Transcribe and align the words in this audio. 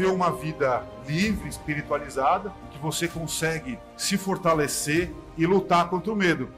viver 0.00 0.10
uma 0.10 0.32
vida 0.32 0.82
livre, 1.06 1.46
espiritualizada, 1.46 2.50
que 2.70 2.78
você 2.78 3.06
consegue 3.06 3.78
se 3.98 4.16
fortalecer 4.16 5.12
e 5.36 5.44
lutar 5.44 5.90
contra 5.90 6.10
o 6.10 6.16
medo. 6.16 6.48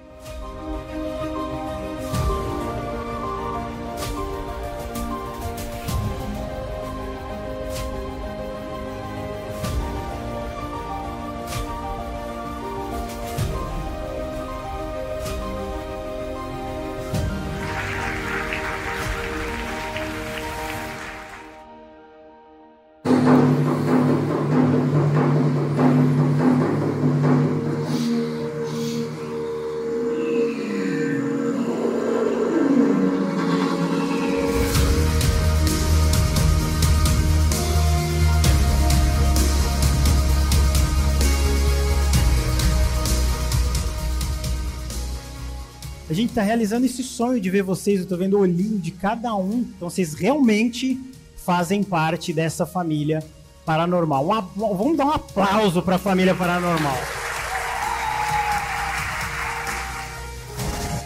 Tá 46.33 46.43
realizando 46.43 46.87
esse 46.87 47.03
sonho 47.03 47.41
de 47.41 47.51
ver 47.51 47.63
vocês, 47.63 48.01
eu 48.01 48.07
tô 48.07 48.17
vendo 48.17 48.37
o 48.37 48.41
olhinho 48.41 48.79
de 48.79 48.91
cada 48.91 49.35
um. 49.35 49.67
Então 49.77 49.89
vocês 49.89 50.15
realmente 50.15 50.99
fazem 51.37 51.83
parte 51.83 52.33
dessa 52.33 52.65
família 52.65 53.23
paranormal. 53.65 54.25
Um 54.57 54.77
vamos 54.77 54.97
dar 54.97 55.07
um 55.07 55.11
aplauso 55.11 55.83
pra 55.83 55.99
família 55.99 56.35
paranormal. 56.35 56.97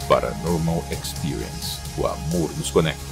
Paranormal 0.07 0.83
Experience. 0.91 1.79
O 1.97 2.07
amor 2.07 2.49
nos 2.57 2.71
conecta. 2.71 3.06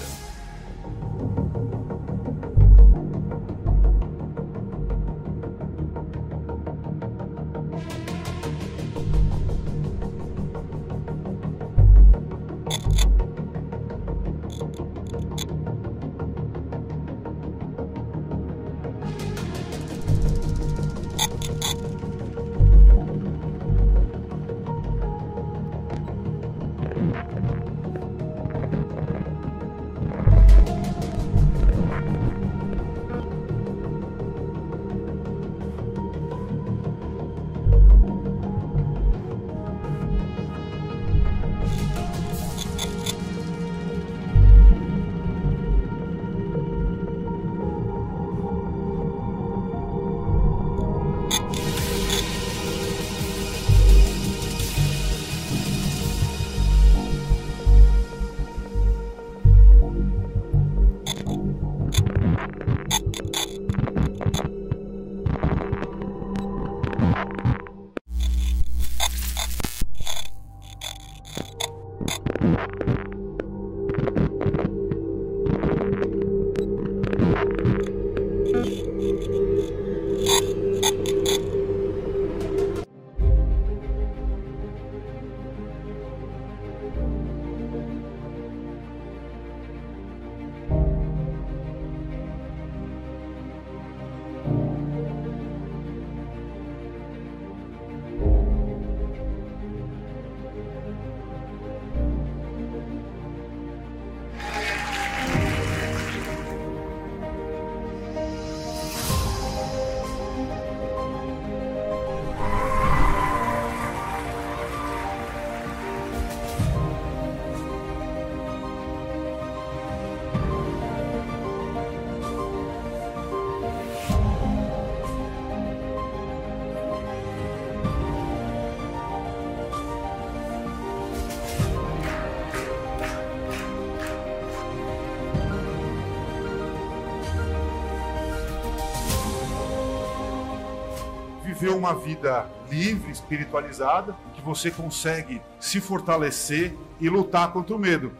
Uma 141.85 141.93
vida 141.93 142.49
livre, 142.67 143.11
espiritualizada, 143.11 144.15
que 144.33 144.41
você 144.41 144.71
consegue 144.71 145.39
se 145.59 145.79
fortalecer 145.79 146.75
e 146.99 147.07
lutar 147.07 147.53
contra 147.53 147.75
o 147.75 147.79
medo. 147.79 148.11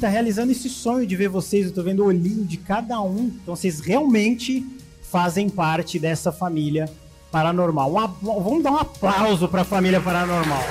Tá 0.00 0.08
realizando 0.08 0.50
esse 0.50 0.68
sonho 0.68 1.06
de 1.06 1.14
ver 1.14 1.28
vocês, 1.28 1.66
eu 1.66 1.72
tô 1.72 1.82
vendo 1.82 2.02
o 2.02 2.06
olhinho 2.06 2.44
de 2.44 2.56
cada 2.56 3.00
um. 3.02 3.30
Então 3.42 3.54
vocês 3.54 3.80
realmente 3.80 4.64
fazem 5.02 5.48
parte 5.48 5.98
dessa 5.98 6.32
família 6.32 6.90
paranormal. 7.30 7.90
Um 8.22 8.42
vamos 8.42 8.62
dar 8.62 8.72
um 8.72 8.78
aplauso 8.78 9.46
pra 9.46 9.62
família 9.62 10.00
paranormal. 10.00 10.62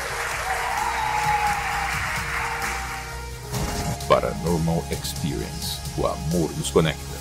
Paranormal 4.08 4.84
Experience. 4.90 5.78
O 5.96 6.08
amor 6.08 6.50
nos 6.58 6.72
conecta. 6.72 7.20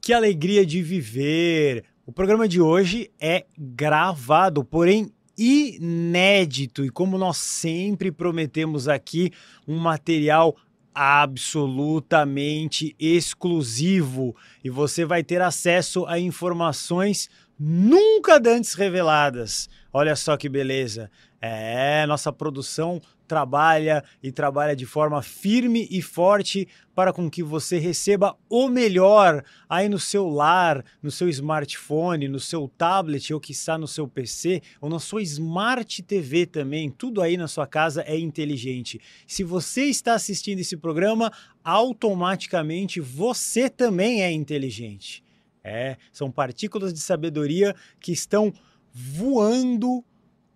Que 0.00 0.12
alegria 0.12 0.66
de 0.66 0.82
viver! 0.82 1.84
O 2.04 2.12
programa 2.12 2.48
de 2.48 2.60
hoje 2.60 3.10
é 3.20 3.46
gravado, 3.56 4.64
porém 4.64 5.12
inédito. 5.36 6.84
E 6.84 6.90
como 6.90 7.18
nós 7.18 7.36
sempre 7.36 8.10
prometemos 8.10 8.88
aqui, 8.88 9.30
um 9.66 9.78
material 9.78 10.56
absolutamente 10.94 12.96
exclusivo 12.98 14.34
e 14.64 14.70
você 14.70 15.04
vai 15.04 15.22
ter 15.22 15.42
acesso 15.42 16.06
a 16.06 16.18
informações 16.18 17.28
nunca 17.58 18.40
antes 18.46 18.72
reveladas. 18.72 19.68
Olha 19.92 20.16
só 20.16 20.38
que 20.38 20.48
beleza. 20.48 21.10
É, 21.48 22.04
nossa 22.06 22.32
produção 22.32 23.00
trabalha 23.28 24.02
e 24.20 24.32
trabalha 24.32 24.74
de 24.74 24.84
forma 24.84 25.22
firme 25.22 25.86
e 25.90 26.02
forte 26.02 26.66
para 26.92 27.12
com 27.12 27.30
que 27.30 27.40
você 27.40 27.78
receba 27.78 28.36
o 28.48 28.68
melhor 28.68 29.44
aí 29.68 29.88
no 29.88 29.98
seu 29.98 30.28
lar, 30.28 30.84
no 31.00 31.10
seu 31.10 31.28
smartphone, 31.28 32.26
no 32.26 32.40
seu 32.40 32.68
tablet 32.76 33.32
ou 33.32 33.38
que 33.38 33.52
está 33.52 33.78
no 33.78 33.86
seu 33.86 34.08
PC 34.08 34.60
ou 34.80 34.90
na 34.90 34.98
sua 34.98 35.22
Smart 35.22 36.02
TV 36.02 36.46
também. 36.46 36.90
Tudo 36.90 37.22
aí 37.22 37.36
na 37.36 37.46
sua 37.46 37.66
casa 37.66 38.02
é 38.02 38.18
inteligente. 38.18 39.00
Se 39.24 39.44
você 39.44 39.84
está 39.84 40.14
assistindo 40.14 40.58
esse 40.58 40.76
programa, 40.76 41.30
automaticamente 41.62 43.00
você 43.00 43.70
também 43.70 44.22
é 44.24 44.32
inteligente. 44.32 45.22
É, 45.62 45.96
são 46.12 46.28
partículas 46.28 46.92
de 46.92 47.00
sabedoria 47.00 47.74
que 48.00 48.10
estão 48.10 48.52
voando 48.92 50.04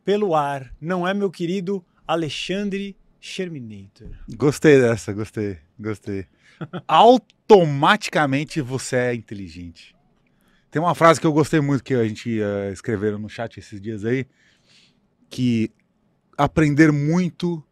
pelo 0.05 0.35
ar, 0.35 0.73
não 0.81 1.06
é, 1.06 1.14
meu 1.14 1.31
querido 1.31 1.85
Alexandre 2.06 2.97
Sherminator? 3.20 4.08
Gostei 4.37 4.81
dessa, 4.81 5.12
gostei, 5.12 5.58
gostei. 5.79 6.26
Automaticamente 6.87 8.61
você 8.61 8.97
é 8.97 9.14
inteligente. 9.14 9.94
Tem 10.70 10.81
uma 10.81 10.94
frase 10.94 11.20
que 11.20 11.26
eu 11.26 11.32
gostei 11.32 11.61
muito 11.61 11.82
que 11.82 11.94
a 11.94 12.06
gente 12.06 12.41
uh, 12.41 12.73
escreveram 12.73 13.19
no 13.19 13.29
chat 13.29 13.58
esses 13.58 13.81
dias 13.81 14.05
aí, 14.05 14.26
que 15.29 15.70
aprender 16.37 16.93
muito 16.93 17.62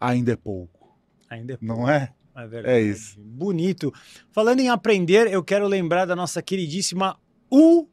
ainda 0.00 0.32
é 0.32 0.36
pouco. 0.36 0.98
Ainda 1.30 1.54
é 1.54 1.56
pouco. 1.56 1.64
Não 1.64 1.88
é? 1.88 2.12
É 2.36 2.46
verdade. 2.46 2.74
É 2.76 2.80
isso. 2.80 3.20
Bonito. 3.20 3.92
Falando 4.30 4.60
em 4.60 4.68
aprender, 4.68 5.32
eu 5.32 5.42
quero 5.42 5.66
lembrar 5.66 6.04
da 6.04 6.14
nossa 6.14 6.42
queridíssima 6.42 7.18
U 7.50 7.88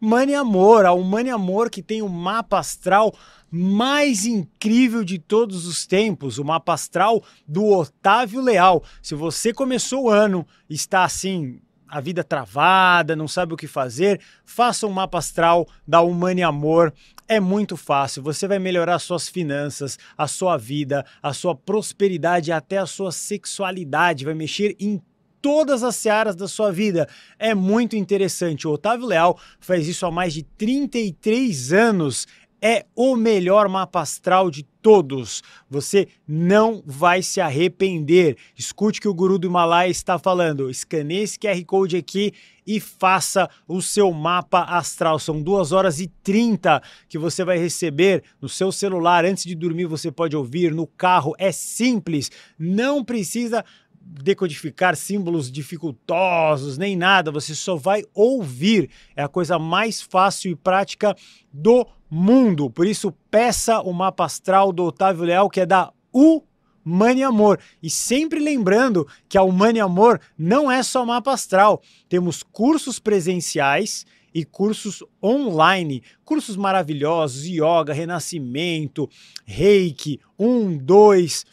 Mani 0.00 0.34
Amor, 0.34 0.84
a 0.84 0.92
Humane 0.92 1.30
Amor 1.30 1.70
que 1.70 1.82
tem 1.82 2.02
o 2.02 2.08
mapa 2.08 2.58
astral 2.58 3.14
mais 3.50 4.26
incrível 4.26 5.02
de 5.02 5.18
todos 5.18 5.66
os 5.66 5.86
tempos, 5.86 6.38
o 6.38 6.44
mapa 6.44 6.74
astral 6.74 7.22
do 7.46 7.64
Otávio 7.64 8.40
Leal. 8.40 8.82
Se 9.00 9.14
você 9.14 9.52
começou 9.52 10.04
o 10.04 10.10
ano, 10.10 10.46
está 10.68 11.04
assim, 11.04 11.60
a 11.88 12.00
vida 12.00 12.22
travada, 12.22 13.16
não 13.16 13.26
sabe 13.26 13.54
o 13.54 13.56
que 13.56 13.66
fazer, 13.66 14.20
faça 14.44 14.86
um 14.86 14.92
mapa 14.92 15.18
astral 15.18 15.66
da 15.86 16.02
Humane 16.02 16.42
Amor. 16.42 16.92
É 17.26 17.40
muito 17.40 17.76
fácil, 17.76 18.22
você 18.22 18.46
vai 18.46 18.58
melhorar 18.58 18.98
suas 18.98 19.28
finanças, 19.28 19.98
a 20.16 20.28
sua 20.28 20.56
vida, 20.56 21.04
a 21.22 21.32
sua 21.32 21.54
prosperidade, 21.54 22.52
até 22.52 22.78
a 22.78 22.86
sua 22.86 23.10
sexualidade, 23.10 24.24
vai 24.24 24.34
mexer 24.34 24.76
em 24.78 25.00
todas 25.46 25.84
as 25.84 25.94
searas 25.94 26.34
da 26.34 26.48
sua 26.48 26.72
vida. 26.72 27.08
É 27.38 27.54
muito 27.54 27.94
interessante. 27.94 28.66
O 28.66 28.72
Otávio 28.72 29.06
Leal 29.06 29.38
faz 29.60 29.86
isso 29.86 30.04
há 30.04 30.10
mais 30.10 30.34
de 30.34 30.42
33 30.42 31.72
anos. 31.72 32.26
É 32.60 32.84
o 32.96 33.14
melhor 33.14 33.68
mapa 33.68 34.00
astral 34.00 34.50
de 34.50 34.64
todos. 34.82 35.44
Você 35.70 36.08
não 36.26 36.82
vai 36.84 37.22
se 37.22 37.40
arrepender. 37.40 38.36
Escute 38.56 38.98
o 38.98 39.02
que 39.02 39.08
o 39.08 39.14
guru 39.14 39.38
do 39.38 39.46
Himalaia 39.46 39.88
está 39.88 40.18
falando. 40.18 40.68
Escaneie 40.68 41.22
esse 41.22 41.38
QR 41.38 41.64
Code 41.64 41.96
aqui 41.96 42.32
e 42.66 42.80
faça 42.80 43.48
o 43.68 43.80
seu 43.80 44.10
mapa 44.10 44.62
astral. 44.62 45.20
São 45.20 45.40
2 45.40 45.70
horas 45.70 46.00
e 46.00 46.08
30 46.24 46.82
que 47.08 47.18
você 47.18 47.44
vai 47.44 47.58
receber 47.58 48.24
no 48.40 48.48
seu 48.48 48.72
celular. 48.72 49.24
Antes 49.24 49.44
de 49.44 49.54
dormir, 49.54 49.84
você 49.84 50.10
pode 50.10 50.34
ouvir 50.34 50.74
no 50.74 50.88
carro. 50.88 51.34
É 51.38 51.52
simples. 51.52 52.32
Não 52.58 53.04
precisa 53.04 53.64
decodificar 54.08 54.96
símbolos 54.96 55.50
dificultosos, 55.50 56.78
nem 56.78 56.96
nada, 56.96 57.30
você 57.30 57.54
só 57.54 57.76
vai 57.76 58.04
ouvir. 58.14 58.88
É 59.16 59.22
a 59.22 59.28
coisa 59.28 59.58
mais 59.58 60.00
fácil 60.00 60.52
e 60.52 60.56
prática 60.56 61.14
do 61.52 61.86
mundo. 62.08 62.70
Por 62.70 62.86
isso, 62.86 63.12
peça 63.30 63.80
o 63.80 63.92
mapa 63.92 64.24
astral 64.24 64.72
do 64.72 64.84
Otávio 64.84 65.24
Leal, 65.24 65.50
que 65.50 65.60
é 65.60 65.66
da 65.66 65.92
Humane 66.12 67.22
Amor. 67.22 67.58
E 67.82 67.90
sempre 67.90 68.38
lembrando 68.38 69.06
que 69.28 69.36
a 69.36 69.42
Humane 69.42 69.80
Amor 69.80 70.20
não 70.38 70.70
é 70.70 70.82
só 70.82 71.04
mapa 71.04 71.32
astral. 71.32 71.82
Temos 72.08 72.42
cursos 72.42 72.98
presenciais 72.98 74.06
e 74.32 74.44
cursos 74.44 75.02
online, 75.22 76.02
cursos 76.22 76.56
maravilhosos, 76.56 77.46
yoga, 77.46 77.94
renascimento, 77.94 79.08
reiki, 79.46 80.20
um, 80.38 80.76
dois, 80.76 81.46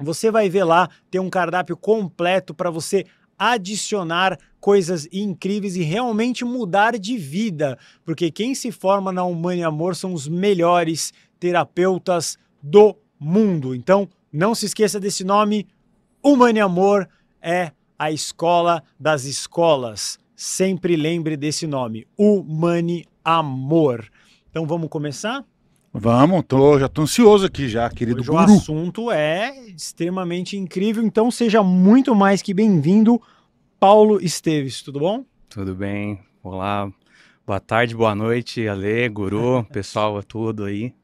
você 0.00 0.30
vai 0.30 0.48
ver 0.48 0.64
lá, 0.64 0.88
tem 1.10 1.20
um 1.20 1.30
cardápio 1.30 1.76
completo 1.76 2.54
para 2.54 2.70
você 2.70 3.04
adicionar 3.38 4.38
coisas 4.60 5.08
incríveis 5.10 5.74
e 5.74 5.82
realmente 5.82 6.44
mudar 6.44 6.98
de 6.98 7.16
vida, 7.16 7.78
porque 8.04 8.30
quem 8.30 8.54
se 8.54 8.70
forma 8.70 9.10
na 9.10 9.24
Humane 9.24 9.62
Amor 9.62 9.96
são 9.96 10.12
os 10.12 10.28
melhores 10.28 11.12
terapeutas 11.38 12.36
do 12.62 12.94
mundo. 13.18 13.74
Então, 13.74 14.08
não 14.30 14.54
se 14.54 14.66
esqueça 14.66 15.00
desse 15.00 15.24
nome, 15.24 15.66
Humane 16.22 16.60
Amor 16.60 17.08
é 17.40 17.72
a 17.98 18.10
escola 18.10 18.82
das 18.98 19.24
escolas. 19.24 20.18
Sempre 20.36 20.96
lembre 20.96 21.36
desse 21.36 21.66
nome, 21.66 22.06
Humane 22.16 23.06
Amor. 23.24 24.06
Então 24.50 24.66
vamos 24.66 24.88
começar? 24.88 25.44
Vamos, 25.92 26.44
tô, 26.46 26.78
já 26.78 26.88
tô 26.88 27.02
ansioso 27.02 27.46
aqui 27.46 27.68
já, 27.68 27.90
querido 27.90 28.20
Hoje 28.20 28.30
guru. 28.30 28.38
o 28.40 28.44
assunto 28.56 29.10
é 29.10 29.58
extremamente 29.70 30.56
incrível, 30.56 31.02
então 31.02 31.30
seja 31.30 31.62
muito 31.64 32.14
mais 32.14 32.40
que 32.42 32.54
bem-vindo, 32.54 33.20
Paulo 33.78 34.20
Esteves, 34.22 34.82
tudo 34.82 35.00
bom? 35.00 35.24
Tudo 35.48 35.74
bem, 35.74 36.20
olá, 36.44 36.88
boa 37.44 37.58
tarde, 37.58 37.96
boa 37.96 38.14
noite, 38.14 38.68
Ale, 38.68 39.08
guru, 39.08 39.64
pessoal, 39.72 40.22
tudo 40.22 40.64
aí, 40.64 40.94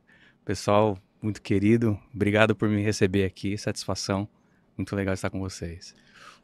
pessoal 0.44 0.96
muito 1.20 1.42
querido, 1.42 1.98
obrigado 2.14 2.54
por 2.54 2.68
me 2.68 2.80
receber 2.80 3.24
aqui, 3.24 3.58
satisfação, 3.58 4.28
muito 4.76 4.94
legal 4.94 5.14
estar 5.14 5.30
com 5.30 5.40
vocês. 5.40 5.96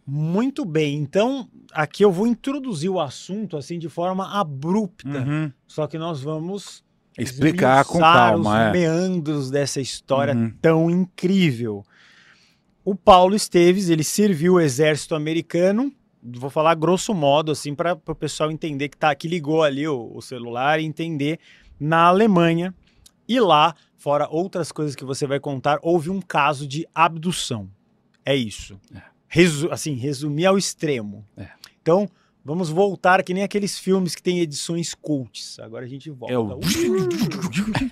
Muito 0.05 0.65
bem, 0.65 0.97
então 0.97 1.49
aqui 1.73 2.05
eu 2.05 2.11
vou 2.11 2.27
introduzir 2.27 2.91
o 2.91 2.99
assunto 3.01 3.57
assim 3.57 3.79
de 3.79 3.89
forma 3.89 4.37
abrupta, 4.37 5.21
Uhum. 5.21 5.53
só 5.69 5.87
que 5.87 5.97
nós 5.97 6.21
vamos 6.21 6.83
Explicar 7.19 7.85
com 7.85 7.99
calma, 7.99 8.51
os 8.51 8.69
é. 8.69 8.73
meandros 8.73 9.51
dessa 9.51 9.81
história 9.81 10.35
Uhum. 10.35 10.53
tão 10.63 10.91
incrível. 10.91 11.85
O 12.85 12.95
Paulo 12.95 13.35
Esteves, 13.35 13.89
ele 13.89 14.03
serviu 14.03 14.55
o 14.55 14.61
exército 14.61 15.15
americano, 15.15 15.93
vou 16.23 16.51
falar 16.51 16.75
grosso 16.75 17.15
modo, 17.15 17.53
assim, 17.53 17.75
para 17.75 17.93
o 17.93 18.15
pessoal 18.15 18.51
entender 18.51 18.89
que 18.89 18.97
tá 18.97 19.11
aqui, 19.11 19.29
ligou 19.29 19.63
ali 19.63 19.87
o, 19.87 20.11
o 20.15 20.23
celular 20.23 20.81
e 20.81 20.85
entender, 20.85 21.39
na 21.79 22.05
Alemanha. 22.05 22.75
E 23.29 23.39
lá, 23.39 23.75
fora 23.97 24.29
outras 24.31 24.73
coisas 24.73 24.97
que 24.97 25.05
você 25.05 25.27
vai 25.27 25.39
contar, 25.39 25.79
houve 25.83 26.11
um 26.11 26.21
caso 26.21 26.67
de 26.67 26.87
abdução. 26.95 27.69
É 28.25 28.35
isso. 28.35 28.81
Resu 29.29 29.71
assim, 29.71 29.95
resumir 29.95 30.47
ao 30.47 30.59
extremo. 30.59 31.25
É. 31.37 31.49
Então, 31.81 32.09
vamos 32.45 32.69
voltar 32.71 33.23
que 33.23 33.33
nem 33.35 33.43
aqueles 33.43 33.79
filmes 33.79 34.15
que 34.15 34.23
tem 34.23 34.41
edições 34.41 34.95
cults. 34.95 35.59
Agora 35.61 35.85
a 35.85 35.89
gente 35.89 36.11
volta. 36.11 36.33
É 36.35 36.39
o- 36.39 36.59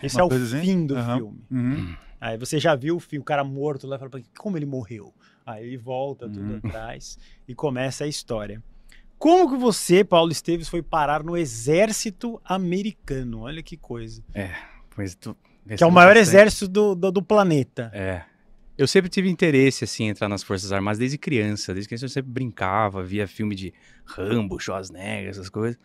Esse 0.02 0.16
Uma 0.16 0.22
é 0.22 0.24
o 0.24 0.42
assim? 0.42 0.60
fim 0.60 0.86
do 0.86 0.96
Aham. 0.96 1.16
filme. 1.16 1.40
Uhum. 1.50 1.96
Aí 2.20 2.36
você 2.36 2.58
já 2.58 2.74
viu 2.74 2.96
o, 2.96 3.00
fi- 3.00 3.18
o 3.18 3.24
cara 3.24 3.42
morto 3.44 3.86
lá 3.86 3.96
e 3.96 3.98
fala, 3.98 4.10
como 4.38 4.56
ele 4.58 4.66
morreu? 4.66 5.12
Aí 5.46 5.66
ele 5.66 5.76
volta 5.78 6.28
tudo 6.28 6.40
Uhum. 6.52 6.60
atrás 6.62 7.18
e 7.48 7.54
começa 7.54 8.04
a 8.04 8.06
história. 8.06 8.62
Como 9.18 9.50
que 9.50 9.56
você, 9.56 10.02
Paulo 10.04 10.30
Esteves, 10.32 10.68
foi 10.68 10.82
parar 10.82 11.22
no 11.22 11.36
exército 11.36 12.40
americano? 12.44 13.40
Olha 13.42 13.62
que 13.62 13.76
coisa. 13.76 14.22
Pois 14.94 15.14
tu- 15.14 15.36
Que 15.76 15.82
é 15.84 15.86
o 15.86 15.90
maior 15.90 16.16
exército 16.16 16.66
do, 16.66 16.94
do, 16.94 17.12
do 17.12 17.22
planeta. 17.22 17.90
É. 17.94 18.22
Eu 18.80 18.86
sempre 18.86 19.10
tive 19.10 19.28
interesse, 19.28 19.84
assim, 19.84 20.04
em 20.04 20.08
entrar 20.08 20.26
nas 20.26 20.42
Forças 20.42 20.72
Armadas 20.72 20.98
desde 20.98 21.18
criança. 21.18 21.74
Desde 21.74 21.86
criança 21.86 22.06
eu 22.06 22.08
sempre 22.08 22.32
brincava, 22.32 23.02
via 23.02 23.28
filme 23.28 23.54
de 23.54 23.74
Rambo, 24.06 24.58
Schwarzenegger, 24.58 25.28
essas 25.28 25.50
coisas. 25.50 25.78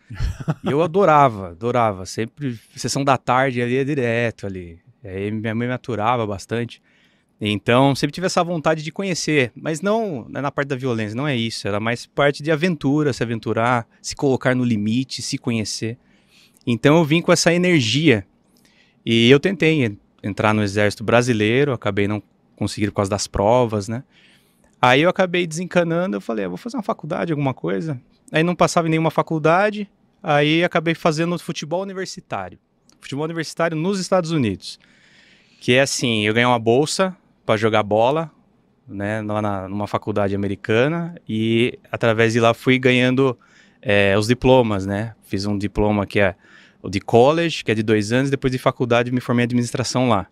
E 0.64 0.70
eu 0.70 0.80
adorava, 0.82 1.50
adorava. 1.50 2.06
Sempre, 2.06 2.58
sessão 2.74 3.04
da 3.04 3.18
tarde 3.18 3.60
ali 3.60 3.76
é 3.76 3.84
direto 3.84 4.46
ali. 4.46 4.78
Aí 5.04 5.30
minha 5.30 5.54
mãe 5.54 5.68
me 5.68 5.74
aturava 5.74 6.26
bastante. 6.26 6.80
Então, 7.38 7.94
sempre 7.94 8.14
tive 8.14 8.28
essa 8.28 8.42
vontade 8.42 8.82
de 8.82 8.90
conhecer. 8.90 9.52
Mas 9.54 9.82
não 9.82 10.26
é 10.34 10.40
na 10.40 10.50
parte 10.50 10.68
da 10.68 10.76
violência, 10.76 11.14
não 11.14 11.28
é 11.28 11.36
isso. 11.36 11.68
Era 11.68 11.78
mais 11.78 12.06
parte 12.06 12.42
de 12.42 12.50
aventura, 12.50 13.12
se 13.12 13.22
aventurar, 13.22 13.86
se 14.00 14.16
colocar 14.16 14.54
no 14.54 14.64
limite, 14.64 15.20
se 15.20 15.36
conhecer. 15.36 15.98
Então 16.66 16.96
eu 16.96 17.04
vim 17.04 17.20
com 17.20 17.30
essa 17.30 17.52
energia. 17.52 18.26
E 19.04 19.30
eu 19.30 19.38
tentei 19.38 19.84
en- 19.84 19.98
entrar 20.22 20.54
no 20.54 20.62
exército 20.62 21.04
brasileiro, 21.04 21.74
acabei 21.74 22.08
não 22.08 22.22
conseguindo 22.56 22.92
por 22.92 22.96
causa 22.96 23.10
das 23.10 23.26
provas, 23.26 23.88
né? 23.88 24.02
Aí 24.80 25.02
eu 25.02 25.10
acabei 25.10 25.46
desencanando, 25.46 26.16
eu 26.16 26.20
falei, 26.20 26.44
ah, 26.44 26.48
vou 26.48 26.56
fazer 26.56 26.76
uma 26.76 26.82
faculdade, 26.82 27.32
alguma 27.32 27.54
coisa. 27.54 28.00
Aí 28.32 28.42
não 28.42 28.54
passava 28.54 28.88
em 28.88 28.90
nenhuma 28.90 29.10
faculdade, 29.10 29.88
aí 30.22 30.64
acabei 30.64 30.94
fazendo 30.94 31.38
futebol 31.38 31.82
universitário. 31.82 32.58
Futebol 33.00 33.24
universitário 33.24 33.76
nos 33.76 34.00
Estados 34.00 34.30
Unidos. 34.30 34.78
Que 35.60 35.74
é 35.74 35.82
assim, 35.82 36.26
eu 36.26 36.34
ganhei 36.34 36.46
uma 36.46 36.58
bolsa 36.58 37.16
para 37.44 37.56
jogar 37.56 37.82
bola 37.82 38.30
né, 38.86 39.22
lá 39.22 39.42
na, 39.42 39.68
numa 39.68 39.86
faculdade 39.86 40.34
americana 40.34 41.14
e 41.28 41.78
através 41.90 42.32
de 42.32 42.40
lá 42.40 42.54
fui 42.54 42.78
ganhando 42.78 43.36
é, 43.82 44.16
os 44.16 44.26
diplomas, 44.26 44.86
né? 44.86 45.14
Fiz 45.24 45.46
um 45.46 45.56
diploma 45.56 46.06
que 46.06 46.20
é 46.20 46.34
o 46.82 46.88
de 46.88 47.00
college, 47.00 47.64
que 47.64 47.70
é 47.70 47.74
de 47.74 47.82
dois 47.82 48.12
anos, 48.12 48.30
depois 48.30 48.52
de 48.52 48.58
faculdade 48.58 49.10
me 49.10 49.20
formei 49.20 49.44
em 49.44 49.46
administração 49.46 50.08
lá. 50.08 50.26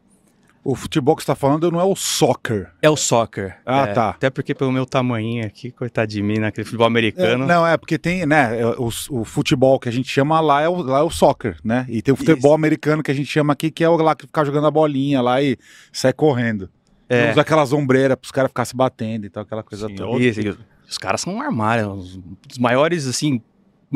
O 0.64 0.75
futebol 0.75 1.14
que 1.14 1.23
você 1.23 1.26
tá 1.26 1.35
falando 1.35 1.71
não 1.71 1.78
é 1.78 1.85
o 1.85 1.94
soccer. 1.94 2.71
É 2.80 2.88
o 2.88 2.97
soccer. 2.97 3.59
Ah, 3.66 3.83
é, 3.83 3.92
tá. 3.92 4.09
Até 4.11 4.30
porque 4.30 4.54
pelo 4.54 4.73
meu 4.73 4.87
tamanhinho 4.87 5.44
aqui, 5.47 5.71
coitado 5.71 6.11
de 6.11 6.23
mim, 6.23 6.38
naquele 6.38 6.64
futebol 6.64 6.87
É, 6.87 6.88
americano. 6.88 7.47
não, 7.47 7.66
é 7.66 7.76
porque 7.76 7.99
tem, 7.99 8.25
né? 8.25 8.59
é, 8.61 8.66
O, 8.66 8.88
o 9.11 9.25
futebol 9.25 9.78
que 9.78 9.90
a 9.90 9.92
gente 9.92 10.09
chama 10.09 10.40
lá 10.40 10.62
é 10.62 10.68
o, 10.68 10.76
lá 10.76 11.00
é 11.00 11.02
o 11.02 11.11
soccer, 11.11 11.59
né? 11.62 11.85
E 11.88 12.00
tem 12.00 12.14
o 12.14 12.16
futebol 12.16 12.52
Isso. 12.52 12.54
americano 12.54 13.02
que 13.02 13.11
a 13.11 13.14
gente 13.14 13.26
chama 13.30 13.52
aqui, 13.52 13.71
que 13.71 13.85
é 13.85 13.88
o 13.88 13.97
lá 13.97 14.14
que 14.14 14.26
fica 14.26 14.42
jogando 14.42 14.66
a 14.66 14.71
bolinha 14.71 15.21
lá 15.21 15.42
e 15.42 15.59
sai 15.92 16.14
correndo. 16.14 16.71
É. 17.11 17.30
Usa 17.33 17.42
aquelas 17.42 17.71
ombreiras 17.75 18.16
pros 18.16 18.33
caras 18.33 18.49
ficarem 18.50 18.66
se 18.66 18.75
batendo 18.75 19.26
e 19.26 19.28
tal, 19.28 19.42
aquela 19.42 19.62
coisa 19.62 19.87
Sim, 19.88 19.97
toda. 19.97 20.25
Isso, 20.25 20.40
e 20.40 20.56
os 20.88 20.97
caras 20.97 21.21
são 21.21 21.35
um 21.35 21.42
armário. 21.42 21.90
Os, 21.92 22.18
os 22.50 22.59
maiores, 22.59 23.06
assim, 23.06 23.42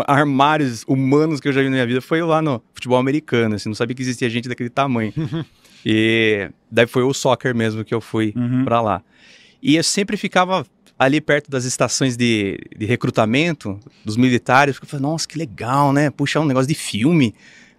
armários 0.06 0.84
humanos 0.86 1.40
que 1.40 1.48
eu 1.48 1.52
já 1.52 1.60
vi 1.60 1.68
na 1.68 1.72
minha 1.76 1.86
vida 1.86 2.00
foi 2.02 2.20
lá 2.22 2.42
no 2.42 2.62
futebol 2.74 2.98
americano. 2.98 3.54
Assim, 3.54 3.68
não 3.70 3.74
sabia 3.74 3.96
que 3.96 4.02
existia 4.02 4.28
gente 4.28 4.48
daquele 4.48 4.68
tamanho. 4.70 5.12
e 5.84 6.50
daí 6.70 6.86
foi 6.86 7.02
o 7.02 7.12
soccer 7.14 7.54
mesmo 7.54 7.84
que 7.84 7.94
eu 7.94 8.00
fui 8.00 8.32
Uhum. 8.36 8.64
pra 8.64 8.80
lá. 8.80 9.02
E 9.62 9.76
eu 9.76 9.82
sempre 9.82 10.16
ficava 10.16 10.66
ali 10.98 11.20
perto 11.20 11.50
das 11.50 11.64
estações 11.64 12.16
de, 12.16 12.58
de 12.76 12.84
recrutamento 12.86 13.78
dos 14.04 14.16
militares. 14.16 14.74
porque 14.76 14.86
Eu 14.86 14.90
falei, 14.98 15.02
nossa, 15.10 15.26
que 15.28 15.38
legal, 15.38 15.92
né? 15.92 16.10
Puxa, 16.10 16.38
é 16.38 16.42
um 16.42 16.46
negócio 16.46 16.68
de 16.68 16.74
filme. 16.74 17.34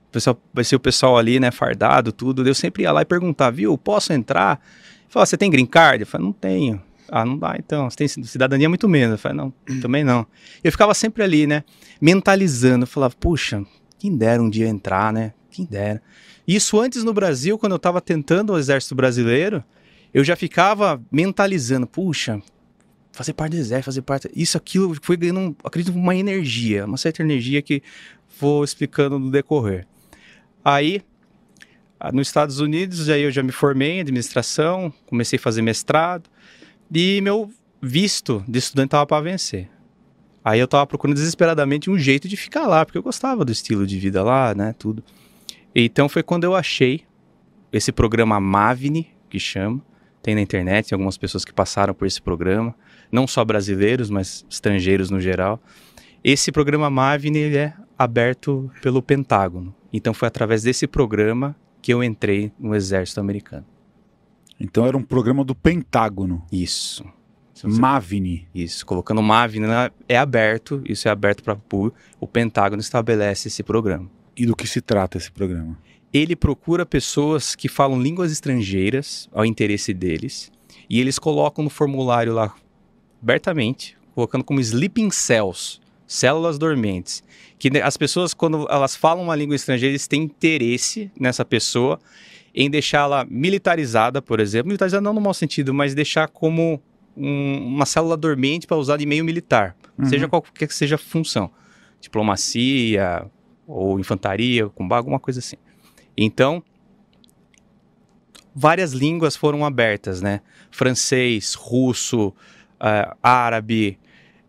O 0.08 0.12
pessoal, 0.12 0.42
vai 0.54 0.64
ser 0.64 0.76
o 0.76 0.80
pessoal 0.80 1.18
ali, 1.18 1.40
né, 1.40 1.52
fardado, 1.52 2.12
tudo. 2.12 2.48
Eu 2.48 2.56
sempre 2.56 2.84
ia 2.84 2.92
lá 2.92 3.02
e 3.02 3.06
perguntava, 3.06 3.52
viu, 3.52 3.78
posso 3.78 4.12
entrar? 4.14 4.60
Falei, 5.08 5.26
você 5.26 5.38
tem 5.38 5.52
green 5.52 5.66
card? 5.66 6.02
Eu 6.02 6.08
falei, 6.08 6.26
não 6.26 6.34
tenho. 6.34 6.82
Ah, 7.12 7.26
não 7.26 7.38
dá 7.38 7.56
então. 7.58 7.90
Você 7.90 7.98
tem 7.98 8.08
cidadania 8.08 8.70
muito 8.70 8.88
menos. 8.88 9.12
Eu 9.14 9.18
falei, 9.18 9.38
não, 9.38 9.54
também 9.82 10.04
não. 10.04 10.26
Eu 10.64 10.72
ficava 10.72 10.94
sempre 10.94 11.22
ali, 11.24 11.46
né, 11.46 11.64
mentalizando. 12.02 12.84
Eu 12.84 12.88
falava, 12.88 13.14
puxa, 13.20 13.64
quem 14.00 14.16
dera 14.16 14.42
um 14.42 14.50
dia 14.50 14.68
entrar, 14.68 15.12
né? 15.14 15.34
Quem 15.52 15.66
dera. 15.66 16.02
Isso 16.50 16.80
antes 16.80 17.04
no 17.04 17.14
Brasil, 17.14 17.60
quando 17.60 17.74
eu 17.74 17.78
estava 17.78 18.02
tentando 18.02 18.54
o 18.54 18.58
exército 18.58 18.96
brasileiro, 18.96 19.64
eu 20.12 20.24
já 20.24 20.36
ficava 20.36 21.00
mentalizando, 21.12 21.86
puxa, 21.86 22.42
fazer 23.12 23.34
parte 23.34 23.52
do 23.52 23.58
exército, 23.58 23.86
fazer 23.86 24.02
parte. 24.02 24.32
Isso, 24.36 24.58
aquilo, 24.58 24.98
foi 25.00 25.16
ganhando, 25.16 25.56
acredito, 25.64 25.96
uma 25.96 26.16
energia, 26.16 26.88
uma 26.88 26.98
certa 26.98 27.22
energia 27.22 27.62
que 27.62 27.84
vou 28.40 28.64
explicando 28.64 29.20
no 29.20 29.30
decorrer. 29.30 29.86
Aí, 30.66 31.04
nos 32.12 32.30
Estados 32.30 32.60
Unidos, 32.60 33.08
aí 33.10 33.22
eu 33.22 33.32
já 33.32 33.44
me 33.44 33.52
formei 33.52 33.98
em 33.98 34.02
administração, 34.02 34.92
comecei 35.06 35.38
a 35.38 35.40
fazer 35.40 35.62
mestrado, 35.62 36.32
e 36.92 37.22
meu 37.22 37.52
visto 37.80 38.44
de 38.48 38.58
estudante 38.58 38.88
estava 38.88 39.06
para 39.06 39.22
vencer. 39.22 39.70
Aí 40.44 40.60
eu 40.60 40.66
estava 40.66 40.88
procurando 40.88 41.16
desesperadamente 41.16 41.92
um 41.92 42.00
jeito 42.00 42.28
de 42.28 42.36
ficar 42.36 42.66
lá, 42.66 42.84
porque 42.84 42.98
eu 42.98 43.04
gostava 43.04 43.46
do 43.46 43.52
estilo 43.52 43.86
de 43.86 44.00
vida 44.00 44.24
lá, 44.24 44.56
né, 44.56 44.74
tudo. 44.80 45.04
Então 45.76 46.10
foi 46.10 46.24
quando 46.24 46.44
eu 46.44 46.56
achei 46.56 47.04
esse 47.72 47.92
programa 47.92 48.40
Mavini, 48.40 49.10
que 49.30 49.40
chama, 49.40 49.82
tem 50.22 50.36
na 50.36 50.42
internet, 50.42 50.90
tem 50.90 50.96
algumas 50.96 51.18
pessoas 51.18 51.46
que 51.46 51.54
passaram 51.54 51.94
por 51.94 52.06
esse 52.06 52.22
programa, 52.22 52.76
não 53.12 53.28
só 53.28 53.46
brasileiros, 53.46 54.10
mas 54.10 54.46
estrangeiros 54.50 55.10
no 55.10 55.20
geral. 55.20 55.62
Esse 56.24 56.52
programa 56.52 56.90
Mavini 56.90 57.40
ele 57.40 57.58
é 57.58 57.74
aberto 57.98 58.70
pelo 58.82 59.02
Pentágono. 59.02 59.74
Então 59.94 60.14
foi 60.14 60.28
através 60.28 60.64
desse 60.64 60.88
programa 60.88 61.56
que 61.82 61.94
eu 61.94 62.04
entrei 62.04 62.52
no 62.60 62.76
exército 62.76 63.20
americano. 63.20 63.66
Então 64.60 64.86
era 64.86 64.98
um 64.98 65.04
programa 65.04 65.44
do 65.44 65.56
Pentágono. 65.56 66.46
Isso. 66.52 67.06
Mavini. 67.64 68.48
Isso, 68.54 68.86
colocando 68.86 69.22
Mavini 69.22 69.68
né, 69.68 69.90
é 70.08 70.18
aberto, 70.18 70.82
isso 70.86 71.08
é 71.08 71.12
aberto 71.12 71.44
para 71.44 71.54
o 71.54 71.58
público. 71.60 71.98
O 72.20 72.28
Pentágono 72.28 72.82
estabelece 72.82 73.48
esse 73.48 73.64
programa. 73.64 74.10
E 74.40 74.46
do 74.46 74.56
que 74.56 74.66
se 74.66 74.82
trata 74.82 75.18
esse 75.18 75.32
programa? 75.32 75.78
ele 76.12 76.36
procura 76.36 76.88
pessoas 76.88 77.54
que 77.56 77.68
falam 77.70 78.02
línguas 78.02 78.32
estrangeiras 78.32 79.30
ao 79.32 79.46
interesse 79.46 79.94
deles 79.94 80.52
e 80.90 81.00
eles 81.00 81.20
colocam 81.20 81.64
no 81.64 81.70
formulário 81.70 82.34
lá 82.34 82.52
abertamente, 83.22 83.96
colocando 84.16 84.44
como 84.44 84.60
sleeping 84.60 85.12
cells, 85.12 85.80
células 86.08 86.58
dormentes, 86.58 87.24
que 87.60 87.70
as 87.80 87.96
pessoas 87.96 88.34
quando 88.34 88.66
elas 88.72 88.96
falam 88.96 89.24
uma 89.26 89.36
língua 89.36 89.56
estrangeira, 89.56 89.92
eles 89.92 90.08
têm 90.08 90.24
interesse 90.24 91.12
nessa 91.20 91.46
pessoa 91.46 92.00
em 92.56 92.70
deixá-la 92.72 93.24
militarizada, 93.30 94.20
por 94.20 94.40
exemplo, 94.40 94.70
militarizada 94.70 95.02
não 95.02 95.14
no 95.14 95.22
mau 95.22 95.34
sentido, 95.36 95.74
mas 95.76 95.94
deixar 95.94 96.28
como 96.28 96.82
um- 97.16 97.68
uma 97.68 97.86
célula 97.86 98.18
dormente 98.18 98.66
para 98.66 98.78
usar 98.78 98.98
de 98.98 99.06
meio 99.06 99.24
militar, 99.24 99.76
Uhum. 99.98 100.06
seja 100.06 100.28
qualquer 100.28 100.68
que 100.68 100.74
seja 100.74 100.96
a 100.96 100.98
função, 100.98 101.52
diplomacia 102.02 103.26
ou 103.70 104.00
infantaria, 104.00 104.68
combate, 104.70 104.98
alguma 104.98 105.20
coisa 105.20 105.40
assim. 105.40 105.56
Então, 106.18 106.64
várias 108.54 108.94
línguas 108.94 109.36
foram 109.36 109.64
abertas, 109.64 110.22
né? 110.22 110.42
Francês, 110.72 111.54
russo, 111.54 112.34
ah, 112.80 113.16
árabe, 113.22 114.00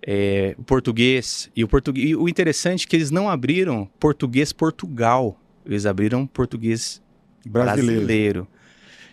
eh, 0.02 0.56
português. 0.66 1.50
E 1.54 1.62
o, 1.62 1.68
português, 1.68 2.08
e 2.08 2.16
o 2.16 2.28
interessante 2.28 2.86
é 2.86 2.88
que 2.88 2.96
eles 2.96 3.10
não 3.10 3.28
abriram 3.28 3.88
português 4.00 4.52
Portugal, 4.52 5.38
eles 5.66 5.84
abriram 5.84 6.26
português 6.26 7.02
Brasileiro. 7.46 8.00
brasileiro. 8.00 8.48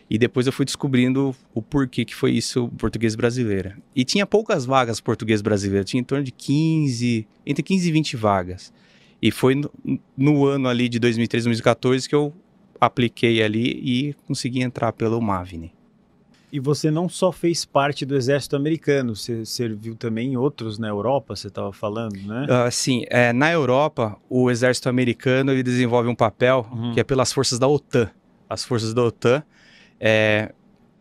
E 0.09 0.17
depois 0.17 0.47
eu 0.47 0.53
fui 0.53 0.63
descobrindo 0.63 1.35
o 1.53 1.61
porquê 1.61 2.05
que 2.05 2.15
foi 2.15 2.31
isso, 2.31 2.69
português 2.77 3.13
brasileiro. 3.13 3.73
E 3.93 4.05
tinha 4.05 4.25
poucas 4.25 4.65
vagas 4.65 5.01
português 5.01 5.41
brasileiro, 5.41 5.83
tinha 5.83 5.99
em 5.99 6.03
torno 6.03 6.23
de 6.23 6.31
15, 6.31 7.27
entre 7.45 7.61
15 7.61 7.89
e 7.89 7.91
20 7.91 8.15
vagas. 8.15 8.71
E 9.21 9.31
foi 9.31 9.55
no, 9.55 9.71
no 10.15 10.45
ano 10.45 10.67
ali 10.67 10.87
de 10.87 10.99
2013, 10.99 11.45
2014 11.45 12.07
que 12.07 12.15
eu 12.15 12.33
apliquei 12.79 13.41
ali 13.41 13.81
e 13.83 14.13
consegui 14.27 14.61
entrar 14.61 14.93
pelo 14.93 15.19
Mavini. 15.21 15.73
E 16.51 16.59
você 16.59 16.89
não 16.89 17.09
só 17.09 17.29
fez 17.31 17.65
parte 17.65 18.05
do 18.05 18.15
exército 18.15 18.55
americano, 18.55 19.15
você 19.15 19.45
serviu 19.45 19.95
também 19.95 20.31
em 20.31 20.37
outros 20.37 20.79
na 20.79 20.87
Europa, 20.87 21.35
você 21.35 21.47
estava 21.47 21.73
falando, 21.73 22.15
né? 22.21 22.47
Ah, 22.49 22.71
sim, 22.71 23.03
é, 23.09 23.33
na 23.33 23.51
Europa, 23.51 24.15
o 24.29 24.49
exército 24.49 24.87
americano 24.87 25.51
ele 25.51 25.61
desenvolve 25.61 26.07
um 26.07 26.15
papel 26.15 26.65
Uhum. 26.71 26.93
que 26.93 26.99
é 27.01 27.03
pelas 27.03 27.33
forças 27.33 27.59
da 27.59 27.67
OTAN. 27.67 28.09
As 28.49 28.63
forças 28.63 28.93
da 28.93 29.03
OTAN 29.03 29.43
é, 29.99 30.53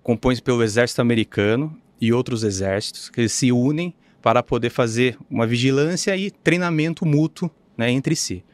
compõem 0.03 0.37
pelo 0.39 0.65
exército 0.65 1.01
americano 1.01 1.77
e 2.01 2.13
outros 2.13 2.43
exércitos 2.43 3.09
que 3.09 3.21
eles 3.21 3.33
se 3.33 3.53
unem 3.53 3.95
para 4.21 4.43
poder 4.43 4.71
fazer 4.71 5.17
uma 5.31 5.47
vigilância 5.47 6.17
e 6.17 6.31
treinamento 6.31 7.07
mútuo 7.07 7.49
né, 7.77 7.91
entre 7.91 8.15
si. 8.17 8.45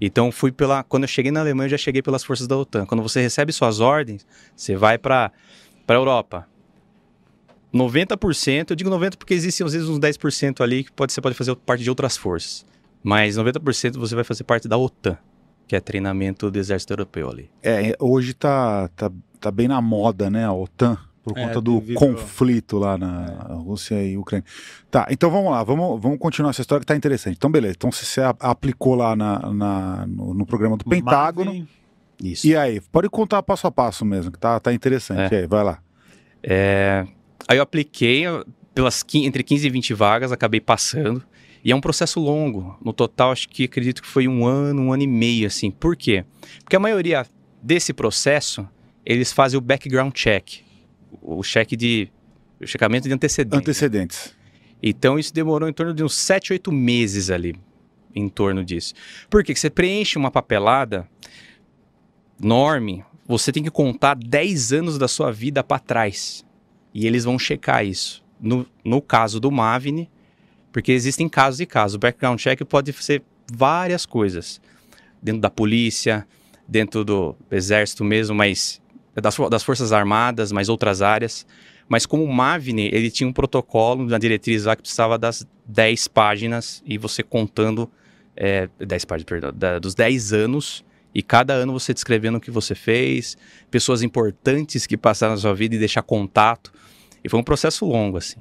Então 0.00 0.32
fui 0.32 0.50
pela, 0.50 0.82
quando 0.82 1.04
eu 1.04 1.08
cheguei 1.08 1.30
na 1.30 1.40
Alemanha, 1.40 1.66
eu 1.66 1.70
já 1.70 1.78
cheguei 1.78 2.02
pelas 2.02 2.24
forças 2.24 2.46
da 2.46 2.56
OTAN. 2.56 2.86
Quando 2.86 3.02
você 3.02 3.20
recebe 3.20 3.52
suas 3.52 3.80
ordens, 3.80 4.26
você 4.54 4.76
vai 4.76 4.98
para 4.98 5.30
para 5.86 5.96
Europa. 5.96 6.48
90%, 7.72 8.70
eu 8.70 8.76
digo 8.76 8.90
90 8.90 9.16
porque 9.16 9.34
existem 9.34 9.64
às 9.64 9.72
vezes 9.72 9.88
uns 9.88 10.00
10% 10.00 10.60
ali 10.60 10.82
que 10.82 10.92
pode, 10.92 11.12
você 11.12 11.20
pode 11.20 11.36
fazer 11.36 11.54
parte 11.54 11.84
de 11.84 11.90
outras 11.90 12.16
forças. 12.16 12.66
Mas 13.02 13.36
90% 13.36 13.96
você 13.98 14.14
vai 14.14 14.24
fazer 14.24 14.42
parte 14.42 14.66
da 14.66 14.76
OTAN, 14.76 15.16
que 15.68 15.76
é 15.76 15.80
treinamento 15.80 16.50
do 16.50 16.58
exército 16.58 16.92
europeu 16.92 17.30
ali. 17.30 17.48
É, 17.62 17.94
hoje 18.00 18.34
tá, 18.34 18.88
tá, 18.96 19.12
tá 19.38 19.50
bem 19.50 19.68
na 19.68 19.80
moda, 19.80 20.28
né, 20.28 20.44
a 20.44 20.52
OTAN, 20.52 20.98
por 21.26 21.36
É, 21.36 21.44
conta 21.44 21.60
do 21.60 21.80
devido- 21.80 21.98
conflito 21.98 22.78
lá 22.78 22.96
na 22.96 23.26
Rússia 23.56 24.00
e 24.00 24.16
Ucrânia. 24.16 24.44
Tá, 24.88 25.08
então 25.10 25.28
vamos 25.28 25.50
lá, 25.50 25.64
vamos, 25.64 26.00
vamos 26.00 26.18
continuar 26.20 26.50
essa 26.50 26.60
história 26.60 26.80
que 26.80 26.86
tá 26.86 26.94
interessante. 26.94 27.34
Então, 27.36 27.50
beleza, 27.50 27.74
então 27.76 27.90
você, 27.90 28.20
aplicou 28.38 28.94
lá 28.94 29.16
na, 29.16 29.52
na- 29.52 30.06
no, 30.06 30.32
no 30.32 30.46
programa 30.46 30.76
do 30.76 30.84
Pentágono. 30.84 31.46
Mavini, 31.50 31.68
Isso. 32.22 32.46
E 32.46 32.56
aí, 32.56 32.80
pode 32.80 33.08
contar 33.10 33.42
passo 33.42 33.66
a 33.66 33.72
passo 33.72 34.04
mesmo, 34.04 34.30
que 34.30 34.38
tá, 34.38 34.60
tá 34.60 34.72
interessante. 34.72 35.34
É. 35.34 35.38
E 35.38 35.40
aí, 35.42 35.46
vai 35.48 35.64
lá. 35.64 35.80
É, 36.42 37.04
aí 37.48 37.58
eu 37.58 37.62
apliquei 37.62 38.22
pelas 38.72 39.04
entre 39.14 39.42
15 39.42 39.66
e 39.66 39.70
20 39.70 39.92
vagas, 39.94 40.30
acabei 40.30 40.60
passando. 40.60 41.22
E 41.64 41.72
é 41.72 41.74
um 41.74 41.80
processo 41.80 42.20
longo. 42.20 42.78
No 42.84 42.92
total, 42.92 43.32
acho 43.32 43.48
que 43.48 43.64
acredito 43.64 44.00
que 44.00 44.06
foi 44.06 44.28
um 44.28 44.46
ano, 44.46 44.80
um 44.82 44.92
ano 44.92 45.02
e 45.02 45.06
meio, 45.08 45.48
assim. 45.48 45.72
Por 45.72 45.96
quê? 45.96 46.24
Porque 46.62 46.76
a 46.76 46.78
maioria 46.80 47.26
desse 47.60 47.92
processo, 47.92 48.68
eles 49.04 49.32
fazem 49.32 49.58
o 49.58 49.60
background 49.60 50.12
check. 50.14 50.60
O 51.22 51.42
cheque 51.42 51.76
de... 51.76 52.08
O 52.60 52.66
checamento 52.66 53.06
de 53.08 53.14
antecedentes. 53.14 53.58
Antecedentes. 53.58 54.36
Então 54.82 55.18
isso 55.18 55.32
demorou 55.32 55.68
em 55.68 55.72
torno 55.72 55.92
de 55.92 56.02
uns 56.04 56.14
7, 56.14 56.52
8 56.52 56.72
meses 56.72 57.30
ali, 57.30 57.54
em 58.14 58.28
torno 58.28 58.64
disso. 58.64 58.94
Por 59.28 59.42
quê? 59.42 59.52
Porque 59.52 59.60
você 59.60 59.70
preenche 59.70 60.18
uma 60.18 60.30
papelada 60.30 61.08
enorme, 62.42 63.04
você 63.26 63.50
tem 63.50 63.62
que 63.62 63.70
contar 63.70 64.14
10 64.14 64.72
anos 64.72 64.98
da 64.98 65.08
sua 65.08 65.32
vida 65.32 65.64
para 65.64 65.78
trás. 65.78 66.44
E 66.94 67.06
eles 67.06 67.24
vão 67.24 67.38
checar 67.38 67.84
isso. 67.84 68.24
No, 68.40 68.66
no 68.84 69.00
caso 69.00 69.40
do 69.40 69.50
Mavini, 69.50 70.10
porque 70.72 70.92
existem 70.92 71.28
casos 71.28 71.60
e 71.60 71.66
casos. 71.66 71.96
O 71.96 71.98
background 71.98 72.38
check 72.38 72.62
pode 72.64 72.92
ser 72.92 73.22
várias 73.52 74.04
coisas. 74.04 74.60
Dentro 75.22 75.40
da 75.40 75.50
polícia, 75.50 76.26
dentro 76.68 77.04
do 77.04 77.34
exército 77.50 78.04
mesmo, 78.04 78.34
mas 78.34 78.80
das, 79.20 79.34
fo- 79.36 79.48
das 79.48 79.62
forças 79.62 79.92
armadas, 79.92 80.52
mas 80.52 80.68
outras 80.68 81.02
áreas. 81.02 81.46
Mas 81.88 82.04
como 82.04 82.24
o 82.24 82.32
Mavne, 82.32 82.88
ele 82.92 83.10
tinha 83.10 83.28
um 83.28 83.32
protocolo 83.32 84.04
na 84.06 84.18
diretriz 84.18 84.64
lá 84.64 84.74
que 84.74 84.82
precisava 84.82 85.16
das 85.18 85.46
10 85.66 86.08
páginas 86.08 86.82
e 86.84 86.98
você 86.98 87.22
contando, 87.22 87.90
é, 88.36 88.68
10 88.78 89.04
páginas, 89.04 89.24
perdão, 89.24 89.52
da- 89.54 89.78
dos 89.78 89.94
10 89.94 90.32
anos 90.32 90.84
e 91.14 91.22
cada 91.22 91.54
ano 91.54 91.72
você 91.72 91.94
descrevendo 91.94 92.38
o 92.38 92.40
que 92.40 92.50
você 92.50 92.74
fez, 92.74 93.36
pessoas 93.70 94.02
importantes 94.02 94.86
que 94.86 94.96
passaram 94.96 95.34
na 95.34 95.40
sua 95.40 95.54
vida 95.54 95.74
e 95.74 95.78
deixar 95.78 96.02
contato. 96.02 96.72
E 97.24 97.28
foi 97.28 97.38
um 97.40 97.44
processo 97.44 97.84
longo, 97.86 98.18
assim. 98.18 98.36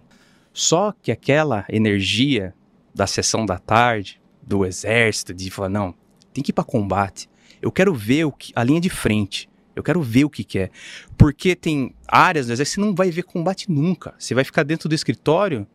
Só 0.52 0.94
que 1.02 1.12
aquela 1.12 1.66
energia 1.70 2.54
da 2.94 3.06
sessão 3.08 3.46
da 3.46 3.58
tarde, 3.60 4.20
do 4.42 4.66
exército, 4.66 5.34
de 5.34 5.50
falar, 5.52 5.70
não, 5.70 5.94
tem 6.34 6.44
que 6.44 6.52
ir 6.52 6.54
para 6.54 6.64
combate. 6.64 7.30
Eu 7.62 7.72
quero 7.72 7.94
ver 7.94 8.26
o 8.26 8.32
que, 8.32 8.52
a 8.56 8.64
linha 8.64 8.80
de 8.82 8.90
frente. 8.90 9.50
Eu 9.76 9.84
quero 9.84 10.02
ver 10.02 10.26
o 10.26 10.30
que, 10.30 10.44
que 10.44 10.60
é. 10.60 10.70
Porque 11.18 11.56
tem 11.56 11.94
áreas 12.08 12.48
do 12.48 12.56
você 12.56 12.80
não 12.80 12.96
vai 12.96 13.12
ver 13.12 13.24
combate 13.24 13.70
nunca. 13.70 14.14
Você 14.18 14.34
vai 14.34 14.44
ficar 14.44 14.64
dentro 14.64 14.88
do 14.88 14.96
escritório, 14.96 15.68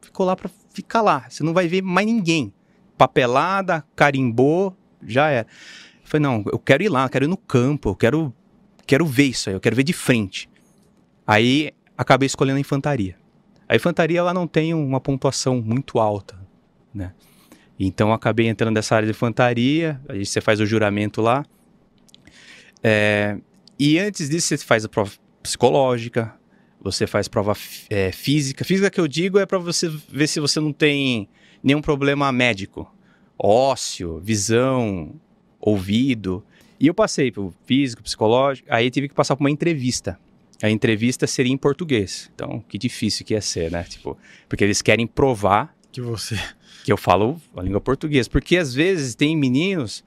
ficou 0.00 0.26
lá 0.26 0.34
para 0.34 0.50
ficar 0.72 1.02
lá. 1.02 1.26
Você 1.28 1.42
não 1.44 1.54
vai 1.54 1.68
ver 1.68 1.82
mais 1.82 2.06
ninguém. 2.06 2.52
Papelada, 2.96 3.84
carimbou, 3.94 4.76
já 5.06 5.28
era. 5.28 5.46
Eu 6.02 6.08
falei, 6.08 6.22
não, 6.22 6.44
eu 6.52 6.58
quero 6.58 6.82
ir 6.82 6.88
lá, 6.88 7.04
eu 7.04 7.08
quero 7.08 7.24
ir 7.26 7.28
no 7.28 7.36
campo, 7.36 7.90
eu 7.90 7.94
quero, 7.94 8.34
quero 8.86 9.06
ver 9.06 9.24
isso 9.26 9.48
aí, 9.48 9.54
eu 9.54 9.60
quero 9.60 9.76
ver 9.76 9.84
de 9.84 9.92
frente. 9.92 10.50
Aí 11.26 11.70
acabei 11.96 12.26
escolhendo 12.26 12.56
a 12.56 12.60
infantaria. 12.60 13.16
A 13.68 13.76
infantaria 13.76 14.18
ela 14.18 14.32
não 14.32 14.46
tem 14.46 14.72
uma 14.72 15.00
pontuação 15.00 15.60
muito 15.60 15.98
alta, 15.98 16.38
né? 16.92 17.12
Então 17.78 18.12
acabei 18.12 18.48
entrando 18.48 18.74
nessa 18.74 18.96
área 18.96 19.06
de 19.06 19.10
infantaria, 19.10 20.00
aí 20.08 20.24
você 20.24 20.40
faz 20.40 20.58
o 20.58 20.66
juramento 20.66 21.20
lá. 21.20 21.44
É, 22.82 23.38
e 23.78 23.98
antes 23.98 24.28
disso 24.28 24.48
você 24.48 24.58
faz 24.58 24.84
a 24.84 24.88
prova 24.88 25.12
psicológica, 25.42 26.34
você 26.80 27.06
faz 27.06 27.28
prova 27.28 27.54
é, 27.90 28.12
física. 28.12 28.64
Física 28.64 28.90
que 28.90 29.00
eu 29.00 29.08
digo 29.08 29.38
é 29.38 29.46
para 29.46 29.58
você 29.58 29.88
ver 30.08 30.26
se 30.26 30.40
você 30.40 30.60
não 30.60 30.72
tem 30.72 31.28
nenhum 31.62 31.80
problema 31.80 32.30
médico, 32.32 32.90
ósseo, 33.38 34.18
visão, 34.20 35.14
ouvido. 35.60 36.44
E 36.78 36.86
eu 36.86 36.94
passei 36.94 37.32
pelo 37.32 37.52
físico, 37.66 38.02
psicológico, 38.02 38.68
aí 38.70 38.90
tive 38.90 39.08
que 39.08 39.14
passar 39.14 39.36
por 39.36 39.42
uma 39.42 39.50
entrevista. 39.50 40.18
A 40.62 40.70
entrevista 40.70 41.26
seria 41.26 41.52
em 41.52 41.56
português. 41.56 42.30
Então, 42.34 42.62
que 42.68 42.78
difícil 42.78 43.24
que 43.24 43.34
ia 43.34 43.40
ser, 43.40 43.70
né? 43.70 43.84
Tipo, 43.84 44.18
porque 44.48 44.64
eles 44.64 44.82
querem 44.82 45.06
provar 45.06 45.74
Que 45.92 46.00
você. 46.00 46.36
que 46.84 46.92
eu 46.92 46.96
falo 46.96 47.40
a 47.56 47.62
língua 47.62 47.80
portuguesa. 47.80 48.28
Porque 48.28 48.56
às 48.56 48.74
vezes 48.74 49.14
tem 49.14 49.36
meninos 49.36 50.04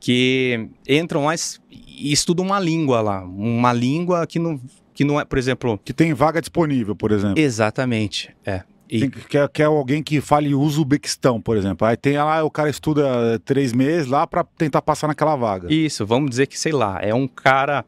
que 0.00 0.68
entram 0.88 1.24
lá 1.26 1.34
e 1.66 2.12
estudam 2.12 2.44
uma 2.46 2.58
língua 2.60 3.00
lá. 3.00 3.22
Uma 3.24 3.72
língua 3.72 4.26
que 4.26 4.38
não, 4.38 4.60
que 4.94 5.04
não 5.04 5.20
é, 5.20 5.24
por 5.24 5.38
exemplo. 5.38 5.78
Que 5.84 5.92
tem 5.92 6.12
vaga 6.14 6.40
disponível, 6.40 6.94
por 6.96 7.10
exemplo. 7.12 7.38
Exatamente. 7.40 8.34
É. 8.44 8.62
E, 8.90 9.00
Tem, 9.00 9.10
que, 9.10 9.36
é- 9.36 9.48
que 9.48 9.60
é 9.62 9.66
alguém 9.66 10.02
que 10.02 10.18
fale 10.20 10.54
Uzbequistão, 10.54 11.40
por 11.42 11.58
exemplo. 11.58 11.86
Aí 11.86 11.94
tem 11.96 12.16
lá, 12.16 12.42
o 12.42 12.50
cara 12.50 12.70
estuda 12.70 13.38
três 13.44 13.72
meses 13.74 14.06
lá 14.06 14.26
pra 14.26 14.42
tentar 14.44 14.80
passar 14.80 15.08
naquela 15.08 15.36
vaga. 15.36 15.70
Isso, 15.70 16.06
vamos 16.06 16.30
dizer 16.30 16.46
que, 16.46 16.58
sei 16.58 16.72
lá, 16.72 16.98
é 17.02 17.12
um 17.14 17.28
cara. 17.28 17.84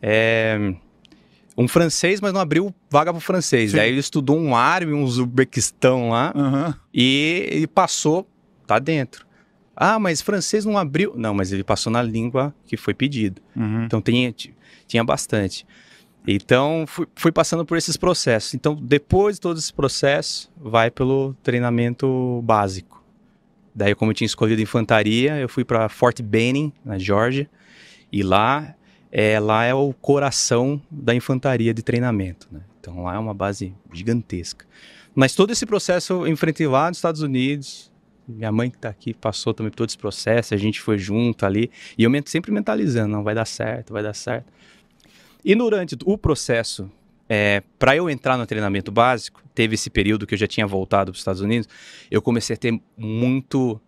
É, 0.00 0.74
um 1.56 1.66
francês, 1.66 2.20
mas 2.20 2.32
não 2.32 2.40
abriu 2.40 2.72
vaga 2.88 3.10
pro 3.12 3.20
francês. 3.20 3.72
Sim. 3.72 3.80
Aí 3.80 3.90
ele 3.90 3.98
estudou 3.98 4.38
um 4.38 4.54
árabe, 4.54 4.92
um 4.92 5.02
uzbequistão 5.02 6.10
lá, 6.10 6.32
Aham. 6.36 6.74
e 6.94 7.48
ele 7.50 7.66
passou, 7.66 8.24
tá 8.64 8.78
dentro. 8.78 9.26
Ah, 9.80 9.98
mas 9.98 10.20
francês 10.20 10.64
não 10.64 10.76
abriu. 10.76 11.14
Não, 11.16 11.32
mas 11.32 11.52
ele 11.52 11.62
passou 11.62 11.92
na 11.92 12.02
língua 12.02 12.52
que 12.66 12.76
foi 12.76 12.92
pedido. 12.92 13.40
Uhum. 13.54 13.84
Então 13.84 14.02
tinha, 14.02 14.34
tinha 14.86 15.04
bastante. 15.04 15.64
Então 16.26 16.84
fui, 16.86 17.06
fui 17.14 17.30
passando 17.30 17.64
por 17.64 17.78
esses 17.78 17.96
processos. 17.96 18.54
Então 18.54 18.74
depois 18.74 19.36
de 19.36 19.40
todo 19.40 19.56
esse 19.56 19.72
processo, 19.72 20.50
vai 20.56 20.90
pelo 20.90 21.32
treinamento 21.42 22.42
básico. 22.42 23.04
Daí, 23.72 23.94
como 23.94 24.10
eu 24.10 24.14
tinha 24.14 24.26
escolhido 24.26 24.60
infantaria, 24.60 25.36
eu 25.36 25.48
fui 25.48 25.64
para 25.64 25.88
Fort 25.88 26.20
Benning, 26.20 26.72
na 26.84 26.98
Geórgia, 26.98 27.48
e 28.10 28.24
lá 28.24 28.74
é, 29.12 29.38
lá 29.38 29.64
é 29.64 29.72
o 29.72 29.92
coração 29.92 30.82
da 30.90 31.14
infantaria 31.14 31.72
de 31.72 31.82
treinamento. 31.82 32.48
Né? 32.50 32.60
Então 32.80 33.04
lá 33.04 33.14
é 33.14 33.18
uma 33.18 33.32
base 33.32 33.72
gigantesca. 33.92 34.66
Mas 35.14 35.34
todo 35.34 35.52
esse 35.52 35.64
processo 35.64 36.12
eu 36.12 36.28
enfrentei 36.28 36.66
lá 36.66 36.88
nos 36.88 36.98
Estados 36.98 37.22
Unidos. 37.22 37.92
Minha 38.28 38.52
mãe 38.52 38.70
que 38.70 38.76
está 38.76 38.90
aqui 38.90 39.14
passou 39.14 39.54
também 39.54 39.70
por 39.70 39.76
todo 39.78 39.88
esse 39.88 39.96
processo, 39.96 40.52
a 40.52 40.56
gente 40.58 40.80
foi 40.80 40.98
junto 40.98 41.46
ali. 41.46 41.70
E 41.96 42.04
eu 42.04 42.10
sempre 42.26 42.52
mentalizando, 42.52 43.08
não 43.08 43.24
vai 43.24 43.34
dar 43.34 43.46
certo, 43.46 43.92
vai 43.92 44.02
dar 44.02 44.14
certo. 44.14 44.52
E 45.44 45.54
durante 45.54 45.96
o 46.04 46.18
processo, 46.18 46.90
para 47.78 47.96
eu 47.96 48.10
entrar 48.10 48.36
no 48.36 48.46
treinamento 48.46 48.92
básico, 48.92 49.42
teve 49.54 49.74
esse 49.74 49.88
período 49.88 50.26
que 50.26 50.34
eu 50.34 50.38
já 50.38 50.46
tinha 50.46 50.66
voltado 50.66 51.10
para 51.10 51.16
os 51.16 51.20
Estados 51.20 51.40
Unidos, 51.40 51.68
eu 52.10 52.20
comecei 52.20 52.54
a 52.54 52.56
ter 52.58 52.78
muito 52.96 53.80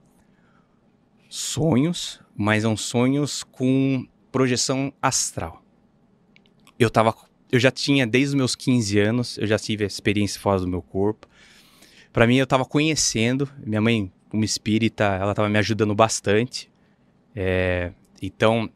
sonhos, 1.29 2.21
mas 2.35 2.63
são 2.63 2.77
sonhos 2.77 3.43
com 3.43 4.07
projeção 4.33 4.93
astral. 5.03 5.63
Eu 6.79 6.89
tava, 6.89 7.15
eu 7.53 7.61
já 7.61 7.71
tinha 7.71 8.07
desde 8.07 8.29
os 8.29 8.35
meus 8.35 8.55
15 8.57 8.99
anos, 8.99 9.39
eu 9.39 9.47
já 9.47 9.59
tive 9.59 9.85
a 9.85 9.87
experiência 9.87 10.41
fora 10.41 10.61
do 10.61 10.67
meu 10.67 10.81
corpo. 10.81 11.29
Para 12.13 12.27
mim 12.27 12.37
eu 12.37 12.45
estava 12.45 12.65
conhecendo, 12.65 13.49
minha 13.65 13.81
mãe, 13.81 14.11
como 14.31 14.45
espírita, 14.45 15.05
ela 15.05 15.33
estava 15.33 15.49
me 15.49 15.59
ajudando 15.59 15.95
bastante. 15.95 16.71
É, 17.35 17.93
então 18.23 18.71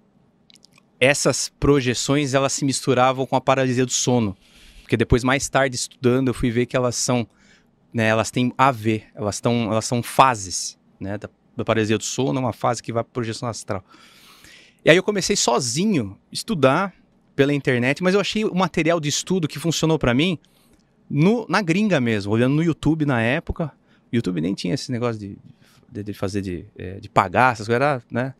essas 1.00 1.48
projeções 1.60 2.34
elas 2.34 2.52
se 2.52 2.64
misturavam 2.64 3.26
com 3.26 3.36
a 3.36 3.40
paralisia 3.40 3.84
do 3.84 3.92
sono, 3.92 4.36
porque 4.82 4.96
depois 4.96 5.24
mais 5.24 5.48
tarde 5.48 5.76
estudando 5.76 6.28
eu 6.28 6.34
fui 6.34 6.50
ver 6.50 6.66
que 6.66 6.76
elas 6.76 6.96
são, 6.96 7.26
né, 7.92 8.06
elas 8.06 8.30
têm 8.30 8.52
a 8.56 8.70
ver, 8.70 9.06
elas 9.14 9.36
estão, 9.36 9.70
elas 9.70 9.84
são 9.84 10.02
fases, 10.02 10.78
né, 11.00 11.18
da, 11.18 11.28
da 11.56 11.64
paralisia 11.64 11.98
do 11.98 12.04
sono, 12.04 12.38
uma 12.40 12.52
fase 12.52 12.82
que 12.82 12.92
vai 12.92 13.02
para 13.02 13.12
projeção 13.12 13.48
astral. 13.48 13.84
E 14.84 14.90
aí 14.90 14.96
eu 14.96 15.02
comecei 15.02 15.36
sozinho 15.36 16.18
estudar 16.30 16.94
pela 17.34 17.52
internet, 17.52 18.02
mas 18.02 18.14
eu 18.14 18.20
achei 18.20 18.44
o 18.44 18.54
material 18.54 19.00
de 19.00 19.08
estudo 19.08 19.48
que 19.48 19.58
funcionou 19.58 19.98
para 19.98 20.14
mim 20.14 20.38
no, 21.08 21.46
na 21.48 21.60
gringa 21.60 22.00
mesmo, 22.00 22.32
olhando 22.32 22.54
no 22.54 22.62
YouTube 22.62 23.04
na 23.04 23.20
época. 23.20 23.72
YouTube 24.16 24.40
nem 24.40 24.54
tinha 24.54 24.74
esse 24.74 24.90
negócio 24.90 25.20
de, 25.20 25.36
de, 25.90 26.02
de 26.02 26.12
fazer 26.12 26.40
de, 26.40 26.64
eh, 26.76 26.98
de 27.00 27.08
pagar 27.08 27.52
essas 27.52 27.66
coisas, 27.66 27.82
era, 27.82 28.02
né? 28.10 28.34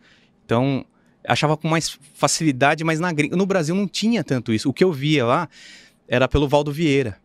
Então 0.44 0.84
achava 1.26 1.56
com 1.56 1.68
mais 1.68 1.98
facilidade, 2.14 2.84
mas 2.84 3.00
na 3.00 3.12
gringa, 3.12 3.37
no 3.37 3.46
Brasil 3.46 3.74
não 3.74 3.88
tinha 3.88 4.22
tanto 4.22 4.52
isso. 4.52 4.68
O 4.68 4.72
que 4.72 4.84
eu 4.84 4.92
via 4.92 5.24
lá 5.24 5.48
era 6.06 6.28
pelo 6.28 6.46
Valdo 6.46 6.70
Vieira, 6.70 7.16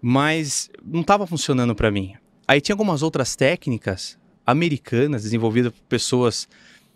mas 0.00 0.70
não 0.84 1.00
estava 1.00 1.26
funcionando 1.26 1.74
para 1.74 1.90
mim. 1.90 2.14
Aí 2.46 2.60
tinha 2.60 2.74
algumas 2.74 3.02
outras 3.02 3.34
técnicas 3.34 4.16
americanas 4.46 5.24
desenvolvidas 5.24 5.72
por 5.72 5.82
pessoas, 5.82 6.48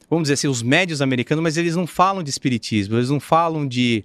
vamos 0.09 0.25
dizer 0.25 0.35
assim, 0.35 0.49
os 0.49 0.63
médios 0.63 1.03
americanos, 1.03 1.43
mas 1.43 1.57
eles 1.57 1.77
não 1.77 1.87
falam 1.87 2.23
de 2.23 2.31
espiritismo, 2.31 2.97
eles 2.97 3.11
não 3.11 3.21
falam 3.21 3.67
de 3.67 4.05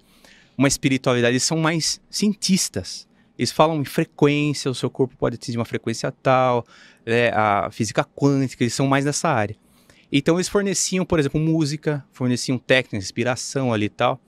uma 0.58 0.68
espiritualidade, 0.68 1.34
eles 1.34 1.44
são 1.44 1.58
mais 1.58 2.02
cientistas. 2.10 3.08
Eles 3.38 3.52
falam 3.52 3.80
em 3.82 3.86
frequência, 3.86 4.70
o 4.72 4.76
seu 4.76 4.90
corpo 4.90 5.16
pode 5.16 5.36
atingir 5.36 5.58
uma 5.58 5.66
frequência 5.66 6.12
tal, 6.12 6.66
é, 7.06 7.32
a 7.36 7.70
física 7.72 8.04
quântica, 8.04 8.64
eles 8.64 8.74
são 8.74 8.88
mais 8.88 9.06
nessa 9.06 9.30
área. 9.30 9.56
Então 10.12 10.36
eles 10.36 10.48
forneciam, 10.48 11.06
por 11.06 11.20
exemplo, 11.20 11.40
música, 11.40 12.04
forneciam 12.12 12.58
técnica, 12.58 12.98
inspiração 12.98 13.74
ali 13.74 13.86
e 13.86 13.90
tal. 13.90 14.20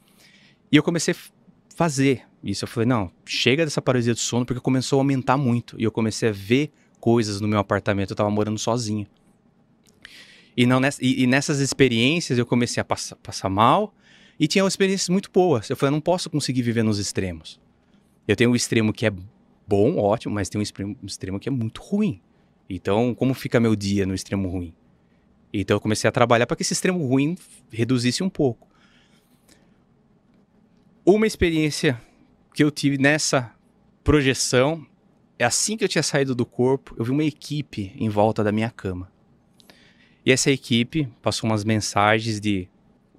E 0.72 0.76
eu 0.76 0.84
comecei 0.84 1.13
a 1.13 1.17
fazer 1.76 2.24
isso. 2.43 2.65
Eu 2.65 2.67
falei, 2.67 2.88
não, 2.88 3.10
chega 3.26 3.65
dessa 3.65 3.82
paralisia 3.82 4.13
do 4.13 4.19
sono, 4.19 4.45
porque 4.45 4.62
começou 4.62 5.00
a 5.00 5.02
aumentar 5.02 5.38
muito. 5.38 5.76
E 5.80 5.84
eu 5.84 5.91
comecei 5.91 6.30
a 6.30 6.32
ver 6.34 6.72
coisas 7.00 7.39
no 7.39 7.48
meu 7.48 7.60
apartamento, 7.60 8.12
eu 8.12 8.15
tava 8.15 8.30
morando 8.30 8.60
sozinho. 8.60 9.08
E, 10.56 10.65
não 10.65 10.80
nessa- 10.80 11.04
e- 11.04 11.24
e 11.24 11.28
nessas 11.28 11.60
experiências 11.60 12.38
eu 12.38 12.45
comecei 12.45 12.82
a 12.82 12.84
passar, 12.84 13.15
passar 13.15 13.50
mal 13.50 13.93
e 14.38 14.48
tinha 14.48 14.65
experiências 14.67 15.08
muito 15.10 15.32
boas. 15.32 15.69
Eu 15.69 15.78
falei, 15.78 15.89
eu 15.89 15.93
não 15.93 16.02
posso 16.02 16.30
conseguir 16.30 16.62
viver 16.62 16.84
nos 16.84 17.00
extremos. 17.00 17.60
Eu 18.30 18.36
tenho 18.36 18.52
um 18.52 18.56
extremo 18.56 18.94
que 18.94 19.08
é 19.08 19.12
bom, 19.68 19.98
ótimo, 19.98 20.36
mas 20.36 20.50
tem 20.50 20.60
um 20.60 20.62
extremo, 20.62 21.39
que 21.39 21.50
é 21.50 21.52
muito 21.52 21.82
ruim. 21.82 22.22
Então, 22.70 23.15
como 23.15 23.34
fica 23.34 23.60
meu 23.60 23.76
dia 23.76 24.06
no 24.06 24.13
extremo 24.13 24.48
ruim? 24.48 24.72
Então 25.52 25.78
eu 25.78 25.82
comecei 25.82 26.08
a 26.08 26.12
trabalhar 26.12 26.46
para 26.46 26.56
que 26.56 26.62
esse 26.62 26.74
extremo 26.74 27.04
ruim 27.08 27.36
reduzisse 27.72 28.22
um 28.22 28.30
pouco. 28.30 28.68
Uma 31.04 31.26
experiência 31.26 32.00
que 32.54 32.63
eu 32.63 32.70
tive 32.70 33.00
nessa 33.00 33.52
projeção 34.04 34.86
é 35.39 35.44
assim 35.44 35.76
que 35.76 35.84
eu 35.84 35.89
tinha 35.89 36.04
saído 36.04 36.36
do 36.36 36.46
corpo, 36.46 36.94
eu 37.00 37.06
vi 37.06 37.10
uma 37.10 37.24
equipe 37.24 37.94
em 37.96 38.10
volta 38.10 38.44
da 38.44 38.52
minha 38.52 38.70
cama. 38.70 39.12
E 40.24 40.32
essa 40.32 40.52
equipe 40.52 41.10
passou 41.20 41.50
umas 41.50 41.63
mensagens 41.63 42.39
de, 42.39 42.70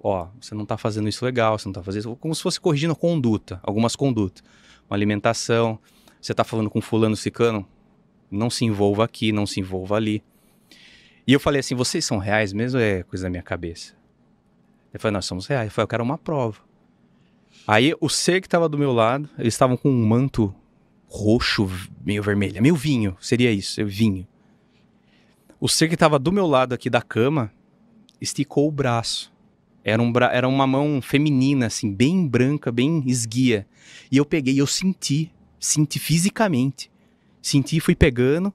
ó, 0.01 0.29
você 0.39 0.55
não 0.55 0.65
tá 0.65 0.77
fazendo 0.77 1.09
isso 1.09 1.25
legal, 1.25 1.59
você 1.59 1.67
não 1.67 1.73
tá 1.73 1.83
fazendo 1.83 1.99
isso, 1.99 2.15
como 2.15 2.33
se 2.33 2.41
fosse 2.41 2.61
corrigindo 2.61 2.93
a 2.93 2.95
conduta, 2.95 3.59
algumas 3.61 3.93
condutas, 3.93 4.41
uma 4.91 4.97
alimentação, 4.97 5.79
você 6.19 6.33
tá 6.33 6.43
falando 6.43 6.69
com 6.69 6.81
fulano 6.81 7.15
ciclano, 7.15 7.65
não 8.29 8.49
se 8.49 8.65
envolva 8.65 9.05
aqui, 9.05 9.31
não 9.31 9.47
se 9.47 9.61
envolva 9.61 9.95
ali. 9.95 10.21
E 11.25 11.31
eu 11.31 11.39
falei 11.39 11.61
assim, 11.61 11.73
vocês 11.73 12.03
são 12.03 12.17
reais 12.17 12.51
mesmo 12.51 12.77
é 12.77 13.01
coisa 13.03 13.23
da 13.23 13.29
minha 13.29 13.41
cabeça? 13.41 13.93
Ele 14.93 14.99
falou, 14.99 15.13
nós 15.13 15.25
somos 15.25 15.47
reais. 15.47 15.67
Eu 15.67 15.71
falei, 15.71 15.85
eu 15.85 15.87
quero 15.87 16.03
uma 16.03 16.17
prova. 16.17 16.59
Aí 17.65 17.93
o 18.01 18.09
ser 18.09 18.41
que 18.41 18.49
tava 18.49 18.67
do 18.67 18.77
meu 18.77 18.91
lado, 18.91 19.29
eles 19.39 19.53
estavam 19.53 19.77
com 19.77 19.89
um 19.89 20.05
manto 20.05 20.53
roxo, 21.07 21.69
meio 22.03 22.21
vermelho, 22.21 22.61
meio 22.61 22.75
vinho, 22.75 23.15
seria 23.21 23.51
isso, 23.51 23.85
vinho. 23.85 24.27
O 25.57 25.69
ser 25.69 25.87
que 25.87 25.95
tava 25.95 26.19
do 26.19 26.33
meu 26.33 26.47
lado 26.47 26.73
aqui 26.73 26.89
da 26.89 27.01
cama 27.01 27.49
esticou 28.19 28.67
o 28.67 28.71
braço. 28.71 29.31
Era, 29.83 30.01
um 30.01 30.11
bra... 30.11 30.31
Era 30.31 30.47
uma 30.47 30.67
mão 30.67 31.01
feminina, 31.01 31.67
assim, 31.67 31.93
bem 31.93 32.27
branca, 32.27 32.71
bem 32.71 33.03
esguia. 33.05 33.67
E 34.11 34.17
eu 34.17 34.25
peguei, 34.25 34.59
eu 34.59 34.67
senti, 34.67 35.31
senti 35.59 35.99
fisicamente. 35.99 36.91
Senti, 37.41 37.79
fui 37.79 37.95
pegando 37.95 38.53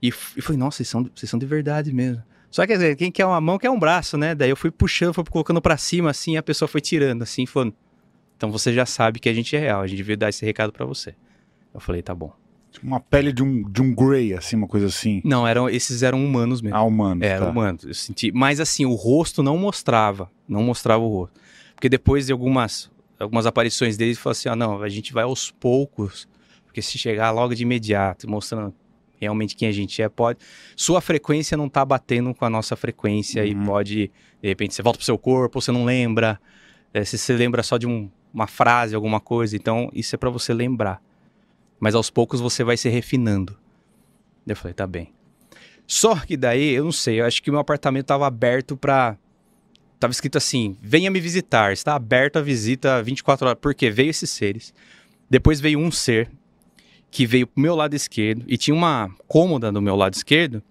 e, 0.00 0.08
f... 0.08 0.38
e 0.38 0.42
falei, 0.42 0.58
nossa, 0.58 0.78
vocês 0.78 0.88
são, 0.88 1.10
vocês 1.14 1.28
são 1.28 1.38
de 1.38 1.46
verdade 1.46 1.92
mesmo. 1.92 2.22
Só 2.50 2.66
que, 2.66 2.96
quem 2.96 3.10
quer 3.10 3.24
uma 3.24 3.40
mão 3.40 3.58
quer 3.58 3.70
um 3.70 3.78
braço, 3.78 4.18
né? 4.18 4.34
Daí 4.34 4.50
eu 4.50 4.56
fui 4.56 4.70
puxando, 4.70 5.14
fui 5.14 5.24
colocando 5.24 5.60
para 5.60 5.76
cima, 5.76 6.10
assim, 6.10 6.36
a 6.36 6.42
pessoa 6.42 6.68
foi 6.68 6.82
tirando, 6.82 7.22
assim, 7.22 7.46
falando, 7.46 7.74
então 8.36 8.50
você 8.50 8.72
já 8.72 8.84
sabe 8.84 9.20
que 9.20 9.28
a 9.28 9.32
gente 9.32 9.54
é 9.54 9.58
real, 9.60 9.80
a 9.82 9.86
gente 9.86 10.02
veio 10.02 10.18
dar 10.18 10.28
esse 10.28 10.44
recado 10.44 10.72
para 10.72 10.84
você. 10.84 11.14
Eu 11.72 11.80
falei, 11.80 12.02
tá 12.02 12.14
bom. 12.14 12.32
Tipo 12.72 12.86
Uma 12.86 13.00
pele 13.00 13.32
de 13.32 13.42
um, 13.42 13.62
de 13.70 13.82
um 13.82 13.94
Grey, 13.94 14.32
assim, 14.34 14.56
uma 14.56 14.66
coisa 14.66 14.86
assim. 14.86 15.20
Não, 15.24 15.46
eram, 15.46 15.68
esses 15.68 16.02
eram 16.02 16.24
humanos 16.24 16.60
mesmo. 16.62 16.76
Ah, 16.76 16.82
humano. 16.82 17.22
Era 17.24 17.44
tá. 17.44 17.50
humano. 17.50 17.78
Eu 17.84 17.94
senti. 17.94 18.32
Mas 18.32 18.58
assim, 18.60 18.84
o 18.86 18.94
rosto 18.94 19.42
não 19.42 19.56
mostrava. 19.58 20.30
Não 20.48 20.62
mostrava 20.62 21.02
o 21.02 21.08
rosto. 21.08 21.38
Porque 21.74 21.88
depois 21.88 22.26
de 22.26 22.32
algumas, 22.32 22.90
algumas 23.18 23.44
aparições 23.46 23.96
deles, 23.96 24.18
falou 24.18 24.32
assim: 24.32 24.48
ah, 24.48 24.56
não, 24.56 24.82
a 24.82 24.88
gente 24.88 25.12
vai 25.12 25.24
aos 25.24 25.50
poucos. 25.50 26.26
Porque 26.64 26.80
se 26.80 26.96
chegar 26.96 27.30
logo 27.30 27.54
de 27.54 27.62
imediato, 27.62 28.28
mostrando 28.28 28.72
realmente 29.20 29.54
quem 29.54 29.68
a 29.68 29.72
gente 29.72 30.00
é, 30.02 30.08
pode. 30.08 30.38
Sua 30.74 31.00
frequência 31.00 31.56
não 31.56 31.68
tá 31.68 31.84
batendo 31.84 32.34
com 32.34 32.44
a 32.44 32.50
nossa 32.50 32.74
frequência 32.74 33.44
e 33.44 33.54
Uhum. 33.54 33.64
pode. 33.66 34.10
De 34.42 34.48
repente, 34.48 34.74
você 34.74 34.82
volta 34.82 34.96
pro 34.98 35.04
seu 35.04 35.18
corpo, 35.18 35.60
você 35.60 35.70
não 35.70 35.84
lembra. 35.84 36.40
É, 36.94 37.04
se 37.04 37.16
você 37.18 37.34
lembra 37.34 37.62
só 37.62 37.76
de 37.78 37.86
um- 37.86 38.10
uma 38.32 38.46
frase, 38.46 38.94
alguma 38.94 39.20
coisa. 39.20 39.54
Então, 39.54 39.90
isso 39.92 40.14
é 40.14 40.18
para 40.18 40.30
você 40.30 40.52
lembrar. 40.54 41.00
Mas 41.82 41.96
aos 41.96 42.08
poucos 42.10 42.40
você 42.40 42.62
vai 42.62 42.76
se 42.76 42.88
refinando. 42.88 43.58
Eu 44.46 44.54
falei, 44.54 44.72
tá 44.72 44.86
bem. 44.86 45.12
Só 45.84 46.14
que 46.14 46.36
daí, 46.36 46.70
eu 46.70 46.84
não 46.84 46.92
sei, 46.92 47.20
eu 47.20 47.26
acho 47.26 47.42
que 47.42 47.50
meu 47.50 47.58
apartamento 47.58 48.06
tava 48.06 48.24
aberto 48.24 48.76
pra. 48.76 49.18
Tava 49.98 50.12
escrito 50.12 50.38
assim: 50.38 50.76
venha 50.80 51.10
me 51.10 51.18
visitar, 51.18 51.72
está 51.72 51.96
aberto 51.96 52.36
a 52.36 52.40
visita 52.40 53.02
24 53.02 53.48
horas. 53.48 53.58
Porque 53.60 53.90
veio 53.90 54.10
esses 54.10 54.30
seres. 54.30 54.72
Depois 55.28 55.60
veio 55.60 55.80
um 55.80 55.90
ser 55.90 56.30
que 57.10 57.26
veio 57.26 57.48
pro 57.48 57.60
meu 57.60 57.74
lado 57.74 57.94
esquerdo 57.94 58.44
e 58.46 58.56
tinha 58.56 58.74
uma 58.74 59.10
cômoda 59.26 59.72
no 59.72 59.82
meu 59.82 59.96
lado 59.96 60.14
esquerdo 60.14 60.62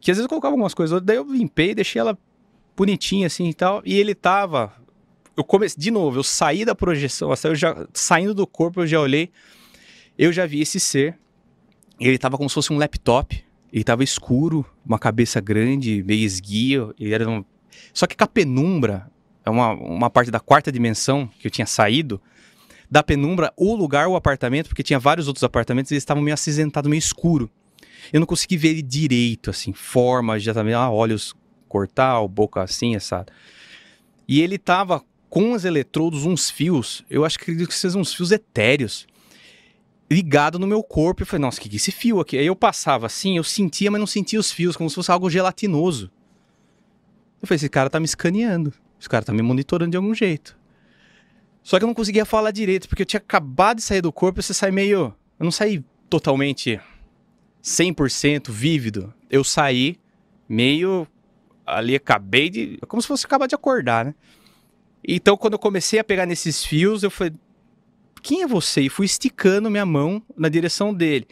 que 0.00 0.10
às 0.10 0.16
vezes 0.16 0.24
eu 0.24 0.28
colocava 0.28 0.52
algumas 0.52 0.74
coisas, 0.74 1.00
daí 1.02 1.16
eu 1.16 1.24
limpei, 1.24 1.74
deixei 1.74 1.98
ela 2.00 2.16
bonitinha 2.76 3.26
assim 3.26 3.48
e 3.48 3.54
tal. 3.54 3.82
E 3.84 3.98
ele 3.98 4.14
tava. 4.14 4.72
Eu 5.36 5.44
comecei, 5.44 5.80
de 5.80 5.90
novo, 5.90 6.18
eu 6.18 6.22
saí 6.22 6.64
da 6.64 6.74
projeção, 6.74 7.32
eu 7.44 7.54
já, 7.54 7.86
saindo 7.92 8.34
do 8.34 8.46
corpo, 8.46 8.82
eu 8.82 8.86
já 8.86 9.00
olhei, 9.00 9.30
eu 10.18 10.32
já 10.32 10.44
vi 10.44 10.60
esse 10.60 10.80
ser. 10.80 11.16
Ele 12.00 12.18
tava 12.18 12.36
como 12.36 12.48
se 12.50 12.54
fosse 12.54 12.72
um 12.72 12.78
laptop. 12.78 13.44
Ele 13.72 13.84
tava 13.84 14.02
escuro, 14.02 14.66
uma 14.84 14.98
cabeça 14.98 15.40
grande, 15.40 16.02
meio 16.02 16.24
esguio. 16.24 16.94
Ele 16.98 17.14
era 17.14 17.28
um... 17.28 17.44
Só 17.94 18.06
que 18.06 18.16
com 18.16 18.24
a 18.24 18.26
penumbra, 18.26 19.08
é 19.44 19.50
uma, 19.50 19.72
uma 19.72 20.10
parte 20.10 20.30
da 20.30 20.40
quarta 20.40 20.72
dimensão 20.72 21.30
que 21.38 21.46
eu 21.46 21.50
tinha 21.50 21.66
saído. 21.66 22.20
Da 22.90 23.02
penumbra, 23.02 23.52
o 23.56 23.76
lugar, 23.76 24.08
o 24.08 24.16
apartamento, 24.16 24.68
porque 24.68 24.82
tinha 24.82 24.98
vários 24.98 25.28
outros 25.28 25.44
apartamentos, 25.44 25.92
eles 25.92 26.02
estavam 26.02 26.22
meio 26.22 26.34
acinzentados, 26.34 26.88
meio 26.88 26.98
escuro. 26.98 27.50
Eu 28.12 28.20
não 28.20 28.26
consegui 28.26 28.56
ver 28.56 28.70
ele 28.70 28.82
direito, 28.82 29.50
assim, 29.50 29.74
forma, 29.74 30.38
já 30.38 30.54
também, 30.54 30.72
ah, 30.72 30.90
olhos 30.90 31.34
cortar, 31.68 32.26
boca 32.26 32.62
assim, 32.62 32.96
essa. 32.96 33.26
E 34.26 34.40
ele 34.40 34.56
tava 34.56 35.04
com 35.28 35.52
os 35.52 35.66
eletrodos, 35.66 36.24
uns 36.24 36.48
fios, 36.48 37.04
eu 37.10 37.26
acho 37.26 37.38
que 37.38 37.44
acredito 37.44 37.68
que 37.68 37.74
sejam 37.74 38.00
uns 38.00 38.14
fios 38.14 38.32
etéreos 38.32 39.06
ligado 40.10 40.58
no 40.58 40.66
meu 40.66 40.82
corpo. 40.82 41.22
Eu 41.22 41.26
falei, 41.26 41.42
nossa, 41.42 41.58
o 41.58 41.62
que 41.62 41.68
que 41.68 41.76
é 41.76 41.78
esse 41.78 41.92
fio 41.92 42.20
aqui? 42.20 42.38
Aí 42.38 42.46
eu 42.46 42.56
passava 42.56 43.06
assim, 43.06 43.36
eu 43.36 43.44
sentia, 43.44 43.90
mas 43.90 44.00
não 44.00 44.06
sentia 44.06 44.40
os 44.40 44.50
fios, 44.50 44.76
como 44.76 44.88
se 44.88 44.96
fosse 44.96 45.10
algo 45.10 45.28
gelatinoso. 45.28 46.10
Eu 47.40 47.46
falei, 47.46 47.56
esse 47.56 47.68
cara 47.68 47.90
tá 47.90 48.00
me 48.00 48.06
escaneando. 48.06 48.72
Esse 48.98 49.08
cara 49.08 49.24
tá 49.24 49.32
me 49.32 49.42
monitorando 49.42 49.92
de 49.92 49.96
algum 49.96 50.14
jeito. 50.14 50.58
Só 51.62 51.78
que 51.78 51.84
eu 51.84 51.86
não 51.86 51.94
conseguia 51.94 52.24
falar 52.24 52.50
direito, 52.50 52.88
porque 52.88 53.02
eu 53.02 53.06
tinha 53.06 53.18
acabado 53.18 53.76
de 53.76 53.82
sair 53.82 54.00
do 54.00 54.12
corpo 54.12 54.40
e 54.40 54.42
você 54.42 54.54
sai 54.54 54.70
meio. 54.70 55.14
Eu 55.38 55.44
não 55.44 55.50
saí 55.50 55.84
totalmente 56.08 56.80
100% 57.62 58.50
vívido. 58.50 59.12
Eu 59.30 59.44
saí 59.44 59.98
meio. 60.48 61.06
Ali, 61.66 61.94
acabei 61.94 62.48
de. 62.48 62.78
Como 62.88 63.02
se 63.02 63.06
fosse 63.06 63.26
acabar 63.26 63.46
de 63.46 63.54
acordar, 63.54 64.06
né? 64.06 64.14
Então, 65.06 65.36
quando 65.36 65.52
eu 65.52 65.58
comecei 65.58 65.98
a 65.98 66.04
pegar 66.04 66.26
nesses 66.26 66.64
fios, 66.64 67.02
eu 67.02 67.10
falei, 67.10 67.34
quem 68.28 68.42
é 68.42 68.46
você? 68.46 68.82
E 68.82 68.88
fui 68.90 69.06
esticando 69.06 69.70
minha 69.70 69.86
mão 69.86 70.22
na 70.36 70.50
direção 70.50 70.92
dele. 70.92 71.26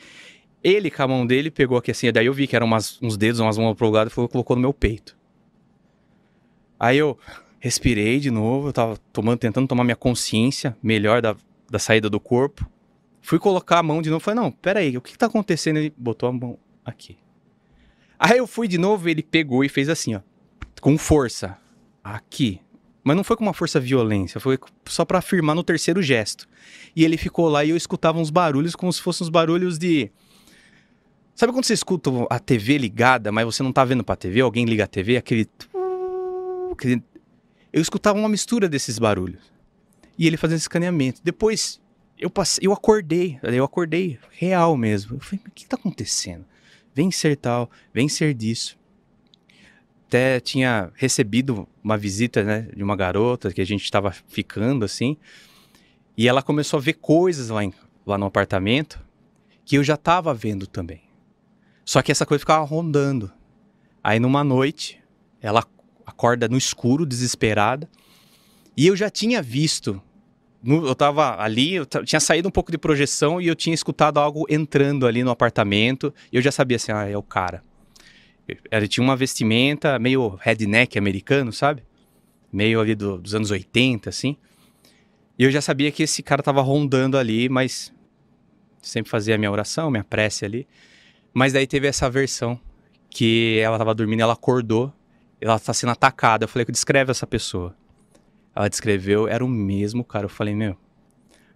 Ele, 0.64 0.90
com 0.90 1.02
a 1.02 1.06
mão 1.06 1.26
dele, 1.26 1.50
pegou 1.50 1.76
aqui 1.76 1.90
assim, 1.90 2.10
daí 2.10 2.24
eu 2.24 2.32
vi 2.32 2.46
que 2.46 2.56
eram 2.56 2.66
umas- 2.66 2.98
uns 3.02 3.18
dedos, 3.18 3.38
umas 3.38 3.58
mãos 3.58 3.74
pro 3.74 3.90
lado, 3.90 4.10
e 4.10 4.28
colocou 4.28 4.56
no 4.56 4.62
meu 4.62 4.72
peito. 4.72 5.14
Aí 6.80 6.96
eu 6.96 7.18
respirei 7.60 8.18
de 8.18 8.30
novo, 8.30 8.68
eu 8.68 8.72
tava 8.72 8.96
tomando, 9.12 9.38
tentando 9.38 9.68
tomar 9.68 9.84
minha 9.84 9.94
consciência 9.94 10.74
melhor 10.82 11.20
da, 11.20 11.36
da 11.70 11.78
saída 11.78 12.08
do 12.08 12.18
corpo. 12.18 12.66
Fui 13.20 13.38
colocar 13.38 13.80
a 13.80 13.82
mão 13.82 14.00
de 14.00 14.08
novo, 14.08 14.24
falei, 14.24 14.40
não, 14.40 14.50
peraí, 14.50 14.96
o 14.96 15.02
que 15.02 15.12
que 15.12 15.18
tá 15.18 15.26
acontecendo? 15.26 15.76
Ele 15.76 15.92
botou 15.94 16.30
a 16.30 16.32
mão 16.32 16.58
aqui. 16.82 17.18
Aí 18.18 18.38
eu 18.38 18.46
fui 18.46 18.68
de 18.68 18.78
novo, 18.78 19.06
ele 19.06 19.22
pegou 19.22 19.62
e 19.62 19.68
fez 19.68 19.90
assim, 19.90 20.14
ó, 20.14 20.20
com 20.80 20.96
força, 20.96 21.58
aqui. 22.02 22.58
Mas 23.06 23.14
não 23.16 23.22
foi 23.22 23.36
com 23.36 23.44
uma 23.44 23.54
força 23.54 23.78
violência, 23.78 24.40
foi 24.40 24.58
só 24.84 25.04
pra 25.04 25.20
afirmar 25.20 25.54
no 25.54 25.62
terceiro 25.62 26.02
gesto. 26.02 26.48
E 26.94 27.04
ele 27.04 27.16
ficou 27.16 27.48
lá 27.48 27.64
e 27.64 27.70
eu 27.70 27.76
escutava 27.76 28.18
uns 28.18 28.30
barulhos 28.30 28.74
como 28.74 28.92
se 28.92 29.00
fossem 29.00 29.24
uns 29.24 29.28
barulhos 29.28 29.78
de. 29.78 30.10
Sabe 31.32 31.52
quando 31.52 31.64
você 31.64 31.72
escuta 31.72 32.10
a 32.28 32.40
TV 32.40 32.76
ligada, 32.78 33.30
mas 33.30 33.44
você 33.44 33.62
não 33.62 33.72
tá 33.72 33.84
vendo 33.84 34.02
pra 34.02 34.16
TV? 34.16 34.40
Alguém 34.40 34.64
liga 34.64 34.82
a 34.82 34.86
TV, 34.88 35.18
aquele. 35.18 35.48
Eu 37.72 37.80
escutava 37.80 38.18
uma 38.18 38.28
mistura 38.28 38.68
desses 38.68 38.98
barulhos. 38.98 39.52
E 40.18 40.26
ele 40.26 40.36
fazendo 40.36 40.58
escaneamento. 40.58 41.20
Depois 41.22 41.80
eu 42.18 42.28
passei, 42.28 42.66
eu 42.66 42.72
acordei, 42.72 43.38
eu 43.40 43.62
acordei 43.62 44.18
real 44.32 44.76
mesmo. 44.76 45.14
Eu 45.14 45.20
falei, 45.20 45.44
o 45.46 45.50
que 45.52 45.64
tá 45.64 45.76
acontecendo? 45.76 46.44
Vem 46.92 47.12
ser 47.12 47.36
tal, 47.36 47.70
vem 47.94 48.08
ser 48.08 48.34
disso. 48.34 48.76
Até 50.08 50.38
tinha 50.38 50.90
recebido 50.94 51.66
uma 51.82 51.96
visita, 51.98 52.42
né, 52.44 52.68
de 52.74 52.82
uma 52.82 52.94
garota 52.94 53.52
que 53.52 53.60
a 53.60 53.64
gente 53.66 53.82
estava 53.82 54.12
ficando 54.28 54.84
assim. 54.84 55.16
E 56.16 56.28
ela 56.28 56.42
começou 56.42 56.78
a 56.78 56.80
ver 56.80 56.94
coisas 56.94 57.48
lá, 57.48 57.64
em- 57.64 57.74
lá 58.06 58.16
no 58.16 58.26
apartamento 58.26 59.00
que 59.64 59.76
eu 59.76 59.82
já 59.84 59.94
estava 59.94 60.32
vendo 60.32 60.66
também. 60.66 61.02
Só 61.84 62.00
que 62.02 62.12
essa 62.12 62.24
coisa 62.24 62.38
ficava 62.40 62.64
rondando. 62.64 63.30
Aí 64.02 64.20
numa 64.20 64.44
noite, 64.44 65.02
ela 65.40 65.64
acorda 66.06 66.46
no 66.48 66.56
escuro, 66.56 67.04
desesperada. 67.04 67.88
E 68.76 68.86
eu 68.86 68.94
já 68.96 69.10
tinha 69.10 69.42
visto. 69.42 70.00
no- 70.62 70.84
eu 70.86 70.94
tava 70.96 71.40
ali, 71.40 71.74
eu 71.74 71.86
tinha 71.86 72.18
saído 72.18 72.48
um 72.48 72.50
pouco 72.50 72.72
de 72.72 72.78
projeção 72.78 73.40
e 73.40 73.46
eu 73.46 73.54
tinha 73.54 73.72
escutado 73.74 74.18
algo 74.18 74.46
entrando 74.48 75.06
ali 75.06 75.22
no 75.22 75.30
apartamento. 75.30 76.12
E 76.32 76.36
eu 76.36 76.42
já 76.42 76.50
sabia 76.50 76.76
assim, 76.76 76.90
ah, 76.90 77.08
é 77.08 77.16
o 77.16 77.22
cara. 77.22 77.62
Ele 78.70 78.86
tinha 78.88 79.02
uma 79.02 79.16
vestimenta 79.16 79.98
meio 79.98 80.36
redneck 80.40 80.98
americano, 80.98 81.52
sabe? 81.52 81.82
Meio 82.52 82.80
ali 82.80 82.94
do- 82.94 83.18
dos 83.18 83.34
anos 83.34 83.50
80, 83.50 84.08
assim. 84.08 84.36
E 85.38 85.44
eu 85.44 85.50
já 85.50 85.60
sabia 85.60 85.90
que 85.90 86.02
esse 86.02 86.22
cara 86.22 86.42
tava 86.42 86.62
rondando 86.62 87.18
ali, 87.18 87.48
mas 87.48 87.92
sempre 88.80 89.10
fazia 89.10 89.34
a 89.34 89.38
minha 89.38 89.50
oração, 89.50 89.90
minha 89.90 90.04
prece 90.04 90.44
ali. 90.44 90.66
Mas 91.34 91.52
daí 91.52 91.66
teve 91.66 91.86
essa 91.86 92.08
versão 92.08 92.58
que 93.10 93.58
ela 93.62 93.76
tava 93.78 93.94
dormindo, 93.94 94.20
ela 94.20 94.32
acordou, 94.32 94.92
ela 95.40 95.58
tá 95.58 95.74
sendo 95.74 95.90
atacada. 95.90 96.44
Eu 96.44 96.48
falei, 96.48 96.64
descreve 96.66 97.10
essa 97.10 97.26
pessoa. 97.26 97.76
Ela 98.54 98.68
descreveu, 98.68 99.28
era 99.28 99.44
o 99.44 99.48
mesmo 99.48 100.02
cara. 100.02 100.24
Eu 100.24 100.30
falei, 100.30 100.54
meu, 100.54 100.76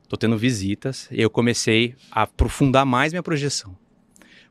tô 0.09 0.17
tendo 0.17 0.37
visitas. 0.37 1.09
E 1.11 1.23
eu 1.23 1.31
comecei 1.31 1.95
a 2.11 2.23
aprofundar 2.23 2.85
mais 2.85 3.13
minha 3.13 3.23
projeção. 3.23 3.75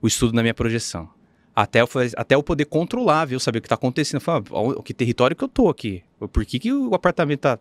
O 0.02 0.08
estudo 0.08 0.34
da 0.34 0.42
minha 0.42 0.54
projeção. 0.54 1.10
Até 1.56 1.82
eu, 1.82 1.90
até 2.16 2.36
eu 2.36 2.44
poder 2.44 2.66
controlar, 2.66 3.26
viu? 3.26 3.40
Saber 3.40 3.60
o 3.60 3.62
que 3.62 3.68
tá 3.68 3.76
acontecendo. 3.76 4.22
Ó, 4.52 4.82
que 4.82 4.94
território 4.94 5.36
que 5.36 5.44
eu 5.44 5.48
tô 5.50 5.70
aqui? 5.70 6.04
Por 6.32 6.46
que, 6.46 6.60
que 6.60 6.72
o 6.72 6.94
apartamento 6.94 7.42
tá 7.42 7.60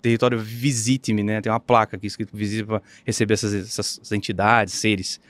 território 0.00 0.38
visite-me, 0.38 1.22
né? 1.22 1.40
Tem 1.40 1.50
uma 1.50 1.60
placa 1.60 1.96
aqui 1.96 2.06
escrito 2.06 2.36
visite 2.36 2.64
para 2.64 2.82
receber 3.04 3.34
essas, 3.34 3.52
essas 3.52 4.12
entidades, 4.12 4.74
seres. 4.74 5.20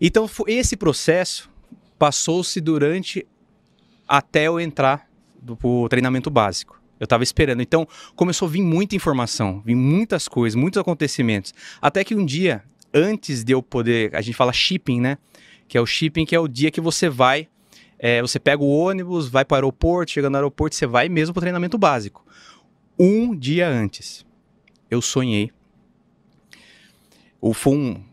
Então, 0.00 0.28
esse 0.46 0.76
processo 0.76 1.50
passou-se 1.98 2.60
durante 2.60 3.26
até 4.08 4.48
eu 4.48 4.58
entrar 4.58 5.08
pro 5.58 5.88
treinamento 5.88 6.30
básico. 6.30 6.80
Eu 6.98 7.06
tava 7.06 7.22
esperando. 7.22 7.62
Então, 7.62 7.86
começou 8.14 8.46
a 8.46 8.50
vir 8.50 8.62
muita 8.62 8.94
informação, 8.94 9.60
vir 9.64 9.74
muitas 9.74 10.28
coisas, 10.28 10.54
muitos 10.54 10.80
acontecimentos. 10.80 11.54
Até 11.80 12.04
que 12.04 12.14
um 12.14 12.24
dia, 12.24 12.62
antes 12.92 13.42
de 13.42 13.52
eu 13.52 13.62
poder. 13.62 14.14
A 14.14 14.20
gente 14.20 14.34
fala 14.34 14.52
shipping, 14.52 15.00
né? 15.00 15.18
Que 15.72 15.78
é 15.78 15.80
o 15.80 15.86
shipping, 15.86 16.26
que 16.26 16.36
é 16.36 16.38
o 16.38 16.46
dia 16.46 16.70
que 16.70 16.82
você 16.82 17.08
vai. 17.08 17.48
é, 17.98 18.20
você 18.20 18.38
pega 18.38 18.62
o 18.62 18.68
ônibus, 18.68 19.26
vai 19.26 19.42
para 19.42 19.54
o 19.54 19.56
aeroporto, 19.56 20.12
chega 20.12 20.28
no 20.28 20.36
aeroporto, 20.36 20.76
você 20.76 20.86
vai 20.86 21.08
mesmo 21.08 21.32
para 21.32 21.40
o 21.40 21.40
treinamento 21.40 21.78
básico. 21.78 22.26
Um 22.98 23.34
dia 23.34 23.70
antes, 23.70 24.22
eu 24.90 25.00
sonhei. 25.00 25.50
Ou 27.40 27.54
foi 27.54 27.74
um, 27.74 28.04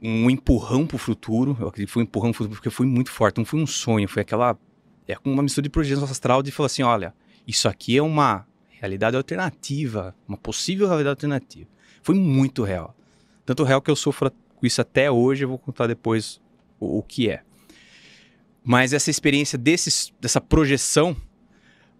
um 0.00 0.30
empurrão 0.30 0.86
pro 0.86 0.96
futuro. 0.96 1.54
Eu 1.60 1.68
acredito 1.68 1.88
que 1.88 1.92
foi 1.92 2.04
um 2.04 2.06
empurrão 2.06 2.30
pro 2.30 2.38
futuro 2.38 2.56
porque 2.56 2.70
foi 2.70 2.86
muito 2.86 3.10
forte. 3.10 3.36
Não 3.36 3.44
foi 3.44 3.60
um 3.60 3.66
sonho, 3.66 4.08
foi 4.08 4.22
aquela. 4.22 4.58
É 5.06 5.18
uma 5.22 5.42
mistura 5.42 5.64
de 5.64 5.68
projeção 5.68 6.04
astral 6.04 6.42
de 6.42 6.50
falar 6.50 6.68
assim: 6.68 6.82
olha, 6.82 7.12
isso 7.46 7.68
aqui 7.68 7.98
é 7.98 8.02
uma 8.02 8.46
realidade 8.70 9.14
alternativa, 9.14 10.16
uma 10.26 10.38
possível 10.38 10.86
realidade 10.86 11.16
alternativa. 11.16 11.68
Foi 12.00 12.14
muito 12.14 12.62
real. 12.62 12.96
Tanto 13.44 13.62
real 13.62 13.82
que 13.82 13.90
eu 13.90 13.96
sofro 13.96 14.32
com 14.60 14.66
isso 14.66 14.80
até 14.80 15.10
hoje, 15.10 15.44
eu 15.44 15.48
vou 15.48 15.58
contar 15.58 15.86
depois 15.86 16.40
o, 16.78 16.98
o 16.98 17.02
que 17.02 17.30
é. 17.30 17.42
Mas 18.62 18.92
essa 18.92 19.10
experiência 19.10 19.58
dessa 19.58 20.40
projeção 20.40 21.16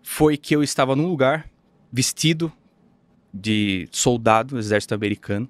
foi 0.02 0.36
que 0.36 0.54
eu 0.54 0.62
estava 0.62 0.94
num 0.94 1.08
lugar 1.08 1.50
vestido 1.90 2.52
de 3.32 3.88
soldado 3.90 4.54
do 4.54 4.58
exército 4.58 4.94
americano 4.94 5.48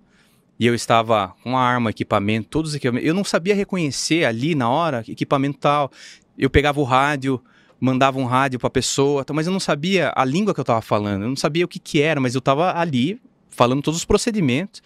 e 0.58 0.66
eu 0.66 0.74
estava 0.74 1.34
com 1.42 1.50
uma 1.50 1.60
arma, 1.60 1.90
equipamento, 1.90 2.48
todos 2.48 2.70
os 2.70 2.76
equipamentos. 2.76 3.08
Eu 3.08 3.14
não 3.14 3.24
sabia 3.24 3.54
reconhecer 3.54 4.24
ali 4.24 4.54
na 4.54 4.68
hora 4.68 5.02
equipamento 5.08 5.58
tal. 5.58 5.90
Eu 6.38 6.50
pegava 6.50 6.78
o 6.78 6.84
rádio, 6.84 7.42
mandava 7.80 8.18
um 8.18 8.26
rádio 8.26 8.58
para 8.58 8.68
a 8.68 8.70
pessoa, 8.70 9.24
mas 9.32 9.46
eu 9.46 9.52
não 9.52 9.60
sabia 9.60 10.12
a 10.14 10.24
língua 10.24 10.52
que 10.52 10.60
eu 10.60 10.62
estava 10.62 10.82
falando. 10.82 11.22
Eu 11.22 11.28
não 11.28 11.36
sabia 11.36 11.64
o 11.64 11.68
que, 11.68 11.78
que 11.78 12.02
era, 12.02 12.20
mas 12.20 12.34
eu 12.34 12.40
estava 12.40 12.78
ali 12.78 13.20
falando 13.48 13.82
todos 13.82 13.98
os 13.98 14.04
procedimentos. 14.04 14.82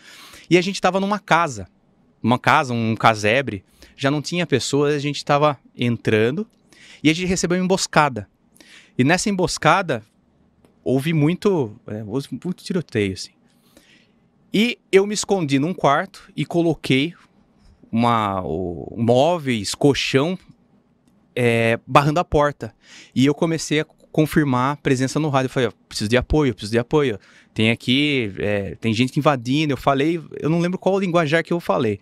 E 0.49 0.57
a 0.57 0.63
gente 0.63 0.77
estava 0.77 1.01
numa 1.01 1.19
casa, 1.19 1.67
uma 2.25 2.39
casa, 2.39 2.73
um 2.73 2.97
casebre. 2.97 3.63
Já 3.95 4.11
não 4.11 4.23
tinha 4.23 4.47
pessoas, 4.47 4.95
a 4.95 4.99
gente 4.99 5.17
estava 5.17 5.59
entrando 5.77 6.47
e 7.03 7.11
a 7.11 7.13
gente 7.13 7.29
recebeu 7.29 7.59
uma 7.59 7.65
emboscada. 7.65 8.27
E 8.97 9.05
nessa 9.05 9.29
emboscada 9.29 10.03
houve 10.83 11.13
muito, 11.13 11.79
é, 11.87 12.03
houve 12.05 12.29
muito 12.31 12.65
tiroteio, 12.65 13.13
assim. 13.13 13.33
E 14.53 14.79
eu 14.91 15.07
me 15.07 15.13
escondi 15.13 15.59
num 15.59 15.75
quarto 15.75 16.31
e 16.35 16.47
coloquei 16.47 17.13
uma, 17.93 18.41
o, 18.43 18.95
móveis, 18.97 19.75
colchão, 19.75 20.39
é, 21.37 21.79
barrando 21.87 22.21
a 22.21 22.25
porta. 22.25 22.75
E 23.15 23.27
eu 23.27 23.35
comecei 23.35 23.81
a 23.81 23.85
confirmar 24.15 24.77
presença 24.77 25.19
no 25.19 25.29
rádio. 25.29 25.47
Eu 25.47 25.51
falei, 25.51 25.69
ó, 25.69 25.73
preciso 25.89 26.09
de 26.09 26.17
apoio, 26.17 26.55
preciso 26.55 26.71
de 26.71 26.79
apoio. 26.79 27.19
Tem 27.53 27.73
aqui, 27.73 28.33
é, 28.39 28.77
tem 28.77 28.95
gente 28.95 29.19
invadindo. 29.19 29.73
Eu 29.73 29.77
falei, 29.77 30.23
eu 30.39 30.49
não 30.49 30.61
lembro 30.61 30.79
qual 30.79 31.01
linguajar 31.01 31.43
que 31.43 31.53
eu 31.53 31.59
falei. 31.59 31.99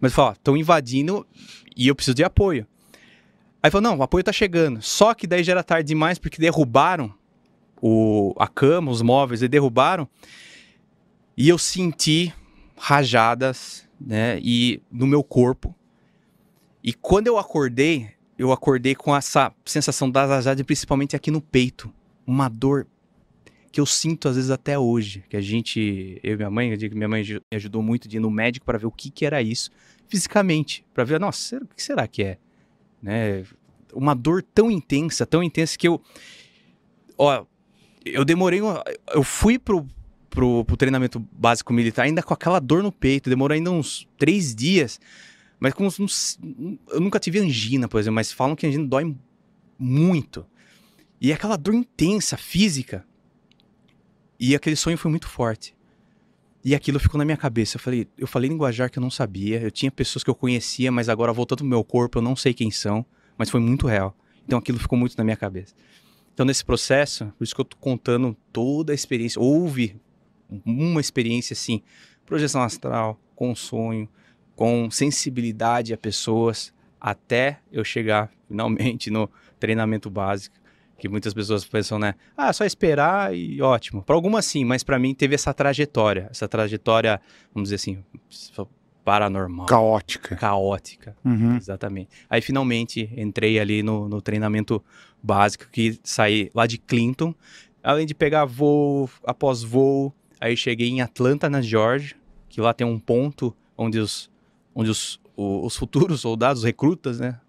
Mas 0.00 0.16
ó, 0.16 0.32
estão 0.32 0.56
invadindo 0.56 1.26
e 1.76 1.88
eu 1.88 1.94
preciso 1.94 2.14
de 2.14 2.24
apoio. 2.24 2.66
Aí 3.62 3.70
falou, 3.70 3.90
não, 3.90 3.98
o 3.98 4.02
apoio 4.02 4.24
tá 4.24 4.32
chegando. 4.32 4.80
Só 4.80 5.12
que 5.12 5.26
daí 5.26 5.44
já 5.44 5.52
era 5.52 5.62
tarde 5.62 5.88
demais 5.88 6.18
porque 6.18 6.40
derrubaram 6.40 7.12
o, 7.82 8.34
a 8.38 8.48
cama, 8.48 8.90
os 8.90 9.02
móveis, 9.02 9.42
e 9.42 9.46
derrubaram. 9.46 10.08
E 11.36 11.50
eu 11.50 11.58
senti 11.58 12.32
rajadas, 12.78 13.86
né, 14.00 14.40
e 14.42 14.80
no 14.90 15.06
meu 15.06 15.22
corpo. 15.22 15.74
E 16.82 16.94
quando 16.94 17.26
eu 17.26 17.36
acordei, 17.36 18.08
eu 18.42 18.50
acordei 18.50 18.94
com 18.94 19.14
essa 19.14 19.52
sensação 19.64 20.10
das 20.10 20.28
rajadas, 20.28 20.66
principalmente 20.66 21.14
aqui 21.14 21.30
no 21.30 21.40
peito, 21.40 21.92
uma 22.26 22.48
dor 22.48 22.88
que 23.70 23.80
eu 23.80 23.86
sinto 23.86 24.28
às 24.28 24.34
vezes 24.34 24.50
até 24.50 24.76
hoje, 24.76 25.24
que 25.28 25.36
a 25.36 25.40
gente, 25.40 26.18
eu 26.22 26.34
e 26.34 26.36
minha 26.36 26.50
mãe, 26.50 26.70
eu 26.70 26.76
digo 26.76 26.92
que 26.92 26.98
minha 26.98 27.08
mãe 27.08 27.22
me 27.22 27.56
ajudou 27.56 27.82
muito 27.82 28.08
de 28.08 28.16
ir 28.16 28.20
no 28.20 28.30
médico 28.30 28.66
para 28.66 28.78
ver 28.78 28.86
o 28.86 28.90
que 28.90 29.10
que 29.10 29.24
era 29.24 29.40
isso 29.40 29.70
fisicamente, 30.08 30.84
para 30.92 31.04
ver, 31.04 31.20
nossa, 31.20 31.56
o 31.56 31.68
que 31.68 31.82
será 31.82 32.06
que 32.08 32.22
é, 32.22 32.38
né? 33.00 33.44
Uma 33.94 34.14
dor 34.14 34.42
tão 34.42 34.70
intensa, 34.70 35.24
tão 35.24 35.42
intensa 35.42 35.78
que 35.78 35.86
eu, 35.86 36.02
ó, 37.16 37.46
eu 38.04 38.24
demorei, 38.24 38.60
eu 39.14 39.22
fui 39.22 39.58
pro 39.58 39.86
pro, 40.28 40.64
pro 40.64 40.76
treinamento 40.76 41.20
básico 41.30 41.72
militar, 41.72 42.04
ainda 42.04 42.22
com 42.22 42.34
aquela 42.34 42.58
dor 42.58 42.82
no 42.82 42.90
peito, 42.90 43.30
demorou 43.30 43.54
ainda 43.54 43.70
uns 43.70 44.08
três 44.16 44.54
dias. 44.54 44.98
Mas 45.62 45.74
com 45.74 45.86
uns, 45.86 46.40
eu 46.88 47.00
nunca 47.00 47.20
tive 47.20 47.38
angina, 47.38 47.86
por 47.86 48.00
exemplo, 48.00 48.16
mas 48.16 48.32
falam 48.32 48.56
que 48.56 48.66
angina 48.66 48.84
dói 48.84 49.16
muito. 49.78 50.44
E 51.20 51.32
aquela 51.32 51.54
dor 51.54 51.72
intensa, 51.72 52.36
física. 52.36 53.06
E 54.40 54.56
aquele 54.56 54.74
sonho 54.74 54.98
foi 54.98 55.08
muito 55.08 55.28
forte. 55.28 55.72
E 56.64 56.74
aquilo 56.74 56.98
ficou 56.98 57.16
na 57.16 57.24
minha 57.24 57.36
cabeça. 57.36 57.76
Eu 57.76 57.80
falei, 57.80 58.08
eu 58.18 58.26
falei 58.26 58.50
linguajar 58.50 58.90
que 58.90 58.98
eu 58.98 59.00
não 59.00 59.08
sabia. 59.08 59.62
Eu 59.62 59.70
tinha 59.70 59.88
pessoas 59.92 60.24
que 60.24 60.30
eu 60.30 60.34
conhecia, 60.34 60.90
mas 60.90 61.08
agora 61.08 61.32
voltando 61.32 61.58
pro 61.58 61.66
meu 61.68 61.84
corpo, 61.84 62.18
eu 62.18 62.22
não 62.22 62.34
sei 62.34 62.52
quem 62.52 62.72
são. 62.72 63.06
Mas 63.38 63.48
foi 63.48 63.60
muito 63.60 63.86
real. 63.86 64.16
Então 64.44 64.58
aquilo 64.58 64.80
ficou 64.80 64.98
muito 64.98 65.16
na 65.16 65.22
minha 65.22 65.36
cabeça. 65.36 65.76
Então, 66.34 66.44
nesse 66.44 66.64
processo, 66.64 67.26
por 67.38 67.44
isso 67.44 67.54
que 67.54 67.60
eu 67.60 67.64
tô 67.64 67.76
contando 67.76 68.36
toda 68.52 68.92
a 68.92 68.96
experiência. 68.96 69.40
Houve 69.40 69.94
uma 70.66 71.00
experiência 71.00 71.54
assim, 71.54 71.82
projeção 72.26 72.62
astral, 72.62 73.16
com 73.36 73.54
sonho, 73.54 74.08
com 74.62 74.88
sensibilidade 74.92 75.92
a 75.92 75.98
pessoas, 75.98 76.72
até 77.00 77.58
eu 77.72 77.82
chegar 77.82 78.30
finalmente 78.46 79.10
no 79.10 79.28
treinamento 79.58 80.08
básico, 80.08 80.54
que 80.96 81.08
muitas 81.08 81.34
pessoas 81.34 81.64
pensam, 81.64 81.98
né? 81.98 82.14
Ah, 82.36 82.52
só 82.52 82.64
esperar 82.64 83.34
e 83.34 83.60
ótimo. 83.60 84.04
Para 84.04 84.14
algumas 84.14 84.46
sim, 84.46 84.64
mas 84.64 84.84
para 84.84 85.00
mim 85.00 85.14
teve 85.16 85.34
essa 85.34 85.52
trajetória, 85.52 86.28
essa 86.30 86.46
trajetória, 86.46 87.20
vamos 87.52 87.70
dizer 87.70 87.74
assim, 87.74 88.04
paranormal. 89.04 89.66
Caótica. 89.66 90.36
Caótica, 90.36 91.16
Uhum. 91.24 91.56
exatamente. 91.56 92.10
Aí 92.30 92.40
finalmente 92.40 93.12
entrei 93.16 93.58
ali 93.58 93.82
no, 93.82 94.08
no 94.08 94.22
treinamento 94.22 94.80
básico, 95.20 95.68
que 95.72 95.98
saí 96.04 96.52
lá 96.54 96.68
de 96.68 96.78
Clinton, 96.78 97.34
além 97.82 98.06
de 98.06 98.14
pegar 98.14 98.44
voo 98.44 99.10
após 99.26 99.64
voo, 99.64 100.14
Aí 100.40 100.56
cheguei 100.56 100.88
em 100.88 101.00
Atlanta, 101.00 101.48
na 101.50 101.60
Georgia, 101.60 102.16
que 102.48 102.60
lá 102.60 102.72
tem 102.72 102.84
um 102.86 102.98
ponto 102.98 103.56
onde 103.78 103.98
os, 104.00 104.28
onde 104.74 104.90
os, 104.90 105.20
os 105.36 105.76
futuros 105.76 106.20
soldados, 106.20 106.60
os 106.60 106.64
recrutas, 106.64 107.20
né? 107.20 107.40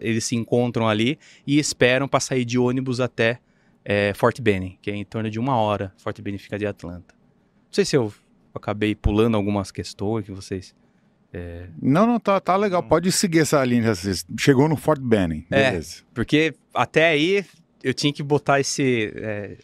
eles 0.00 0.24
se 0.24 0.36
encontram 0.36 0.88
ali 0.88 1.18
e 1.46 1.58
esperam 1.58 2.08
para 2.08 2.20
sair 2.20 2.44
de 2.44 2.58
ônibus 2.58 3.00
até 3.00 3.40
eh, 3.84 4.12
Fort 4.14 4.40
Benning, 4.40 4.78
que 4.82 4.90
é 4.90 4.94
em 4.94 5.04
torno 5.04 5.30
de 5.30 5.38
uma 5.38 5.56
hora. 5.56 5.92
Fort 5.98 6.20
Benning 6.20 6.38
fica 6.38 6.58
de 6.58 6.66
Atlanta. 6.66 7.14
Não 7.14 7.72
sei 7.72 7.84
se 7.84 7.96
eu 7.96 8.12
acabei 8.54 8.94
pulando 8.94 9.36
algumas 9.36 9.70
questões 9.70 10.24
que 10.24 10.32
vocês. 10.32 10.74
Não, 11.80 12.06
não, 12.06 12.18
tá, 12.18 12.40
tá 12.40 12.56
legal. 12.56 12.82
Pode 12.82 13.12
seguir 13.12 13.40
essa 13.40 13.62
linha. 13.64 13.92
Chegou 14.38 14.68
no 14.68 14.76
Fort 14.76 15.00
Benning. 15.00 15.46
É. 15.50 15.70
Beleza. 15.70 16.02
Porque 16.14 16.54
até 16.74 17.08
aí 17.08 17.44
eu 17.82 17.94
tinha 17.94 18.12
que 18.12 18.22
botar 18.22 18.60
esse. 18.60 19.12
É, 19.16 19.56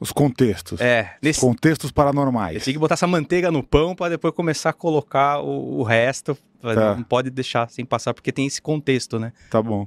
Os 0.00 0.12
contextos. 0.12 0.80
é, 0.80 1.16
nesse, 1.22 1.40
Contextos 1.40 1.90
Eu 1.90 1.94
paranormais. 1.94 2.62
tinha 2.64 2.74
que 2.74 2.78
botar 2.78 2.94
essa 2.94 3.06
manteiga 3.06 3.50
no 3.50 3.62
pão 3.62 3.94
para 3.94 4.10
depois 4.10 4.34
começar 4.34 4.70
a 4.70 4.72
colocar 4.72 5.40
o, 5.40 5.78
o 5.80 5.82
resto. 5.82 6.36
Tá. 6.60 6.94
Não 6.96 7.02
pode 7.02 7.30
deixar 7.30 7.68
sem 7.68 7.84
passar, 7.84 8.14
porque 8.14 8.32
tem 8.32 8.46
esse 8.46 8.60
contexto, 8.60 9.18
né? 9.18 9.32
Tá 9.50 9.62
bom. 9.62 9.86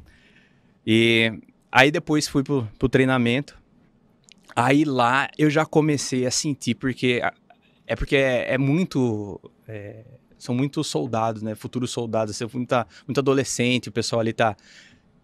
E 0.85 1.33
aí 1.71 1.91
depois 1.91 2.27
fui 2.27 2.43
pro, 2.43 2.67
pro 2.77 2.87
treinamento. 2.87 3.57
Aí 4.55 4.85
lá 4.85 5.27
eu 5.37 5.49
já 5.49 5.65
comecei 5.65 6.25
a 6.25 6.31
sentir, 6.31 6.75
porque 6.75 7.21
é 7.85 7.95
porque 7.95 8.15
é, 8.15 8.53
é 8.53 8.57
muito. 8.57 9.39
é, 9.67 10.03
são 10.37 10.53
muitos 10.53 10.87
soldados, 10.87 11.41
né? 11.41 11.55
Futuros 11.55 11.89
soldados. 11.91 12.35
Você 12.35 12.47
foi 12.47 12.59
muita, 12.59 12.85
muito 13.07 13.19
adolescente, 13.19 13.89
o 13.89 13.91
pessoal 13.91 14.19
ali 14.19 14.33
tá. 14.33 14.55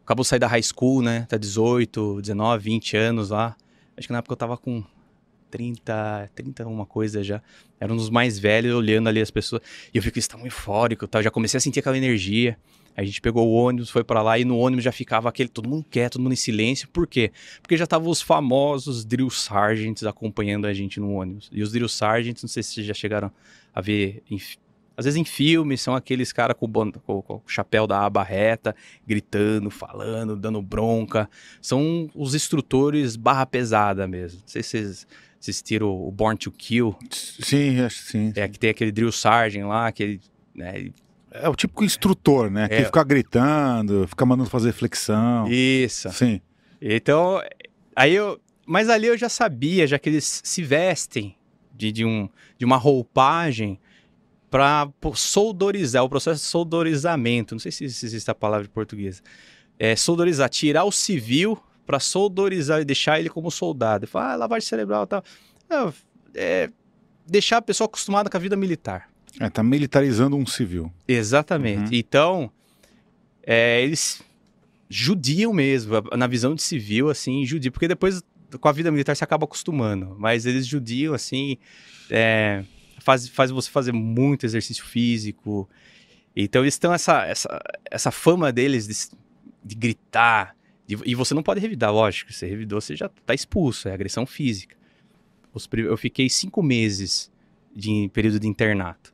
Acabou 0.04 0.24
de 0.24 0.28
sair 0.28 0.40
da 0.40 0.48
high 0.48 0.64
school, 0.64 1.02
né? 1.02 1.26
Tá 1.30 1.38
18, 1.38 2.20
19, 2.22 2.64
20 2.64 2.98
anos 2.98 3.30
lá. 3.30 3.56
Acho 3.98 4.08
que 4.08 4.12
na 4.12 4.20
época 4.20 4.34
eu 4.34 4.38
tava 4.38 4.58
com 4.58 4.84
30, 5.54 6.32
30 6.34 6.68
uma 6.68 6.86
coisa 6.86 7.24
já. 7.24 7.42
Era 7.80 7.94
um 7.94 7.96
dos 7.96 8.10
mais 8.10 8.40
velhos, 8.40 8.74
olhando 8.74 9.08
ali 9.08 9.22
as 9.22 9.30
pessoas. 9.30 9.62
E 9.94 9.98
eu 9.98 10.02
vi 10.02 10.10
que 10.10 10.18
eles 10.18 10.26
estavam 10.26 10.46
eufóricos, 10.46 11.08
tá? 11.08 11.20
Eu 11.20 11.24
já 11.24 11.32
comecei 11.32 11.60
a 11.60 11.62
sentir 11.62 11.80
aquela 11.80 11.98
energia. 11.98 12.58
A 12.96 13.04
gente 13.04 13.22
pegou 13.22 13.48
o 13.48 13.54
ônibus, 13.54 13.90
foi 13.90 14.04
pra 14.04 14.22
lá 14.22 14.38
e 14.38 14.46
no 14.46 14.58
ônibus 14.58 14.84
já 14.84 14.92
ficava 14.92 15.30
aquele 15.30 15.50
todo 15.50 15.70
mundo 15.70 15.86
quieto, 15.90 16.14
todo 16.14 16.24
mundo 16.24 16.34
em 16.34 16.38
silêncio. 16.38 16.88
Por 16.90 17.08
quê? 17.08 17.32
Porque 17.62 17.78
já 17.78 17.84
estavam 17.84 18.10
os 18.10 18.22
famosos 18.22 19.06
drill 19.06 19.30
sergeants 19.30 20.04
acompanhando 20.04 20.66
a 20.66 20.74
gente 20.74 21.00
no 21.00 21.12
ônibus. 21.12 21.50
E 21.52 21.62
os 21.62 21.72
drill 21.72 21.90
sergeants, 21.90 22.42
não 22.42 22.50
sei 22.50 22.64
se 22.64 22.74
vocês 22.74 22.88
já 22.88 22.94
chegaram 22.94 23.32
a 23.74 23.82
ver, 23.82 24.24
em 24.30 24.40
às 24.96 25.06
vezes 25.06 25.20
em 25.20 25.26
filmes, 25.26 25.82
são 25.82 25.96
aqueles 25.96 26.32
caras 26.32 26.56
com, 26.58 26.68
com- 26.72 27.22
com 27.22 27.34
o 27.36 27.42
chapéu 27.48 27.88
da 27.88 28.06
aba 28.06 28.24
reta, 28.24 28.76
gritando, 29.08 29.70
falando, 29.70 30.36
dando 30.36 30.62
bronca. 30.62 31.30
São 31.62 32.10
os 32.16 32.36
instrutores 32.36 33.16
barra 33.16 33.46
pesada 33.46 34.08
mesmo. 34.08 34.40
Não 34.42 34.48
sei 34.48 34.62
se 34.64 34.70
vocês 34.70 35.08
assistiram 35.40 35.88
o 35.90 36.12
Born 36.12 36.38
to 36.38 36.52
Kill. 36.52 36.96
Sim, 37.12 37.80
acho 37.82 38.04
que 38.06 38.12
sim. 38.12 38.34
É 38.36 38.48
que 38.48 38.58
tem 38.60 38.70
aquele 38.70 38.92
drill 38.92 39.12
sergeant 39.12 39.68
lá, 39.68 39.88
aquele... 39.88 40.20
Né, 40.56 40.92
É 41.32 41.50
o 41.50 41.56
típico 41.56 41.84
instrutor, 41.84 42.50
né? 42.52 42.68
Que 42.70 42.76
É. 42.76 42.86
fica 42.86 43.04
gritando, 43.04 44.08
fica 44.08 44.26
mandando 44.26 44.50
fazer 44.50 44.72
flexão. 44.72 45.48
isso. 45.50 46.10
Sim. 46.12 46.40
Então, 46.80 47.42
aí 47.96 48.14
eu. 48.14 48.40
Mas 48.66 48.88
ali 48.88 49.08
eu 49.08 49.18
já 49.18 49.28
sabia, 49.28 49.86
já 49.88 49.98
que 50.00 50.08
eles 50.10 50.42
se 50.44 50.62
vestem 50.62 51.36
de, 51.76 51.92
de, 51.92 52.06
um, 52.06 52.30
de 52.58 52.64
uma 52.64 52.78
roupagem 52.78 53.80
para 54.54 54.88
soldorizar, 55.16 56.04
o 56.04 56.10
processo 56.10 56.44
de 56.44 56.48
soldorizamento. 56.48 57.56
Não 57.56 57.60
sei 57.60 57.72
se, 57.72 57.90
se 57.90 58.06
existe 58.06 58.30
a 58.30 58.36
palavra 58.36 58.68
em 58.68 58.70
português. 58.70 59.24
É 59.80 59.96
soldorizar, 59.96 60.48
tirar 60.48 60.84
o 60.84 60.92
civil 60.92 61.58
para 61.88 62.00
soldorizar 62.00 62.80
e 62.80 62.86
deixar 62.86 63.20
ele 63.20 63.30
como 63.30 63.50
soldado. 63.50 64.06
Fala, 64.06 64.34
ah, 64.34 64.36
lavagem 64.36 64.70
cerebral 64.70 65.06
e 65.06 65.08
tal. 65.08 65.24
Não, 65.68 65.92
é, 66.36 66.70
deixar 67.26 67.58
a 67.58 67.62
pessoa 67.64 67.86
acostumada 67.86 68.30
com 68.30 68.38
a 68.38 68.40
vida 68.40 68.56
militar. 68.56 69.10
É, 69.40 69.50
tá 69.50 69.64
militarizando 69.64 70.38
um 70.38 70.46
civil. 70.46 70.94
Exatamente. 71.08 71.92
Uhum. 71.92 72.00
Então, 72.00 72.52
é, 73.42 73.82
eles 73.82 74.22
judiam 74.88 75.52
mesmo, 75.52 75.96
na 76.16 76.28
visão 76.28 76.54
de 76.54 76.62
civil, 76.62 77.10
assim, 77.10 77.44
judiam, 77.44 77.72
porque 77.72 77.88
depois 77.88 78.22
com 78.62 78.68
a 78.68 78.72
vida 78.72 78.92
militar 78.92 79.16
você 79.16 79.24
acaba 79.24 79.46
acostumando, 79.46 80.16
mas 80.20 80.46
eles 80.46 80.68
judiam, 80.68 81.16
assim, 81.16 81.58
é, 82.08 82.64
faz, 83.04 83.28
faz 83.28 83.52
você 83.52 83.70
fazer 83.70 83.92
muito 83.92 84.46
exercício 84.46 84.86
físico. 84.86 85.70
Então 86.36 86.64
eles 86.64 86.78
têm 86.78 86.92
essa, 86.92 87.26
essa, 87.26 87.62
essa 87.90 88.12
fama 88.12 88.52
deles 88.52 88.88
de, 88.88 89.18
de 89.64 89.76
gritar, 89.76 90.56
de- 90.88 90.98
e 91.06 91.16
você 91.16 91.34
não 91.34 91.44
pode 91.44 91.60
revidar, 91.60 91.94
lógico, 91.94 92.34
você 92.34 92.48
revidou, 92.48 92.82
você 92.82 92.96
já 92.96 93.10
tá 93.26 93.34
expulso, 93.34 93.88
é 93.88 93.94
agressão 93.94 94.26
física. 94.26 94.76
Os 95.54 95.70
eu 95.72 95.98
fiquei 95.98 96.30
cinco 96.30 96.64
meses 96.64 97.32
de 97.76 98.10
período 98.14 98.40
de 98.40 98.48
internato. 98.48 99.14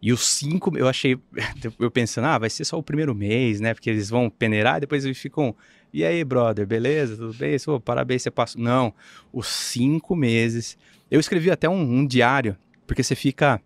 E 0.00 0.12
os 0.12 0.24
cinco, 0.26 0.76
eu 0.76 0.88
achei, 0.88 1.18
eu 1.78 1.90
pensando, 1.90 2.26
ah, 2.26 2.38
vai 2.38 2.50
ser 2.50 2.64
só 2.64 2.78
o 2.78 2.82
primeiro 2.82 3.14
mês, 3.14 3.60
né? 3.60 3.74
Porque 3.74 3.90
eles 3.90 4.08
vão 4.08 4.30
peneirar, 4.30 4.80
depois 4.80 5.04
eles 5.04 5.18
ficam, 5.18 5.54
e 5.92 6.04
aí, 6.04 6.22
brother, 6.24 6.66
beleza? 6.66 7.16
Tudo 7.16 7.34
bem? 7.34 7.56
Ô, 7.66 7.80
parabéns, 7.80 8.22
você 8.22 8.30
passou. 8.30 8.60
Não, 8.60 8.94
os 9.32 9.46
cinco 9.48 10.14
meses. 10.14 10.78
Eu 11.10 11.18
escrevi 11.18 11.50
até 11.50 11.68
um, 11.68 11.80
um 11.80 12.06
diário, 12.06 12.56
porque 12.88 13.02
você 13.04 13.14
fica 13.14 13.60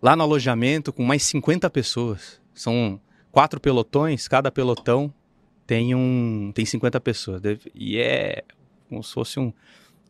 lá 0.00 0.16
no 0.16 0.22
alojamento 0.22 0.92
com 0.92 1.04
mais 1.04 1.22
50 1.24 1.68
pessoas. 1.68 2.40
São 2.54 2.98
quatro 3.30 3.60
pelotões, 3.60 4.26
cada 4.28 4.50
pelotão 4.50 5.12
tem 5.66 5.94
um 5.94 6.50
tem 6.54 6.64
50 6.64 6.98
pessoas. 7.00 7.42
E 7.74 7.98
é 7.98 8.42
como 8.88 9.02
se 9.04 9.12
fosse 9.12 9.38
um, 9.38 9.52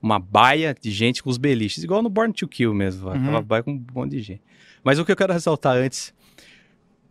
uma 0.01 0.19
baia 0.21 0.77
de 0.81 0.91
gente 0.91 1.23
com 1.23 1.31
os 1.31 1.39
beliches, 1.39 1.83
igual 1.83 2.01
no 2.03 2.09
Born 2.09 2.33
to 2.33 2.47
Kill 2.47 2.73
mesmo, 2.73 3.09
Uhum. 3.09 3.15
aquela 3.15 3.43
baia 3.43 3.63
com 3.65 3.73
um 3.73 3.85
monte 3.93 4.13
de 4.13 4.21
gente. 4.21 4.43
Mas 4.85 4.99
o 4.99 5.05
que 5.05 5.11
eu 5.11 5.17
quero 5.17 5.33
ressaltar 5.33 5.77
antes, 5.77 6.15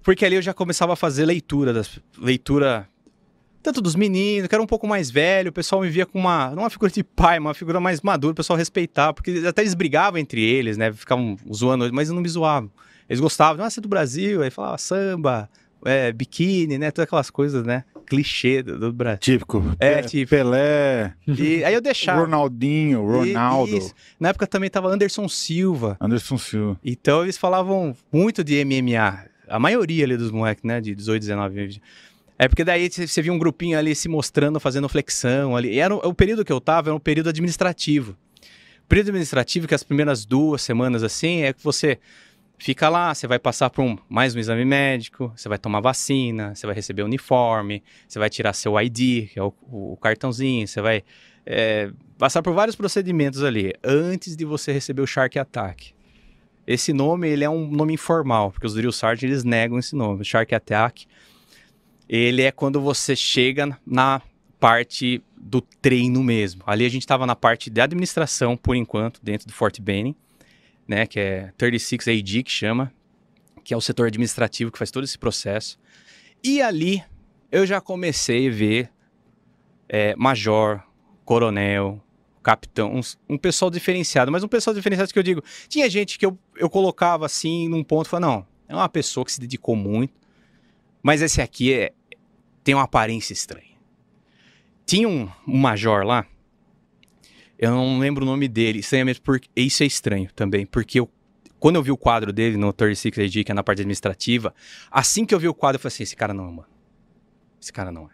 porque 0.01 0.23
ali 0.23 0.35
eu 0.35 0.41
já 0.41 0.53
começava 0.53 0.93
a 0.93 0.95
fazer 0.95 1.25
leitura, 1.25 1.73
das, 1.73 1.99
leitura 2.17 2.87
tanto 3.67 3.81
dos 3.81 3.97
meninos, 3.97 4.47
que 4.47 4.55
era 4.55 4.63
um 4.63 4.67
pouco 4.67 4.87
mais 4.87 5.11
velho, 5.11 5.49
o 5.49 5.51
pessoal 5.51 5.81
me 5.81 5.89
via 5.89 6.05
com 6.05 6.17
uma, 6.17 6.51
não 6.51 6.63
uma 6.63 6.69
figura 6.69 6.89
de 6.89 7.03
pai, 7.03 7.37
uma 7.37 7.53
figura 7.53 7.81
mais 7.81 7.99
madura, 7.99 8.31
o 8.31 8.35
pessoal 8.35 8.55
respeitava, 8.55 9.13
porque 9.13 9.43
até 9.45 9.61
eles 9.61 9.73
brigavam 9.73 10.17
entre 10.17 10.41
eles, 10.41 10.77
né, 10.77 10.93
ficavam 10.93 11.35
zoando, 11.53 11.91
mas 11.91 12.09
não 12.09 12.21
me 12.21 12.29
zoavam. 12.29 12.71
Eles 13.09 13.19
gostavam, 13.19 13.65
ah, 13.65 13.69
você 13.69 13.81
é 13.81 13.83
do 13.83 13.89
Brasil, 13.89 14.41
aí 14.41 14.49
falava 14.49 14.77
samba, 14.77 15.49
é, 15.83 16.13
biquíni, 16.13 16.77
né, 16.77 16.91
todas 16.91 17.07
aquelas 17.07 17.29
coisas, 17.29 17.65
né, 17.65 17.83
clichê 18.05 18.63
do, 18.63 18.79
do 18.79 18.93
Brasil. 18.93 19.19
Típico. 19.19 19.61
É, 19.81 20.01
tipo- 20.01 20.29
Pelé, 20.29 21.13
E 21.27 21.61
aí 21.65 21.73
eu 21.73 21.81
deixava. 21.81 22.21
Ronaldinho, 22.21 23.05
Ronaldo, 23.05 23.75
E-. 23.75 23.91
Na 24.17 24.29
época 24.29 24.47
também 24.47 24.69
tava 24.69 24.87
Anderson 24.87 25.27
Silva. 25.27 25.97
Anderson 25.99 26.37
Silva. 26.37 26.79
Então 26.85 27.23
eles 27.23 27.37
falavam 27.37 27.93
muito 28.13 28.45
de 28.45 28.63
MMA. 28.63 29.25
A 29.49 29.59
maioria 29.59 30.05
ali 30.05 30.15
dos 30.15 30.31
moleques, 30.31 30.63
né? 30.63 30.79
De 30.79 30.95
18, 30.95 31.19
19 31.21 31.59
anos. 31.59 31.79
É 32.39 32.47
porque 32.47 32.63
daí 32.63 32.89
você 32.89 33.21
via 33.21 33.33
um 33.33 33.39
grupinho 33.39 33.77
ali 33.77 33.95
se 33.95 34.07
mostrando, 34.07 34.59
fazendo 34.59 34.87
flexão 34.87 35.55
ali. 35.55 35.73
E 35.73 35.79
era 35.79 35.95
o, 35.95 35.97
o 36.09 36.13
período 36.13 36.45
que 36.45 36.51
eu 36.51 36.61
tava, 36.61 36.89
era 36.89 36.95
um 36.95 36.99
período 36.99 37.29
administrativo. 37.29 38.15
O 38.83 38.87
período 38.87 39.09
administrativo, 39.09 39.67
que 39.67 39.73
as 39.73 39.83
primeiras 39.83 40.25
duas 40.25 40.61
semanas 40.61 41.03
assim, 41.03 41.41
é 41.41 41.51
que 41.51 41.63
você 41.63 41.99
fica 42.57 42.89
lá, 42.89 43.13
você 43.13 43.27
vai 43.27 43.39
passar 43.39 43.69
por 43.69 43.83
um, 43.83 43.97
mais 44.09 44.35
um 44.35 44.39
exame 44.39 44.65
médico, 44.65 45.31
você 45.35 45.49
vai 45.49 45.57
tomar 45.57 45.79
vacina, 45.79 46.55
você 46.55 46.65
vai 46.65 46.75
receber 46.75 47.03
uniforme, 47.03 47.83
você 48.07 48.17
vai 48.17 48.29
tirar 48.29 48.53
seu 48.53 48.79
ID, 48.79 49.29
que 49.29 49.39
é 49.39 49.43
o, 49.43 49.53
o 49.63 49.97
cartãozinho, 50.01 50.67
você 50.67 50.81
vai 50.81 51.03
é, 51.45 51.91
passar 52.17 52.41
por 52.41 52.53
vários 52.53 52.75
procedimentos 52.75 53.43
ali, 53.43 53.73
antes 53.83 54.35
de 54.35 54.45
você 54.45 54.71
receber 54.71 55.01
o 55.01 55.07
Shark 55.07 55.37
Attack. 55.37 55.93
Esse 56.65 56.91
nome, 56.91 57.29
ele 57.29 57.45
é 57.45 57.49
um 57.49 57.65
nome 57.69 57.93
informal, 57.93 58.51
porque 58.51 58.67
os 58.67 58.73
Drill 58.73 58.91
Sergeant, 58.91 59.23
eles 59.23 59.45
negam 59.45 59.79
esse 59.79 59.95
nome. 59.95 60.25
Shark 60.25 60.53
Attack, 60.53 61.07
ele 62.07 62.41
é 62.41 62.51
quando 62.51 62.79
você 62.79 63.15
chega 63.15 63.77
na 63.85 64.21
parte 64.59 65.21
do 65.35 65.61
treino 65.61 66.23
mesmo. 66.23 66.63
Ali 66.65 66.85
a 66.85 66.89
gente 66.89 67.03
estava 67.03 67.25
na 67.25 67.35
parte 67.35 67.69
de 67.69 67.79
administração, 67.81 68.57
por 68.57 68.75
enquanto, 68.75 69.19
dentro 69.23 69.47
do 69.47 69.53
Fort 69.53 69.79
Benning, 69.79 70.15
né, 70.87 71.05
que 71.05 71.19
é 71.19 71.51
36 71.57 72.07
AD, 72.07 72.43
que 72.43 72.51
chama, 72.51 72.91
que 73.63 73.73
é 73.73 73.77
o 73.77 73.81
setor 73.81 74.07
administrativo 74.07 74.71
que 74.71 74.77
faz 74.77 74.89
todo 74.89 75.03
esse 75.03 75.17
processo. 75.17 75.77
E 76.43 76.61
ali 76.61 77.03
eu 77.51 77.65
já 77.65 77.81
comecei 77.81 78.47
a 78.47 78.51
ver 78.51 78.89
é, 79.89 80.15
major, 80.15 80.81
coronel, 81.25 82.01
capitão, 82.41 83.01
um, 83.27 83.37
pessoal 83.37 83.69
diferenciado, 83.69 84.31
mas 84.31 84.43
um 84.43 84.47
pessoal 84.47 84.73
diferenciado 84.73 85.11
que 85.11 85.19
eu 85.19 85.23
digo, 85.23 85.43
tinha 85.67 85.89
gente 85.89 86.17
que 86.17 86.25
eu, 86.25 86.37
eu 86.55 86.69
colocava 86.69 87.25
assim 87.25 87.67
num 87.67 87.83
ponto 87.83 88.07
e 88.07 88.09
falava, 88.09 88.33
não, 88.33 88.47
é 88.69 88.73
uma 88.73 88.87
pessoa 88.87 89.25
que 89.25 89.33
se 89.33 89.39
dedicou 89.39 89.75
muito, 89.75 90.13
mas 91.03 91.21
esse 91.21 91.41
aqui 91.41 91.73
é, 91.73 91.93
tem 92.67 92.75
uma 92.75 92.83
aparência 92.83 93.31
estranha. 93.31 93.77
Tinha 94.85 95.07
um, 95.07 95.31
um 95.47 95.57
major 95.57 96.05
lá, 96.05 96.27
eu 97.57 97.71
não 97.71 97.97
lembro 97.97 98.25
o 98.25 98.27
nome 98.27 98.45
dele, 98.49 98.79
estranhamente, 98.79 99.21
porque 99.21 99.47
isso 99.55 99.83
é 99.83 99.85
estranho 99.85 100.29
também, 100.33 100.65
porque 100.65 100.99
eu, 100.99 101.09
quando 101.61 101.77
eu 101.77 101.81
vi 101.81 101.91
o 101.91 101.97
quadro 101.97 102.33
dele 102.33 102.57
no 102.57 102.73
36 102.73 103.19
AD, 103.19 103.43
que 103.45 103.51
é 103.53 103.55
na 103.55 103.63
parte 103.63 103.79
administrativa, 103.79 104.53
assim 104.91 105.23
que 105.23 105.33
eu 105.33 105.39
vi 105.39 105.47
o 105.47 105.53
quadro, 105.53 105.77
eu 105.77 105.79
falei 105.79 105.93
assim, 105.93 106.03
esse 106.03 106.15
cara 106.17 106.33
não, 106.33 106.51
mano. 106.51 106.67
Esse 107.61 107.71
cara 107.71 107.89
não 107.89 108.09
é. 108.09 108.13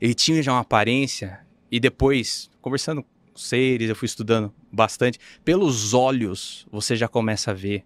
Ele 0.00 0.14
tinha 0.14 0.42
já 0.42 0.52
uma 0.52 0.60
aparência, 0.60 1.40
e 1.70 1.78
depois, 1.78 2.50
conversando 2.62 3.02
com 3.02 3.36
seres, 3.36 3.90
eu 3.90 3.94
fui 3.94 4.06
estudando 4.06 4.54
bastante, 4.72 5.18
pelos 5.44 5.92
olhos, 5.92 6.66
você 6.72 6.96
já 6.96 7.08
começa 7.08 7.50
a 7.50 7.54
ver 7.54 7.84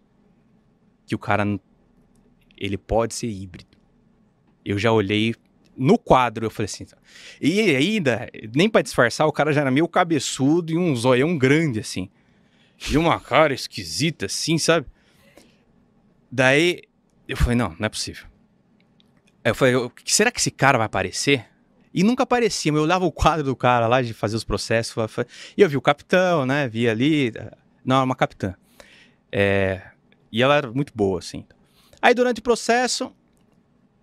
que 1.05 1.17
o 1.17 1.19
cara, 1.19 1.45
ele 2.57 2.79
pode 2.79 3.13
ser 3.13 3.27
híbrido. 3.27 3.77
Eu 4.65 4.79
já 4.79 4.93
olhei 4.93 5.35
no 5.77 5.99
quadro, 5.99 6.47
eu 6.47 6.51
falei 6.51 6.67
assim, 6.67 6.87
e 7.41 7.61
ainda, 7.77 8.29
nem 8.55 8.69
pra 8.69 8.83
disfarçar, 8.83 9.27
o 9.27 9.33
cara 9.33 9.53
já 9.53 9.61
era 9.61 9.71
meio 9.71 9.87
cabeçudo 9.87 10.73
e 10.73 10.79
um 10.79 10.95
zoião 10.97 11.37
grande, 11.37 11.81
assim. 11.81 12.09
E 12.91 12.97
uma 12.97 13.21
cara 13.21 13.55
esquisita, 13.55 14.27
assim, 14.27 14.59
sabe? 14.59 14.87
Daí, 16.31 16.83
eu 17.29 17.37
falei, 17.37 17.57
não, 17.57 17.75
não 17.79 17.87
é 17.87 17.89
possível. 17.89 18.27
Aí 19.45 19.51
eu 19.51 19.55
falei, 19.55 19.75
será 20.05 20.31
que 20.31 20.41
esse 20.41 20.51
cara 20.51 20.79
vai 20.79 20.87
aparecer? 20.87 21.47
E 21.93 22.03
nunca 22.03 22.25
aparecia, 22.25 22.71
mas 22.73 22.79
eu 22.79 22.85
olhava 22.85 23.05
o 23.05 23.13
quadro 23.13 23.45
do 23.45 23.57
cara 23.57 23.87
lá 23.87 24.03
de 24.03 24.13
fazer 24.13 24.37
os 24.37 24.45
processos, 24.45 24.95
e 25.57 25.63
eu 25.63 25.69
vi 25.69 25.77
o 25.77 25.83
capitão, 25.83 26.45
né, 26.45 26.69
vi 26.69 26.89
ali, 26.89 27.33
não, 27.85 27.97
era 27.97 28.05
uma 28.05 28.17
capitã. 28.17 28.55
É, 29.33 29.83
e 30.31 30.43
ela 30.43 30.57
era 30.57 30.71
muito 30.71 30.93
boa, 30.95 31.19
assim. 31.19 31.45
Aí 32.03 32.13
durante 32.13 32.41
o 32.41 32.43
processo, 32.43 33.15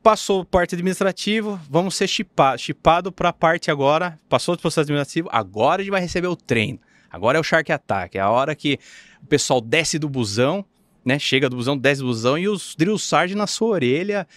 passou 0.03 0.43
parte 0.43 0.75
administrativa, 0.75 1.59
vamos 1.69 1.95
ser 1.95 2.07
chipado, 2.07 2.59
chipado 2.59 3.11
para 3.11 3.29
a 3.29 3.33
parte 3.33 3.71
agora, 3.71 4.19
passou 4.27 4.55
do 4.55 4.61
processo 4.61 4.81
administrativo, 4.81 5.29
agora 5.31 5.81
a 5.81 5.83
gente 5.83 5.91
vai 5.91 6.01
receber 6.01 6.27
o 6.27 6.35
treino. 6.35 6.77
Agora 7.09 7.37
é 7.37 7.41
o 7.41 7.43
Shark 7.43 7.71
Attack, 7.71 8.17
é 8.17 8.21
a 8.21 8.29
hora 8.29 8.53
que 8.53 8.77
o 9.21 9.27
pessoal 9.27 9.61
desce 9.61 9.97
do 9.97 10.09
busão, 10.09 10.65
né? 11.05 11.17
Chega 11.17 11.49
do 11.49 11.55
busão, 11.55 11.77
desce 11.77 12.01
do 12.01 12.07
busão 12.07 12.37
e 12.37 12.49
os 12.49 12.75
drill 12.75 12.97
sergeant 12.97 13.37
na 13.37 13.47
sua 13.47 13.69
orelha, 13.69 14.27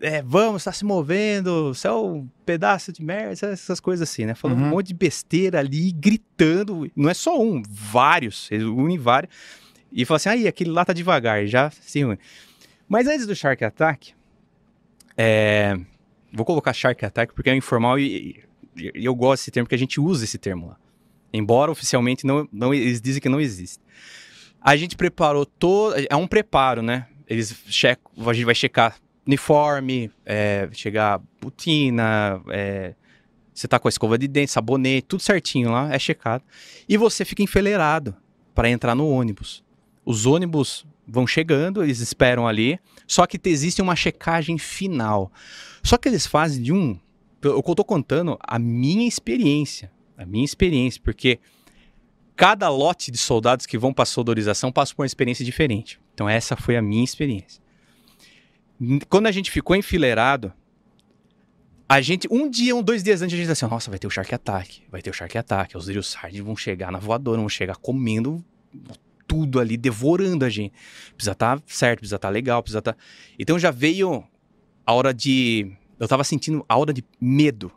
é, 0.00 0.22
vamos, 0.22 0.62
está 0.62 0.72
se 0.72 0.84
movendo, 0.84 1.74
você 1.74 1.86
é 1.86 1.92
um 1.92 2.26
pedaço 2.44 2.90
de 2.92 3.02
merda, 3.02 3.46
essas 3.46 3.78
coisas 3.78 4.08
assim, 4.08 4.24
né? 4.24 4.34
Falando 4.34 4.58
Uhum. 4.58 4.66
um 4.66 4.70
monte 4.70 4.88
de 4.88 4.94
besteira 4.94 5.60
ali, 5.60 5.92
gritando, 5.92 6.90
não 6.96 7.08
é 7.10 7.14
só 7.14 7.40
um, 7.40 7.62
vários, 7.68 8.50
eles 8.50 8.64
unem 8.64 8.98
vários, 8.98 9.32
e 9.92 10.04
fala 10.04 10.16
assim, 10.16 10.28
aí, 10.30 10.48
aquele 10.48 10.70
lá 10.70 10.84
tá 10.84 10.92
devagar, 10.92 11.46
já 11.46 11.70
se 11.70 12.02
une. 12.02 12.18
Mas 12.88 13.06
antes 13.06 13.26
do 13.26 13.36
Shark 13.36 13.62
Attack, 13.62 14.14
é, 15.22 15.78
vou 16.32 16.46
colocar 16.46 16.72
Shark 16.72 17.04
Attack 17.04 17.34
porque 17.34 17.50
é 17.50 17.54
informal 17.54 17.98
e, 17.98 18.42
e- 18.74 18.90
eu 18.94 19.14
gosto 19.14 19.42
desse 19.42 19.50
termo, 19.50 19.66
porque 19.66 19.74
a 19.74 19.78
gente 19.78 20.00
usa 20.00 20.24
esse 20.24 20.38
termo 20.38 20.68
lá. 20.68 20.78
Embora 21.30 21.70
oficialmente 21.70 22.26
não, 22.26 22.48
não, 22.50 22.72
eles 22.72 23.02
dizem 23.02 23.20
que 23.20 23.28
não 23.28 23.38
existe. 23.38 23.82
A 24.62 24.76
gente 24.76 24.96
preparou 24.96 25.44
todo. 25.44 25.94
É 26.08 26.16
um 26.16 26.26
preparo, 26.26 26.80
né? 26.80 27.06
Eles 27.28 27.54
checam, 27.66 28.10
a 28.26 28.32
gente 28.32 28.46
vai 28.46 28.54
checar 28.54 28.96
uniforme, 29.26 30.10
é, 30.24 30.70
chegar 30.72 31.20
botina, 31.38 32.40
é, 32.48 32.94
você 33.52 33.68
tá 33.68 33.78
com 33.78 33.88
a 33.88 33.90
escova 33.90 34.16
de 34.16 34.26
dente, 34.26 34.50
sabonete, 34.50 35.06
tudo 35.06 35.20
certinho 35.20 35.70
lá, 35.70 35.92
é 35.94 35.98
checado. 35.98 36.42
E 36.88 36.96
você 36.96 37.26
fica 37.26 37.42
enfileirado 37.42 38.16
para 38.54 38.70
entrar 38.70 38.94
no 38.94 39.06
ônibus. 39.06 39.62
Os 40.02 40.24
ônibus 40.24 40.86
vão 41.10 41.26
chegando, 41.26 41.82
eles 41.82 42.00
esperam 42.00 42.46
ali, 42.46 42.78
só 43.06 43.26
que 43.26 43.38
existe 43.44 43.82
uma 43.82 43.96
checagem 43.96 44.56
final. 44.58 45.32
Só 45.82 45.96
que 45.96 46.08
eles 46.08 46.26
fazem 46.26 46.62
de 46.62 46.72
um. 46.72 46.98
Eu 47.42 47.62
tô 47.62 47.84
contando, 47.84 48.38
a 48.40 48.58
minha 48.58 49.08
experiência. 49.08 49.90
A 50.16 50.26
minha 50.26 50.44
experiência, 50.44 51.00
porque 51.02 51.38
cada 52.36 52.68
lote 52.68 53.10
de 53.10 53.16
soldados 53.16 53.66
que 53.66 53.78
vão 53.78 53.92
para 53.92 54.04
soldorização 54.04 54.70
passa 54.70 54.94
por 54.94 55.02
uma 55.02 55.06
experiência 55.06 55.44
diferente. 55.44 55.98
Então, 56.14 56.28
essa 56.28 56.56
foi 56.56 56.76
a 56.76 56.82
minha 56.82 57.02
experiência. 57.02 57.62
Quando 59.08 59.26
a 59.26 59.32
gente 59.32 59.50
ficou 59.50 59.74
enfileirado, 59.74 60.52
a 61.88 62.00
gente, 62.00 62.28
um 62.30 62.48
dia, 62.48 62.76
um, 62.76 62.82
dois 62.82 63.02
dias 63.02 63.22
antes, 63.22 63.34
a 63.34 63.36
gente 63.36 63.48
disse 63.48 63.64
assim: 63.64 63.70
nossa, 63.70 63.90
vai 63.90 63.98
ter 63.98 64.06
o 64.06 64.10
Shark 64.10 64.34
Attack, 64.34 64.82
vai 64.90 65.02
ter 65.02 65.10
o 65.10 65.12
Shark 65.12 65.36
Attack. 65.36 65.76
Os 65.76 65.86
Drill 65.86 66.02
Sergeant 66.02 66.44
vão 66.44 66.56
chegar 66.56 66.92
na 66.92 66.98
voadora, 66.98 67.38
vão 67.38 67.48
chegar 67.48 67.76
comendo 67.76 68.44
tudo 69.30 69.60
ali, 69.60 69.76
devorando 69.76 70.44
a 70.44 70.48
gente. 70.48 70.72
Precisa 71.14 71.30
estar 71.30 71.62
certo, 71.64 72.00
precisa 72.00 72.16
estar 72.16 72.28
legal, 72.28 72.60
precisa 72.60 72.80
estar. 72.80 72.96
Então 73.38 73.56
já 73.60 73.70
veio 73.70 74.24
a 74.84 74.92
hora 74.92 75.14
de. 75.14 75.70
Eu 76.00 76.08
tava 76.08 76.24
sentindo 76.24 76.64
a 76.68 76.76
hora 76.76 76.92
de 76.92 77.04
medo. 77.20 77.70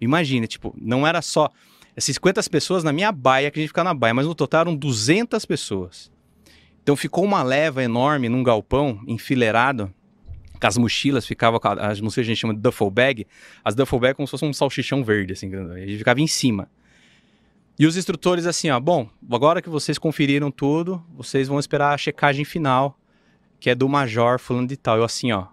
Imagina, 0.00 0.46
tipo, 0.46 0.72
não 0.80 1.04
era 1.04 1.20
só 1.20 1.50
essas 1.96 2.14
50 2.14 2.40
pessoas 2.48 2.84
na 2.84 2.92
minha 2.92 3.10
baia, 3.10 3.50
que 3.50 3.58
a 3.58 3.62
gente 3.62 3.70
ficava 3.70 3.88
na 3.88 3.94
baia, 3.94 4.14
mas 4.14 4.26
no 4.26 4.34
total 4.34 4.60
eram 4.60 4.76
200 4.76 5.44
pessoas. 5.44 6.12
Então 6.84 6.94
ficou 6.94 7.24
uma 7.24 7.42
leva 7.42 7.82
enorme 7.82 8.28
num 8.28 8.44
galpão, 8.44 9.00
enfileirado, 9.08 9.92
com 10.60 10.66
as 10.68 10.78
mochilas, 10.78 11.26
ficava 11.26 11.58
as 11.80 12.00
mochilas 12.00 12.26
a 12.26 12.30
gente 12.30 12.38
chama 12.38 12.54
de 12.54 12.60
duffel 12.60 12.90
bag, 12.90 13.26
as 13.64 13.74
duffel 13.74 13.98
bag 13.98 14.14
como 14.14 14.28
se 14.28 14.30
fosse 14.30 14.44
um 14.44 14.52
salchichão 14.52 15.02
verde, 15.02 15.32
assim, 15.32 15.52
a 15.52 15.78
gente 15.80 15.98
ficava 15.98 16.20
em 16.20 16.28
cima. 16.28 16.70
E 17.78 17.86
os 17.86 17.96
instrutores 17.96 18.46
assim, 18.46 18.70
ó, 18.70 18.80
bom, 18.80 19.08
agora 19.30 19.60
que 19.60 19.68
vocês 19.68 19.98
conferiram 19.98 20.50
tudo, 20.50 21.04
vocês 21.14 21.46
vão 21.46 21.58
esperar 21.58 21.92
a 21.92 21.98
checagem 21.98 22.44
final, 22.44 22.98
que 23.60 23.68
é 23.68 23.74
do 23.74 23.88
major 23.88 24.38
fulano 24.38 24.66
de 24.66 24.76
tal. 24.76 24.96
Eu 24.96 25.04
assim, 25.04 25.30
ó, 25.32 25.48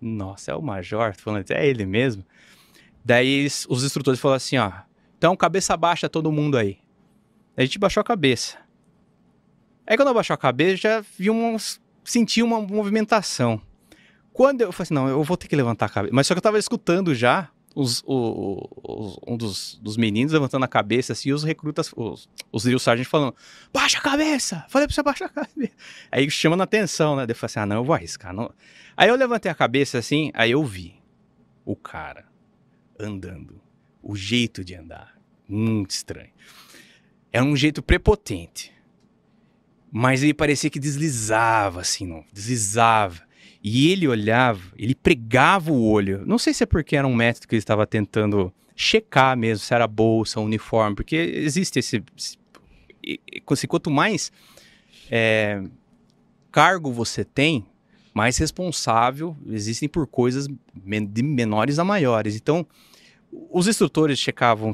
nossa, 0.00 0.52
é 0.52 0.54
o 0.54 0.62
major 0.62 1.14
fulano 1.14 1.44
de 1.44 1.48
tal, 1.48 1.58
é 1.58 1.66
ele 1.66 1.84
mesmo? 1.84 2.24
Daí 3.04 3.46
os 3.68 3.84
instrutores 3.84 4.18
falaram 4.18 4.36
assim, 4.36 4.56
ó, 4.56 4.72
então 5.18 5.36
cabeça 5.36 5.76
baixa 5.76 6.08
todo 6.08 6.32
mundo 6.32 6.56
aí. 6.56 6.78
A 7.56 7.62
gente 7.62 7.78
baixou 7.78 8.00
a 8.00 8.04
cabeça. 8.04 8.56
Aí 9.86 9.96
quando 9.96 10.08
eu 10.08 10.14
baixou 10.14 10.34
a 10.34 10.38
cabeça, 10.38 10.76
já 10.76 11.04
vi 11.18 11.30
uns, 11.30 11.80
senti 12.02 12.42
uma 12.42 12.60
movimentação. 12.60 13.60
Quando 14.32 14.62
eu 14.62 14.72
falei 14.72 14.84
assim, 14.84 14.94
não, 14.94 15.08
eu 15.08 15.22
vou 15.22 15.36
ter 15.36 15.46
que 15.46 15.56
levantar 15.56 15.86
a 15.86 15.88
cabeça. 15.88 16.14
Mas 16.14 16.26
só 16.26 16.34
que 16.34 16.38
eu 16.38 16.42
tava 16.42 16.58
escutando 16.58 17.14
já 17.14 17.50
os, 17.76 18.02
o- 18.06 18.68
os- 18.82 19.18
um 19.26 19.36
dos, 19.36 19.78
dos 19.82 19.96
meninos 19.98 20.32
levantando 20.32 20.64
a 20.64 20.68
cabeça, 20.68 21.12
assim, 21.12 21.28
e 21.28 21.32
os 21.34 21.44
recrutas, 21.44 21.92
os, 21.94 22.28
os 22.50 22.62
drill 22.64 22.78
sergeant 22.78 23.06
falando, 23.06 23.36
baixa 23.72 23.98
a 23.98 24.00
cabeça! 24.00 24.64
Falei 24.70 24.88
pra 24.88 24.94
você 24.94 25.02
baixar 25.02 25.26
a 25.26 25.28
cabeça. 25.28 25.72
Aí 26.10 26.28
chamando 26.30 26.62
a 26.62 26.64
atenção, 26.64 27.14
né? 27.14 27.26
Eu 27.28 27.34
falei 27.36 27.46
assim, 27.50 27.60
ah, 27.60 27.66
não, 27.66 27.76
eu 27.76 27.84
vou 27.84 27.94
arriscar. 27.94 28.32
Não. 28.32 28.50
Aí 28.96 29.08
eu 29.10 29.14
levantei 29.14 29.50
a 29.52 29.54
cabeça 29.54 29.98
assim, 29.98 30.30
aí 30.34 30.50
eu 30.52 30.64
vi 30.64 30.96
o 31.64 31.76
cara 31.76 32.24
andando. 32.98 33.60
O 34.02 34.16
jeito 34.16 34.64
de 34.64 34.74
andar. 34.74 35.14
Muito 35.46 35.90
estranho. 35.90 36.30
Era 37.32 37.44
um 37.44 37.54
jeito 37.56 37.82
prepotente. 37.82 38.72
Mas 39.92 40.22
ele 40.22 40.32
parecia 40.34 40.70
que 40.70 40.78
deslizava, 40.80 41.80
assim, 41.82 42.06
não. 42.06 42.24
Deslizava. 42.32 43.25
E 43.68 43.90
ele 43.90 44.06
olhava, 44.06 44.62
ele 44.78 44.94
pregava 44.94 45.72
o 45.72 45.90
olho. 45.90 46.22
Não 46.24 46.38
sei 46.38 46.54
se 46.54 46.62
é 46.62 46.66
porque 46.66 46.94
era 46.94 47.04
um 47.04 47.12
método 47.12 47.48
que 47.48 47.56
ele 47.56 47.58
estava 47.58 47.84
tentando 47.84 48.54
checar 48.76 49.36
mesmo 49.36 49.64
se 49.64 49.74
era 49.74 49.88
bolsa, 49.88 50.38
uniforme, 50.38 50.94
porque 50.94 51.16
existe 51.16 51.80
esse. 51.80 52.00
quanto 53.68 53.90
mais 53.90 54.30
é, 55.10 55.64
cargo 56.52 56.92
você 56.92 57.24
tem, 57.24 57.66
mais 58.14 58.38
responsável 58.38 59.36
existem 59.48 59.88
por 59.88 60.06
coisas 60.06 60.46
de 60.46 61.22
menores 61.24 61.80
a 61.80 61.84
maiores. 61.84 62.36
Então, 62.36 62.64
os 63.50 63.66
instrutores 63.66 64.16
checavam 64.20 64.72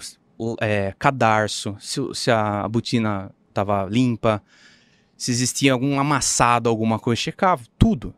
é, 0.61 0.95
cadarço, 0.99 1.75
se, 1.81 1.99
se 2.13 2.31
a 2.31 2.69
botina 2.69 3.35
estava 3.49 3.87
limpa, 3.87 4.43
se 5.17 5.31
existia 5.31 5.73
algum 5.73 5.99
amassado, 5.99 6.69
alguma 6.69 6.99
coisa, 6.99 7.19
checavam 7.19 7.65
tudo. 7.79 8.15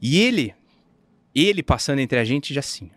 E 0.00 0.18
ele, 0.18 0.54
ele 1.34 1.62
passando 1.62 1.98
entre 1.98 2.18
a 2.18 2.24
gente 2.24 2.54
já 2.54 2.60
assim, 2.60 2.90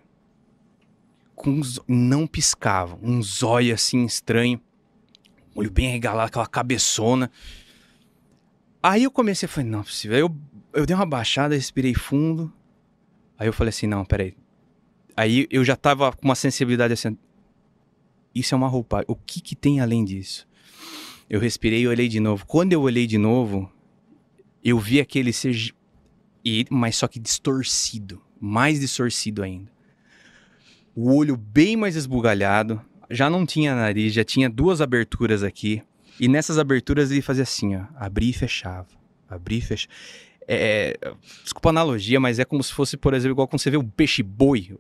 com 1.36 1.50
uns- 1.52 1.80
não 1.88 2.26
piscava, 2.26 2.98
um 3.02 3.22
zóio 3.22 3.74
assim 3.74 4.06
estranho, 4.06 4.62
olho 5.56 5.72
bem 5.72 5.90
regalado, 5.90 6.28
aquela 6.28 6.48
cabeçona. 6.48 7.30
Aí 8.82 9.04
eu 9.04 9.12
comecei 9.12 9.46
a 9.46 9.50
falar, 9.50 9.68
não 9.68 9.80
é 9.82 9.84
possível. 9.84 10.16
Aí 10.16 10.22
eu, 10.22 10.36
eu 10.74 10.86
dei 10.86 10.96
uma 10.96 11.06
baixada, 11.06 11.56
respirei 11.56 11.94
fundo. 11.94 12.52
Aí 13.38 13.48
eu 13.48 13.54
falei 13.54 13.70
assim, 13.70 13.88
não, 13.88 14.04
peraí. 14.06 14.36
Aí 15.16 15.48
eu 15.50 15.64
já 15.64 15.76
tava 15.76 16.12
com 16.12 16.26
uma 16.26 16.36
sensibilidade 16.36 16.94
assim, 16.94 17.18
isso 18.34 18.56
é 18.56 18.58
uma 18.58 18.68
roupa. 18.68 19.04
O 19.08 19.16
que 19.16 19.42
que 19.42 19.56
tem 19.56 19.80
além 19.80 20.04
disso? 20.04 20.48
Eu 21.30 21.40
respirei 21.40 21.82
e 21.82 21.88
olhei 21.88 22.08
de 22.08 22.20
novo. 22.20 22.46
Quando 22.46 22.74
eu 22.74 22.82
olhei 22.82 23.08
de 23.08 23.18
novo, 23.18 23.72
eu 24.64 24.78
vi 24.80 25.00
aquele 25.00 25.32
ser, 25.32 25.74
e, 26.44 26.66
mas 26.70 26.96
só 26.96 27.08
que 27.08 27.20
distorcido, 27.20 28.22
mais 28.40 28.80
distorcido 28.80 29.42
ainda. 29.44 29.72
O 30.96 31.16
olho 31.16 31.38
bem 31.38 31.76
mais 31.76 31.96
esbugalhado, 31.96 32.82
já 33.10 33.30
não 33.30 33.46
tinha 33.46 33.76
nariz, 33.76 34.14
já 34.14 34.24
tinha 34.24 34.50
duas 34.50 34.82
aberturas 34.82 35.44
aqui. 35.44 35.82
E 36.20 36.28
nessas 36.28 36.60
aberturas 36.60 37.12
ele 37.12 37.22
fazia 37.22 37.44
assim, 37.44 37.76
ó, 37.76 37.86
abria 37.96 38.30
e 38.30 38.34
fechava, 38.34 38.88
abria 39.28 39.60
e 39.60 39.62
fechava. 39.62 39.94
É, 40.48 40.98
desculpa 41.42 41.70
a 41.70 41.72
analogia, 41.72 42.20
mas 42.20 42.38
é 42.38 42.46
como 42.46 42.62
se 42.64 42.74
fosse, 42.74 42.98
por 42.98 43.14
exemplo, 43.14 43.34
igual 43.34 43.48
quando 43.48 43.62
você 43.62 43.72
vê 43.72 43.78
o 43.78 43.84
peixe-boi 43.84 44.78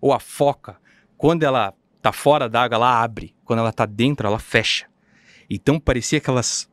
ou 0.00 0.12
a 0.12 0.18
foca. 0.18 0.76
Quando 1.16 1.42
ela 1.42 1.74
tá 2.00 2.12
fora 2.12 2.48
d'água, 2.48 2.76
ela 2.76 3.02
abre. 3.02 3.34
Quando 3.44 3.60
ela 3.60 3.72
tá 3.72 3.86
dentro, 3.86 4.26
ela 4.26 4.38
fecha. 4.38 4.86
Então 5.48 5.78
parecia 5.78 6.18
aquelas, 6.18 6.68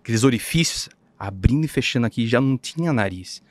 aqueles 0.00 0.24
orifícios 0.24 0.88
abrindo 1.18 1.64
e 1.64 1.68
fechando 1.68 2.06
aqui, 2.06 2.26
já 2.26 2.40
não 2.40 2.56
tinha 2.56 2.92
nariz. 2.92 3.42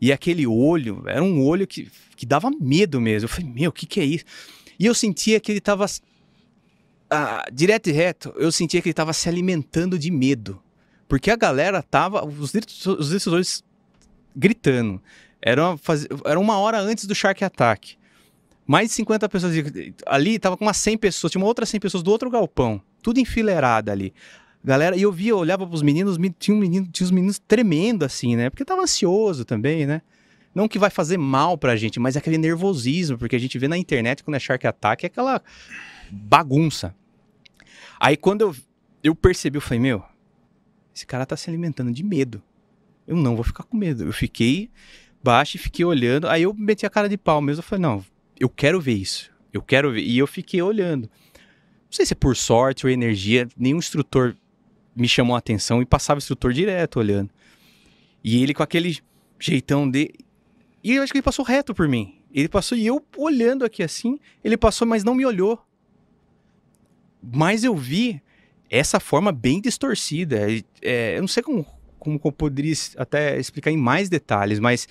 E 0.00 0.12
aquele 0.12 0.46
olho, 0.46 1.02
era 1.06 1.22
um 1.22 1.44
olho 1.44 1.66
que, 1.66 1.90
que 2.16 2.24
dava 2.24 2.50
medo 2.58 3.00
mesmo. 3.00 3.26
Eu 3.26 3.28
falei, 3.28 3.50
meu, 3.50 3.70
o 3.70 3.72
que, 3.72 3.86
que 3.86 4.00
é 4.00 4.04
isso? 4.04 4.24
E 4.78 4.86
eu 4.86 4.94
sentia 4.94 5.38
que 5.38 5.52
ele 5.52 5.60
tava. 5.60 5.84
ah, 7.10 7.44
direto 7.52 7.90
e 7.90 7.92
reto, 7.92 8.32
eu 8.36 8.50
sentia 8.50 8.80
que 8.80 8.88
ele 8.88 8.94
tava 8.94 9.12
se 9.12 9.28
alimentando 9.28 9.98
de 9.98 10.10
medo. 10.10 10.62
Porque 11.06 11.30
a 11.30 11.36
galera 11.36 11.82
tava. 11.82 12.24
Os, 12.24 12.52
os 12.86 13.10
decisores 13.10 13.62
gritando. 14.34 15.02
Era 15.42 15.70
uma, 15.70 15.80
era 16.24 16.40
uma 16.40 16.58
hora 16.58 16.78
antes 16.78 17.04
do 17.04 17.14
Shark 17.14 17.44
Attack. 17.44 17.98
Mais 18.66 18.88
de 18.88 18.94
50 18.94 19.28
pessoas. 19.28 19.52
Ali 20.06 20.38
tava 20.38 20.56
com 20.56 20.64
umas 20.64 20.76
100 20.76 20.96
pessoas. 20.96 21.30
Tinha 21.30 21.42
uma 21.42 21.48
outra 21.48 21.66
100 21.66 21.80
pessoas 21.80 22.02
do 22.02 22.10
outro 22.10 22.30
galpão. 22.30 22.80
Tudo 23.02 23.18
enfileirado 23.18 23.90
ali. 23.90 24.14
Galera, 24.62 24.96
e 24.96 25.02
eu 25.02 25.10
via, 25.10 25.30
eu 25.30 25.38
olhava 25.38 25.66
pros 25.66 25.80
meninos, 25.82 26.18
me- 26.18 26.30
tinha, 26.30 26.54
um 26.54 26.60
menino, 26.60 26.86
tinha 26.92 27.04
os 27.04 27.10
meninos 27.10 27.38
tremendo 27.38 28.04
assim, 28.04 28.36
né? 28.36 28.50
Porque 28.50 28.64
tava 28.64 28.82
ansioso 28.82 29.44
também, 29.44 29.86
né? 29.86 30.02
Não 30.54 30.68
que 30.68 30.78
vai 30.78 30.90
fazer 30.90 31.16
mal 31.16 31.56
pra 31.56 31.76
gente, 31.76 31.98
mas 32.00 32.16
é 32.16 32.18
aquele 32.18 32.36
nervosismo, 32.36 33.16
porque 33.16 33.36
a 33.36 33.38
gente 33.38 33.58
vê 33.58 33.68
na 33.68 33.78
internet 33.78 34.22
quando 34.22 34.34
é 34.34 34.40
Shark 34.40 34.66
Attack, 34.66 35.04
é 35.04 35.06
aquela 35.06 35.42
bagunça. 36.10 36.94
Aí 37.98 38.16
quando 38.16 38.42
eu, 38.42 38.56
eu 39.02 39.14
percebi, 39.14 39.56
eu 39.56 39.60
falei, 39.62 39.78
meu, 39.80 40.02
esse 40.94 41.06
cara 41.06 41.24
tá 41.24 41.36
se 41.36 41.48
alimentando 41.48 41.92
de 41.92 42.02
medo. 42.02 42.42
Eu 43.06 43.16
não 43.16 43.34
vou 43.34 43.44
ficar 43.44 43.62
com 43.64 43.76
medo. 43.76 44.04
Eu 44.04 44.12
fiquei 44.12 44.70
baixo 45.22 45.56
e 45.56 45.60
fiquei 45.60 45.84
olhando. 45.84 46.28
Aí 46.28 46.42
eu 46.42 46.52
meti 46.52 46.84
a 46.84 46.90
cara 46.90 47.08
de 47.08 47.16
pau 47.16 47.40
mesmo. 47.40 47.60
Eu 47.60 47.64
falei, 47.64 47.82
não, 47.82 48.04
eu 48.38 48.48
quero 48.48 48.80
ver 48.80 48.94
isso. 48.94 49.30
Eu 49.52 49.62
quero 49.62 49.92
ver. 49.92 50.00
E 50.02 50.18
eu 50.18 50.26
fiquei 50.26 50.60
olhando. 50.60 51.02
Não 51.34 51.92
sei 51.92 52.06
se 52.06 52.12
é 52.12 52.16
por 52.16 52.36
sorte 52.36 52.86
ou 52.86 52.90
energia, 52.90 53.48
nenhum 53.56 53.78
instrutor 53.78 54.36
me 54.94 55.08
chamou 55.08 55.34
a 55.34 55.38
atenção 55.38 55.80
e 55.80 55.86
passava 55.86 56.18
o 56.18 56.22
instrutor 56.22 56.52
direto 56.52 56.98
olhando. 56.98 57.30
E 58.22 58.42
ele 58.42 58.54
com 58.54 58.62
aquele 58.62 58.98
jeitão 59.38 59.88
de. 59.88 60.12
E 60.82 60.94
eu 60.94 61.02
acho 61.02 61.12
que 61.12 61.18
ele 61.18 61.22
passou 61.22 61.44
reto 61.44 61.74
por 61.74 61.88
mim. 61.88 62.20
Ele 62.32 62.48
passou 62.48 62.76
e 62.76 62.86
eu 62.86 63.04
olhando 63.16 63.64
aqui 63.64 63.82
assim, 63.82 64.18
ele 64.44 64.56
passou, 64.56 64.86
mas 64.86 65.02
não 65.02 65.14
me 65.14 65.26
olhou. 65.26 65.58
Mas 67.22 67.64
eu 67.64 67.74
vi 67.74 68.22
essa 68.70 69.00
forma 69.00 69.32
bem 69.32 69.60
distorcida. 69.60 70.46
É, 70.80 71.16
eu 71.16 71.20
não 71.20 71.28
sei 71.28 71.42
como, 71.42 71.66
como 71.98 72.20
eu 72.24 72.32
poderia 72.32 72.72
até 72.96 73.38
explicar 73.38 73.70
em 73.70 73.76
mais 73.76 74.08
detalhes, 74.08 74.60
mas 74.60 74.86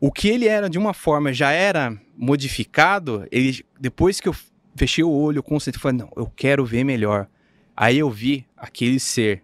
o 0.00 0.10
que 0.10 0.28
ele 0.28 0.48
era 0.48 0.68
de 0.68 0.78
uma 0.78 0.94
forma 0.94 1.32
já 1.32 1.50
era 1.50 1.96
modificado. 2.16 3.26
Ele, 3.30 3.64
depois 3.78 4.18
que 4.18 4.28
eu 4.28 4.34
fechei 4.74 5.04
o 5.04 5.10
olho, 5.10 5.42
concentrei, 5.42 5.80
falei, 5.80 5.98
não, 5.98 6.10
eu 6.16 6.26
quero 6.34 6.64
ver 6.64 6.84
melhor. 6.84 7.28
Aí 7.76 7.98
eu 7.98 8.10
vi 8.10 8.46
aquele 8.56 8.98
ser. 8.98 9.42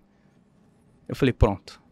Eu 1.07 1.15
falei, 1.15 1.33
pronto. 1.33 1.83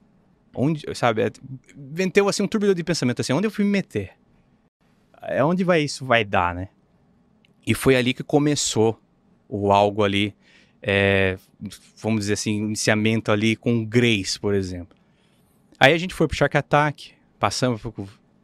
Onde, 0.54 0.84
sabe, 0.94 1.22
é, 1.22 1.30
venteu 1.76 2.28
assim 2.28 2.42
um 2.42 2.48
turbilhão 2.48 2.74
de 2.74 2.82
pensamento 2.82 3.20
assim, 3.20 3.32
onde 3.32 3.46
eu 3.46 3.50
fui 3.50 3.64
me 3.64 3.70
meter? 3.70 4.12
É 5.22 5.44
onde 5.44 5.62
vai 5.62 5.82
isso 5.82 6.04
vai 6.04 6.24
dar, 6.24 6.54
né? 6.54 6.68
E 7.66 7.74
foi 7.74 7.94
ali 7.94 8.14
que 8.14 8.24
começou 8.24 9.00
o 9.48 9.70
algo 9.70 10.02
ali, 10.02 10.34
é, 10.82 11.38
vamos 11.96 12.20
dizer 12.20 12.32
assim, 12.32 12.56
iniciamento 12.56 13.30
ali 13.30 13.54
com 13.54 13.84
Grace, 13.84 14.40
por 14.40 14.54
exemplo. 14.54 14.96
Aí 15.78 15.92
a 15.92 15.98
gente 15.98 16.14
foi 16.14 16.26
pro 16.26 16.36
Shark 16.36 16.56
Attack, 16.56 17.12
passamos, 17.38 17.80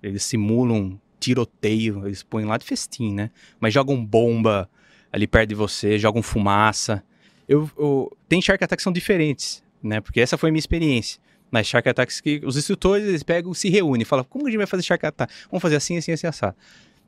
eles 0.02 0.22
simulam 0.22 0.76
um 0.76 0.98
tiroteio, 1.18 2.06
eles 2.06 2.22
põem 2.22 2.44
lá 2.44 2.56
de 2.56 2.64
festim, 2.64 3.12
né? 3.12 3.30
Mas 3.58 3.72
jogam 3.72 4.04
bomba 4.04 4.70
ali 5.10 5.26
perto 5.26 5.48
de 5.48 5.54
você, 5.54 5.98
jogam 5.98 6.22
fumaça. 6.22 7.02
Eu, 7.48 7.70
eu- 7.78 8.16
tem 8.28 8.40
Shark 8.42 8.62
Attacks 8.62 8.80
que 8.80 8.84
são 8.84 8.92
diferentes, 8.92 9.62
né? 9.82 10.00
Porque 10.00 10.20
essa 10.20 10.36
foi 10.36 10.48
a 10.50 10.52
minha 10.52 10.58
experiência. 10.58 11.20
Nas 11.50 11.66
Shark 11.66 11.88
Attacks 11.88 12.20
que 12.20 12.40
os 12.44 12.56
instrutores 12.56 13.06
eles 13.06 13.22
pegam, 13.22 13.54
se 13.54 13.68
reúnem, 13.68 14.04
falam, 14.04 14.24
como 14.24 14.46
a 14.46 14.50
gente 14.50 14.58
vai 14.58 14.66
fazer 14.66 14.82
Shark 14.82 15.06
Attack? 15.06 15.32
Vamos 15.50 15.62
fazer 15.62 15.76
assim, 15.76 15.96
assim, 15.96 16.12
assim, 16.12 16.26
assado. 16.26 16.56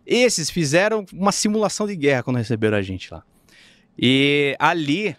Esses 0.06 0.48
fizeram 0.48 1.04
uma 1.12 1.32
simulação 1.32 1.86
de 1.86 1.96
guerra 1.96 2.22
quando 2.22 2.36
receberam 2.36 2.76
a 2.76 2.82
gente 2.82 3.12
lá. 3.12 3.22
E 3.98 4.56
ali 4.58 5.16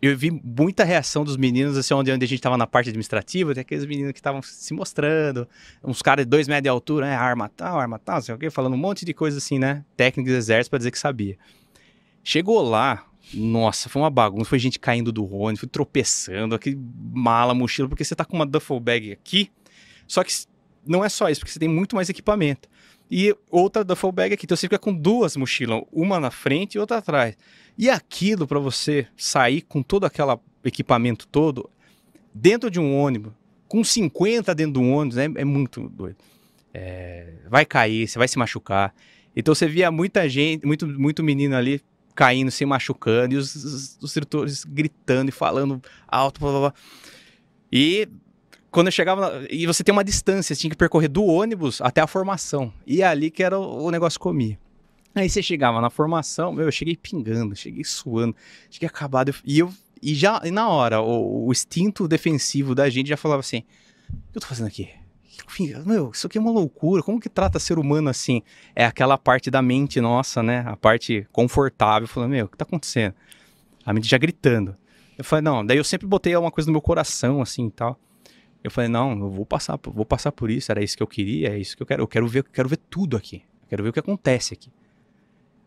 eu 0.00 0.16
vi 0.16 0.30
muita 0.30 0.84
reação 0.84 1.24
dos 1.24 1.36
meninos, 1.36 1.76
assim, 1.76 1.92
onde, 1.94 2.10
onde 2.12 2.24
a 2.24 2.28
gente 2.28 2.40
tava 2.40 2.56
na 2.56 2.66
parte 2.66 2.88
administrativa, 2.88 3.54
tem 3.54 3.60
aqueles 3.60 3.84
meninos 3.86 4.12
que 4.12 4.18
estavam 4.18 4.40
se 4.42 4.72
mostrando, 4.74 5.48
uns 5.82 6.00
caras 6.02 6.24
de 6.24 6.30
dois 6.30 6.46
metros 6.48 6.62
de 6.64 6.68
altura, 6.68 7.06
né? 7.06 7.14
Arma 7.16 7.48
tal, 7.48 7.78
arma 7.78 7.98
tal, 7.98 8.20
sei 8.22 8.34
o 8.34 8.38
quê, 8.38 8.50
falando 8.50 8.74
um 8.74 8.78
monte 8.78 9.04
de 9.04 9.12
coisa 9.14 9.38
assim, 9.38 9.58
né? 9.58 9.84
Técnicos 9.96 10.32
do 10.32 10.36
exército 10.36 10.70
pra 10.70 10.78
dizer 10.78 10.90
que 10.90 10.98
sabia. 10.98 11.36
Chegou 12.22 12.62
lá, 12.62 13.04
nossa, 13.34 13.88
foi 13.88 14.02
uma 14.02 14.10
bagunça, 14.10 14.50
foi 14.50 14.58
gente 14.58 14.78
caindo 14.78 15.10
do 15.10 15.24
ônibus, 15.32 15.60
foi 15.60 15.68
tropeçando, 15.68 16.54
aquele 16.54 16.78
mala, 17.12 17.54
mochila, 17.54 17.88
porque 17.88 18.04
você 18.04 18.14
tá 18.14 18.24
com 18.24 18.36
uma 18.36 18.46
duffel 18.46 18.78
bag 18.78 19.12
aqui, 19.12 19.50
só 20.06 20.22
que 20.22 20.32
não 20.86 21.04
é 21.04 21.08
só 21.08 21.28
isso, 21.28 21.40
porque 21.40 21.52
você 21.52 21.58
tem 21.58 21.68
muito 21.68 21.96
mais 21.96 22.08
equipamento. 22.08 22.68
E 23.10 23.34
outra 23.50 23.84
duffel 23.84 24.12
bag 24.12 24.34
aqui, 24.34 24.46
então 24.46 24.56
você 24.56 24.66
fica 24.66 24.78
com 24.78 24.92
duas 24.92 25.36
mochilas, 25.36 25.82
uma 25.92 26.20
na 26.20 26.30
frente 26.30 26.74
e 26.74 26.78
outra 26.78 26.98
atrás. 26.98 27.36
E 27.76 27.90
aquilo 27.90 28.46
para 28.46 28.58
você 28.58 29.06
sair 29.16 29.62
com 29.62 29.82
todo 29.82 30.04
aquele 30.06 30.36
equipamento 30.64 31.26
todo 31.26 31.68
dentro 32.32 32.70
de 32.70 32.80
um 32.80 32.96
ônibus, 32.96 33.32
com 33.68 33.82
50 33.82 34.54
dentro 34.54 34.74
de 34.74 34.78
um 34.78 34.92
ônibus, 34.92 35.16
né, 35.16 35.24
é 35.36 35.44
muito 35.44 35.88
doido. 35.88 36.16
É, 36.72 37.34
vai 37.48 37.64
cair, 37.64 38.06
você 38.06 38.18
vai 38.18 38.28
se 38.28 38.38
machucar. 38.38 38.94
Então 39.34 39.54
você 39.54 39.66
via 39.66 39.90
muita 39.90 40.28
gente, 40.28 40.66
muito, 40.66 40.86
muito 40.86 41.22
menino 41.22 41.56
ali 41.56 41.80
caindo, 42.16 42.50
se 42.50 42.64
machucando, 42.64 43.34
e 43.34 43.36
os, 43.36 43.54
os, 43.54 44.02
instrutores 44.02 44.64
gritando 44.64 45.28
e 45.28 45.32
falando 45.32 45.80
alto, 46.08 46.40
blá, 46.40 46.50
blá, 46.50 46.60
blá. 46.60 46.74
E 47.70 48.08
quando 48.70 48.88
eu 48.88 48.92
chegava. 48.92 49.46
e 49.50 49.66
você 49.66 49.84
tem 49.84 49.92
uma 49.92 50.02
distância, 50.02 50.54
você 50.54 50.60
tinha 50.60 50.70
que 50.70 50.76
percorrer 50.76 51.08
do 51.08 51.24
ônibus 51.24 51.80
até 51.80 52.00
a 52.00 52.06
formação. 52.06 52.72
E 52.86 53.02
é 53.02 53.06
ali 53.06 53.30
que 53.30 53.42
era 53.42 53.58
o, 53.58 53.84
o 53.84 53.90
negócio 53.90 54.18
comia. 54.18 54.58
Aí 55.14 55.30
você 55.30 55.42
chegava 55.42 55.80
na 55.80 55.88
formação, 55.88 56.52
meu, 56.52 56.66
eu 56.66 56.72
cheguei 56.72 56.96
pingando, 56.96 57.54
cheguei 57.54 57.84
suando, 57.84 58.34
cheguei 58.70 58.88
acabado. 58.88 59.34
E 59.44 59.58
eu. 59.58 59.72
E 60.02 60.14
já 60.14 60.42
e 60.44 60.50
na 60.50 60.68
hora, 60.68 61.00
o, 61.00 61.46
o 61.46 61.52
instinto 61.52 62.06
defensivo 62.06 62.74
da 62.74 62.88
gente 62.90 63.08
já 63.08 63.16
falava 63.16 63.40
assim: 63.40 63.62
o 64.10 64.32
que 64.32 64.38
eu 64.38 64.40
tô 64.40 64.46
fazendo 64.46 64.66
aqui? 64.66 64.90
Meu, 65.84 66.10
isso 66.10 66.26
aqui 66.26 66.38
é 66.38 66.40
uma 66.40 66.50
loucura. 66.50 67.02
Como 67.02 67.20
que 67.20 67.28
trata 67.28 67.58
ser 67.58 67.78
humano 67.78 68.08
assim? 68.08 68.42
É 68.74 68.84
aquela 68.84 69.16
parte 69.18 69.50
da 69.50 69.60
mente 69.62 70.00
nossa, 70.00 70.42
né? 70.42 70.64
A 70.66 70.76
parte 70.76 71.26
confortável, 71.32 72.08
falando, 72.08 72.30
meu, 72.30 72.46
o 72.46 72.48
que 72.48 72.56
tá 72.56 72.64
acontecendo? 72.64 73.14
A 73.84 73.92
mente 73.92 74.08
já 74.08 74.18
gritando. 74.18 74.76
Eu 75.16 75.24
falei, 75.24 75.42
não, 75.42 75.64
daí 75.64 75.78
eu 75.78 75.84
sempre 75.84 76.06
botei 76.06 76.36
uma 76.36 76.50
coisa 76.50 76.68
no 76.68 76.72
meu 76.72 76.80
coração, 76.82 77.40
assim 77.40 77.66
e 77.66 77.70
tal. 77.70 77.98
Eu 78.62 78.70
falei, 78.70 78.88
não, 78.88 79.12
eu 79.12 79.30
vou 79.30 79.46
passar, 79.46 79.78
vou 79.82 80.04
passar 80.04 80.32
por 80.32 80.50
isso, 80.50 80.70
era 80.72 80.82
isso 80.82 80.96
que 80.96 81.02
eu 81.02 81.06
queria, 81.06 81.50
é 81.50 81.58
isso 81.58 81.76
que 81.76 81.82
eu 81.82 81.86
quero. 81.86 82.02
Eu 82.02 82.08
quero 82.08 82.26
ver, 82.26 82.40
eu 82.40 82.44
quero 82.44 82.68
ver 82.68 82.78
tudo 82.90 83.16
aqui. 83.16 83.36
Eu 83.62 83.68
quero 83.68 83.82
ver 83.82 83.88
o 83.90 83.92
que 83.92 84.00
acontece 84.00 84.54
aqui. 84.54 84.70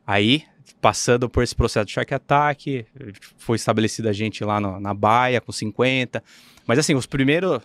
Aí, 0.05 0.43
passando 0.81 1.29
por 1.29 1.43
esse 1.43 1.55
processo 1.55 1.85
de 1.85 1.91
Shark 1.93 2.13
Attack, 2.13 2.85
foi 3.37 3.55
estabelecida 3.55 4.09
a 4.09 4.13
gente 4.13 4.43
lá 4.43 4.59
no- 4.59 4.79
na 4.79 4.93
baia 4.93 5.39
com 5.39 5.51
50. 5.51 6.23
Mas 6.65 6.79
assim, 6.79 6.95
os 6.95 7.05
primeiros 7.05 7.61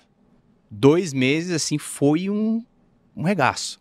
dois 0.79 1.12
meses, 1.12 1.53
assim, 1.53 1.79
foi 1.79 2.29
um, 2.29 2.64
um 3.16 3.22
regaço. 3.22 3.81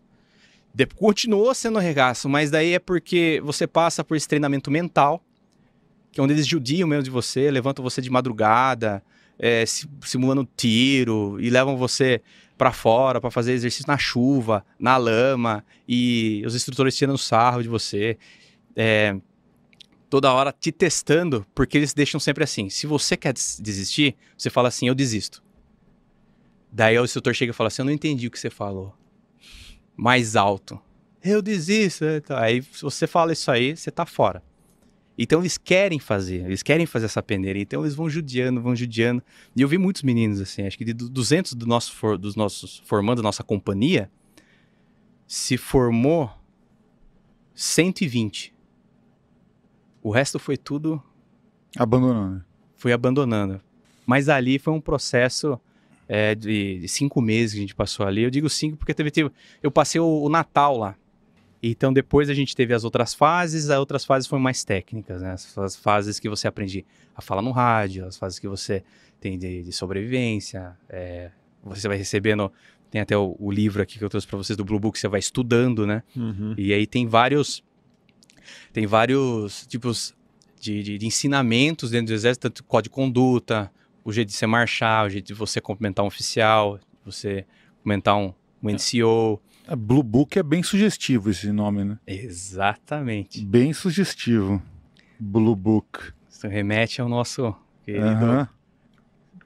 De- 0.74 0.86
continuou 0.86 1.54
sendo 1.54 1.78
um 1.78 1.82
regaço, 1.82 2.28
mas 2.30 2.50
daí 2.50 2.74
é 2.74 2.80
porque 2.80 3.42
você 3.44 3.68
passa 3.68 4.04
por 4.04 4.16
esse 4.18 4.28
treinamento 4.28 4.72
mental, 4.72 5.24
que 6.12 6.20
é 6.20 6.24
onde 6.24 6.34
eles 6.34 6.48
judiam 6.48 6.88
mesmo 6.88 7.04
de 7.04 7.10
você, 7.10 7.50
levantam 7.52 7.84
você 7.84 8.02
de 8.02 8.10
madrugada, 8.10 9.04
é, 9.38 9.66
si- 9.66 9.90
simulando 10.02 10.48
tiro 10.56 11.38
e 11.40 11.50
levam 11.50 11.76
você 11.76 12.22
pra 12.58 12.72
fora 12.72 13.20
pra 13.20 13.32
fazer 13.32 13.54
exercício 13.54 13.86
na 13.88 13.98
chuva, 13.98 14.64
na 14.80 14.96
lama 14.96 15.66
e 15.88 16.44
os 16.46 16.56
instrutores 16.56 16.96
tirando 16.96 17.18
sarro 17.18 17.62
de 17.64 17.68
você, 17.68 18.18
é, 18.76 19.16
toda 20.10 20.32
hora 20.32 20.52
te 20.58 20.72
testando, 20.72 21.46
porque 21.56 21.78
eles 21.78 21.94
deixam 21.94 22.20
sempre 22.20 22.44
assim. 22.44 22.70
Se 22.70 22.86
você 22.86 23.18
quer 23.18 23.34
des- 23.34 23.60
desistir, 23.62 24.16
você 24.38 24.50
fala 24.50 24.68
assim, 24.68 24.88
eu 24.88 24.96
desisto. 24.96 25.43
Daí 26.76 26.98
o 26.98 27.04
instrutor 27.06 27.36
chega 27.36 27.52
e 27.52 27.54
fala 27.54 27.68
assim, 27.68 27.84
eu 27.84 27.86
não 27.86 27.92
entendi 27.92 28.26
o 28.26 28.32
que 28.32 28.40
você 28.40 28.50
falou. 28.50 28.98
Mais 29.96 30.36
alto. 30.36 30.82
Eu 31.24 31.40
desisto. 31.40 32.04
né, 32.04 32.20
tal. 32.20 32.38
Aí 32.40 32.64
se 32.64 32.82
você 32.82 33.06
fala 33.06 33.32
isso 33.32 33.52
aí, 33.52 33.78
você 33.78 33.92
tá 33.92 34.08
fora. 34.08 34.42
Então 35.16 35.40
eles 35.42 35.56
querem 35.60 36.00
fazer, 36.00 36.44
eles 36.46 36.64
querem 36.64 36.88
fazer 36.88 37.06
essa 37.06 37.22
peneira. 37.22 37.60
Então 37.60 37.82
eles 37.84 37.94
vão 37.94 38.10
judiando, 38.10 38.60
vão 38.60 38.76
judiando. 38.76 39.22
E 39.56 39.62
eu 39.62 39.68
vi 39.68 39.78
muitos 39.78 40.02
meninos 40.02 40.42
assim, 40.42 40.64
acho 40.66 40.76
que 40.76 40.84
de 40.84 40.94
du- 40.94 41.08
200 41.10 41.54
do 41.54 41.68
nosso 41.68 41.94
for- 41.94 42.18
dos 42.18 42.36
nossos 42.36 42.82
formando 42.88 43.20
a 43.20 43.24
nossa 43.24 43.44
companhia, 43.44 44.10
se 45.28 45.56
formou 45.56 46.32
120. 47.54 48.52
O 50.02 50.10
resto 50.10 50.40
foi 50.40 50.58
tudo 50.58 51.02
Abandonando. 51.78 52.44
fui 52.76 52.92
abandonando. 52.92 53.62
Mas 54.08 54.28
ali 54.28 54.58
foi 54.58 54.74
um 54.74 54.82
processo 54.82 55.60
é, 56.08 56.36
de, 56.36 56.80
de 56.80 56.88
cinco 56.88 57.22
meses 57.22 57.54
que 57.54 57.60
a 57.60 57.62
gente 57.62 57.76
passou 57.76 58.06
ali. 58.06 58.24
Eu 58.24 58.30
digo 58.30 58.50
cinco 58.50 58.78
porque 58.78 58.94
teve, 58.94 59.12
teve- 59.12 59.32
eu 59.62 59.72
passei 59.72 60.00
o, 60.02 60.06
o 60.24 60.30
Natal 60.30 60.78
lá. 60.78 60.96
Então 61.62 61.94
depois 61.94 62.30
a 62.30 62.34
gente 62.34 62.56
teve 62.56 62.74
as 62.74 62.84
outras 62.84 63.14
fases, 63.14 63.70
as 63.70 63.80
outras 63.80 64.04
fases 64.04 64.28
foram 64.28 64.42
mais 64.44 64.64
técnicas, 64.66 65.22
né? 65.22 65.32
As, 65.32 65.58
as 65.58 65.76
fases 65.76 66.20
que 66.20 66.28
você 66.28 66.48
aprende 66.48 66.86
a 67.16 67.22
falar 67.22 67.42
no 67.42 67.52
rádio, 67.52 68.06
as 68.06 68.18
fases 68.18 68.38
que 68.38 68.48
você 68.48 68.84
tem 69.20 69.38
de, 69.40 69.64
de 69.64 69.72
sobrevivência, 69.72 70.78
é, 70.90 71.32
você 71.64 71.88
vai 71.88 71.96
recebendo, 71.96 72.52
tem 72.92 73.00
até 73.00 73.16
o, 73.18 73.36
o 73.40 73.50
livro 73.50 73.82
aqui 73.82 73.98
que 73.98 74.04
eu 74.04 74.10
trouxe 74.10 74.28
para 74.28 74.38
vocês 74.38 74.58
do 74.58 74.66
Blue 74.66 74.78
Book, 74.80 75.00
você 75.00 75.08
vai 75.08 75.22
estudando, 75.22 75.88
né? 75.88 76.04
Uhum. 76.18 76.54
E 76.58 76.74
aí 76.74 76.86
tem 76.86 77.08
vários 77.08 77.64
tem 78.74 78.86
vários 78.86 79.66
tipos 79.68 80.14
de, 80.60 80.84
de- 80.84 80.98
de 80.98 81.06
ensinamentos 81.06 81.92
dentro 81.92 82.08
do 82.08 82.14
exército, 82.14 82.50
tanto 82.50 82.64
código 82.66 82.92
de 82.92 82.96
conduta, 82.96 83.72
o 84.04 84.12
jeito 84.12 84.30
de 84.30 84.36
você 84.36 84.46
marchar, 84.46 85.06
o 85.06 85.10
jeito 85.10 85.28
de 85.28 85.34
você 85.34 85.62
cumprimentar 85.62 86.04
um 86.04 86.08
oficial, 86.08 86.80
você 87.06 87.46
cumprimentar 87.78 88.18
um, 88.18 88.34
um 88.62 88.70
NCO. 88.70 89.42
É, 89.68 89.76
Blue 89.76 90.04
Book 90.04 90.38
é 90.38 90.44
bem 90.44 90.62
sugestivo 90.64 91.30
esse 91.30 91.52
nome, 91.52 91.84
né? 91.84 91.98
Exatamente. 92.06 93.44
Bem 93.46 93.74
sugestivo. 93.74 94.62
Blue 95.20 95.56
Book. 95.56 96.00
Isso 96.30 96.48
remete 96.48 97.02
ao 97.02 97.08
nosso 97.08 97.56
querido. 97.84 98.50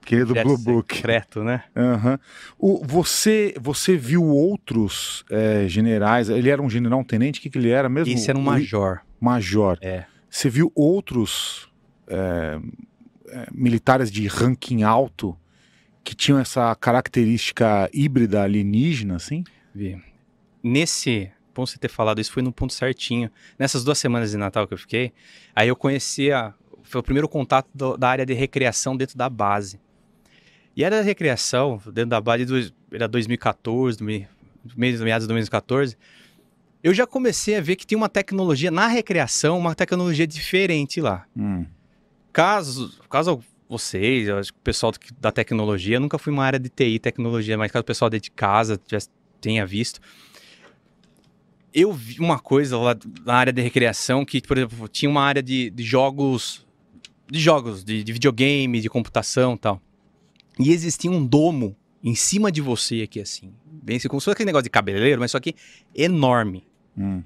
Querido 0.08 0.34
Blue 0.36 0.58
Book. 0.58 0.96
secreto, 0.96 1.44
né? 1.44 1.66
Aham. 1.76 2.18
O, 2.58 2.82
você, 2.86 3.54
você 3.60 3.98
viu 3.98 4.24
outros 4.24 5.26
é, 5.30 5.68
generais? 5.68 6.30
Ele 6.30 6.50
era 6.50 6.62
um 6.62 6.70
general, 6.70 7.00
um 7.00 7.04
tenente? 7.04 7.40
O 7.40 7.44
que, 7.44 7.50
que 7.50 7.58
ele 7.58 7.70
era 7.70 7.90
mesmo? 7.90 8.14
Esse 8.14 8.30
era 8.30 8.40
um 8.40 8.42
major. 8.42 9.02
Major. 9.20 9.78
É. 9.82 10.06
Você 10.30 10.50
viu 10.50 10.72
outros 10.74 11.68
é, 12.08 12.58
é, 13.30 13.48
militares 13.52 14.12
de 14.12 14.28
ranking 14.28 14.84
alto 14.84 15.38
que 16.04 16.16
tinham 16.16 16.40
essa 16.40 16.74
característica 16.76 17.90
híbrida 17.94 18.44
alienígena, 18.44 19.16
assim? 19.18 19.44
Vi. 19.76 20.02
Nesse, 20.64 21.30
bom 21.54 21.66
você 21.66 21.78
ter 21.78 21.90
falado 21.90 22.20
isso, 22.22 22.32
foi 22.32 22.42
no 22.42 22.52
ponto 22.52 22.74
certinho. 22.74 23.30
Nessas 23.60 23.84
duas 23.84 23.98
semanas 23.98 24.32
de 24.32 24.38
Natal 24.38 24.68
que 24.68 24.74
eu 24.74 24.78
fiquei, 24.78 25.12
aí 25.56 25.68
eu 25.68 25.76
conhecia, 25.76 26.54
foi 26.84 27.00
o 27.02 27.04
primeiro 27.04 27.28
contato 27.28 27.68
do- 27.74 27.98
da 27.98 28.10
área 28.10 28.26
de 28.26 28.34
recreação 28.34 28.96
dentro 28.96 29.18
da 29.18 29.30
base. 29.30 29.80
E 30.76 30.84
a 30.84 30.88
área 30.88 31.00
de 31.02 31.06
recreação, 31.06 31.82
dentro 31.88 32.10
da 32.12 32.22
base, 32.22 32.46
do- 32.46 32.74
era 32.92 33.08
2014, 33.08 33.98
do 33.98 34.04
me- 34.06 34.28
meio- 34.76 35.04
meados 35.04 35.24
de 35.26 35.28
2014, 35.28 35.98
eu 36.84 36.94
já 36.94 37.06
comecei 37.06 37.56
a 37.58 37.62
ver 37.62 37.76
que 37.76 37.86
tem 37.86 37.98
uma 37.98 38.08
tecnologia 38.08 38.72
na 38.72 38.88
recreação, 38.88 39.58
uma 39.58 39.76
tecnologia 39.76 40.26
diferente 40.28 41.02
lá. 41.02 41.26
Hum. 41.36 41.66
Caso, 42.38 42.94
caso 43.10 43.44
vocês, 43.68 44.28
eu 44.28 44.38
acho 44.38 44.54
que 44.54 44.60
o 44.60 44.62
pessoal 44.62 44.94
da 45.20 45.32
tecnologia, 45.32 45.96
eu 45.96 46.00
nunca 46.00 46.20
fui 46.20 46.32
uma 46.32 46.46
área 46.46 46.60
de 46.60 46.70
TI, 46.70 47.00
tecnologia, 47.00 47.58
mas 47.58 47.72
caso 47.72 47.82
o 47.82 47.84
pessoal 47.84 48.12
de 48.12 48.22
casa 48.30 48.80
já 48.88 49.00
tenha 49.42 49.66
visto, 49.66 50.00
eu 51.74 51.92
vi 51.92 52.20
uma 52.20 52.38
coisa 52.38 52.78
lá 52.78 52.96
na 53.26 53.34
área 53.34 53.52
de 53.52 53.60
recreação 53.60 54.24
que, 54.24 54.40
por 54.40 54.56
exemplo, 54.56 54.88
tinha 54.88 55.10
uma 55.10 55.24
área 55.24 55.42
de, 55.42 55.72
de 55.72 55.82
jogos, 55.82 56.64
de 57.28 57.40
jogos, 57.40 57.84
de, 57.84 58.04
de 58.04 58.14
videogame, 58.14 58.82
de 58.82 58.88
computação 58.88 59.56
e 59.56 59.58
tal. 59.58 59.82
E 60.60 60.72
existia 60.72 61.10
um 61.10 61.26
domo 61.26 61.76
em 62.04 62.14
cima 62.14 62.52
de 62.52 62.62
você 62.62 63.02
aqui 63.02 63.20
assim, 63.20 63.52
bem 63.66 64.00
como 64.02 64.22
se 64.22 64.26
fosse 64.26 64.36
aquele 64.36 64.46
negócio 64.46 64.66
de 64.66 64.70
cabeleireiro, 64.70 65.20
mas 65.20 65.32
só 65.32 65.40
que 65.40 65.56
enorme 65.96 66.68
Hum. 66.96 67.24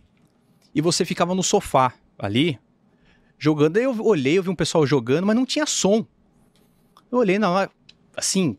e 0.73 0.79
você 0.79 1.03
ficava 1.03 1.35
no 1.35 1.43
sofá 1.43 1.93
ali, 2.17 2.57
jogando. 3.41 3.77
Aí 3.77 3.83
eu 3.83 4.05
olhei, 4.05 4.37
eu 4.37 4.43
vi 4.43 4.49
um 4.49 4.55
pessoal 4.55 4.85
jogando, 4.85 5.25
mas 5.25 5.35
não 5.35 5.45
tinha 5.45 5.65
som. 5.65 6.05
Eu 7.11 7.17
olhei 7.17 7.39
na 7.39 7.49
hora, 7.49 7.71
assim, 8.15 8.55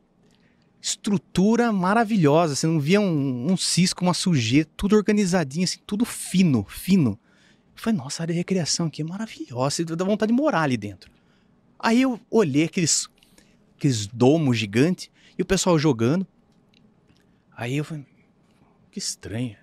estrutura 0.80 1.72
maravilhosa. 1.72 2.56
Você 2.56 2.66
não 2.66 2.80
via 2.80 3.00
um, 3.00 3.52
um 3.52 3.56
cisco, 3.56 4.02
uma 4.02 4.12
sujeira, 4.12 4.68
tudo 4.76 4.96
organizadinho, 4.96 5.64
assim, 5.64 5.78
tudo 5.86 6.04
fino, 6.04 6.66
fino. 6.68 7.12
Eu 7.74 7.80
falei, 7.80 7.96
nossa, 7.96 8.22
a 8.22 8.24
área 8.24 8.34
de 8.34 8.38
recreação 8.38 8.86
aqui 8.86 9.02
é 9.02 9.04
maravilhosa, 9.04 9.84
dá 9.84 10.04
vontade 10.04 10.32
de 10.32 10.36
morar 10.36 10.62
ali 10.62 10.76
dentro. 10.76 11.10
Aí 11.78 12.02
eu 12.02 12.20
olhei 12.28 12.64
aqueles, 12.64 13.08
aqueles 13.76 14.06
domos 14.08 14.58
gigantes 14.58 15.10
e 15.38 15.42
o 15.42 15.46
pessoal 15.46 15.78
jogando. 15.78 16.26
Aí 17.56 17.76
eu 17.76 17.84
falei, 17.84 18.04
que 18.90 18.98
estranho. 18.98 19.56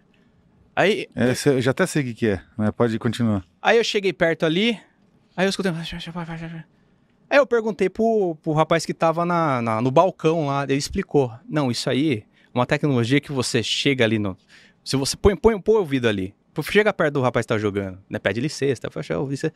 Aí 0.76 1.08
É, 1.14 1.34
eu 1.50 1.62
já 1.62 1.72
até 1.72 1.86
sei 1.86 2.04
o 2.04 2.06
que, 2.06 2.14
que 2.14 2.28
é, 2.28 2.42
mas 2.56 2.72
pode 2.72 2.98
continuar. 2.98 3.46
Aí 3.62 3.78
eu 3.78 3.84
cheguei 3.84 4.14
perto 4.14 4.46
ali, 4.46 4.80
aí 5.40 5.46
eu 5.46 5.50
escutei. 5.50 5.72
Aí 7.30 7.38
eu 7.38 7.46
perguntei 7.46 7.90
pro, 7.90 8.36
pro 8.42 8.54
rapaz 8.54 8.86
que 8.86 8.94
tava 8.94 9.24
na, 9.26 9.62
na- 9.62 9.82
no 9.82 9.92
balcão 9.92 10.48
lá, 10.48 10.64
ele 10.64 10.76
explicou. 10.76 11.32
Não, 11.48 11.70
isso 11.72 11.90
aí 11.90 12.26
é 12.54 12.58
uma 12.58 12.66
tecnologia 12.66 13.22
que 13.22 13.32
você 13.32 13.62
chega 13.62 14.04
ali 14.04 14.18
no. 14.20 14.36
Se 14.84 14.96
você 14.96 15.16
põe, 15.16 15.36
põe, 15.36 15.60
põe 15.62 15.76
o 15.76 15.80
ouvido 15.80 16.08
ali. 16.08 16.34
Chega 16.64 16.92
perto 16.92 17.14
do 17.14 17.22
rapaz 17.22 17.46
que 17.46 17.54
tá 17.54 17.58
jogando, 17.58 18.00
né? 18.10 18.20
Pede 18.20 18.42
licença, 18.42 18.82
tá? 18.82 18.90
"Ah, 19.00 19.24
licença." 19.30 19.54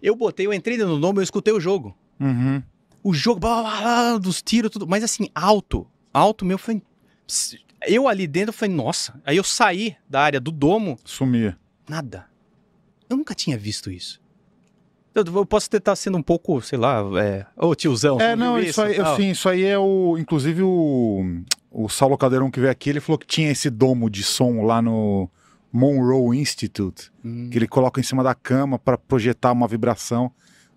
Eu 0.00 0.16
botei, 0.16 0.46
eu 0.46 0.54
entrei 0.54 0.78
no 0.78 0.98
nome, 0.98 1.18
eu 1.18 1.22
escutei 1.22 1.52
o 1.52 1.60
jogo. 1.60 1.94
Uhum. 2.18 2.62
O 3.02 3.12
jogo, 3.12 3.40
blá, 3.40 3.60
blá, 3.62 3.80
blá, 3.80 4.18
dos 4.18 4.40
tiros, 4.40 4.70
tudo. 4.70 4.86
Mas 4.86 5.04
assim, 5.04 5.28
alto. 5.34 5.86
Alto 6.14 6.46
meu, 6.46 6.58
eu. 6.58 6.80
"Ps-" 7.26 7.56
Eu 7.86 8.08
ali 8.08 8.26
dentro, 8.26 8.50
eu 8.50 8.52
falei, 8.54 8.74
nossa. 8.74 9.20
Aí 9.26 9.36
eu 9.36 9.44
saí 9.44 9.96
da 10.08 10.22
área 10.22 10.40
do 10.40 10.50
domo, 10.50 10.98
Sumia. 11.04 11.58
nada. 11.88 12.26
Eu 13.10 13.16
nunca 13.18 13.34
tinha 13.34 13.58
visto 13.58 13.90
isso. 13.90 14.18
Eu, 15.16 15.24
eu 15.34 15.46
posso 15.46 15.68
estar 15.74 15.96
sendo 15.96 16.18
um 16.18 16.22
pouco, 16.22 16.60
sei 16.60 16.78
lá, 16.78 17.02
é. 17.20 17.46
Ô 17.56 17.74
tiozão. 17.74 18.20
É, 18.20 18.36
não, 18.36 18.58
isso 18.58 18.80
aí, 18.82 18.96
Tal. 18.96 19.14
assim, 19.14 19.30
isso 19.30 19.48
aí 19.48 19.64
é 19.64 19.78
o. 19.78 20.16
Inclusive 20.18 20.62
o. 20.62 21.40
O 21.70 21.88
Saulo 21.88 22.16
Caldeirão 22.16 22.50
que 22.50 22.58
veio 22.60 22.70
aqui, 22.72 22.88
ele 22.90 23.00
falou 23.00 23.18
que 23.18 23.26
tinha 23.26 23.50
esse 23.50 23.68
domo 23.68 24.08
de 24.08 24.22
som 24.22 24.62
lá 24.64 24.80
no 24.80 25.28
Monroe 25.72 26.38
Institute, 26.38 27.10
Hum. 27.24 27.48
que 27.50 27.58
ele 27.58 27.68
coloca 27.68 28.00
em 28.00 28.02
cima 28.02 28.22
da 28.24 28.34
cama 28.34 28.78
para 28.78 28.96
projetar 28.96 29.52
uma 29.52 29.68
vibração 29.68 30.30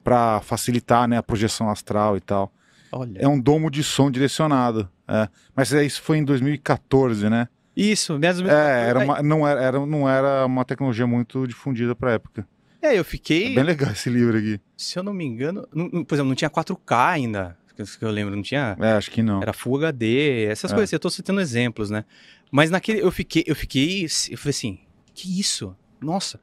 para 0.04 0.42
facilitar 0.42 1.08
né, 1.08 1.18
a 1.18 1.24
projeção 1.24 1.70
astral 1.70 2.18
e 2.18 2.20
tal. 2.20 2.52
Olha. 2.92 3.18
É 3.20 3.28
um 3.28 3.40
domo 3.40 3.70
de 3.70 3.84
som 3.84 4.10
direcionado. 4.12 4.90
é. 5.08 5.28
Mas 5.56 5.72
é, 5.74 5.86
isso 5.86 6.02
foi 6.02 6.18
em 6.18 6.24
2014, 6.26 7.30
né? 7.30 7.48
Isso, 7.76 8.18
mesmo. 8.20 8.50
É, 8.50 8.90
era 8.90 9.00
uma, 9.00 9.22
não, 9.22 9.48
era, 9.48 9.62
era- 9.62 9.86
não 9.86 10.10
era 10.10 10.46
uma 10.46 10.66
tecnologia 10.66 11.08
muito 11.08 11.48
difundida 11.48 11.96
pra 11.96 12.12
época. 12.14 12.46
É, 12.82 12.96
eu 12.96 13.02
É 13.02 13.04
fiquei. 13.04 13.54
bem 13.56 13.64
legal 13.64 13.92
esse 13.92 14.10
livro 14.10 14.38
aqui. 14.38 14.60
Se 14.78 14.98
eu 14.98 15.04
não 15.04 15.14
me 15.14 15.26
engano. 15.26 15.68
não- 15.74 16.04
por 16.04 16.16
exemplo, 16.16 16.30
não 16.30 16.36
tinha 16.36 16.50
4K 16.50 17.10
ainda. 17.12 17.58
Que 17.98 18.04
eu 18.04 18.12
lembro, 18.12 18.36
não 18.36 18.44
tinha. 18.44 18.76
É, 18.80 18.92
acho 18.92 19.10
que 19.10 19.22
não. 19.24 19.42
Era 19.42 19.54
Full 19.54 19.78
HD, 19.78 20.44
essas 20.46 20.72
É. 20.72 20.76
coisas. 20.76 20.92
Eu 20.92 21.00
tô 21.00 21.10
citando 21.10 21.40
exemplos, 21.40 21.90
né? 21.90 22.04
Mas 22.52 22.70
naquele. 22.70 23.02
Eu 23.02 23.10
fiquei. 23.12 23.44
Eu 23.48 23.56
fiquei. 23.56 24.04
Eu 24.30 24.38
falei 24.38 24.50
assim, 24.50 24.80
que 25.14 25.40
isso? 25.40 25.74
Nossa. 26.02 26.40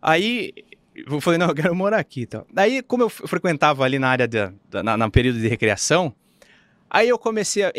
Aí. 0.00 0.52
Eu 0.94 1.20
falei, 1.20 1.38
não, 1.40 1.48
eu 1.48 1.54
quero 1.56 1.74
morar 1.74 1.98
aqui 1.98 2.20
e 2.20 2.26
tal. 2.26 2.46
Aí, 2.54 2.80
como 2.82 3.02
eu 3.02 3.08
frequentava 3.08 3.82
ali 3.84 3.98
na 3.98 4.08
área 4.08 4.28
da, 4.28 4.52
da- 4.70 4.82
na, 4.82 4.96
na 4.96 5.10
período 5.10 5.40
de 5.40 5.48
recreação, 5.48 6.14
aí 6.88 7.08
eu 7.08 7.18
comecei 7.18 7.64
a. 7.64 7.72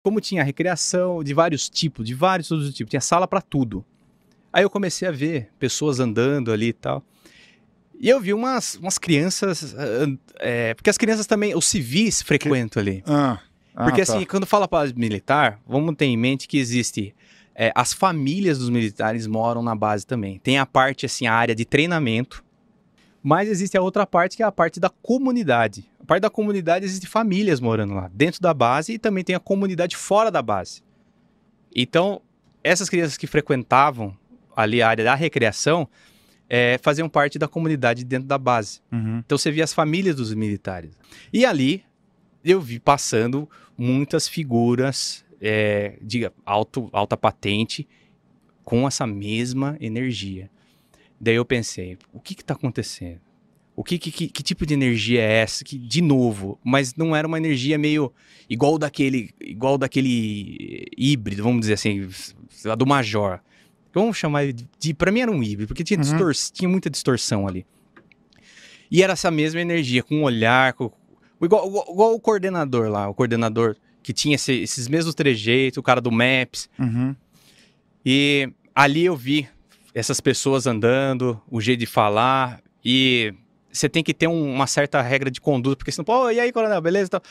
Como 0.00 0.20
tinha 0.20 0.44
recreação 0.44 1.24
de 1.24 1.34
vários 1.34 1.68
tipos, 1.68 2.06
de 2.06 2.14
vários 2.14 2.46
todos 2.46 2.68
os 2.68 2.74
tipos, 2.74 2.90
tinha 2.90 3.00
sala 3.00 3.26
pra 3.26 3.40
tudo. 3.40 3.84
Aí 4.54 4.62
eu 4.62 4.70
comecei 4.70 5.08
a 5.08 5.10
ver 5.10 5.50
pessoas 5.58 5.98
andando 5.98 6.52
ali 6.52 6.68
e 6.68 6.72
tal. 6.72 7.02
E 7.98 8.08
eu 8.08 8.20
vi 8.20 8.32
umas, 8.32 8.76
umas 8.76 8.98
crianças. 8.98 9.74
ah, 9.76 9.82
an- 10.04 10.18
é, 10.38 10.74
porque 10.74 10.88
as 10.90 10.96
crianças 10.96 11.26
também, 11.26 11.56
os 11.56 11.66
civis 11.66 12.22
frequentam 12.22 12.80
ali. 12.80 13.02
Ah, 13.04 13.40
ah, 13.74 13.84
Porque 13.84 14.04
tá. 14.04 14.12
assim, 14.12 14.24
quando 14.24 14.46
fala 14.46 14.68
para 14.68 14.92
militar, 14.94 15.58
vamos 15.66 15.96
ter 15.96 16.04
em 16.04 16.16
mente 16.16 16.46
que 16.46 16.56
existe 16.56 17.12
é, 17.52 17.72
as 17.74 17.92
famílias 17.92 18.58
dos 18.58 18.68
militares 18.70 19.26
moram 19.26 19.60
na 19.60 19.74
base 19.74 20.06
também. 20.06 20.38
Tem 20.38 20.56
a 20.58 20.64
parte 20.66 21.04
assim, 21.04 21.26
a 21.26 21.34
área 21.34 21.54
de 21.54 21.64
treinamento, 21.64 22.44
mas 23.22 23.48
existe 23.48 23.76
a 23.76 23.82
outra 23.82 24.06
parte 24.06 24.36
que 24.36 24.42
é 24.44 24.46
a 24.46 24.52
parte 24.52 24.78
da 24.78 24.88
comunidade. 24.88 25.84
A 26.00 26.04
parte 26.04 26.22
da 26.22 26.30
comunidade 26.30 26.84
existe 26.84 27.08
famílias 27.08 27.58
morando 27.58 27.94
lá, 27.94 28.08
dentro 28.14 28.40
da 28.40 28.54
base 28.54 28.92
e 28.92 28.98
também 29.00 29.24
tem 29.24 29.34
a 29.34 29.40
comunidade 29.40 29.96
fora 29.96 30.30
da 30.30 30.40
base. 30.42 30.80
Então, 31.74 32.20
essas 32.62 32.88
crianças 32.88 33.16
que 33.16 33.26
frequentavam 33.26 34.16
ali 34.54 34.82
a 34.82 34.88
área 34.88 35.04
da 35.04 35.14
recreação 35.14 35.88
é, 36.48 36.78
faziam 36.82 37.08
parte 37.08 37.38
da 37.38 37.48
comunidade 37.48 38.04
dentro 38.04 38.28
da 38.28 38.38
base. 38.38 38.80
Uhum. 38.92 39.18
Então 39.24 39.36
você 39.38 39.50
via 39.50 39.64
as 39.64 39.72
famílias 39.72 40.16
dos 40.16 40.32
militares. 40.34 40.92
E 41.32 41.44
ali 41.44 41.84
eu 42.44 42.60
vi 42.60 42.78
passando 42.78 43.48
muitas 43.76 44.28
figuras 44.28 45.24
é, 45.40 45.98
de 46.00 46.30
alto, 46.44 46.88
alta 46.92 47.16
patente 47.16 47.88
com 48.62 48.86
essa 48.86 49.06
mesma 49.06 49.76
energia. 49.80 50.50
Daí 51.20 51.36
eu 51.36 51.44
pensei, 51.44 51.98
o 52.12 52.20
que 52.20 52.34
está 52.34 52.54
acontecendo? 52.54 53.20
O 53.76 53.82
que, 53.82 53.98
que, 53.98 54.12
que, 54.12 54.28
que 54.28 54.42
tipo 54.42 54.64
de 54.64 54.74
energia 54.74 55.20
é 55.20 55.42
essa? 55.42 55.64
Que, 55.64 55.76
de 55.76 56.00
novo, 56.00 56.58
mas 56.62 56.94
não 56.94 57.14
era 57.14 57.26
uma 57.26 57.38
energia 57.38 57.76
meio 57.76 58.12
igual 58.48 58.78
daquele, 58.78 59.30
igual 59.40 59.76
daquele 59.76 60.86
híbrido, 60.96 61.42
vamos 61.42 61.62
dizer 61.62 61.74
assim, 61.74 62.08
lá, 62.64 62.74
do 62.74 62.86
Major. 62.86 63.40
Vamos 63.94 64.16
chamar 64.16 64.52
de, 64.52 64.66
de 64.78 64.92
para 64.92 65.12
mim 65.12 65.20
era 65.20 65.30
um 65.30 65.42
híbrido, 65.42 65.68
porque 65.68 65.84
tinha, 65.84 65.98
Uhum. 65.98 66.02
distor- 66.02 66.52
tinha 66.52 66.68
muita 66.68 66.90
distorção 66.90 67.46
ali. 67.46 67.64
E 68.90 69.02
era 69.02 69.12
essa 69.14 69.30
mesma 69.30 69.60
energia, 69.60 70.02
com 70.02 70.16
um 70.16 70.22
olhar, 70.24 70.72
com, 70.74 70.90
igual, 71.42 71.66
igual, 71.68 71.86
igual 71.90 72.14
o 72.14 72.20
coordenador 72.20 72.88
lá, 72.88 73.08
o 73.08 73.14
coordenador 73.14 73.76
que 74.02 74.12
tinha 74.12 74.34
esse- 74.34 74.52
esses 74.60 74.86
mesmos 74.88 75.14
trejeitos, 75.14 75.78
o 75.78 75.82
cara 75.82 76.00
do 76.00 76.10
Maps. 76.12 76.68
Uhum. 76.78 77.14
E 78.04 78.50
ali 78.74 79.04
eu 79.06 79.16
vi 79.16 79.48
essas 79.94 80.20
pessoas 80.20 80.66
andando, 80.66 81.40
o 81.50 81.60
jeito 81.60 81.80
de 81.80 81.86
falar, 81.86 82.60
e 82.84 83.32
você 83.72 83.88
tem 83.88 84.02
que 84.02 84.12
ter 84.12 84.26
um- 84.28 84.52
uma 84.52 84.66
certa 84.66 85.00
regra 85.00 85.30
de 85.30 85.40
conduta, 85.40 85.76
porque 85.76 85.90
senão, 85.92 86.04
pô, 86.04 86.30
e 86.30 86.38
aí, 86.40 86.52
coronel, 86.52 86.80
beleza? 86.80 87.06
e 87.06 87.10
tal. 87.10 87.22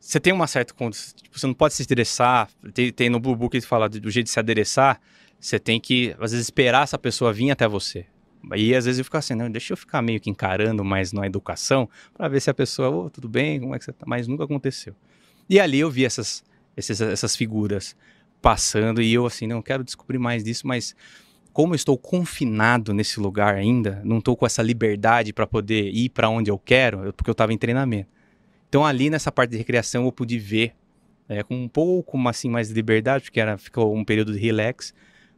Você 0.00 0.18
tem 0.18 0.32
uma 0.32 0.46
certa 0.48 0.72
conduta, 0.74 0.98
tipo, 1.22 1.38
você 1.38 1.46
não 1.46 1.54
pode 1.54 1.74
se 1.74 1.82
estressar, 1.82 2.48
tem, 2.74 2.90
tem 2.92 3.08
no 3.10 3.20
Blue 3.20 3.36
Book 3.36 3.60
que 3.60 3.66
fala 3.66 3.88
do 3.88 4.10
jeito 4.10 4.26
de 4.26 4.32
se 4.32 4.38
adereçar, 4.40 5.00
você 5.42 5.58
tem 5.58 5.80
que, 5.80 6.14
às 6.20 6.30
vezes, 6.30 6.46
esperar 6.46 6.84
essa 6.84 6.96
pessoa 6.96 7.32
vir 7.32 7.50
até 7.50 7.66
você. 7.66 8.06
E 8.54 8.74
às 8.74 8.84
vezes 8.84 8.98
eu 8.98 9.04
fico 9.04 9.16
assim, 9.16 9.34
não, 9.34 9.50
deixa 9.50 9.72
eu 9.72 9.76
ficar 9.76 10.00
meio 10.00 10.20
que 10.20 10.30
encarando 10.30 10.84
mais 10.84 11.12
na 11.12 11.26
educação, 11.26 11.88
pra 12.14 12.28
ver 12.28 12.40
se 12.40 12.48
a 12.48 12.54
pessoa, 12.54 12.88
ô, 12.90 13.10
tudo 13.10 13.28
bem, 13.28 13.60
como 13.60 13.74
é 13.74 13.78
que 13.78 13.84
você 13.84 13.92
tá? 13.92 14.04
Mas 14.06 14.26
nunca 14.28 14.44
aconteceu. 14.44 14.94
E 15.50 15.58
ali 15.60 15.80
eu 15.80 15.90
vi 15.90 16.04
essas, 16.04 16.44
esses- 16.76 17.00
essas 17.00 17.36
figuras 17.36 17.96
passando 18.40 19.02
e 19.02 19.12
eu 19.12 19.26
assim, 19.26 19.46
não 19.46 19.60
quero 19.62 19.84
descobrir 19.84 20.18
mais 20.18 20.42
disso, 20.42 20.66
mas 20.66 20.94
como 21.52 21.74
eu 21.74 21.76
estou 21.76 21.98
confinado 21.98 22.92
nesse 22.94 23.20
lugar 23.20 23.54
ainda, 23.54 24.00
não 24.04 24.18
estou 24.18 24.36
com 24.36 24.46
essa 24.46 24.62
liberdade 24.62 25.32
para 25.32 25.46
poder 25.46 25.90
ir 25.92 26.08
para 26.08 26.28
onde 26.28 26.50
eu 26.50 26.58
quero, 26.58 27.12
porque 27.12 27.30
eu 27.30 27.32
estava 27.32 27.52
em 27.52 27.58
treinamento. 27.58 28.08
Então 28.68 28.84
ali 28.86 29.10
nessa 29.10 29.30
parte 29.30 29.50
de 29.50 29.56
recreação 29.58 30.04
eu 30.04 30.12
pude 30.12 30.38
ver 30.38 30.74
é, 31.28 31.42
com 31.42 31.54
um 31.54 31.68
pouco 31.68 32.18
assim 32.28 32.48
mais 32.48 32.68
de 32.68 32.74
liberdade, 32.74 33.24
porque 33.24 33.38
era 33.40 33.56
ficou 33.58 33.94
um 33.94 34.04
período 34.04 34.32
de 34.32 34.38
relax 34.38 34.92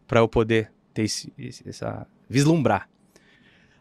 para 0.07 0.21
eu 0.21 0.29
poder 0.29 0.71
ter 0.93 1.03
esse, 1.03 1.33
essa 1.67 2.07
vislumbrar. 2.29 2.89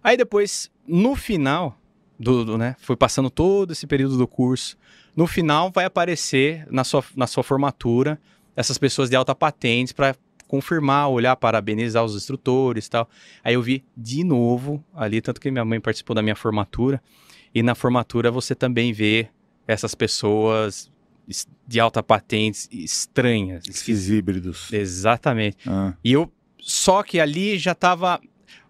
Aí 0.04 0.18
depois 0.18 0.72
no 0.88 1.16
final 1.16 1.78
do, 2.20 2.44
do, 2.44 2.58
né, 2.58 2.76
foi 2.80 2.96
passando 2.96 3.30
todo 3.30 3.72
esse 3.72 3.88
período 3.88 4.18
do 4.18 4.28
curso. 4.28 4.78
No 5.16 5.28
final 5.28 5.72
vai 5.72 5.86
aparecer 5.86 6.66
na 6.70 6.84
sua, 6.84 7.04
na 7.16 7.28
sua 7.28 7.44
formatura 7.44 8.20
essas 8.56 8.78
pessoas 8.78 9.10
de 9.10 9.16
alta 9.16 9.34
patente 9.34 9.94
para 9.94 10.16
confirmar, 10.48 11.10
olhar, 11.10 11.36
parabenizar 11.36 12.04
os 12.04 12.16
instrutores 12.16 12.86
e 12.86 12.90
tal. 12.90 13.10
Aí 13.44 13.56
eu 13.56 13.62
vi 13.62 13.84
de 13.98 14.24
novo 14.24 14.84
ali, 14.94 15.22
tanto 15.22 15.42
que 15.42 15.50
minha 15.50 15.66
mãe 15.66 15.80
participou 15.80 16.16
da 16.16 16.22
minha 16.22 16.36
formatura, 16.36 17.02
e 17.56 17.64
na 17.64 17.74
formatura 17.74 18.30
você 18.30 18.54
também 18.54 18.94
vê 18.94 19.30
essas 19.68 19.96
pessoas 19.96 20.76
es- 20.76 20.92
de 21.68 21.80
alta 21.80 22.02
patente 22.04 22.68
estranhas. 22.72 23.64
Esses 23.68 24.10
híbridos. 24.10 24.72
Exatamente. 24.72 25.58
Ah. 25.68 25.94
E 26.04 26.12
eu. 26.14 26.32
Só 26.60 27.04
que 27.04 27.20
ali 27.20 27.58
já 27.58 27.76
tava. 27.76 28.20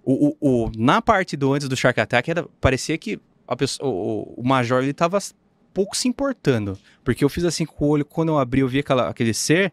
O, 0.04 0.30
o, 0.40 0.66
o- 0.66 0.72
na 0.78 1.02
parte 1.02 1.38
do 1.38 1.54
antes 1.54 1.68
do 1.70 1.76
Shark 1.78 2.00
Attack, 2.00 2.30
era, 2.30 2.44
parecia 2.60 2.98
que 2.98 3.20
a 3.48 3.56
pessoa, 3.56 3.90
o, 3.90 4.34
o 4.38 4.44
Major 4.46 4.84
ele 4.84 4.94
tava 4.94 5.18
pouco 5.74 5.96
se 5.96 6.08
importando. 6.08 6.78
Porque 7.04 7.24
eu 7.24 7.30
fiz 7.30 7.44
assim 7.46 7.66
com 7.66 7.86
o 7.86 7.88
olho, 7.90 8.06
quando 8.06 8.30
eu 8.30 8.38
abri, 8.40 8.62
eu 8.62 8.68
vi 8.68 8.80
aquela, 8.80 9.10
aquele 9.10 9.34
ser. 9.34 9.72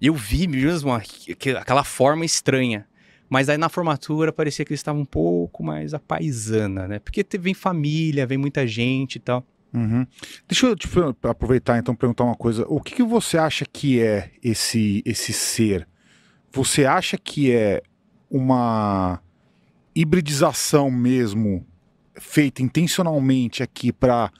Eu 0.00 0.14
vi 0.14 0.46
mesmo 0.46 0.92
aque- 0.92 1.36
aquela 1.58 1.84
forma 1.84 2.24
estranha. 2.24 2.86
Mas 3.28 3.48
aí 3.48 3.56
na 3.56 3.68
formatura 3.68 4.32
parecia 4.32 4.64
que 4.64 4.72
eles 4.72 4.80
estavam 4.80 5.02
um 5.02 5.06
pouco 5.06 5.62
mais 5.64 5.92
apaisana, 5.94 6.86
né? 6.86 6.98
Porque 6.98 7.24
vem 7.38 7.54
família, 7.54 8.26
vem 8.26 8.38
muita 8.38 8.66
gente 8.66 9.16
e 9.16 9.18
tal. 9.20 9.44
Uhum. 9.74 10.06
Deixa 10.46 10.66
eu 10.66 10.76
tipo, 10.76 11.00
aproveitar 11.24 11.78
então 11.78 11.94
perguntar 11.96 12.24
uma 12.24 12.36
coisa. 12.36 12.64
O 12.68 12.80
que, 12.80 12.94
que 12.94 13.02
você 13.02 13.36
acha 13.36 13.64
que 13.66 14.00
é 14.00 14.30
esse, 14.42 15.02
esse 15.04 15.32
ser? 15.32 15.88
Você 16.52 16.86
acha 16.86 17.18
que 17.18 17.50
é 17.50 17.82
uma 18.30 19.20
hibridização 19.94 20.90
mesmo 20.90 21.66
feita 22.14 22.62
intencionalmente 22.62 23.62
aqui 23.62 23.92
para 23.92 24.30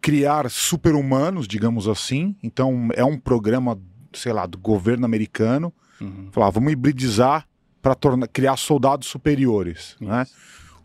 criar 0.00 0.50
super-humanos, 0.50 1.46
digamos 1.46 1.86
assim? 1.86 2.36
Então 2.42 2.88
é 2.94 3.04
um 3.04 3.16
programa, 3.16 3.80
sei 4.12 4.32
lá, 4.32 4.46
do 4.46 4.58
governo 4.58 5.04
americano. 5.04 5.72
Uhum. 6.00 6.28
Falar, 6.32 6.50
vamos 6.50 6.72
hibridizar 6.72 7.46
para 7.80 7.96
criar 8.32 8.56
soldados 8.56 9.06
superiores, 9.06 9.96
né? 10.00 10.26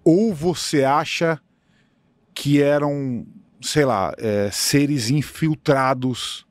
Ou 0.03 0.33
você 0.33 0.83
acha 0.83 1.39
que 2.33 2.61
eram, 2.61 3.25
sei 3.61 3.85
lá, 3.85 4.13
é, 4.17 4.49
seres 4.51 5.09
infiltrados 5.09 6.45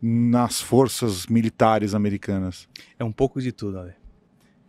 nas 0.00 0.60
forças 0.60 1.26
militares 1.26 1.94
americanas? 1.94 2.68
É 2.98 3.04
um 3.04 3.12
pouco 3.12 3.40
de 3.40 3.52
tudo, 3.52 3.78
olha. 3.78 3.96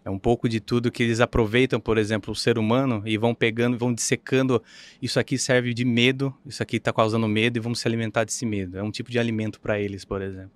É 0.03 0.09
um 0.09 0.19
pouco 0.19 0.47
de 0.47 0.59
tudo 0.59 0.91
que 0.91 1.01
eles 1.01 1.19
aproveitam, 1.19 1.79
por 1.79 1.97
exemplo, 1.97 2.31
o 2.31 2.35
ser 2.35 2.59
humano 2.59 3.01
e 3.07 3.17
vão 3.17 3.33
pegando, 3.33 3.75
vão 3.75 3.91
dissecando. 3.91 4.61
Isso 5.01 5.19
aqui 5.19 5.35
serve 5.35 5.73
de 5.73 5.83
medo, 5.83 6.31
isso 6.45 6.61
aqui 6.61 6.77
está 6.77 6.93
causando 6.93 7.27
medo 7.27 7.57
e 7.57 7.59
vamos 7.59 7.79
se 7.79 7.87
alimentar 7.87 8.23
desse 8.23 8.45
medo. 8.45 8.77
É 8.77 8.83
um 8.83 8.91
tipo 8.91 9.09
de 9.09 9.17
alimento 9.17 9.59
para 9.59 9.79
eles, 9.79 10.05
por 10.05 10.21
exemplo. 10.21 10.51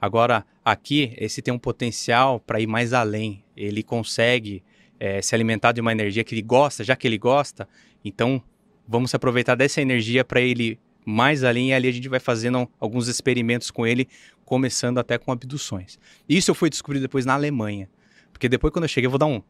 Agora, 0.00 0.46
aqui, 0.64 1.14
esse 1.18 1.42
tem 1.42 1.52
um 1.52 1.58
potencial 1.58 2.38
para 2.38 2.60
ir 2.60 2.68
mais 2.68 2.92
além. 2.92 3.42
Ele 3.56 3.82
consegue 3.82 4.62
é, 5.00 5.20
se 5.20 5.34
alimentar 5.34 5.72
de 5.72 5.80
uma 5.80 5.90
energia 5.90 6.22
que 6.22 6.32
ele 6.32 6.42
gosta, 6.42 6.84
já 6.84 6.94
que 6.94 7.08
ele 7.08 7.18
gosta, 7.18 7.68
então 8.04 8.40
vamos 8.86 9.10
se 9.10 9.16
aproveitar 9.16 9.54
dessa 9.54 9.80
energia 9.80 10.24
para 10.24 10.40
ele 10.40 10.78
mais 11.04 11.42
além 11.44 11.70
e 11.70 11.74
ali 11.74 11.88
a 11.88 11.92
gente 11.92 12.08
vai 12.08 12.20
fazendo 12.20 12.68
alguns 12.78 13.08
experimentos 13.08 13.70
com 13.70 13.86
ele, 13.86 14.08
começando 14.44 14.98
até 14.98 15.18
com 15.18 15.32
abduções. 15.32 15.98
Isso 16.28 16.50
eu 16.50 16.54
fui 16.54 16.70
descobrir 16.70 17.00
depois 17.00 17.24
na 17.24 17.34
Alemanha. 17.34 17.88
Porque 18.32 18.48
depois, 18.48 18.72
quando 18.72 18.84
eu 18.84 18.88
cheguei, 18.88 19.06
eu 19.06 19.10
vou 19.10 19.18
dar 19.18 19.26
um. 19.26 19.42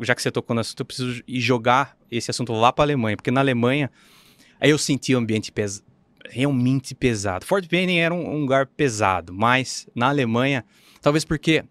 Já 0.00 0.14
que 0.14 0.22
você 0.22 0.30
tocou 0.30 0.54
no 0.54 0.60
assunto, 0.60 0.80
eu 0.80 0.86
preciso 0.86 1.22
ir 1.26 1.40
jogar 1.40 1.96
esse 2.10 2.30
assunto 2.30 2.52
lá 2.52 2.72
para 2.72 2.84
a 2.84 2.86
Alemanha. 2.86 3.16
Porque 3.16 3.30
na 3.30 3.40
Alemanha, 3.40 3.90
aí 4.60 4.70
eu 4.70 4.78
senti 4.78 5.14
o 5.14 5.18
ambiente 5.18 5.52
pes... 5.52 5.82
realmente 6.28 6.94
pesado. 6.94 7.44
Fort 7.44 7.68
Benning 7.68 7.98
era 7.98 8.14
um, 8.14 8.36
um 8.36 8.40
lugar 8.40 8.66
pesado, 8.66 9.32
mas 9.34 9.86
na 9.94 10.08
Alemanha, 10.08 10.64
talvez 11.00 11.24
porque 11.24 11.64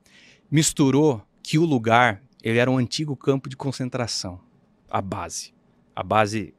misturou 0.50 1.22
que 1.42 1.58
o 1.58 1.66
lugar 1.66 2.22
ele 2.44 2.58
era 2.58 2.70
um 2.70 2.78
antigo 2.78 3.16
campo 3.16 3.50
de 3.50 3.56
concentração, 3.56 4.40
a 4.90 5.02
base, 5.02 5.54
a 5.96 6.04
base 6.04 6.54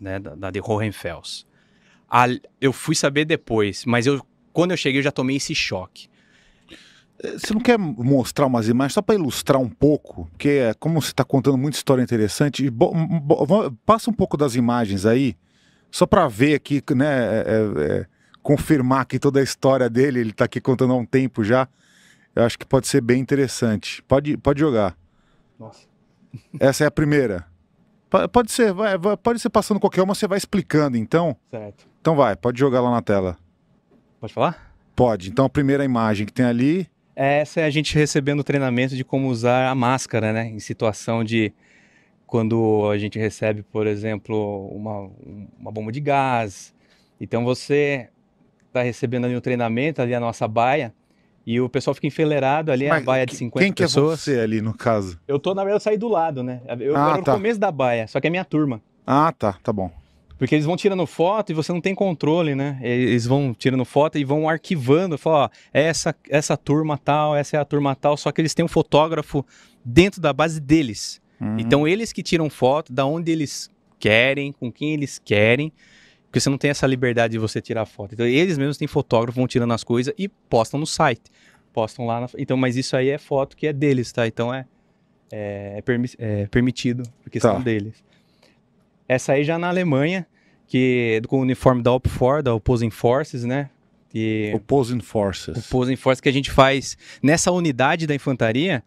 né, 0.00 0.18
da, 0.18 0.34
da 0.34 0.50
de 0.50 0.60
Hohenfels. 0.60 1.46
A, 2.08 2.26
eu 2.60 2.72
fui 2.72 2.94
saber 2.94 3.24
depois, 3.24 3.84
mas 3.84 4.06
eu, 4.06 4.24
quando 4.52 4.70
eu 4.70 4.76
cheguei 4.76 5.00
eu 5.00 5.04
já 5.04 5.10
tomei 5.10 5.36
esse 5.36 5.54
choque. 5.54 6.08
Você 7.22 7.54
não 7.54 7.60
quer 7.60 7.78
mostrar 7.78 8.46
umas 8.46 8.68
imagens 8.68 8.92
só 8.92 9.02
para 9.02 9.14
ilustrar 9.14 9.60
um 9.60 9.70
pouco? 9.70 10.26
Porque 10.32 10.48
é 10.48 10.74
como 10.74 11.00
você 11.00 11.08
está 11.08 11.24
contando 11.24 11.56
muita 11.56 11.78
história 11.78 12.02
interessante, 12.02 12.70
passa 13.86 14.10
um 14.10 14.12
pouco 14.12 14.36
das 14.36 14.54
imagens 14.54 15.06
aí, 15.06 15.34
só 15.90 16.04
para 16.06 16.28
ver 16.28 16.54
aqui, 16.54 16.82
né? 16.94 17.06
é- 17.06 18.00
é- 18.00 18.06
confirmar 18.42 19.06
que 19.06 19.18
toda 19.18 19.40
a 19.40 19.42
história 19.42 19.90
dele, 19.90 20.20
ele 20.20 20.30
está 20.30 20.44
aqui 20.44 20.60
contando 20.60 20.92
há 20.92 20.96
um 20.96 21.04
tempo 21.04 21.42
já. 21.42 21.66
Eu 22.32 22.44
acho 22.44 22.56
que 22.56 22.64
pode 22.64 22.86
ser 22.86 23.00
bem 23.00 23.20
interessante. 23.20 24.00
Pode, 24.04 24.36
pode 24.36 24.60
jogar. 24.60 24.96
Nossa. 25.58 25.80
Essa 26.60 26.84
é 26.84 26.86
a 26.86 26.90
primeira. 26.90 27.44
Po- 28.08 28.28
Pode 28.28 28.50
ser, 28.52 28.72
vai, 28.72 28.98
pode 29.22 29.40
ser 29.40 29.50
passando 29.50 29.80
qualquer 29.80 30.02
uma, 30.02 30.14
você 30.14 30.26
vai 30.28 30.38
explicando. 30.38 30.96
Então, 30.96 31.36
Certo. 31.50 31.86
então 32.00 32.14
vai, 32.16 32.36
pode 32.36 32.58
jogar 32.58 32.80
lá 32.80 32.90
na 32.90 33.02
tela. 33.02 33.36
Pode 34.20 34.32
falar? 34.32 34.74
Pode. 34.94 35.28
Então 35.30 35.44
a 35.44 35.48
primeira 35.50 35.84
imagem 35.84 36.26
que 36.26 36.32
tem 36.32 36.46
ali. 36.46 36.88
Essa 37.14 37.60
é 37.60 37.64
a 37.64 37.70
gente 37.70 37.94
recebendo 37.94 38.44
treinamento 38.44 38.94
de 38.94 39.04
como 39.04 39.28
usar 39.28 39.68
a 39.68 39.74
máscara, 39.74 40.32
né? 40.32 40.46
Em 40.48 40.58
situação 40.60 41.24
de 41.24 41.52
quando 42.26 42.88
a 42.90 42.98
gente 42.98 43.18
recebe, 43.18 43.62
por 43.62 43.86
exemplo, 43.86 44.68
uma, 44.68 45.10
uma 45.58 45.70
bomba 45.72 45.92
de 45.92 46.00
gás. 46.00 46.74
Então 47.20 47.44
você 47.44 48.08
está 48.68 48.82
recebendo 48.82 49.24
ali 49.24 49.36
um 49.36 49.40
treinamento, 49.40 50.02
ali 50.02 50.14
a 50.14 50.20
nossa 50.20 50.46
baia, 50.48 50.92
e 51.46 51.60
o 51.60 51.68
pessoal 51.68 51.94
fica 51.94 52.06
enfileirado 52.08 52.72
ali, 52.72 52.86
a 52.88 52.94
Mas 52.94 53.04
baia 53.04 53.24
de 53.24 53.30
que- 53.32 53.38
50 53.38 53.64
Quem 53.64 53.72
que 53.72 53.82
pessoas. 53.84 54.14
é 54.14 54.16
você 54.34 54.40
ali 54.40 54.60
no 54.60 54.74
caso? 54.74 55.18
Eu 55.28 55.38
tô, 55.38 55.54
na 55.54 55.62
verdade, 55.62 55.76
eu 55.76 55.80
saí 55.84 55.96
do 55.96 56.08
lado, 56.08 56.42
né? 56.42 56.60
Eu 56.80 56.96
Ah, 56.96 57.12
era 57.14 57.22
tá. 57.22 57.32
no 57.32 57.38
começo 57.38 57.60
da 57.60 57.70
baia, 57.70 58.06
só 58.08 58.20
que 58.20 58.26
é 58.26 58.30
minha 58.30 58.44
turma. 58.44 58.82
Ah, 59.06 59.32
tá, 59.32 59.52
tá 59.62 59.72
bom. 59.72 59.90
Porque 60.38 60.54
eles 60.54 60.66
vão 60.66 60.76
tirando 60.76 61.06
foto 61.06 61.50
e 61.50 61.54
você 61.54 61.72
não 61.72 61.80
tem 61.80 61.94
controle, 61.94 62.54
né? 62.54 62.78
Eles 62.82 63.24
vão 63.26 63.54
tirando 63.54 63.84
foto 63.86 64.18
e 64.18 64.24
vão 64.24 64.46
arquivando. 64.48 65.16
Falam, 65.16 65.44
ó, 65.44 65.48
essa, 65.72 66.14
essa 66.28 66.58
turma 66.58 66.98
tal, 66.98 67.34
essa 67.34 67.56
é 67.56 67.60
a 67.60 67.64
turma 67.64 67.94
tal. 67.96 68.18
Só 68.18 68.30
que 68.30 68.40
eles 68.42 68.52
têm 68.52 68.62
um 68.62 68.68
fotógrafo 68.68 69.42
dentro 69.82 70.20
da 70.20 70.34
base 70.34 70.60
deles. 70.60 71.22
Uhum. 71.40 71.56
Então 71.58 71.88
eles 71.88 72.12
que 72.12 72.22
tiram 72.22 72.50
foto 72.50 72.92
da 72.92 73.06
onde 73.06 73.32
eles 73.32 73.70
querem, 73.98 74.52
com 74.52 74.70
quem 74.70 74.92
eles 74.92 75.18
querem. 75.24 75.72
Porque 76.36 76.40
você 76.42 76.50
não 76.50 76.58
tem 76.58 76.68
essa 76.70 76.86
liberdade 76.86 77.32
de 77.32 77.38
você 77.38 77.62
tirar 77.62 77.86
foto. 77.86 78.12
Então 78.12 78.26
eles 78.26 78.58
mesmos 78.58 78.76
têm 78.76 78.86
fotógrafo, 78.86 79.36
vão 79.38 79.46
tirando 79.48 79.72
as 79.72 79.82
coisas 79.82 80.12
e 80.18 80.28
postam 80.28 80.78
no 80.78 80.86
site. 80.86 81.30
Postam 81.72 82.04
lá. 82.04 82.20
na- 82.20 82.28
Então, 82.36 82.58
mas 82.58 82.76
isso 82.76 82.94
aí 82.94 83.08
é 83.08 83.16
foto 83.16 83.56
que 83.56 83.66
é 83.66 83.72
deles, 83.72 84.12
tá? 84.12 84.26
Então 84.26 84.52
é, 84.52 84.66
é, 85.32 85.76
é 85.78 85.80
permi- 85.80 86.10
é 86.18 86.46
permitido, 86.48 87.04
porque 87.22 87.40
Tá. 87.40 87.52
são 87.52 87.62
deles. 87.62 88.04
Essa 89.08 89.32
aí 89.32 89.44
já 89.44 89.58
na 89.58 89.68
Alemanha, 89.70 90.26
que 90.66 91.22
com 91.26 91.38
o 91.38 91.40
uniforme 91.40 91.82
da 91.82 91.90
OP4, 91.92 92.42
da 92.42 92.54
Opposing 92.54 92.90
Forces, 92.90 93.44
né? 93.44 93.70
E 94.14 94.52
Opposing 94.54 95.00
Forces. 95.00 95.56
Opposing 95.56 95.96
Forces 95.96 96.20
que 96.20 96.28
a 96.28 96.32
gente 96.32 96.50
faz 96.50 96.98
nessa 97.22 97.50
unidade 97.50 98.06
da 98.06 98.14
infantaria. 98.14 98.84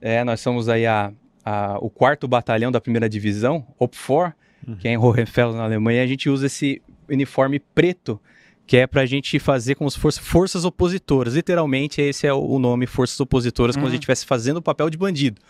É, 0.00 0.24
nós 0.24 0.40
somos 0.40 0.68
aí 0.68 0.84
a, 0.84 1.12
a- 1.44 1.78
o 1.80 1.88
quarto 1.90 2.26
batalhão 2.26 2.72
da 2.72 2.80
primeira 2.80 3.08
divisão, 3.08 3.64
OP4, 4.68 4.78
que 4.78 4.88
é 4.88 4.92
em 4.92 4.98
Hohenfels, 4.98 5.54
na 5.54 5.64
Alemanha. 5.64 6.02
A 6.02 6.06
gente 6.06 6.28
usa 6.28 6.46
esse 6.46 6.82
uniforme 7.08 7.58
preto, 7.58 8.20
que 8.66 8.76
é 8.76 8.86
pra 8.86 9.06
gente 9.06 9.38
fazer 9.38 9.74
como 9.74 9.90
se 9.90 9.98
fosse 9.98 10.20
forças 10.20 10.64
opositoras. 10.64 11.34
Literalmente, 11.34 12.00
esse 12.00 12.26
é 12.26 12.32
o 12.32 12.58
nome, 12.58 12.86
forças 12.86 13.18
opositoras, 13.18 13.76
como 13.76 13.86
se 13.86 13.90
a 13.90 13.94
gente 13.94 14.02
estivesse 14.02 14.26
fazendo 14.26 14.58
o 14.58 14.62
papel 14.62 14.90
de 14.90 14.98
bandido. 14.98 15.40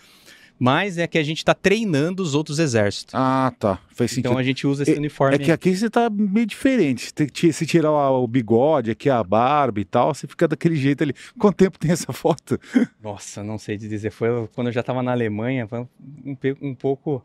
Mas 0.59 0.99
é 0.99 1.07
que 1.07 1.17
a 1.17 1.23
gente 1.23 1.39
está 1.39 1.55
treinando 1.55 2.21
os 2.21 2.35
outros 2.35 2.59
exércitos. 2.59 3.15
Ah, 3.15 3.53
tá. 3.59 3.79
Faz 3.95 4.11
sentido. 4.11 4.27
Então 4.27 4.39
a 4.39 4.43
gente 4.43 4.67
usa 4.67 4.83
esse 4.83 4.93
uniforme. 4.93 5.37
É 5.37 5.39
que 5.39 5.53
aqui 5.53 5.77
você 5.77 5.89
tá 5.89 6.11
meio 6.11 6.47
diferente. 6.47 7.13
Se 7.53 7.65
tirar 7.65 7.93
o 8.11 8.27
bigode, 8.27 8.91
aqui 8.91 9.09
a 9.09 9.23
barba 9.23 9.79
e 9.79 9.85
tal, 9.85 10.13
você 10.13 10.27
fica 10.27 10.49
daquele 10.49 10.75
jeito 10.75 11.05
ali. 11.05 11.15
Quanto 11.39 11.57
tempo 11.57 11.79
tem 11.79 11.93
essa 11.93 12.13
foto? 12.13 12.59
Nossa, 13.01 13.45
não 13.45 13.57
sei 13.57 13.79
te 13.79 13.87
dizer. 13.87 14.11
Foi 14.11 14.49
quando 14.53 14.67
eu 14.67 14.73
já 14.73 14.81
estava 14.81 15.01
na 15.01 15.13
Alemanha, 15.13 15.69
foi 15.69 15.79
um, 15.79 16.37
um 16.61 16.75
pouco. 16.75 17.25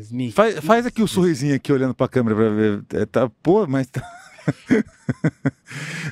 Smith. 0.00 0.32
Faz, 0.34 0.58
faz 0.60 0.86
aqui 0.86 1.02
o 1.02 1.06
sorrisinho 1.08 1.54
aqui 1.54 1.72
olhando 1.72 1.94
pra 1.94 2.08
câmera 2.08 2.34
pra 2.36 2.48
ver. 2.50 2.82
É, 2.94 3.06
tá, 3.06 3.30
pô, 3.42 3.66
mas 3.66 3.86
tá. 3.88 4.02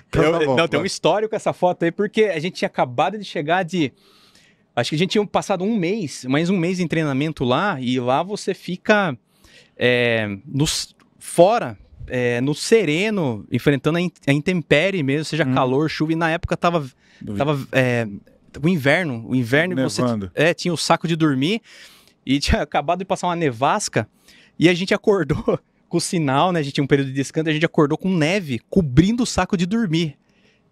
Então 0.09 0.22
Eu- 0.22 0.33
tá 0.39 0.45
bom, 0.45 0.57
não, 0.57 0.68
tem 0.68 0.81
um 0.81 0.85
histórico 0.85 1.31
com 1.31 1.37
essa 1.37 1.53
foto 1.53 1.85
aí, 1.85 1.93
porque 1.93 2.25
a 2.25 2.39
gente 2.39 2.55
tinha 2.55 2.66
acabado 2.66 3.18
de 3.18 3.25
chegar 3.25 3.62
de. 3.62 3.93
Acho 4.77 4.91
que 4.91 4.97
a 4.97 4.99
gente 4.99 5.11
tinha 5.12 5.25
passado 5.27 5.62
um 5.64 5.77
mês, 5.77 6.25
mais 6.25 6.51
um 6.51 6.57
mês 6.57 6.81
em 6.81 6.89
treinamento 6.89 7.45
lá, 7.45 7.81
e 7.81 7.99
lá 8.01 8.22
você 8.22 8.53
fica 8.55 9.16
é, 9.77 10.37
nos- 10.47 10.95
fora, 11.18 11.79
é, 12.09 12.41
no 12.41 12.55
sereno, 12.55 13.47
enfrentando 13.53 13.99
a, 13.99 14.01
in- 14.01 14.11
a 14.27 14.33
intempérie 14.33 15.03
mesmo, 15.03 15.25
seja 15.25 15.45
Hum. 15.47 15.55
calor, 15.55 15.89
chuva, 15.89 16.12
e 16.12 16.16
na 16.16 16.29
época 16.31 16.57
tava, 16.57 16.85
tava 17.37 17.64
é, 17.70 18.07
o 18.61 18.68
inverno, 18.68 19.25
o 19.29 19.35
inverno 19.37 19.79
e 19.79 19.83
você 19.83 20.03
Nevando. 20.03 20.31
é, 20.35 20.53
tinha 20.53 20.75
o 20.75 20.77
saco 20.77 21.07
de 21.07 21.14
dormir 21.14 21.61
e 22.27 22.39
tinha 22.41 22.62
acabado 22.62 23.01
de 23.01 23.05
passar 23.05 23.29
uma 23.29 23.37
nevasca 23.37 24.09
e 24.59 24.68
a 24.68 24.75
gente 24.75 24.95
acordou 24.95 25.59
com 25.89 25.99
o 25.99 26.01
sinal, 26.01 26.53
né? 26.53 26.61
A 26.61 26.62
gente 26.62 26.75
tinha 26.75 26.85
um 26.85 26.89
período 26.89 27.09
de 27.09 27.14
descanso, 27.14 27.49
a 27.49 27.53
gente 27.53 27.66
acordou 27.66 27.97
com 27.97 28.11
neve 28.11 28.61
cobrindo 28.70 29.22
o 29.22 29.27
saco 29.27 29.57
de 29.57 29.66
dormir. 29.66 30.16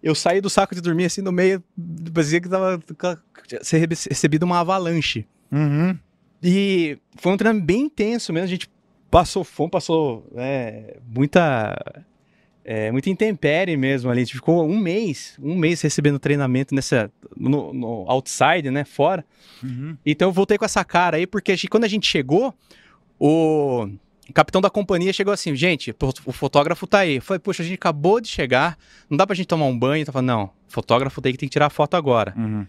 Eu 0.01 0.13
saí 0.13 0.41
do 0.41 0.49
saco 0.49 0.75
de 0.75 0.81
dormir 0.81 1.05
assim 1.05 1.21
no 1.21 1.31
meio, 1.31 1.63
parecia 2.13 2.41
que 2.41 2.49
tava 2.49 2.81
ser 3.61 3.87
recebido 3.87 4.43
uma 4.43 4.59
avalanche. 4.59 5.25
Uhum. 5.49 5.97
E 6.43 6.97
foi 7.15 7.31
um 7.31 7.37
treinamento 7.37 7.65
bem 7.65 7.83
intenso 7.83 8.33
mesmo. 8.33 8.45
A 8.45 8.49
gente 8.49 8.69
passou 9.09 9.43
fome, 9.43 9.71
passou 9.71 10.27
é, 10.35 10.97
muita. 11.07 12.03
É, 12.65 12.91
muita 12.91 13.09
intempérie 13.09 13.75
mesmo 13.75 14.09
ali. 14.09 14.21
A 14.21 14.23
gente 14.23 14.35
ficou 14.35 14.65
um 14.65 14.77
mês, 14.77 15.37
um 15.41 15.55
mês 15.55 15.81
recebendo 15.81 16.17
treinamento 16.17 16.73
nessa, 16.73 17.11
no, 17.35 17.73
no 17.73 18.05
outside, 18.07 18.71
né? 18.71 18.85
Fora. 18.85 19.25
Uhum. 19.61 19.97
Então 20.05 20.29
eu 20.29 20.31
voltei 20.31 20.57
com 20.57 20.63
essa 20.63 20.83
cara 20.85 21.17
aí, 21.17 21.27
porque 21.27 21.51
a 21.51 21.55
gente- 21.55 21.67
quando 21.69 21.83
a 21.83 21.89
gente 21.89 22.07
chegou, 22.07 22.53
o 23.19 23.89
capitão 24.33 24.61
da 24.61 24.69
companhia 24.69 25.11
chegou 25.11 25.33
assim, 25.33 25.53
gente, 25.55 25.93
o 26.25 26.31
fotógrafo 26.31 26.87
tá 26.87 26.99
aí. 26.99 27.17
Eu 27.17 27.21
falei, 27.21 27.39
poxa, 27.39 27.61
a 27.63 27.65
gente 27.65 27.75
acabou 27.75 28.21
de 28.21 28.29
chegar, 28.29 28.77
não 29.09 29.17
dá 29.17 29.27
pra 29.27 29.35
gente 29.35 29.47
tomar 29.47 29.65
um 29.65 29.77
banho. 29.77 30.05
Falando, 30.05 30.27
não, 30.27 30.43
o 30.45 30.51
fotógrafo 30.69 31.21
tem 31.21 31.33
que, 31.33 31.37
tem 31.37 31.49
que 31.49 31.53
tirar 31.53 31.65
a 31.67 31.69
foto 31.69 31.95
agora. 31.95 32.33
Uhum. 32.37 32.65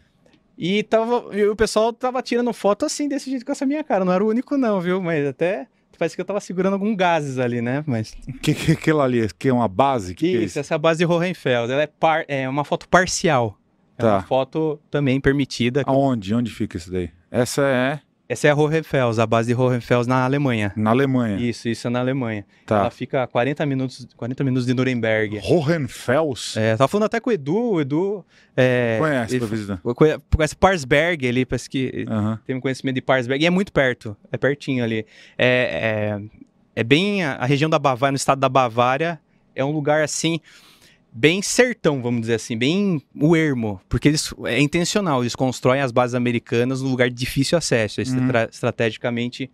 E, 0.59 0.83
tava, 0.85 1.37
e 1.37 1.45
o 1.47 1.57
pessoal 1.57 1.93
tava 1.93 2.23
tirando 2.23 2.53
foto 2.53 2.85
assim, 2.85 3.09
desse 3.09 3.31
jeito 3.31 3.45
com 3.45 3.53
essa 3.53 3.67
minha 3.67 3.83
cara. 3.83 4.05
Não 4.05 4.13
era 4.13 4.25
o 4.25 4.29
único, 4.29 4.57
não, 4.57 4.81
viu? 4.81 5.01
Mas 5.03 5.27
até 5.27 5.67
parece 5.99 6.15
que 6.15 6.21
eu 6.21 6.25
tava 6.25 6.41
segurando 6.41 6.75
algum 6.75 6.95
gases 6.95 7.39
ali, 7.39 7.61
né? 7.61 7.83
Mas. 7.87 8.15
Que, 8.43 8.55
que, 8.55 8.73
aquilo 8.73 9.01
ali, 9.01 9.29
que 9.39 9.49
é 9.49 9.53
uma 9.53 9.69
base? 9.69 10.15
Que 10.15 10.31
que 10.31 10.37
é 10.37 10.41
isso, 10.41 10.59
essa 10.59 10.75
é 10.75 10.77
a 10.77 10.79
base 10.79 10.99
de 10.99 11.07
Hohenfeld. 11.07 11.73
Ela 11.73 11.83
é, 11.83 11.87
par, 11.87 12.25
é 12.29 12.49
uma 12.49 12.65
foto 12.65 12.89
parcial. 12.89 13.59
É 13.97 14.03
Tá. 14.03 14.15
uma 14.17 14.23
foto 14.23 14.81
também 14.91 15.21
permitida. 15.21 15.83
Aonde? 15.87 16.35
Onde 16.35 16.51
fica 16.51 16.77
isso 16.77 16.91
daí? 16.91 17.11
Essa 17.31 17.63
é 17.63 18.01
Essa 18.27 18.49
é 18.49 18.51
a 18.51 18.55
Hohenfels, 18.55 19.19
a 19.19 19.27
base 19.27 19.55
de 19.55 19.61
Hohenfels 19.61 20.07
na 20.07 20.25
Alemanha. 20.25 20.73
na 20.75 20.91
Alemanha. 20.91 21.37
Isso, 21.39 21.69
isso 21.69 21.87
é 21.87 21.91
na 21.91 22.01
Alemanha. 22.01 22.47
Tá. 22.65 22.81
Ela 22.81 22.91
fica 22.91 23.23
a 23.23 23.27
40 23.27 23.67
minutos, 23.67 24.09
40 24.17 24.43
minutos 24.43 24.65
de 24.67 24.73
Nuremberg. 24.73 25.41
Hohenfels? 25.45 26.57
É, 26.57 26.75
tava 26.77 26.89
falando 26.89 27.05
até 27.05 27.21
com 27.21 27.29
o 27.29 27.33
Edu, 27.33 27.73
o 27.75 27.81
Edu. 27.83 28.25
É, 28.57 28.97
Conhece 28.99 29.37
ele 29.37 29.45
visitar. 29.47 29.79
conhe- 29.95 30.19
Conhece 30.35 30.57
Parsberg, 30.57 31.27
ele 31.27 31.45
parece 31.45 31.69
que 31.69 32.07
tem 32.47 32.57
um 32.57 32.61
conhecimento 32.61 32.95
de 32.95 33.03
Parsberg. 33.03 33.45
E 33.45 33.47
é 33.47 33.51
muito 33.51 33.73
perto, 33.73 34.17
é 34.33 34.37
pertinho 34.39 34.83
ali. 34.83 35.05
É, 35.37 36.19
é, 36.77 36.81
é 36.81 36.83
bem 36.83 37.23
a, 37.25 37.35
a 37.35 37.45
região 37.45 37.69
da 37.69 37.79
Bavária, 37.79 38.13
no 38.13 38.17
estado 38.17 38.39
da 38.41 38.49
Bavária, 38.49 39.21
é 39.55 39.63
um 39.65 39.71
lugar 39.71 40.03
assim 40.03 40.41
bem 41.15 41.41
sertão, 41.41 42.03
vamos 42.03 42.23
dizer 42.23 42.35
assim, 42.35 42.59
bem 42.59 43.01
o 43.15 43.37
ermo, 43.37 43.81
porque 43.89 44.09
eles 44.09 44.35
é 44.47 44.61
intencional, 44.61 45.23
eles 45.23 45.37
constroem 45.37 45.81
as 45.81 45.93
bases 45.93 46.15
americanas 46.15 46.83
num 46.83 46.91
lugar 46.91 47.09
de 47.09 47.15
difícil 47.15 47.57
acesso, 47.57 48.01
é 48.01 48.03
estra- 48.03 48.49
estrategicamente 48.51 49.49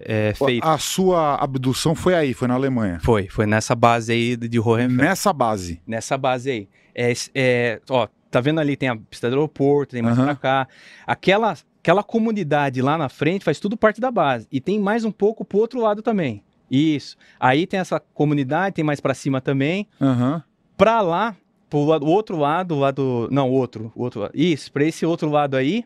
é, 0.00 0.32
feito. 0.34 0.64
A 0.64 0.78
sua 0.78 1.34
abdução 1.42 1.94
foi 1.94 2.14
aí, 2.14 2.32
foi 2.32 2.46
na 2.46 2.54
Alemanha. 2.54 3.00
Foi, 3.02 3.26
foi 3.28 3.46
nessa 3.46 3.74
base 3.74 4.12
aí 4.12 4.36
de 4.36 4.60
Hohenfels. 4.60 4.96
Nessa 4.96 5.32
base. 5.32 5.82
nessa 5.84 6.16
base 6.16 6.50
aí. 6.50 6.68
É, 6.94 7.12
é, 7.34 7.80
ó, 7.90 8.06
tá 8.30 8.40
vendo 8.40 8.60
ali, 8.60 8.76
tem 8.76 8.88
a 8.88 8.96
pista 8.96 9.28
do 9.28 9.34
aeroporto, 9.34 9.92
tem 9.92 10.02
mais 10.02 10.16
Aham. 10.16 10.26
pra 10.26 10.36
cá. 10.36 10.68
Aquela, 11.04 11.56
aquela 11.82 12.04
comunidade 12.04 12.80
lá 12.80 12.96
na 12.96 13.08
frente 13.08 13.44
faz 13.44 13.58
tudo 13.58 13.76
parte 13.76 14.00
da 14.00 14.10
base. 14.12 14.46
E 14.52 14.60
tem 14.60 14.78
mais 14.78 15.04
um 15.04 15.10
pouco 15.10 15.44
pro 15.44 15.58
outro 15.58 15.80
lado 15.80 16.00
também. 16.00 16.44
Isso. 16.70 17.16
Aí 17.40 17.66
tem 17.66 17.80
essa 17.80 17.98
comunidade, 17.98 18.76
tem 18.76 18.84
mais 18.84 19.00
pra 19.00 19.14
cima 19.14 19.40
também. 19.40 19.88
Aham. 20.00 20.44
Pra 20.78 21.00
lá, 21.00 21.36
pro 21.68 21.84
lado, 21.84 22.06
o 22.06 22.08
outro 22.08 22.38
lado, 22.38 22.74
o 22.74 22.78
lado. 22.78 23.28
Não, 23.30 23.50
outro, 23.50 23.92
outro 23.96 24.20
lado. 24.20 24.32
Isso, 24.34 24.72
pra 24.72 24.84
esse 24.84 25.04
outro 25.04 25.28
lado 25.28 25.56
aí, 25.56 25.84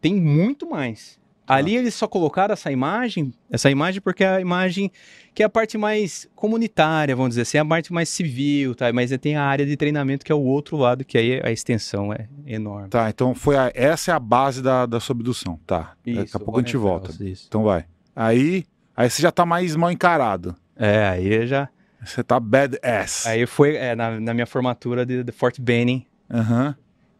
tem 0.00 0.14
muito 0.14 0.70
mais. 0.70 1.20
Ali 1.46 1.74
eles 1.76 1.94
só 1.94 2.06
colocaram 2.06 2.52
essa 2.52 2.70
imagem, 2.70 3.34
essa 3.50 3.68
imagem 3.68 4.00
porque 4.00 4.22
é 4.22 4.36
a 4.36 4.40
imagem 4.40 4.88
que 5.34 5.42
é 5.42 5.46
a 5.46 5.48
parte 5.48 5.76
mais 5.76 6.28
comunitária, 6.36 7.16
vamos 7.16 7.30
dizer 7.30 7.42
assim, 7.42 7.58
é 7.58 7.60
a 7.60 7.64
parte 7.64 7.92
mais 7.92 8.08
civil, 8.08 8.72
tá? 8.72 8.92
Mas 8.92 9.10
tem 9.18 9.34
a 9.34 9.42
área 9.42 9.66
de 9.66 9.76
treinamento 9.76 10.24
que 10.24 10.30
é 10.30 10.34
o 10.34 10.40
outro 10.40 10.76
lado, 10.76 11.04
que 11.04 11.18
aí 11.18 11.40
a 11.42 11.50
extensão 11.50 12.12
é 12.12 12.28
enorme. 12.46 12.88
Tá, 12.88 13.10
então 13.10 13.34
foi 13.34 13.56
a- 13.56 13.72
essa 13.74 14.12
é 14.12 14.14
a 14.14 14.20
base 14.20 14.62
da, 14.62 14.86
da 14.86 15.00
sua 15.00 15.12
abdução. 15.12 15.58
Tá. 15.66 15.94
Daqui 16.06 16.20
Isso, 16.22 16.36
a 16.36 16.40
pouco 16.40 16.60
a 16.60 16.62
gente 16.62 16.76
volta. 16.76 17.10
Isso. 17.24 17.46
Então 17.48 17.64
vai. 17.64 17.84
Aí, 18.14 18.64
aí 18.96 19.10
você 19.10 19.20
já 19.20 19.32
tá 19.32 19.44
mais 19.44 19.74
mal 19.74 19.90
encarado. 19.90 20.54
É, 20.76 21.08
aí 21.08 21.48
já. 21.48 21.68
Você 22.04 22.22
tá 22.22 22.40
badass. 22.40 23.26
Aí 23.26 23.46
foi 23.46 23.76
é, 23.76 23.94
na, 23.94 24.18
na 24.20 24.34
minha 24.34 24.46
formatura 24.46 25.04
de, 25.04 25.22
de 25.22 25.32
Fort 25.32 25.58
Benning. 25.60 26.06
Aham. 26.30 26.74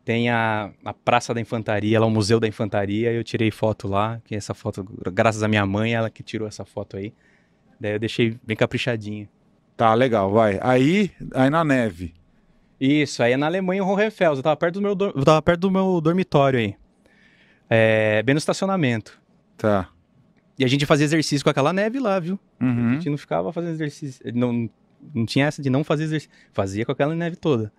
Tem 0.04 0.30
a, 0.30 0.70
a 0.84 0.92
Praça 0.94 1.32
da 1.34 1.40
Infantaria, 1.40 2.00
lá 2.00 2.06
o 2.06 2.10
Museu 2.10 2.40
da 2.40 2.48
Infantaria, 2.48 3.12
eu 3.12 3.22
tirei 3.22 3.50
foto 3.50 3.86
lá, 3.86 4.20
que 4.24 4.34
essa 4.34 4.54
foto, 4.54 4.82
graças 5.12 5.42
à 5.42 5.48
minha 5.48 5.64
mãe, 5.66 5.94
ela 5.94 6.08
que 6.10 6.22
tirou 6.22 6.48
essa 6.48 6.64
foto 6.64 6.96
aí. 6.96 7.12
Daí 7.78 7.92
eu 7.92 7.98
deixei 7.98 8.36
bem 8.42 8.56
caprichadinho. 8.56 9.28
Tá, 9.76 9.94
legal, 9.94 10.30
vai. 10.30 10.58
Aí, 10.62 11.10
aí 11.34 11.50
na 11.50 11.62
neve. 11.64 12.14
Isso, 12.80 13.22
aí 13.22 13.32
é 13.32 13.36
na 13.36 13.46
Alemanha, 13.46 13.82
em 13.82 13.84
Hohenfels, 13.84 14.38
eu 14.38 14.42
tava 14.42 14.56
perto 14.56 14.74
do 14.74 14.82
meu, 14.82 14.94
dor- 14.94 15.12
eu 15.14 15.24
tava 15.24 15.40
perto 15.42 15.60
do 15.60 15.70
meu 15.70 16.00
dormitório 16.00 16.58
aí. 16.58 16.74
É, 17.68 18.22
bem 18.22 18.34
no 18.34 18.38
estacionamento. 18.38 19.20
Tá. 19.56 19.88
E 20.60 20.64
a 20.64 20.68
gente 20.68 20.84
fazia 20.84 21.04
exercício 21.06 21.42
com 21.42 21.48
aquela 21.50 21.72
neve 21.72 21.98
lá, 21.98 22.20
viu? 22.20 22.38
A 22.60 22.64
Uhum. 22.66 22.92
gente 22.94 23.08
não 23.08 23.16
ficava 23.16 23.50
fazendo 23.52 23.70
exercício, 23.72 24.22
não, 24.34 24.68
não 25.14 25.24
tinha 25.24 25.46
essa 25.46 25.62
de 25.62 25.70
não 25.70 25.82
fazer 25.82 26.04
exercício, 26.04 26.30
fazia 26.52 26.84
com 26.84 26.92
aquela 26.92 27.14
neve 27.14 27.34
toda. 27.36 27.72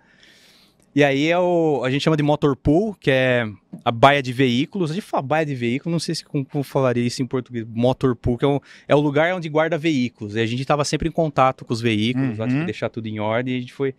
E 0.96 1.04
aí 1.04 1.28
é 1.28 1.38
o, 1.40 1.84
a 1.86 1.90
gente 1.92 2.02
chama 2.02 2.18
de 2.18 2.24
motor 2.24 2.54
pool, 2.56 2.94
que 3.00 3.10
é 3.12 3.46
a 3.86 3.92
baia 3.92 4.22
de 4.22 4.34
veículos. 4.34 4.92
A 4.92 4.94
gente 4.96 5.04
fala 5.06 5.22
baia 5.24 5.46
de 5.46 5.56
veículo, 5.56 5.92
não 5.92 6.00
sei 6.00 6.16
se 6.16 6.26
como, 6.26 6.44
como 6.44 6.64
falaria 6.64 7.06
isso 7.06 7.22
em 7.22 7.26
português. 7.26 7.66
Motor 7.70 8.14
pool, 8.16 8.38
que 8.38 8.44
é, 8.44 8.48
um- 8.48 8.60
é 8.90 8.96
o 8.96 9.00
lugar 9.00 9.34
onde 9.34 9.48
guarda 9.48 9.78
veículos. 9.78 10.36
E 10.36 10.40
a 10.42 10.46
gente 10.46 10.60
estava 10.62 10.84
sempre 10.84 11.08
em 11.08 11.12
contato 11.12 11.64
com 11.64 11.72
os 11.74 11.80
veículos, 11.80 12.38
lá, 12.40 12.44
Uhum. 12.46 12.50
tinha 12.50 12.60
que 12.62 12.66
deixar 12.66 12.90
tudo 12.90 13.08
em 13.08 13.20
ordem. 13.22 13.54
E 13.54 13.58
a 13.58 13.62
gente 13.62 13.72
foi 13.74 13.94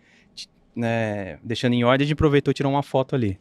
né, 0.76 1.38
deixando 1.42 1.72
em 1.74 1.84
ordem, 1.84 2.04
a 2.04 2.08
gente 2.08 2.14
aproveitou 2.14 2.50
e 2.50 2.54
tirou 2.54 2.72
uma 2.72 2.82
foto 2.82 3.14
ali. 3.14 3.38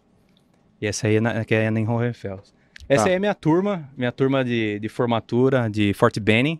E 0.79 0.85
essa 0.87 1.07
aí 1.07 1.15
é, 1.15 1.19
na, 1.21 1.43
que 1.43 1.53
é 1.55 1.67
em 1.69 1.87
Hohenfels. 1.87 2.53
Essa 2.93 3.05
Tá. 3.05 3.09
aí 3.11 3.15
é 3.15 3.19
minha 3.19 3.33
turma, 3.33 3.89
minha 3.95 4.11
turma 4.11 4.43
de, 4.43 4.77
de 4.77 4.89
formatura 4.89 5.69
de 5.69 5.93
Fort 5.93 6.19
Benning. 6.19 6.59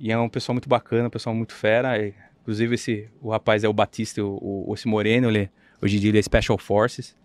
E 0.00 0.10
é 0.10 0.18
um 0.18 0.28
pessoal 0.28 0.54
muito 0.54 0.68
bacana, 0.68 1.06
um 1.06 1.10
pessoal 1.10 1.32
muito 1.36 1.52
fera. 1.54 1.96
E, 2.04 2.12
inclusive, 2.42 2.74
esse, 2.74 3.08
o 3.22 3.30
rapaz 3.30 3.62
é 3.62 3.68
o 3.68 3.72
Batista, 3.72 4.24
o, 4.24 4.66
o, 4.68 4.74
esse 4.74 4.88
Moreno, 4.88 5.28
ele, 5.28 5.48
hoje 5.80 5.98
em 5.98 6.00
dia 6.00 6.10
ele 6.10 6.18
é 6.18 6.22
Special 6.22 6.58
Forces. 6.58 7.16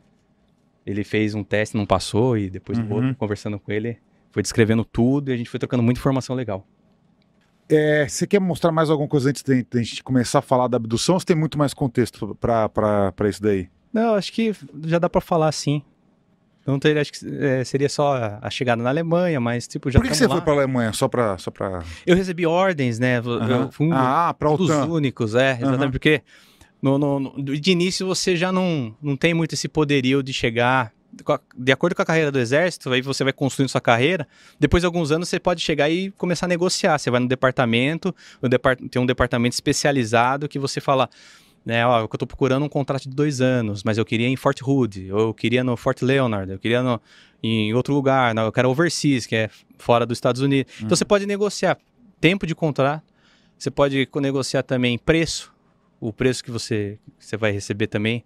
Ele 0.86 1.04
fez 1.04 1.34
um 1.34 1.44
teste, 1.44 1.76
não 1.76 1.86
passou, 1.86 2.38
e 2.38 2.48
depois 2.48 2.78
Uhum. 2.78 2.92
outro, 2.94 3.16
conversando 3.16 3.58
com 3.60 3.72
ele, 3.72 3.98
foi 4.32 4.44
descrevendo 4.44 4.86
tudo 4.86 5.32
e 5.32 5.34
a 5.34 5.38
gente 5.38 5.50
foi 5.50 5.60
trocando 5.60 5.82
muita 5.82 6.00
informação 6.00 6.36
legal. 6.36 6.68
É, 7.68 8.08
você 8.08 8.28
quer 8.28 8.40
mostrar 8.40 8.72
mais 8.72 8.92
alguma 8.92 9.10
coisa 9.10 9.30
antes 9.32 9.42
de, 9.42 9.64
de 9.64 9.80
a 9.80 9.82
gente 9.82 10.04
começar 10.04 10.40
a 10.40 10.42
falar 10.44 10.68
da 10.68 10.78
abdução 10.78 11.16
ou 11.16 11.20
você 11.20 11.26
tem 11.26 11.36
muito 11.36 11.58
mais 11.58 11.74
contexto 11.74 12.36
pra 12.40 13.30
isso 13.30 13.42
daí? 13.42 13.68
Não, 13.92 14.14
acho 14.14 14.32
que 14.32 14.54
já 14.86 15.00
dá 15.00 15.10
pra 15.10 15.22
falar 15.22 15.52
sim. 15.52 15.82
Não 16.66 16.80
teria, 16.80 17.02
acho 17.02 17.12
que 17.12 17.20
é, 17.42 17.64
seria 17.66 17.90
só 17.90 18.16
a- 18.16 18.40
a 18.42 18.50
chegada 18.50 18.82
na 18.82 18.90
Alemanha, 18.90 19.40
mas 19.42 19.68
tipo, 19.68 19.92
já 19.92 20.00
Por 20.00 20.08
que, 20.08 20.16
você 20.16 20.22
tamo 20.24 20.30
foi 20.32 20.40
lá. 20.40 20.44
pra 20.46 20.54
Alemanha? 20.54 20.94
Só 20.94 21.08
pra. 21.10 21.38
Só 21.38 21.52
pra... 21.52 21.84
Eu 22.06 22.16
recebi 22.16 22.46
ordens, 22.46 23.00
né? 23.00 23.18
Eu 23.20 23.32
Aham. 23.34 23.70
fui 23.72 23.88
um, 23.88 23.94
Ah, 23.94 24.34
um 24.42 24.56
dos 24.56 24.70
OTAN. 24.70 24.86
únicos, 24.86 25.36
é, 25.36 25.52
exatamente, 25.58 25.82
Aham. 25.84 25.92
porque 25.92 26.22
no, 26.82 26.98
no- 26.98 27.20
no- 27.20 27.44
de 27.44 27.72
início 27.72 28.08
você 28.08 28.36
já 28.38 28.52
não, 28.52 28.96
não 29.02 29.18
tem 29.18 29.34
muito 29.34 29.54
esse 29.56 29.68
poderio 29.68 30.24
de 30.24 30.32
chegar. 30.32 30.92
a- 31.28 31.40
De 31.56 31.72
acordo 31.72 31.96
com 31.96 32.02
a 32.02 32.06
carreira 32.06 32.32
do 32.32 32.40
exército, 32.40 32.90
aí 32.92 33.00
você 33.02 33.24
vai 33.24 33.32
construindo 33.34 33.70
sua 33.70 33.80
carreira. 33.82 34.28
Depois 34.60 34.82
de 34.82 34.86
alguns 34.88 35.12
anos, 35.12 35.30
você 35.30 35.40
pode 35.40 35.62
chegar 35.62 35.88
e 35.90 36.10
começar 36.12 36.48
a 36.48 36.50
negociar. 36.50 36.98
Você 36.98 37.12
vai 37.12 37.20
no 37.20 37.28
departamento, 37.28 38.16
depart- 38.42 38.80
tem 38.90 39.00
um 39.02 39.06
departamento 39.06 39.54
especializado 39.54 40.48
que 40.50 40.58
você 40.58 40.82
fala, 40.82 41.08
né, 41.66 41.86
ó, 41.86 42.02
eu 42.02 42.08
tô 42.08 42.26
procurando 42.28 42.64
um 42.66 42.70
contrato 42.70 43.04
de 43.04 43.10
dois 43.16 43.40
anos, 43.42 43.84
mas 43.84 43.98
eu 43.98 44.06
queria 44.06 44.28
em 44.28 44.36
Fort 44.36 44.60
Hood, 44.62 45.12
ou 45.12 45.20
eu 45.20 45.34
queria 45.34 45.64
no 45.64 45.78
Fort 45.78 46.02
Leonard, 46.02 46.52
eu 46.52 46.60
queria 46.60 46.84
no, 46.84 47.02
em 47.42 47.74
outro 47.74 47.94
lugar, 47.94 48.34
não, 48.36 48.44
eu 48.44 48.52
quero 48.52 48.70
overseas, 48.70 49.26
que 49.26 49.36
é 49.36 49.50
fora 49.78 50.06
dos 50.06 50.18
Estados 50.18 50.42
Unidos. 50.42 50.74
Então 50.82 50.96
você 50.96 51.06
pode 51.06 51.26
negociar 51.26 51.78
tempo 52.20 52.46
de 52.46 52.54
contrato, 52.54 53.04
você 53.58 53.72
pode 53.72 54.08
negociar 54.16 54.64
também 54.64 54.98
preço, 54.98 55.54
o 56.00 56.12
preço 56.12 56.44
que 56.44 56.52
você, 56.52 56.98
que 57.18 57.26
você 57.26 57.38
vai 57.38 57.52
receber 57.52 57.88
também, 57.88 58.24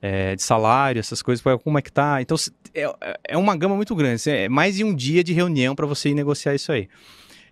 é, 0.00 0.36
de 0.36 0.42
salário, 0.44 1.00
essas 1.00 1.20
coisas, 1.20 1.44
como 1.64 1.76
é 1.78 1.82
que 1.82 1.90
tá. 1.90 2.22
Então 2.22 2.36
é, 2.72 3.18
é 3.30 3.36
uma 3.36 3.56
gama 3.56 3.74
muito 3.74 3.92
grande, 3.96 4.20
cê- 4.20 4.30
é 4.44 4.48
mais 4.48 4.76
de 4.76 4.84
um 4.84 4.94
dia 4.94 5.24
de 5.24 5.32
reunião 5.32 5.74
para 5.74 5.84
você 5.86 6.10
ir 6.10 6.14
negociar 6.14 6.54
isso 6.54 6.70
aí. 6.70 6.88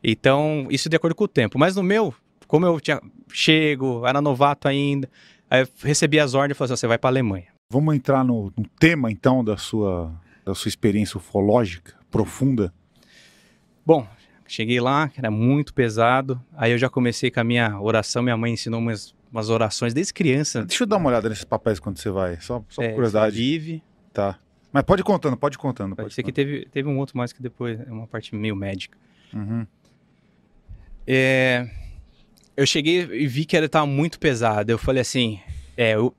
Então, 0.05 0.69
isso 0.71 0.89
de 0.89 0.95
acordo 0.97 1.15
com 1.17 1.25
o 1.25 1.29
tempo. 1.29 1.59
Mas 1.59 1.75
no 1.75 1.83
meu, 1.83 2.15
como 2.47 2.67
eu 2.67 2.81
tinha, 2.81 3.01
chego, 3.33 4.07
era 4.07 4.21
novato 4.21 4.69
ainda, 4.69 5.09
aí 5.51 5.63
eu 5.63 5.69
recebi 5.83 6.19
as 6.21 6.35
ordens 6.35 6.57
e 6.57 6.59
falei 6.59 6.73
assim, 6.73 6.81
você 6.81 6.87
vai 6.87 6.99
para 6.99 7.11
Alemanha. 7.11 7.47
Vamos 7.71 7.95
entrar 7.95 8.25
no, 8.25 8.53
no 8.57 8.67
tema, 8.79 9.11
então, 9.11 9.45
da 9.45 9.57
sua, 9.57 10.13
da 10.45 10.55
sua 10.55 10.69
experiência 10.69 11.19
ufológica 11.19 11.95
profunda. 12.11 12.73
Bom, 13.85 14.07
cheguei 14.47 14.81
lá, 14.81 15.11
era 15.17 15.31
muito 15.31 15.75
pesado. 15.75 16.41
Aí 16.57 16.73
eu 16.73 16.79
já 16.79 16.89
comecei 16.89 17.31
com 17.31 17.41
a 17.41 17.45
minha 17.45 17.81
oração. 17.81 18.23
Minha 18.23 18.37
mãe 18.37 18.53
ensinou 18.53 18.81
umas, 18.81 19.15
umas 19.31 19.51
orações 19.51 19.93
desde 19.93 20.15
criança. 20.15 20.65
Deixa 20.65 20.85
eu 20.85 20.87
dar 20.87 20.97
uma 20.97 21.09
olhada 21.09 21.29
nesses 21.29 21.45
papéis 21.45 21.79
quando 21.81 21.99
você 21.99 22.11
vai. 22.11 22.37
Só, 22.41 22.65
só 22.69 22.83
por 22.83 22.85
É, 22.85 22.93
curiosidade. 22.93 23.37
Vive. 23.37 23.83
Tá. 24.13 24.39
Mas 24.73 24.83
pode 24.85 25.03
ir 25.03 25.05
contando, 25.05 25.37
pode 25.37 25.57
ir 25.57 25.59
contando. 25.59 25.91
Pode 25.97 26.07
Pode 26.07 26.15
ser 26.15 26.23
que 26.23 26.31
ir 26.31 26.33
teve, 26.33 26.67
teve 26.73 26.89
um 26.89 26.99
outro 26.99 27.17
mais 27.19 27.33
que 27.33 27.43
depois, 27.43 27.79
é 27.81 27.91
uma 27.91 28.07
parte 28.07 28.35
meio 28.35 28.55
médica. 28.57 28.97
contando. 29.33 29.51
Uhum. 29.51 29.67
É, 31.07 31.69
eu 32.57 32.67
cheguei 32.67 33.01
e 33.13 33.27
vi 33.27 33.45
que 33.45 33.57
ele 33.57 33.69
tava 33.69 33.87
muito 33.87 34.19
pesado. 34.19 34.71
Eu 34.71 34.79
falei 34.79 35.03
assim, 35.03 35.41
é, 35.77 35.95
eu- 35.95 36.15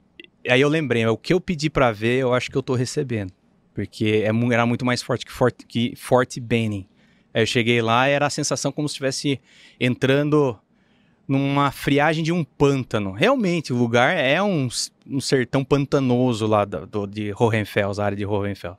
aí 0.49 0.61
eu 0.61 0.69
lembrei, 0.69 1.05
o 1.05 1.17
que 1.17 1.33
eu 1.33 1.41
pedi 1.41 1.69
pra 1.69 1.91
ver, 1.91 2.19
eu 2.19 2.33
acho 2.33 2.49
que 2.51 2.57
eu 2.57 2.63
tô 2.63 2.75
recebendo. 2.75 3.31
Porque 3.73 4.23
é 4.25 4.31
era 4.53 4.65
muito 4.65 4.85
mais 4.85 5.01
forte 5.01 5.25
que 5.25 5.31
Fort, 5.31 5.55
que 5.67 5.93
Benning. 6.41 6.87
Aí 7.33 7.43
eu 7.43 7.45
cheguei 7.45 7.81
lá 7.81 8.09
e 8.09 8.11
era 8.13 8.25
a 8.25 8.29
sensação 8.29 8.71
como 8.71 8.87
se 8.87 8.93
estivesse 8.93 9.39
entrando 9.79 10.57
numa 11.27 11.71
friagem 11.71 12.23
de 12.23 12.31
um 12.31 12.43
pântano. 12.43 13.11
Realmente, 13.11 13.73
o 13.73 13.75
lugar 13.77 14.15
é 14.17 14.41
um, 14.41 14.67
um 15.05 15.19
sertão 15.19 15.63
pantanoso 15.63 16.47
lá 16.47 16.65
da- 16.65 16.85
do, 16.85 17.05
de 17.05 17.33
Hohenfels, 17.37 17.99
a 17.99 18.05
área 18.05 18.17
de 18.17 18.25
Hohenfels. 18.25 18.77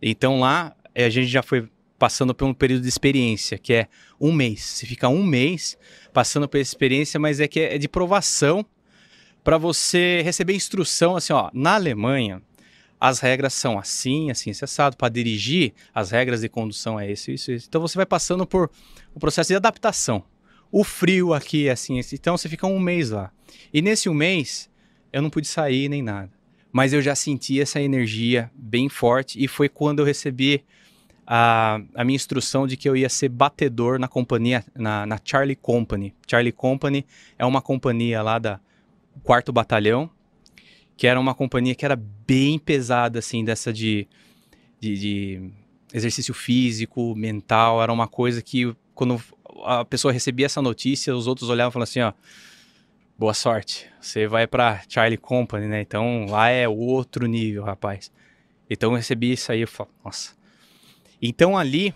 Então 0.00 0.40
lá, 0.40 0.74
eh, 0.94 1.04
a 1.04 1.10
gente 1.10 1.26
já 1.26 1.42
foi 1.42 1.68
passando 2.02 2.34
por 2.34 2.46
um 2.46 2.52
período 2.52 2.82
de 2.82 2.88
experiência, 2.88 3.56
que 3.56 3.72
é 3.72 3.86
um 4.20 4.32
mês. 4.32 4.60
Você 4.60 4.86
fica 4.86 5.08
um 5.08 5.22
mês 5.22 5.78
passando 6.12 6.48
por 6.48 6.58
essa 6.58 6.70
experiência, 6.70 7.20
mas 7.20 7.38
é 7.38 7.46
que 7.46 7.60
é 7.60 7.78
de 7.78 7.86
provação 7.86 8.66
para 9.44 9.56
você 9.56 10.20
receber 10.24 10.52
instrução 10.52 11.14
assim, 11.14 11.32
ó, 11.32 11.48
na 11.54 11.76
Alemanha 11.76 12.42
as 12.98 13.20
regras 13.20 13.54
são 13.54 13.78
assim, 13.78 14.32
assim, 14.32 14.50
acessado. 14.50 14.96
Para 14.96 15.10
dirigir, 15.10 15.74
as 15.94 16.10
regras 16.10 16.40
de 16.40 16.48
condução 16.48 16.98
é 16.98 17.08
isso, 17.08 17.30
isso, 17.30 17.52
isso. 17.52 17.66
Então 17.68 17.80
você 17.80 17.96
vai 17.96 18.06
passando 18.06 18.44
por 18.44 18.68
o 19.14 19.20
processo 19.20 19.50
de 19.50 19.54
adaptação. 19.54 20.24
O 20.72 20.82
frio 20.82 21.32
aqui 21.32 21.68
é 21.68 21.70
assim, 21.70 22.00
assim. 22.00 22.16
Então 22.16 22.36
você 22.36 22.48
fica 22.48 22.66
um 22.66 22.80
mês 22.80 23.10
lá. 23.10 23.30
E 23.72 23.80
nesse 23.80 24.08
um 24.08 24.14
mês, 24.14 24.68
eu 25.12 25.22
não 25.22 25.30
pude 25.30 25.46
sair 25.46 25.88
nem 25.88 26.02
nada. 26.02 26.32
Mas 26.72 26.92
eu 26.92 27.00
já 27.00 27.14
senti 27.14 27.60
essa 27.60 27.80
energia 27.80 28.50
bem 28.56 28.88
forte 28.88 29.40
e 29.40 29.46
foi 29.46 29.68
quando 29.68 30.00
eu 30.00 30.04
recebi 30.04 30.64
a, 31.34 31.80
a 31.94 32.04
minha 32.04 32.14
instrução 32.14 32.66
de 32.66 32.76
que 32.76 32.86
eu 32.86 32.94
ia 32.94 33.08
ser 33.08 33.30
batedor 33.30 33.98
na 33.98 34.06
companhia, 34.06 34.62
na, 34.74 35.06
na 35.06 35.18
Charlie 35.24 35.56
Company. 35.56 36.14
Charlie 36.28 36.52
Company 36.52 37.06
é 37.38 37.46
uma 37.46 37.62
companhia 37.62 38.20
lá 38.20 38.38
da 38.38 38.60
quarto 39.22 39.50
batalhão, 39.50 40.10
que 40.94 41.06
era 41.06 41.18
uma 41.18 41.34
companhia 41.34 41.74
que 41.74 41.86
era 41.86 41.96
bem 41.96 42.58
pesada, 42.58 43.18
assim, 43.18 43.42
dessa 43.46 43.72
de, 43.72 44.06
de, 44.78 44.98
de 44.98 45.50
exercício 45.94 46.34
físico, 46.34 47.16
mental, 47.16 47.82
era 47.82 47.90
uma 47.90 48.06
coisa 48.06 48.42
que 48.42 48.76
quando 48.94 49.18
a 49.64 49.86
pessoa 49.86 50.12
recebia 50.12 50.44
essa 50.44 50.60
notícia, 50.60 51.16
os 51.16 51.26
outros 51.26 51.48
olhavam 51.48 51.70
e 51.70 51.72
falavam 51.72 51.84
assim, 51.84 52.00
ó, 52.00 52.12
boa 53.18 53.32
sorte. 53.32 53.88
Você 53.98 54.26
vai 54.26 54.46
pra 54.46 54.82
Charlie 54.86 55.16
Company, 55.16 55.66
né? 55.66 55.80
Então 55.80 56.26
lá 56.26 56.50
é 56.50 56.68
outro 56.68 57.24
nível, 57.24 57.64
rapaz. 57.64 58.12
Então 58.68 58.90
eu 58.90 58.96
recebi 58.96 59.32
isso 59.32 59.50
aí, 59.50 59.62
eu 59.62 59.68
falo, 59.68 59.88
nossa. 60.04 60.41
Então 61.22 61.56
ali 61.56 61.94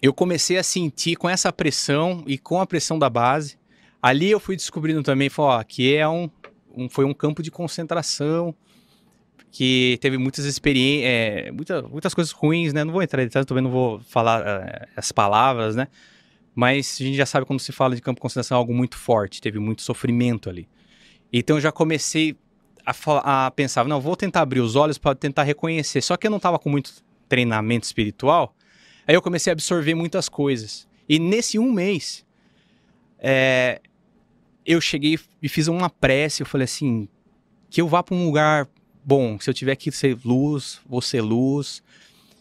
eu 0.00 0.14
comecei 0.14 0.56
a 0.56 0.62
sentir 0.62 1.16
com 1.16 1.28
essa 1.28 1.52
pressão 1.52 2.22
e 2.26 2.38
com 2.38 2.60
a 2.60 2.66
pressão 2.66 2.98
da 2.98 3.10
base. 3.10 3.58
Ali 4.00 4.30
eu 4.30 4.38
fui 4.38 4.54
descobrindo 4.54 5.02
também, 5.02 5.28
que 5.66 5.94
é 5.96 6.08
um, 6.08 6.30
um, 6.74 6.88
foi 6.88 7.04
um 7.04 7.12
campo 7.12 7.42
de 7.42 7.50
concentração 7.50 8.54
que 9.50 9.98
teve 10.00 10.18
muitas 10.18 10.44
experiências, 10.44 11.10
é, 11.10 11.50
muita, 11.50 11.82
muitas 11.82 12.12
coisas 12.14 12.32
ruins, 12.32 12.72
né? 12.72 12.84
Não 12.84 12.92
vou 12.92 13.02
entrar 13.02 13.22
em 13.22 13.26
detalhes, 13.26 13.46
também 13.46 13.64
não 13.64 13.70
vou 13.70 14.00
falar 14.00 14.46
é, 14.46 14.88
as 14.94 15.10
palavras, 15.10 15.74
né? 15.74 15.88
Mas 16.54 16.98
a 17.00 17.04
gente 17.04 17.16
já 17.16 17.26
sabe 17.26 17.46
quando 17.46 17.60
se 17.60 17.72
fala 17.72 17.96
de 17.96 18.02
campo 18.02 18.16
de 18.18 18.22
concentração 18.22 18.56
é 18.56 18.58
algo 18.58 18.74
muito 18.74 18.96
forte, 18.96 19.40
teve 19.40 19.58
muito 19.58 19.82
sofrimento 19.82 20.48
ali. 20.48 20.68
Então 21.32 21.56
eu 21.56 21.60
já 21.60 21.72
comecei 21.72 22.36
a, 22.84 23.46
a 23.46 23.50
pensar, 23.50 23.84
não, 23.86 24.00
vou 24.00 24.14
tentar 24.14 24.42
abrir 24.42 24.60
os 24.60 24.76
olhos 24.76 24.98
para 24.98 25.14
tentar 25.14 25.42
reconhecer. 25.42 26.00
Só 26.02 26.16
que 26.16 26.26
eu 26.26 26.30
não 26.30 26.36
estava 26.36 26.58
com 26.58 26.70
muito 26.70 26.92
treinamento 27.28 27.86
espiritual, 27.86 28.54
aí 29.06 29.14
eu 29.14 29.22
comecei 29.22 29.50
a 29.50 29.54
absorver 29.54 29.94
muitas 29.94 30.28
coisas. 30.28 30.86
E 31.08 31.18
nesse 31.18 31.58
um 31.58 31.72
mês, 31.72 32.26
é, 33.18 33.80
eu 34.64 34.80
cheguei 34.80 35.18
e 35.40 35.48
fiz 35.48 35.68
uma 35.68 35.88
prece, 35.88 36.42
eu 36.42 36.46
falei 36.46 36.64
assim, 36.64 37.08
que 37.70 37.80
eu 37.80 37.88
vá 37.88 38.02
para 38.02 38.14
um 38.14 38.24
lugar 38.26 38.68
bom, 39.04 39.38
se 39.38 39.48
eu 39.48 39.54
tiver 39.54 39.76
que 39.76 39.92
ser 39.92 40.18
luz, 40.24 40.80
vou 40.86 41.00
ser 41.00 41.20
luz. 41.20 41.82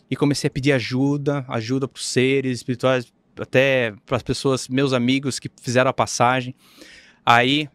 E 0.09 0.15
comecei 0.15 0.47
a 0.47 0.51
pedir 0.51 0.71
ajuda, 0.71 1.45
ajuda 1.47 1.88
para 1.88 1.99
os 1.99 2.07
seres 2.07 2.59
espirituais, 2.59 3.11
até 3.39 3.93
para 4.05 4.17
as 4.17 4.23
pessoas, 4.23 4.67
meus 4.67 4.93
amigos 4.93 5.39
que 5.39 5.49
fizeram 5.61 5.89
a 5.89 5.93
passagem. 5.93 6.55
Aí 7.25 7.69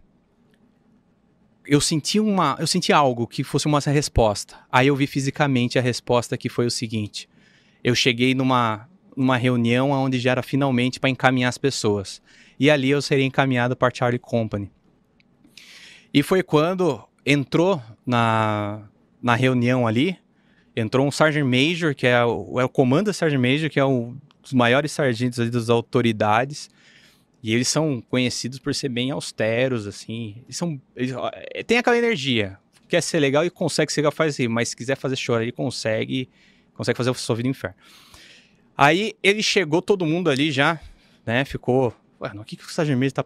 eu 1.66 1.80
senti 1.80 2.18
uma, 2.18 2.56
eu 2.58 2.66
senti 2.66 2.92
algo 2.92 3.26
que 3.26 3.44
fosse 3.44 3.66
uma 3.66 3.80
resposta. 3.80 4.56
Aí 4.70 4.88
eu 4.88 4.96
vi 4.96 5.06
fisicamente 5.06 5.78
a 5.78 5.82
resposta 5.82 6.36
que 6.36 6.48
foi 6.48 6.66
o 6.66 6.70
seguinte: 6.70 7.28
eu 7.82 7.94
cheguei 7.94 8.34
numa 8.34 8.88
numa 9.16 9.36
reunião 9.36 9.90
onde 9.90 10.18
já 10.18 10.30
era 10.30 10.42
finalmente 10.42 10.98
para 10.98 11.10
encaminhar 11.10 11.48
as 11.48 11.58
pessoas. 11.58 12.22
E 12.58 12.70
ali 12.70 12.90
eu 12.90 13.02
seria 13.02 13.24
encaminhado 13.24 13.76
para 13.76 13.92
Charlie 13.94 14.18
Company. 14.18 14.70
E 16.12 16.22
foi 16.22 16.42
quando 16.42 17.02
entrou 17.24 17.82
na, 18.04 18.82
na 19.22 19.34
reunião 19.34 19.86
ali, 19.86 20.16
entrou 20.74 21.06
um 21.06 21.10
Sergeant 21.10 21.46
Major, 21.46 21.94
que 21.94 22.06
é 22.06 22.24
o, 22.24 22.60
é 22.60 22.64
o 22.64 22.68
comando 22.68 23.12
Sergeant 23.12 23.40
Major, 23.40 23.70
que 23.70 23.78
é 23.78 23.84
um 23.84 24.16
dos 24.42 24.52
maiores 24.52 24.92
sargentos 24.92 25.38
ali 25.38 25.50
das 25.50 25.68
autoridades. 25.68 26.70
E 27.42 27.54
eles 27.54 27.68
são 27.68 28.02
conhecidos 28.02 28.58
por 28.58 28.74
ser 28.74 28.88
bem 28.88 29.10
austeros, 29.10 29.86
assim. 29.86 30.42
Eles 30.44 30.56
são. 30.56 30.80
Eles, 30.94 31.14
é, 31.54 31.62
tem 31.62 31.78
aquela 31.78 31.96
energia. 31.96 32.58
Quer 32.88 33.02
ser 33.02 33.20
legal 33.20 33.44
e 33.44 33.50
consegue 33.50 33.92
ser 33.92 34.00
legal, 34.00 34.12
faz. 34.12 34.38
Mas 34.40 34.70
se 34.70 34.76
quiser 34.76 34.96
fazer 34.96 35.16
chorar, 35.16 35.42
ele 35.42 35.52
consegue. 35.52 36.28
Consegue 36.74 36.96
fazer 36.96 37.10
a 37.10 37.14
sua 37.14 37.36
vida 37.36 37.46
no 37.46 37.50
inferno. 37.50 37.76
Aí 38.76 39.14
ele 39.22 39.42
chegou, 39.42 39.82
todo 39.82 40.06
mundo 40.06 40.30
ali 40.30 40.50
já, 40.50 40.80
né? 41.24 41.44
Ficou. 41.44 41.94
Ué, 42.20 42.30
o 42.34 42.44
que, 42.44 42.56
que 42.56 42.64
o 42.64 42.68
Sargent 42.68 42.98
Major 42.98 43.12
tá, 43.12 43.24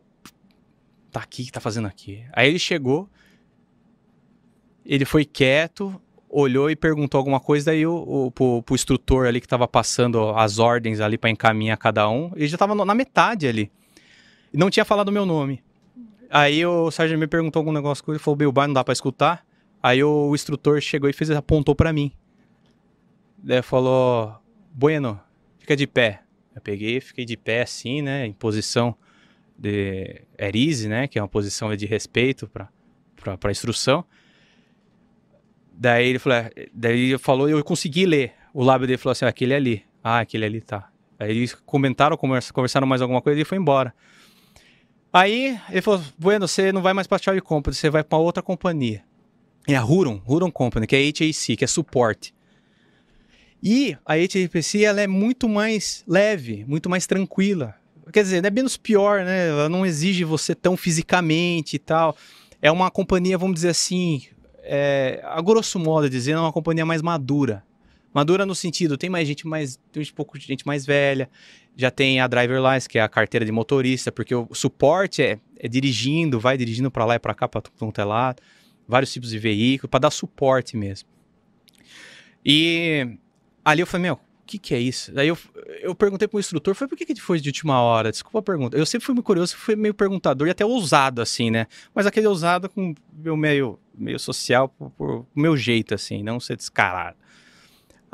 tá 1.11 1.21
aqui, 1.21 1.51
tá 1.51 1.61
fazendo 1.61 1.89
aqui? 1.89 2.25
Aí 2.33 2.49
ele 2.49 2.59
chegou. 2.59 3.09
Ele 4.87 5.05
foi 5.05 5.25
quieto, 5.25 6.01
olhou 6.29 6.71
e 6.71 6.77
perguntou 6.77 7.19
alguma 7.19 7.41
coisa, 7.41 7.67
daí 7.67 7.87
o, 7.87 7.95
o 8.27 8.31
pro, 8.31 8.63
pro 8.63 8.75
instrutor 8.75 9.27
ali 9.27 9.41
que 9.41 9.47
estava 9.47 9.67
passando 9.67 10.29
as 10.31 10.59
ordens 10.59 11.01
ali 11.01 11.17
para 11.17 11.31
encaminhar 11.31 11.79
cada 11.79 12.09
um, 12.09 12.33
ele 12.35 12.47
já 12.47 12.57
estava 12.57 12.75
na 12.75 12.95
metade 12.95 13.47
ali. 13.47 13.73
Não 14.55 14.71
tinha 14.71 14.85
falado 14.85 15.09
o 15.09 15.13
meu 15.13 15.27
nome. 15.27 15.63
Aí 16.31 16.65
o 16.65 16.91
sargento 16.91 17.19
me 17.19 17.27
perguntou 17.27 17.61
algum 17.61 17.73
negócio 17.73 18.05
ele, 18.09 18.19
falou, 18.19 18.37
Bilbar, 18.37 18.67
não 18.67 18.75
dá 18.75 18.85
para 18.85 18.93
escutar. 18.93 19.45
Aí 19.83 20.03
o, 20.03 20.29
o 20.31 20.35
instrutor 20.35 20.81
chegou 20.81 21.11
e 21.11 21.13
fez, 21.13 21.31
apontou 21.31 21.75
para 21.75 21.93
mim. 21.93 22.13
Daí 23.39 23.63
falou, 23.63 24.41
Bueno, 24.73 25.21
fica 25.59 25.77
de 25.77 25.87
pé. 25.87 26.23
Eu 26.55 26.61
peguei, 26.61 27.01
fiquei 27.01 27.25
de 27.25 27.37
pé 27.37 27.63
assim, 27.63 28.01
né, 28.01 28.27
em 28.27 28.33
posição 28.33 28.97
de 29.59 30.23
erise, 30.39 30.89
né, 30.89 31.07
que 31.07 31.19
é 31.19 31.23
uma 31.23 31.29
posição 31.29 31.75
de 31.77 31.87
respeito 31.87 32.49
para 32.49 32.69
para 33.37 33.51
instrução. 33.51 34.05
Daí 35.73 36.09
ele 36.09 36.19
falou, 36.19 36.39
é, 36.39 36.69
daí 36.73 37.01
ele 37.01 37.19
falou, 37.19 37.49
eu 37.49 37.63
consegui 37.65 38.07
ler. 38.07 38.33
O 38.53 38.63
lábio 38.63 38.87
dele 38.87 38.99
falou 38.99 39.13
assim, 39.13 39.25
ah, 39.25 39.29
aquele 39.29 39.55
ali. 39.55 39.85
Ah, 40.03 40.21
aquele 40.21 40.45
ali 40.45 40.61
tá. 40.61 40.91
Aí 41.19 41.31
eles 41.31 41.55
comentaram, 41.55 42.17
conversaram 42.17 42.87
mais 42.87 43.01
alguma 43.01 43.23
coisa 43.23 43.41
e 43.41 43.45
foi 43.45 43.59
embora. 43.59 43.95
Aí 45.15 45.61
ele 45.71 45.81
falou, 45.81 46.03
Bueno, 46.19 46.49
você 46.49 46.73
não 46.73 46.83
vai 46.83 46.93
mais 46.93 47.07
para 47.07 47.15
a 47.15 47.21
Charlie 47.21 47.41
Company, 47.41 47.73
você 47.73 47.89
vai 47.89 48.03
para 48.03 48.19
outra 48.19 48.43
companhia. 48.43 49.05
É 49.65 49.77
a 49.77 49.85
Huron, 49.85 50.21
Huron 50.27 50.51
Company, 50.51 50.89
que 50.89 50.97
é 50.97 51.09
HAC, 51.09 51.57
que 51.57 51.63
é 51.63 51.69
suporte. 51.69 52.35
E 53.63 53.97
a 54.05 54.15
HAC, 54.15 54.85
ela 54.85 55.01
é 55.01 55.07
muito 55.07 55.49
mais 55.49 56.03
leve, 56.09 56.65
muito 56.67 56.91
mais 56.91 57.07
tranquila. 57.07 57.77
Quer 58.13 58.25
dizer, 58.25 58.45
é 58.45 58.51
menos 58.51 58.77
pior, 58.77 59.25
né? 59.25 59.51
Ela 59.51 59.69
não 59.69 59.87
exige 59.87 60.25
você 60.25 60.53
tão 60.53 60.77
fisicamente 60.77 61.77
e 61.77 61.79
tal. 61.79 62.17
É 62.61 62.71
uma 62.73 62.91
companhia, 62.91 63.39
vamos 63.39 63.55
dizer 63.55 63.69
assim, 63.69 64.25
é, 64.65 65.23
a 65.25 65.41
grosso 65.41 65.79
modo 65.79 66.11
dizendo, 66.11 66.39
é 66.39 66.41
uma 66.41 66.53
companhia 66.53 66.85
mais 66.85 67.01
madura. 67.01 67.63
Madura 68.15 68.47
no 68.47 68.55
sentido, 68.55 68.97
tem 68.97 69.11
mais 69.11 69.27
gente 69.27 69.45
mais, 69.45 69.77
tem 69.91 70.01
um 70.01 70.15
pouco 70.15 70.39
de 70.39 70.47
gente 70.47 70.65
mais 70.65 70.87
velha, 70.87 71.29
já 71.77 71.91
tem 71.91 72.21
a 72.21 72.29
driver 72.29 72.63
license, 72.63 72.89
que 72.89 72.99
é 72.99 73.03
a 73.03 73.09
carteira 73.09 73.45
de 73.45 73.51
motorista, 73.51 74.13
porque 74.13 74.33
o 74.33 74.49
suporte 74.53 75.21
é, 75.21 75.41
é 75.59 75.67
dirigindo, 75.67 76.39
vai 76.39 76.57
dirigindo 76.57 76.93
para 76.93 77.05
lá 77.05 77.17
e 77.17 77.19
para 77.19 77.35
cá, 77.35 77.49
para 77.49 77.61
todo 77.61 77.93
é 77.99 78.05
lado, 78.05 78.41
vários 78.87 79.13
tipos 79.13 79.31
de 79.31 79.39
veículo, 79.39 79.89
para 79.89 80.01
dar 80.01 80.11
suporte 80.11 80.77
mesmo. 80.77 81.09
E 82.47 83.17
ali 83.65 83.81
eu 83.81 83.87
falei, 83.87 84.05
meu, 84.05 84.15
o 84.15 84.47
que, 84.47 84.59
que 84.59 84.75
é 84.75 84.79
isso? 84.79 85.11
Daí 85.13 85.27
eu, 85.27 85.39
eu 85.81 85.95
perguntei 85.95 86.29
pro 86.29 86.39
instrutor, 86.39 86.75
foi 86.75 86.87
por 86.87 86.97
que, 86.97 87.07
que 87.07 87.21
foi 87.21 87.41
de 87.41 87.49
última 87.49 87.81
hora? 87.81 88.13
Desculpa 88.13 88.39
a 88.39 88.43
pergunta. 88.43 88.77
Eu 88.77 88.87
sempre 88.87 89.07
fui 89.07 89.15
muito 89.15 89.25
curioso, 89.25 89.57
fui 89.57 89.75
meio 89.75 89.95
perguntador 89.95 90.47
e 90.47 90.51
até 90.51 90.65
ousado, 90.65 91.21
assim, 91.21 91.51
né? 91.51 91.67
Mas 91.93 92.07
aquele 92.07 92.27
ousado 92.29 92.69
com 92.69 92.95
meu 93.13 93.37
meio, 93.37 93.81
meio 93.93 94.19
social, 94.21 94.69
por, 94.69 94.91
por 94.91 95.27
meu 95.35 95.57
jeito, 95.57 95.95
assim, 95.95 96.23
não 96.23 96.39
ser 96.39 96.57
descarado. 96.57 97.17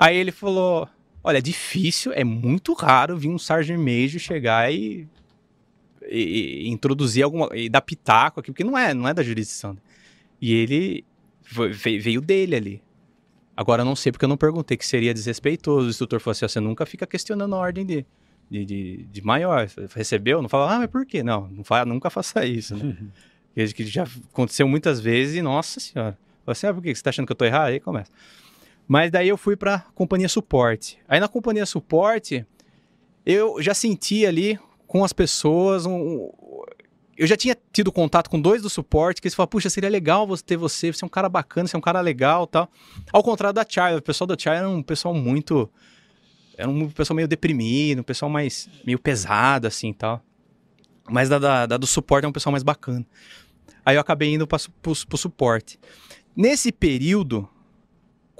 Aí 0.00 0.16
ele 0.16 0.32
falou: 0.32 0.88
Olha, 1.22 1.36
é 1.36 1.42
difícil, 1.42 2.10
é 2.14 2.24
muito 2.24 2.72
raro 2.72 3.18
vir 3.18 3.28
um 3.28 3.38
Sargent 3.38 3.78
Major 3.78 4.18
chegar 4.18 4.72
e, 4.72 5.06
e, 6.08 6.64
e, 6.64 6.68
introduzir 6.70 7.22
alguma. 7.22 7.50
e 7.54 7.68
dar 7.68 7.82
pitaco 7.82 8.40
aqui, 8.40 8.50
porque 8.50 8.64
não 8.64 8.78
é, 8.78 8.94
não 8.94 9.06
é 9.06 9.12
da 9.12 9.22
jurisdição. 9.22 9.76
E 10.40 10.54
ele 10.54 11.04
veio 12.00 12.22
dele 12.22 12.56
ali. 12.56 12.82
Agora 13.54 13.82
eu 13.82 13.84
não 13.84 13.94
sei 13.94 14.10
porque 14.10 14.24
eu 14.24 14.28
não 14.28 14.38
perguntei, 14.38 14.74
que 14.74 14.86
seria 14.86 15.12
desrespeitoso. 15.12 15.88
O 15.88 15.90
instrutor 15.90 16.18
falou 16.18 16.32
assim: 16.32 16.48
você 16.48 16.60
nunca 16.60 16.86
fica 16.86 17.06
questionando 17.06 17.54
a 17.54 17.58
ordem 17.58 17.84
de, 17.84 18.06
de, 18.50 18.64
de, 18.64 18.96
de 19.04 19.22
maior. 19.22 19.68
Recebeu? 19.94 20.40
Não 20.40 20.48
fala, 20.48 20.76
ah, 20.76 20.78
mas 20.78 20.90
por 20.90 21.04
quê? 21.04 21.22
Não, 21.22 21.46
não 21.48 21.62
fa 21.62 21.84
nunca 21.84 22.08
faça 22.08 22.46
isso, 22.46 22.74
né? 22.74 22.96
que 23.74 23.84
já 23.84 24.06
aconteceu 24.32 24.66
muitas 24.66 24.98
vezes 24.98 25.36
e, 25.36 25.42
nossa 25.42 25.78
senhora. 25.78 26.16
Falei 26.46 26.52
assim, 26.52 26.66
ah, 26.68 26.72
por 26.72 26.82
quê? 26.82 26.94
Você 26.94 27.02
tá 27.02 27.10
achando 27.10 27.26
que 27.26 27.32
eu 27.32 27.36
tô 27.36 27.44
errado? 27.44 27.66
Aí 27.68 27.80
começa. 27.80 28.10
Mas 28.90 29.08
daí 29.12 29.28
eu 29.28 29.36
fui 29.36 29.54
pra 29.54 29.86
companhia 29.94 30.28
suporte. 30.28 30.98
Aí 31.06 31.20
na 31.20 31.28
companhia 31.28 31.64
suporte, 31.64 32.44
eu 33.24 33.62
já 33.62 33.72
senti 33.72 34.26
ali 34.26 34.58
com 34.84 35.04
as 35.04 35.12
pessoas 35.12 35.86
um, 35.86 36.28
eu 37.16 37.24
já 37.24 37.36
tinha 37.36 37.56
tido 37.72 37.92
contato 37.92 38.28
com 38.28 38.40
dois 38.40 38.62
do 38.62 38.68
suporte 38.68 39.22
que 39.22 39.28
eles 39.28 39.34
falaram, 39.36 39.50
puxa, 39.50 39.70
seria 39.70 39.88
legal 39.88 40.26
você 40.26 40.42
ter 40.42 40.56
você, 40.56 40.92
você 40.92 41.04
é 41.04 41.06
um 41.06 41.08
cara 41.08 41.28
bacana, 41.28 41.68
você 41.68 41.76
é 41.76 41.78
um 41.78 41.80
cara 41.80 42.00
legal 42.00 42.48
tal. 42.48 42.68
Ao 43.12 43.22
contrário 43.22 43.54
da 43.54 43.64
Chai, 43.68 43.94
o 43.94 44.02
pessoal 44.02 44.26
da 44.26 44.36
Chai 44.36 44.56
era 44.56 44.68
um 44.68 44.82
pessoal 44.82 45.14
muito. 45.14 45.70
Era 46.58 46.68
um 46.68 46.90
pessoal 46.90 47.14
meio 47.14 47.28
deprimido, 47.28 48.00
um 48.00 48.02
pessoal 48.02 48.28
mais. 48.28 48.68
meio 48.84 48.98
pesado, 48.98 49.68
assim 49.68 49.92
tal. 49.92 50.20
Mas 51.08 51.28
da, 51.28 51.38
da, 51.38 51.66
da 51.66 51.76
do 51.76 51.86
suporte 51.86 52.24
é 52.24 52.28
um 52.28 52.32
pessoal 52.32 52.50
mais 52.50 52.64
bacana. 52.64 53.06
Aí 53.86 53.94
eu 53.94 54.00
acabei 54.00 54.34
indo 54.34 54.48
para 54.48 54.58
o 54.84 55.16
suporte. 55.16 55.78
Nesse 56.34 56.72
período, 56.72 57.48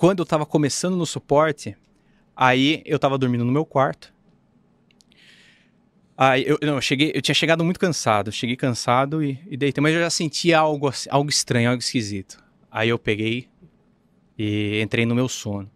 quando 0.01 0.21
eu 0.21 0.23
estava 0.23 0.47
começando 0.47 0.97
no 0.97 1.05
suporte, 1.05 1.77
aí 2.35 2.83
eu 2.87 2.97
estava 2.97 3.19
dormindo 3.19 3.45
no 3.45 3.53
meu 3.53 3.67
quarto. 3.67 4.15
Aí 6.17 6.43
eu, 6.47 6.59
não, 6.63 6.77
eu 6.77 6.81
cheguei, 6.81 7.13
eu 7.15 7.21
tinha 7.21 7.35
chegado 7.35 7.63
muito 7.63 7.79
cansado, 7.79 8.33
cheguei 8.33 8.57
cansado 8.57 9.23
e, 9.23 9.39
e 9.47 9.59
deitei, 9.59 9.83
mas 9.83 9.95
eu 9.95 10.01
já 10.01 10.09
sentia 10.09 10.59
algo, 10.59 10.91
algo 11.11 11.29
estranho, 11.29 11.69
algo 11.69 11.83
esquisito. 11.83 12.43
Aí 12.71 12.89
eu 12.89 12.99
peguei 12.99 13.47
e 14.39 14.81
entrei 14.81 15.05
no 15.05 15.15
meu 15.15 15.29
sono. 15.29 15.71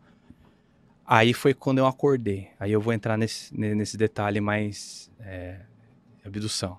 Aí 1.07 1.35
foi 1.35 1.53
quando 1.53 1.81
eu 1.81 1.87
acordei. 1.87 2.49
Aí 2.59 2.73
eu 2.73 2.81
vou 2.81 2.95
entrar 2.95 3.19
nesse, 3.19 3.55
nesse 3.55 3.99
detalhe 3.99 4.41
mais 4.41 5.13
é, 5.21 5.61
abdução. 6.25 6.79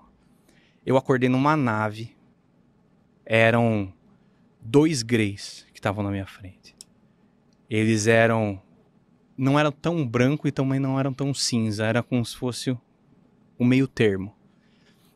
Eu 0.84 0.96
acordei 0.96 1.28
numa 1.28 1.56
nave. 1.56 2.12
Eram 3.24 3.94
dois 4.60 5.04
greys 5.04 5.64
que 5.72 5.78
estavam 5.78 6.02
na 6.02 6.10
minha 6.10 6.26
frente. 6.26 6.75
Eles 7.68 8.06
eram 8.06 8.60
não 9.36 9.58
eram 9.58 9.70
tão 9.70 10.06
branco 10.06 10.48
e 10.48 10.52
também 10.52 10.80
não 10.80 10.98
eram 10.98 11.12
tão 11.12 11.34
cinza. 11.34 11.84
Era 11.84 12.02
como 12.02 12.24
se 12.24 12.36
fosse 12.36 12.76
um 13.58 13.64
meio 13.64 13.86
termo. 13.86 14.34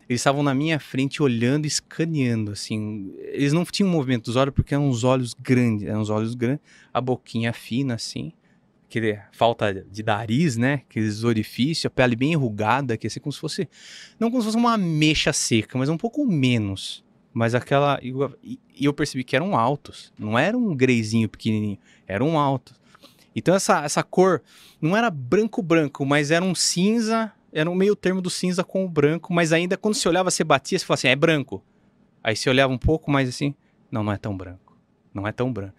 Eles 0.08 0.20
estavam 0.20 0.42
na 0.42 0.52
minha 0.52 0.80
frente 0.80 1.22
olhando, 1.22 1.66
escaneando, 1.66 2.50
assim. 2.50 3.14
Eles 3.16 3.52
não 3.52 3.64
tinham 3.64 3.88
movimento 3.88 4.24
dos 4.24 4.36
olhos 4.36 4.52
porque 4.52 4.74
eram 4.74 4.88
uns 4.88 5.04
olhos 5.04 5.34
grandes, 5.34 5.86
eram 5.86 6.00
uns 6.00 6.10
olhos 6.10 6.34
grandes, 6.34 6.64
a 6.92 7.00
boquinha 7.00 7.52
fina, 7.52 7.94
assim. 7.94 8.32
Aquele, 8.88 9.20
falta 9.30 9.72
de 9.72 10.02
nariz, 10.02 10.56
né? 10.56 10.82
Aqueles 10.88 11.22
orifícios, 11.22 11.86
a 11.86 11.90
pele 11.90 12.16
bem 12.16 12.32
enrugada, 12.32 12.96
que 12.96 13.06
assim, 13.06 13.20
como 13.20 13.32
se 13.32 13.38
fosse. 13.38 13.68
Não 14.18 14.32
como 14.32 14.42
se 14.42 14.46
fosse 14.46 14.58
uma 14.58 14.76
mecha 14.76 15.32
seca, 15.32 15.78
mas 15.78 15.88
um 15.88 15.96
pouco 15.96 16.26
menos. 16.26 17.04
Mas 17.32 17.54
aquela. 17.54 17.98
E 18.02 18.84
eu 18.84 18.92
percebi 18.92 19.22
que 19.22 19.36
eram 19.36 19.56
altos. 19.56 20.12
Não 20.18 20.38
era 20.38 20.56
um 20.56 20.74
greizinho 20.74 21.28
pequenininho, 21.28 21.78
eram 22.06 22.38
altos. 22.38 22.80
Então 23.34 23.54
essa, 23.54 23.84
essa 23.84 24.02
cor 24.02 24.42
não 24.80 24.96
era 24.96 25.10
branco-branco, 25.10 26.04
mas 26.04 26.30
era 26.30 26.44
um 26.44 26.54
cinza, 26.54 27.32
era 27.52 27.70
um 27.70 27.74
meio 27.74 27.94
termo 27.94 28.20
do 28.20 28.30
cinza 28.30 28.64
com 28.64 28.84
o 28.84 28.88
branco, 28.88 29.32
mas 29.32 29.52
ainda 29.52 29.76
quando 29.76 29.94
você 29.94 30.08
olhava, 30.08 30.30
você 30.30 30.42
batia, 30.42 30.78
você 30.78 30.84
falava 30.84 30.98
assim, 30.98 31.08
é 31.08 31.16
branco. 31.16 31.62
Aí 32.22 32.34
você 32.34 32.50
olhava 32.50 32.72
um 32.72 32.78
pouco 32.78 33.10
mais 33.10 33.28
assim, 33.28 33.54
não, 33.90 34.02
não 34.02 34.12
é 34.12 34.16
tão 34.16 34.36
branco. 34.36 34.76
Não 35.14 35.26
é 35.26 35.32
tão 35.32 35.52
branco. 35.52 35.74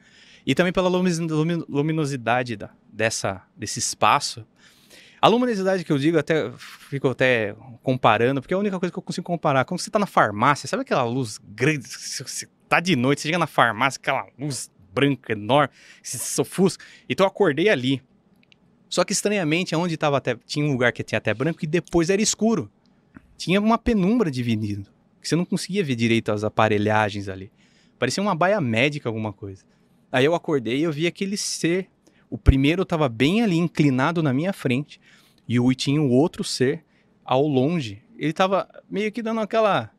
E 0.45 0.56
também 0.56 0.74
pela 0.74 0.89
luminosidade 0.89 2.56
da, 2.56 2.72
dessa, 2.91 3.43
desse 3.56 3.80
espaço. 3.80 4.45
A 5.22 5.28
luminosidade 5.28 5.84
que 5.84 5.91
eu 5.91 5.99
digo, 5.99 6.17
até 6.17 6.51
fico 6.57 7.09
até 7.09 7.55
comparando, 7.84 8.41
porque 8.41 8.55
é 8.55 8.57
a 8.57 8.59
única 8.59 8.80
coisa 8.80 8.91
que 8.91 8.97
eu 8.97 9.03
consigo 9.03 9.26
comparar. 9.26 9.65
Quando 9.65 9.80
você 9.80 9.91
tá 9.91 9.99
na 9.99 10.07
farmácia, 10.07 10.67
sabe 10.67 10.82
aquela 10.82 11.03
luz 11.03 11.38
grande, 11.38 11.88
você 11.88 12.47
tá 12.67 12.80
de 12.80 12.95
noite, 12.95 13.22
você 13.22 13.28
chega 13.28 13.38
na 13.38 13.45
farmácia, 13.45 13.99
aquela 13.99 14.26
luz 14.39 14.72
branca 14.91 15.34
enorme, 15.34 15.72
se 16.01 16.17
sofusca. 16.17 16.84
Então 17.07 17.26
eu 17.26 17.30
acordei 17.30 17.69
ali. 17.69 18.01
Só 18.89 19.03
que 19.05 19.13
estranhamente, 19.13 19.76
onde 19.76 19.95
tava 19.95 20.17
até, 20.17 20.36
tinha 20.45 20.65
um 20.65 20.72
lugar 20.72 20.91
que 20.91 21.03
tinha 21.03 21.19
até 21.19 21.34
branco 21.34 21.59
e 21.63 21.67
depois 21.67 22.09
era 22.09 22.22
escuro. 22.22 22.69
Tinha 23.38 23.61
uma 23.61 23.78
penumbra 23.78 24.32
dividindo, 24.32 24.89
que 25.22 25.28
você 25.28 25.36
não 25.36 25.45
conseguia 25.45 25.84
ver 25.84 25.95
direito 25.95 26.32
as 26.32 26.43
aparelhagens 26.43 27.30
ali. 27.30 27.51
Parecia 27.99 28.22
uma 28.24 28.34
baia 28.34 28.59
médica, 28.59 29.07
alguma 29.07 29.32
coisa. 29.32 29.63
Aí 30.11 30.26
eu 30.26 30.34
acordei 30.34 30.80
e 30.80 30.84
eu 30.84 30.91
vi 30.91 31.05
aquele 31.05 31.38
ser. 31.38 31.88
O 32.32 32.38
primeiro 32.38 32.84
estava 32.84 33.09
bem 33.09 33.43
ali 33.43 33.57
inclinado 33.57 34.23
na 34.23 34.34
minha 34.34 34.53
frente 34.53 34.99
e 35.47 35.59
o 35.59 35.73
tinha 35.73 36.01
o 36.01 36.09
outro 36.09 36.45
ser 36.45 36.84
ao 37.25 37.45
longe. 37.45 38.01
Ele 38.17 38.32
estava 38.32 38.67
meio 38.89 39.11
que 39.11 39.21
dando 39.21 39.41
aquela 39.41 39.91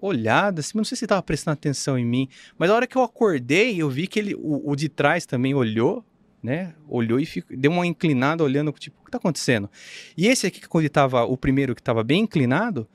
olhada, 0.00 0.60
assim, 0.60 0.76
não 0.76 0.84
sei 0.84 0.96
se 0.96 1.04
estava 1.04 1.20
prestando 1.20 1.54
atenção 1.54 1.98
em 1.98 2.04
mim. 2.04 2.28
Mas 2.56 2.70
a 2.70 2.74
hora 2.74 2.86
que 2.86 2.96
eu 2.96 3.02
acordei, 3.02 3.76
eu 3.76 3.90
vi 3.90 4.06
que 4.06 4.20
ele, 4.20 4.36
o, 4.36 4.70
o 4.70 4.76
de 4.76 4.88
trás 4.88 5.26
também 5.26 5.52
olhou, 5.52 6.04
né? 6.40 6.74
Olhou 6.88 7.18
e 7.18 7.26
deu 7.50 7.72
uma 7.72 7.84
inclinada 7.84 8.44
olhando, 8.44 8.70
tipo, 8.72 8.96
o 9.00 9.02
que 9.02 9.08
está 9.08 9.18
acontecendo? 9.18 9.68
E 10.16 10.28
esse 10.28 10.46
aqui, 10.46 10.66
quando 10.68 10.82
ele 10.82 10.88
tava, 10.88 11.24
o 11.24 11.36
primeiro 11.36 11.74
que 11.74 11.80
estava 11.80 12.04
bem 12.04 12.22
inclinado, 12.22 12.86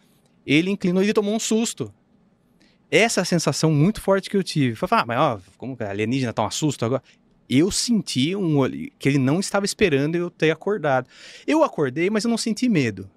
ele 0.45 0.71
inclinou 0.71 1.03
e 1.03 1.11
tomou 1.13 1.35
um 1.35 1.39
susto. 1.39 1.93
Essa 2.89 3.21
é 3.21 3.23
a 3.23 3.25
sensação 3.25 3.71
muito 3.71 3.99
forte 3.99 4.29
que 4.29 4.37
eu 4.37 4.43
tive. 4.43 4.75
Falei, 4.75 5.01
ah, 5.01 5.05
mas 5.05 5.19
ó, 5.19 5.39
como 5.57 5.75
que 5.75 5.83
alienígena 5.83 6.31
tá 6.31 6.43
um 6.43 6.47
assusto 6.47 6.85
agora? 6.85 7.01
Eu 7.55 7.69
senti 7.69 8.35
um 8.35 8.57
que 8.97 9.07
ele 9.09 9.17
não 9.17 9.39
estava 9.39 9.65
esperando 9.65 10.15
eu 10.15 10.29
ter 10.29 10.49
acordado. 10.49 11.07
Eu 11.45 11.63
acordei, 11.63 12.09
mas 12.09 12.23
eu 12.23 12.29
não 12.29 12.37
senti 12.37 12.67
medo. 12.67 13.09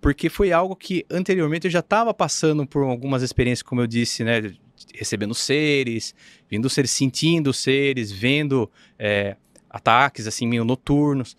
Porque 0.00 0.28
foi 0.28 0.50
algo 0.50 0.74
que 0.74 1.04
anteriormente 1.10 1.66
eu 1.66 1.70
já 1.70 1.80
estava 1.80 2.12
passando 2.14 2.66
por 2.66 2.82
algumas 2.84 3.22
experiências, 3.22 3.62
como 3.62 3.80
eu 3.80 3.86
disse, 3.86 4.24
né? 4.24 4.52
Recebendo 4.94 5.34
seres, 5.34 6.14
vindo 6.50 6.68
seres, 6.70 6.90
sentindo 6.90 7.52
seres, 7.52 8.10
vendo 8.10 8.70
é, 8.98 9.36
ataques 9.70 10.26
assim 10.26 10.46
meio 10.46 10.64
noturnos 10.64 11.36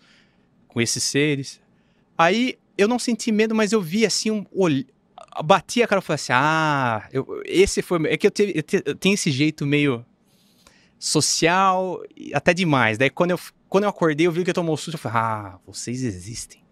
com 0.68 0.80
esses 0.80 1.02
seres. 1.02 1.60
Aí 2.16 2.56
eu 2.78 2.88
não 2.88 2.98
senti 2.98 3.30
medo, 3.32 3.54
mas 3.54 3.72
eu 3.72 3.82
vi 3.82 4.06
assim 4.06 4.30
um 4.30 4.46
olh... 4.52 4.84
bati 5.44 5.82
a 5.82 5.86
cara 5.86 6.00
e 6.00 6.04
falei 6.04 6.14
assim: 6.14 6.32
"Ah, 6.34 7.08
eu- 7.12 7.42
esse 7.44 7.82
foi, 7.82 7.98
é 8.08 8.16
que 8.16 8.26
eu, 8.26 8.30
te- 8.30 8.52
eu 8.54 8.62
te- 8.62 8.82
eu 8.86 8.94
tenho 8.94 9.14
esse 9.14 9.30
jeito 9.30 9.66
meio 9.66 10.04
social, 11.08 12.00
até 12.32 12.54
demais. 12.54 12.96
Daí 12.96 13.10
quando 13.10 13.32
eu 13.32 13.40
quando 13.68 13.84
eu 13.84 13.90
acordei, 13.90 14.26
eu 14.26 14.32
vi 14.32 14.42
que 14.44 14.50
eu 14.50 14.54
tomou 14.54 14.74
susto, 14.76 14.94
eu 14.94 14.98
falei: 14.98 15.18
"Ah, 15.18 15.58
vocês 15.66 16.02
existem. 16.02 16.64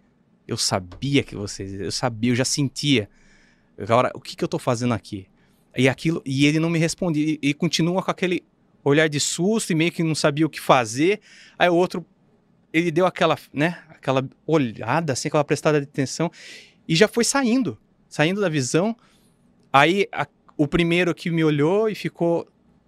Eu 0.48 0.56
sabia 0.56 1.22
que 1.22 1.34
vocês, 1.34 1.74
eu 1.74 1.92
sabia, 1.92 2.30
eu 2.30 2.36
já 2.36 2.44
sentia. 2.44 3.10
Agora, 3.76 4.10
o 4.14 4.20
que 4.20 4.34
que 4.34 4.42
eu 4.42 4.48
tô 4.48 4.58
fazendo 4.58 4.94
aqui?" 4.94 5.26
E 5.76 5.86
aquilo, 5.88 6.22
e 6.24 6.46
ele 6.46 6.58
não 6.58 6.70
me 6.70 6.78
respondia, 6.78 7.24
e, 7.26 7.38
e 7.42 7.52
continua 7.52 8.02
com 8.02 8.10
aquele 8.10 8.42
olhar 8.84 9.08
de 9.08 9.20
susto 9.20 9.70
e 9.72 9.74
meio 9.74 9.92
que 9.92 10.02
não 10.02 10.14
sabia 10.14 10.46
o 10.46 10.50
que 10.50 10.60
fazer. 10.60 11.20
Aí 11.58 11.68
o 11.68 11.74
outro 11.74 12.04
ele 12.72 12.90
deu 12.90 13.04
aquela, 13.04 13.36
né, 13.52 13.82
aquela 13.90 14.26
olhada 14.46 15.12
assim, 15.12 15.28
aquela 15.28 15.44
prestada 15.44 15.78
de 15.78 15.84
atenção 15.84 16.30
e 16.88 16.96
já 16.96 17.06
foi 17.06 17.22
saindo, 17.24 17.76
saindo 18.08 18.40
da 18.40 18.48
visão. 18.48 18.96
Aí 19.70 20.08
a- 20.10 20.26
o 20.56 20.66
primeiro 20.66 21.14
que 21.14 21.30
me 21.30 21.44
olhou 21.44 21.88
e 21.88 21.94
ficou 21.94 22.46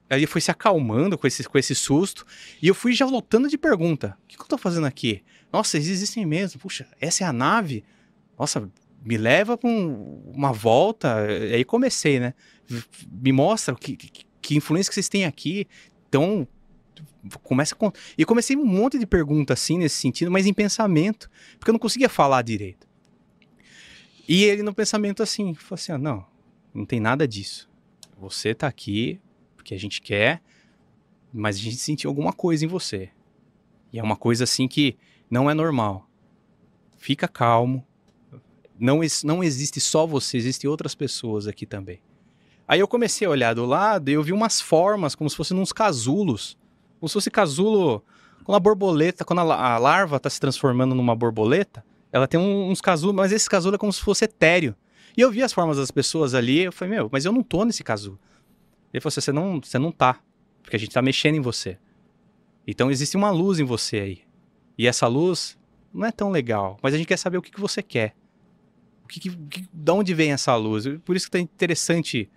Aí 0.09 0.26
foi 0.26 0.40
se 0.40 0.50
acalmando 0.50 1.16
com 1.16 1.26
esse, 1.26 1.44
com 1.44 1.59
esse 1.59 1.74
susto. 1.74 2.26
E 2.61 2.68
eu 2.68 2.74
fui 2.74 2.92
já 2.92 3.07
lotando 3.07 3.48
de 3.48 3.57
pergunta. 3.57 4.18
O 4.24 4.26
que, 4.28 4.36
que 4.36 4.42
eu 4.42 4.46
tô 4.46 4.59
fazendo 4.59 4.86
aqui? 4.86 5.22
Nossa, 5.52 5.76
eles 5.76 5.88
existem 5.88 6.26
mesmo. 6.26 6.61
Puxa, 6.61 6.86
essa 7.00 7.24
é 7.24 7.26
a 7.26 7.32
nave? 7.32 7.84
Nossa, 8.38 8.70
me 9.05 9.16
leva 9.16 9.59
um- 9.64 10.22
uma 10.34 10.52
volta. 10.52 11.16
Aí 11.26 11.64
comecei, 11.64 12.20
né? 12.20 12.34
Me 13.11 13.32
mostra 13.32 13.74
que, 13.74 13.96
que, 13.96 14.26
que 14.42 14.57
influência 14.57 14.90
que 14.90 14.94
vocês 14.94 15.09
têm 15.09 15.24
aqui. 15.24 15.66
Então, 16.09 16.46
começa 17.42 17.74
com... 17.74 17.90
E 18.16 18.24
comecei 18.24 18.57
um 18.57 18.64
monte 18.64 18.98
de 18.98 19.07
perguntas 19.07 19.59
assim, 19.61 19.78
nesse 19.78 19.96
sentido, 19.96 20.30
mas 20.30 20.46
em 20.46 20.52
pensamento. 20.52 21.30
Porque 21.59 21.70
eu 21.70 21.74
não 21.74 21.78
conseguia 21.78 22.09
falar 22.09 22.42
direito. 22.42 22.86
E 24.28 24.44
ele 24.44 24.62
no 24.62 24.74
pensamento 24.74 25.22
assim, 25.22 25.55
falou 25.55 25.74
assim, 25.74 25.93
ah, 25.93 25.98
não, 25.98 26.26
não 26.72 26.85
tem 26.86 27.01
nada 27.01 27.26
disso. 27.28 27.70
Você 28.18 28.55
tá 28.55 28.66
aqui 28.66 29.20
porque 29.65 29.74
a 29.74 29.78
gente 29.78 30.03
quer, 30.03 30.43
mas 31.32 31.57
a 31.57 31.59
gente 31.59 31.77
sentiu 31.77 32.11
alguma 32.11 32.35
coisa 32.35 32.66
em 32.66 32.69
você. 32.69 33.09
E 33.91 33.99
é 33.99 34.03
uma 34.03 34.15
coisa 34.15 34.45
assim 34.45 34.69
que 34.69 34.95
não 35.31 35.49
é 35.51 35.55
normal. 35.55 36.07
Fica 36.99 37.27
calmo. 37.27 37.82
Não, 38.78 39.01
não 39.24 39.43
existe 39.43 39.81
só 39.81 40.07
você, 40.07 40.36
existem 40.36 40.69
outras 40.69 40.95
pessoas 40.95 41.47
aqui 41.47 41.65
também. 41.65 42.03
Aí 42.69 42.78
eu 42.78 42.86
comecei 42.86 43.27
a 43.27 43.31
olhar 43.31 43.55
do 43.55 43.65
lado 43.65 44.11
e 44.11 44.12
eu 44.12 44.23
vi 44.23 44.32
umas 44.32 44.61
formas, 44.61 45.15
como 45.15 45.31
se 45.31 45.36
fossem 45.36 45.59
uns 45.59 45.73
casulos. 45.73 46.59
Como 47.01 47.09
se 47.09 47.15
fosse 47.15 47.31
casulo. 47.31 48.05
Quando 48.45 48.57
a 48.57 48.61
borboleta, 48.61 49.24
quando 49.24 49.39
a, 49.39 49.45
la- 49.45 49.74
a 49.74 49.78
larva 49.78 50.16
está 50.19 50.28
se 50.28 50.39
transformando 50.39 50.95
numa 50.95 51.16
borboleta, 51.16 51.82
ela 52.12 52.28
tem 52.28 52.39
uns 52.39 52.82
casulos, 52.82 53.16
mas 53.16 53.32
esse 53.32 53.49
casulo 53.49 53.77
é 53.77 53.78
como 53.78 53.93
se 53.93 54.01
fosse 54.03 54.27
etéreo. 54.27 54.74
E 55.16 55.23
eu 55.23 55.31
vi 55.31 55.43
as 55.43 55.53
formas 55.55 55.78
das 55.78 55.91
pessoas 55.91 56.35
ali, 56.35 56.65
eu 56.65 56.73
falei, 56.73 56.97
meu, 56.97 57.09
mas 57.11 57.24
eu 57.24 57.32
não 57.32 57.43
tô 57.43 57.65
nesse 57.65 57.82
casulo. 57.82 58.19
Ele 58.95 59.01
falou 59.01 59.11
assim, 59.11 59.21
você 59.21 59.33
não, 59.33 59.61
você 59.61 59.77
não 59.77 59.91
tá, 59.91 60.21
porque 60.62 60.77
a 60.77 60.79
gente 60.79 60.93
tá 60.93 61.03
mexendo 61.03 61.35
em 61.35 61.41
você. 61.41 61.77
Então 62.65 62.93
existe 62.93 63.16
uma 63.16 63.33
luz 63.33 63.59
em 63.59 63.65
você 63.65 63.99
aí. 63.99 64.23
E 64.79 64.87
essa 64.87 65.09
luz 65.09 65.59
não 65.93 66.07
é 66.07 66.12
tão 66.12 66.31
legal, 66.31 66.79
mas 66.81 66.95
a 66.95 66.97
gente 66.97 67.09
quer 67.09 67.16
saber 67.16 67.37
o 67.37 67.43
que, 67.43 67.51
que 67.51 67.61
você 67.61 67.83
quer. 67.83 68.15
O 69.03 69.09
que, 69.09 69.19
que, 69.19 69.69
onde 69.91 70.15
vem 70.15 70.31
essa 70.31 70.55
luz? 70.55 70.85
Por 71.05 71.16
isso 71.16 71.27
que 71.27 71.33
tá 71.33 71.41
interessante 71.41 72.31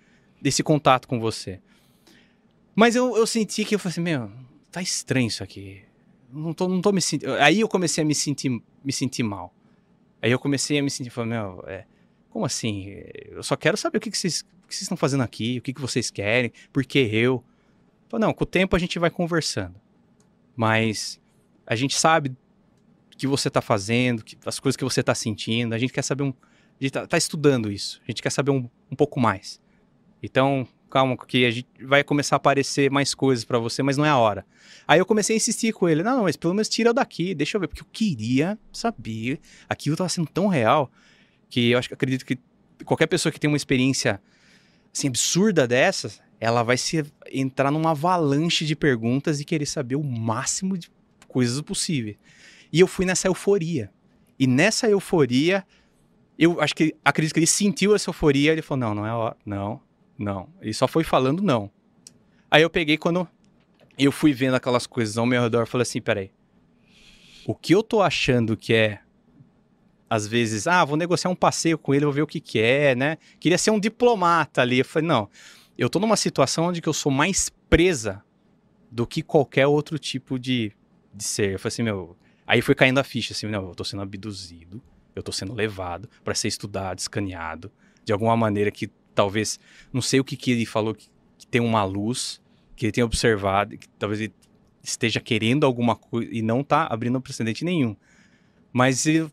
esse 0.44 0.64
contato 0.64 1.08
com 1.08 1.20
você. 1.20 1.62
Mas 2.76 2.96
eu, 2.96 3.16
eu 3.16 3.28
senti 3.28 3.64
que 3.64 3.76
eu 3.76 3.80
falei 3.80 3.92
assim, 3.92 4.02
meu, 4.02 4.32
tá 4.72 4.82
estranho 4.82 5.28
isso 5.28 5.44
aqui. 5.44 5.84
Não 6.32 6.54
tô, 6.54 6.68
não 6.68 6.82
tô 6.82 6.92
me 6.92 7.02
sentindo. 7.02 7.34
Aí 7.34 7.60
eu 7.60 7.70
comecei 7.70 8.04
a 8.04 8.06
me 8.06 8.16
sentir, 8.16 8.50
me 8.84 8.92
sentir 8.92 9.22
mal. 9.22 9.54
Aí 10.24 10.32
eu 10.32 10.40
comecei 10.40 10.80
a 10.80 10.84
me 10.84 10.90
sentir, 10.90 11.12
falei, 11.12 11.30
meu, 11.30 11.64
é, 11.68 11.86
como 12.32 12.46
assim? 12.46 12.88
Eu 13.30 13.44
só 13.44 13.56
quero 13.56 13.78
saber 13.78 14.00
o 14.00 14.02
que, 14.02 14.10
que 14.10 14.18
vocês 14.18 14.44
que 14.68 14.73
vocês 14.76 14.84
estão 14.84 14.98
fazendo 14.98 15.23
aqui, 15.23 15.57
o 15.57 15.61
que, 15.61 15.73
que 15.73 15.81
vocês 15.81 16.10
querem, 16.11 16.52
por 16.72 16.85
que 16.85 16.99
eu. 16.99 17.44
Não, 18.14 18.34
com 18.34 18.44
o 18.44 18.48
tempo 18.48 18.76
a 18.76 18.80
gente 18.80 18.98
vai 18.99 19.10
conversando. 19.10 19.76
Mas 20.56 21.19
a 21.65 21.76
gente 21.76 21.95
sabe 21.98 22.30
o 23.14 23.18
que 23.18 23.27
você 23.27 23.48
está 23.48 23.61
fazendo, 23.61 24.23
que- 24.23 24.38
as 24.45 24.60
coisas 24.60 24.76
que 24.77 24.84
você 24.84 25.02
está 25.02 25.14
sentindo, 25.15 25.73
a 25.73 25.77
gente 25.77 25.94
quer 25.94 26.02
saber 26.03 26.23
um. 26.23 26.34
A 26.80 26.84
gente 26.84 26.91
tá, 26.91 27.07
tá 27.07 27.18
estudando 27.18 27.72
isso, 27.72 27.99
a 28.07 28.11
gente 28.11 28.22
quer 28.22 28.30
saber 28.30 28.52
um, 28.52 28.69
um 28.91 28.95
pouco 28.95 29.19
mais. 29.19 29.60
Então, 30.22 30.68
calma, 30.89 31.18
que 31.18 31.45
a 31.45 31.52
gente 31.52 31.68
vai 31.81 32.03
começar 32.03 32.35
a 32.35 32.38
aparecer 32.38 32.89
mais 32.91 33.14
coisas 33.15 33.44
para 33.44 33.57
você, 33.60 33.81
mas 33.84 33.98
não 33.98 34.06
é 34.06 34.10
a 34.10 34.18
hora. 34.18 34.45
Aí 34.88 34.99
eu 34.99 35.06
comecei 35.06 35.35
a 35.35 35.38
insistir 35.38 35.73
com 35.73 35.89
ele, 35.89 36.03
não, 36.03 36.23
mas 36.23 36.38
pelo 36.38 36.53
menos 36.53 36.69
tira 36.69 36.94
daqui, 36.94 37.34
deixa 37.34 37.57
eu 37.57 37.61
ver, 37.61 37.68
porque 37.68 37.81
eu 37.81 37.88
queria 37.91 38.57
saber. 38.72 39.39
Aquilo 39.68 39.95
estava 39.95 40.10
sendo 40.10 40.27
tão 40.27 40.48
real 40.48 40.91
que 41.49 41.72
eu 41.72 41.80
acho 41.80 41.88
que 41.88 41.94
acredito 41.94 42.26
que 42.26 42.38
qualquer 42.85 43.07
pessoa 43.07 43.31
que 43.31 43.39
tem 43.39 43.48
uma 43.49 43.57
experiência 43.57 44.22
assim, 44.93 45.07
absurda 45.07 45.68
dessas, 45.68 46.22
ela 46.39 46.64
vai 46.64 46.77
se 46.77 47.05
entrar 47.31 47.72
numa 47.72 47.91
avalanche 47.91 48.65
de 48.65 48.76
perguntas 48.76 49.39
e 49.39 49.45
querer 49.45 49.65
saber 49.65 49.95
o 49.95 50.03
máximo 50.03 50.77
de 50.77 50.89
coisas 51.27 51.61
possíveis. 51.61 52.18
E 52.72 52.80
eu 52.80 52.88
fui 52.88 53.05
nessa 53.05 53.27
euforia. 53.27 53.91
E 54.39 54.45
nessa 54.45 54.88
euforia, 54.89 55.65
eu 56.38 56.61
acho 56.61 56.76
que 56.76 56.95
acredito 57.03 57.34
que 57.34 57.39
ele 57.39 57.47
sentiu 57.47 57.95
essa 57.95 58.09
euforia, 58.09 58.51
ele 58.51 58.61
falou: 58.61 58.80
"Não, 58.80 58.95
não 58.95 59.05
é 59.05 59.14
hora, 59.14 59.38
não, 59.45 59.81
não". 60.18 60.49
Ele 60.61 60.73
só 60.73 60.88
foi 60.88 61.03
falando 61.03 61.41
não. 61.41 61.72
Aí 62.49 62.61
eu 62.61 62.69
peguei 62.69 62.97
quando 62.97 63.27
eu 63.97 64.11
fui 64.11 64.31
vendo 64.31 64.55
aquelas 64.55 64.85
coisas 64.85 65.18
ao 65.18 65.26
meu 65.26 65.41
redor, 65.41 65.65
falei 65.65 65.84
assim, 65.84 65.99
peraí. 65.99 66.31
O 67.45 67.55
que 67.55 67.73
eu 67.73 67.81
tô 67.81 68.01
achando 68.01 68.55
que 68.55 68.73
é 68.73 68.99
às 70.10 70.28
vezes, 70.28 70.68
ah, 70.68 70.84
vou 70.86 70.98
negociar 70.98 71.30
um 71.30 71.36
passeio 71.36 71.78
com 71.78 71.94
ele, 71.94 72.06
vou 72.06 72.14
ver 72.14 72.22
o 72.22 72.28
que 72.28 72.40
que 72.40 72.60
é, 72.60 72.96
né? 72.96 73.18
Queria 73.40 73.58
ser 73.58 73.72
um 73.72 73.80
diplomata 73.80 74.62
ali. 74.62 74.80
Eu 74.80 74.86
falei, 74.86 75.08
não, 75.08 75.30
eu 75.78 75.90
tô 75.90 76.00
numa 76.00 76.16
situação 76.16 76.66
onde 76.66 76.82
eu 76.86 76.94
sou 76.94 77.12
mais 77.12 77.50
presa 77.70 78.24
do 78.90 79.06
que 79.06 79.22
qualquer 79.22 79.68
outro 79.68 80.00
tipo 80.00 80.40
de, 80.40 80.72
de 81.14 81.24
ser. 81.24 81.54
Eu 81.54 81.60
falei 81.60 81.70
assim, 81.70 81.84
meu... 81.84 82.18
Aí 82.46 82.62
foi 82.62 82.74
caindo 82.74 82.98
a 82.98 83.04
ficha, 83.04 83.34
assim, 83.34 83.46
não, 83.48 83.68
eu 83.68 83.76
tô 83.76 83.84
sendo 83.84 84.02
abduzido, 84.02 84.82
eu 85.14 85.22
tô 85.22 85.34
sendo 85.34 85.54
levado 85.54 86.10
para 86.24 86.34
ser 86.34 86.48
estudado, 86.48 86.98
escaneado, 86.98 87.70
de 88.06 88.14
alguma 88.14 88.38
maneira 88.38 88.72
que 88.72 88.90
talvez, 89.14 89.60
não 89.92 90.02
sei 90.02 90.22
o 90.22 90.24
que 90.24 90.38
que 90.38 90.52
ele 90.52 90.66
falou, 90.66 90.96
que, 90.96 91.10
que 91.38 91.46
tem 91.46 91.60
uma 91.60 91.84
luz, 91.84 92.42
que 92.74 92.86
ele 92.86 92.94
tenha 92.94 93.06
observado, 93.06 93.78
que 93.78 93.90
talvez 93.90 94.22
ele 94.22 94.34
esteja 94.82 95.20
querendo 95.20 95.66
alguma 95.66 95.96
coisa 95.96 96.30
e 96.32 96.42
não 96.42 96.64
tá 96.64 96.88
abrindo 96.90 97.20
precedente 97.20 97.66
nenhum. 97.66 97.98
Mas 98.72 99.06
eu, 99.06 99.30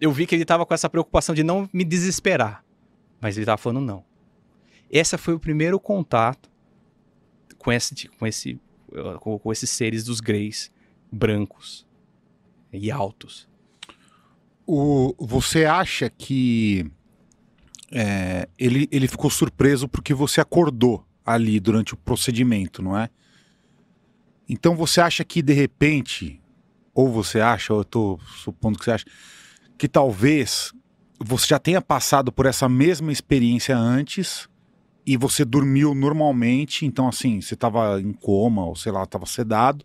eu 0.00 0.12
vi 0.12 0.26
que 0.26 0.34
ele 0.34 0.44
tava 0.44 0.64
com 0.64 0.74
essa 0.74 0.88
preocupação 0.88 1.34
de 1.34 1.42
não 1.42 1.68
me 1.72 1.84
desesperar. 1.84 2.64
Mas 3.20 3.36
ele 3.36 3.46
tava 3.46 3.58
falando 3.58 3.84
não. 3.84 4.04
Esse 4.90 5.16
foi 5.18 5.34
o 5.34 5.40
primeiro 5.40 5.78
contato 5.78 6.50
com 7.58 7.72
esse 7.72 8.08
com 8.08 8.26
esse 8.26 8.60
com, 9.20 9.38
com 9.38 9.52
esses 9.52 9.68
seres 9.68 10.04
dos 10.04 10.20
greys 10.20 10.70
brancos 11.10 11.86
e 12.72 12.90
altos. 12.90 13.48
O, 14.66 15.14
você 15.18 15.64
acha 15.64 16.10
que 16.10 16.90
é, 17.90 18.48
ele, 18.58 18.88
ele 18.90 19.08
ficou 19.08 19.30
surpreso 19.30 19.88
porque 19.88 20.12
você 20.12 20.40
acordou 20.40 21.06
ali 21.24 21.58
durante 21.58 21.94
o 21.94 21.96
procedimento, 21.96 22.82
não 22.82 22.96
é? 22.96 23.08
Então 24.48 24.74
você 24.74 25.00
acha 25.00 25.24
que 25.24 25.42
de 25.42 25.52
repente, 25.52 26.40
ou 26.94 27.10
você 27.10 27.40
acha, 27.40 27.72
ou 27.72 27.80
eu 27.80 27.82
estou 27.82 28.20
supondo 28.20 28.78
que 28.78 28.84
você 28.84 28.92
acha, 28.92 29.06
que 29.78 29.88
talvez 29.88 30.72
você 31.18 31.46
já 31.46 31.58
tenha 31.58 31.80
passado 31.80 32.32
por 32.32 32.46
essa 32.46 32.68
mesma 32.68 33.12
experiência 33.12 33.76
antes 33.76 34.48
e 35.06 35.16
você 35.16 35.44
dormiu 35.44 35.94
normalmente, 35.94 36.84
então 36.84 37.08
assim, 37.08 37.40
você 37.40 37.54
estava 37.54 38.00
em 38.00 38.12
coma 38.12 38.66
ou 38.66 38.76
sei 38.76 38.92
lá, 38.92 39.04
estava 39.04 39.24
sedado. 39.24 39.84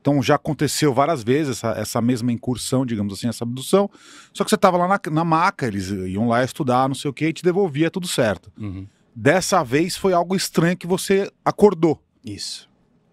Então 0.00 0.20
já 0.22 0.34
aconteceu 0.34 0.92
várias 0.92 1.22
vezes 1.22 1.58
essa, 1.58 1.70
essa, 1.78 2.00
mesma 2.00 2.32
incursão, 2.32 2.84
digamos 2.84 3.14
assim, 3.14 3.28
essa 3.28 3.44
abdução. 3.44 3.88
Só 4.32 4.42
que 4.42 4.50
você 4.50 4.56
estava 4.56 4.76
lá 4.76 4.88
na, 4.88 5.00
na, 5.12 5.24
maca, 5.24 5.66
eles 5.66 5.90
iam 5.90 6.26
lá 6.26 6.42
estudar, 6.42 6.88
não 6.88 6.94
sei 6.94 7.08
o 7.10 7.14
que, 7.14 7.26
e 7.26 7.32
te 7.32 7.44
devolvia 7.44 7.90
tudo 7.90 8.08
certo. 8.08 8.50
Uhum. 8.58 8.86
Dessa 9.14 9.62
vez 9.62 9.96
foi 9.96 10.12
algo 10.12 10.34
estranho 10.34 10.76
que 10.76 10.86
você 10.86 11.30
acordou. 11.44 12.02
Isso. 12.24 12.68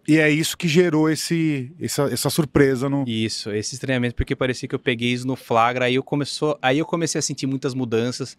E 0.10 0.18
é 0.18 0.28
isso 0.28 0.58
que 0.58 0.68
gerou 0.68 1.08
esse, 1.08 1.72
essa, 1.80 2.04
essa 2.12 2.30
surpresa 2.32 2.90
no. 2.90 3.06
Isso, 3.08 3.52
esse 3.52 3.76
estranhamento, 3.76 4.16
porque 4.16 4.36
parecia 4.36 4.68
que 4.68 4.74
eu 4.74 4.80
peguei 4.80 5.14
isso 5.14 5.28
no 5.28 5.36
flagra, 5.36 5.86
aí 5.86 5.94
eu, 5.94 6.02
começou, 6.02 6.58
aí 6.64 6.80
eu 6.80 6.86
comecei 6.86 7.20
a 7.20 7.22
sentir 7.22 7.46
muitas 7.46 7.76
mudanças, 7.76 8.36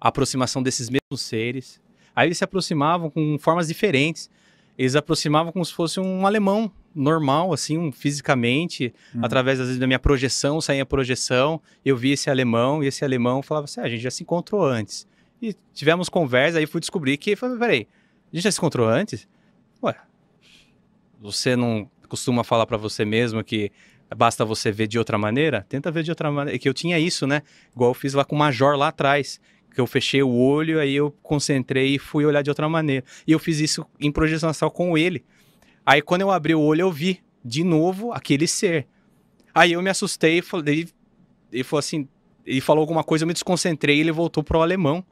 a 0.00 0.08
aproximação 0.08 0.60
desses 0.60 0.90
mesmos 0.90 1.20
seres. 1.20 1.80
Aí 2.14 2.26
eles 2.26 2.38
se 2.38 2.42
aproximavam 2.44 3.08
com 3.08 3.38
formas 3.38 3.68
diferentes. 3.68 4.28
Eles 4.76 4.96
aproximavam 4.96 5.52
como 5.52 5.64
se 5.64 5.72
fosse 5.72 6.00
um 6.00 6.26
alemão 6.26 6.68
normal, 6.92 7.52
assim, 7.52 7.78
um, 7.78 7.92
fisicamente, 7.92 8.92
Uhum. 9.14 9.24
através 9.24 9.60
às 9.60 9.66
vezes 9.68 9.78
da 9.80 9.86
minha 9.86 10.00
projeção, 10.00 10.60
saía 10.60 10.82
a 10.82 10.86
projeção, 10.86 11.60
eu 11.84 11.96
vi 11.96 12.10
esse 12.10 12.30
alemão, 12.30 12.82
e 12.82 12.88
esse 12.88 13.04
alemão 13.04 13.42
falava 13.42 13.66
assim: 13.66 13.80
ah, 13.80 13.84
a 13.84 13.88
gente 13.88 14.00
já 14.02 14.10
se 14.10 14.24
encontrou 14.24 14.64
antes. 14.64 15.06
E 15.40 15.54
tivemos 15.72 16.08
conversa, 16.08 16.58
aí 16.58 16.66
fui 16.66 16.80
descobrir 16.80 17.16
que, 17.16 17.36
falei, 17.36 17.58
peraí, 17.58 17.88
a 18.32 18.36
gente 18.36 18.42
já 18.42 18.50
se 18.50 18.58
encontrou 18.58 18.88
antes? 18.88 19.28
Ué, 19.82 19.94
você 21.22 21.54
não 21.54 21.88
costuma 22.08 22.42
falar 22.42 22.66
para 22.66 22.76
você 22.76 23.04
mesmo 23.04 23.44
que 23.44 23.70
basta 24.14 24.44
você 24.44 24.72
ver 24.72 24.88
de 24.88 24.98
outra 24.98 25.16
maneira? 25.16 25.64
Tenta 25.68 25.88
ver 25.90 26.02
de 26.02 26.10
outra 26.10 26.30
maneira. 26.32 26.58
Que 26.58 26.68
eu 26.68 26.74
tinha 26.74 26.98
isso, 26.98 27.26
né? 27.28 27.42
Igual 27.74 27.90
eu 27.90 27.94
fiz 27.94 28.12
lá 28.12 28.24
com 28.24 28.34
o 28.34 28.38
Major 28.38 28.76
lá 28.76 28.88
atrás. 28.88 29.40
Que 29.72 29.80
eu 29.80 29.86
fechei 29.86 30.22
o 30.22 30.28
olho, 30.28 30.80
aí 30.80 30.94
eu 30.94 31.12
concentrei 31.22 31.94
e 31.94 31.98
fui 31.98 32.26
olhar 32.26 32.42
de 32.42 32.50
outra 32.50 32.68
maneira. 32.68 33.06
E 33.26 33.30
eu 33.30 33.38
fiz 33.38 33.60
isso 33.60 33.86
em 34.00 34.10
projeção 34.10 34.50
astral 34.50 34.70
com 34.70 34.98
ele. 34.98 35.24
Aí 35.86 36.02
quando 36.02 36.22
eu 36.22 36.30
abri 36.30 36.54
o 36.54 36.60
olho, 36.60 36.82
eu 36.82 36.90
vi 36.90 37.20
de 37.44 37.62
novo 37.62 38.12
aquele 38.12 38.48
ser. 38.48 38.88
Aí 39.54 39.72
eu 39.72 39.80
me 39.80 39.90
assustei 39.90 40.38
e 40.38 40.42
falei, 40.42 40.74
ele, 40.74 40.90
ele 41.52 41.64
falou 41.64 41.78
assim, 41.78 42.08
ele 42.44 42.60
falou 42.60 42.80
alguma 42.80 43.04
coisa, 43.04 43.24
eu 43.24 43.28
me 43.28 43.32
desconcentrei 43.32 43.96
e 43.96 44.00
ele 44.00 44.12
voltou 44.12 44.42
pro 44.42 44.60
alemão. 44.60 45.04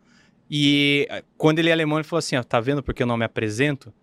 E 0.51 1.07
eh, 1.09 1.23
quando 1.39 1.61
ele 1.61 1.69
é 1.69 1.73
alemão, 1.73 1.99
ele 1.99 2.05
falou 2.05 2.19
assim, 2.19 2.37
ó, 2.37 2.43
tá 2.43 2.61
vendo 2.61 2.83
porque 2.83 3.03
eu 3.03 3.07
não 3.07 3.17
me 3.17 3.25
apresento? 3.25 3.95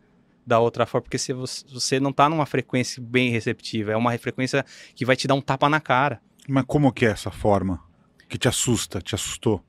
Da 0.47 0.59
outra 0.59 0.85
forma, 0.85 1.03
porque 1.03 1.17
se 1.17 1.33
você, 1.33 1.65
você 1.69 1.99
não 1.99 2.13
tá 2.13 2.29
numa 2.29 2.45
frequência 2.45 3.03
bem 3.03 3.29
receptiva, 3.29 3.91
é 3.91 3.97
uma 3.97 4.17
frequência 4.17 4.65
que 4.95 5.03
vai 5.03 5.17
te 5.17 5.27
dar 5.27 5.35
um 5.35 5.41
tapa 5.41 5.67
na 5.67 5.81
cara. 5.81 6.21
Mas 6.47 6.63
como 6.65 6.91
que 6.93 7.05
é 7.05 7.09
essa 7.09 7.29
forma? 7.29 7.83
Que 8.29 8.37
te 8.37 8.47
assusta, 8.47 9.01
te 9.01 9.13
assustou? 9.13 9.61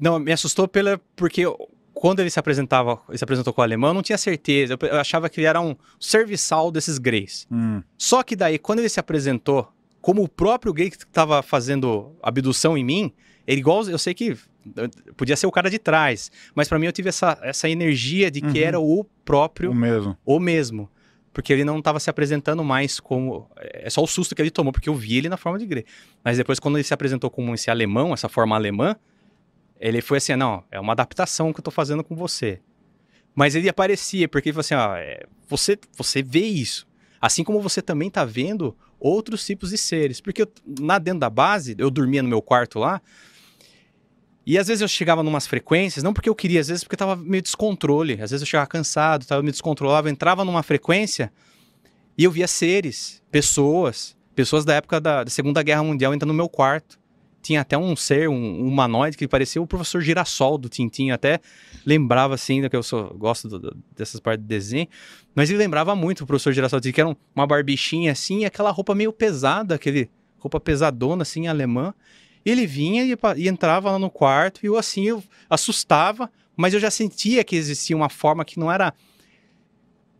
Não, 0.00 0.18
me 0.18 0.32
assustou 0.32 0.66
pela 0.66 0.98
porque 1.14 1.44
quando 1.92 2.20
ele 2.20 2.30
se 2.30 2.38
apresentava, 2.38 3.00
ele 3.10 3.18
se 3.18 3.24
apresentou 3.24 3.52
com 3.52 3.60
o 3.60 3.64
alemão, 3.64 3.90
eu 3.90 3.94
não 3.94 4.02
tinha 4.02 4.16
certeza. 4.16 4.78
Eu, 4.80 4.88
eu 4.88 4.98
achava 4.98 5.28
que 5.28 5.38
ele 5.38 5.46
era 5.46 5.60
um 5.60 5.76
serviçal 6.00 6.72
desses 6.72 6.96
greys. 6.96 7.46
Hum. 7.52 7.82
Só 7.98 8.22
que 8.22 8.34
daí, 8.34 8.58
quando 8.58 8.78
ele 8.78 8.88
se 8.88 8.98
apresentou 8.98 9.70
como 10.00 10.22
o 10.22 10.28
próprio 10.28 10.72
gay 10.72 10.90
que 10.90 10.96
estava 10.96 11.42
fazendo 11.42 12.16
abdução 12.22 12.76
em 12.76 12.82
mim, 12.82 13.12
ele 13.46 13.60
igual, 13.60 13.86
eu 13.88 13.98
sei 13.98 14.14
que 14.14 14.36
podia 15.16 15.36
ser 15.36 15.46
o 15.46 15.50
cara 15.50 15.68
de 15.70 15.78
trás, 15.78 16.30
mas 16.54 16.68
para 16.68 16.78
mim 16.78 16.86
eu 16.86 16.92
tive 16.92 17.08
essa, 17.08 17.38
essa 17.42 17.68
energia 17.68 18.30
de 18.30 18.40
que 18.40 18.58
Uhum. 18.60 18.66
era 18.66 18.80
o 18.80 19.04
próprio 19.24 19.70
O 19.70 19.74
mesmo. 19.74 20.16
o 20.24 20.38
mesmo. 20.40 20.88
Porque 21.32 21.50
ele 21.52 21.64
não 21.64 21.78
estava 21.78 21.98
se 21.98 22.10
apresentando 22.10 22.62
mais 22.62 23.00
como. 23.00 23.50
É 23.56 23.88
só 23.88 24.02
o 24.02 24.06
susto 24.06 24.34
que 24.34 24.42
ele 24.42 24.50
tomou, 24.50 24.70
porque 24.70 24.88
eu 24.90 24.94
vi 24.94 25.16
ele 25.16 25.30
na 25.30 25.38
forma 25.38 25.58
de 25.58 25.64
grey. 25.64 25.84
Mas 26.22 26.36
depois, 26.36 26.60
quando 26.60 26.76
ele 26.76 26.84
se 26.84 26.92
apresentou 26.92 27.30
como 27.30 27.54
esse 27.54 27.70
alemão, 27.70 28.12
essa 28.12 28.28
forma 28.28 28.54
alemã, 28.54 28.94
ele 29.80 30.02
foi 30.02 30.18
assim: 30.18 30.36
não, 30.36 30.62
é 30.70 30.78
uma 30.78 30.92
adaptação 30.92 31.50
que 31.50 31.60
eu 31.60 31.64
tô 31.64 31.70
fazendo 31.70 32.04
com 32.04 32.14
você. 32.14 32.60
Mas 33.34 33.54
ele 33.54 33.66
aparecia, 33.66 34.28
porque 34.28 34.50
ele 34.50 34.52
falou 34.54 34.60
assim: 34.60 34.74
ó, 34.74 34.94
é, 34.94 35.22
você, 35.48 35.78
você 35.96 36.22
vê 36.22 36.40
isso. 36.44 36.86
Assim 37.18 37.42
como 37.42 37.60
você 37.62 37.80
também 37.80 38.10
tá 38.10 38.26
vendo 38.26 38.76
outros 39.00 39.46
tipos 39.46 39.70
de 39.70 39.78
seres. 39.78 40.20
Porque 40.20 40.42
eu, 40.42 40.48
lá 40.80 40.98
dentro 40.98 41.20
da 41.20 41.30
base, 41.30 41.74
eu 41.78 41.90
dormia 41.90 42.22
no 42.22 42.28
meu 42.28 42.42
quarto 42.42 42.78
lá. 42.78 43.00
E 44.44 44.58
às 44.58 44.66
vezes 44.66 44.80
eu 44.82 44.88
chegava 44.88 45.22
numas 45.22 45.46
frequências, 45.46 46.02
não 46.02 46.12
porque 46.12 46.28
eu 46.28 46.34
queria, 46.34 46.60
às 46.60 46.68
vezes 46.68 46.82
porque 46.82 46.96
tava 46.96 47.14
meio 47.16 47.42
descontrole. 47.42 48.14
Às 48.14 48.30
vezes 48.32 48.40
eu 48.40 48.46
chegava 48.46 48.66
cansado, 48.66 49.24
tava 49.24 49.42
me 49.42 49.50
descontrolava, 49.50 50.08
eu 50.08 50.12
entrava 50.12 50.44
numa 50.44 50.62
frequência 50.62 51.32
e 52.18 52.24
eu 52.24 52.30
via 52.30 52.48
seres, 52.48 53.22
pessoas, 53.30 54.16
pessoas 54.34 54.64
da 54.64 54.74
época 54.74 55.00
da, 55.00 55.24
da 55.24 55.30
Segunda 55.30 55.62
Guerra 55.62 55.82
Mundial 55.84 56.12
entrando 56.12 56.30
no 56.30 56.36
meu 56.36 56.48
quarto. 56.48 57.00
Tinha 57.40 57.60
até 57.60 57.76
um 57.76 57.96
ser, 57.96 58.28
um, 58.28 58.34
um 58.34 58.68
humanoide 58.68 59.16
que 59.16 59.26
parecia 59.26 59.60
o 59.60 59.66
professor 59.66 60.00
Girassol 60.00 60.56
do 60.58 60.68
Tintin. 60.68 61.08
Eu 61.08 61.14
até 61.16 61.40
lembrava 61.84 62.34
assim, 62.34 62.68
que 62.68 62.76
eu 62.76 62.82
sou, 62.84 63.12
gosto 63.18 63.48
do- 63.48 63.58
do- 63.58 63.76
dessas 63.96 64.20
partes 64.20 64.42
de 64.44 64.48
desenho, 64.48 64.86
mas 65.34 65.50
ele 65.50 65.58
lembrava 65.58 65.94
muito 65.96 66.22
o 66.22 66.26
professor 66.26 66.52
Girassol 66.52 66.78
do 66.78 66.82
Tintin, 66.84 66.94
que 66.94 67.00
era 67.00 67.10
um- 67.10 67.16
uma 67.34 67.46
barbichinha 67.46 68.12
assim, 68.12 68.40
e 68.40 68.44
aquela 68.44 68.70
roupa 68.70 68.94
meio 68.94 69.12
pesada, 69.12 69.74
aquele 69.74 70.08
roupa 70.38 70.60
pesadona 70.60 71.22
assim, 71.22 71.48
alemã. 71.48 71.92
Ele 72.44 72.66
vinha 72.66 73.04
e, 73.04 73.16
e 73.36 73.48
entrava 73.48 73.90
lá 73.90 73.98
no 73.98 74.10
quarto 74.10 74.60
e 74.62 74.66
eu 74.66 74.76
assim, 74.76 75.06
eu 75.06 75.22
assustava, 75.48 76.30
mas 76.56 76.74
eu 76.74 76.80
já 76.80 76.90
sentia 76.90 77.44
que 77.44 77.56
existia 77.56 77.96
uma 77.96 78.08
forma 78.08 78.44
que 78.44 78.58
não 78.58 78.70
era 78.70 78.92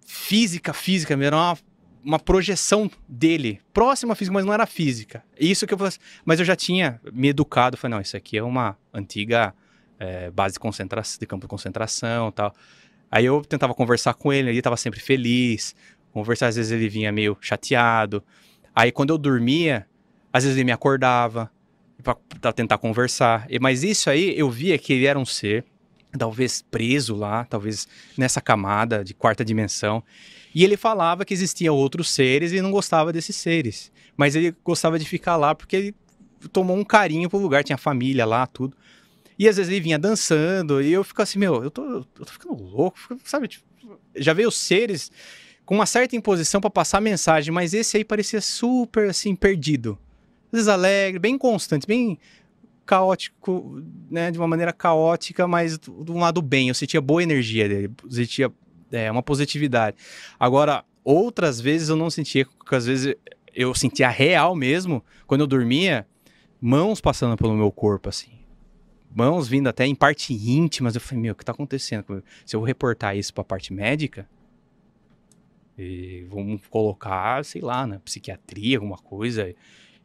física, 0.06 0.72
física, 0.72 1.14
era 1.14 1.36
uma, 1.36 1.58
uma 2.04 2.18
projeção 2.18 2.90
dele, 3.08 3.60
próxima 3.72 4.14
física, 4.14 4.34
mas 4.34 4.44
não 4.44 4.52
era 4.52 4.66
física. 4.66 5.24
Isso 5.38 5.66
que 5.66 5.74
eu 5.74 5.78
mas 6.24 6.38
eu 6.38 6.44
já 6.44 6.54
tinha 6.54 7.00
me 7.12 7.28
educado, 7.28 7.76
falei, 7.76 7.96
não, 7.96 8.00
isso 8.00 8.16
aqui 8.16 8.38
é 8.38 8.42
uma 8.42 8.76
antiga 8.92 9.54
eh, 9.98 10.30
base 10.30 10.54
de, 10.54 10.60
concentra 10.60 11.02
de 11.02 11.26
campo 11.26 11.42
de 11.42 11.48
concentração 11.48 12.30
tal. 12.30 12.54
Aí 13.10 13.24
eu 13.24 13.42
tentava 13.42 13.74
conversar 13.74 14.14
com 14.14 14.32
ele, 14.32 14.50
ele 14.50 14.58
estava 14.58 14.76
sempre 14.76 15.00
feliz, 15.00 15.74
conversar, 16.12 16.48
às 16.48 16.56
vezes 16.56 16.72
ele 16.72 16.88
vinha 16.88 17.12
meio 17.12 17.36
chateado. 17.40 18.22
Aí 18.74 18.90
quando 18.90 19.10
eu 19.10 19.18
dormia, 19.18 19.86
às 20.32 20.44
vezes 20.44 20.56
ele 20.56 20.64
me 20.64 20.72
acordava 20.72 21.50
para 22.02 22.52
tentar 22.52 22.78
conversar. 22.78 23.46
Mas 23.60 23.82
isso 23.82 24.10
aí 24.10 24.36
eu 24.38 24.50
via 24.50 24.76
que 24.78 24.92
ele 24.92 25.06
era 25.06 25.18
um 25.18 25.24
ser, 25.24 25.64
talvez 26.18 26.62
preso 26.62 27.14
lá, 27.14 27.44
talvez 27.44 27.86
nessa 28.16 28.40
camada 28.40 29.04
de 29.04 29.14
quarta 29.14 29.44
dimensão. 29.44 30.02
E 30.54 30.64
ele 30.64 30.76
falava 30.76 31.24
que 31.24 31.32
existiam 31.32 31.74
outros 31.74 32.10
seres 32.10 32.52
e 32.52 32.60
não 32.60 32.70
gostava 32.70 33.12
desses 33.12 33.36
seres. 33.36 33.90
Mas 34.16 34.34
ele 34.34 34.54
gostava 34.62 34.98
de 34.98 35.04
ficar 35.06 35.36
lá 35.36 35.54
porque 35.54 35.76
ele 35.76 35.94
tomou 36.52 36.76
um 36.76 36.84
carinho 36.84 37.30
pro 37.30 37.38
lugar, 37.38 37.64
tinha 37.64 37.78
família 37.78 38.26
lá, 38.26 38.46
tudo. 38.46 38.76
E 39.38 39.48
às 39.48 39.56
vezes 39.56 39.72
ele 39.72 39.80
vinha 39.80 39.98
dançando 39.98 40.82
e 40.82 40.92
eu 40.92 41.02
ficava 41.02 41.24
assim, 41.24 41.38
meu, 41.38 41.64
eu 41.64 41.70
tô, 41.70 41.82
eu 41.82 42.04
tô 42.04 42.26
ficando 42.26 42.54
louco, 42.54 42.98
sabe? 43.24 43.48
Tipo, 43.48 43.64
já 44.14 44.32
veio 44.32 44.50
seres 44.50 45.10
com 45.64 45.74
uma 45.74 45.86
certa 45.86 46.14
imposição 46.14 46.60
para 46.60 46.70
passar 46.70 47.00
mensagem, 47.00 47.52
mas 47.52 47.72
esse 47.72 47.96
aí 47.96 48.04
parecia 48.04 48.40
super 48.40 49.08
assim 49.08 49.34
perdido. 49.34 49.98
Às 50.52 50.58
vezes 50.58 50.68
alegre, 50.68 51.18
bem 51.18 51.38
constante, 51.38 51.86
bem 51.86 52.18
caótico, 52.84 53.82
né, 54.10 54.30
de 54.30 54.38
uma 54.38 54.46
maneira 54.46 54.72
caótica, 54.72 55.48
mas 55.48 55.78
do, 55.78 56.04
do 56.04 56.14
lado 56.14 56.42
bem. 56.42 56.68
Eu 56.68 56.74
sentia 56.74 57.00
boa 57.00 57.22
energia 57.22 57.68
dele, 57.68 57.90
sentia 58.10 58.52
é, 58.90 59.10
uma 59.10 59.22
positividade. 59.22 59.96
Agora, 60.38 60.84
outras 61.02 61.60
vezes 61.60 61.88
eu 61.88 61.96
não 61.96 62.10
sentia, 62.10 62.46
porque 62.58 62.74
às 62.74 62.84
vezes 62.84 63.14
eu 63.54 63.74
sentia 63.74 64.08
real 64.08 64.54
mesmo, 64.54 65.02
quando 65.26 65.40
eu 65.40 65.46
dormia, 65.46 66.06
mãos 66.60 67.00
passando 67.00 67.36
pelo 67.36 67.54
meu 67.54 67.72
corpo, 67.72 68.08
assim. 68.08 68.32
Mãos 69.14 69.46
vindo 69.46 69.68
até 69.68 69.86
em 69.86 69.94
parte 69.94 70.32
íntimas. 70.32 70.94
Eu 70.94 71.00
falei, 71.00 71.22
meu, 71.22 71.32
o 71.32 71.36
que 71.36 71.44
tá 71.44 71.52
acontecendo? 71.52 72.04
comigo? 72.04 72.24
Se 72.46 72.56
eu 72.56 72.62
reportar 72.62 73.16
isso 73.16 73.32
pra 73.32 73.44
parte 73.44 73.72
médica, 73.72 74.26
e 75.76 76.26
vamos 76.30 76.62
colocar, 76.68 77.44
sei 77.44 77.60
lá, 77.60 77.86
na 77.86 77.98
psiquiatria, 77.98 78.76
alguma 78.78 78.98
coisa. 78.98 79.54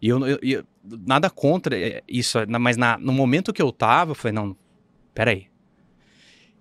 E 0.02 0.10
eu, 0.10 0.26
eu- 0.28 0.40
eu- 0.41 0.64
nada 1.06 1.30
contra 1.30 1.78
é, 1.78 2.03
isso, 2.07 2.38
mas 2.60 2.78
na- 2.78 2.98
no 2.98 3.11
momento 3.11 3.52
que 3.53 3.61
eu 3.61 3.72
tava, 3.72 4.11
eu 4.11 4.15
falei, 4.15 4.34
não, 4.34 4.56
peraí. 5.14 5.48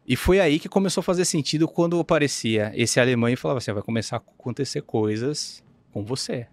E 0.09 0.15
foi 0.15 0.39
aí 0.39 0.59
que 0.59 0.69
começou 0.69 1.01
a 1.01 1.05
fazer 1.05 1.25
sentido 1.25 1.67
quando 1.67 1.99
aparecia 1.99 2.73
esse 2.75 3.01
alemão 3.01 3.29
e 3.29 3.37
falava 3.37 3.59
assim, 3.59 3.73
vai 3.73 3.83
começar 3.83 4.17
a 4.17 4.19
acontecer 4.19 4.83
coisas 4.83 5.65
com 5.93 6.05
você. 6.05 6.47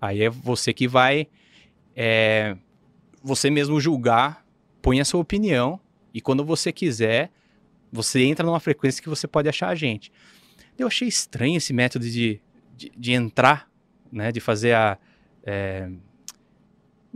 Aí 0.00 0.22
é 0.22 0.30
você 0.30 0.72
que 0.72 0.86
vai, 0.86 1.26
é, 1.96 2.56
você 3.22 3.50
mesmo 3.50 3.80
julgar, 3.80 4.46
põe 4.80 5.00
a 5.00 5.04
sua 5.04 5.20
opinião, 5.20 5.80
e 6.14 6.20
quando 6.20 6.44
você 6.44 6.72
quiser, 6.72 7.30
você 7.90 8.22
entra 8.22 8.46
numa 8.46 8.60
frequência 8.60 9.02
que 9.02 9.08
você 9.08 9.26
pode 9.26 9.48
achar 9.48 9.68
a 9.68 9.74
gente. 9.74 10.12
Eu 10.78 10.86
achei 10.86 11.08
estranho 11.08 11.56
esse 11.56 11.72
método 11.72 12.08
de, 12.08 12.40
de, 12.76 12.92
de 12.96 13.12
entrar, 13.12 13.68
né, 14.12 14.30
de 14.30 14.38
fazer 14.40 14.74
a... 14.74 14.96
é, 15.44 15.90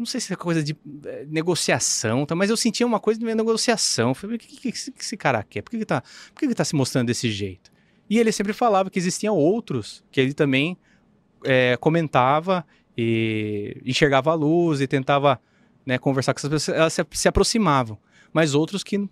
não 0.01 0.07
sei 0.07 0.19
se 0.19 0.33
é 0.33 0.37
coisa 0.37 0.63
de 0.63 0.75
é, 1.05 1.27
negociação, 1.29 2.25
tá? 2.25 2.35
mas 2.35 2.49
eu 2.49 2.57
sentia 2.57 2.87
uma 2.87 2.99
coisa 2.99 3.21
de 3.21 3.27
negociação. 3.35 4.09
Eu 4.09 4.15
falei, 4.15 4.37
o 4.37 4.39
que, 4.39 4.49
que, 4.49 4.73
que 4.73 4.79
esse- 4.99 5.17
cara 5.17 5.43
quer? 5.43 5.61
Por 5.61 5.71
que, 5.71 5.79
que, 5.79 5.85
tá, 5.85 6.01
por 6.33 6.41
que, 6.41 6.49
que 6.49 6.55
tá 6.55 6.65
se 6.65 6.75
mostrando 6.75 7.09
desse 7.09 7.31
jeito? 7.31 7.71
E 8.09 8.19
ele 8.19 8.33
sempre 8.33 8.55
falava 8.55 8.89
que 8.89 8.99
existiam 8.99 9.37
outros 9.37 10.03
que 10.11 10.19
ele 10.19 10.33
também 10.33 10.77
é, 11.45 11.77
comentava 11.77 12.67
e 12.97 13.77
enxergava 13.85 14.31
a 14.31 14.35
luz 14.35 14.81
e 14.81 14.87
tentava 14.87 15.39
né, 15.85 15.99
conversar 15.99 16.33
com 16.33 16.39
essas 16.39 16.51
pessoas, 16.51 16.77
elas 16.79 16.93
se, 16.95 17.05
se 17.13 17.29
aproximavam. 17.29 17.99
Mas 18.33 18.55
outros 18.55 18.83
que 18.83 19.07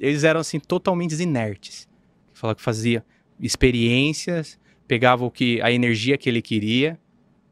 eles 0.00 0.24
eram 0.24 0.40
assim 0.40 0.58
totalmente 0.58 1.14
inertes. 1.22 1.88
Falava 2.32 2.56
que 2.56 2.62
fazia 2.62 3.04
experiências, 3.38 4.58
pegava 4.88 5.24
o 5.24 5.30
que 5.30 5.62
a 5.62 5.70
energia 5.70 6.18
que 6.18 6.28
ele 6.28 6.42
queria 6.42 6.98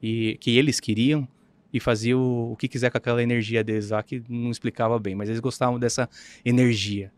e 0.02 0.36
que 0.40 0.56
eles 0.58 0.80
queriam 0.80 1.26
e 1.72 1.78
fazia 1.80 2.16
o, 2.16 2.52
o 2.52 2.56
que 2.56 2.68
quiser 2.68 2.90
com 2.90 2.98
aquela 2.98 3.22
energia 3.22 3.62
deles 3.62 3.90
lá 3.90 4.02
que 4.02 4.22
não 4.28 4.50
explicava 4.50 4.98
bem, 4.98 5.14
mas 5.14 5.28
eles 5.28 5.40
gostavam 5.40 5.78
dessa 5.78 6.08
energia, 6.44 7.12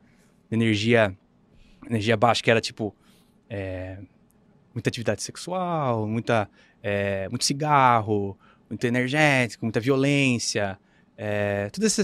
energia, 0.51 1.17
energia 1.89 2.17
baixa 2.17 2.43
que 2.43 2.51
era 2.51 2.61
tipo 2.61 2.95
é, 3.49 3.99
muita 4.75 4.89
atividade 4.89 5.23
sexual, 5.23 6.07
muita, 6.07 6.49
é, 6.83 7.29
muito 7.29 7.45
cigarro, 7.45 8.39
muito 8.69 8.85
energético, 8.85 9.65
muita 9.65 9.81
violência, 9.81 10.79
é, 11.23 11.69
toda 11.71 11.87
essa 11.87 12.01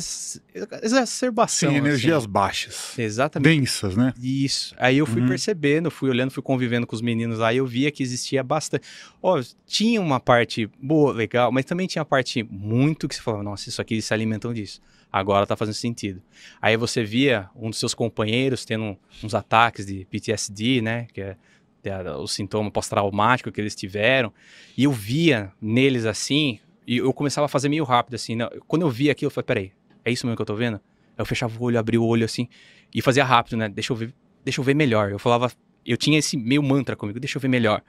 exacerbação. 0.82 1.70
Sim, 1.70 1.76
assim. 1.76 1.86
energias 1.86 2.26
baixas. 2.26 2.98
Exatamente. 2.98 3.60
Densas, 3.60 3.97
né? 3.97 4.12
Isso. 4.22 4.74
Aí 4.78 4.98
eu 4.98 5.06
fui 5.06 5.22
Uhum. 5.22 5.28
percebendo, 5.28 5.90
fui 5.90 6.10
olhando, 6.10 6.30
fui 6.30 6.43
convivendo 6.43 6.86
com 6.86 6.94
os 6.94 7.01
meninos 7.01 7.38
lá 7.38 7.51
e 7.51 7.56
eu 7.56 7.66
via 7.66 7.90
que 7.90 8.02
existia 8.02 8.43
bastante. 8.43 8.86
Ó, 9.22 9.43
tinha 9.66 10.02
uma 10.02 10.20
parte 10.20 10.68
boa, 10.82 11.14
legal, 11.14 11.51
mas 11.51 11.64
também 11.64 11.86
tinha 11.86 12.02
a 12.02 12.05
parte 12.05 12.43
muito 12.43 13.09
que 13.09 13.14
você 13.14 13.22
falava, 13.22 13.43
nossa, 13.43 13.70
isso 13.70 13.80
aqui 13.80 13.94
eles 13.94 14.05
se 14.05 14.12
alimentam 14.12 14.52
disso. 14.52 14.82
Agora 15.10 15.47
tá 15.47 15.56
fazendo 15.56 15.74
sentido. 15.76 16.20
Aí 16.60 16.76
você 16.76 17.02
via 17.02 17.48
um 17.56 17.70
dos 17.70 17.78
seus 17.78 17.94
companheiros 17.94 18.66
tendo 18.66 18.98
uns 19.24 19.34
ataques 19.34 19.86
de 19.86 20.05
PTSD, 20.10 20.82
né? 20.82 21.06
Que 21.14 21.22
é, 21.22 21.36
é 21.84 22.10
o 22.10 22.26
sintoma 22.26 22.70
pós-traumático 22.70 23.51
que 23.51 23.59
eles 23.62 23.74
tiveram. 23.74 24.30
E 24.76 24.84
eu 24.84 24.93
via 24.93 25.52
neles 25.59 26.05
assim, 26.05 26.59
e 26.86 26.98
eu 26.98 27.12
começava 27.12 27.46
a 27.46 27.48
fazer 27.48 27.68
meio 27.68 27.84
rápido, 27.84 28.14
assim. 28.14 28.36
né? 28.36 28.48
Quando 28.66 28.82
eu 28.82 28.90
via 28.90 29.12
aquilo, 29.12 29.26
eu 29.28 29.30
falei, 29.30 29.46
peraí, 29.46 29.72
é 30.04 30.12
isso 30.12 30.26
mesmo 30.26 30.36
que 30.36 30.42
eu 30.42 30.46
tô 30.46 30.54
vendo? 30.54 30.80
Eu 31.18 31.26
fechava 31.26 31.58
o 31.58 31.62
olho, 31.62 31.78
abria 31.78 32.00
o 32.00 32.06
olho 32.06 32.24
assim, 32.24 32.48
e 32.94 33.02
fazia 33.02 33.24
rápido, 33.24 33.56
né? 33.56 33.68
Deixa 33.68 33.92
eu 33.92 33.96
ver, 33.96 34.14
deixa 34.44 34.60
eu 34.60 34.64
ver 34.64 34.74
melhor. 34.74 35.10
Eu 35.10 35.18
falava, 35.18 35.50
eu 35.84 35.96
tinha 35.96 36.18
esse 36.18 36.36
meio 36.36 36.62
mantra 36.62 36.94
comigo, 36.94 37.18
deixa 37.18 37.38
eu 37.38 37.40
ver 37.40 37.48
melhor. 37.48 37.82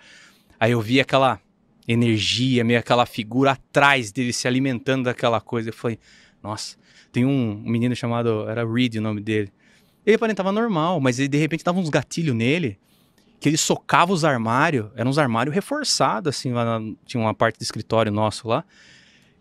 Aí 0.60 0.72
eu 0.72 0.82
via 0.82 1.04
aquela 1.04 1.40
energia, 1.88 2.64
meio 2.64 2.80
aquela 2.80 3.06
figura 3.06 3.52
atrás 3.52 4.12
dele 4.12 4.34
se 4.34 4.48
alimentando 4.48 5.06
daquela 5.06 5.40
coisa. 5.40 5.70
Eu 5.70 5.74
falei, 5.74 6.00
nossa, 6.42 6.78
tem 7.12 7.26
um 7.26 7.56
menino 7.56 7.96
chamado, 7.96 8.50
era 8.50 8.66
Reed 8.66 8.96
o 8.96 9.02
nome 9.02 9.22
dele. 9.22 9.52
Ele 10.06 10.16
aparentava 10.16 10.52
normal, 10.52 11.00
mas 11.00 11.20
ele 11.20 11.28
de 11.28 11.38
repente 11.38 11.64
dava 11.64 11.80
uns 11.80 11.90
gatilhos 11.90 12.36
nele, 12.36 12.78
que 13.40 13.48
ele 13.50 13.58
socava 13.58 14.12
os 14.12 14.24
armários, 14.24 14.88
eram 14.96 15.12
uns 15.12 15.18
armários 15.18 15.54
reforçados, 15.54 16.36
assim, 16.36 16.52
lá 16.52 16.80
na- 16.80 16.94
tinha 17.06 17.22
uma 17.22 17.34
parte 17.34 17.58
do 17.60 17.64
escritório 17.64 18.12
nosso 18.12 18.48
lá. 18.48 18.64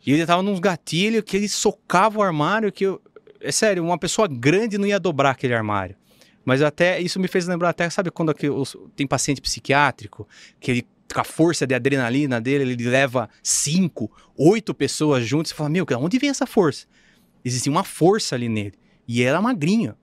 E 0.06 0.12
ele 0.12 0.24
tava 0.26 0.42
nos 0.42 0.60
gatilhos 0.60 1.22
que 1.22 1.36
ele 1.36 1.48
socava 1.48 2.18
o 2.18 2.22
armário, 2.22 2.70
que 2.70 2.84
eu, 2.84 3.00
é 3.40 3.50
sério, 3.50 3.82
uma 3.82 3.98
pessoa 3.98 4.28
grande 4.28 4.78
não 4.78 4.86
ia 4.86 5.00
dobrar 5.00 5.30
aquele 5.30 5.54
armário. 5.54 5.96
Mas 6.44 6.62
até 6.62 7.00
isso 7.00 7.18
me 7.18 7.26
fez 7.26 7.46
lembrar 7.46 7.70
até, 7.70 7.88
sabe 7.90 8.10
quando 8.10 8.30
aqui 8.30 8.48
os- 8.48 8.76
tem 8.94 9.06
paciente 9.06 9.40
psiquiátrico, 9.40 10.28
que 10.60 10.70
ele 10.70 10.86
com 11.12 11.20
a 11.20 11.24
força 11.24 11.66
de 11.66 11.74
adrenalina 11.74 12.40
dele, 12.40 12.72
ele 12.72 12.88
leva 12.88 13.30
cinco, 13.42 14.10
oito 14.36 14.74
pessoas 14.74 15.24
juntos, 15.24 15.50
você 15.50 15.54
fala, 15.54 15.70
meu, 15.70 15.86
de 15.86 15.94
onde 15.94 16.18
vem 16.18 16.30
essa 16.30 16.46
força? 16.46 16.86
Existia 17.44 17.70
uma 17.70 17.84
força 17.84 18.34
ali 18.34 18.48
nele. 18.48 18.74
E 19.06 19.22
era 19.22 19.40
magrinho. 19.40 19.94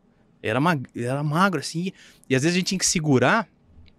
Era, 0.41 0.60
mag 0.60 0.86
era 0.95 1.22
magro, 1.22 1.60
assim. 1.60 1.91
E 2.30 2.36
às 2.36 2.44
vezes 2.44 2.56
a 2.56 2.60
gente 2.60 2.68
tinha 2.70 2.80
que 2.80 2.86
segurar, 2.86 3.48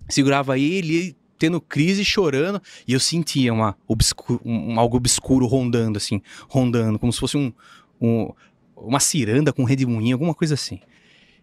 segurava 0.09 0.59
ele, 0.59 1.17
tendo 1.39 1.61
crise, 1.61 2.05
chorando, 2.05 2.61
e 2.87 2.93
eu 2.93 3.01
sentia 3.01 3.53
uma 3.53 3.77
obscu- 3.87 4.41
um, 4.45 4.75
um 4.75 4.81
algo 4.81 4.97
obscuro 4.97 5.47
rondando, 5.47 5.97
assim, 5.99 6.21
rondando, 6.49 6.99
como 6.99 7.13
se 7.13 7.19
fosse 7.21 7.37
um, 7.37 7.53
um- 8.01 8.31
uma 8.77 9.01
ciranda 9.01 9.53
com 9.53 9.65
redemoinho, 9.65 10.15
alguma 10.15 10.35
coisa 10.35 10.55
assim. 10.55 10.81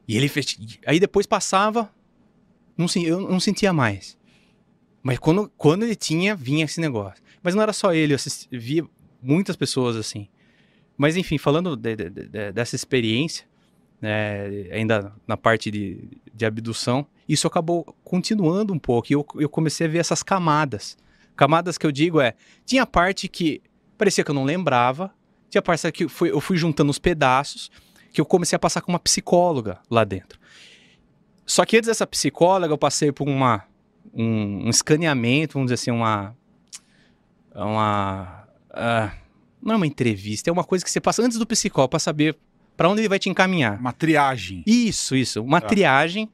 E 0.07 0.17
ele 0.17 0.27
fez. 0.27 0.57
Aí 0.85 0.99
depois 0.99 1.25
passava, 1.25 1.91
não, 2.77 2.85
eu 3.03 3.19
não 3.21 3.39
sentia 3.39 3.71
mais. 3.73 4.17
Mas 5.03 5.17
quando, 5.19 5.51
quando 5.57 5.83
ele 5.83 5.95
tinha, 5.95 6.35
vinha 6.35 6.65
esse 6.65 6.79
negócio. 6.79 7.21
Mas 7.41 7.55
não 7.55 7.61
era 7.61 7.73
só 7.73 7.93
ele, 7.93 8.13
eu 8.13 8.15
assisti- 8.15 8.47
via 8.55 8.85
muitas 9.21 9.55
pessoas 9.55 9.95
assim. 9.95 10.27
Mas 10.97 11.17
enfim, 11.17 11.37
falando 11.37 11.75
de- 11.75 11.95
de- 11.95 12.09
de- 12.09 12.51
dessa 12.51 12.75
experiência, 12.75 13.45
né, 13.99 14.67
ainda 14.71 15.11
na 15.27 15.35
parte 15.37 15.71
de, 15.71 16.07
de 16.33 16.45
abdução, 16.45 17.05
isso 17.31 17.47
acabou 17.47 17.95
continuando 18.03 18.73
um 18.73 18.79
pouco. 18.79 19.07
E 19.11 19.13
eu, 19.13 19.25
eu 19.35 19.49
comecei 19.49 19.87
a 19.87 19.89
ver 19.89 19.99
essas 19.99 20.21
camadas. 20.23 20.97
Camadas 21.35 21.77
que 21.77 21.85
eu 21.85 21.91
digo 21.91 22.19
é: 22.19 22.33
tinha 22.65 22.85
parte 22.85 23.27
que 23.27 23.61
parecia 23.97 24.23
que 24.23 24.31
eu 24.31 24.35
não 24.35 24.43
lembrava, 24.43 25.13
tinha 25.49 25.61
parte 25.61 25.91
que 25.91 26.07
foi, 26.07 26.31
eu 26.31 26.41
fui 26.41 26.57
juntando 26.57 26.89
os 26.89 26.99
pedaços, 26.99 27.71
que 28.11 28.19
eu 28.19 28.25
comecei 28.25 28.55
a 28.55 28.59
passar 28.59 28.81
com 28.81 28.91
uma 28.91 28.99
psicóloga 28.99 29.79
lá 29.89 30.03
dentro. 30.03 30.39
Só 31.45 31.65
que 31.65 31.77
antes 31.77 31.87
dessa 31.87 32.07
psicóloga, 32.07 32.73
eu 32.73 32.77
passei 32.77 33.11
por 33.11 33.27
uma, 33.27 33.63
um, 34.13 34.65
um 34.65 34.69
escaneamento, 34.69 35.53
vamos 35.53 35.67
dizer 35.71 35.75
assim, 35.81 35.91
uma. 35.91 36.35
Uma. 37.53 38.47
ah, 38.69 39.11
não 39.61 39.73
é 39.73 39.77
uma 39.77 39.87
entrevista, 39.87 40.49
é 40.49 40.53
uma 40.53 40.63
coisa 40.63 40.83
que 40.83 40.89
você 40.89 40.99
passa 40.99 41.21
antes 41.21 41.37
do 41.37 41.45
psicólogo 41.45 41.89
para 41.91 41.99
saber 41.99 42.37
para 42.75 42.89
onde 42.89 43.01
ele 43.01 43.09
vai 43.09 43.19
te 43.19 43.29
encaminhar. 43.29 43.79
Uma 43.79 43.93
triagem. 43.93 44.63
Isso, 44.65 45.15
isso. 45.15 45.43
Uma 45.43 45.61
Tá. 45.61 45.67
triagem. 45.67 46.29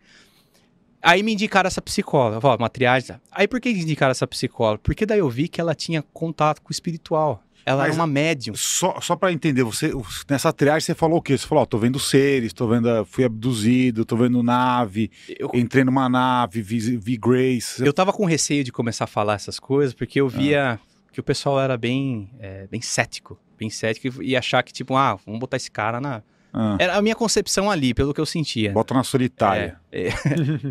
Aí 1.02 1.22
me 1.24 1.34
indicaram 1.34 1.68
essa 1.68 1.82
psicóloga. 1.82 2.46
Ó, 2.46 2.56
uma 2.56 2.70
triagem. 2.70 3.16
Aí 3.32 3.48
por 3.48 3.60
que 3.62 3.70
indicaram 3.70 4.12
essa 4.12 4.28
psicóloga? 4.28 4.80
Porque 4.84 5.06
daí 5.06 5.20
eu 5.20 5.30
vi 5.30 5.48
que 5.48 5.62
ela 5.62 5.76
tinha 5.76 6.02
contato 6.14 6.62
com 6.62 6.70
o 6.70 6.72
espiritual. 6.72 7.44
Ela 7.66 7.84
Mas- 7.84 7.88
era 7.96 8.02
uma 8.02 8.08
médium. 8.08 8.56
Só, 8.56 9.00
só 9.02 9.16
para 9.16 9.32
entender, 9.34 9.62
você 9.64 9.92
nessa 10.30 10.54
triagem 10.54 10.82
você 10.86 10.96
falou 10.96 11.18
o 11.18 11.22
quê? 11.22 11.38
Você 11.38 11.46
falou, 11.46 11.64
ó, 11.64 11.66
tô 11.66 11.78
vendo 11.78 12.00
seres, 12.00 12.54
tô 12.54 12.66
vendo, 12.66 12.90
a- 12.90 13.04
fui 13.06 13.26
abduzido, 13.26 14.06
tô 14.06 14.16
vendo 14.16 14.42
nave, 14.42 15.12
Eu, 15.38 15.52
entrei 15.54 15.84
numa 15.84 16.08
nave, 16.08 16.62
vi, 16.62 16.80
vi 16.98 17.18
Grace. 17.18 17.86
eu 17.86 17.92
tava 17.92 18.14
com 18.14 18.24
receio 18.26 18.64
de 18.64 18.72
começar 18.72 19.04
a 19.04 19.08
falar 19.08 19.34
essas 19.34 19.60
coisas, 19.60 19.94
porque 19.94 20.22
eu 20.22 20.30
via 20.30 20.80
que 21.12 21.20
o 21.20 21.24
pessoal 21.24 21.60
era 21.60 21.76
bem, 21.78 22.30
é, 22.40 22.68
bem 22.68 22.80
cético. 22.82 23.38
Bem 23.60 23.70
cético 23.70 24.24
e 24.24 24.34
achar 24.38 24.64
que, 24.64 24.72
tipo, 24.72 24.96
ah, 24.96 25.18
vamos 25.26 25.40
botar 25.40 25.58
esse 25.58 25.70
cara 25.70 26.00
na. 26.00 26.22
Ah, 26.54 26.78
Era 26.80 26.96
a 26.98 27.02
minha 27.02 27.16
concepção 27.16 27.70
ali, 27.70 27.94
pelo 27.94 28.14
que 28.14 28.22
eu 28.22 28.26
sentia. 28.26 28.72
bota 28.72 28.94
na 28.94 29.04
solitária. 29.04 29.80
É, 29.92 30.08
é, 30.08 30.12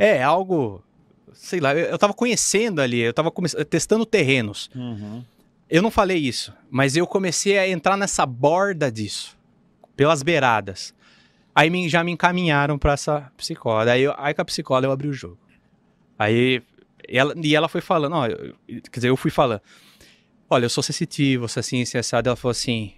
é 0.18 0.22
algo. 0.22 0.82
Sei 1.32 1.60
lá, 1.60 1.74
eu, 1.74 1.86
eu 1.86 1.98
tava 1.98 2.14
conhecendo 2.14 2.80
ali, 2.80 2.98
eu 3.00 3.12
tava 3.12 3.30
come- 3.30 3.48
testando 3.68 4.06
terrenos. 4.06 4.70
Eu 5.68 5.82
não 5.82 5.90
falei 5.90 6.16
isso, 6.18 6.52
mas 6.70 6.96
eu 6.96 7.06
comecei 7.06 7.58
a 7.58 7.68
entrar 7.68 7.96
nessa 7.96 8.24
borda 8.24 8.90
disso, 8.90 9.36
pelas 9.96 10.22
beiradas. 10.22 10.94
Aí 11.54 11.68
me- 11.70 11.88
já 11.88 12.02
me 12.04 12.12
encaminharam 12.12 12.78
pra 12.78 12.92
essa 12.92 13.30
psicóloga. 13.36 13.92
Aí, 13.92 14.02
eu- 14.02 14.14
aí 14.16 14.32
com 14.32 14.42
a 14.42 14.44
psicóloga 14.44 14.86
eu 14.88 14.92
abri 14.92 15.08
o 15.08 15.12
jogo. 15.12 15.38
Aí 16.18 16.62
ela, 17.08 17.34
e 17.36 17.54
ela 17.54 17.68
foi 17.68 17.80
falando, 17.80 18.14
ó, 18.14 18.26
eu- 18.26 18.54
quer 18.66 18.90
dizer, 19.00 19.08
eu 19.10 19.16
fui 19.16 19.30
falando, 19.30 19.60
olha, 20.48 20.64
eu 20.64 20.70
sou 20.70 20.82
sensitivo, 20.82 21.48
sou 21.48 21.60
assim, 21.60 21.82
assim, 21.82 21.98
assado. 21.98 22.28
Ela 22.28 22.36
falou 22.36 22.52
assim, 22.52 22.92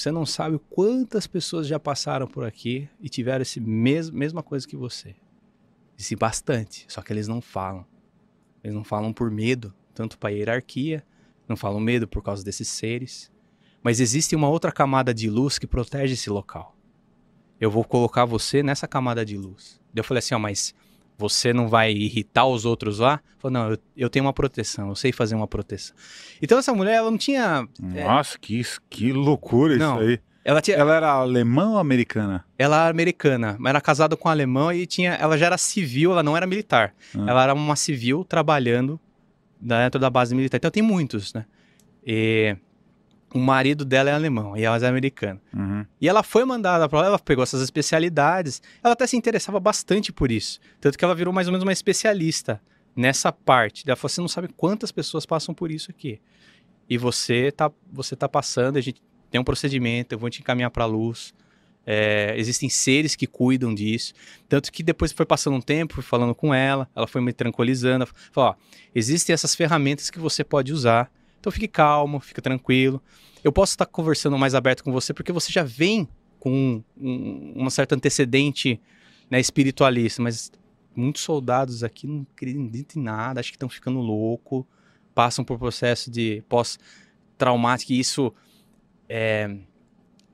você 0.00 0.10
não 0.10 0.24
sabe 0.24 0.58
quantas 0.70 1.26
pessoas 1.26 1.66
já 1.66 1.78
passaram 1.78 2.26
por 2.26 2.44
aqui 2.44 2.88
e 3.00 3.08
tiveram 3.08 3.42
esse 3.42 3.60
mes 3.60 4.10
mesma 4.10 4.42
coisa 4.42 4.66
que 4.66 4.76
você. 4.76 5.14
Disse 5.96 6.16
bastante, 6.16 6.86
só 6.88 7.02
que 7.02 7.12
eles 7.12 7.28
não 7.28 7.42
falam. 7.42 7.84
Eles 8.64 8.74
não 8.74 8.82
falam 8.82 9.12
por 9.12 9.30
medo, 9.30 9.74
tanto 9.94 10.18
para 10.18 10.30
hierarquia, 10.30 11.04
não 11.46 11.56
falam 11.56 11.80
medo 11.80 12.08
por 12.08 12.22
causa 12.22 12.42
desses 12.44 12.68
seres, 12.68 13.30
Mas 13.82 13.98
existe 13.98 14.36
uma 14.36 14.48
outra 14.48 14.70
camada 14.70 15.12
de 15.14 15.30
luz 15.30 15.58
que 15.58 15.66
protege 15.66 16.12
esse 16.12 16.28
local. 16.28 16.76
Eu 17.58 17.70
vou 17.70 17.82
colocar 17.82 18.26
você 18.26 18.62
nessa 18.62 18.86
camada 18.86 19.24
de 19.24 19.38
luz. 19.38 19.80
Eu 19.94 20.04
falei 20.04 20.18
assim, 20.18 20.34
ó, 20.34 20.38
mas 20.38 20.74
você 21.20 21.52
não 21.52 21.68
vai 21.68 21.92
irritar 21.92 22.46
os 22.46 22.64
outros 22.64 22.98
lá? 22.98 23.20
Falou, 23.38 23.52
não, 23.52 23.70
eu, 23.72 23.78
eu 23.94 24.10
tenho 24.10 24.24
uma 24.24 24.32
proteção, 24.32 24.88
eu 24.88 24.94
sei 24.94 25.12
fazer 25.12 25.34
uma 25.34 25.46
proteção. 25.46 25.94
Então 26.40 26.58
essa 26.58 26.72
mulher, 26.72 26.94
ela 26.94 27.10
não 27.10 27.18
tinha... 27.18 27.68
é, 27.94 28.04
Nossa, 28.04 28.38
que, 28.38 28.62
que 28.88 29.12
loucura 29.12 29.76
Não. 29.76 30.00
isso 30.00 30.08
aí. 30.08 30.20
ela 30.42 30.62
tinha... 30.62 30.78
Ela 30.78 30.94
era 30.96 31.10
alemã 31.10 31.72
ou 31.72 31.78
americana? 31.78 32.42
Ela 32.58 32.80
era 32.84 32.90
americana, 32.90 33.56
mas 33.58 33.70
era 33.70 33.80
casada 33.82 34.16
com 34.16 34.28
um 34.28 34.32
alemão 34.32 34.72
e 34.72 34.86
tinha, 34.86 35.12
ela 35.12 35.36
já 35.36 35.46
era 35.46 35.58
civil, 35.58 36.12
ela 36.12 36.22
não 36.22 36.34
era 36.34 36.46
militar. 36.46 36.94
Ah. 37.14 37.24
Ela 37.28 37.42
era 37.42 37.54
uma 37.54 37.76
civil 37.76 38.24
trabalhando 38.24 38.98
dentro 39.60 40.00
da 40.00 40.08
base 40.08 40.34
militar. 40.34 40.56
Então 40.56 40.70
tem 40.70 40.82
muitos, 40.82 41.34
né? 41.34 41.44
E 42.06 42.56
o 43.32 43.38
marido 43.38 43.84
dela 43.84 44.10
é 44.10 44.12
alemão 44.12 44.56
e 44.56 44.64
ela 44.64 44.76
é 44.78 44.88
americana. 44.88 45.40
Uhum. 45.54 45.86
E 46.00 46.08
ela 46.08 46.22
foi 46.22 46.44
mandada 46.44 46.88
para 46.88 47.00
lá, 47.00 47.06
ela 47.06 47.18
pegou 47.18 47.42
essas 47.42 47.62
especialidades. 47.62 48.60
Ela 48.82 48.94
até 48.94 49.06
se 49.06 49.16
interessava 49.16 49.60
bastante 49.60 50.12
por 50.12 50.32
isso. 50.32 50.58
Tanto 50.80 50.98
que 50.98 51.04
ela 51.04 51.14
virou 51.14 51.32
mais 51.32 51.46
ou 51.46 51.52
menos 51.52 51.62
uma 51.62 51.72
especialista 51.72 52.60
nessa 52.94 53.30
parte. 53.32 53.84
Ela 53.86 53.96
falou: 53.96 54.10
você 54.10 54.20
não 54.20 54.28
sabe 54.28 54.48
quantas 54.56 54.90
pessoas 54.90 55.24
passam 55.24 55.54
por 55.54 55.70
isso 55.70 55.90
aqui. 55.90 56.20
E 56.88 56.98
você 56.98 57.52
tá, 57.52 57.70
você 57.92 58.16
tá 58.16 58.28
passando, 58.28 58.76
a 58.76 58.80
gente 58.80 59.00
tem 59.30 59.40
um 59.40 59.44
procedimento, 59.44 60.12
eu 60.12 60.18
vou 60.18 60.28
te 60.28 60.40
encaminhar 60.40 60.70
para 60.70 60.84
a 60.84 60.86
luz. 60.86 61.32
É, 61.86 62.34
existem 62.36 62.68
seres 62.68 63.16
que 63.16 63.26
cuidam 63.26 63.74
disso. 63.74 64.12
Tanto 64.48 64.70
que 64.70 64.82
depois 64.82 65.12
foi 65.12 65.24
passando 65.24 65.56
um 65.56 65.60
tempo, 65.60 65.94
fui 65.94 66.02
falando 66.02 66.34
com 66.34 66.52
ela, 66.52 66.88
ela 66.94 67.06
foi 67.06 67.20
me 67.20 67.32
tranquilizando. 67.32 68.04
ela 68.04 68.12
Falou: 68.32 68.50
ó, 68.50 68.54
existem 68.94 69.32
essas 69.32 69.54
ferramentas 69.54 70.10
que 70.10 70.18
você 70.18 70.42
pode 70.42 70.72
usar. 70.72 71.10
Então 71.40 71.50
fique 71.50 71.66
calmo, 71.66 72.20
fique 72.20 72.40
tranquilo. 72.40 73.02
Eu 73.42 73.50
posso 73.50 73.72
estar 73.72 73.86
conversando 73.86 74.38
mais 74.38 74.54
aberto 74.54 74.84
com 74.84 74.92
você 74.92 75.14
porque 75.14 75.32
você 75.32 75.50
já 75.50 75.62
vem 75.62 76.06
com 76.38 76.50
um, 76.52 76.84
um, 76.98 77.52
uma 77.56 77.70
certa 77.70 77.94
antecedente 77.94 78.78
né, 79.30 79.40
espiritualista, 79.40 80.22
mas 80.22 80.52
muitos 80.94 81.22
soldados 81.22 81.82
aqui 81.82 82.06
não 82.06 82.26
acreditam 82.32 83.00
em 83.00 83.04
nada, 83.04 83.40
acho 83.40 83.50
que 83.50 83.56
estão 83.56 83.68
ficando 83.68 83.98
louco, 84.00 84.66
passam 85.14 85.44
por 85.44 85.58
processo 85.58 86.10
de 86.10 86.42
pós-traumático 86.48 87.92
e 87.92 87.98
isso 88.00 88.32
é, 89.08 89.56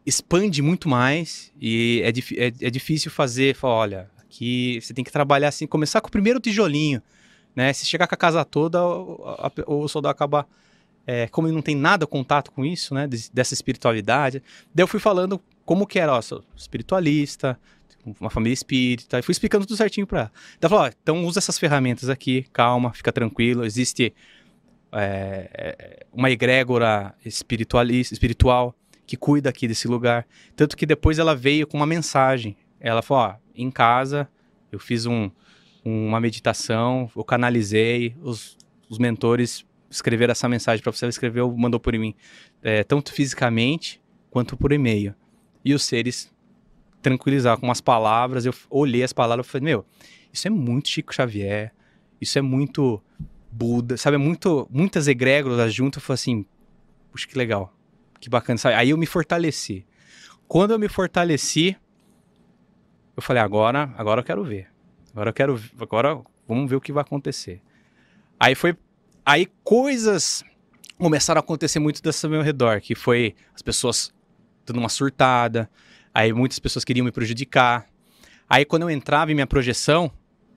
expande 0.05 0.63
muito 0.63 0.89
mais 0.89 1.53
e 1.61 2.03
é, 2.05 2.09
é, 2.09 2.47
é 2.67 2.71
difícil 2.71 3.11
fazer, 3.11 3.55
falar, 3.55 3.75
olha, 3.75 4.11
aqui 4.19 4.81
você 4.81 4.93
tem 4.95 5.05
que 5.05 5.13
trabalhar 5.13 5.49
assim, 5.49 5.67
começar 5.67 6.01
com 6.01 6.09
o 6.09 6.13
primeiro 6.13 6.41
tijolinho, 6.41 7.03
né? 7.55 7.73
Se 7.73 7.87
chegar 7.87 8.07
com 8.07 8.15
a 8.15 8.19
casa 8.19 8.45
toda, 8.45 8.85
o, 8.85 9.23
a- 9.27 9.53
o 9.67 9.89
soldado 9.89 10.11
acaba 10.13 10.47
é, 11.07 11.29
como 11.29 11.47
ele 11.47 11.55
não 11.55 11.63
tem 11.63 11.77
nada 11.77 12.07
contato 12.07 12.51
com 12.51 12.65
isso, 12.65 12.95
né, 12.95 13.07
des- 13.07 13.29
dessa 13.29 13.55
espiritualidade, 13.55 14.43
daí 14.75 14.83
eu 14.83 14.89
fui 14.89 14.99
falando 15.01 15.41
como 15.65 15.87
que 15.87 15.99
era, 15.99 16.13
ó, 16.13 16.21
sou 16.21 16.43
espiritualista, 16.57 17.59
uma 18.21 18.31
família 18.31 18.55
espírita, 18.55 19.19
e 19.19 19.23
fui 19.23 19.33
explicando 19.33 19.67
tudo 19.67 19.77
certinho 19.77 20.07
pra 20.07 20.21
ela. 20.21 20.33
Ela 20.61 20.71
falou, 20.71 20.85
ó, 20.85 20.91
então 21.03 21.25
usa 21.25 21.39
essas 21.39 21.59
ferramentas 21.59 22.09
aqui, 22.09 22.47
calma, 22.53 22.93
fica 22.93 23.13
tranquilo, 23.13 23.65
existe 23.65 24.15
é, 24.93 25.51
é, 25.53 26.07
uma 26.13 26.31
egrégora 26.31 27.15
espiritualista, 27.25 28.15
espiritual 28.15 28.75
que 29.07 29.17
cuida 29.17 29.51
aqui 29.51 29.69
desse 29.69 29.87
lugar, 29.87 30.27
tanto 30.55 30.77
que 30.77 30.87
depois 30.87 31.19
ela 31.19 31.35
veio 31.35 31.67
com 31.67 31.77
uma 31.77 31.87
mensagem, 31.87 32.57
ela 32.81 33.03
falou, 33.03 33.25
ó, 33.25 33.35
em 33.55 33.71
casa 33.71 34.29
eu 34.71 34.79
fiz 34.79 35.07
um, 35.07 35.31
uma 35.85 36.21
meditação, 36.21 37.11
eu 37.15 37.25
canalizei, 37.25 38.17
os, 38.21 38.57
os 38.89 38.99
mentores 38.99 39.65
escreveram 39.91 40.33
essa 40.33 40.49
mensagem 40.49 40.83
para 40.83 40.93
você, 40.93 41.05
ela 41.05 41.11
escreveu, 41.11 41.55
mandou 41.57 41.81
por 41.81 41.93
mim, 41.95 42.15
é, 42.63 42.83
tanto 42.85 43.13
fisicamente 43.13 44.01
quanto 44.31 44.57
por 44.57 44.73
e-mail. 44.73 45.15
E 45.65 45.75
os 45.75 45.85
seres 45.85 46.33
tranquilizaram 47.03 47.61
com 47.61 47.67
umas 47.67 47.81
palavras, 47.81 48.47
eu 48.47 48.55
olhei 48.69 49.03
as 49.03 49.13
palavras 49.13 49.47
e 49.47 49.51
falei, 49.51 49.65
meu, 49.65 49.87
isso 50.33 50.47
é 50.47 50.51
muito 50.51 50.89
Chico 50.89 51.15
Xavier, 51.15 51.73
isso 52.21 52.39
é 52.39 52.43
muito 52.43 53.03
Buda, 53.51 53.97
sabe, 53.97 54.17
é 54.17 54.19
muito, 54.19 54.69
muitas 54.71 55.09
egrégoras 55.09 55.73
juntas, 55.73 56.03
eu 56.03 56.07
falei 56.07 56.15
assim, 56.17 56.47
puxa, 57.11 57.27
que 57.27 57.39
legal, 57.39 57.73
que 58.21 58.29
bacana, 58.29 58.59
sabe? 58.59 58.75
Aí 58.75 58.91
eu 58.91 58.99
me 58.99 59.07
fortaleci. 59.07 59.87
Quando 60.47 60.73
eu 60.73 60.79
me 60.79 60.89
fortaleci, 60.89 61.77
eu 63.17 63.23
falei, 63.23 63.43
agora, 63.43 63.95
agora 63.97 64.21
eu 64.21 64.25
quero 64.25 64.45
ver. 64.45 64.69
Agora 65.13 65.31
eu 65.31 65.35
quero, 65.35 65.61
agora 65.81 66.21
vamos 66.47 66.69
ver 66.69 66.77
o 66.77 66.81
que 66.81 66.93
vai 66.93 67.01
acontecer. 67.01 67.63
Aí 68.39 68.55
foi, 68.55 68.77
aí 69.27 69.47
coisas 69.65 70.45
começaram 70.97 71.41
a 71.41 71.43
acontecer 71.43 71.81
muito 71.81 72.01
desse 72.01 72.25
ao 72.25 72.31
meu 72.31 72.41
redor, 72.43 72.81
que 72.81 72.95
foi 72.95 73.35
as 73.53 73.61
pessoas 73.61 74.15
dando 74.65 74.79
uma 74.79 74.89
surtada, 74.89 75.69
aí 76.15 76.33
muitas 76.33 76.59
pessoas 76.59 76.85
queriam 76.85 77.05
me 77.05 77.13
prejudicar. 77.13 77.87
Aí 78.49 78.65
quando 78.65 78.83
eu 78.83 78.91
entrava 78.91 79.33
em 79.33 79.35
minha 79.35 79.47
projeção, 79.47 80.11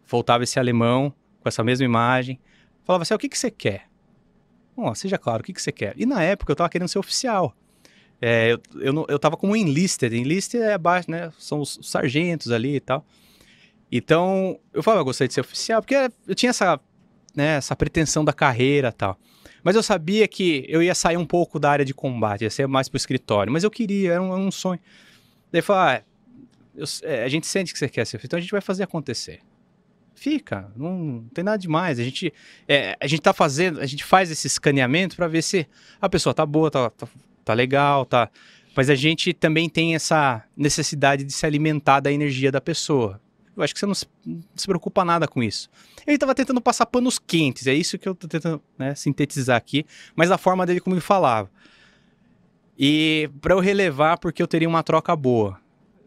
voltava 0.08 0.44
esse 0.44 0.60
alemão 0.60 1.14
com 1.42 1.50
essa 1.50 1.64
mesma 1.64 1.84
imagem, 1.84 2.40
falava 2.84 3.02
assim, 3.02 3.14
"Ah, 3.14 3.18
o 3.18 3.20
que 3.20 3.28
que 3.28 3.38
você 3.38 3.52
quer? 3.52 3.88
Bom, 4.78 4.94
seja 4.96 5.18
claro, 5.18 5.42
o 5.42 5.44
que 5.44 5.52
que 5.52 5.62
você 5.62 5.72
quer? 5.72 5.94
E 5.98 6.06
na 6.06 6.24
época 6.24 6.52
eu 6.52 6.56
tava 6.56 6.70
querendo 6.70 6.88
ser 6.88 7.00
oficial. 7.00 7.54
É, 8.22 8.52
eu, 8.54 8.62
eu, 8.82 8.94
não- 8.94 9.06
eu 9.10 9.20
tava 9.20 9.36
como 9.36 9.56
enlisted. 9.56 10.14
Enlisted 10.16 10.62
é 10.64 10.74
abaixo, 10.74 11.10
né? 11.12 11.32
São 11.38 11.60
os 11.62 11.80
sargentos 11.82 12.52
ali 12.52 12.76
e 12.76 12.80
tal. 12.80 13.06
Então, 13.92 14.60
eu 14.74 14.84
falava, 14.84 15.02
eu 15.02 15.06
gostaria 15.06 15.28
de 15.28 15.34
ser 15.34 15.42
oficial, 15.42 15.82
porque 15.82 15.96
eu 16.28 16.36
tinha 16.36 16.52
essa, 16.52 16.80
né, 17.36 17.58
essa 17.58 17.76
pretensão 17.76 18.24
da 18.24 18.34
carreira 18.34 18.92
tal. 18.92 19.18
Mas 19.64 19.76
eu 19.76 19.84
sabia 19.84 20.28
que 20.28 20.66
eu 20.68 20.82
ia 20.82 20.96
sair 20.96 21.18
um 21.18 21.26
pouco 21.26 21.60
da 21.60 21.70
área 21.70 21.86
de 21.86 21.94
combate, 21.94 22.44
ia 22.44 22.50
ser 22.50 22.68
mais 22.68 22.88
pro 22.88 22.98
escritório. 22.98 23.52
Mas 23.52 23.64
eu 23.64 23.72
queria, 23.72 24.14
era 24.14 24.22
um, 24.22 24.28
era 24.34 24.42
um 24.42 24.52
sonho. 24.52 24.80
Daí 25.52 25.62
falei, 25.62 25.98
ah, 25.98 26.04
eu- 26.76 26.86
é, 27.04 27.24
a 27.24 27.28
gente 27.28 27.46
sente 27.48 27.74
que 27.74 27.80
você 27.80 27.90
quer 27.90 28.06
ser 28.06 28.20
então 28.24 28.38
a 28.38 28.42
gente 28.42 28.52
vai 28.52 28.62
fazer 28.62 28.84
acontecer. 28.84 29.40
Fica, 30.16 30.70
não, 30.76 30.98
não 30.98 31.24
tem 31.34 31.44
nada 31.44 31.58
demais. 31.58 31.98
A 32.00 32.04
gente, 32.04 32.34
é, 32.68 32.98
a 33.00 33.08
gente 33.08 33.22
tá 33.22 33.34
fazendo, 33.34 33.80
a 33.80 33.86
gente 33.86 34.04
faz 34.04 34.30
esse 34.30 34.48
escaneamento 34.48 35.16
para 35.16 35.28
ver 35.28 35.42
se 35.42 35.66
a 36.02 36.10
pessoa 36.10 36.34
tá 36.34 36.46
boa, 36.46 36.70
tá, 36.70 36.90
tá, 36.90 37.08
tá 37.46 37.54
legal, 37.54 38.06
tá. 38.06 38.30
Mas 38.76 38.90
a 38.90 38.96
gente 38.96 39.34
também 39.34 39.70
tem 39.70 39.96
essa 39.96 40.44
necessidade 40.56 41.24
de 41.24 41.32
se 41.32 41.46
alimentar 41.46 42.02
da 42.02 42.12
energia 42.12 42.52
da 42.52 42.60
pessoa. 42.62 43.20
Eu 43.60 43.64
acho 43.64 43.74
que 43.74 43.80
você 43.80 43.86
não 43.86 43.94
se, 43.94 44.06
não 44.26 44.42
se 44.56 44.66
preocupa 44.66 45.04
nada 45.04 45.28
com 45.28 45.44
isso. 45.44 45.70
Ele 46.06 46.16
estava 46.16 46.34
tentando 46.34 46.62
passar 46.62 46.86
panos 46.86 47.20
quentes, 47.20 47.68
é 47.68 47.74
isso 47.74 47.98
que 47.98 48.08
eu 48.08 48.16
tô 48.16 48.28
tentando 48.28 48.62
né, 48.78 48.96
sintetizar 48.96 49.58
aqui, 49.58 49.86
mas 50.16 50.30
da 50.30 50.38
forma 50.38 50.66
dele 50.66 50.80
como 50.80 50.96
ele 50.96 51.02
falava. 51.02 51.50
E 52.78 53.30
para 53.42 53.54
eu 53.54 53.60
relevar, 53.60 54.18
porque 54.18 54.42
eu 54.42 54.48
teria 54.48 54.68
uma 54.68 54.82
troca 54.82 55.14
boa. 55.16 55.60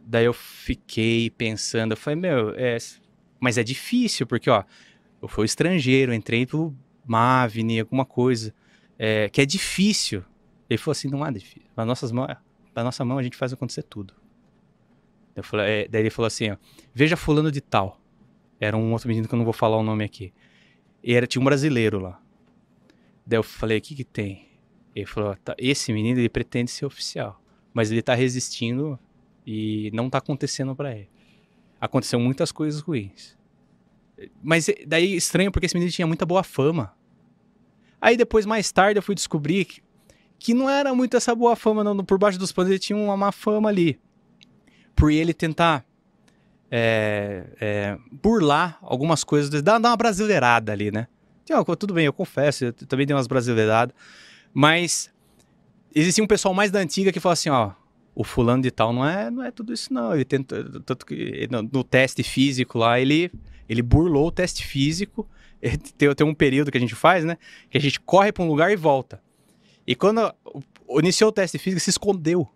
Daí 0.04 0.24
eu 0.24 0.32
fiquei 0.32 1.30
pensando, 1.30 1.92
eu 1.92 1.96
falei, 1.96 2.18
meu, 2.18 2.54
é, 2.56 2.78
mas 3.38 3.58
é 3.58 3.62
difícil, 3.62 4.26
porque 4.26 4.48
ó, 4.48 4.64
eu 5.20 5.28
fui 5.28 5.44
estrangeiro, 5.44 6.14
entrei 6.14 6.46
pelo 6.46 6.74
Mavni, 7.06 7.80
alguma 7.80 8.04
coisa, 8.04 8.54
é, 8.98 9.28
que 9.28 9.40
é 9.40 9.46
difícil. 9.46 10.24
Ele 10.68 10.78
falou 10.78 10.92
assim, 10.92 11.08
não 11.08 11.26
é 11.26 11.30
difícil. 11.30 11.68
Para 11.74 11.84
nossas 11.84 12.10
mãos, 12.10 12.34
para 12.72 12.82
nossa 12.82 13.04
mão 13.04 13.18
a 13.18 13.22
gente 13.22 13.36
faz 13.36 13.52
acontecer 13.52 13.82
tudo. 13.82 14.14
Eu 15.34 15.42
falei, 15.42 15.66
é, 15.66 15.88
daí 15.88 16.02
ele 16.02 16.10
falou 16.10 16.26
assim, 16.26 16.50
ó, 16.50 16.56
veja 16.94 17.16
fulano 17.16 17.50
de 17.50 17.60
tal. 17.60 18.00
Era 18.60 18.76
um 18.76 18.92
outro 18.92 19.08
menino 19.08 19.26
que 19.26 19.34
eu 19.34 19.38
não 19.38 19.44
vou 19.44 19.52
falar 19.52 19.76
o 19.76 19.82
nome 19.82 20.04
aqui. 20.04 20.32
E 21.02 21.14
era, 21.14 21.26
tinha 21.26 21.40
um 21.40 21.44
brasileiro 21.44 21.98
lá. 21.98 22.20
Daí 23.26 23.38
eu 23.38 23.42
falei, 23.42 23.78
o 23.78 23.80
que 23.80 23.94
que 23.94 24.04
tem? 24.04 24.48
Ele 24.94 25.06
falou, 25.06 25.34
"Tá, 25.36 25.54
esse 25.58 25.92
menino 25.92 26.20
ele 26.20 26.28
pretende 26.28 26.70
ser 26.70 26.84
oficial, 26.84 27.40
mas 27.72 27.90
ele 27.90 28.02
tá 28.02 28.14
resistindo 28.14 28.98
e 29.46 29.90
não 29.92 30.10
tá 30.10 30.18
acontecendo 30.18 30.76
para 30.76 30.94
ele. 30.94 31.08
Aconteceu 31.80 32.20
muitas 32.20 32.52
coisas 32.52 32.80
ruins. 32.80 33.36
Mas 34.42 34.68
eh, 34.68 34.84
daí 34.86 35.16
estranho 35.16 35.50
porque 35.50 35.66
esse 35.66 35.74
menino 35.74 35.90
tinha 35.90 36.06
muita 36.06 36.24
boa 36.26 36.42
fama. 36.42 36.94
Aí 38.00 38.16
depois, 38.16 38.46
mais 38.46 38.70
tarde, 38.70 38.98
eu 38.98 39.02
fui 39.02 39.14
descobrir 39.14 39.64
que, 39.64 39.82
que 40.38 40.54
não 40.54 40.68
era 40.68 40.94
muito 40.94 41.16
essa 41.16 41.34
boa 41.34 41.56
fama, 41.56 41.82
não. 41.82 42.04
Por 42.04 42.18
baixo 42.18 42.38
dos 42.38 42.52
panos 42.52 42.70
ele 42.70 42.78
tinha 42.78 42.96
uma 42.96 43.16
má 43.16 43.32
fama 43.32 43.68
ali. 43.68 43.98
Por 44.94 45.10
ele 45.10 45.32
tentar 45.32 45.84
é, 46.70 47.44
é, 47.60 47.98
burlar 48.10 48.78
algumas 48.80 49.22
coisas, 49.24 49.62
dar, 49.62 49.78
uma 49.78 49.96
brasileirada 49.96 50.72
ali, 50.72 50.90
né? 50.90 51.06
Tinha, 51.44 51.62
tudo 51.64 51.92
bem, 51.92 52.06
eu 52.06 52.12
confesso, 52.12 52.66
eu 52.66 52.72
também 52.72 53.06
dei 53.06 53.14
umas 53.14 53.26
brasileiradas. 53.26 53.94
Mas 54.54 55.10
existia 55.94 56.22
um 56.22 56.26
pessoal 56.26 56.54
mais 56.54 56.70
da 56.70 56.78
antiga 56.78 57.12
que 57.12 57.20
falava 57.20 57.34
assim, 57.34 57.50
ó, 57.50 57.72
o 58.14 58.24
fulano 58.24 58.62
de 58.62 58.70
tal 58.70 58.92
não 58.92 59.06
é, 59.06 59.30
não 59.30 59.42
é 59.42 59.50
tudo 59.50 59.72
isso 59.72 59.92
não. 59.92 60.14
Ele 60.14 60.24
tenta, 60.24 60.80
tanto 60.80 61.04
que 61.04 61.48
no, 61.50 61.62
no 61.62 61.84
teste 61.84 62.22
físico 62.22 62.78
lá, 62.78 63.00
ele, 63.00 63.30
ele 63.68 63.82
burlou 63.82 64.28
o 64.28 64.32
teste 64.32 64.64
físico. 64.64 65.28
Tem, 65.96 66.12
tem 66.12 66.26
um 66.26 66.34
período 66.34 66.72
que 66.72 66.76
a 66.76 66.80
gente 66.80 66.96
faz, 66.96 67.24
né? 67.24 67.38
Que 67.70 67.78
a 67.78 67.80
gente 67.80 68.00
corre 68.00 68.32
para 68.32 68.42
um 68.42 68.48
lugar 68.48 68.72
e 68.72 68.74
volta. 68.74 69.22
E 69.86 69.94
quando 69.94 70.34
iniciou 70.98 71.30
o 71.30 71.32
teste 71.32 71.56
físico, 71.56 71.80
se 71.80 71.90
escondeu. 71.90 72.48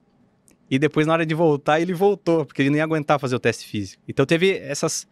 E 0.71 0.79
depois, 0.79 1.07
na 1.07 1.13
hora 1.13 1.27
de 1.27 1.35
voltar, 1.35 1.81
ele 1.81 1.95
voltou, 1.95 2.45
porque 2.45 2.63
ele 2.63 2.71
não 2.71 2.77
ia 2.77 2.85
aguentar 2.85 3.21
fazer 3.21 3.37
o 3.37 3.41
teste 3.41 3.67
físico. 3.67 4.03
Então 4.09 4.27
teve 4.27 4.59
essas, 4.59 5.07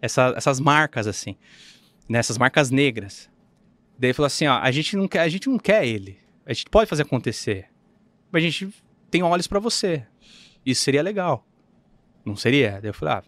essa, 0.00 0.32
essas 0.36 0.60
marcas, 0.60 1.06
assim, 1.06 1.36
nessas 2.08 2.38
marcas 2.38 2.70
negras. 2.70 3.28
Daí 3.98 4.12
falou 4.12 4.26
assim: 4.26 4.46
ó, 4.46 4.58
a 4.58 4.70
gente, 4.70 4.96
não 4.96 5.08
quer, 5.08 5.20
a 5.20 5.28
gente 5.28 5.48
não 5.48 5.58
quer 5.58 5.86
ele. 5.86 6.18
A 6.46 6.52
gente 6.52 6.66
pode 6.70 6.88
fazer 6.88 7.02
acontecer. 7.02 7.66
a 8.32 8.40
gente 8.40 8.68
tem 9.10 9.22
olhos 9.22 9.46
pra 9.46 9.58
você. 9.58 10.06
Isso 10.64 10.82
seria 10.82 11.02
legal. 11.02 11.46
Não 12.24 12.36
seria? 12.36 12.80
Daí 12.80 12.90
eu 12.90 12.94
falei, 12.94 13.14
ah. 13.14 13.22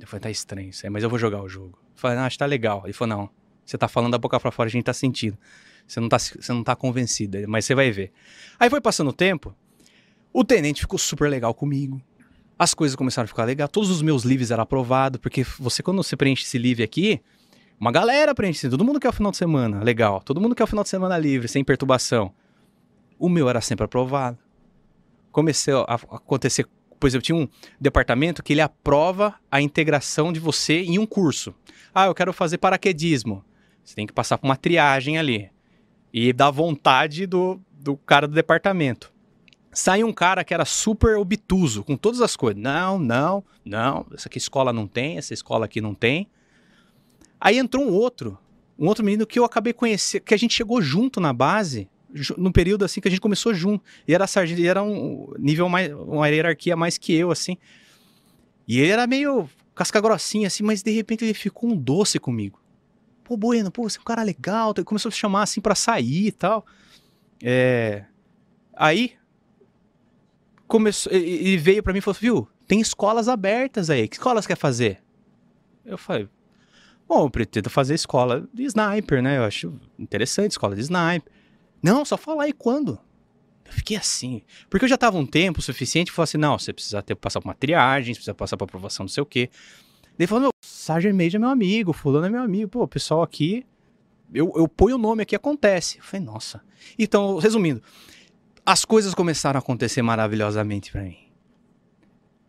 Eu 0.00 0.06
falei, 0.06 0.20
tá 0.20 0.30
estranho 0.30 0.70
isso 0.70 0.84
aí, 0.84 0.90
mas 0.90 1.04
eu 1.04 1.10
vou 1.10 1.18
jogar 1.18 1.40
o 1.42 1.48
jogo. 1.48 1.78
Eu 1.94 1.98
falei, 2.00 2.16
não, 2.16 2.24
acho 2.24 2.34
que 2.34 2.38
tá 2.38 2.46
legal. 2.46 2.82
Ele 2.84 2.92
falou, 2.92 3.16
não, 3.16 3.30
você 3.64 3.78
tá 3.78 3.86
falando 3.86 4.12
da 4.12 4.18
boca 4.18 4.38
pra 4.40 4.50
fora, 4.50 4.68
a 4.68 4.70
gente 4.70 4.84
tá 4.84 4.92
sentindo. 4.92 5.38
Você 5.86 6.00
não 6.00 6.08
tá, 6.08 6.18
você 6.18 6.52
não 6.52 6.64
tá 6.64 6.74
convencido, 6.74 7.38
mas 7.46 7.64
você 7.64 7.74
vai 7.74 7.90
ver. 7.90 8.12
Aí 8.58 8.68
foi 8.68 8.80
passando 8.80 9.08
o 9.08 9.12
tempo, 9.12 9.54
o 10.34 10.44
tenente 10.44 10.80
ficou 10.80 10.98
super 10.98 11.30
legal 11.30 11.54
comigo. 11.54 12.02
As 12.58 12.74
coisas 12.74 12.96
começaram 12.96 13.24
a 13.24 13.28
ficar 13.28 13.44
legal. 13.44 13.68
Todos 13.68 13.88
os 13.88 14.02
meus 14.02 14.24
livros 14.24 14.50
eram 14.50 14.64
aprovados, 14.64 15.20
porque 15.20 15.44
você, 15.60 15.80
quando 15.80 16.02
você 16.02 16.16
preenche 16.16 16.42
esse 16.42 16.58
livro 16.58 16.82
aqui, 16.82 17.22
uma 17.78 17.92
galera 17.92 18.34
preenche, 18.34 18.68
todo 18.68 18.84
mundo 18.84 18.98
quer 18.98 19.10
o 19.10 19.12
final 19.12 19.30
de 19.30 19.36
semana, 19.36 19.80
legal. 19.80 20.20
Todo 20.20 20.40
mundo 20.40 20.54
quer 20.56 20.64
o 20.64 20.66
final 20.66 20.82
de 20.82 20.90
semana 20.90 21.16
livre, 21.16 21.46
sem 21.46 21.62
perturbação. 21.62 22.32
O 23.16 23.28
meu 23.28 23.48
era 23.48 23.60
sempre 23.60 23.84
aprovado. 23.84 24.36
Começou 25.30 25.84
a 25.88 25.94
acontecer, 25.94 26.66
por 26.98 27.06
exemplo, 27.06 27.22
tinha 27.22 27.36
um 27.36 27.48
departamento 27.80 28.42
que 28.42 28.54
ele 28.54 28.60
aprova 28.60 29.36
a 29.48 29.60
integração 29.60 30.32
de 30.32 30.40
você 30.40 30.82
em 30.82 30.98
um 30.98 31.06
curso. 31.06 31.54
Ah, 31.94 32.06
eu 32.06 32.14
quero 32.14 32.32
fazer 32.32 32.58
paraquedismo. 32.58 33.44
Você 33.84 33.94
tem 33.94 34.06
que 34.06 34.12
passar 34.12 34.36
por 34.36 34.48
uma 34.48 34.56
triagem 34.56 35.16
ali. 35.16 35.48
E 36.12 36.32
dá 36.32 36.50
vontade 36.50 37.24
do, 37.24 37.60
do 37.72 37.96
cara 37.96 38.26
do 38.26 38.34
departamento. 38.34 39.13
Saiu 39.74 40.06
um 40.06 40.12
cara 40.12 40.44
que 40.44 40.54
era 40.54 40.64
super 40.64 41.16
obtuso 41.16 41.82
com 41.82 41.96
todas 41.96 42.20
as 42.20 42.36
coisas. 42.36 42.62
Não, 42.62 42.98
não, 42.98 43.44
não. 43.64 44.06
Essa 44.14 44.28
aqui 44.28 44.38
escola 44.38 44.72
não 44.72 44.86
tem, 44.86 45.18
essa 45.18 45.34
escola 45.34 45.64
aqui 45.64 45.80
não 45.80 45.94
tem. 45.94 46.28
Aí 47.40 47.58
entrou 47.58 47.84
um 47.84 47.92
outro, 47.92 48.38
um 48.78 48.86
outro 48.86 49.04
menino 49.04 49.26
que 49.26 49.38
eu 49.38 49.44
acabei 49.44 49.72
conhecendo, 49.72 50.22
que 50.22 50.34
a 50.34 50.36
gente 50.36 50.54
chegou 50.54 50.80
junto 50.80 51.20
na 51.20 51.32
base, 51.32 51.88
num 52.38 52.52
período 52.52 52.84
assim 52.84 53.00
que 53.00 53.08
a 53.08 53.10
gente 53.10 53.20
começou 53.20 53.52
junto. 53.52 53.84
E 54.06 54.14
era 54.14 54.26
sargento, 54.26 54.60
e 54.60 54.66
era 54.66 54.82
um 54.82 55.32
nível 55.38 55.68
mais, 55.68 55.92
uma 55.92 56.28
hierarquia 56.28 56.76
mais 56.76 56.96
que 56.96 57.12
eu, 57.12 57.30
assim. 57.30 57.56
E 58.66 58.80
ele 58.80 58.92
era 58.92 59.06
meio 59.06 59.48
casca 59.74 60.00
grossinha, 60.00 60.46
assim, 60.46 60.62
mas 60.62 60.82
de 60.82 60.90
repente 60.92 61.24
ele 61.24 61.34
ficou 61.34 61.70
um 61.70 61.76
doce 61.76 62.18
comigo. 62.18 62.60
Pô, 63.24 63.36
Bueno, 63.36 63.70
pô, 63.70 63.88
você 63.88 63.98
é 63.98 64.00
um 64.00 64.04
cara 64.04 64.22
legal. 64.22 64.72
Ele 64.76 64.84
começou 64.84 65.08
a 65.08 65.10
me 65.10 65.16
chamar 65.16 65.42
assim 65.42 65.60
para 65.60 65.74
sair 65.74 66.28
e 66.28 66.32
tal. 66.32 66.64
É... 67.42 68.04
Aí 68.76 69.14
começou, 70.74 71.12
ele 71.12 71.56
veio 71.56 71.84
para 71.84 71.92
mim 71.92 72.00
e 72.00 72.02
falou: 72.02 72.18
viu, 72.20 72.48
tem 72.66 72.80
escolas 72.80 73.28
abertas 73.28 73.90
aí. 73.90 74.08
Que 74.08 74.16
escolas 74.16 74.44
quer 74.44 74.56
fazer? 74.56 75.00
Eu 75.86 75.96
falei, 75.96 76.28
bom, 77.06 77.26
eu 77.26 77.30
pretendo 77.30 77.70
fazer 77.70 77.94
escola 77.94 78.48
de 78.52 78.64
sniper, 78.64 79.22
né? 79.22 79.38
Eu 79.38 79.44
acho 79.44 79.72
interessante, 79.96 80.50
escola 80.50 80.74
de 80.74 80.80
sniper. 80.80 81.32
Não, 81.80 82.04
só 82.04 82.16
falar 82.16 82.44
aí 82.44 82.52
quando. 82.52 82.98
Eu 83.64 83.72
fiquei 83.72 83.96
assim. 83.96 84.42
Porque 84.68 84.84
eu 84.84 84.88
já 84.88 84.98
tava 84.98 85.16
um 85.16 85.24
tempo 85.24 85.62
suficiente 85.62 86.08
e 86.08 86.12
falei 86.12 86.24
assim: 86.24 86.38
não, 86.38 86.58
você 86.58 86.72
precisa 86.72 87.00
ter, 87.02 87.14
passar 87.14 87.40
por 87.40 87.46
uma 87.46 87.54
triagem, 87.54 88.12
você 88.12 88.18
precisa 88.18 88.34
passar 88.34 88.56
por 88.56 88.64
aprovação, 88.64 89.04
não 89.04 89.08
sei 89.08 89.22
o 89.22 89.26
quê. 89.26 89.50
Ele 90.18 90.26
falou: 90.26 90.50
Sargent 90.64 91.14
Major 91.14 91.36
é 91.36 91.38
meu 91.38 91.50
amigo, 91.50 91.92
Fulano 91.92 92.26
é 92.26 92.30
meu 92.30 92.42
amigo. 92.42 92.68
Pô, 92.68 92.82
o 92.82 92.88
pessoal 92.88 93.22
aqui, 93.22 93.64
eu, 94.32 94.52
eu 94.56 94.66
ponho 94.66 94.96
o 94.96 94.98
nome 94.98 95.22
aqui, 95.22 95.36
acontece. 95.36 95.98
Eu 95.98 96.02
falei: 96.02 96.26
nossa. 96.26 96.60
Então, 96.98 97.38
resumindo, 97.38 97.80
as 98.64 98.84
coisas 98.84 99.14
começaram 99.14 99.58
a 99.58 99.60
acontecer 99.60 100.02
maravilhosamente 100.02 100.90
para 100.90 101.02
mim. 101.02 101.18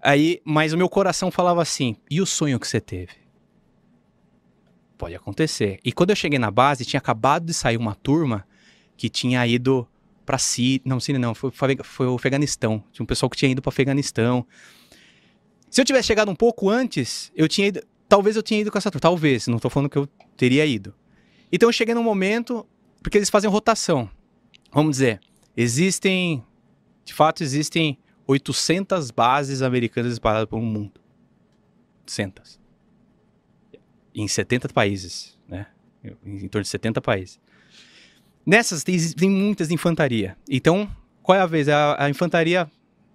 Aí, 0.01 0.41
mas 0.45 0.71
o 0.71 0.77
meu 0.77 0.87
coração 0.87 1.31
falava 1.31 1.61
assim: 1.61 1.95
e 2.09 2.21
o 2.21 2.25
sonho 2.25 2.59
que 2.59 2.67
você 2.67 2.79
teve? 2.79 3.13
Pode 4.97 5.15
acontecer. 5.15 5.79
E 5.83 5.91
quando 5.91 6.11
eu 6.11 6.15
cheguei 6.15 6.39
na 6.39 6.49
base, 6.49 6.85
tinha 6.85 6.99
acabado 6.99 7.45
de 7.45 7.53
sair 7.53 7.75
uma 7.75 7.95
turma 7.95 8.47
que 8.95 9.09
tinha 9.09 9.45
ido 9.45 9.87
para 10.25 10.37
Síria. 10.37 10.81
Não, 10.85 10.99
Síria 10.99 11.19
não, 11.19 11.35
foi, 11.35 11.51
foi, 11.83 12.07
o 12.07 12.15
Afeganistão. 12.15 12.83
Tinha 12.91 13.03
um 13.03 13.07
pessoal 13.07 13.29
que 13.29 13.35
tinha 13.35 13.51
ido 13.51 13.61
para 13.61 13.69
Afeganistão. 13.69 14.45
Se 15.69 15.81
eu 15.81 15.85
tivesse 15.85 16.07
chegado 16.07 16.31
um 16.31 16.35
pouco 16.35 16.69
antes, 16.69 17.31
eu 17.35 17.47
tinha 17.47 17.67
ido. 17.67 17.81
Talvez 18.07 18.35
eu 18.35 18.43
tinha 18.43 18.61
ido 18.61 18.71
com 18.71 18.77
essa 18.77 18.89
turma. 18.89 19.01
Talvez, 19.01 19.47
não 19.47 19.59
tô 19.59 19.69
falando 19.69 19.89
que 19.89 19.97
eu 19.97 20.07
teria 20.37 20.65
ido. 20.65 20.93
Então 21.51 21.67
eu 21.67 21.73
cheguei 21.73 21.93
num 21.93 22.03
momento. 22.03 22.65
Porque 23.03 23.17
eles 23.17 23.29
fazem 23.29 23.49
rotação. 23.49 24.09
Vamos 24.71 24.91
dizer, 24.91 25.19
existem. 25.55 26.43
De 27.03 27.13
fato, 27.13 27.43
existem 27.43 27.97
800 28.27 29.11
bases 29.11 29.61
americanas 29.61 30.13
espalhadas 30.13 30.49
pelo 30.49 30.61
mundo. 30.61 30.99
800 32.01 32.65
em 34.15 34.27
70 34.27 34.69
países, 34.69 35.37
né? 35.47 35.67
Em, 36.03 36.45
em 36.45 36.47
torno 36.47 36.63
de 36.63 36.69
70 36.69 37.01
países. 37.01 37.39
Nessas 38.45 38.83
tem, 38.83 38.97
muitas 39.29 39.69
infantaria. 39.71 40.37
Então, 40.49 40.89
qual 41.21 41.37
é 41.37 41.41
a 41.41 41.45
vez? 41.45 41.67
A, 41.67 42.05
a 42.05 42.09
infantaria 42.09 42.69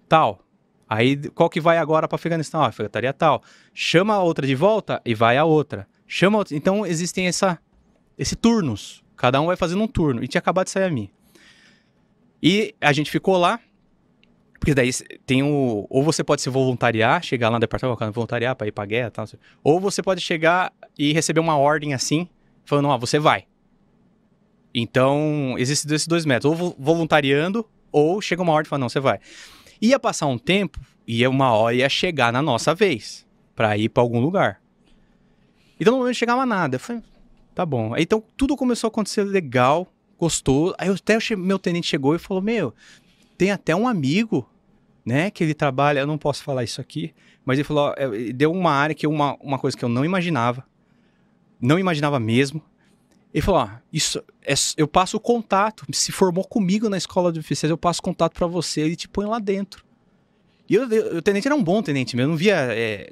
tal. 0.07 0.45
Aí, 0.87 1.17
qual 1.29 1.49
que 1.49 1.59
vai 1.59 1.77
agora 1.77 2.07
para 2.07 2.17
Afeganistão? 2.17 2.61
Ah, 2.61 2.67
a 2.67 2.69
infantaria 2.69 3.13
tal. 3.13 3.41
Chama 3.73 4.13
a 4.13 4.21
outra 4.21 4.45
de 4.45 4.53
volta 4.53 5.01
e 5.05 5.15
vai 5.15 5.37
a 5.37 5.45
outra. 5.45 5.87
Chama 6.05 6.37
outra. 6.37 6.55
Então, 6.55 6.85
existem 6.85 7.27
essa, 7.27 7.57
esse 8.17 8.35
turnos. 8.35 9.01
Cada 9.15 9.39
um 9.41 9.47
vai 9.47 9.55
fazendo 9.55 9.81
um 9.81 9.87
turno. 9.87 10.23
E 10.23 10.27
tinha 10.27 10.39
acabado 10.39 10.65
de 10.65 10.71
sair 10.71 10.83
a 10.83 10.91
mim. 10.91 11.09
E 12.41 12.73
a 12.81 12.91
gente 12.91 13.11
ficou 13.11 13.37
lá. 13.37 13.59
Porque 14.59 14.75
daí 14.75 14.91
tem 15.25 15.41
o. 15.41 15.87
Ou 15.89 16.03
você 16.03 16.23
pode 16.23 16.41
se 16.41 16.49
voluntariar, 16.49 17.23
chegar 17.23 17.49
lá 17.49 17.55
no 17.55 17.59
departamento, 17.59 18.11
voluntariar 18.11 18.55
para 18.55 18.67
ir 18.67 18.71
pra 18.71 18.85
guerra 18.85 19.07
e 19.07 19.11
tal. 19.11 19.25
Ou 19.63 19.79
você 19.79 20.03
pode 20.03 20.21
chegar 20.21 20.71
e 20.97 21.13
receber 21.13 21.39
uma 21.39 21.57
ordem 21.57 21.93
assim, 21.93 22.29
falando, 22.63 22.89
ó, 22.89 22.97
você 22.97 23.17
vai. 23.17 23.45
Então, 24.73 25.55
existem 25.57 25.93
esses 25.95 26.07
dois 26.07 26.25
métodos, 26.25 26.59
ou 26.59 26.75
voluntariando, 26.79 27.67
ou 27.91 28.21
chega 28.21 28.41
uma 28.41 28.53
ordem 28.53 28.67
e 28.67 28.69
fala, 28.69 28.81
não, 28.81 28.89
você 28.89 28.99
vai. 28.99 29.19
Ia 29.81 29.99
passar 29.99 30.27
um 30.27 30.37
tempo, 30.37 30.79
ia 31.07 31.29
uma 31.29 31.51
hora, 31.51 31.75
ia 31.75 31.89
chegar 31.89 32.31
na 32.31 32.41
nossa 32.41 32.73
vez, 32.73 33.25
para 33.55 33.77
ir 33.77 33.89
para 33.89 34.01
algum 34.01 34.19
lugar. 34.19 34.61
Então, 35.79 35.93
no 35.93 35.99
momento 35.99 36.15
chegava 36.15 36.45
nada. 36.45 36.75
Eu 36.75 36.79
falei, 36.79 37.01
tá 37.53 37.65
bom. 37.65 37.93
Aí, 37.93 38.03
então, 38.03 38.23
tudo 38.37 38.55
começou 38.55 38.87
a 38.87 38.89
acontecer 38.89 39.23
legal, 39.23 39.91
gostou. 40.21 40.75
Aí, 40.77 40.87
até 40.87 41.17
o 41.17 41.37
meu 41.37 41.57
tenente 41.57 41.87
chegou 41.87 42.15
e 42.15 42.19
falou, 42.19 42.43
meu, 42.43 42.73
tem 43.35 43.49
até 43.49 43.75
um 43.75 43.87
amigo, 43.87 44.47
né, 45.03 45.31
que 45.31 45.43
ele 45.43 45.55
trabalha, 45.55 45.99
eu 45.99 46.07
não 46.07 46.17
posso 46.17 46.43
falar 46.43 46.63
isso 46.63 46.79
aqui, 46.79 47.11
mas 47.43 47.57
ele 47.57 47.63
falou, 47.63 47.89
ó, 47.89 47.95
deu 48.33 48.51
uma 48.51 48.71
área 48.71 48.93
que 48.93 49.07
uma, 49.07 49.35
uma 49.41 49.57
coisa 49.57 49.75
que 49.75 49.83
eu 49.83 49.89
não 49.89 50.05
imaginava, 50.05 50.63
não 51.59 51.79
imaginava 51.79 52.19
mesmo. 52.19 52.61
Ele 53.33 53.41
falou: 53.41 53.61
ah, 53.61 53.81
isso 53.93 54.21
é, 54.43 54.53
eu 54.75 54.87
passo 54.87 55.15
o 55.15 55.19
contato. 55.19 55.85
Se 55.93 56.11
formou 56.11 56.43
comigo 56.43 56.89
na 56.89 56.97
escola 56.97 57.31
de 57.31 57.39
oficiais, 57.39 57.69
eu 57.69 57.77
passo 57.77 58.01
contato 58.01 58.33
para 58.33 58.45
você 58.45 58.85
e 58.87 58.95
te 58.95 59.07
põe 59.07 59.25
lá 59.25 59.39
dentro. 59.39 59.85
E 60.67 60.75
eu, 60.75 60.89
eu, 60.89 61.17
o 61.17 61.21
tenente 61.21 61.47
era 61.47 61.55
um 61.55 61.63
bom 61.63 61.81
tenente. 61.81 62.17
Eu 62.17 62.27
não 62.27 62.35
via. 62.35 62.55
É, 62.71 63.11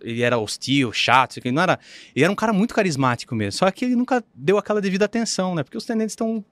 ele 0.00 0.22
era 0.22 0.38
hostil, 0.38 0.92
chato, 0.92 1.38
ele 1.38 1.52
não 1.52 1.62
era. 1.62 1.78
Ele 2.14 2.24
era 2.24 2.32
um 2.32 2.36
cara 2.36 2.52
muito 2.52 2.74
carismático 2.74 3.34
mesmo. 3.34 3.58
Só 3.58 3.70
que 3.70 3.84
ele 3.84 3.96
nunca 3.96 4.24
deu 4.34 4.58
aquela 4.58 4.80
devida 4.80 5.04
atenção, 5.04 5.54
né? 5.54 5.62
Porque 5.62 5.76
os 5.76 5.84
tenentes 5.84 6.12
estão. 6.12 6.44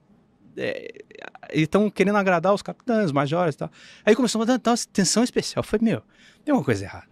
É, 0.55 1.03
estão 1.51 1.89
querendo 1.89 2.17
agradar 2.17 2.53
os 2.53 2.61
capitães, 2.61 3.05
os 3.05 3.11
majores 3.11 3.55
e 3.55 3.57
tal. 3.57 3.71
Aí 4.05 4.15
começou 4.15 4.41
a 4.41 4.45
dar 4.45 4.55
atenção 4.55 5.23
especial. 5.23 5.63
Falei, 5.63 5.83
meu, 5.83 6.03
tem 6.45 6.53
uma 6.53 6.63
coisa 6.63 6.83
errada. 6.83 7.07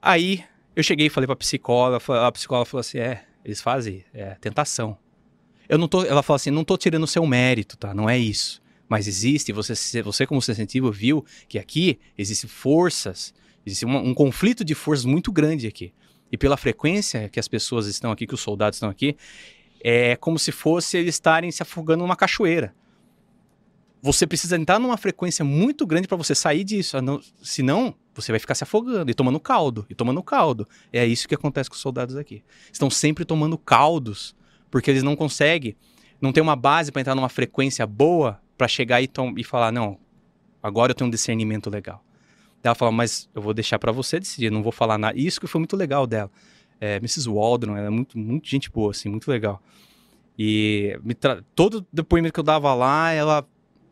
Aí 0.00 0.44
eu 0.74 0.82
cheguei 0.82 1.06
e 1.06 1.10
falei 1.10 1.26
pra 1.26 1.36
psicóloga, 1.36 2.02
a 2.26 2.32
psicóloga 2.32 2.70
falou 2.70 2.80
assim: 2.80 2.98
é, 2.98 3.24
eles 3.44 3.60
fazem 3.60 4.04
é, 4.14 4.36
tentação. 4.40 4.96
Eu 5.68 5.76
não 5.76 5.88
tô, 5.88 6.04
ela 6.04 6.22
falou 6.22 6.36
assim: 6.36 6.50
não 6.50 6.64
tô 6.64 6.76
tirando 6.76 7.02
o 7.02 7.06
seu 7.06 7.26
mérito, 7.26 7.76
tá? 7.76 7.92
Não 7.92 8.08
é 8.08 8.16
isso. 8.16 8.62
Mas 8.88 9.06
existe, 9.06 9.52
você, 9.52 10.02
você 10.02 10.26
como 10.26 10.40
sensitivo 10.40 10.90
viu 10.90 11.24
que 11.46 11.58
aqui 11.58 11.98
existem 12.16 12.48
forças, 12.48 13.34
existe 13.68 13.86
um, 13.86 14.14
conflito 14.14 14.64
de 14.64 14.74
forças 14.74 15.04
muito 15.04 15.30
grande 15.32 15.66
aqui. 15.66 15.92
E 16.30 16.36
pela 16.36 16.56
frequência 16.56 17.28
que 17.28 17.40
as 17.40 17.48
pessoas 17.48 17.86
estão 17.86 18.10
aqui, 18.10 18.26
que 18.26 18.34
os 18.34 18.40
soldados 18.40 18.76
estão 18.76 18.88
aqui, 18.88 19.16
é 19.82 20.16
como 20.16 20.38
se 20.38 20.52
fosse 20.52 20.98
eles 20.98 21.14
estarem 21.14 21.50
se 21.50 21.62
afogando 21.62 22.02
numa 22.02 22.16
cachoeira. 22.16 22.74
Você 24.00 24.26
precisa 24.26 24.56
entrar 24.56 24.78
numa 24.78 24.96
frequência 24.96 25.44
muito 25.44 25.86
grande 25.86 26.06
para 26.06 26.16
você 26.16 26.34
sair 26.34 26.64
disso. 26.64 26.96
Senão, 27.42 27.94
você 28.14 28.30
vai 28.30 28.38
ficar 28.38 28.54
se 28.54 28.62
afogando 28.62 29.10
e 29.10 29.14
tomando 29.14 29.40
caldo, 29.40 29.86
e 29.88 29.94
tomando 29.94 30.22
caldo. 30.22 30.68
É 30.92 31.04
isso 31.04 31.26
que 31.26 31.34
acontece 31.34 31.68
com 31.68 31.74
os 31.74 31.80
soldados 31.80 32.16
aqui. 32.16 32.42
Estão 32.72 32.90
sempre 32.90 33.24
tomando 33.24 33.58
caldos, 33.58 34.36
porque 34.70 34.90
eles 34.90 35.02
não 35.02 35.16
conseguem, 35.16 35.76
não 36.20 36.32
tem 36.32 36.42
uma 36.42 36.56
base 36.56 36.92
para 36.92 37.00
entrar 37.00 37.14
numa 37.14 37.28
frequência 37.28 37.86
boa 37.86 38.40
para 38.56 38.68
chegar 38.68 39.00
e, 39.00 39.10
e 39.36 39.44
falar, 39.44 39.72
não, 39.72 39.98
agora 40.62 40.90
eu 40.90 40.94
tenho 40.94 41.08
um 41.08 41.10
discernimento 41.10 41.70
legal. 41.70 42.04
Ela 42.62 42.74
fala, 42.74 42.90
mas 42.90 43.28
eu 43.34 43.40
vou 43.40 43.54
deixar 43.54 43.78
para 43.78 43.92
você 43.92 44.18
decidir, 44.18 44.50
não 44.50 44.62
vou 44.62 44.72
falar 44.72 44.98
nada. 44.98 45.18
Isso 45.18 45.40
que 45.40 45.46
foi 45.46 45.60
muito 45.60 45.76
legal 45.76 46.06
dela. 46.06 46.30
É, 46.80 46.96
Mrs. 46.96 47.28
Waldron, 47.28 47.76
ela 47.76 47.86
é 47.86 47.90
muito, 47.90 48.18
muito 48.18 48.48
gente 48.48 48.70
boa, 48.70 48.90
assim, 48.90 49.08
muito 49.08 49.30
legal. 49.30 49.62
E 50.38 50.96
tra... 51.18 51.42
todo 51.54 51.86
depoimento 51.92 52.32
que 52.32 52.40
eu 52.40 52.44
dava 52.44 52.72
lá, 52.74 53.10
ela, 53.10 53.46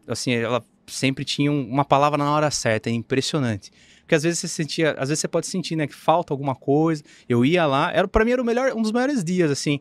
assim, 0.07 0.33
ela 0.33 0.65
sempre 0.87 1.25
tinha 1.25 1.51
uma 1.51 1.85
palavra 1.85 2.17
na 2.17 2.31
hora 2.31 2.51
certa, 2.51 2.89
é 2.89 2.93
impressionante. 2.93 3.73
Porque 4.01 4.15
às 4.15 4.23
vezes 4.23 4.39
você 4.39 4.49
sentia, 4.49 4.93
às 4.93 5.09
vezes 5.09 5.21
você 5.21 5.29
pode 5.29 5.49
sentir, 5.49 5.75
né, 5.75 5.87
que 5.87 5.95
falta 5.95 6.33
alguma 6.33 6.55
coisa. 6.55 7.03
Eu 7.29 7.45
ia 7.45 7.67
lá, 7.67 7.93
era 7.93 8.07
para 8.07 8.25
mim 8.25 8.31
era 8.31 8.43
o 8.43 8.45
melhor, 8.45 8.73
um 8.73 8.83
dos 8.83 8.93
melhores 8.93 9.25
dias 9.25 9.51
assim. 9.51 9.81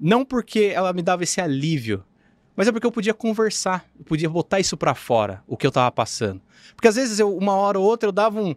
Não 0.00 0.24
porque 0.24 0.72
ela 0.74 0.92
me 0.92 1.02
dava 1.02 1.24
esse 1.24 1.40
alívio, 1.40 2.02
Mas 2.58 2.66
é 2.66 2.72
porque 2.72 2.84
eu 2.88 2.90
podia 2.90 3.14
conversar, 3.14 3.88
eu 3.96 4.04
podia 4.04 4.28
botar 4.28 4.58
isso 4.58 4.76
pra 4.76 4.92
fora, 4.92 5.44
o 5.46 5.56
que 5.56 5.64
eu 5.64 5.70
tava 5.70 5.92
passando. 5.92 6.42
Porque 6.74 6.88
às 6.88 6.96
vezes 6.96 7.20
eu, 7.20 7.36
uma 7.36 7.52
hora 7.52 7.78
ou 7.78 7.84
outra 7.86 8.08
eu 8.08 8.12
dava 8.12 8.42
um. 8.42 8.52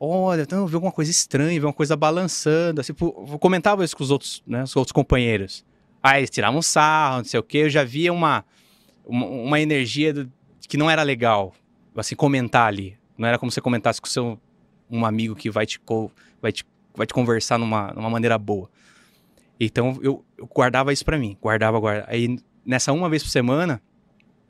Olha, 0.00 0.40
então 0.40 0.60
eu 0.60 0.66
vi 0.66 0.74
alguma 0.74 0.90
coisa 0.90 1.10
estranha, 1.10 1.60
vi 1.60 1.66
uma 1.66 1.72
coisa 1.74 1.94
balançando. 1.94 2.80
Assim, 2.80 2.94
eu 2.98 3.38
comentava 3.38 3.84
isso 3.84 3.94
com 3.94 4.02
os 4.02 4.10
outros, 4.10 4.42
né, 4.46 4.62
os 4.62 4.74
outros 4.74 4.90
companheiros. 4.92 5.66
Aí 6.02 6.20
eles 6.20 6.30
tiravam 6.30 6.62
sarro, 6.62 7.18
não 7.18 7.24
sei 7.26 7.38
o 7.38 7.42
quê. 7.42 7.58
Eu 7.58 7.68
já 7.68 7.84
via 7.84 8.10
uma, 8.10 8.42
uma, 9.04 9.26
uma 9.26 9.60
energia 9.60 10.14
do- 10.14 10.32
que 10.66 10.78
não 10.78 10.90
era 10.90 11.02
legal, 11.02 11.52
assim, 11.94 12.16
comentar 12.16 12.66
ali. 12.66 12.96
Não 13.18 13.28
era 13.28 13.38
como 13.38 13.52
você 13.52 13.60
comentasse 13.60 14.00
com 14.00 14.06
seu, 14.06 14.40
um 14.90 15.04
amigo 15.04 15.36
que 15.36 15.50
vai 15.50 15.66
te, 15.66 15.78
vai 16.40 16.52
te, 16.52 16.64
vai 16.94 17.06
te 17.06 17.12
conversar 17.12 17.58
numa, 17.58 17.92
numa 17.92 18.08
maneira 18.08 18.38
boa. 18.38 18.70
Então 19.60 19.98
eu, 20.00 20.24
eu 20.38 20.46
guardava 20.46 20.90
isso 20.90 21.04
pra 21.04 21.18
mim, 21.18 21.36
guardava, 21.38 21.78
guardava. 21.78 22.10
Aí 22.10 22.38
nessa 22.66 22.92
uma 22.92 23.08
vez 23.08 23.22
por 23.22 23.30
semana, 23.30 23.80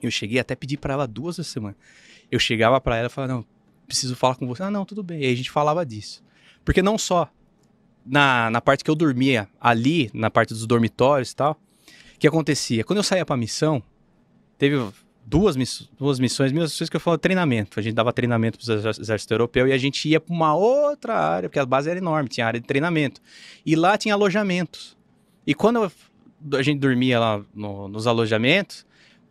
eu 0.02 0.10
cheguei 0.10 0.38
até 0.38 0.54
pedir 0.54 0.78
pra 0.78 0.94
ela 0.94 1.06
duas 1.06 1.36
vezes 1.36 1.50
por 1.52 1.54
semana. 1.54 1.76
Eu 2.30 2.38
chegava 2.38 2.80
pra 2.80 2.96
ela 2.96 3.06
e 3.06 3.10
falava, 3.10 3.34
não, 3.34 3.44
preciso 3.86 4.16
falar 4.16 4.34
com 4.36 4.46
você. 4.46 4.62
Ah, 4.62 4.70
não, 4.70 4.84
tudo 4.84 5.02
bem. 5.02 5.22
E 5.22 5.26
a 5.26 5.34
gente 5.36 5.50
falava 5.50 5.84
disso. 5.86 6.24
Porque 6.64 6.82
não 6.82 6.98
só 6.98 7.30
na, 8.04 8.50
na 8.50 8.60
parte 8.60 8.82
que 8.82 8.90
eu 8.90 8.94
dormia 8.94 9.48
ali, 9.60 10.10
na 10.12 10.30
parte 10.30 10.50
dos 10.54 10.66
dormitórios 10.66 11.30
e 11.30 11.36
tal, 11.36 11.60
que 12.18 12.26
acontecia? 12.26 12.82
Quando 12.82 12.98
eu 12.98 13.02
saía 13.02 13.24
pra 13.24 13.36
missão, 13.36 13.82
teve 14.58 14.76
duas, 15.24 15.56
miss 15.56 15.88
duas 15.98 16.18
missões, 16.18 16.52
missões 16.52 16.88
que 16.88 16.96
eu 16.96 17.00
falo 17.00 17.18
treinamento. 17.18 17.78
A 17.78 17.82
gente 17.82 17.94
dava 17.94 18.12
treinamento 18.12 18.58
para 18.58 18.74
o 18.74 18.90
exército 18.90 19.34
europeu 19.34 19.66
e 19.68 19.72
a 19.72 19.78
gente 19.78 20.08
ia 20.08 20.20
para 20.20 20.32
uma 20.34 20.54
outra 20.54 21.14
área, 21.14 21.48
porque 21.48 21.58
a 21.58 21.66
base 21.66 21.90
era 21.90 21.98
enorme, 21.98 22.28
tinha 22.28 22.46
área 22.46 22.60
de 22.60 22.66
treinamento. 22.66 23.20
E 23.64 23.76
lá 23.76 23.96
tinha 23.98 24.14
alojamentos. 24.14 24.96
E 25.46 25.54
quando 25.54 25.82
eu- 25.82 25.92
a 26.54 26.62
gente 26.62 26.78
dormia 26.78 27.18
lá 27.18 27.44
no- 27.54 27.88
nos 27.88 28.06
alojamentos, 28.06 28.86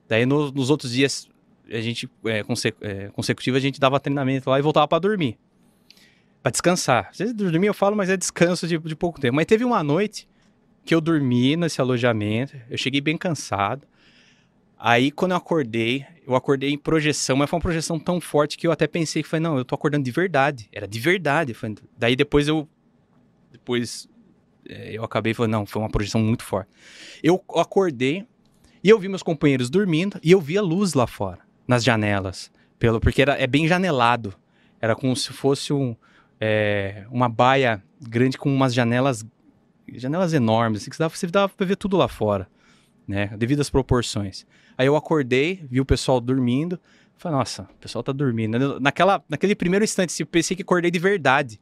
daí 0.07 0.25
no- 0.25 0.51
nos 0.51 0.69
outros 0.69 0.91
dias, 0.91 1.27
a 1.69 1.81
gente, 1.81 2.09
é, 2.25 2.43
é, 2.81 3.07
consecutivo, 3.09 3.57
a 3.57 3.59
gente 3.59 3.79
dava 3.79 3.99
treinamento 3.99 4.49
lá 4.49 4.59
e 4.59 4.61
voltava 4.61 4.87
para 4.87 4.99
dormir. 4.99 5.37
Para 6.41 6.51
descansar. 6.51 7.09
Às 7.11 7.17
vezes 7.17 7.33
dormir 7.33 7.67
eu 7.67 7.73
falo, 7.73 7.95
mas 7.95 8.09
é 8.09 8.15
descanso 8.17 8.67
de, 8.67 8.77
de 8.77 8.95
pouco 8.95 9.19
tempo. 9.19 9.35
Mas 9.35 9.45
teve 9.45 9.63
uma 9.65 9.83
noite 9.83 10.27
que 10.83 10.93
eu 10.93 11.01
dormi 11.01 11.55
nesse 11.55 11.81
alojamento, 11.81 12.55
eu 12.69 12.77
cheguei 12.77 13.01
bem 13.01 13.17
cansado. 13.17 13.87
Aí, 14.77 15.09
quando 15.09 15.31
eu 15.31 15.37
acordei, 15.37 16.05
eu 16.27 16.35
acordei 16.35 16.69
em 16.69 16.77
projeção, 16.77 17.35
mas 17.35 17.49
foi 17.49 17.57
uma 17.57 17.61
projeção 17.61 17.97
tão 17.97 18.21
forte 18.21 18.57
que 18.57 18.67
eu 18.67 18.71
até 18.71 18.85
pensei 18.85 19.23
que 19.23 19.27
foi, 19.29 19.39
não, 19.39 19.57
eu 19.57 19.65
tô 19.65 19.73
acordando 19.73 20.03
de 20.03 20.11
verdade. 20.11 20.69
Era 20.71 20.87
de 20.87 20.99
verdade. 20.99 21.53
Falei, 21.55 21.77
daí 21.97 22.15
depois 22.15 22.47
eu. 22.47 22.67
Depois 23.51 24.07
eu 24.67 25.03
acabei 25.03 25.33
falando, 25.33 25.51
não, 25.51 25.65
foi 25.65 25.81
uma 25.81 25.89
projeção 25.89 26.21
muito 26.21 26.43
forte. 26.43 26.69
Eu 27.23 27.43
acordei 27.55 28.25
e 28.83 28.89
eu 28.89 28.99
vi 28.99 29.07
meus 29.07 29.23
companheiros 29.23 29.69
dormindo 29.69 30.19
e 30.23 30.31
eu 30.31 30.41
vi 30.41 30.57
a 30.57 30.61
luz 30.61 30.93
lá 30.93 31.07
fora, 31.07 31.39
nas 31.67 31.83
janelas. 31.83 32.51
Pelo, 32.77 32.99
porque 32.99 33.21
era, 33.21 33.33
é 33.33 33.47
bem 33.47 33.67
janelado. 33.67 34.33
Era 34.81 34.95
como 34.95 35.15
se 35.15 35.31
fosse 35.31 35.71
um, 35.73 35.95
eh, 36.39 37.05
uma 37.09 37.29
baia 37.29 37.83
grande 38.01 38.37
com 38.37 38.53
umas 38.53 38.73
janelas. 38.73 39.25
Janelas 39.93 40.33
enormes, 40.33 40.81
assim, 40.81 40.91
que 40.91 40.97
dava, 40.97 41.15
você 41.15 41.27
dava 41.27 41.53
pra 41.53 41.65
ver 41.65 41.75
tudo 41.75 41.95
lá 41.95 42.07
fora, 42.07 42.47
né? 43.07 43.27
Devido 43.37 43.61
às 43.61 43.69
proporções. 43.69 44.45
Aí 44.77 44.87
eu 44.87 44.95
acordei, 44.95 45.63
vi 45.69 45.79
o 45.79 45.85
pessoal 45.85 46.19
dormindo. 46.19 46.79
Falei, 47.17 47.37
nossa, 47.37 47.63
o 47.63 47.79
pessoal 47.79 48.03
tá 48.03 48.11
dormindo. 48.11 48.79
Naquela, 48.79 49.23
naquele 49.29 49.55
primeiro 49.55 49.85
instante, 49.85 50.09
assim, 50.09 50.23
eu 50.23 50.27
pensei 50.27 50.55
que 50.55 50.63
acordei 50.63 50.91
de 50.91 50.99
verdade. 50.99 51.59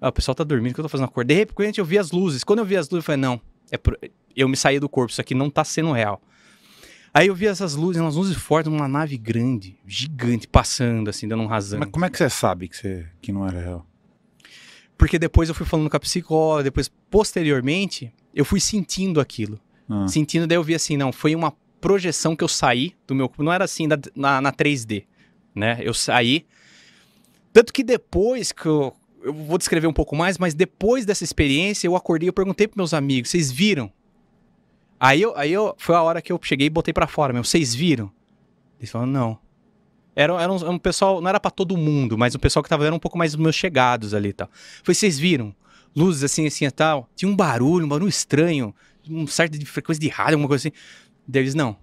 Ah, 0.00 0.08
o 0.08 0.12
pessoal 0.12 0.34
tá 0.34 0.44
dormindo, 0.44 0.72
que 0.74 0.80
eu 0.80 0.84
tô 0.84 0.88
fazendo? 0.88 1.06
Acordei, 1.06 1.36
de 1.36 1.40
repente 1.40 1.78
eu 1.78 1.84
vi 1.84 1.98
as 1.98 2.10
luzes. 2.10 2.42
Quando 2.42 2.60
eu 2.60 2.64
vi 2.64 2.76
as 2.76 2.88
luzes, 2.88 3.02
eu 3.02 3.06
falei, 3.06 3.20
não, 3.20 3.40
é 3.70 3.76
pro- 3.76 3.98
eu 4.34 4.48
me 4.48 4.56
saí 4.56 4.80
do 4.80 4.88
corpo, 4.88 5.10
isso 5.12 5.20
aqui 5.20 5.34
não 5.34 5.50
tá 5.50 5.62
sendo 5.64 5.92
real. 5.92 6.20
Aí 7.12 7.26
eu 7.26 7.34
vi 7.34 7.46
essas 7.46 7.74
luzes, 7.74 8.00
umas 8.00 8.14
luzes 8.14 8.36
fortes, 8.36 8.72
uma 8.72 8.86
nave 8.88 9.18
grande, 9.18 9.76
gigante, 9.86 10.46
passando, 10.46 11.10
assim, 11.10 11.26
dando 11.26 11.42
um 11.42 11.46
rasante. 11.46 11.80
Mas 11.80 11.90
como 11.90 12.04
é 12.04 12.10
que 12.10 12.16
você 12.16 12.30
sabe 12.30 12.68
que, 12.68 12.76
você, 12.76 13.06
que 13.20 13.32
não 13.32 13.46
era 13.46 13.60
real? 13.60 13.86
Porque 14.96 15.18
depois 15.18 15.48
eu 15.48 15.54
fui 15.54 15.66
falando 15.66 15.90
com 15.90 15.96
a 15.96 16.00
psicóloga, 16.00 16.62
depois, 16.64 16.88
posteriormente, 17.10 18.12
eu 18.34 18.44
fui 18.44 18.60
sentindo 18.60 19.20
aquilo. 19.20 19.58
Ah. 19.88 20.06
Sentindo, 20.06 20.46
daí 20.46 20.56
eu 20.56 20.62
vi 20.62 20.74
assim, 20.74 20.96
não, 20.96 21.10
foi 21.12 21.34
uma 21.34 21.52
projeção 21.80 22.36
que 22.36 22.44
eu 22.44 22.48
saí 22.48 22.94
do 23.06 23.14
meu 23.14 23.28
corpo. 23.28 23.42
Não 23.42 23.52
era 23.52 23.64
assim 23.64 23.88
da- 23.88 23.98
na, 24.14 24.40
na 24.40 24.52
3D, 24.52 25.04
né? 25.54 25.78
Eu 25.82 25.94
saí. 25.94 26.46
Tanto 27.52 27.72
que 27.72 27.82
depois 27.82 28.52
que 28.52 28.66
eu. 28.66 28.94
Eu 29.22 29.32
vou 29.32 29.58
descrever 29.58 29.86
um 29.86 29.92
pouco 29.92 30.16
mais, 30.16 30.38
mas 30.38 30.54
depois 30.54 31.04
dessa 31.04 31.24
experiência, 31.24 31.86
eu 31.86 31.94
acordei 31.94 32.28
eu 32.28 32.32
perguntei 32.32 32.66
pros 32.66 32.76
meus 32.76 32.94
amigos, 32.94 33.30
vocês 33.30 33.50
viram? 33.50 33.92
Aí 34.98 35.22
eu, 35.22 35.36
aí 35.36 35.52
eu. 35.52 35.74
Foi 35.78 35.94
a 35.94 36.02
hora 36.02 36.20
que 36.20 36.30
eu 36.30 36.38
cheguei 36.42 36.66
e 36.66 36.70
botei 36.70 36.92
pra 36.92 37.06
fora, 37.06 37.32
meu, 37.32 37.42
vocês 37.42 37.74
viram? 37.74 38.10
Eles 38.78 38.90
falaram, 38.90 39.10
não. 39.10 39.38
Era, 40.14 40.42
era 40.42 40.52
um, 40.52 40.70
um 40.72 40.78
pessoal, 40.78 41.20
não 41.20 41.28
era 41.28 41.40
pra 41.40 41.50
todo 41.50 41.76
mundo, 41.76 42.18
mas 42.18 42.34
o 42.34 42.38
pessoal 42.38 42.62
que 42.62 42.68
tava 42.68 42.84
era 42.84 42.94
um 42.94 42.98
pouco 42.98 43.16
mais 43.16 43.32
os 43.32 43.40
meus 43.40 43.54
chegados 43.54 44.12
ali 44.12 44.30
e 44.30 44.32
tal. 44.32 44.50
Foi, 44.82 44.94
vocês 44.94 45.18
viram? 45.18 45.54
Luzes 45.94 46.22
assim, 46.24 46.46
assim 46.46 46.66
e 46.66 46.70
tal. 46.70 47.08
Tinha 47.16 47.30
um 47.30 47.36
barulho, 47.36 47.86
um 47.86 47.88
barulho 47.88 48.08
estranho, 48.08 48.74
um 49.08 49.26
certo 49.26 49.58
de 49.58 49.64
frequência 49.64 50.00
de 50.00 50.08
rádio, 50.08 50.34
alguma 50.34 50.48
coisa 50.48 50.68
assim. 50.68 50.76
Daí 51.26 51.42
eles, 51.42 51.54
não, 51.54 51.76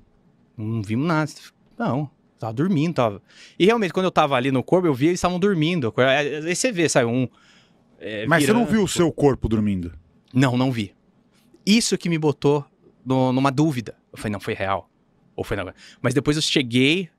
não 0.55 0.81
vimos 0.83 1.07
nada. 1.07 1.31
Não, 1.77 2.09
tava 2.39 2.53
dormindo, 2.53 2.93
tava. 2.95 3.21
E 3.57 3.65
realmente, 3.65 3.91
quando 3.93 4.05
eu 4.05 4.11
tava 4.11 4.35
ali 4.35 4.51
no 4.51 4.63
corpo, 4.63 4.87
eu 4.87 4.93
vi 4.93 5.07
eles 5.07 5.17
estavam 5.19 5.39
dormindo. 5.39 5.93
Aí 5.97 6.55
você 6.55 6.71
vê, 6.71 6.87
sabe, 6.89 7.05
um. 7.05 7.27
é, 7.99 8.25
Mas 8.27 8.43
você 8.43 8.53
não 8.53 8.59
virando. 8.61 8.71
viu 8.75 8.83
o 8.83 8.87
seu 8.87 9.11
corpo 9.11 9.47
dormindo? 9.49 9.93
Não, 10.33 10.55
não 10.57 10.71
vi. 10.71 10.93
Isso 11.65 11.97
que 11.97 12.07
me 12.09 12.17
botou 12.17 12.63
no- 13.05 13.31
numa 13.33 13.51
dúvida. 13.51 13.95
Eu 14.11 14.17
falei, 14.17 14.31
não, 14.33 14.39
foi 14.39 14.53
real. 14.53 14.89
Ou 15.35 15.43
foi 15.43 15.55
não. 15.57 15.71
Mas 16.01 16.13
depois 16.13 16.35
eu 16.37 16.41
cheguei. 16.41 17.09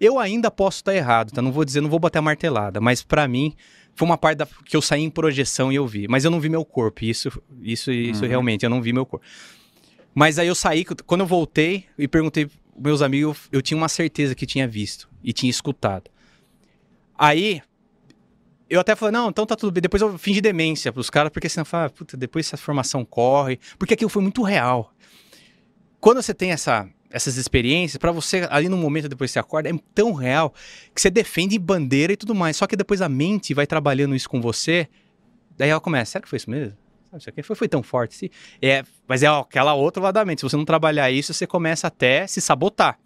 Eu 0.00 0.18
ainda 0.18 0.50
posso 0.50 0.78
estar 0.78 0.94
errado, 0.94 1.30
tá? 1.30 1.40
Não 1.40 1.52
vou 1.52 1.64
dizer, 1.64 1.80
não 1.80 1.88
vou 1.90 1.98
bater 2.00 2.18
a 2.18 2.22
martelada. 2.22 2.80
Mas 2.80 3.02
pra 3.02 3.28
mim, 3.28 3.54
foi 3.94 4.04
uma 4.06 4.18
parte 4.18 4.38
da, 4.38 4.46
que 4.64 4.76
eu 4.76 4.82
saí 4.82 5.02
em 5.02 5.10
projeção 5.10 5.70
e 5.70 5.76
eu 5.76 5.86
vi. 5.86 6.08
Mas 6.08 6.24
eu 6.24 6.30
não 6.30 6.40
vi 6.40 6.48
meu 6.48 6.64
corpo. 6.64 7.04
Isso, 7.04 7.28
isso, 7.62 7.92
isso 7.92 8.22
Uhum. 8.24 8.28
realmente, 8.28 8.64
eu 8.64 8.70
não 8.70 8.82
vi 8.82 8.92
meu 8.92 9.06
corpo. 9.06 9.24
Mas 10.14 10.38
aí 10.38 10.46
eu 10.48 10.54
saí, 10.54 10.84
quando 11.06 11.20
eu 11.22 11.26
voltei 11.26 11.84
e 11.96 12.06
perguntei 12.08 12.48
meus 12.76 13.02
amigos, 13.02 13.48
eu, 13.52 13.60
tinha 13.60 13.76
uma 13.76 13.88
certeza 13.88 14.34
que 14.34 14.46
tinha 14.46 14.66
visto 14.66 15.08
e 15.22 15.32
tinha 15.32 15.50
escutado. 15.50 16.10
Aí, 17.16 17.62
eu 18.68 18.80
até 18.80 18.96
falei, 18.96 19.12
não, 19.12 19.28
então 19.28 19.44
tá 19.44 19.54
tudo 19.54 19.72
bem. 19.72 19.82
Depois 19.82 20.00
eu 20.00 20.18
fingi 20.18 20.40
demência 20.40 20.92
pros 20.92 21.10
caras, 21.10 21.30
porque 21.30 21.48
senão 21.48 21.62
eu 21.62 21.66
falava, 21.66 21.90
puta, 21.90 22.16
depois 22.16 22.46
essa 22.46 22.56
formação 22.56 23.04
corre. 23.04 23.58
Porque 23.78 23.94
aquilo 23.94 24.10
foi 24.10 24.22
muito 24.22 24.42
real. 24.42 24.92
Quando 26.00 26.22
você 26.22 26.34
tem 26.34 26.50
essa, 26.50 26.88
essas 27.10 27.36
experiências, 27.36 27.98
pra 27.98 28.10
você, 28.10 28.46
ali 28.50 28.68
no 28.68 28.76
momento 28.76 29.08
depois 29.08 29.30
que 29.30 29.34
você 29.34 29.38
acorda, 29.38 29.68
é 29.68 29.72
tão 29.94 30.12
real 30.12 30.52
que 30.94 31.00
você 31.00 31.10
defende 31.10 31.58
bandeira 31.58 32.12
e 32.12 32.16
tudo 32.16 32.34
mais. 32.34 32.56
Só 32.56 32.66
que 32.66 32.74
depois 32.74 33.02
a 33.02 33.08
mente 33.08 33.54
vai 33.54 33.66
trabalhando 33.66 34.16
isso 34.16 34.28
com 34.28 34.40
você, 34.40 34.88
daí 35.56 35.68
ela 35.68 35.80
começa, 35.80 36.12
será 36.12 36.22
que 36.22 36.28
foi 36.28 36.38
isso 36.38 36.50
mesmo? 36.50 36.76
Sabe, 37.12 37.20
Isso 37.20 37.28
aqui 37.30 37.42
foi, 37.42 37.54
foi 37.56 37.68
tão 37.68 37.82
forte. 37.82 38.14
assim?" 38.16 38.30
É, 38.60 38.82
mas 39.06 39.22
é 39.22 39.26
aquela 39.26 39.74
outra 39.74 40.02
lado 40.02 40.14
da 40.14 40.24
mente. 40.24 40.40
Se 40.40 40.44
você 40.48 40.56
não 40.56 40.64
trabalhar 40.64 41.10
isso, 41.10 41.32
você 41.34 41.46
começa 41.46 41.86
até 41.86 42.26
se 42.26 42.40
sabotar. 42.40 42.98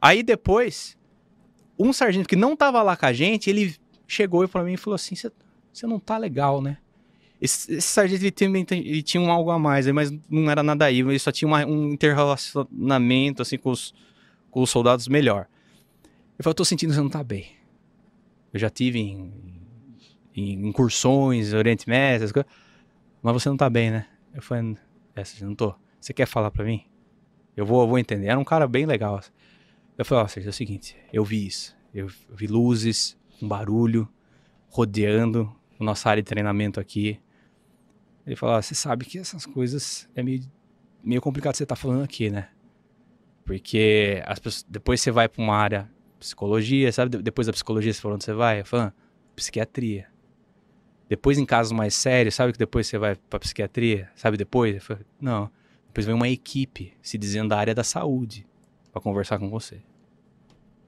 Aí 0.00 0.22
depois, 0.22 0.96
um 1.78 1.92
sargento 1.92 2.28
que 2.28 2.36
não 2.36 2.54
tava 2.56 2.82
lá 2.82 2.96
com 2.96 3.06
a 3.06 3.12
gente, 3.12 3.48
ele 3.48 3.74
chegou 4.06 4.46
pra 4.48 4.62
mim 4.62 4.74
e 4.74 4.76
falou 4.76 4.94
assim: 4.96 5.14
você 5.14 5.86
não 5.86 5.98
tá 5.98 6.18
legal, 6.18 6.60
né? 6.60 6.78
Esse, 7.40 7.72
esse 7.74 7.88
sargento 7.88 8.22
ele, 8.22 8.64
tem- 8.64 8.86
ele 8.86 9.02
tinha 9.02 9.20
um 9.20 9.30
algo 9.30 9.50
a 9.50 9.58
mais, 9.58 9.86
mas 9.88 10.12
não 10.30 10.48
era 10.50 10.62
nada 10.62 10.84
aí, 10.84 11.00
ele 11.00 11.18
só 11.18 11.32
tinha 11.32 11.48
uma- 11.48 11.66
um 11.66 11.92
interrelacionamento 11.92 13.42
assim 13.42 13.58
com 13.58 13.70
os, 13.70 13.92
com 14.50 14.62
os 14.62 14.70
soldados 14.70 15.08
melhor. 15.08 15.46
Eu 16.44 16.54
tô 16.54 16.64
sentindo 16.64 16.90
que 16.90 16.94
você 16.96 17.00
não 17.00 17.08
tá 17.10 17.22
bem. 17.24 17.46
Eu 18.52 18.60
já 18.60 18.68
tive 18.70 18.98
em, 18.98 19.32
em 20.34 20.68
incursões, 20.68 21.52
Oriente 21.52 21.88
Médio, 21.88 22.24
essas 22.24 22.32
coisas, 22.32 22.50
mas 23.22 23.32
você 23.34 23.48
não 23.48 23.56
tá 23.56 23.70
bem, 23.70 23.90
né? 23.90 24.06
Eu 24.34 24.42
falei: 24.42 24.76
essa, 25.14 25.44
não 25.44 25.54
tô. 25.54 25.74
Você 26.00 26.12
quer 26.12 26.26
falar 26.26 26.50
pra 26.50 26.64
mim? 26.64 26.84
Eu 27.56 27.64
vou, 27.66 27.82
eu 27.82 27.88
vou 27.88 27.98
entender. 27.98 28.26
Era 28.26 28.38
um 28.38 28.44
cara 28.44 28.66
bem 28.66 28.86
legal. 28.86 29.16
assim. 29.16 29.30
Eu 29.96 30.04
falei: 30.04 30.24
ó, 30.24 30.28
Sérgio, 30.28 30.48
é 30.48 30.50
o 30.50 30.54
seguinte, 30.54 30.96
eu 31.12 31.24
vi 31.24 31.46
isso. 31.46 31.76
Eu, 31.94 32.08
vi 32.30 32.46
luzes, 32.46 33.18
um 33.40 33.46
barulho 33.46 34.08
rodeando 34.68 35.54
a 35.78 35.84
nossa 35.84 36.08
área 36.08 36.22
de 36.22 36.26
treinamento 36.28 36.80
aqui. 36.80 37.20
Ele 38.26 38.36
falou: 38.36 38.56
"Ó, 38.56 38.62
você 38.62 38.74
sabe 38.74 39.04
que 39.04 39.18
essas 39.18 39.44
coisas 39.44 40.08
é 40.14 40.22
meio, 40.22 40.42
meio 41.04 41.20
complicado 41.20 41.54
você 41.54 41.64
estar 41.64 41.76
falando 41.76 42.02
aqui, 42.04 42.30
né? 42.30 42.48
Porque 43.44 44.22
as 44.26 44.38
pessoas- 44.38 44.64
depois 44.68 45.00
você 45.00 45.10
vai 45.10 45.28
para 45.28 45.42
uma 45.42 45.56
área 45.56 45.90
psicologia, 46.18 46.90
sabe? 46.92 47.16
De- 47.16 47.22
Depois 47.22 47.46
da 47.46 47.52
psicologia, 47.52 47.92
você 47.92 48.00
falou 48.00 48.14
onde 48.14 48.24
você 48.24 48.32
vai? 48.32 48.60
Eu 48.60 48.64
falo, 48.64 48.84
"Ah, 48.84 48.92
psiquiatria. 49.34 50.06
Depois, 51.08 51.38
em 51.38 51.44
casos 51.44 51.72
mais 51.72 51.94
sérios, 51.94 52.34
sabe 52.34 52.52
que 52.52 52.58
depois 52.58 52.86
você 52.86 52.98
vai 52.98 53.16
para 53.16 53.38
psiquiatria? 53.38 54.10
Sabe 54.14 54.36
depois? 54.36 54.82
Não. 55.20 55.50
Depois 55.88 56.06
vem 56.06 56.14
uma 56.14 56.28
equipe 56.28 56.94
se 57.02 57.18
dizendo 57.18 57.50
da 57.50 57.58
área 57.58 57.74
da 57.74 57.84
saúde 57.84 58.46
para 58.90 59.02
conversar 59.02 59.38
com 59.38 59.50
você. 59.50 59.82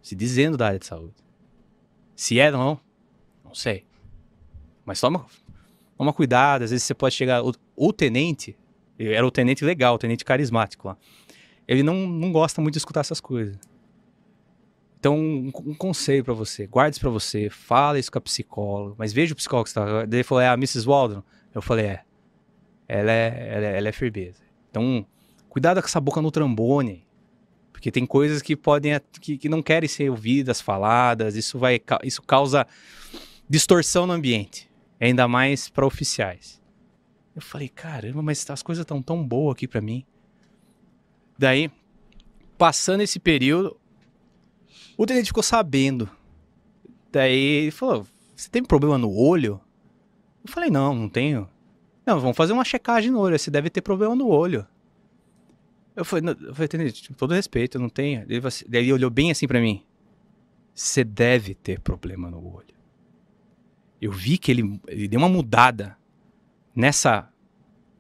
Se 0.00 0.14
dizendo 0.14 0.56
da 0.56 0.66
área 0.66 0.78
de 0.78 0.86
saúde. 0.86 1.14
Se 2.16 2.38
é 2.38 2.50
não, 2.50 2.80
não 3.44 3.54
sei. 3.54 3.84
Mas 4.84 5.00
toma, 5.00 5.26
toma 5.96 6.12
cuidado, 6.12 6.62
às 6.62 6.70
vezes 6.70 6.84
você 6.84 6.94
pode 6.94 7.14
chegar. 7.14 7.42
O, 7.42 7.52
o 7.76 7.92
tenente, 7.92 8.56
era 8.98 9.26
o 9.26 9.30
tenente 9.30 9.64
legal, 9.64 9.94
o 9.94 9.98
tenente 9.98 10.24
carismático 10.24 10.88
lá. 10.88 10.96
ele 11.66 11.82
não, 11.82 12.06
não 12.06 12.32
gosta 12.32 12.62
muito 12.62 12.74
de 12.74 12.78
escutar 12.78 13.00
essas 13.00 13.20
coisas. 13.20 13.58
Então, 15.04 15.18
um, 15.18 15.52
um 15.66 15.74
conselho 15.74 16.24
pra 16.24 16.32
você, 16.32 16.66
guarde 16.66 16.94
isso 16.94 17.00
pra 17.02 17.10
você, 17.10 17.50
fala 17.50 17.98
isso 17.98 18.10
com 18.10 18.16
a 18.16 18.22
psicóloga, 18.22 18.94
mas 18.96 19.12
veja 19.12 19.34
o 19.34 19.36
psicólogo 19.36 19.64
que 19.64 19.70
você 19.70 19.74
tá. 19.78 20.02
Ele 20.10 20.24
falou, 20.24 20.40
é 20.40 20.48
a 20.48 20.54
Mrs. 20.54 20.86
Waldron? 20.86 21.22
Eu 21.54 21.60
falei, 21.60 21.84
é. 21.84 22.04
Ela 22.88 23.12
é, 23.12 23.48
ela 23.50 23.66
é, 23.66 23.76
ela 23.76 23.88
é 23.90 23.92
firmeza. 23.92 24.42
Então, 24.70 25.04
cuidado 25.50 25.82
com 25.82 25.86
essa 25.86 26.00
boca 26.00 26.22
no 26.22 26.30
trambone. 26.30 27.06
Porque 27.70 27.90
tem 27.90 28.06
coisas 28.06 28.40
que 28.40 28.56
podem 28.56 28.98
que, 29.20 29.36
que 29.36 29.46
não 29.46 29.62
querem 29.62 29.86
ser 29.86 30.08
ouvidas, 30.08 30.62
faladas, 30.62 31.36
isso 31.36 31.58
vai 31.58 31.78
isso 32.02 32.22
causa 32.22 32.66
distorção 33.46 34.06
no 34.06 34.14
ambiente, 34.14 34.70
ainda 34.98 35.28
mais 35.28 35.68
para 35.68 35.84
oficiais. 35.84 36.62
Eu 37.36 37.42
falei, 37.42 37.68
caramba, 37.68 38.22
mas 38.22 38.48
as 38.48 38.62
coisas 38.62 38.84
estão 38.84 39.02
tão 39.02 39.22
boas 39.22 39.52
aqui 39.52 39.68
pra 39.68 39.82
mim. 39.82 40.02
Daí, 41.38 41.70
passando 42.56 43.02
esse 43.02 43.18
período, 43.18 43.78
o 44.96 45.06
tenente 45.06 45.28
ficou 45.28 45.42
sabendo. 45.42 46.08
Daí 47.10 47.32
ele 47.34 47.70
falou: 47.70 48.06
Você 48.34 48.48
tem 48.48 48.62
problema 48.62 48.98
no 48.98 49.12
olho? 49.14 49.60
Eu 50.44 50.52
falei: 50.52 50.70
Não, 50.70 50.94
não 50.94 51.08
tenho. 51.08 51.48
Não, 52.06 52.20
vamos 52.20 52.36
fazer 52.36 52.52
uma 52.52 52.64
checagem 52.64 53.10
no 53.10 53.20
olho. 53.20 53.38
Você 53.38 53.50
deve 53.50 53.70
ter 53.70 53.80
problema 53.80 54.14
no 54.14 54.28
olho. 54.28 54.66
Eu 55.96 56.04
falei: 56.04 56.22
não, 56.22 56.32
eu 56.48 56.54
falei 56.54 56.68
Tenente, 56.68 57.08
com 57.08 57.14
todo 57.14 57.34
respeito, 57.34 57.76
eu 57.76 57.80
não 57.80 57.88
tenho. 57.88 58.22
Ele, 58.28 58.46
assim- 58.46 58.64
daí 58.68 58.82
ele 58.82 58.92
olhou 58.92 59.10
bem 59.10 59.30
assim 59.30 59.46
pra 59.46 59.60
mim: 59.60 59.82
Você 60.74 61.04
deve 61.04 61.54
ter 61.54 61.80
problema 61.80 62.30
no 62.30 62.44
olho. 62.44 62.74
Eu 64.00 64.12
vi 64.12 64.36
que 64.36 64.50
ele, 64.50 64.80
ele 64.86 65.08
deu 65.08 65.18
uma 65.18 65.28
mudada 65.28 65.96
nessa, 66.74 67.30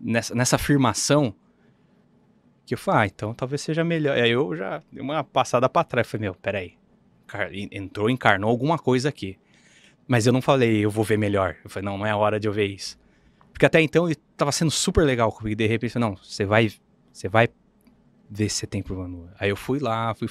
nessa, 0.00 0.34
nessa 0.34 0.56
afirmação. 0.56 1.34
Que 2.66 2.74
eu 2.74 2.78
falei, 2.78 3.02
ah, 3.02 3.06
então 3.06 3.34
talvez 3.34 3.60
seja 3.62 3.84
melhor. 3.84 4.16
Aí 4.16 4.30
eu 4.30 4.54
já 4.56 4.82
dei 4.90 5.02
uma 5.02 5.22
passada 5.22 5.68
pra 5.68 5.84
trás. 5.84 6.06
Falei, 6.06 6.26
meu, 6.26 6.34
peraí. 6.34 6.74
Entrou, 7.70 8.08
encarnou 8.08 8.50
alguma 8.50 8.78
coisa 8.78 9.08
aqui. 9.08 9.38
Mas 10.06 10.26
eu 10.26 10.32
não 10.32 10.42
falei, 10.42 10.84
eu 10.84 10.90
vou 10.90 11.04
ver 11.04 11.18
melhor. 11.18 11.56
Eu 11.64 11.70
falei, 11.70 11.84
não, 11.84 11.98
não 11.98 12.06
é 12.06 12.10
a 12.10 12.16
hora 12.16 12.38
de 12.38 12.46
eu 12.46 12.52
ver 12.52 12.66
isso. 12.66 12.98
Porque 13.52 13.64
até 13.64 13.80
então 13.80 14.06
ele 14.06 14.16
tava 14.36 14.52
sendo 14.52 14.70
super 14.70 15.04
legal 15.04 15.32
comigo. 15.32 15.56
De 15.56 15.66
repente, 15.66 15.98
não, 15.98 16.16
você 16.16 16.44
vai, 16.44 16.72
você 17.12 17.28
vai 17.28 17.48
ver 18.30 18.48
se 18.48 18.56
você 18.56 18.66
tem 18.66 18.82
problema 18.82 19.08
no. 19.08 19.30
Aí 19.38 19.48
eu 19.48 19.56
fui 19.56 19.78
lá, 19.78 20.14
fui. 20.14 20.28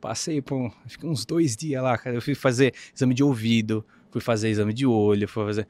Passei 0.00 0.40
por 0.40 0.72
uns 1.02 1.26
dois 1.26 1.56
dias 1.56 1.82
lá, 1.82 1.98
cara. 1.98 2.16
Eu 2.16 2.22
fui 2.22 2.34
fazer 2.34 2.72
exame 2.94 3.12
de 3.12 3.22
ouvido, 3.22 3.84
fui 4.10 4.20
fazer 4.20 4.48
exame 4.48 4.72
de 4.72 4.86
olho, 4.86 5.28
fui 5.28 5.44
fazer. 5.44 5.68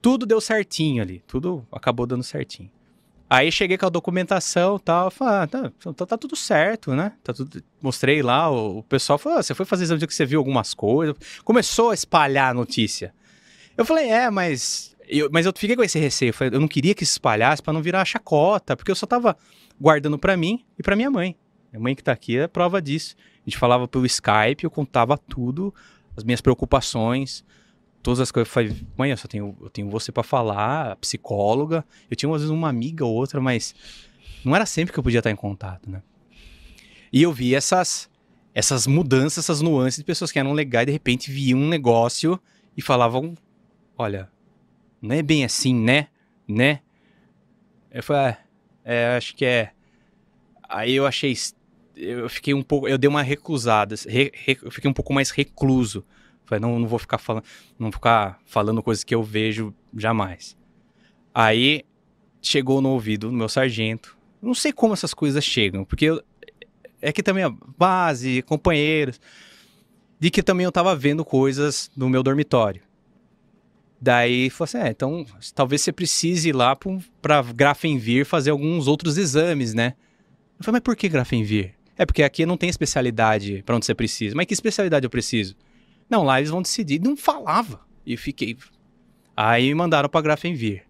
Tudo 0.00 0.24
deu 0.24 0.40
certinho 0.40 1.02
ali. 1.02 1.22
Tudo 1.26 1.66
acabou 1.72 2.06
dando 2.06 2.22
certinho. 2.22 2.70
Aí 3.30 3.52
cheguei 3.52 3.76
com 3.76 3.84
a 3.84 3.90
documentação 3.90 4.76
e 4.76 4.80
tal, 4.80 5.10
falei, 5.10 5.34
ah, 5.34 5.46
tá, 5.46 5.72
tá, 5.92 6.06
tá 6.06 6.18
tudo 6.18 6.34
certo, 6.34 6.94
né? 6.94 7.12
Tá 7.22 7.34
tudo... 7.34 7.62
Mostrei 7.82 8.22
lá, 8.22 8.50
o, 8.50 8.78
o 8.78 8.82
pessoal 8.82 9.18
falou, 9.18 9.38
ah, 9.38 9.42
você 9.42 9.54
foi 9.54 9.66
fazer 9.66 9.84
exame 9.84 10.00
de 10.00 10.06
que 10.06 10.14
você 10.14 10.24
viu 10.24 10.40
algumas 10.40 10.72
coisas. 10.72 11.14
Começou 11.44 11.90
a 11.90 11.94
espalhar 11.94 12.50
a 12.50 12.54
notícia. 12.54 13.12
Eu 13.76 13.84
falei, 13.84 14.08
é, 14.08 14.30
mas... 14.30 14.96
Eu, 15.06 15.28
mas 15.30 15.46
eu 15.46 15.52
fiquei 15.56 15.74
com 15.74 15.82
esse 15.82 15.98
receio, 15.98 16.34
eu, 16.52 16.60
não 16.60 16.68
queria 16.68 16.94
que 16.94 17.04
se 17.04 17.12
espalhasse 17.12 17.62
pra 17.62 17.72
não 17.72 17.80
virar 17.82 18.04
chacota, 18.04 18.76
porque 18.76 18.90
eu 18.90 18.94
só 18.94 19.06
tava 19.06 19.36
guardando 19.80 20.18
pra 20.18 20.36
mim 20.36 20.64
e 20.78 20.82
pra 20.82 20.96
minha 20.96 21.10
mãe. 21.10 21.36
Minha 21.72 21.82
mãe 21.82 21.94
que 21.94 22.02
tá 22.02 22.12
aqui 22.12 22.38
é 22.38 22.46
prova 22.46 22.80
disso. 22.80 23.14
A 23.36 23.48
gente 23.48 23.58
falava 23.58 23.86
pelo 23.86 24.04
Skype, 24.04 24.64
eu 24.64 24.70
contava 24.70 25.16
tudo, 25.16 25.74
as 26.16 26.24
minhas 26.24 26.40
preocupações, 26.40 27.44
todas 28.02 28.20
as 28.20 28.30
coisas. 28.30 28.52
Falei, 28.52 28.74
mãe, 28.96 29.10
eu 29.10 29.16
só 29.16 29.28
tenho, 29.28 29.56
eu 29.60 29.70
tenho 29.70 29.88
você 29.90 30.10
pra 30.12 30.22
falar, 30.22 30.96
psicóloga. 30.96 31.84
Eu 32.10 32.16
tinha 32.16 32.30
às 32.32 32.40
vezes 32.42 32.50
uma 32.50 32.68
amiga 32.68 33.04
ou 33.04 33.14
outra, 33.14 33.40
mas 33.40 33.74
não 34.44 34.54
era 34.54 34.66
sempre 34.66 34.92
que 34.92 34.98
eu 34.98 35.02
podia 35.02 35.18
estar 35.20 35.30
em 35.30 35.36
contato, 35.36 35.90
né? 35.90 36.02
E 37.12 37.22
eu 37.22 37.32
vi 37.32 37.54
essas 37.54 38.08
essas 38.54 38.88
mudanças, 38.88 39.44
essas 39.44 39.60
nuances 39.60 39.98
de 39.98 40.04
pessoas 40.04 40.32
que 40.32 40.38
eram 40.38 40.52
legais, 40.52 40.84
de 40.86 40.92
repente 40.92 41.30
viam 41.30 41.60
um 41.60 41.68
negócio 41.68 42.40
e 42.76 42.82
falavam, 42.82 43.34
olha, 43.96 44.28
não 45.00 45.14
é 45.14 45.22
bem 45.22 45.44
assim, 45.44 45.72
né? 45.72 46.08
Né? 46.46 46.80
Eu 47.90 48.02
falei, 48.02 48.32
ah, 48.32 48.38
é, 48.84 49.16
acho 49.16 49.36
que 49.36 49.44
é. 49.44 49.70
Aí 50.68 50.92
eu 50.94 51.06
achei, 51.06 51.36
eu 51.96 52.28
fiquei 52.28 52.52
um 52.52 52.62
pouco, 52.62 52.88
eu 52.88 52.98
dei 52.98 53.08
uma 53.08 53.22
reclusada, 53.22 53.94
re- 54.08 54.32
re- 54.34 54.58
eu 54.60 54.70
fiquei 54.72 54.90
um 54.90 54.94
pouco 54.94 55.12
mais 55.12 55.30
recluso. 55.30 56.04
Falei, 56.48 56.60
não, 56.62 56.78
não 56.78 56.88
vou 56.88 56.98
ficar 56.98 57.18
falando, 57.18 57.44
não 57.78 57.92
ficar 57.92 58.40
falando 58.46 58.82
coisas 58.82 59.04
que 59.04 59.14
eu 59.14 59.22
vejo 59.22 59.74
jamais. 59.96 60.56
Aí 61.34 61.84
chegou 62.40 62.80
no 62.80 62.88
ouvido 62.90 63.28
do 63.28 63.32
meu 63.34 63.48
sargento. 63.48 64.16
Não 64.40 64.54
sei 64.54 64.72
como 64.72 64.94
essas 64.94 65.12
coisas 65.12 65.44
chegam, 65.44 65.84
porque 65.84 66.06
eu- 66.06 66.22
é 67.02 67.12
que 67.12 67.22
também 67.22 67.44
a 67.44 67.50
base, 67.76 68.42
companheiros, 68.42 69.20
de 70.18 70.30
que 70.30 70.42
também 70.42 70.64
eu 70.64 70.72
tava 70.72 70.96
vendo 70.96 71.24
coisas 71.24 71.90
no 71.96 72.08
meu 72.08 72.22
dormitório. 72.22 72.80
Daí 74.00 74.48
falou 74.50 74.64
assim: 74.64 74.78
é, 74.78 74.88
então 74.88 75.26
talvez 75.54 75.82
você 75.82 75.92
precise 75.92 76.48
ir 76.48 76.54
lá 76.54 76.74
pra, 76.76 76.98
pra 77.20 77.42
Grafenvir 77.42 78.24
fazer 78.24 78.50
alguns 78.50 78.86
outros 78.86 79.18
exames, 79.18 79.74
né? 79.74 79.94
Eu 80.58 80.64
falei, 80.64 80.76
mas 80.78 80.82
por 80.82 80.96
que 80.96 81.08
Grafenvir? 81.08 81.74
É 81.96 82.06
porque 82.06 82.22
aqui 82.22 82.46
não 82.46 82.56
tem 82.56 82.70
especialidade 82.70 83.62
pra 83.66 83.74
onde 83.76 83.84
você 83.86 83.94
precisa. 83.94 84.34
Mas 84.36 84.46
que 84.46 84.54
especialidade 84.54 85.04
eu 85.04 85.10
preciso? 85.10 85.56
Não, 86.08 86.22
lá 86.22 86.38
eles 86.38 86.50
vão 86.50 86.62
decidir. 86.62 87.00
Não 87.00 87.16
falava. 87.16 87.80
E 88.04 88.16
fiquei. 88.16 88.56
Aí 89.36 89.68
me 89.68 89.74
mandaram 89.74 90.08
pra 90.08 90.20
Grafenvir. 90.20 90.84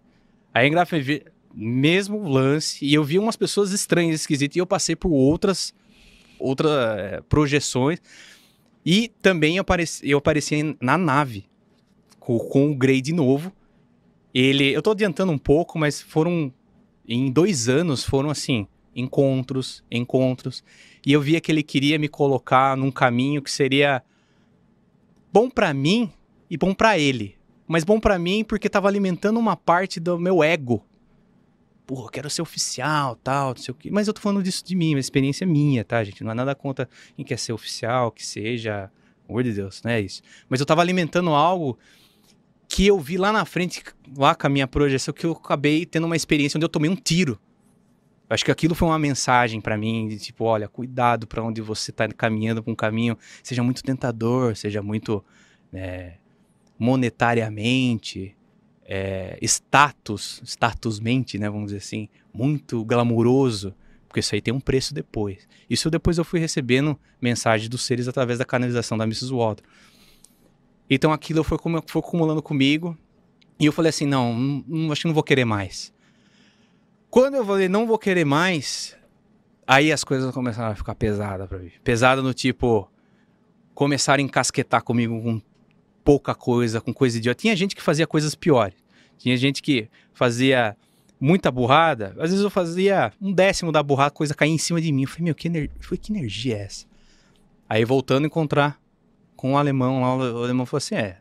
Aí 0.53 0.67
em 0.67 0.71
Grafenvir, 0.71 1.31
mesmo 1.53 2.27
lance, 2.27 2.83
e 2.83 2.93
eu 2.93 3.03
vi 3.03 3.19
umas 3.19 3.35
pessoas 3.35 3.71
estranhas, 3.71 4.21
esquisitas, 4.21 4.55
e 4.55 4.59
eu 4.59 4.65
passei 4.65 4.95
por 4.95 5.11
outras, 5.11 5.73
outras 6.39 6.71
eh, 6.71 7.21
projeções. 7.27 7.99
E 8.85 9.09
também 9.21 9.57
eu 9.57 9.61
apareci, 9.61 10.09
eu 10.09 10.17
apareci 10.17 10.75
na 10.81 10.97
nave 10.97 11.45
com, 12.19 12.39
com 12.39 12.71
o 12.71 12.75
Grey 12.75 13.01
de 13.01 13.13
novo. 13.13 13.51
Ele, 14.33 14.71
eu 14.71 14.81
tô 14.81 14.91
adiantando 14.91 15.31
um 15.31 15.37
pouco, 15.37 15.77
mas 15.77 16.01
foram 16.01 16.53
em 17.07 17.31
dois 17.31 17.67
anos 17.67 18.03
foram 18.03 18.29
assim 18.29 18.67
encontros, 18.95 19.83
encontros, 19.89 20.63
e 21.05 21.13
eu 21.13 21.21
via 21.21 21.39
que 21.39 21.51
ele 21.51 21.63
queria 21.63 21.97
me 21.97 22.07
colocar 22.07 22.75
num 22.75 22.91
caminho 22.91 23.41
que 23.41 23.49
seria 23.49 24.03
bom 25.31 25.49
pra 25.49 25.73
mim 25.73 26.11
e 26.49 26.57
bom 26.57 26.73
pra 26.73 26.97
ele, 26.97 27.37
mas 27.67 27.83
bom 27.83 27.99
pra 27.99 28.17
mim 28.17 28.43
porque 28.43 28.69
tava 28.69 28.87
alimentando 28.87 29.39
uma 29.39 29.55
parte 29.55 29.99
do 29.99 30.17
meu 30.19 30.43
ego. 30.43 30.83
Pô, 31.85 32.05
eu 32.05 32.09
quero 32.09 32.29
ser 32.29 32.41
oficial, 32.41 33.15
tal, 33.15 33.49
não 33.49 33.57
sei 33.57 33.71
o 33.71 33.75
quê. 33.75 33.89
Mas 33.91 34.07
eu 34.07 34.13
tô 34.13 34.21
falando 34.21 34.43
disso 34.43 34.63
de 34.63 34.75
mim, 34.75 34.93
uma 34.93 34.99
experiência 34.99 35.45
minha, 35.45 35.83
tá, 35.83 36.03
gente? 36.03 36.23
Não 36.23 36.31
é 36.31 36.35
nada 36.35 36.53
contra 36.53 36.87
quem 37.15 37.25
quer 37.25 37.39
ser 37.39 37.51
oficial, 37.51 38.11
que 38.11 38.23
seja, 38.25 38.91
amor 39.27 39.43
de 39.43 39.53
Deus, 39.53 39.81
não 39.83 39.91
é 39.91 39.99
isso. 39.99 40.21
Mas 40.47 40.59
eu 40.59 40.65
tava 40.65 40.81
alimentando 40.81 41.31
algo 41.31 41.79
que 42.67 42.85
eu 42.85 42.99
vi 42.99 43.17
lá 43.17 43.31
na 43.31 43.43
frente, 43.43 43.83
lá 44.15 44.35
com 44.35 44.45
a 44.45 44.49
minha 44.49 44.67
projeção, 44.67 45.11
que 45.11 45.25
eu 45.25 45.31
acabei 45.31 45.83
tendo 45.85 46.05
uma 46.05 46.15
experiência 46.15 46.57
onde 46.57 46.65
eu 46.65 46.69
tomei 46.69 46.89
um 46.89 46.95
tiro. 46.95 47.39
Acho 48.29 48.45
que 48.45 48.51
aquilo 48.51 48.75
foi 48.75 48.87
uma 48.87 48.99
mensagem 48.99 49.59
pra 49.59 49.75
mim, 49.75 50.07
de 50.07 50.19
tipo, 50.19 50.45
olha, 50.45 50.67
cuidado 50.67 51.25
pra 51.25 51.43
onde 51.43 51.61
você 51.61 51.91
tá 51.91 52.07
caminhando 52.07 52.61
pra 52.61 52.71
um 52.71 52.75
caminho, 52.75 53.17
seja 53.41 53.63
muito 53.63 53.83
tentador, 53.83 54.55
seja 54.55 54.83
muito 54.83 55.23
é, 55.73 56.13
monetariamente, 56.77 58.37
é, 58.85 59.37
status, 59.41 60.41
statusmente, 60.45 61.39
né, 61.39 61.49
vamos 61.49 61.67
dizer 61.67 61.77
assim, 61.77 62.07
muito 62.31 62.85
glamuroso, 62.85 63.73
porque 64.07 64.19
isso 64.19 64.33
aí 64.35 64.41
tem 64.41 64.53
um 64.53 64.59
preço 64.59 64.93
depois. 64.93 65.47
Isso 65.69 65.89
depois 65.89 66.17
eu 66.17 66.23
fui 66.23 66.39
recebendo 66.39 66.99
mensagens 67.21 67.69
dos 67.69 67.83
seres 67.83 68.07
através 68.07 68.39
da 68.39 68.45
canalização 68.45 68.97
da 68.97 69.05
Mrs. 69.05 69.31
Walter. 69.31 69.63
Então 70.89 71.13
aquilo 71.13 71.43
foi, 71.43 71.57
foi 71.85 71.99
acumulando 72.01 72.41
comigo. 72.41 72.97
E 73.59 73.65
eu 73.67 73.71
falei 73.71 73.89
assim: 73.89 74.07
não, 74.07 74.33
não, 74.33 74.63
não, 74.67 74.91
acho 74.91 75.01
que 75.01 75.07
não 75.07 75.13
vou 75.13 75.21
querer 75.21 75.45
mais. 75.45 75.93
Quando 77.09 77.35
eu 77.35 77.45
falei, 77.45 77.67
não 77.67 77.87
vou 77.87 77.97
querer 77.97 78.25
mais, 78.25 78.95
aí 79.65 79.91
as 79.91 80.03
coisas 80.03 80.33
começaram 80.33 80.71
a 80.71 80.75
ficar 80.75 80.95
pesadas 80.95 81.47
pra 81.47 81.57
mim. 81.57 81.71
Pesada 81.83 82.21
no 82.21 82.33
tipo, 82.33 82.89
começaram 83.73 84.21
a 84.21 84.25
encasquetar 84.25 84.83
comigo 84.83 85.19
com 85.21 85.41
pouca 86.03 86.35
coisa, 86.35 86.79
com 86.79 86.93
coisa 86.93 87.17
idiota. 87.17 87.41
Tinha 87.41 87.55
gente 87.55 87.75
que 87.75 87.81
fazia 87.81 88.05
coisas 88.05 88.35
piores. 88.35 88.75
Tinha 89.17 89.35
gente 89.37 89.61
que 89.61 89.89
fazia 90.13 90.77
muita 91.19 91.51
burrada. 91.51 92.15
Às 92.19 92.29
vezes 92.29 92.41
eu 92.41 92.49
fazia 92.49 93.11
um 93.19 93.33
décimo 93.33 93.71
da 93.71 93.81
burrada, 93.81 94.11
coisa 94.11 94.33
caía 94.35 94.53
em 94.53 94.57
cima 94.57 94.79
de 94.79 94.91
mim. 94.91 95.03
Eu 95.03 95.07
falei, 95.07 95.25
meu, 95.25 95.35
que, 95.35 95.47
ener... 95.47 95.69
que 95.69 96.11
energia 96.11 96.57
é 96.57 96.61
essa? 96.61 96.85
Aí 97.67 97.83
voltando 97.85 98.23
a 98.23 98.27
encontrar 98.27 98.79
com 99.35 99.53
o 99.53 99.57
alemão 99.57 100.01
lá, 100.01 100.15
o 100.15 100.43
alemão 100.43 100.65
falou 100.65 100.79
assim: 100.79 100.95
é. 100.95 101.17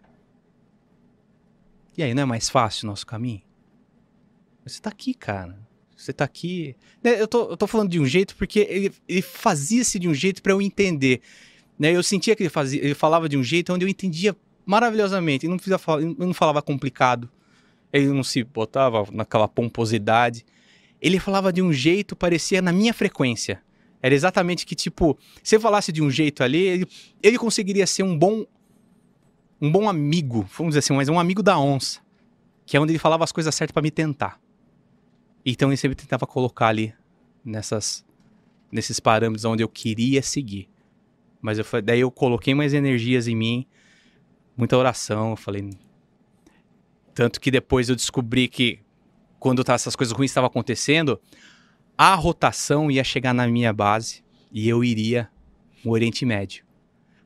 E 1.96 2.02
aí, 2.02 2.14
não 2.14 2.22
é 2.22 2.26
mais 2.26 2.48
fácil 2.48 2.86
o 2.86 2.90
nosso 2.90 3.06
caminho? 3.06 3.42
Você 4.64 4.80
tá 4.80 4.90
aqui, 4.90 5.14
cara. 5.14 5.67
Você 5.98 6.12
tá 6.12 6.24
aqui. 6.24 6.76
Né, 7.02 7.20
Eu 7.20 7.26
tô, 7.26 7.50
eu 7.50 7.56
tô 7.56 7.66
falando 7.66 7.90
de 7.90 7.98
um 7.98 8.06
jeito 8.06 8.36
porque 8.36 8.60
ele, 8.70 8.92
ele 9.08 9.20
fazia-se 9.20 9.98
de 9.98 10.08
um 10.08 10.14
jeito 10.14 10.40
para 10.40 10.52
eu 10.52 10.62
entender. 10.62 11.20
Né? 11.76 11.90
Eu 11.90 12.02
sentia 12.04 12.36
que 12.36 12.44
ele, 12.44 12.50
fazia, 12.50 12.82
ele 12.82 12.94
falava 12.94 13.28
de 13.28 13.36
um 13.36 13.42
jeito 13.42 13.72
onde 13.72 13.84
eu 13.84 13.88
entendia 13.88 14.36
maravilhosamente. 14.64 15.44
Ele 15.44 15.56
não, 15.56 15.98
ele 15.98 16.16
não 16.16 16.32
falava 16.32 16.62
complicado. 16.62 17.28
Ele 17.92 18.06
não 18.06 18.22
se 18.22 18.44
botava 18.44 19.08
naquela 19.10 19.48
pomposidade. 19.48 20.46
Ele 21.02 21.18
falava 21.18 21.52
de 21.52 21.60
um 21.60 21.72
jeito, 21.72 22.14
parecia 22.14 22.62
na 22.62 22.72
minha 22.72 22.94
frequência. 22.94 23.60
Era 24.00 24.14
exatamente 24.14 24.64
que, 24.64 24.76
tipo, 24.76 25.18
se 25.42 25.56
eu 25.56 25.60
falasse 25.60 25.90
de 25.90 26.00
um 26.00 26.10
jeito 26.10 26.44
ali, 26.44 26.58
ele, 26.58 26.88
ele 27.20 27.38
conseguiria 27.38 27.86
ser 27.86 28.04
um 28.04 28.16
bom 28.16 28.46
um 29.60 29.72
bom 29.72 29.88
amigo, 29.88 30.48
vamos 30.56 30.70
dizer 30.70 30.78
assim, 30.78 30.92
mas 30.92 31.08
um 31.08 31.18
amigo 31.18 31.42
da 31.42 31.58
onça, 31.58 31.98
que 32.64 32.76
é 32.76 32.80
onde 32.80 32.92
ele 32.92 32.98
falava 33.00 33.24
as 33.24 33.32
coisas 33.32 33.52
certas 33.52 33.72
pra 33.72 33.82
me 33.82 33.90
tentar. 33.90 34.40
Então 35.50 35.70
ele 35.70 35.76
sempre 35.76 35.96
tentava 35.96 36.26
colocar 36.26 36.68
ali 36.68 36.94
nessas 37.44 38.04
nesses 38.70 39.00
parâmetros 39.00 39.46
onde 39.46 39.62
eu 39.62 39.68
queria 39.68 40.20
seguir. 40.20 40.68
Mas 41.40 41.58
eu 41.58 41.64
daí 41.82 42.00
eu 42.00 42.10
coloquei 42.10 42.54
mais 42.54 42.74
energias 42.74 43.26
em 43.26 43.34
mim, 43.34 43.66
muita 44.56 44.76
oração, 44.76 45.30
eu 45.30 45.36
falei 45.36 45.70
tanto 47.14 47.40
que 47.40 47.50
depois 47.50 47.88
eu 47.88 47.96
descobri 47.96 48.46
que 48.46 48.80
quando 49.40 49.64
tá- 49.64 49.74
essas 49.74 49.96
coisas 49.96 50.14
ruins 50.14 50.30
estavam 50.30 50.46
acontecendo, 50.46 51.20
a 51.96 52.14
rotação 52.14 52.90
ia 52.90 53.02
chegar 53.02 53.32
na 53.32 53.48
minha 53.48 53.72
base 53.72 54.22
e 54.52 54.68
eu 54.68 54.84
iria 54.84 55.28
no 55.84 55.92
Oriente 55.92 56.24
Médio. 56.26 56.64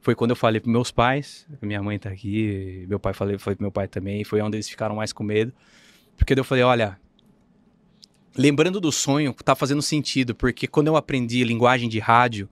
Foi 0.01 0.15
quando 0.15 0.31
eu 0.31 0.37
falei 0.37 0.61
para 0.61 0.71
meus 0.71 0.91
pais, 0.91 1.47
minha 1.61 1.83
mãe 1.83 1.99
tá 1.99 2.09
aqui, 2.09 2.87
meu 2.89 2.99
pai 2.99 3.13
falei, 3.13 3.37
foi 3.37 3.55
pro 3.55 3.65
meu 3.65 3.73
pai 3.73 3.87
também, 3.87 4.25
foi 4.25 4.41
onde 4.41 4.57
eles 4.57 4.69
ficaram 4.69 4.97
mais 4.97 5.13
com 5.13 5.23
medo. 5.23 5.53
Porque 6.17 6.33
eu 6.33 6.45
falei, 6.45 6.65
olha, 6.65 6.99
lembrando 8.37 8.81
do 8.81 8.91
sonho, 8.93 9.35
tá 9.45 9.55
fazendo 9.55 9.83
sentido, 9.83 10.35
porque 10.35 10.67
quando 10.67 10.87
eu 10.89 10.97
aprendi 10.97 11.43
linguagem 11.45 11.89
de 11.89 11.99
rádio, 11.99 12.49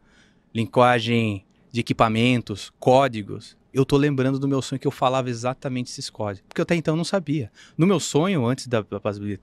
linguagem 0.55 1.45
de 1.73 1.81
equipamentos, 1.81 2.73
códigos, 2.79 3.57
eu 3.73 3.85
tô 3.85 3.97
lembrando 3.97 4.39
do 4.39 4.49
meu 4.49 4.61
sonho 4.61 4.81
que 4.81 4.87
eu 4.87 4.91
falava 4.91 5.31
exatamente 5.31 5.91
esses 5.91 6.11
códigos. 6.11 6.45
Porque 6.49 6.61
eu 6.61 6.65
até 6.65 6.75
então 6.75 6.97
não 6.97 7.05
sabia. 7.05 7.53
No 7.79 7.87
meu 7.87 8.01
sonho, 8.01 8.45
antes 8.45 8.67
da, 8.67 8.85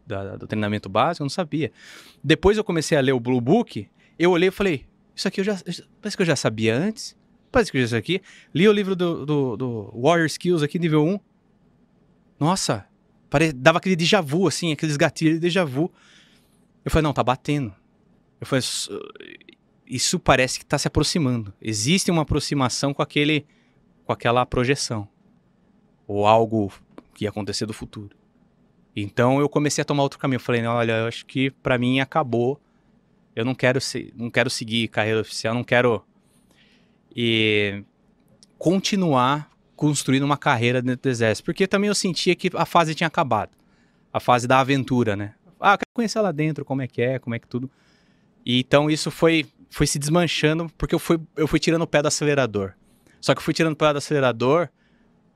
da- 0.06 0.36
do 0.36 0.46
treinamento 0.46 0.90
básico, 0.90 1.24
eu 1.24 1.26
não 1.26 1.30
sabia. 1.30 1.72
Depois 2.22 2.58
eu 2.58 2.64
comecei 2.64 2.98
a 2.98 3.02
ler 3.02 3.14
o 3.14 3.20
Blue 3.22 3.40
Book, 3.40 3.88
eu 4.20 4.32
olhei 4.32 4.50
e 4.50 4.52
falei, 4.52 4.86
isso 5.16 5.28
aqui 5.28 5.40
eu 5.40 5.46
já. 5.46 5.56
Parece 6.02 6.18
que 6.18 6.22
eu 6.22 6.26
já 6.26 6.36
sabia 6.36 6.76
antes. 6.76 7.16
Parece 7.50 7.72
que 7.72 7.78
eu 7.78 7.82
já 7.82 7.88
sei 7.88 8.00
aqui. 8.00 8.22
Li 8.54 8.68
o 8.68 8.74
livro 8.74 8.96
do, 8.98 9.26
do, 9.26 9.56
do 9.56 9.94
Warrior 9.96 10.26
Skills 10.28 10.62
aqui, 10.62 10.78
nível 10.78 11.06
1. 11.06 11.20
Nossa, 12.40 12.86
pare... 13.30 13.52
dava 13.54 13.78
aquele 13.78 13.96
déjà 13.96 14.20
vu, 14.22 14.46
assim, 14.48 14.72
aqueles 14.74 14.98
gatilhos 14.98 15.36
de 15.36 15.40
déjà 15.40 15.64
vu. 15.64 15.92
Eu 16.88 16.92
falei, 16.92 17.04
não, 17.04 17.12
tá 17.12 17.22
batendo. 17.22 17.76
Eu 18.40 18.48
falei, 18.48 18.64
"Isso- 19.86 20.18
parece 20.22 20.58
que 20.58 20.66
tá 20.66 20.78
se 20.78 20.88
aproximando. 20.88 21.54
Existe 21.62 22.10
uma 22.10 22.22
aproximação 22.22 22.94
com 22.94 23.02
aquele 23.02 23.46
com 24.06 24.14
aquela 24.14 24.46
projeção 24.46 25.06
ou 26.08 26.26
algo 26.26 26.72
que 27.14 27.26
ia 27.26 27.30
acontecer 27.30 27.66
do 27.66 27.74
futuro. 27.74 28.16
Então 28.96 29.42
eu 29.42 29.50
comecei 29.50 29.82
a 29.82 29.86
tomar 29.86 30.04
outro 30.04 30.18
caminho. 30.18 30.38
Eu 30.38 30.42
falei, 30.42 30.66
olha, 30.66 30.94
eu 31.00 31.08
acho 31.08 31.26
que 31.26 31.52
pra 31.52 31.78
mim 31.78 32.00
acabou. 32.00 32.58
Eu 33.36 33.44
não 33.44 33.54
quero 33.54 33.82
se... 33.82 34.14
não 34.16 34.30
quero 34.30 34.50
seguir 34.50 34.88
carreira 34.88 35.20
oficial, 35.20 35.54
não 35.54 35.66
quero 35.66 36.02
e 37.14 37.84
continuar 38.58 39.52
construindo 39.76 40.24
uma 40.24 40.38
carreira 40.38 40.82
dentro 40.82 41.02
do 41.04 41.10
exército, 41.10 41.44
porque 41.44 41.68
também 41.68 41.90
eu 41.90 41.96
sentia 41.96 42.34
que 42.34 42.50
a 42.56 42.66
fase 42.66 42.96
tinha 42.96 43.08
acabado. 43.08 43.52
A 44.14 44.22
fase 44.22 44.48
da 44.48 44.62
aventura, 44.62 45.18
né? 45.18 45.34
Ah, 45.60 45.78
quero 45.78 45.90
conhecer 45.94 46.20
lá 46.22 46.32
dentro, 46.32 46.64
como 46.66 46.82
é 46.82 46.88
que 46.88 47.02
é, 47.02 47.20
como 47.20 47.36
é 47.36 47.40
que 47.40 47.48
tudo. 47.48 47.70
E 48.46 48.60
então 48.60 48.90
isso 48.90 49.12
foi 49.12 49.46
foi 49.70 49.86
se 49.86 50.00
desmanchando 50.00 50.70
porque 50.78 50.96
eu 50.96 51.00
fui 51.00 51.20
eu 51.36 51.48
fui 51.48 51.60
tirando 51.60 51.82
o 51.82 51.88
pé 51.88 52.02
do 52.02 52.08
acelerador. 52.08 52.74
Só 53.20 53.34
que 53.34 53.40
eu 53.40 53.44
fui 53.44 53.54
tirando 53.54 53.74
o 53.74 53.76
pé 53.76 53.92
do 53.92 53.98
acelerador, 53.98 54.70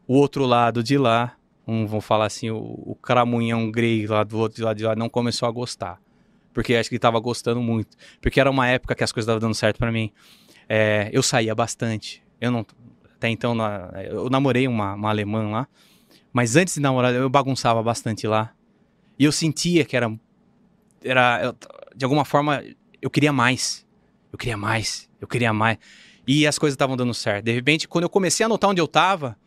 o 0.08 0.16
outro 0.16 0.46
lado 0.46 0.84
de 0.84 0.98
lá, 0.98 1.36
um, 1.68 1.86
vamos 1.86 2.06
falar 2.06 2.26
assim, 2.26 2.50
o, 2.50 2.58
o 2.58 2.96
caramunhão 2.96 3.72
grey 3.72 4.06
lá 4.06 4.24
do 4.24 4.38
outro 4.38 4.64
lado 4.64 4.78
de 4.78 4.84
lá 4.84 4.96
não 4.96 5.10
começou 5.10 5.48
a 5.48 5.52
gostar. 5.52 6.00
Porque 6.54 6.76
acho 6.76 6.90
que 6.90 6.96
ele 6.96 7.00
tava 7.00 7.20
gostando 7.20 7.62
muito. 7.62 7.98
Porque 8.22 8.40
era 8.40 8.50
uma 8.50 8.68
época 8.68 8.94
que 8.94 9.04
as 9.04 9.12
coisas 9.12 9.26
estavam 9.26 9.40
dando 9.40 9.56
certo 9.56 9.78
para 9.78 9.92
mim. 9.92 10.12
É, 10.68 11.10
eu 11.12 11.24
saía 11.24 11.56
bastante. 11.56 12.22
Eu 12.40 12.52
não. 12.52 12.66
Até 13.16 13.30
então, 13.30 13.56
eu 14.10 14.30
namorei 14.30 14.68
uma, 14.68 14.94
uma 14.96 15.10
alemã 15.10 15.50
lá. 15.50 15.68
Mas 16.34 16.56
antes 16.56 16.76
de 16.76 16.80
namorar, 16.82 17.14
eu 17.14 17.30
bagunçava 17.30 17.82
bastante 17.84 18.28
lá. 18.28 18.54
E 19.22 19.24
eu 19.24 19.32
sentia 19.32 19.86
que 19.86 19.96
era. 19.96 20.12
era 21.04 21.42
eu- 21.44 21.56
de 21.96 22.04
alguma 22.04 22.26
forma, 22.26 22.64
eu 23.00 23.08
queria 23.08 23.32
mais. 23.32 23.86
Eu 24.34 24.38
queria 24.40 24.58
mais. 24.58 25.08
Eu 25.22 25.28
queria 25.28 25.54
mais. 25.54 25.78
E 26.26 26.48
as 26.48 26.58
coisas 26.58 26.74
estavam 26.74 26.98
dando 26.98 27.14
certo. 27.14 27.46
De 27.46 27.52
repente, 27.52 27.88
quando 27.88 28.06
eu 28.06 28.10
comecei 28.10 28.44
a 28.44 28.50
notar 28.50 28.72
onde 28.72 28.82
eu 28.82 28.88
tava, 28.88 29.38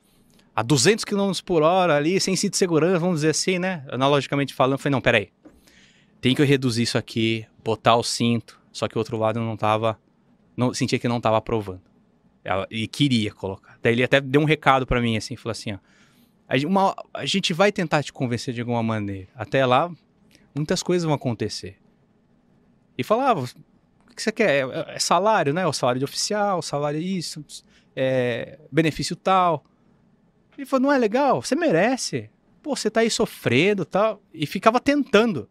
a 0.54 0.62
200 0.62 1.04
km 1.04 1.32
por 1.44 1.62
hora 1.62 1.96
ali, 1.96 2.20
sem 2.20 2.36
cinto 2.36 2.52
de 2.52 2.58
segurança, 2.58 3.00
vamos 3.00 3.16
dizer 3.16 3.30
assim, 3.30 3.58
né? 3.58 3.84
Analogicamente 3.90 4.54
falando, 4.54 4.74
eu 4.74 4.78
falei: 4.78 4.92
não, 4.92 5.00
peraí. 5.00 5.32
Tem 6.20 6.36
que 6.36 6.40
eu 6.40 6.46
reduzir 6.46 6.84
isso 6.84 6.96
aqui, 6.96 7.44
botar 7.64 7.96
o 7.96 8.04
cinto. 8.04 8.60
Só 8.70 8.86
que 8.86 8.94
o 8.94 9.00
outro 9.00 9.18
lado 9.18 9.40
eu 9.40 9.44
não 9.44 9.56
tava 9.56 9.98
não, 10.56 10.72
sentia 10.72 11.00
que 11.00 11.08
não 11.08 11.16
estava 11.16 11.38
aprovando. 11.38 11.82
Ela, 12.44 12.64
e 12.70 12.86
queria 12.86 13.32
colocar. 13.32 13.76
Daí 13.82 13.92
ele 13.92 14.04
até 14.04 14.20
deu 14.20 14.40
um 14.40 14.44
recado 14.44 14.86
para 14.86 15.00
mim, 15.00 15.16
assim, 15.16 15.34
falou 15.34 15.50
assim, 15.50 15.72
ó, 15.72 15.78
a, 16.48 16.56
uma- 16.66 16.94
a 17.12 17.24
gente 17.26 17.52
vai 17.52 17.70
tentar 17.72 18.02
te 18.02 18.12
convencer 18.12 18.52
de 18.54 18.60
alguma 18.60 18.82
maneira. 18.82 19.28
Até 19.34 19.64
lá, 19.64 19.90
muitas 20.54 20.82
coisas 20.82 21.04
vão 21.04 21.14
acontecer. 21.14 21.76
E 22.96 23.02
falava, 23.02 23.40
o 23.40 24.14
que 24.14 24.22
você 24.22 24.30
quer? 24.30 24.68
É, 24.68 24.94
é 24.96 24.98
salário, 24.98 25.52
né? 25.52 25.66
O 25.66 25.72
salário 25.72 25.98
de 25.98 26.04
oficial, 26.04 26.62
salário 26.62 27.00
isso, 27.00 27.44
é, 27.96 28.58
benefício 28.70 29.16
tal. 29.16 29.64
Ele 30.56 30.66
falou, 30.66 30.84
não 30.88 30.92
é 30.92 30.98
legal? 30.98 31.42
Você 31.42 31.56
merece. 31.56 32.30
Pô, 32.62 32.76
você 32.76 32.88
tá 32.90 33.00
aí 33.00 33.10
sofrendo 33.10 33.84
tal. 33.84 34.22
E 34.32 34.46
ficava 34.46 34.78
tentando. 34.78 35.48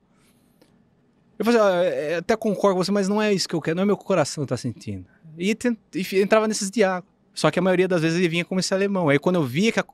Eu 1.37 1.43
falei, 1.45 1.59
ah, 1.59 1.83
é, 1.83 2.15
até 2.15 2.35
concordo 2.37 2.77
com 2.77 2.83
você, 2.85 2.91
mas 2.91 3.09
não 3.09 3.21
é 3.21 3.33
isso 3.33 3.47
que 3.49 3.55
eu 3.55 3.61
quero, 3.61 3.75
não 3.75 3.83
é 3.83 3.85
meu 3.85 3.97
coração 3.97 4.45
que 4.45 4.49
tá 4.49 4.55
sentindo. 4.57 5.05
E, 5.37 5.53
tent- 5.55 5.77
e 5.93 6.21
entrava 6.21 6.47
nesses 6.47 6.69
diálogos. 6.71 7.09
Só 7.33 7.49
que 7.49 7.57
a 7.57 7.61
maioria 7.61 7.87
das 7.87 8.01
vezes 8.01 8.19
ele 8.19 8.29
vinha 8.29 8.45
como 8.45 8.59
esse 8.59 8.73
alemão. 8.73 9.09
Aí 9.09 9.17
quando 9.19 9.35
eu 9.35 9.43
via 9.43 9.71
que 9.71 9.79
a- 9.79 9.85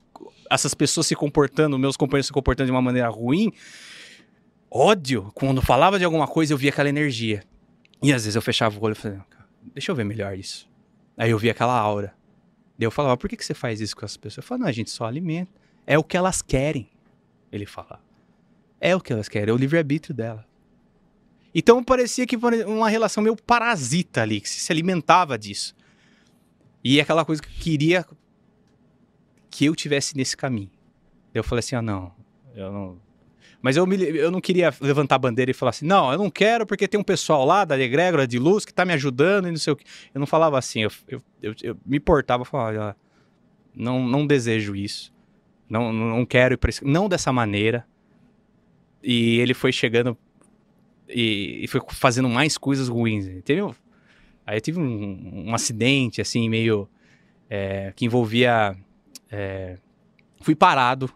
essas 0.49 0.73
pessoas 0.73 1.07
se 1.07 1.15
comportando, 1.15 1.77
meus 1.79 1.95
companheiros 1.95 2.27
se 2.27 2.33
comportando 2.33 2.65
de 2.67 2.71
uma 2.71 2.81
maneira 2.81 3.07
ruim, 3.09 3.51
ódio, 4.69 5.31
quando 5.33 5.61
falava 5.61 5.97
de 5.97 6.05
alguma 6.05 6.27
coisa, 6.27 6.53
eu 6.53 6.57
via 6.57 6.69
aquela 6.69 6.89
energia. 6.89 7.43
E 8.01 8.13
às 8.13 8.23
vezes 8.23 8.35
eu 8.35 8.41
fechava 8.41 8.77
o 8.77 8.83
olho 8.83 8.93
e 8.93 8.95
falei, 8.95 9.19
deixa 9.73 9.91
eu 9.91 9.95
ver 9.95 10.03
melhor 10.03 10.37
isso. 10.37 10.69
Aí 11.17 11.31
eu 11.31 11.37
via 11.37 11.51
aquela 11.51 11.77
aura. 11.77 12.13
Daí 12.77 12.85
eu 12.85 12.91
falava, 12.91 13.17
por 13.17 13.29
que, 13.29 13.35
que 13.35 13.43
você 13.45 13.53
faz 13.53 13.81
isso 13.81 13.95
com 13.95 14.05
as 14.05 14.15
pessoas? 14.15 14.37
Eu 14.37 14.43
falava, 14.43 14.63
não, 14.63 14.69
a 14.69 14.73
gente 14.73 14.89
só 14.89 15.05
alimenta. 15.05 15.51
É 15.85 15.97
o 15.97 16.03
que 16.03 16.15
elas 16.15 16.41
querem, 16.41 16.89
ele 17.51 17.65
falava. 17.65 18.01
É 18.79 18.95
o 18.95 19.01
que 19.01 19.11
elas 19.11 19.27
querem, 19.27 19.49
é 19.49 19.53
o 19.53 19.57
livre-arbítrio 19.57 20.15
dela. 20.15 20.45
Então 21.53 21.83
parecia 21.83 22.25
que 22.25 22.37
uma 22.37 22.87
relação 22.89 23.21
meio 23.23 23.35
parasita 23.35 24.21
ali, 24.21 24.39
que 24.39 24.47
se 24.49 24.71
alimentava 24.71 25.37
disso. 25.37 25.75
E 26.83 26.99
é 26.99 27.01
aquela 27.01 27.25
coisa 27.25 27.41
que 27.41 27.49
eu 27.49 27.53
queria 27.59 28.05
que 29.49 29.65
eu 29.65 29.75
tivesse 29.75 30.15
nesse 30.15 30.37
caminho. 30.37 30.69
Eu 31.33 31.43
falei 31.43 31.59
assim, 31.59 31.75
ah, 31.75 31.81
não, 31.81 32.13
eu 32.55 32.71
não... 32.71 33.01
Mas 33.61 33.75
eu, 33.75 33.85
me, 33.85 33.97
eu 33.97 34.31
não 34.31 34.39
queria 34.39 34.73
levantar 34.79 35.15
a 35.15 35.19
bandeira 35.19 35.51
e 35.51 35.53
falar 35.53 35.71
assim, 35.71 35.85
não, 35.85 36.11
eu 36.11 36.17
não 36.17 36.29
quero 36.29 36.65
porque 36.65 36.87
tem 36.87 36.99
um 36.99 37.03
pessoal 37.03 37.45
lá 37.45 37.65
da 37.65 37.77
egrégora 37.77 38.25
de 38.25 38.39
luz 38.39 38.63
que 38.63 38.73
tá 38.73 38.85
me 38.85 38.93
ajudando 38.93 39.49
e 39.49 39.51
não 39.51 39.57
sei 39.57 39.73
o 39.73 39.75
que. 39.75 39.83
Eu 40.13 40.19
não 40.19 40.27
falava 40.27 40.57
assim, 40.57 40.83
eu, 40.83 40.91
eu, 41.09 41.21
eu, 41.41 41.55
eu 41.61 41.77
me 41.85 41.99
portava 41.99 42.43
e 42.43 42.45
falava, 42.45 42.95
não, 43.75 44.07
não 44.07 44.25
desejo 44.25 44.75
isso. 44.75 45.13
Não, 45.69 45.91
não 45.91 46.25
quero 46.25 46.53
ir 46.53 46.57
pra 46.57 46.69
esse... 46.69 46.85
Não 46.85 47.09
dessa 47.09 47.33
maneira. 47.33 47.85
E 49.03 49.39
ele 49.39 49.53
foi 49.53 49.71
chegando 49.73 50.17
e, 51.07 51.59
e 51.63 51.67
foi 51.67 51.81
fazendo 51.89 52.29
mais 52.29 52.57
coisas 52.57 52.87
ruins. 52.87 53.27
Um- 53.27 53.73
aí 54.49 54.57
eu 54.57 54.61
tive 54.61 54.79
um, 54.79 55.49
um 55.49 55.53
acidente, 55.53 56.19
assim, 56.21 56.49
meio. 56.49 56.89
é, 57.49 57.93
que 57.95 58.05
envolvia. 58.05 58.75
é, 59.31 59.77
fui 60.41 60.55
parado 60.55 61.07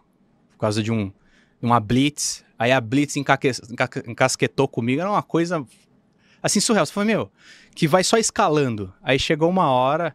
por 0.50 0.58
causa 0.58 0.82
de 0.82 0.92
um 0.92 1.12
uma 1.60 1.80
blitz. 1.80 2.44
Aí 2.58 2.70
a 2.70 2.80
blitz 2.80 3.16
encaque, 3.16 3.50
enca- 3.70 4.04
encasquetou 4.06 4.68
comigo. 4.68 5.00
Era 5.00 5.10
uma 5.10 5.22
coisa 5.22 5.66
assim 6.42 6.60
surreal. 6.60 6.86
Você 6.86 6.92
falou, 6.92 7.06
meu, 7.06 7.32
que 7.74 7.88
vai 7.88 8.04
só 8.04 8.16
escalando. 8.18 8.92
Aí 9.02 9.18
chegou 9.18 9.50
uma 9.50 9.70
hora 9.70 10.14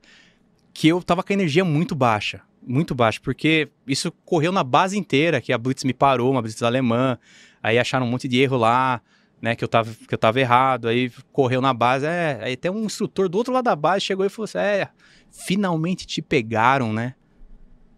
que 0.74 0.88
eu 0.88 1.02
tava 1.04 1.24
com 1.24 1.34
a 1.34 1.36
energia 1.36 1.66
muito 1.66 1.96
baixa. 1.96 2.42
Muito 2.66 2.94
baixa, 2.94 3.20
porque 3.24 3.70
isso 3.88 4.12
correu 4.24 4.52
na 4.52 4.64
base 4.64 4.98
inteira, 4.98 5.42
que 5.42 5.52
a 5.52 5.58
blitz 5.58 5.84
me 5.84 5.94
parou, 5.94 6.32
uma 6.32 6.42
blitz 6.42 6.62
alemã. 6.62 7.18
Aí 7.64 7.80
acharam 7.80 8.06
um 8.06 8.10
monte 8.10 8.28
de 8.28 8.40
erro 8.40 8.58
lá 8.58 9.02
né, 9.42 9.56
que 9.56 9.64
eu 9.64 9.68
tava, 9.68 9.94
que 9.94 10.14
eu 10.14 10.18
tava 10.18 10.40
errado, 10.40 10.88
aí 10.88 11.12
correu 11.32 11.62
na 11.62 11.74
base, 11.74 12.06
é, 12.06 12.40
aí 12.42 12.54
até 12.54 12.70
um 12.70 12.86
instrutor 12.86 13.30
do 13.30 13.38
outro 13.38 13.54
lado 13.54 13.66
da 13.66 13.76
base 13.76 14.06
chegou 14.06 14.26
e 14.26 14.30
falou 14.30 14.46
assim, 14.46 14.58
é, 14.58 14.90
finalmente 15.32 16.06
te 16.06 16.22
pegaram, 16.22 16.92
né? 16.92 17.16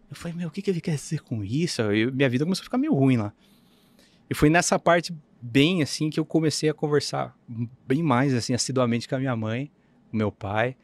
Eu 0.09 0.15
falei, 0.15 0.37
meu, 0.37 0.49
o 0.49 0.51
que, 0.51 0.61
que 0.61 0.69
ele 0.69 0.81
quer 0.81 0.95
dizer 0.95 1.21
com 1.21 1.43
isso? 1.43 1.81
Eu, 1.81 2.11
minha 2.13 2.29
vida 2.29 2.43
começou 2.43 2.63
a 2.63 2.65
ficar 2.65 2.77
meio 2.77 2.93
ruim 2.93 3.17
lá. 3.17 3.33
E 4.29 4.33
foi 4.33 4.49
nessa 4.49 4.77
parte 4.77 5.13
bem, 5.41 5.81
assim, 5.81 6.09
que 6.09 6.19
eu 6.19 6.25
comecei 6.25 6.69
a 6.69 6.73
conversar 6.73 7.35
bem 7.87 8.03
mais, 8.03 8.33
assim, 8.33 8.53
assiduamente 8.53 9.07
com 9.07 9.15
a 9.15 9.19
minha 9.19 9.35
mãe, 9.35 9.71
com 10.09 10.17
meu 10.17 10.31
pai. 10.31 10.75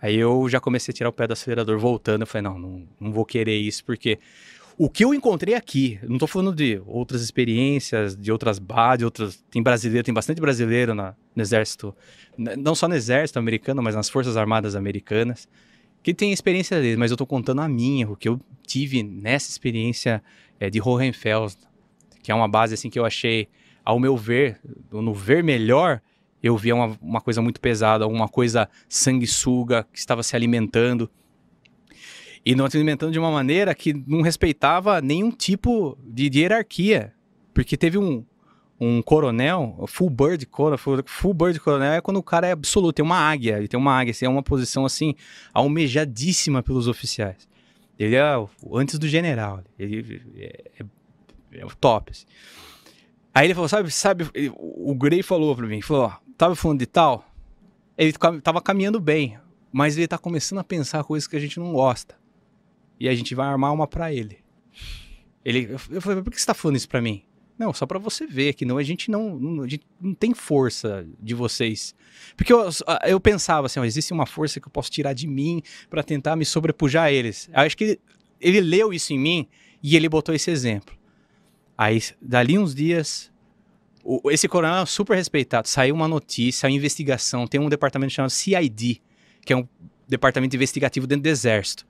Aí 0.00 0.16
eu 0.16 0.48
já 0.48 0.60
comecei 0.60 0.92
a 0.92 0.94
tirar 0.94 1.08
o 1.10 1.12
pé 1.12 1.26
do 1.26 1.32
acelerador 1.32 1.78
voltando, 1.78 2.22
eu 2.22 2.26
falei, 2.26 2.42
não, 2.42 2.58
não, 2.58 2.88
não 3.00 3.12
vou 3.12 3.24
querer 3.24 3.56
isso, 3.56 3.84
porque 3.84 4.18
O 4.78 4.90
que 4.90 5.02
eu 5.02 5.14
encontrei 5.14 5.54
aqui, 5.54 5.98
não 6.06 6.18
tô 6.18 6.26
falando 6.26 6.54
de 6.54 6.82
outras 6.86 7.22
experiências, 7.22 8.14
de 8.14 8.30
outras 8.30 8.58
bases, 8.58 9.04
outras. 9.04 9.42
Tem 9.50 9.62
brasileiro, 9.62 10.04
tem 10.04 10.12
bastante 10.12 10.38
brasileiro 10.38 10.94
na- 10.94 11.14
no 11.34 11.42
exército, 11.42 11.94
não 12.36 12.74
só 12.74 12.86
no 12.86 12.94
exército 12.94 13.38
americano, 13.38 13.82
mas 13.82 13.94
nas 13.94 14.10
Forças 14.10 14.36
Armadas 14.36 14.76
Americanas, 14.76 15.48
que 16.02 16.12
tem 16.12 16.30
experiência 16.30 16.78
deles, 16.78 16.98
mas 16.98 17.10
eu 17.10 17.16
tô 17.16 17.24
contando 17.24 17.62
a 17.62 17.68
minha, 17.68 18.06
o 18.06 18.14
que 18.14 18.28
eu 18.28 18.38
tive 18.66 19.02
nessa 19.02 19.50
experiência 19.50 20.22
é, 20.60 20.68
de 20.68 20.80
Hohenfels, 20.80 21.56
que 22.22 22.30
é 22.30 22.34
uma 22.34 22.46
base 22.48 22.74
assim 22.74 22.90
que 22.90 22.98
eu 22.98 23.06
achei, 23.06 23.48
ao 23.82 23.98
meu 23.98 24.14
ver, 24.14 24.60
no 24.92 25.14
ver 25.14 25.42
melhor, 25.42 26.02
eu 26.42 26.54
via 26.56 26.74
uma, 26.74 26.98
uma 27.00 27.20
coisa 27.22 27.40
muito 27.40 27.60
pesada, 27.62 28.06
uma 28.06 28.28
coisa 28.28 28.68
sanguessuga 28.88 29.86
que 29.90 29.98
estava 29.98 30.22
se 30.22 30.36
alimentando. 30.36 31.10
E 32.46 32.54
não 32.54 32.70
se 32.70 32.76
alimentando 32.76 33.10
de 33.12 33.18
uma 33.18 33.30
maneira 33.32 33.74
que 33.74 33.92
não 34.06 34.22
respeitava 34.22 35.00
nenhum 35.00 35.32
tipo 35.32 35.98
de, 36.04 36.30
de 36.30 36.38
hierarquia. 36.42 37.12
Porque 37.52 37.76
teve 37.76 37.98
um, 37.98 38.24
um 38.80 39.02
coronel, 39.02 39.84
full 39.88 40.08
bird 40.08 40.46
full, 41.06 41.34
bird 41.34 41.58
coronel 41.58 41.94
é 41.94 42.00
quando 42.00 42.18
o 42.18 42.22
cara 42.22 42.46
é 42.46 42.52
absoluto, 42.52 42.94
tem 42.94 43.04
uma 43.04 43.18
águia, 43.18 43.58
ele 43.58 43.66
tem 43.66 43.80
uma 43.80 43.92
águia, 43.98 44.12
assim, 44.12 44.26
é 44.26 44.28
uma 44.28 44.44
posição 44.44 44.84
assim, 44.84 45.14
almejadíssima 45.52 46.62
pelos 46.62 46.86
oficiais. 46.86 47.48
Ele 47.98 48.14
é 48.14 48.22
antes 48.74 48.96
do 48.98 49.08
general, 49.08 49.62
ele 49.76 50.22
é, 50.36 50.64
é- 50.80 51.60
é 51.60 51.64
o 51.66 51.74
top. 51.74 52.12
assim. 52.12 52.26
Aí 53.34 53.46
ele 53.46 53.54
falou, 53.54 53.68
sabe, 53.68 53.90
sabe, 53.90 54.28
ele- 54.34 54.52
o 54.56 54.94
Grey 54.94 55.22
falou 55.22 55.56
pra 55.56 55.66
mim, 55.66 55.80
falou, 55.82 56.04
ó, 56.04 56.12
tava 56.38 56.54
falando 56.54 56.78
de 56.78 56.86
tal, 56.86 57.24
ele 57.98 58.12
tava 58.42 58.60
caminhando 58.60 59.00
bem, 59.00 59.38
mas 59.72 59.96
ele 59.96 60.06
tá 60.06 60.16
começando 60.18 60.58
a 60.58 60.64
pensar 60.64 61.02
coisas 61.02 61.26
que 61.26 61.34
a 61.36 61.40
gente 61.40 61.58
não 61.58 61.72
gosta. 61.72 62.14
E 62.98 63.08
a 63.08 63.14
gente 63.14 63.34
vai 63.34 63.46
armar 63.46 63.72
uma 63.72 63.86
pra 63.86 64.12
ele. 64.12 64.38
Ele, 65.44 65.68
eu 65.90 66.00
falei, 66.00 66.22
por 66.22 66.30
que 66.32 66.40
você 66.40 66.46
tá 66.46 66.54
falando 66.54 66.76
isso 66.76 66.88
pra 66.88 67.00
mim? 67.00 67.22
Não, 67.58 67.72
só 67.72 67.86
pra 67.86 67.98
você 67.98 68.26
ver 68.26 68.52
que 68.52 68.64
não, 68.66 68.76
a 68.76 68.82
gente 68.82 69.10
não, 69.10 69.38
não- 69.38 69.62
a 69.62 69.68
gente 69.68 69.86
não 70.00 70.12
tem 70.12 70.34
força 70.34 71.06
de 71.20 71.34
vocês. 71.34 71.94
Porque 72.36 72.52
eu, 72.52 72.68
eu 73.06 73.18
pensava 73.20 73.66
assim, 73.66 73.80
ó, 73.80 73.84
existe 73.84 74.12
uma 74.12 74.26
força 74.26 74.60
que 74.60 74.66
eu 74.66 74.70
posso 74.72 74.90
tirar 74.90 75.12
de 75.14 75.26
mim 75.26 75.62
pra 75.88 76.02
tentar 76.02 76.36
me 76.36 76.44
sobrepujar 76.44 77.04
a 77.04 77.12
eles. 77.12 77.48
Eu 77.52 77.60
acho 77.60 77.76
que 77.76 77.84
ele, 77.84 78.00
ele 78.40 78.60
leu 78.60 78.92
isso 78.92 79.12
em 79.12 79.18
mim 79.18 79.48
e 79.82 79.96
ele 79.96 80.08
botou 80.08 80.34
esse 80.34 80.50
exemplo. 80.50 80.94
Aí, 81.78 82.02
dali 82.20 82.58
uns 82.58 82.74
dias, 82.74 83.30
o- 84.04 84.30
esse 84.30 84.48
coronel 84.48 84.82
é 84.82 84.86
super 84.86 85.14
respeitado. 85.16 85.66
Saiu 85.68 85.94
uma 85.94 86.08
notícia, 86.08 86.66
uma 86.68 86.74
investigação. 86.76 87.46
Tem 87.46 87.60
um 87.60 87.68
departamento 87.70 88.12
chamado 88.12 88.30
CID, 88.30 89.00
que 89.46 89.52
é 89.52 89.56
um 89.56 89.66
departamento 90.08 90.54
investigativo 90.56 91.06
dentro 91.06 91.22
do 91.22 91.28
exército. 91.28 91.86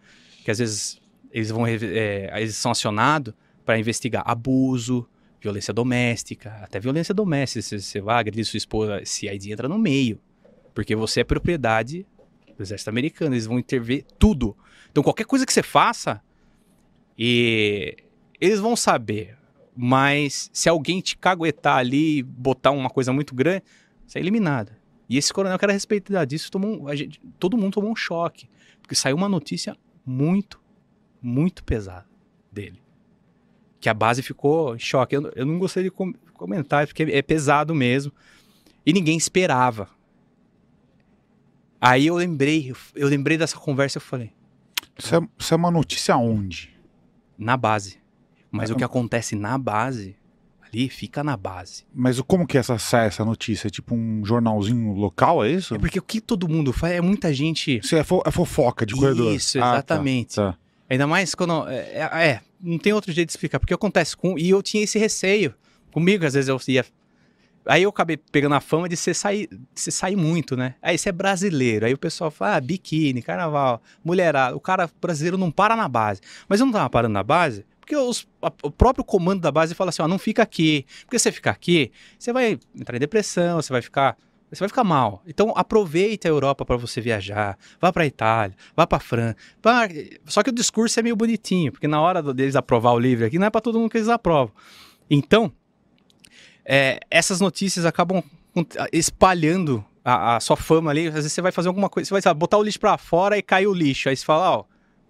Que 0.46 0.52
às 0.52 0.58
vezes 0.58 1.00
eles 1.32 1.50
vão 1.50 1.66
é, 1.66 2.30
eles 2.40 2.54
são 2.54 2.70
acionados 2.70 3.34
para 3.64 3.76
investigar 3.80 4.22
abuso, 4.24 5.04
violência 5.40 5.74
doméstica, 5.74 6.50
até 6.62 6.78
violência 6.78 7.12
doméstica. 7.12 7.62
Se 7.62 7.82
você 7.82 8.00
vai 8.00 8.20
agredir 8.20 8.44
sua 8.44 8.56
esposa, 8.56 9.04
CID 9.04 9.50
entra 9.50 9.68
no 9.68 9.76
meio. 9.76 10.20
Porque 10.72 10.94
você 10.94 11.22
é 11.22 11.24
propriedade 11.24 12.06
do 12.56 12.62
exército 12.62 12.88
americano. 12.90 13.34
Eles 13.34 13.44
vão 13.44 13.58
intervir 13.58 14.04
tudo. 14.20 14.56
Então 14.88 15.02
qualquer 15.02 15.24
coisa 15.24 15.44
que 15.44 15.52
você 15.52 15.64
faça, 15.64 16.22
e 17.18 17.96
eles 18.40 18.60
vão 18.60 18.76
saber. 18.76 19.36
Mas 19.76 20.48
se 20.52 20.68
alguém 20.68 21.00
te 21.00 21.18
caguetar 21.18 21.78
ali 21.78 22.18
e 22.18 22.22
botar 22.22 22.70
uma 22.70 22.88
coisa 22.88 23.12
muito 23.12 23.34
grande, 23.34 23.64
você 24.06 24.20
é 24.20 24.22
eliminado. 24.22 24.70
E 25.08 25.18
esse 25.18 25.32
coronel 25.32 25.58
que 25.58 25.64
era 25.64 25.72
respeitadíssimo, 25.72 26.52
tomou 26.52 26.84
um- 26.88 26.96
gente- 26.96 27.20
todo 27.36 27.58
mundo 27.58 27.72
tomou 27.74 27.90
um 27.90 27.96
choque. 27.96 28.48
Porque 28.80 28.94
saiu 28.94 29.16
uma 29.16 29.28
notícia 29.28 29.76
muito, 30.06 30.60
muito 31.20 31.64
pesada 31.64 32.06
dele. 32.52 32.80
Que 33.80 33.88
a 33.88 33.94
base 33.94 34.22
ficou 34.22 34.74
em 34.74 34.78
choque. 34.78 35.16
Eu, 35.16 35.30
eu 35.34 35.44
não 35.44 35.58
gostaria 35.58 35.90
de 35.90 35.94
com- 35.94 36.12
comentar, 36.32 36.86
porque 36.86 37.02
é 37.02 37.20
pesado 37.22 37.74
mesmo. 37.74 38.12
E 38.84 38.92
ninguém 38.92 39.16
esperava. 39.16 39.88
Aí 41.80 42.06
eu 42.06 42.14
lembrei, 42.14 42.72
eu 42.94 43.08
lembrei 43.08 43.36
dessa 43.36 43.56
conversa 43.58 43.98
e 43.98 44.00
falei, 44.00 44.32
Isso 44.98 45.14
é, 45.14 45.28
isso 45.38 45.52
é 45.54 45.56
uma 45.56 45.70
notícia 45.70 46.16
onde? 46.16 46.74
na 47.38 47.54
base. 47.56 47.98
Mas 48.50 48.70
É, 48.70 48.72
o 48.72 48.76
que 48.76 48.84
acontece 48.84 49.36
na 49.36 49.58
base, 49.58 50.16
ali, 50.76 50.88
fica 50.88 51.24
na 51.24 51.36
base. 51.36 51.84
Mas 51.94 52.20
como 52.20 52.46
que 52.46 52.58
essa, 52.58 52.78
sai 52.78 53.06
essa 53.06 53.24
notícia? 53.24 53.68
É 53.68 53.70
tipo 53.70 53.94
um 53.94 54.24
jornalzinho 54.24 54.92
local, 54.92 55.44
é 55.44 55.50
isso? 55.50 55.74
É 55.74 55.78
porque 55.78 55.98
o 55.98 56.02
que 56.02 56.20
todo 56.20 56.48
mundo 56.48 56.72
faz 56.72 56.94
é 56.94 57.00
muita 57.00 57.32
gente. 57.32 57.78
Isso 57.82 57.96
é, 57.96 58.04
fo- 58.04 58.22
é 58.26 58.30
fofoca 58.30 58.84
de 58.84 58.94
corredor. 58.94 59.32
Isso, 59.34 59.58
Ah, 59.58 59.62
tá, 59.62 59.72
exatamente. 59.74 60.36
tá. 60.36 60.56
Ainda 60.88 61.06
mais 61.06 61.34
quando. 61.34 61.66
É, 61.68 61.76
é, 62.12 62.28
é, 62.28 62.40
não 62.60 62.78
tem 62.78 62.92
outro 62.92 63.10
jeito 63.12 63.28
de 63.28 63.32
explicar. 63.32 63.58
Porque 63.58 63.74
acontece 63.74 64.16
com. 64.16 64.38
E 64.38 64.50
eu 64.50 64.62
tinha 64.62 64.84
esse 64.84 64.98
receio. 64.98 65.54
Comigo, 65.92 66.24
às 66.26 66.34
vezes 66.34 66.48
eu 66.48 66.60
ia. 66.68 66.84
Aí 67.68 67.82
eu 67.82 67.90
acabei 67.90 68.16
pegando 68.16 68.54
a 68.54 68.60
fama 68.60 68.88
de 68.88 68.96
você 68.96 69.12
sair, 69.12 69.48
você 69.74 69.90
sair 69.90 70.14
muito, 70.14 70.56
né? 70.56 70.74
Aí 70.80 70.96
você 70.96 71.08
é 71.08 71.12
brasileiro. 71.12 71.86
Aí 71.86 71.92
o 71.92 71.98
pessoal 71.98 72.30
fala, 72.30 72.54
ah, 72.56 72.60
biquíni, 72.60 73.20
carnaval, 73.22 73.82
mulherada. 74.04 74.54
O 74.54 74.60
cara 74.60 74.88
brasileiro 75.02 75.36
não 75.36 75.50
para 75.50 75.74
na 75.74 75.88
base. 75.88 76.20
Mas 76.48 76.60
eu 76.60 76.66
não 76.66 76.72
tava 76.72 76.88
parando 76.88 77.14
na 77.14 77.24
base, 77.24 77.64
porque 77.86 77.96
os- 77.96 78.26
a- 78.42 78.52
o 78.64 78.70
próprio 78.70 79.04
comando 79.04 79.40
da 79.42 79.52
base 79.52 79.72
fala 79.72 79.90
assim, 79.90 80.02
ó, 80.02 80.08
não 80.08 80.18
fica 80.18 80.42
aqui. 80.42 80.84
Porque 81.02 81.16
se 81.20 81.22
você 81.22 81.32
ficar 81.32 81.52
aqui, 81.52 81.92
você 82.18 82.32
vai 82.32 82.58
entrar 82.74 82.96
em 82.96 82.98
depressão, 83.00 83.62
você 83.62 83.72
vai 83.72 83.80
ficar. 83.80 84.16
Você 84.50 84.58
vai 84.60 84.68
ficar 84.68 84.82
mal. 84.84 85.22
Então 85.26 85.52
aproveita 85.56 86.26
a 86.26 86.30
Europa 86.30 86.64
para 86.64 86.76
você 86.76 87.00
viajar. 87.00 87.56
Vá 87.80 87.92
para 87.92 88.04
Itália, 88.06 88.56
vá 88.76 88.86
para 88.86 88.98
França. 88.98 89.36
vá- 89.62 89.88
Só 90.26 90.42
que 90.42 90.50
o 90.50 90.52
discurso 90.52 90.98
é 90.98 91.02
meio 91.02 91.14
bonitinho, 91.16 91.70
porque 91.72 91.86
na 91.86 92.00
hora 92.00 92.20
deles 92.34 92.56
aprovar 92.56 92.92
o 92.92 92.98
livro 92.98 93.24
aqui, 93.26 93.38
não 93.38 93.46
é 93.46 93.50
para 93.50 93.60
todo 93.60 93.78
mundo 93.78 93.90
que 93.90 93.98
eles 93.98 94.08
aprovam. 94.08 94.52
Então, 95.08 95.52
é, 96.64 96.98
essas 97.10 97.40
notícias 97.40 97.84
acabam 97.84 98.22
espalhando 98.92 99.84
a, 100.04 100.36
a 100.36 100.40
sua 100.40 100.56
fama 100.56 100.90
ali. 100.90 101.06
Às 101.08 101.14
vezes 101.14 101.32
você 101.32 101.40
vai 101.42 101.52
fazer 101.52 101.68
alguma 101.68 101.88
coisa, 101.88 102.06
você 102.08 102.14
vai 102.14 102.22
sabe, 102.22 102.38
botar 102.38 102.58
o 102.58 102.62
lixo 102.62 102.80
para 102.80 102.96
fora 102.98 103.36
e 103.36 103.42
cai 103.42 103.66
o 103.66 103.72
lixo. 103.72 104.08
Aí 104.08 104.16
você 104.16 104.24
fala, 104.24 104.58
ó, 104.58 104.64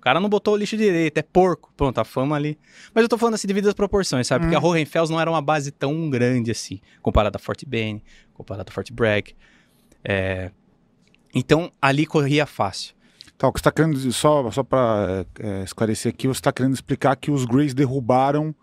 cara 0.06 0.20
não 0.20 0.28
botou 0.28 0.54
o 0.54 0.56
lixo 0.56 0.76
direito, 0.76 1.18
é 1.18 1.22
porco. 1.22 1.72
Pronto, 1.76 1.98
a 1.98 2.04
fama 2.04 2.36
ali. 2.36 2.56
Mas 2.94 3.02
eu 3.02 3.08
tô 3.08 3.18
falando 3.18 3.34
assim 3.34 3.48
devido 3.48 3.66
às 3.66 3.74
proporções, 3.74 4.28
sabe? 4.28 4.44
Porque 4.44 4.54
a 4.54 4.60
Hohenfels 4.60 5.10
não 5.10 5.20
era 5.20 5.28
uma 5.28 5.42
base 5.42 5.72
tão 5.72 6.08
grande 6.08 6.52
assim, 6.52 6.80
comparada 7.02 7.36
a 7.36 7.40
Fort 7.40 7.64
Benning, 7.66 8.00
comparada 8.32 8.70
a 8.70 8.72
Fort 8.72 8.88
Bragg. 8.92 9.34
É, 10.04 10.52
Então, 11.34 11.72
ali 11.82 12.06
corria 12.06 12.46
fácil. 12.46 12.94
Tá, 13.36 13.48
o 13.48 13.52
que 13.52 13.58
você 13.58 13.64
tá 13.64 13.72
querendo 13.72 13.98
só, 14.12 14.48
só 14.52 14.62
pra 14.62 15.26
é, 15.40 15.44
é, 15.44 15.64
esclarecer 15.64 16.12
aqui, 16.12 16.28
você 16.28 16.40
tá 16.40 16.52
querendo 16.52 16.74
explicar 16.74 17.16
que 17.16 17.32
os 17.32 17.44
Greys 17.44 17.74
derrubaram 17.74 18.54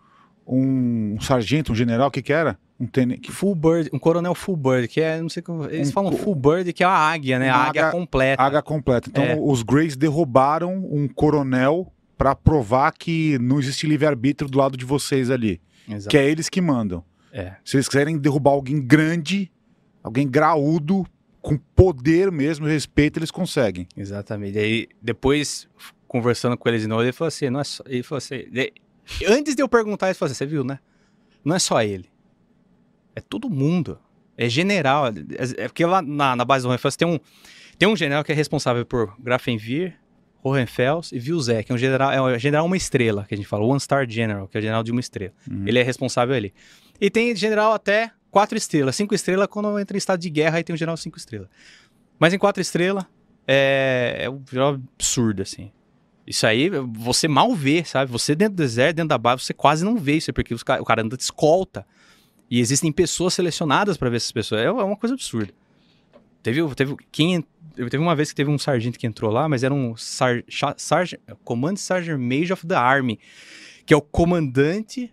um, 0.46 1.16
um 1.16 1.20
sargento, 1.20 1.72
um 1.72 1.74
general, 1.74 2.08
o 2.08 2.10
que 2.10 2.22
que 2.22 2.32
era? 2.32 2.58
Um 2.78 2.86
tenente. 2.86 3.30
Full 3.30 3.54
Bird, 3.54 3.88
um 3.92 3.98
coronel 3.98 4.34
Full 4.34 4.56
Bird, 4.56 4.88
que 4.88 5.00
é, 5.00 5.20
não 5.20 5.28
sei 5.28 5.42
como. 5.42 5.64
Eles 5.66 5.88
Um 5.90 5.92
falam 5.92 6.10
co- 6.12 6.18
Full 6.18 6.34
Bird, 6.34 6.72
que 6.72 6.82
é 6.82 6.86
a 6.86 6.90
águia, 6.90 7.38
né? 7.38 7.48
A 7.48 7.56
águia 7.56 7.86
águia- 7.86 7.90
completa. 7.92 8.42
Águia 8.42 8.62
completa. 8.62 9.08
Então, 9.08 9.22
É. 9.24 9.36
os 9.40 9.62
Greys 9.62 9.96
derrubaram 9.96 10.74
um 10.90 11.06
coronel 11.06 11.92
pra 12.18 12.34
provar 12.34 12.92
que 12.92 13.38
não 13.38 13.58
existe 13.60 13.86
livre-arbítrio 13.86 14.50
do 14.50 14.58
lado 14.58 14.76
de 14.76 14.84
vocês 14.84 15.30
ali. 15.30 15.60
Exato. 15.88 16.08
Que 16.10 16.18
é 16.18 16.28
eles 16.28 16.48
que 16.48 16.60
mandam. 16.60 17.04
É. 17.32 17.54
Se 17.64 17.76
eles 17.76 17.86
quiserem 17.88 18.18
derrubar 18.18 18.52
alguém 18.52 18.80
grande, 18.80 19.50
alguém 20.02 20.28
graúdo, 20.28 21.06
com 21.40 21.56
poder 21.76 22.32
mesmo, 22.32 22.66
respeito, 22.66 23.18
eles 23.18 23.30
conseguem. 23.30 23.86
Exatamente. 23.96 24.58
Aí, 24.58 24.88
depois, 25.00 25.68
conversando 26.08 26.56
com 26.56 26.68
eles 26.68 26.82
de 26.82 26.88
novo, 26.88 27.02
ele 27.02 27.12
falou 27.12 27.28
assim: 27.28 27.50
não 27.50 27.60
é 27.60 27.64
só. 27.64 27.84
Ele 27.86 28.02
falou 28.02 28.18
assim. 28.18 28.48
de- 28.50 28.72
Antes 29.28 29.54
de 29.54 29.62
eu 29.62 29.68
perguntar, 29.68 30.06
ele 30.06 30.14
falou 30.14 30.30
assim: 30.30 30.38
você 30.38 30.46
viu, 30.46 30.64
né? 30.64 30.78
Não 31.44 31.54
é 31.54 31.58
só 31.58 31.80
ele. 31.82 32.06
É 33.14 33.20
todo 33.20 33.48
mundo. 33.48 33.98
É 34.36 34.48
general. 34.48 35.06
É, 35.08 35.64
é 35.64 35.68
porque 35.68 35.84
lá 35.84 36.02
na, 36.02 36.34
na 36.36 36.44
base 36.44 36.64
do 36.64 36.68
Hohenfels 36.68 36.96
tem 36.96 37.06
um, 37.06 37.18
tem 37.78 37.88
um 37.88 37.96
general 37.96 38.24
que 38.24 38.32
é 38.32 38.34
responsável 38.34 38.84
por 38.84 39.14
Grafenwir, 39.18 39.94
Hohenfels 40.42 41.12
e 41.12 41.18
Vilzé, 41.18 41.62
que 41.62 41.72
é 41.72 41.74
um 41.74 41.78
general, 41.78 42.12
é 42.12 42.20
um 42.20 42.38
general 42.38 42.66
uma 42.66 42.76
estrela, 42.76 43.24
que 43.26 43.34
a 43.34 43.36
gente 43.36 43.46
fala, 43.46 43.64
One 43.64 43.80
Star 43.80 44.08
General, 44.08 44.46
que 44.46 44.56
é 44.56 44.60
o 44.60 44.62
general 44.62 44.82
de 44.82 44.90
uma 44.90 45.00
estrela. 45.00 45.32
Ele 45.66 45.78
é 45.78 45.82
responsável 45.82 46.34
ali. 46.34 46.52
E 47.00 47.08
tem 47.08 47.34
general 47.34 47.72
até 47.72 48.10
quatro 48.30 48.58
estrelas. 48.58 48.94
Cinco 48.94 49.14
estrelas 49.14 49.46
quando 49.46 49.78
entra 49.78 49.96
em 49.96 49.98
estado 49.98 50.20
de 50.20 50.28
guerra, 50.28 50.58
aí 50.58 50.64
tem 50.64 50.74
um 50.74 50.76
general 50.76 50.96
cinco 50.96 51.16
estrelas. 51.16 51.48
Mas 52.18 52.32
em 52.32 52.38
quatro 52.38 52.60
estrelas, 52.60 53.04
é, 53.46 54.16
é 54.20 54.30
um 54.30 54.42
general 54.46 54.74
absurdo, 54.74 55.42
assim. 55.42 55.72
Isso 56.26 56.46
aí, 56.46 56.70
você 56.70 57.28
mal 57.28 57.54
vê, 57.54 57.84
sabe? 57.84 58.10
Você 58.10 58.34
dentro 58.34 58.56
do 58.56 58.62
exército, 58.62 58.96
dentro 58.96 59.08
da 59.10 59.18
base, 59.18 59.44
você 59.44 59.52
quase 59.52 59.84
não 59.84 59.96
vê 59.96 60.16
isso, 60.16 60.32
porque 60.32 60.54
os 60.54 60.62
o 60.62 60.84
cara 60.84 61.02
anda 61.02 61.16
de 61.16 61.22
escolta. 61.22 61.86
E 62.54 62.60
existem 62.60 62.92
pessoas 62.92 63.34
selecionadas 63.34 63.96
para 63.96 64.08
ver 64.08 64.18
essas 64.18 64.30
pessoas. 64.30 64.60
É 64.60 64.66
é 64.66 64.70
uma 64.70 64.94
coisa 64.94 65.16
absurda. 65.16 65.52
Teve, 66.40 66.62
teve, 66.76 66.94
quem, 67.10 67.44
teve 67.74 67.98
uma 67.98 68.14
vez 68.14 68.28
que 68.28 68.36
teve 68.36 68.48
um 68.48 68.58
sargento 68.58 68.96
que 68.96 69.08
entrou 69.08 69.28
lá, 69.32 69.48
mas 69.48 69.64
era 69.64 69.74
um 69.74 69.96
sar, 69.96 70.44
sargent, 70.76 71.20
Command 71.42 71.74
Sergeant 71.74 72.20
Major 72.20 72.52
of 72.52 72.64
the 72.64 72.76
Army, 72.76 73.18
que 73.84 73.92
é 73.92 73.96
o 73.96 74.00
comandante, 74.00 75.12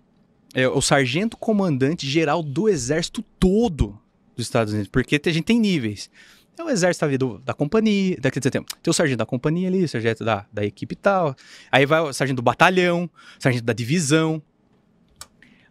é 0.53 0.67
o 0.67 0.79
sargento 0.83 1.35
comandante 1.35 2.07
geral 2.07 2.43
do 2.43 2.69
exército 2.69 3.23
todo 3.39 3.99
dos 4.35 4.45
Estados 4.45 4.71
Unidos. 4.71 4.91
Porque 4.91 5.19
a 5.25 5.33
gente 5.33 5.45
tem 5.45 5.59
níveis. 5.59 6.11
É 6.59 6.63
o 6.63 6.69
exército 6.69 7.05
ali 7.05 7.17
do, 7.17 7.39
da 7.39 7.55
companhia, 7.55 8.17
da, 8.21 8.29
quer 8.29 8.39
dizer, 8.39 8.51
tem, 8.51 8.63
o 8.85 8.93
sargento 8.93 9.17
da 9.17 9.25
companhia 9.25 9.67
ali, 9.67 9.83
o 9.83 9.89
sargento 9.89 10.23
da, 10.23 10.45
da 10.53 10.63
equipe 10.63 10.93
e 10.93 10.95
tal. 10.95 11.35
Aí 11.71 11.87
vai 11.87 12.01
o 12.01 12.13
sargento 12.13 12.35
do 12.35 12.43
batalhão, 12.43 13.09
sargento 13.39 13.65
da 13.65 13.73
divisão. 13.73 14.43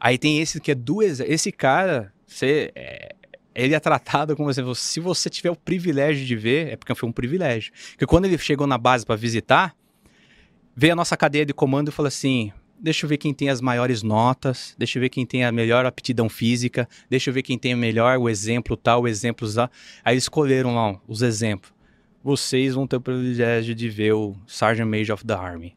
Aí 0.00 0.16
tem 0.16 0.40
esse 0.40 0.58
que 0.60 0.70
é 0.70 0.74
do. 0.74 1.02
Esse 1.02 1.52
cara, 1.52 2.12
você, 2.26 2.72
é, 2.74 3.14
ele 3.54 3.74
é 3.74 3.80
tratado 3.80 4.34
como 4.34 4.50
se, 4.74 5.00
você 5.00 5.28
tiver 5.28 5.50
o 5.50 5.56
privilégio 5.56 6.24
de 6.24 6.34
ver, 6.34 6.68
é 6.68 6.76
porque 6.76 6.94
foi 6.94 7.08
um 7.08 7.12
privilégio. 7.12 7.72
Porque 7.90 8.06
quando 8.06 8.24
ele 8.24 8.38
chegou 8.38 8.66
na 8.66 8.78
base 8.78 9.04
para 9.04 9.16
visitar, 9.16 9.76
veio 10.74 10.94
a 10.94 10.96
nossa 10.96 11.16
cadeia 11.16 11.44
de 11.44 11.52
comando 11.52 11.88
e 11.88 11.92
falou 11.92 12.08
assim: 12.08 12.50
deixa 12.80 13.04
eu 13.04 13.08
ver 13.08 13.18
quem 13.18 13.34
tem 13.34 13.50
as 13.50 13.60
maiores 13.60 14.02
notas, 14.02 14.74
deixa 14.78 14.98
eu 14.98 15.00
ver 15.02 15.10
quem 15.10 15.26
tem 15.26 15.44
a 15.44 15.52
melhor 15.52 15.84
aptidão 15.84 16.28
física, 16.28 16.88
deixa 17.10 17.28
eu 17.28 17.34
ver 17.34 17.42
quem 17.42 17.58
tem 17.58 17.74
o 17.74 17.78
melhor, 17.78 18.16
o 18.18 18.28
exemplo 18.28 18.76
tal, 18.76 19.02
o 19.02 19.08
exemplo 19.08 19.52
tal. 19.52 19.70
Aí 20.02 20.16
escolheram 20.16 20.74
lá 20.74 20.98
os 21.06 21.20
exemplos. 21.20 21.72
Vocês 22.22 22.74
vão 22.74 22.86
ter 22.86 22.96
o 22.96 23.00
privilégio 23.00 23.74
de 23.74 23.88
ver 23.88 24.12
o 24.12 24.34
Sergeant 24.46 24.88
Major 24.88 25.14
of 25.14 25.24
the 25.24 25.34
Army. 25.34 25.74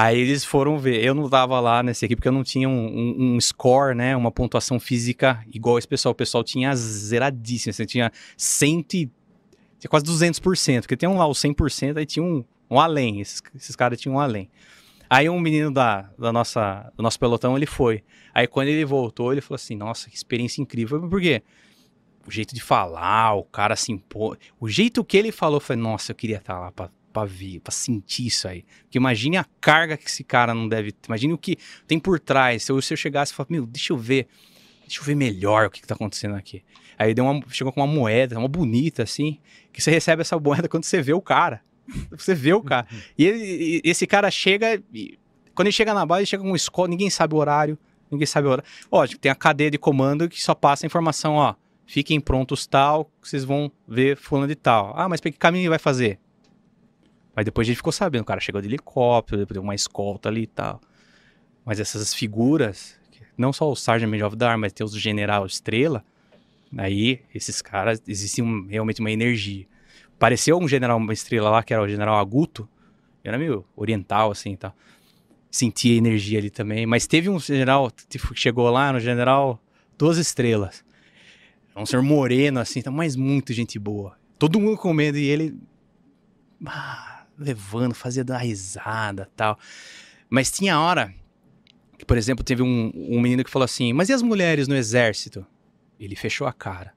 Aí 0.00 0.20
eles 0.20 0.44
foram 0.44 0.78
ver. 0.78 1.02
Eu 1.02 1.12
não 1.12 1.28
tava 1.28 1.58
lá 1.58 1.82
nessa 1.82 2.04
equipe 2.04 2.20
porque 2.20 2.28
eu 2.28 2.32
não 2.32 2.44
tinha 2.44 2.68
um, 2.68 2.86
um, 2.86 3.34
um, 3.34 3.40
score, 3.40 3.96
né? 3.96 4.14
Uma 4.14 4.30
pontuação 4.30 4.78
física 4.78 5.44
igual 5.52 5.76
esse 5.76 5.88
pessoal. 5.88 6.12
O 6.12 6.14
pessoal 6.14 6.44
tinha 6.44 6.72
zeradíssimo. 6.76 7.72
Você 7.72 7.84
tinha 7.84 8.12
100 8.36 8.82
tinha 8.82 9.10
quase 9.88 10.04
200%. 10.06 10.82
Porque 10.82 10.96
tem 10.96 11.08
um 11.08 11.18
lá 11.18 11.26
o 11.26 11.32
100%, 11.32 11.96
aí 11.96 12.06
tinha 12.06 12.24
um, 12.24 12.44
um 12.70 12.78
além. 12.78 13.20
Esses, 13.20 13.42
esses 13.56 13.74
caras 13.74 14.00
tinham 14.00 14.14
um 14.14 14.20
além. 14.20 14.48
Aí 15.10 15.28
um 15.28 15.40
menino 15.40 15.72
da, 15.72 16.08
da 16.16 16.32
nossa, 16.32 16.92
do 16.96 17.02
nosso 17.02 17.18
pelotão, 17.18 17.56
ele 17.56 17.66
foi. 17.66 18.04
Aí 18.32 18.46
quando 18.46 18.68
ele 18.68 18.84
voltou, 18.84 19.32
ele 19.32 19.40
falou 19.40 19.56
assim, 19.56 19.74
nossa, 19.74 20.08
que 20.08 20.14
experiência 20.14 20.62
incrível. 20.62 21.08
Por 21.08 21.20
quê? 21.20 21.42
O 22.24 22.30
jeito 22.30 22.54
de 22.54 22.60
falar, 22.60 23.34
o 23.34 23.42
cara 23.42 23.74
se 23.74 23.90
impor... 23.90 24.38
O 24.60 24.68
jeito 24.68 25.02
que 25.02 25.16
ele 25.16 25.32
falou, 25.32 25.58
foi, 25.58 25.74
nossa, 25.74 26.12
eu 26.12 26.14
queria 26.16 26.36
estar 26.36 26.56
lá 26.60 26.70
pra, 26.70 26.88
pra 27.18 27.24
ver, 27.24 27.60
pra 27.60 27.72
sentir 27.72 28.26
isso 28.26 28.46
aí. 28.46 28.64
Porque 28.82 28.98
imagine 28.98 29.36
a 29.36 29.46
carga 29.60 29.96
que 29.96 30.06
esse 30.06 30.22
cara 30.22 30.54
não 30.54 30.68
deve... 30.68 30.94
Imagine 31.06 31.32
o 31.32 31.38
que 31.38 31.56
tem 31.86 31.98
por 31.98 32.20
trás. 32.20 32.64
Se 32.64 32.72
eu, 32.72 32.80
se 32.80 32.92
eu 32.92 32.96
chegasse 32.96 33.32
e 33.32 33.34
falasse, 33.34 33.52
meu, 33.52 33.66
deixa 33.66 33.92
eu 33.92 33.96
ver... 33.96 34.28
Deixa 34.82 35.00
eu 35.00 35.04
ver 35.04 35.14
melhor 35.14 35.66
o 35.66 35.70
que, 35.70 35.82
que 35.82 35.86
tá 35.86 35.94
acontecendo 35.94 36.34
aqui. 36.34 36.62
Aí 36.98 37.12
deu 37.12 37.24
uma, 37.24 37.42
chegou 37.50 37.72
com 37.72 37.80
uma 37.80 37.86
moeda, 37.86 38.38
uma 38.38 38.48
bonita 38.48 39.02
assim, 39.02 39.38
que 39.70 39.82
você 39.82 39.90
recebe 39.90 40.22
essa 40.22 40.38
moeda 40.38 40.68
quando 40.68 40.84
você 40.84 41.02
vê 41.02 41.12
o 41.12 41.20
cara. 41.20 41.62
Você 42.10 42.34
vê 42.34 42.52
o 42.52 42.62
cara. 42.62 42.86
E, 43.16 43.24
ele, 43.24 43.80
e 43.82 43.90
esse 43.90 44.06
cara 44.06 44.30
chega. 44.30 44.82
E, 44.92 45.18
quando 45.54 45.68
ele 45.68 45.72
chega 45.72 45.94
na 45.94 46.04
base, 46.04 46.20
ele 46.20 46.26
chega 46.26 46.42
com 46.42 46.50
um 46.50 46.54
escola, 46.54 46.86
ninguém 46.86 47.08
sabe 47.08 47.34
o 47.34 47.38
horário. 47.38 47.78
Ninguém 48.10 48.26
sabe 48.26 48.46
o 48.46 48.50
horário. 48.50 48.70
Lógico, 48.92 49.18
tem 49.18 49.32
a 49.32 49.34
cadeia 49.34 49.70
de 49.70 49.78
comando 49.78 50.28
que 50.28 50.42
só 50.42 50.54
passa 50.54 50.84
a 50.84 50.86
informação, 50.86 51.36
ó. 51.36 51.54
Fiquem 51.86 52.20
prontos 52.20 52.66
tal, 52.66 53.10
vocês 53.22 53.42
vão 53.42 53.72
ver 53.86 54.18
fulano 54.18 54.46
de 54.46 54.54
tal. 54.54 54.92
Ah, 54.94 55.08
mas 55.08 55.22
para 55.22 55.30
que 55.30 55.38
caminho 55.38 55.62
ele 55.62 55.70
vai 55.70 55.78
fazer? 55.78 56.18
Mas 57.38 57.44
depois 57.44 57.66
a 57.66 57.68
gente 57.68 57.76
ficou 57.76 57.92
sabendo, 57.92 58.22
o 58.22 58.24
cara 58.24 58.40
chegou 58.40 58.60
de 58.60 58.66
helicóptero, 58.66 59.38
depois 59.38 59.54
deu 59.54 59.62
uma 59.62 59.74
escolta 59.74 60.28
ali 60.28 60.42
e 60.42 60.46
tal. 60.46 60.80
Mas 61.64 61.78
essas 61.78 62.12
figuras, 62.12 62.98
não 63.36 63.52
só 63.52 63.70
o 63.70 63.76
Sargent 63.76 64.10
Major 64.10 64.26
of 64.26 64.36
the 64.36 64.44
Army, 64.44 64.62
mas 64.62 64.72
tem 64.72 64.84
os 64.84 64.92
General 64.92 65.46
Estrela, 65.46 66.04
aí 66.76 67.20
esses 67.32 67.62
caras, 67.62 68.02
existe 68.08 68.42
um, 68.42 68.66
realmente 68.66 69.00
uma 69.00 69.10
energia 69.10 69.66
pareceu 70.18 70.58
um 70.58 70.66
general, 70.66 70.98
uma 70.98 71.12
estrela 71.12 71.48
lá, 71.48 71.62
que 71.62 71.72
era 71.72 71.82
o 71.82 71.88
general 71.88 72.18
Aguto. 72.18 72.68
Era 73.22 73.38
meio 73.38 73.64
oriental, 73.76 74.30
assim 74.30 74.52
e 74.52 74.56
tal. 74.56 74.74
Sentia 75.50 75.96
energia 75.96 76.38
ali 76.38 76.50
também. 76.50 76.86
Mas 76.86 77.06
teve 77.06 77.28
um 77.28 77.38
general 77.38 77.90
tipo, 78.08 78.34
que 78.34 78.40
chegou 78.40 78.68
lá, 78.70 78.92
no 78.92 79.00
general 79.00 79.60
duas 79.96 80.18
estrelas. 80.18 80.84
Um 81.76 81.86
senhor 81.86 82.02
moreno, 82.02 82.58
assim, 82.58 82.82
tá, 82.82 82.90
mas 82.90 83.14
muito 83.14 83.52
gente 83.52 83.78
boa. 83.78 84.16
Todo 84.36 84.58
mundo 84.58 84.76
com 84.76 84.92
medo 84.92 85.16
e 85.16 85.26
ele. 85.26 85.56
Ah, 86.66 87.17
levando, 87.38 87.94
fazia 87.94 88.24
dar 88.24 88.38
risada 88.38 89.30
tal. 89.36 89.58
Mas 90.28 90.50
tinha 90.50 90.80
hora 90.80 91.14
que, 91.96 92.04
por 92.04 92.16
exemplo, 92.16 92.44
teve 92.44 92.62
um, 92.62 92.92
um 92.94 93.20
menino 93.20 93.44
que 93.44 93.50
falou 93.50 93.64
assim: 93.64 93.92
Mas 93.92 94.08
e 94.08 94.12
as 94.12 94.22
mulheres 94.22 94.68
no 94.68 94.76
exército? 94.76 95.46
Ele 95.98 96.14
fechou 96.14 96.46
a 96.46 96.52
cara. 96.52 96.92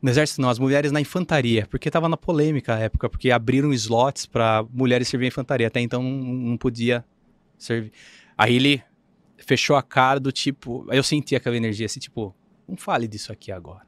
No 0.00 0.08
exército 0.08 0.40
não, 0.40 0.48
as 0.48 0.60
mulheres 0.60 0.92
na 0.92 1.00
infantaria, 1.00 1.66
porque 1.66 1.88
estava 1.88 2.08
na 2.08 2.16
polêmica 2.16 2.74
a 2.74 2.78
época, 2.78 3.08
porque 3.08 3.32
abriram 3.32 3.72
slots 3.72 4.26
para 4.26 4.64
mulheres 4.72 5.08
servir 5.08 5.26
infantaria, 5.26 5.66
até 5.66 5.80
então 5.80 6.00
não, 6.02 6.10
não 6.10 6.56
podia 6.56 7.04
servir. 7.58 7.92
Aí 8.36 8.54
ele 8.54 8.82
fechou 9.36 9.74
a 9.74 9.82
cara 9.82 10.20
do 10.20 10.30
tipo, 10.30 10.86
aí 10.88 10.98
eu 10.98 11.02
senti 11.02 11.34
aquela 11.34 11.56
energia 11.56 11.86
assim, 11.86 11.98
tipo, 11.98 12.32
não 12.68 12.76
fale 12.76 13.08
disso 13.08 13.32
aqui 13.32 13.50
agora. 13.50 13.84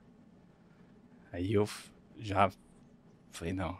Aí 1.33 1.53
eu 1.53 1.69
já 2.19 2.51
falei, 3.31 3.53
não. 3.53 3.79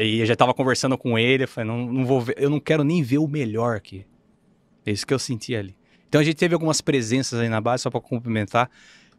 Aí 0.00 0.20
eu 0.20 0.24
já 0.26 0.34
tava 0.34 0.54
conversando 0.54 0.96
com 0.96 1.18
ele, 1.18 1.44
eu 1.44 1.48
falei, 1.48 1.68
não, 1.68 1.84
não 1.84 2.06
vou 2.06 2.22
ver, 2.22 2.34
eu 2.38 2.48
não 2.48 2.58
quero 2.58 2.82
nem 2.82 3.02
ver 3.02 3.18
o 3.18 3.28
melhor 3.28 3.76
aqui. 3.76 4.06
É 4.86 4.90
isso 4.90 5.06
que 5.06 5.12
eu 5.12 5.18
senti 5.18 5.54
ali. 5.54 5.76
Então 6.08 6.22
a 6.22 6.24
gente 6.24 6.36
teve 6.36 6.54
algumas 6.54 6.80
presenças 6.80 7.38
aí 7.38 7.50
na 7.50 7.60
base, 7.60 7.82
só 7.82 7.90
para 7.90 8.00
complementar, 8.00 8.70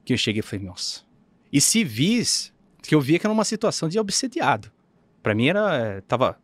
que 0.04 0.12
eu 0.12 0.18
cheguei 0.18 0.40
e 0.40 0.44
falei, 0.44 0.66
nossa, 0.66 1.04
e 1.54 1.62
civis, 1.62 2.52
que 2.82 2.96
eu 2.96 3.00
via 3.00 3.20
que 3.20 3.28
era 3.28 3.32
uma 3.32 3.46
situação 3.46 3.88
de 3.88 4.00
obsediado. 4.00 4.72
Para 5.22 5.36
mim 5.36 5.50
era. 5.50 6.02
Tava. 6.08 6.40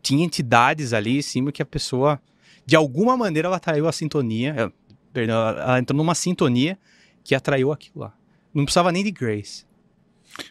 Tinha 0.00 0.24
entidades 0.24 0.94
ali 0.94 1.18
em 1.18 1.22
cima 1.22 1.52
que 1.52 1.60
a 1.60 1.66
pessoa, 1.66 2.18
de 2.64 2.76
alguma 2.76 3.14
maneira, 3.14 3.48
ela 3.48 3.56
atraiu 3.56 3.86
a 3.86 3.92
sintonia. 3.92 4.54
É, 4.56 4.72
perdão, 5.12 5.36
ela 5.36 5.78
entrou 5.78 5.96
numa 5.96 6.14
sintonia 6.14 6.78
que 7.22 7.34
atraiu 7.34 7.70
aquilo 7.72 8.00
lá. 8.00 8.14
Não 8.54 8.64
precisava 8.64 8.90
nem 8.90 9.04
de 9.04 9.10
Grace. 9.10 9.66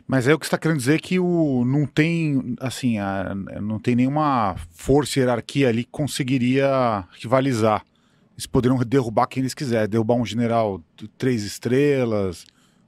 Mas 0.07 0.27
é 0.27 0.34
o 0.34 0.39
que 0.39 0.45
você 0.45 0.49
está 0.49 0.57
querendo 0.57 0.77
dizer 0.77 1.01
que 1.01 1.19
o, 1.19 1.64
não 1.65 1.85
tem, 1.85 2.55
assim, 2.59 2.97
a, 2.97 3.35
não 3.61 3.80
tem 3.80 3.95
nenhuma 3.95 4.55
força 4.72 5.19
hierarquia 5.19 5.69
ali 5.69 5.84
que 5.84 5.91
conseguiria 5.91 7.05
rivalizar. 7.19 7.84
Eles 8.34 8.45
poderiam 8.45 8.77
derrubar 8.80 9.27
quem 9.27 9.41
eles 9.41 9.53
quiserem, 9.53 9.89
derrubar 9.89 10.15
um 10.15 10.26
general 10.26 10.81
de 10.95 11.07
três 11.07 11.43
estrelas, 11.43 12.45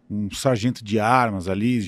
um 0.09 0.29
sargento 0.31 0.83
de 0.83 0.99
armas 0.99 1.47
ali, 1.47 1.81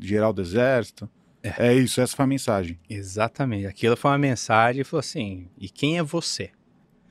geral 0.00 0.32
do 0.32 0.42
exército. 0.42 1.08
É. 1.42 1.68
é 1.68 1.74
isso, 1.74 2.00
essa 2.00 2.16
foi 2.16 2.24
a 2.24 2.28
mensagem. 2.28 2.78
Exatamente. 2.88 3.66
Aquilo 3.66 3.96
foi 3.96 4.10
uma 4.10 4.18
mensagem 4.18 4.80
e 4.80 4.84
falou 4.84 5.00
assim: 5.00 5.48
e 5.58 5.68
quem 5.68 5.98
é 5.98 6.02
você? 6.02 6.50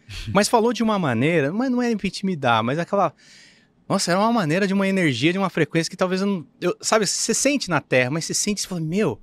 mas 0.34 0.48
falou 0.48 0.74
de 0.74 0.84
uma 0.84 1.00
maneira, 1.00 1.52
mas 1.52 1.72
não 1.72 1.82
era 1.82 1.92
intimidar, 1.92 2.64
mas 2.64 2.78
aquela. 2.80 3.14
Nossa, 3.88 4.12
era 4.12 4.20
uma 4.20 4.34
maneira 4.34 4.68
de 4.68 4.74
uma 4.74 4.88
energia, 4.88 5.32
de 5.32 5.38
uma 5.38 5.50
frequência 5.50 5.90
que 5.90 5.98
talvez 5.98 6.22
eu 6.22 6.28
não. 6.28 6.48
Eu, 6.60 6.76
sabe, 6.82 7.06
você 7.06 7.34
sente 7.34 7.70
na 7.70 7.80
Terra, 7.80 8.10
mas 8.10 8.26
você 8.26 8.34
sente 8.34 8.64
e 8.64 8.68
fala: 8.68 8.82
Meu, 8.82 9.20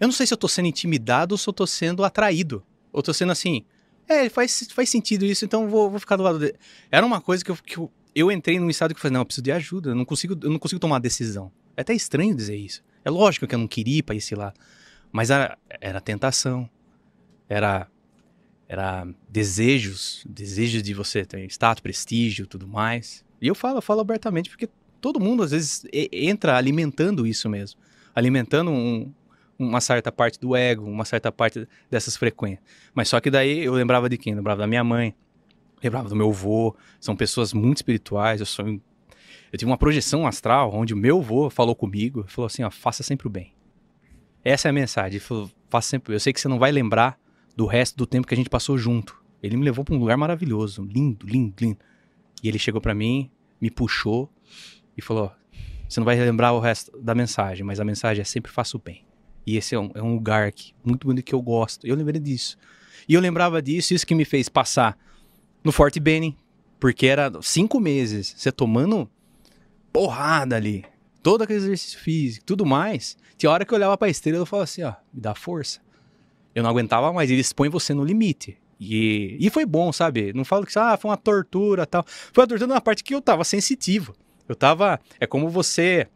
eu 0.00 0.08
não 0.08 0.12
sei 0.12 0.26
se 0.26 0.34
eu 0.34 0.38
tô 0.38 0.48
sendo 0.48 0.66
intimidado 0.66 1.32
ou 1.32 1.38
se 1.38 1.48
eu 1.48 1.52
tô 1.52 1.66
sendo 1.66 2.04
atraído. 2.04 2.64
Ou 2.92 3.02
tô 3.02 3.14
sendo 3.14 3.32
assim. 3.32 3.64
É, 4.08 4.28
faz, 4.28 4.68
faz 4.72 4.90
sentido 4.90 5.24
isso, 5.24 5.44
então 5.44 5.68
vou, 5.68 5.88
vou 5.88 6.00
ficar 6.00 6.16
do 6.16 6.24
lado 6.24 6.38
dele. 6.38 6.54
Era 6.90 7.06
uma 7.06 7.20
coisa 7.20 7.44
que 7.44 7.50
eu, 7.50 7.56
que 7.56 7.78
eu 7.78 7.90
eu 8.14 8.30
entrei 8.30 8.58
num 8.58 8.70
estado 8.70 8.94
que 8.94 8.98
eu 8.98 9.02
falei, 9.02 9.14
não, 9.14 9.22
eu 9.22 9.26
preciso 9.26 9.42
de 9.42 9.52
ajuda, 9.52 9.90
eu 9.90 9.94
não 9.94 10.04
consigo, 10.04 10.38
eu 10.42 10.50
não 10.50 10.58
consigo 10.58 10.78
tomar 10.78 10.98
decisão. 10.98 11.50
É 11.76 11.80
até 11.80 11.94
estranho 11.94 12.34
dizer 12.34 12.56
isso. 12.56 12.82
É 13.04 13.10
lógico 13.10 13.46
que 13.46 13.54
eu 13.54 13.58
não 13.58 13.66
queria 13.66 13.98
ir 13.98 14.02
para 14.02 14.14
esse 14.14 14.34
lado, 14.34 14.58
mas 15.10 15.30
era, 15.30 15.58
era 15.80 16.00
tentação, 16.00 16.68
era 17.48 17.88
era 18.68 19.06
desejos, 19.28 20.24
desejos 20.26 20.82
de 20.82 20.94
você 20.94 21.26
ter 21.26 21.44
status, 21.50 21.82
prestígio, 21.82 22.46
tudo 22.46 22.66
mais. 22.66 23.22
E 23.42 23.48
eu 23.48 23.54
falo, 23.54 23.78
eu 23.78 23.82
falo 23.82 24.00
abertamente 24.00 24.48
porque 24.48 24.68
todo 25.00 25.18
mundo 25.18 25.42
às 25.42 25.50
vezes 25.50 25.84
entra 26.12 26.56
alimentando 26.56 27.26
isso 27.26 27.50
mesmo, 27.50 27.80
alimentando 28.14 28.70
um, 28.70 29.12
uma 29.58 29.80
certa 29.80 30.12
parte 30.12 30.38
do 30.38 30.54
ego, 30.54 30.84
uma 30.84 31.04
certa 31.04 31.32
parte 31.32 31.66
dessas 31.90 32.16
frequências. 32.16 32.64
Mas 32.94 33.08
só 33.08 33.20
que 33.20 33.28
daí 33.28 33.64
eu 33.64 33.72
lembrava 33.72 34.08
de 34.08 34.16
quem? 34.16 34.32
Eu 34.32 34.36
lembrava 34.36 34.60
da 34.60 34.66
minha 34.68 34.84
mãe, 34.84 35.12
lembrava 35.82 36.08
do 36.08 36.14
meu 36.14 36.30
avô, 36.30 36.76
são 37.00 37.16
pessoas 37.16 37.52
muito 37.52 37.78
espirituais, 37.78 38.38
eu 38.38 38.46
sou 38.46 38.64
eu 39.52 39.58
tive 39.58 39.70
uma 39.70 39.76
projeção 39.76 40.26
astral 40.26 40.72
onde 40.72 40.94
o 40.94 40.96
meu 40.96 41.18
avô 41.18 41.50
falou 41.50 41.76
comigo, 41.76 42.24
falou 42.26 42.46
assim, 42.46 42.62
ó, 42.62 42.70
faça 42.70 43.02
sempre 43.02 43.26
o 43.26 43.30
bem. 43.30 43.52
Essa 44.42 44.68
é 44.68 44.70
a 44.70 44.72
mensagem, 44.72 45.18
ele 45.18 45.20
falou, 45.20 45.50
faça 45.68 45.90
sempre, 45.90 46.14
eu 46.14 46.20
sei 46.20 46.32
que 46.32 46.40
você 46.40 46.48
não 46.48 46.58
vai 46.58 46.72
lembrar 46.72 47.18
do 47.54 47.66
resto 47.66 47.96
do 47.96 48.06
tempo 48.06 48.26
que 48.26 48.32
a 48.32 48.36
gente 48.36 48.48
passou 48.48 48.78
junto. 48.78 49.14
Ele 49.42 49.58
me 49.58 49.64
levou 49.64 49.84
para 49.84 49.94
um 49.94 49.98
lugar 49.98 50.16
maravilhoso, 50.16 50.82
lindo, 50.82 51.26
lindo, 51.26 51.54
lindo. 51.60 51.78
E 52.42 52.48
ele 52.48 52.58
chegou 52.58 52.80
para 52.80 52.94
mim, 52.94 53.30
me 53.60 53.70
puxou 53.70 54.30
e 54.96 55.02
falou: 55.02 55.32
Você 55.88 56.00
não 56.00 56.04
vai 56.04 56.16
lembrar 56.16 56.52
o 56.52 56.60
resto 56.60 56.96
da 57.00 57.14
mensagem, 57.14 57.64
mas 57.64 57.78
a 57.78 57.84
mensagem 57.84 58.20
é 58.22 58.24
sempre 58.24 58.50
faça 58.50 58.76
o 58.76 58.80
bem. 58.80 59.04
E 59.46 59.56
esse 59.56 59.74
é 59.74 59.78
um, 59.78 59.90
é 59.94 60.02
um 60.02 60.14
lugar 60.14 60.52
que, 60.52 60.74
muito 60.84 61.06
bonito 61.06 61.24
que 61.24 61.34
eu 61.34 61.42
gosto. 61.42 61.86
Eu 61.86 61.96
lembrei 61.96 62.20
disso. 62.20 62.56
E 63.08 63.14
eu 63.14 63.20
lembrava 63.20 63.60
disso, 63.60 63.94
isso 63.94 64.06
que 64.06 64.14
me 64.14 64.24
fez 64.24 64.48
passar 64.48 64.96
no 65.64 65.72
Fort 65.72 65.96
Benning, 65.98 66.36
porque 66.78 67.06
era 67.06 67.30
cinco 67.42 67.80
meses, 67.80 68.34
você 68.36 68.50
tomando 68.50 69.08
porrada 69.92 70.56
ali, 70.56 70.84
todo 71.22 71.42
aquele 71.42 71.58
exercício 71.58 71.98
físico, 71.98 72.44
tudo 72.44 72.64
mais. 72.64 73.16
Tinha 73.36 73.50
hora 73.50 73.64
que 73.64 73.72
eu 73.72 73.76
olhava 73.76 73.96
pra 73.98 74.08
estrela 74.08 74.38
e 74.38 74.40
eu 74.40 74.46
falava 74.46 74.64
assim, 74.64 74.82
ó, 74.82 74.94
me 75.12 75.20
dá 75.20 75.34
força. 75.34 75.80
Eu 76.54 76.62
não 76.62 76.70
aguentava 76.70 77.12
mais, 77.12 77.30
eles 77.30 77.52
põem 77.52 77.68
você 77.68 77.94
no 77.94 78.04
limite. 78.04 78.58
E, 78.84 79.36
e 79.40 79.48
foi 79.50 79.64
bom, 79.64 79.92
sabe? 79.92 80.32
Não 80.32 80.44
falo 80.44 80.66
que 80.66 80.76
ah, 80.78 80.96
foi 80.96 81.10
uma 81.10 81.16
tortura 81.16 81.86
tal. 81.86 82.04
Foi 82.06 82.42
uma 82.42 82.48
tortura 82.48 82.66
na 82.66 82.80
parte 82.80 83.04
que 83.04 83.14
eu 83.14 83.20
tava 83.20 83.44
sensitivo. 83.44 84.14
Eu 84.48 84.56
tava. 84.56 84.98
É 85.20 85.26
como 85.26 85.48
você 85.48 86.08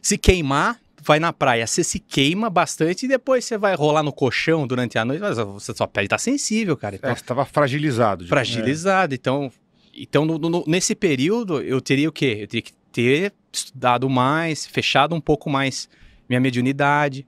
se 0.00 0.18
queimar, 0.18 0.80
vai 1.00 1.20
na 1.20 1.32
praia, 1.32 1.66
você 1.66 1.84
se 1.84 1.98
queima 1.98 2.50
bastante 2.50 3.04
e 3.04 3.08
depois 3.08 3.44
você 3.44 3.56
vai 3.56 3.74
rolar 3.74 4.02
no 4.02 4.12
colchão 4.12 4.66
durante 4.66 4.98
a 4.98 5.04
noite, 5.04 5.20
mas 5.20 5.36
você, 5.38 5.72
sua 5.74 5.86
pele 5.86 6.08
tá 6.08 6.18
sensível, 6.18 6.76
cara. 6.76 6.96
Então, 6.96 7.10
É, 7.10 7.14
você 7.14 7.22
tava 7.24 7.44
fragilizado. 7.44 8.26
fragilizado. 8.26 9.14
Então, 9.14 9.50
então 9.94 10.24
no- 10.24 10.38
no- 10.38 10.64
nesse 10.66 10.94
período, 10.94 11.60
eu 11.62 11.80
teria 11.80 12.08
o 12.08 12.12
quê? 12.12 12.38
Eu 12.40 12.48
teria 12.48 12.62
que 12.62 12.72
ter 12.90 13.32
estudado 13.52 14.08
mais, 14.10 14.66
fechado 14.66 15.14
um 15.14 15.20
pouco 15.20 15.48
mais 15.48 15.88
minha 16.28 16.40
mediunidade. 16.40 17.26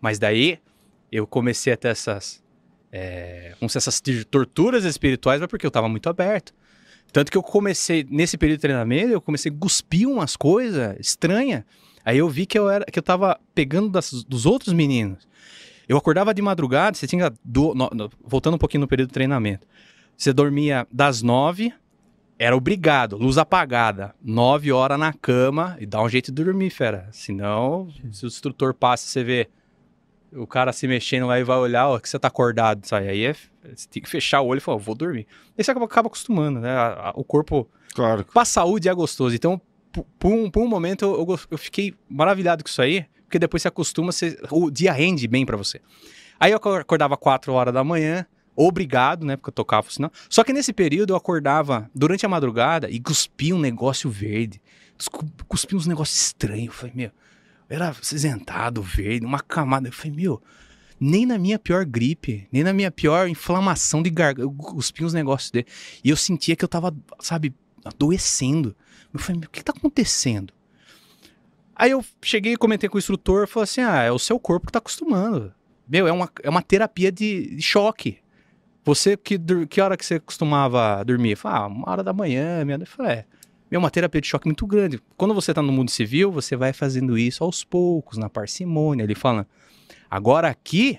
Mas 0.00 0.18
daí, 0.18 0.58
eu 1.10 1.26
comecei 1.26 1.72
a 1.72 1.76
ter 1.76 1.88
essas, 1.88 2.39
é, 2.92 3.54
como 3.58 3.68
se 3.68 3.78
essas 3.78 4.00
torturas 4.30 4.84
espirituais, 4.84 5.40
mas 5.40 5.48
porque 5.48 5.66
eu 5.66 5.70
tava 5.70 5.88
muito 5.88 6.08
aberto. 6.08 6.52
Tanto 7.12 7.30
que 7.30 7.36
eu 7.38 7.42
comecei, 7.42 8.06
nesse 8.08 8.38
período 8.38 8.58
de 8.58 8.62
treinamento, 8.62 9.12
eu 9.12 9.20
comecei 9.20 9.50
a 9.50 9.54
cuspir 9.54 10.08
umas 10.08 10.36
coisas 10.36 10.96
estranhas. 11.00 11.64
Aí 12.04 12.18
eu 12.18 12.28
vi 12.28 12.46
que 12.46 12.58
eu, 12.58 12.70
era, 12.70 12.84
que 12.84 12.98
eu 12.98 13.02
tava 13.02 13.38
pegando 13.54 13.88
das- 13.88 14.24
dos 14.24 14.46
outros 14.46 14.72
meninos. 14.72 15.28
Eu 15.88 15.96
acordava 15.96 16.32
de 16.32 16.40
madrugada, 16.40 16.96
você 16.96 17.06
tinha. 17.06 17.32
do- 17.44 17.74
no- 17.74 17.90
no- 17.92 18.10
voltando 18.24 18.54
um 18.54 18.58
pouquinho 18.58 18.82
no 18.82 18.88
período 18.88 19.08
de 19.08 19.14
treinamento. 19.14 19.66
Você 20.16 20.32
dormia 20.32 20.86
das 20.92 21.20
nove, 21.20 21.72
era 22.38 22.56
obrigado, 22.56 23.16
luz 23.16 23.36
apagada, 23.38 24.14
nove 24.22 24.70
horas 24.70 24.98
na 24.98 25.12
cama 25.12 25.76
e 25.80 25.86
dá 25.86 26.00
um 26.02 26.08
jeito 26.08 26.30
de 26.32 26.44
dormir, 26.44 26.70
fera. 26.70 27.08
Senão, 27.10 27.88
se 28.12 28.24
o 28.24 28.28
instrutor 28.28 28.72
passa, 28.72 29.06
você 29.06 29.24
vê 29.24 29.48
o 30.32 30.46
cara 30.46 30.72
se 30.72 30.86
mexendo 30.86 31.26
lá 31.26 31.38
e 31.38 31.44
vai 31.44 31.56
olhar, 31.58 31.88
ó, 31.88 31.98
que 31.98 32.08
você 32.08 32.18
tá 32.18 32.28
acordado, 32.28 32.86
sabe? 32.86 33.08
Aí 33.08 33.24
é, 33.24 33.32
você 33.74 33.88
tem 33.88 34.02
que 34.02 34.08
fechar 34.08 34.40
o 34.40 34.46
olho 34.46 34.58
e 34.58 34.60
falar, 34.60 34.78
vou 34.78 34.94
dormir. 34.94 35.26
Aí 35.56 35.64
você 35.64 35.70
acaba, 35.70 35.86
acaba 35.86 36.06
acostumando, 36.08 36.60
né? 36.60 36.70
A- 36.70 37.10
a- 37.10 37.12
o 37.16 37.24
corpo 37.24 37.68
Claro. 37.94 38.24
pra 38.32 38.44
saúde 38.44 38.88
é 38.88 38.94
gostoso. 38.94 39.34
Então, 39.34 39.60
por, 40.18 40.32
um, 40.32 40.50
por 40.50 40.62
um 40.62 40.68
momento, 40.68 41.04
eu, 41.04 41.38
eu 41.50 41.58
fiquei 41.58 41.94
maravilhado 42.08 42.62
com 42.62 42.68
isso 42.70 42.80
aí, 42.80 43.06
porque 43.24 43.38
depois 43.38 43.62
você 43.62 43.68
acostuma, 43.68 44.12
você, 44.12 44.38
o 44.50 44.70
dia 44.70 44.92
rende 44.92 45.26
bem 45.26 45.44
pra 45.44 45.56
você. 45.56 45.80
Aí 46.38 46.52
eu 46.52 46.56
acor- 46.56 46.80
acordava 46.80 47.16
4 47.16 47.52
horas 47.52 47.74
da 47.74 47.82
manhã, 47.84 48.24
obrigado, 48.56 49.24
né? 49.26 49.36
Porque 49.36 49.50
eu 49.50 49.54
tocava 49.54 49.88
o 49.88 49.92
sinal. 49.92 50.12
Só 50.28 50.44
que 50.44 50.52
nesse 50.52 50.72
período 50.72 51.12
eu 51.12 51.16
acordava 51.16 51.90
durante 51.94 52.24
a 52.24 52.28
madrugada 52.28 52.88
e 52.90 53.00
cuspia 53.00 53.54
um 53.54 53.58
negócio 53.58 54.08
verde. 54.10 54.60
Cuspia 55.48 55.76
uns 55.78 55.86
negócios 55.86 56.20
estranhos. 56.20 56.66
Eu 56.66 56.72
falei, 56.72 56.92
meu, 56.94 57.10
era 57.70 57.90
acinzentado, 57.90 58.82
verde, 58.82 59.24
uma 59.24 59.40
camada. 59.40 59.88
Eu 59.88 59.92
falei, 59.92 60.12
meu, 60.12 60.42
nem 60.98 61.24
na 61.24 61.38
minha 61.38 61.58
pior 61.58 61.84
gripe, 61.86 62.48
nem 62.52 62.64
na 62.64 62.72
minha 62.72 62.90
pior 62.90 63.28
inflamação 63.28 64.02
de 64.02 64.10
garganta, 64.10 64.52
cuspi 64.54 65.04
uns 65.04 65.14
negócios 65.14 65.50
dele. 65.52 65.66
E 66.04 66.10
eu 66.10 66.16
sentia 66.16 66.56
que 66.56 66.64
eu 66.64 66.68
tava, 66.68 66.94
sabe, 67.20 67.54
adoecendo. 67.84 68.76
Eu 69.14 69.20
falei, 69.20 69.40
meu, 69.40 69.48
o 69.48 69.52
que 69.52 69.62
tá 69.62 69.72
acontecendo? 69.74 70.52
Aí 71.74 71.92
eu 71.92 72.04
cheguei 72.20 72.52
e 72.52 72.56
comentei 72.56 72.88
com 72.88 72.96
o 72.96 72.98
instrutor, 72.98 73.46
falou 73.46 73.64
assim, 73.64 73.80
ah, 73.80 74.02
é 74.02 74.10
o 74.12 74.18
seu 74.18 74.38
corpo 74.38 74.66
que 74.66 74.72
tá 74.72 74.80
acostumando. 74.80 75.54
Meu, 75.88 76.06
é 76.06 76.12
uma, 76.12 76.30
é 76.42 76.50
uma 76.50 76.62
terapia 76.62 77.10
de, 77.10 77.54
de 77.54 77.62
choque. 77.62 78.18
Você, 78.84 79.16
que, 79.16 79.38
que 79.66 79.80
hora 79.80 79.96
que 79.96 80.04
você 80.04 80.18
costumava 80.18 81.02
dormir? 81.04 81.36
Falei, 81.36 81.58
ah, 81.58 81.66
uma 81.66 81.90
hora 81.90 82.02
da 82.02 82.12
manhã, 82.12 82.64
meia. 82.64 82.78
Eu 82.78 82.86
falei, 82.86 83.12
é. 83.12 83.26
Meu, 83.70 83.78
uma 83.78 83.90
terapia 83.90 84.20
de 84.20 84.26
choque 84.26 84.46
muito 84.46 84.66
grande. 84.66 85.00
Quando 85.16 85.32
você 85.34 85.54
tá 85.54 85.62
no 85.62 85.72
mundo 85.72 85.90
civil, 85.90 86.32
você 86.32 86.56
vai 86.56 86.72
fazendo 86.72 87.16
isso 87.16 87.44
aos 87.44 87.62
poucos, 87.62 88.18
na 88.18 88.28
parcimônia. 88.28 89.04
Ele 89.04 89.14
fala, 89.14 89.46
agora 90.10 90.48
aqui 90.48 90.98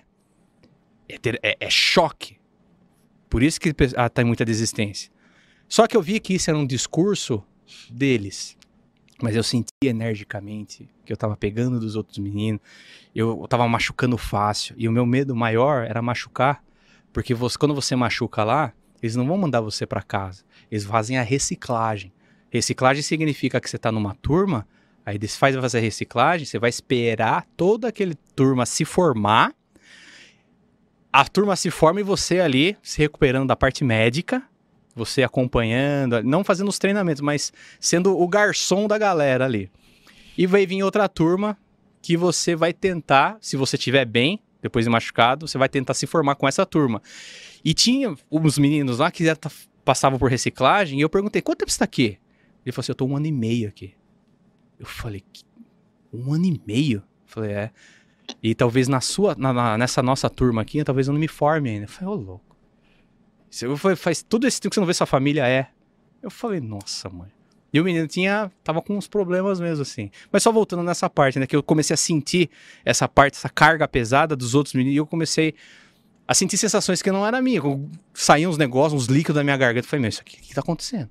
é, 1.10 1.18
ter- 1.18 1.39
é- 1.43 1.57
é 1.60 1.69
choque. 1.69 2.38
Por 3.30 3.43
isso 3.43 3.60
que 3.60 3.73
ah, 3.98 4.10
tem 4.10 4.23
muita 4.26 4.45
desistência. 4.45 5.11
Só 5.68 5.85
que 5.88 5.95
eu 5.98 6.02
vi 6.02 6.19
que 6.19 6.34
isso 6.34 6.49
era 6.49 6.57
um 6.57 6.65
discurso 6.65 7.43
deles. 7.89 8.57
Mas 9.22 9.35
eu 9.35 9.43
senti 9.43 9.68
energicamente 9.84 10.89
que 11.06 11.14
eu 11.14 11.18
tava 11.18 11.35
pegando 11.38 11.80
dos 11.80 11.95
outros 11.95 12.18
meninos. 12.18 12.61
Eu, 13.14 13.39
eu 13.41 13.48
tava 13.48 13.68
machucando 13.68 14.18
fácil. 14.18 14.76
E 14.77 14.88
o 14.88 14.91
meu 14.91 15.06
medo 15.06 15.35
maior 15.35 15.85
era 15.85 16.02
machucar. 16.02 16.64
Porque 17.14 17.34
você- 17.34 17.57
quando 17.57 17.76
você 17.76 17.95
machuca 17.95 18.43
lá, 18.43 18.73
eles 19.02 19.15
não 19.15 19.27
vão 19.27 19.38
mandar 19.38 19.61
você 19.61 19.85
para 19.85 20.02
casa. 20.02 20.43
Eles 20.72 20.85
fazem 20.85 21.18
a 21.18 21.22
reciclagem. 21.22 22.11
Reciclagem 22.52 23.02
significa 23.02 23.61
que 23.61 23.69
você 23.69 23.78
tá 23.78 23.91
numa 23.91 24.14
turma, 24.15 24.68
aí 25.06 25.15
eles 25.15 25.38
fazem 25.38 25.61
fazer 25.61 25.80
reciclagem, 25.80 26.45
você 26.45 26.60
vai 26.60 26.69
esperar 26.69 27.48
toda 27.56 27.88
aquele 27.88 28.14
turma 28.36 28.65
se 28.65 28.84
formar. 28.84 29.56
A 31.14 31.26
turma 31.26 31.56
se 31.56 31.72
forma 31.72 32.02
e 32.02 32.03
você 32.03 32.41
ali 32.41 32.78
se 32.84 32.99
recuperando 32.99 33.48
da 33.48 33.56
parte 33.56 33.86
médica, 33.86 34.44
você 34.94 35.23
acompanhando, 35.23 36.22
não 36.23 36.44
fazendo 36.44 36.68
os 36.68 36.78
treinamentos, 36.78 37.22
mas 37.22 37.53
sendo 37.80 38.19
o 38.19 38.28
garçom 38.28 38.86
da 38.86 38.98
galera 38.98 39.45
ali. 39.45 39.72
E 40.38 40.45
vai 40.45 40.65
vir 40.65 40.84
outra 40.84 41.07
turma 41.07 41.57
que 42.02 42.18
você 42.18 42.53
vai 42.53 42.73
tentar, 42.73 43.38
se 43.40 43.56
você 43.56 43.78
estiver 43.78 44.03
bem, 44.03 44.41
depois 44.61 44.86
de 44.86 44.91
machucado, 44.91 45.48
você 45.48 45.57
vai 45.57 45.69
tentar 45.69 45.94
se 45.94 46.06
formar 46.06 46.36
com 46.36 46.48
essa 46.48 46.65
turma. 46.65 47.02
E 47.64 47.73
tinha 47.73 48.14
uns 48.30 48.57
meninos 48.57 48.99
lá 48.99 49.10
que 49.10 49.23
passavam 49.86 50.19
por 50.19 50.30
reciclagem, 50.30 50.99
e 50.99 51.02
eu 51.02 51.10
perguntei, 51.10 51.41
quanto 51.41 51.60
tempo 51.60 51.72
você 51.72 51.80
tá 51.80 51.86
aqui? 51.86 52.18
Ele 52.66 52.72
falou 52.72 52.82
assim, 52.84 52.92
eu 52.92 52.96
tô 52.96 53.06
um 53.06 53.16
ano 53.16 53.26
e 53.26 53.32
meio 53.32 53.68
aqui. 53.70 53.94
Eu 54.80 54.86
falei, 54.86 55.24
"Que- 55.32 55.44
um 56.14 56.34
ano 56.34 56.46
e 56.46 56.62
meio? 56.66 57.00
Eu 57.00 57.04
falei, 57.26 57.52
é. 57.52 57.72
E 58.42 58.54
talvez 58.56 58.88
na 58.88 59.02
sua, 59.02 59.36
na- 59.36 59.54
na- 59.54 59.78
nessa 59.78 60.02
nossa 60.02 60.30
turma 60.30 60.62
aqui, 60.62 60.84
talvez 60.84 61.08
eu 61.08 61.14
não 61.14 61.20
me 61.20 61.28
forme 61.28 61.70
ainda. 61.70 61.86
Eu 61.86 61.90
falei, 61.90 62.10
ô 62.14 62.16
louco. 62.16 62.56
Você 63.50 63.68
faz 63.96 64.24
tudo 64.24 64.48
esse 64.48 64.60
tempo 64.62 64.72
que 64.72 64.76
você 64.76 64.80
não 64.80 64.88
vê 64.88 64.94
sua 64.94 65.06
família, 65.08 65.48
é. 65.48 65.70
Eu 66.22 66.32
falei, 66.32 66.60
nossa, 66.62 67.10
mãe. 67.10 67.30
E 67.74 67.80
o 67.80 67.84
menino 67.84 68.08
tinha, 68.08 68.52
tava 68.64 68.82
com 68.82 68.98
uns 68.98 69.08
problemas 69.08 69.60
mesmo, 69.60 69.82
assim. 69.82 70.10
Mas 70.32 70.44
só 70.44 70.52
voltando 70.52 70.84
nessa 70.84 71.10
parte, 71.10 71.40
né? 71.40 71.48
Que 71.48 71.56
eu 71.56 71.64
comecei 71.64 71.94
a 71.94 71.98
sentir 71.98 72.50
essa 72.86 73.08
parte, 73.08 73.36
essa 73.38 73.50
carga 73.50 73.88
pesada 73.88 74.36
dos 74.36 74.54
outros 74.56 74.74
meninos. 74.76 74.94
E 74.96 74.98
eu 74.98 75.08
comecei 75.08 75.54
a 76.28 76.34
sentir 76.34 76.58
sensações 76.58 77.02
que 77.02 77.12
não 77.12 77.26
era 77.26 77.42
minha. 77.42 77.62
Saíam 78.14 78.52
uns 78.52 78.58
negócios, 78.58 79.04
uns 79.04 79.08
líquidos 79.08 79.36
da 79.36 79.44
minha 79.44 79.56
garganta. 79.58 79.86
Eu 79.86 79.90
falei, 79.90 80.02
meu, 80.02 80.10
isso 80.10 80.22
aqui, 80.22 80.38
o 80.38 80.42
que 80.42 80.54
tá 80.54 80.62
acontecendo? 80.62 81.10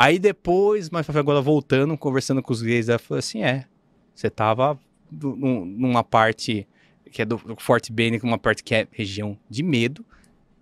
Aí 0.00 0.16
depois, 0.20 0.88
mas 0.90 1.10
agora 1.10 1.40
voltando, 1.40 1.98
conversando 1.98 2.40
com 2.40 2.52
os 2.52 2.62
gays, 2.62 2.88
ela 2.88 3.00
falou 3.00 3.18
assim, 3.18 3.42
é, 3.42 3.66
você 4.14 4.30
tava 4.30 4.78
do- 5.10 5.34
num- 5.34 5.64
numa 5.64 6.04
parte 6.04 6.68
que 7.10 7.20
é 7.22 7.24
do, 7.24 7.36
do 7.38 7.56
Fort 7.58 7.90
Benning, 7.90 8.20
uma 8.22 8.38
parte 8.38 8.62
que 8.62 8.74
é 8.74 8.86
região 8.92 9.36
de 9.50 9.62
medo, 9.62 10.04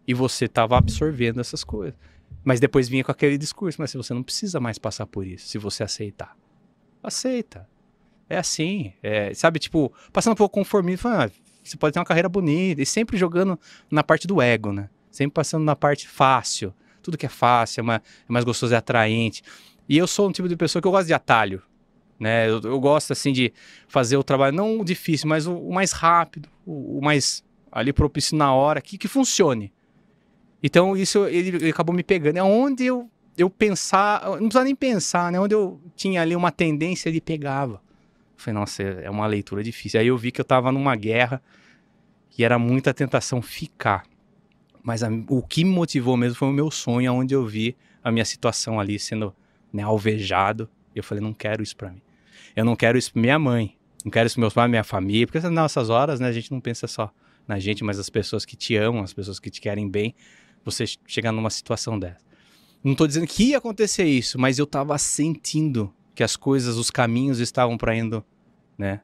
e 0.08 0.14
você 0.14 0.48
tava 0.48 0.78
absorvendo 0.78 1.40
essas 1.40 1.62
coisas. 1.62 1.94
Mas 2.44 2.60
depois 2.60 2.88
vinha 2.88 3.04
com 3.04 3.10
aquele 3.10 3.36
discurso, 3.36 3.80
mas 3.80 3.92
você 3.92 4.14
não 4.14 4.22
precisa 4.22 4.58
mais 4.58 4.78
passar 4.78 5.04
por 5.06 5.26
isso, 5.26 5.48
se 5.48 5.58
você 5.58 5.82
aceitar. 5.82 6.34
Aceita. 7.02 7.68
É 8.30 8.38
assim, 8.38 8.92
é, 9.02 9.34
sabe, 9.34 9.58
tipo, 9.58 9.92
passando 10.12 10.34
por 10.36 10.48
conformismo, 10.48 11.02
falando, 11.02 11.30
ah, 11.30 11.30
você 11.62 11.76
pode 11.76 11.92
ter 11.92 11.98
uma 11.98 12.04
carreira 12.06 12.28
bonita, 12.28 12.80
e 12.80 12.86
sempre 12.86 13.16
jogando 13.16 13.58
na 13.90 14.02
parte 14.02 14.26
do 14.26 14.40
ego, 14.40 14.72
né? 14.72 14.88
Sempre 15.10 15.34
passando 15.34 15.64
na 15.64 15.76
parte 15.76 16.08
fácil. 16.08 16.72
Tudo 17.06 17.16
que 17.16 17.26
é 17.26 17.28
fácil, 17.28 17.82
é 17.82 17.82
mais, 17.84 18.00
é 18.00 18.32
mais 18.32 18.44
gostoso, 18.44 18.74
é 18.74 18.76
atraente. 18.76 19.44
E 19.88 19.96
eu 19.96 20.08
sou 20.08 20.28
um 20.28 20.32
tipo 20.32 20.48
de 20.48 20.56
pessoa 20.56 20.82
que 20.82 20.88
eu 20.88 20.90
gosto 20.90 21.06
de 21.06 21.14
atalho, 21.14 21.62
né? 22.18 22.48
Eu, 22.50 22.60
eu 22.62 22.80
gosto, 22.80 23.12
assim, 23.12 23.32
de 23.32 23.52
fazer 23.86 24.16
o 24.16 24.24
trabalho, 24.24 24.56
não 24.56 24.80
o 24.80 24.84
difícil, 24.84 25.28
mas 25.28 25.46
o, 25.46 25.56
o 25.56 25.72
mais 25.72 25.92
rápido, 25.92 26.48
o, 26.66 26.98
o 26.98 27.00
mais 27.00 27.44
ali 27.70 27.92
propício 27.92 28.36
na 28.36 28.52
hora, 28.52 28.80
que, 28.80 28.98
que 28.98 29.06
funcione. 29.06 29.72
Então, 30.60 30.96
isso 30.96 31.26
ele, 31.26 31.50
ele 31.50 31.70
acabou 31.70 31.94
me 31.94 32.02
pegando. 32.02 32.38
É 32.38 32.42
onde 32.42 32.84
eu, 32.84 33.08
eu 33.38 33.48
pensar, 33.48 34.24
não 34.30 34.38
precisava 34.38 34.64
nem 34.64 34.74
pensar, 34.74 35.30
né? 35.30 35.38
Onde 35.38 35.54
eu 35.54 35.80
tinha 35.94 36.22
ali 36.22 36.34
uma 36.34 36.50
tendência, 36.50 37.08
ele 37.08 37.20
pegava. 37.20 37.74
Eu 37.74 37.80
falei, 38.34 38.58
nossa, 38.58 38.82
é 38.82 39.04
é 39.04 39.10
uma 39.10 39.28
leitura 39.28 39.62
difícil. 39.62 40.00
Aí 40.00 40.08
eu 40.08 40.18
vi 40.18 40.32
que 40.32 40.40
eu 40.40 40.44
tava 40.44 40.72
numa 40.72 40.96
guerra 40.96 41.40
e 42.36 42.44
era 42.44 42.58
muita 42.58 42.92
tentação 42.92 43.40
ficar. 43.40 44.02
Mas 44.86 45.02
a- 45.02 45.10
o 45.28 45.42
que 45.42 45.64
me 45.64 45.70
motivou 45.72 46.16
mesmo 46.16 46.36
foi 46.36 46.46
o 46.46 46.52
meu 46.52 46.70
sonho, 46.70 47.12
onde 47.12 47.34
eu 47.34 47.44
vi 47.44 47.76
a 48.04 48.12
minha 48.12 48.24
situação 48.24 48.78
ali 48.78 49.00
sendo 49.00 49.34
né, 49.72 49.82
alvejado. 49.82 50.68
E 50.94 50.98
eu 51.00 51.02
falei, 51.02 51.20
não 51.20 51.34
quero 51.34 51.60
isso 51.60 51.76
pra 51.76 51.90
mim. 51.90 52.00
Eu 52.54 52.64
não 52.64 52.76
quero 52.76 52.96
isso 52.96 53.12
pra 53.12 53.20
minha 53.20 53.36
mãe. 53.36 53.76
Não 54.04 54.12
quero 54.12 54.28
isso 54.28 54.36
pra 54.36 54.42
meus 54.42 54.54
pais, 54.54 54.70
minha 54.70 54.84
família. 54.84 55.26
Porque 55.26 55.40
nessas 55.50 55.90
horas, 55.90 56.20
né, 56.20 56.28
a 56.28 56.32
gente 56.32 56.52
não 56.52 56.60
pensa 56.60 56.86
só 56.86 57.12
na 57.48 57.58
gente, 57.58 57.82
mas 57.82 57.98
as 57.98 58.08
pessoas 58.08 58.44
que 58.44 58.54
te 58.54 58.76
amam, 58.76 59.02
as 59.02 59.12
pessoas 59.12 59.40
que 59.40 59.50
te 59.50 59.60
querem 59.60 59.88
bem. 59.90 60.14
Você 60.64 60.84
chegar 61.04 61.32
numa 61.32 61.50
situação 61.50 61.98
dessa. 61.98 62.24
Não 62.84 62.94
tô 62.94 63.08
dizendo 63.08 63.26
que 63.26 63.42
ia 63.46 63.58
acontecer 63.58 64.04
isso, 64.04 64.38
mas 64.38 64.56
eu 64.60 64.66
tava 64.68 64.96
sentindo 64.98 65.92
que 66.14 66.22
as 66.22 66.36
coisas, 66.36 66.76
os 66.76 66.92
caminhos 66.92 67.40
estavam 67.40 67.76
para 67.76 67.96
indo, 67.96 68.24
né, 68.78 69.00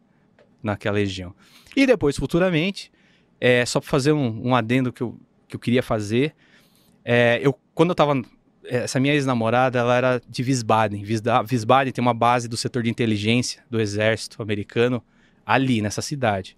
naquela 0.62 0.98
região. 0.98 1.34
E 1.76 1.84
depois, 1.86 2.16
futuramente, 2.16 2.92
é, 3.40 3.66
só 3.66 3.80
para 3.80 3.90
fazer 3.90 4.12
um, 4.12 4.50
um 4.50 4.54
adendo 4.54 4.92
que 4.92 5.02
eu, 5.02 5.18
que 5.52 5.56
eu 5.56 5.60
queria 5.60 5.82
fazer, 5.82 6.34
é, 7.04 7.40
eu, 7.42 7.54
quando 7.74 7.90
eu 7.90 7.94
tava, 7.94 8.20
essa 8.64 8.98
minha 8.98 9.14
ex-namorada, 9.14 9.78
ela 9.78 9.96
era 9.96 10.22
de 10.28 10.42
Wiesbaden. 10.42 11.04
Wiesbaden 11.04 11.92
tem 11.92 12.02
uma 12.02 12.14
base 12.14 12.48
do 12.48 12.56
setor 12.56 12.82
de 12.82 12.90
inteligência 12.90 13.62
do 13.70 13.80
exército 13.80 14.42
americano 14.42 15.02
ali, 15.44 15.82
nessa 15.82 16.00
cidade. 16.00 16.56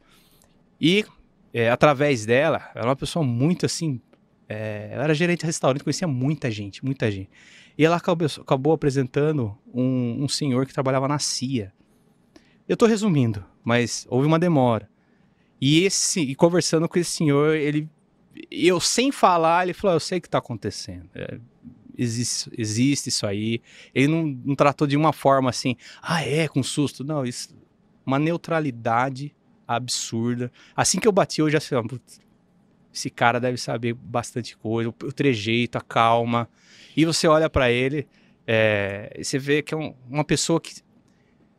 E, 0.81 1.05
é, 1.53 1.71
através 1.71 2.25
dela, 2.25 2.71
ela 2.75 2.87
é 2.87 2.89
uma 2.89 2.97
pessoa 2.97 3.25
muito, 3.25 3.67
assim, 3.67 4.01
é, 4.49 4.91
ela 4.93 5.05
era 5.05 5.15
gerente 5.15 5.41
de 5.41 5.47
restaurante, 5.47 5.83
conhecia 5.83 6.07
muita 6.07 6.51
gente, 6.51 6.85
muita 6.85 7.11
gente. 7.11 7.31
E 7.77 7.85
ela 7.85 7.97
acabou, 7.97 8.29
acabou 8.41 8.73
apresentando 8.73 9.57
um, 9.73 10.25
um 10.25 10.29
senhor 10.29 10.67
que 10.67 10.73
trabalhava 10.73 11.09
na 11.09 11.19
CIA. 11.19 11.73
Eu 12.69 12.77
tô 12.77 12.87
resumindo, 12.87 13.45
mas 13.65 14.07
houve 14.09 14.27
uma 14.27 14.39
demora. 14.39 14.89
E 15.61 15.85
esse, 15.85 16.21
e 16.21 16.35
conversando 16.35 16.89
com 16.89 16.99
esse 16.99 17.11
senhor, 17.11 17.57
ele, 17.57 17.89
eu 18.51 18.81
sem 18.81 19.13
falar, 19.13 19.65
ele 19.65 19.73
falou: 19.73 19.97
Eu 19.97 20.01
sei 20.01 20.19
o 20.19 20.21
que 20.21 20.29
está 20.29 20.39
acontecendo. 20.39 21.09
É, 21.15 21.39
existe, 21.97 22.51
existe 22.57 23.09
isso 23.09 23.27
aí. 23.27 23.61
Ele 23.95 24.09
não, 24.09 24.27
não 24.45 24.55
tratou 24.55 24.87
de 24.87 24.97
uma 24.97 25.13
forma 25.13 25.51
assim, 25.51 25.77
ah, 26.03 26.23
é, 26.23 26.49
com 26.49 26.63
susto. 26.63 27.05
Não, 27.05 27.25
isso, 27.25 27.55
uma 28.05 28.19
neutralidade 28.19 29.35
absurda. 29.67 30.53
Assim 30.77 30.99
que 30.99 31.09
eu 31.09 31.13
bati, 31.13 31.41
eu 31.41 31.51
já 31.51 31.61
sei, 31.61 31.79
esse 32.93 33.11
cara 33.11 33.41
deve 33.41 33.59
saber 33.59 33.93
bastante 33.93 34.57
coisa, 34.57 34.89
o, 34.89 34.93
o 34.93 35.13
trejeito, 35.13 35.77
a 35.77 35.81
calma. 35.81 36.49
E 36.97 37.05
você 37.05 37.27
olha 37.27 37.51
para 37.51 37.71
ele, 37.71 38.07
é, 38.47 39.19
você 39.21 39.39
vê 39.39 39.63
que 39.63 39.75
é 39.75 39.77
um, 39.77 39.95
uma 40.09 40.25
pessoa 40.25 40.61
que 40.61 40.75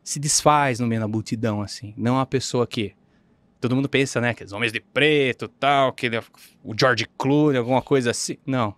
se 0.02 0.18
desfaz 0.18 0.80
no 0.80 0.86
meio 0.86 1.00
da 1.00 1.08
multidão, 1.08 1.60
assim. 1.60 1.92
Não 1.96 2.14
é 2.14 2.18
uma 2.18 2.26
pessoa 2.26 2.66
que 2.66 2.94
todo 3.68 3.76
mundo 3.76 3.88
pensa, 3.88 4.20
né, 4.20 4.32
que 4.32 4.44
os 4.44 4.52
homens 4.52 4.72
de 4.72 4.80
preto, 4.80 5.48
tal, 5.48 5.92
que 5.92 6.06
ele, 6.06 6.16
é 6.16 6.22
o 6.62 6.74
George 6.78 7.06
Clooney, 7.18 7.58
alguma 7.58 7.82
coisa 7.82 8.10
assim. 8.10 8.36
Não. 8.46 8.74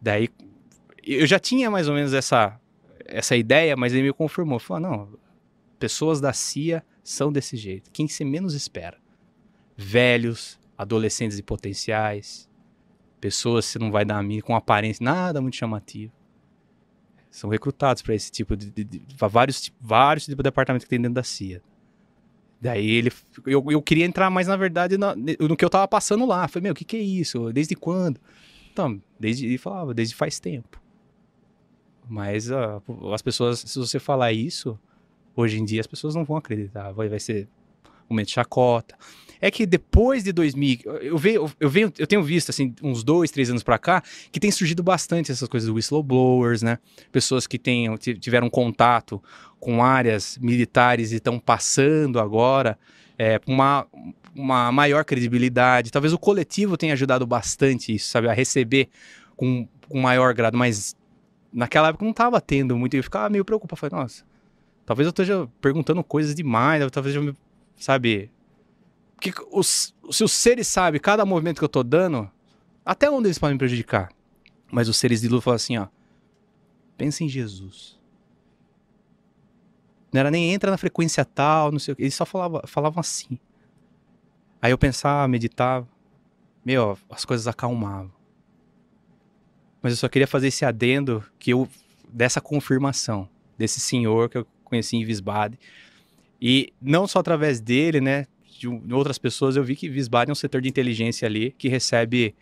Daí 0.00 0.28
eu 1.04 1.26
já 1.26 1.38
tinha 1.38 1.70
mais 1.70 1.88
ou 1.88 1.94
menos 1.94 2.12
essa 2.12 2.60
essa 3.04 3.34
ideia, 3.34 3.74
mas 3.74 3.94
ele 3.94 4.02
me 4.02 4.12
confirmou, 4.12 4.58
falou: 4.58 4.82
"Não, 4.82 5.18
pessoas 5.78 6.20
da 6.20 6.32
CIA 6.32 6.84
são 7.02 7.32
desse 7.32 7.56
jeito, 7.56 7.90
quem 7.90 8.06
você 8.06 8.24
menos 8.24 8.54
espera. 8.54 8.98
Velhos, 9.76 10.58
adolescentes 10.76 11.38
e 11.38 11.42
potenciais, 11.42 12.48
pessoas 13.20 13.72
que 13.72 13.78
não 13.78 13.90
vai 13.90 14.04
dar 14.04 14.20
a 14.20 14.42
com 14.42 14.54
aparência 14.54 15.02
nada 15.02 15.40
muito 15.40 15.56
chamativa. 15.56 16.12
São 17.30 17.50
recrutados 17.50 18.02
para 18.02 18.14
esse 18.14 18.30
tipo 18.30 18.56
de, 18.56 18.70
de, 18.70 18.84
de, 18.84 19.02
vários 19.16 19.72
vários 19.80 20.24
tipos 20.24 20.36
de 20.36 20.42
departamento 20.42 20.84
que 20.84 20.88
tem 20.88 21.00
dentro 21.00 21.14
da 21.14 21.22
CIA. 21.22 21.62
Daí 22.60 22.90
ele. 22.90 23.12
Eu, 23.46 23.64
eu 23.70 23.80
queria 23.80 24.04
entrar 24.04 24.30
mais, 24.30 24.48
na 24.48 24.56
verdade, 24.56 24.98
no, 24.98 25.14
no 25.14 25.56
que 25.56 25.64
eu 25.64 25.70
tava 25.70 25.86
passando 25.86 26.26
lá. 26.26 26.48
Falei, 26.48 26.64
meu, 26.64 26.72
o 26.72 26.74
que, 26.74 26.84
que 26.84 26.96
é 26.96 27.00
isso? 27.00 27.52
Desde 27.52 27.74
quando? 27.74 28.20
Então, 28.72 29.00
desde. 29.18 29.46
Ele 29.46 29.58
falava, 29.58 29.94
desde 29.94 30.14
faz 30.14 30.40
tempo. 30.40 30.80
Mas 32.08 32.50
uh, 32.50 33.12
as 33.12 33.22
pessoas, 33.22 33.60
se 33.60 33.78
você 33.78 33.98
falar 33.98 34.32
isso, 34.32 34.78
hoje 35.36 35.58
em 35.58 35.64
dia 35.64 35.80
as 35.80 35.86
pessoas 35.86 36.14
não 36.14 36.24
vão 36.24 36.36
acreditar. 36.36 36.90
Vai, 36.92 37.08
vai 37.08 37.20
ser 37.20 37.48
um 37.86 38.14
momento 38.14 38.28
de 38.28 38.32
chacota. 38.32 38.96
É 39.40 39.50
que 39.50 39.64
depois 39.66 40.24
de 40.24 40.32
2000, 40.32 40.78
eu 40.84 41.18
eu 41.60 41.68
venho, 41.68 41.92
eu 41.98 42.06
tenho 42.06 42.22
visto 42.22 42.50
assim 42.50 42.74
uns 42.82 43.04
dois, 43.04 43.30
três 43.30 43.50
anos 43.50 43.62
para 43.62 43.78
cá 43.78 44.02
que 44.32 44.40
tem 44.40 44.50
surgido 44.50 44.82
bastante 44.82 45.30
essas 45.30 45.48
coisas 45.48 45.68
do 45.68 45.74
whistleblowers, 45.74 46.62
né? 46.62 46.78
Pessoas 47.12 47.46
que 47.46 47.58
tenham, 47.58 47.96
tiveram 47.96 48.50
contato 48.50 49.22
com 49.60 49.82
áreas 49.82 50.38
militares 50.40 51.12
e 51.12 51.16
estão 51.16 51.38
passando 51.38 52.18
agora 52.18 52.78
é, 53.18 53.40
uma 53.46 53.86
uma 54.34 54.70
maior 54.70 55.04
credibilidade. 55.04 55.90
Talvez 55.90 56.12
o 56.12 56.18
coletivo 56.18 56.76
tenha 56.76 56.92
ajudado 56.92 57.26
bastante 57.26 57.94
isso, 57.94 58.08
sabe, 58.10 58.28
a 58.28 58.32
receber 58.32 58.88
com, 59.36 59.66
com 59.88 60.00
maior 60.00 60.32
grado, 60.32 60.56
mas 60.56 60.96
naquela 61.52 61.88
época 61.88 62.04
não 62.04 62.12
estava 62.12 62.40
tendo 62.40 62.76
muito, 62.76 62.94
eu 62.94 63.02
ficava 63.02 63.28
meio 63.28 63.44
preocupado, 63.44 63.80
falei, 63.80 63.98
nossa, 64.00 64.24
talvez 64.86 65.06
eu 65.06 65.10
esteja 65.10 65.48
perguntando 65.60 66.02
coisas 66.04 66.34
demais, 66.34 66.88
talvez 66.90 67.16
eu, 67.16 67.34
sabe, 67.76 68.30
que 69.20 69.32
os, 69.50 69.94
se 70.10 70.24
os 70.24 70.32
seres 70.32 70.66
sabem 70.66 71.00
cada 71.00 71.24
movimento 71.24 71.58
que 71.58 71.64
eu 71.64 71.68
tô 71.68 71.82
dando, 71.82 72.30
até 72.84 73.10
onde 73.10 73.28
eles 73.28 73.38
podem 73.38 73.54
me 73.54 73.58
prejudicar? 73.58 74.10
Mas 74.70 74.88
os 74.88 74.96
seres 74.96 75.20
de 75.20 75.28
luz 75.28 75.42
falam 75.42 75.56
assim, 75.56 75.76
ó. 75.76 75.88
Pensa 76.96 77.24
em 77.24 77.28
Jesus. 77.28 77.98
Não 80.12 80.20
era 80.20 80.30
nem 80.30 80.52
entra 80.52 80.70
na 80.70 80.78
frequência 80.78 81.24
tal, 81.24 81.70
não 81.70 81.78
sei 81.78 81.92
o 81.92 81.96
que. 81.96 82.02
Eles 82.02 82.14
só 82.14 82.24
falavam, 82.24 82.62
falavam 82.66 83.00
assim. 83.00 83.38
Aí 84.60 84.70
eu 84.70 84.78
pensava, 84.78 85.28
meditava. 85.28 85.86
Meu, 86.64 86.98
as 87.10 87.24
coisas 87.24 87.46
acalmavam. 87.46 88.10
Mas 89.82 89.92
eu 89.92 89.96
só 89.96 90.08
queria 90.08 90.26
fazer 90.26 90.48
esse 90.48 90.64
adendo 90.64 91.24
que 91.38 91.52
eu 91.52 91.68
dessa 92.10 92.40
confirmação 92.40 93.28
desse 93.56 93.80
senhor 93.80 94.28
que 94.28 94.38
eu 94.38 94.46
conheci 94.64 94.96
em 94.96 95.04
Visbade. 95.04 95.58
E 96.40 96.72
não 96.80 97.06
só 97.06 97.18
através 97.18 97.60
dele, 97.60 98.00
né? 98.00 98.26
De 98.58 98.92
outras 98.92 99.18
pessoas, 99.18 99.56
eu 99.56 99.62
vi 99.62 99.76
que 99.76 99.88
Visbari 99.88 100.30
é 100.30 100.32
um 100.32 100.34
setor 100.34 100.60
de 100.60 100.68
inteligência 100.68 101.26
ali 101.26 101.52
que 101.52 101.68
recebe, 101.68 102.34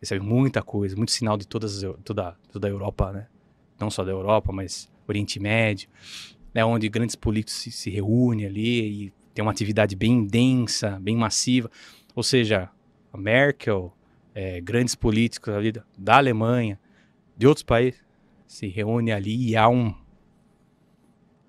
recebe 0.00 0.24
muita 0.24 0.62
coisa, 0.62 0.96
muito 0.96 1.12
sinal 1.12 1.36
de 1.36 1.46
todas, 1.46 1.82
toda, 2.04 2.36
toda 2.50 2.66
a 2.66 2.70
Europa, 2.70 3.12
né? 3.12 3.26
Não 3.78 3.90
só 3.90 4.02
da 4.02 4.10
Europa, 4.10 4.52
mas 4.52 4.90
Oriente 5.06 5.38
Médio, 5.38 5.88
né? 6.52 6.64
onde 6.64 6.88
grandes 6.88 7.14
políticos 7.14 7.60
se, 7.60 7.70
se 7.70 7.90
reúnem 7.90 8.46
ali 8.46 9.06
e 9.06 9.12
tem 9.32 9.42
uma 9.42 9.52
atividade 9.52 9.94
bem 9.94 10.24
densa, 10.24 10.98
bem 11.00 11.16
massiva. 11.16 11.70
Ou 12.14 12.22
seja, 12.22 12.68
a 13.12 13.18
Merkel, 13.18 13.92
é, 14.34 14.60
grandes 14.60 14.94
políticos 14.94 15.54
ali 15.54 15.72
da, 15.72 15.84
da 15.96 16.16
Alemanha, 16.16 16.78
de 17.36 17.46
outros 17.46 17.62
países, 17.62 18.02
se 18.46 18.66
reúnem 18.66 19.14
ali 19.14 19.50
e 19.50 19.56
há 19.56 19.68
um 19.68 19.94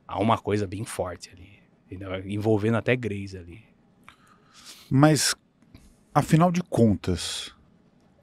há 0.07 0.19
uma 0.19 0.37
coisa 0.37 0.65
bem 0.65 0.83
forte 0.83 1.29
ali, 1.29 1.59
envolvendo 2.25 2.75
até 2.75 2.95
Greys 2.95 3.35
ali. 3.35 3.68
Mas, 4.89 5.35
afinal 6.13 6.51
de 6.51 6.63
contas, 6.63 7.53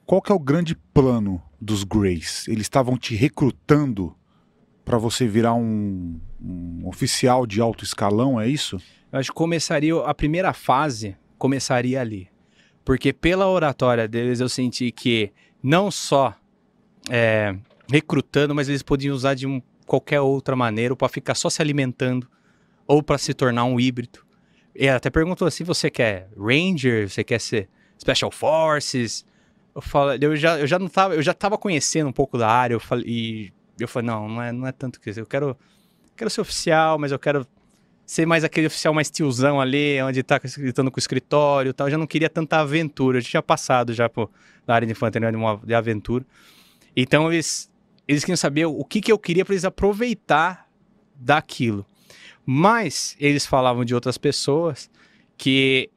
qual 0.05 0.21
que 0.21 0.33
é 0.33 0.35
o 0.35 0.39
grande 0.39 0.75
plano 0.75 1.41
dos 1.61 1.85
Greys? 1.85 2.49
Eles 2.49 2.63
estavam 2.63 2.99
te 2.99 3.15
recrutando 3.15 4.17
para 4.85 4.99
você 4.99 5.29
virar 5.29 5.55
um, 5.55 6.21
um, 6.41 6.83
oficial 6.87 7.47
de 7.47 7.61
alto 7.61 7.85
escalão, 7.85 8.41
é 8.41 8.49
isso? 8.49 8.81
Eu 9.13 9.19
acho 9.21 9.31
que 9.31 9.37
começaria 9.37 9.97
a 10.01 10.15
primeira 10.15 10.53
fase 10.53 11.17
começaria 11.39 12.01
ali, 12.01 12.29
porque 12.85 13.13
pela 13.13 13.49
oratória 13.49 14.09
deles 14.09 14.41
eu 14.41 14.49
senti 14.49 14.91
que 14.91 15.33
não 15.63 15.91
só 15.91 16.35
é, 17.11 17.57
recrutando, 17.91 18.55
mas 18.55 18.69
eles 18.69 18.83
podiam 18.83 19.15
usar 19.15 19.35
de 19.35 19.47
um, 19.47 19.61
qualquer 19.87 20.21
outra 20.21 20.57
maneira 20.57 20.97
para 20.97 21.09
ficar 21.09 21.35
só 21.35 21.49
se 21.49 21.63
alimentando 21.63 22.29
ou 22.87 23.03
para 23.03 23.19
se 23.19 23.35
tornar 23.35 23.65
um 23.65 23.79
híbrido 23.79 24.26
e 24.79 24.89
até 24.89 25.11
perguntou 25.11 25.51
se 25.51 25.65
você 25.65 25.91
quer 25.91 26.29
Ranger, 26.37 27.09
você 27.09 27.25
quer 27.25 27.41
ser 27.41 27.69
Special 28.01 28.31
Forces. 28.31 29.25
Eu 29.75 29.83
falei, 29.83 30.19
eu 30.21 30.37
já, 30.37 30.59
eu 30.59 30.67
já 30.67 30.79
não 30.79 30.89
tava, 30.89 31.15
eu 31.15 31.23
já 31.23 31.35
tava 31.35 31.59
conhecendo 31.59 32.09
um 32.09 32.13
pouco 32.13 32.39
da 32.39 32.49
área, 32.49 32.75
eu 32.75 32.81
falei, 32.81 33.05
e 33.07 33.53
eu 33.79 33.87
falei, 33.87 34.07
não, 34.07 34.29
não 34.29 34.43
é, 34.43 34.53
não 34.53 34.67
é 34.67 34.73
tanto 34.73 35.01
que 35.01 35.11
isso. 35.11 35.21
Eu 35.21 35.27
quero, 35.27 35.57
quero 36.17 36.31
ser 36.31 36.41
oficial, 36.41 36.99
mas 36.99 37.13
eu 37.13 37.19
quero 37.19 37.47
ser 38.07 38.25
mais 38.25 38.45
aquele 38.45 38.69
oficial 38.69 38.95
mais 38.95 39.11
tiozão 39.11 39.61
ali, 39.61 40.01
onde 40.01 40.23
tá 40.23 40.39
gritando 40.39 40.91
com 40.91 40.97
o 40.97 41.01
escritório 41.01 41.71
e 41.71 41.73
tal. 41.73 41.89
Eu 41.89 41.91
já 41.91 41.99
não 41.99 42.07
queria 42.07 42.31
tanta 42.31 42.59
aventura. 42.59 43.19
Eu 43.19 43.21
já 43.21 43.29
tinha 43.29 43.43
passado 43.43 43.93
já 43.93 44.09
por, 44.09 44.31
na 44.67 44.75
área 44.75 44.87
de 44.87 44.93
infantaria 44.93 45.31
de, 45.31 45.37
uma, 45.37 45.61
de 45.63 45.75
aventura. 45.75 46.25
Então 46.97 47.31
eles, 47.33 47.71
eles 48.07 48.25
queriam 48.25 48.37
saber 48.37 48.65
o 48.67 48.85
que, 48.85 49.01
que 49.01 49.11
eu 49.11 49.19
queria 49.19 49.45
para 49.45 49.55
eles 49.55 49.65
aproveitar 49.65 50.69
daquilo. 51.15 51.85
Mas 52.49 53.17
eles 53.19 53.45
falavam 53.45 53.85
de 53.85 53.93
outras 53.93 54.17
pessoas 54.17 54.89
que 55.37 55.91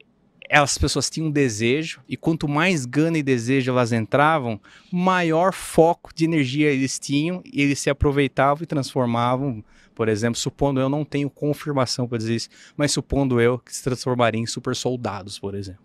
as 0.50 0.76
pessoas 0.76 1.08
tinham 1.08 1.28
um 1.28 1.30
desejo 1.30 2.00
e 2.08 2.16
quanto 2.16 2.48
mais 2.48 2.84
gana 2.84 3.16
e 3.16 3.22
desejo 3.22 3.70
elas 3.70 3.92
entravam, 3.92 4.60
maior 4.90 5.52
foco 5.52 6.10
de 6.12 6.24
energia 6.24 6.68
eles 6.70 6.98
tinham 6.98 7.40
e 7.44 7.62
eles 7.62 7.78
se 7.78 7.88
aproveitavam 7.88 8.64
e 8.64 8.66
transformavam. 8.66 9.62
Por 9.94 10.08
exemplo, 10.08 10.38
supondo 10.40 10.80
eu 10.80 10.88
não 10.88 11.04
tenho 11.04 11.30
confirmação 11.30 12.08
para 12.08 12.18
dizer 12.18 12.34
isso, 12.34 12.48
mas 12.76 12.90
supondo 12.90 13.40
eu 13.40 13.60
que 13.60 13.74
se 13.74 13.84
transformaria 13.84 14.40
em 14.40 14.46
super 14.46 14.74
soldados, 14.74 15.38
por 15.38 15.54
exemplo. 15.54 15.84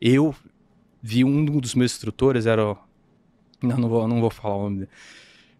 Eu 0.00 0.32
vi 1.02 1.24
um 1.24 1.44
dos 1.44 1.74
meus 1.74 1.92
instrutores 1.92 2.46
era 2.46 2.76
não, 3.60 3.76
não 3.76 3.88
vou 3.88 4.06
não 4.06 4.20
vou 4.20 4.30
falar 4.30 4.54
o 4.54 4.62
nome 4.64 4.76
dele. 4.80 4.90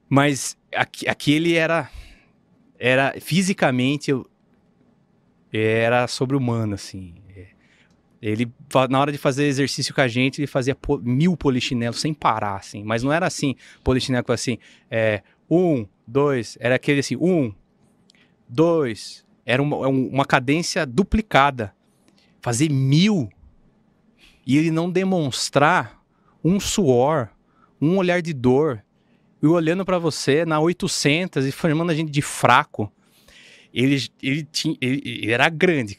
Mas 0.08 0.56
aqui, 0.72 1.08
aqui 1.08 1.32
ele 1.32 1.54
era 1.54 1.90
era 2.78 3.14
fisicamente 3.20 4.10
eu, 4.10 4.28
era 5.52 6.06
sobre-humano, 6.06 6.74
assim. 6.74 7.14
Ele, 8.20 8.52
na 8.90 9.00
hora 9.00 9.12
de 9.12 9.18
fazer 9.18 9.44
exercício 9.46 9.94
com 9.94 10.00
a 10.00 10.08
gente, 10.08 10.40
ele 10.40 10.46
fazia 10.46 10.76
mil 11.02 11.36
polichinelos 11.36 12.00
sem 12.00 12.12
parar, 12.12 12.56
assim. 12.56 12.82
Mas 12.82 13.02
não 13.02 13.12
era 13.12 13.26
assim, 13.26 13.54
polichinelo 13.84 14.24
assim, 14.28 14.58
é, 14.90 15.22
um, 15.48 15.86
dois, 16.06 16.58
era 16.60 16.74
aquele 16.74 17.00
assim, 17.00 17.16
um, 17.16 17.54
dois, 18.48 19.24
era 19.46 19.62
uma, 19.62 19.76
é 19.86 19.88
uma 19.88 20.24
cadência 20.24 20.84
duplicada. 20.84 21.72
Fazer 22.40 22.70
mil 22.70 23.28
e 24.46 24.56
ele 24.56 24.70
não 24.70 24.90
demonstrar 24.90 26.02
um 26.42 26.58
suor, 26.58 27.28
um 27.80 27.98
olhar 27.98 28.20
de 28.20 28.32
dor, 28.32 28.82
e 29.42 29.46
olhando 29.46 29.84
para 29.84 29.98
você 29.98 30.44
na 30.44 30.60
800 30.60 31.46
e 31.46 31.52
chamando 31.52 31.90
a 31.90 31.94
gente 31.94 32.10
de 32.10 32.22
fraco. 32.22 32.92
Ele, 33.72 34.02
ele, 34.22 34.44
tinha, 34.44 34.76
ele, 34.80 35.02
ele, 35.04 35.32
era 35.32 35.48
grande. 35.48 35.96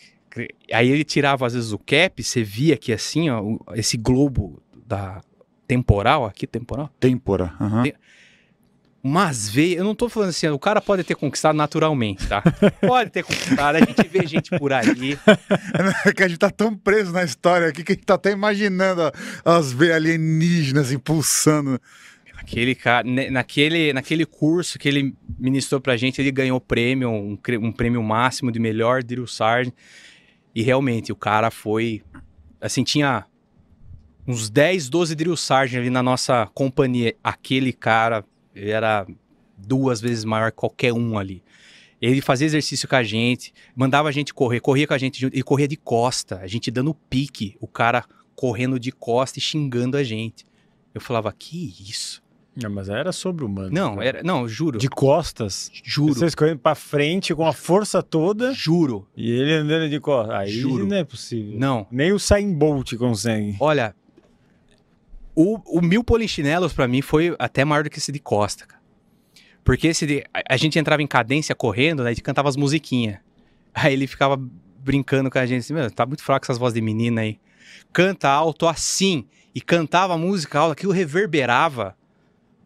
Aí 0.72 0.90
ele 0.90 1.04
tirava 1.04 1.46
às 1.46 1.54
vezes 1.54 1.72
o 1.72 1.80
cap, 1.80 2.22
você 2.22 2.44
via 2.44 2.74
aqui 2.74 2.92
assim, 2.92 3.30
ó, 3.30 3.42
esse 3.74 3.98
globo 3.98 4.62
da 4.86 5.22
temporal, 5.68 6.26
aqui 6.26 6.48
temporal? 6.48 6.90
Tempora. 7.00 7.54
Uhum. 7.60 7.84
umas 9.04 9.48
veias. 9.48 9.78
Eu 9.78 9.84
não 9.84 9.94
tô 9.94 10.10
falando 10.10 10.30
assim, 10.30 10.48
o 10.48 10.58
cara 10.58 10.82
pode 10.82 11.04
ter 11.04 11.16
conquistado 11.16 11.56
naturalmente, 11.56 12.28
tá? 12.28 12.42
Pode 12.82 13.12
ter 13.12 13.24
conquistado. 13.24 13.76
A 13.76 13.80
gente 13.80 14.08
vê 14.08 14.26
gente 14.26 14.50
por 14.58 14.74
ali. 14.74 15.18
É 16.06 16.12
que 16.12 16.24
a 16.24 16.28
gente 16.28 16.40
tá 16.40 16.50
tão 16.50 16.76
preso 16.76 17.12
na 17.12 17.24
história 17.24 17.68
aqui 17.68 17.84
que 17.84 17.92
a 17.92 17.96
gente 17.96 18.06
tá 18.06 18.16
até 18.16 18.32
imaginando 18.32 19.02
ó, 19.46 19.58
as 19.58 19.72
veias 19.72 19.96
alienígenas 19.96 20.92
impulsando. 20.92 21.80
Aquele 22.40 22.74
cara, 22.74 23.06
naquele, 23.30 23.92
naquele 23.92 24.26
curso 24.26 24.80
que 24.80 24.88
ele 24.88 25.14
ministrou 25.38 25.82
pra 25.82 25.98
gente, 25.98 26.22
ele 26.22 26.32
ganhou 26.32 26.60
prêmio, 26.60 27.10
um, 27.10 27.38
um 27.62 27.72
prêmio 27.72 28.02
máximo 28.02 28.50
de 28.50 28.60
melhor 28.60 29.04
drill 29.04 29.28
sergeant. 29.28 29.74
E 30.56 30.62
realmente, 30.62 31.12
o 31.12 31.16
cara 31.16 31.52
foi. 31.52 32.02
Assim, 32.62 32.84
tinha 32.84 33.26
uns 34.26 34.50
10, 34.50 34.90
12 34.90 35.16
drill 35.16 35.36
sergeant 35.36 35.82
ali 35.82 35.90
na 35.90 36.02
nossa 36.02 36.50
companhia. 36.54 37.14
Aquele 37.22 37.74
cara 37.74 38.24
era 38.56 39.06
duas 39.58 40.00
vezes 40.00 40.24
maior 40.24 40.52
que 40.52 40.58
qualquer 40.58 40.94
um 40.94 41.18
ali. 41.18 41.44
Ele 42.02 42.22
fazia 42.22 42.48
exercício 42.48 42.88
com 42.88 42.96
a 42.96 43.04
gente, 43.04 43.54
mandava 43.76 44.08
a 44.08 44.12
gente 44.14 44.34
correr, 44.34 44.62
corria 44.62 44.88
com 44.88 44.94
a 44.94 44.98
gente 44.98 45.20
junto, 45.20 45.38
e 45.38 45.44
corria 45.44 45.68
de 45.68 45.76
costa, 45.76 46.40
a 46.40 46.48
gente 46.48 46.72
dando 46.72 46.94
pique, 46.94 47.58
o 47.60 47.68
cara 47.68 48.06
correndo 48.34 48.80
de 48.80 48.94
costa 48.94 49.40
e 49.40 49.42
xingando 49.42 49.98
a 49.98 50.04
gente. 50.04 50.48
Eu 50.94 51.02
falava, 51.02 51.34
que 51.38 51.76
isso? 51.82 52.24
Não, 52.62 52.70
mas 52.70 52.90
era 52.90 53.12
sobre-humano. 53.12 53.70
Não, 53.72 53.96
cara. 53.96 54.08
era, 54.08 54.24
não, 54.24 54.48
juro. 54.48 54.78
De 54.78 54.90
costas. 54.90 55.72
Juro. 55.84 56.14
Vocês 56.14 56.36
correndo 56.36 56.60
pra 56.60 56.76
frente 56.76 57.34
com 57.34 57.46
a 57.46 57.54
força 57.54 58.04
toda 58.04 58.54
Juro. 58.54 59.08
e 59.16 59.32
ele 59.32 59.54
andando 59.54 59.90
de 59.90 60.00
costas. 60.00 60.36
Aí 60.36 60.50
Juro. 60.52 60.86
não 60.86 60.98
é 60.98 61.04
possível. 61.04 61.60
Não. 61.60 61.88
Nem 61.92 62.12
o 62.12 62.20
Sain 62.20 62.54
Bolt 62.54 62.96
consegue. 62.96 63.56
Olha, 63.60 63.96
o, 65.36 65.60
o 65.78 65.82
mil 65.82 66.04
polichinelos 66.04 66.74
pra 66.74 66.88
mim 66.88 67.02
foi 67.02 67.36
até 67.40 67.64
maior 67.64 67.84
do 67.84 67.90
que 67.90 67.98
esse 67.98 68.12
de 68.12 68.20
Costa, 68.20 68.66
cara. 68.66 68.80
Porque 69.64 69.88
esse 69.88 70.06
de, 70.06 70.24
a, 70.34 70.54
a 70.54 70.58
gente 70.58 70.78
entrava 70.80 71.02
em 71.02 71.08
cadência 71.08 71.56
correndo, 71.56 72.04
né? 72.04 72.10
A 72.10 72.14
gente 72.14 72.24
cantava 72.24 72.50
as 72.50 72.56
musiquinhas. 72.56 73.20
Aí 73.74 73.94
ele 73.94 74.08
ficava 74.08 74.36
brincando 74.80 75.30
com 75.30 75.38
a 75.38 75.46
gente 75.46 75.60
assim, 75.60 75.74
meu, 75.74 75.90
tá 75.92 76.06
muito 76.06 76.24
fraco 76.24 76.46
essas 76.46 76.58
vozes 76.58 76.74
de 76.74 76.82
menina 76.82 77.22
aí. 77.22 77.40
Canta 77.94 78.30
alto 78.30 78.68
assim. 78.68 79.28
E 79.54 79.62
cantava 79.62 80.14
a 80.14 80.18
música 80.18 80.60
alta, 80.60 80.74
aquilo 80.74 80.92
reverberava. 80.92 81.96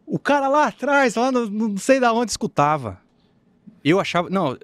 O 0.06 0.18
cara 0.18 0.48
lá 0.48 0.66
atrás, 0.66 1.14
lá 1.14 1.32
no- 1.32 1.48
não 1.48 1.76
sei 1.76 1.98
da 1.98 2.12
onde 2.12 2.30
escutava. 2.30 3.00
Eu 3.84 3.98
achava. 4.00 4.28
Não, 4.30 4.56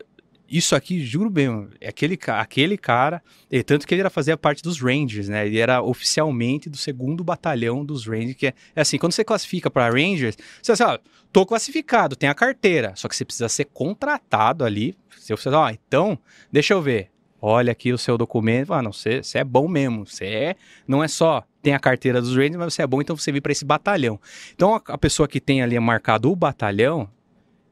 isso 0.49 0.75
aqui, 0.75 1.05
juro 1.05 1.31
bem, 1.31 1.69
é 1.81 1.89
aquele, 1.89 2.19
aquele 2.27 2.77
cara. 2.77 3.23
E 3.51 3.63
tanto 3.63 3.87
que 3.87 3.95
ele 3.95 4.01
era 4.01 4.11
fazia 4.11 4.37
parte 4.37 4.63
dos 4.63 4.81
Rangers, 4.81 5.29
né? 5.29 5.47
Ele 5.47 5.59
era 5.59 5.83
oficialmente 5.83 6.69
do 6.69 6.77
segundo 6.77 7.23
batalhão 7.23 7.85
dos 7.85 8.07
Rangers, 8.07 8.35
que 8.35 8.49
é, 8.49 8.55
é 8.75 8.81
assim, 8.81 8.99
quando 8.99 9.13
você 9.13 9.25
classifica 9.25 9.71
para 9.71 9.89
Rangers, 9.91 10.37
você 10.63 10.73
assim, 10.73 10.85
tô 11.33 11.47
classificado, 11.47 12.17
tem 12.17 12.29
a 12.29 12.35
carteira, 12.35 12.93
só 12.97 13.09
que 13.09 13.15
você 13.17 13.25
precisa 13.25 13.49
ser 13.49 13.67
contratado 13.67 14.65
ali. 14.65 14.97
Se 15.19 15.33
você, 15.35 15.49
ó, 15.51 15.71
então, 15.71 16.19
deixa 16.51 16.75
eu 16.75 16.83
ver. 16.83 17.11
Olha 17.43 17.73
aqui 17.73 17.93
o 17.93 17.99
seu 17.99 18.19
documento, 18.19 18.75
ah, 18.75 18.83
não, 18.83 18.93
você, 18.93 19.23
é 19.35 19.45
bom 19.45 19.67
mesmo, 19.67 20.07
você 20.07 20.27
é, 20.27 20.57
não 20.87 21.03
é 21.03 21.09
só 21.09 21.43
tem 21.63 21.75
a 21.75 21.79
carteira 21.79 22.21
dos 22.21 22.37
Rangers, 22.37 22.57
mas 22.57 22.75
você 22.75 22.83
é 22.83 22.87
bom, 22.87 23.01
então 23.01 23.17
você 23.17 23.33
vem 23.33 23.41
para 23.41 23.53
esse 23.53 23.65
batalhão. 23.65 24.21
Então 24.55 24.75
a, 24.75 24.83
a 24.89 24.99
pessoa 24.99 25.27
que 25.27 25.41
tem 25.41 25.63
ali 25.63 25.79
marcado 25.79 26.31
o 26.31 26.37
batalhão 26.37 27.09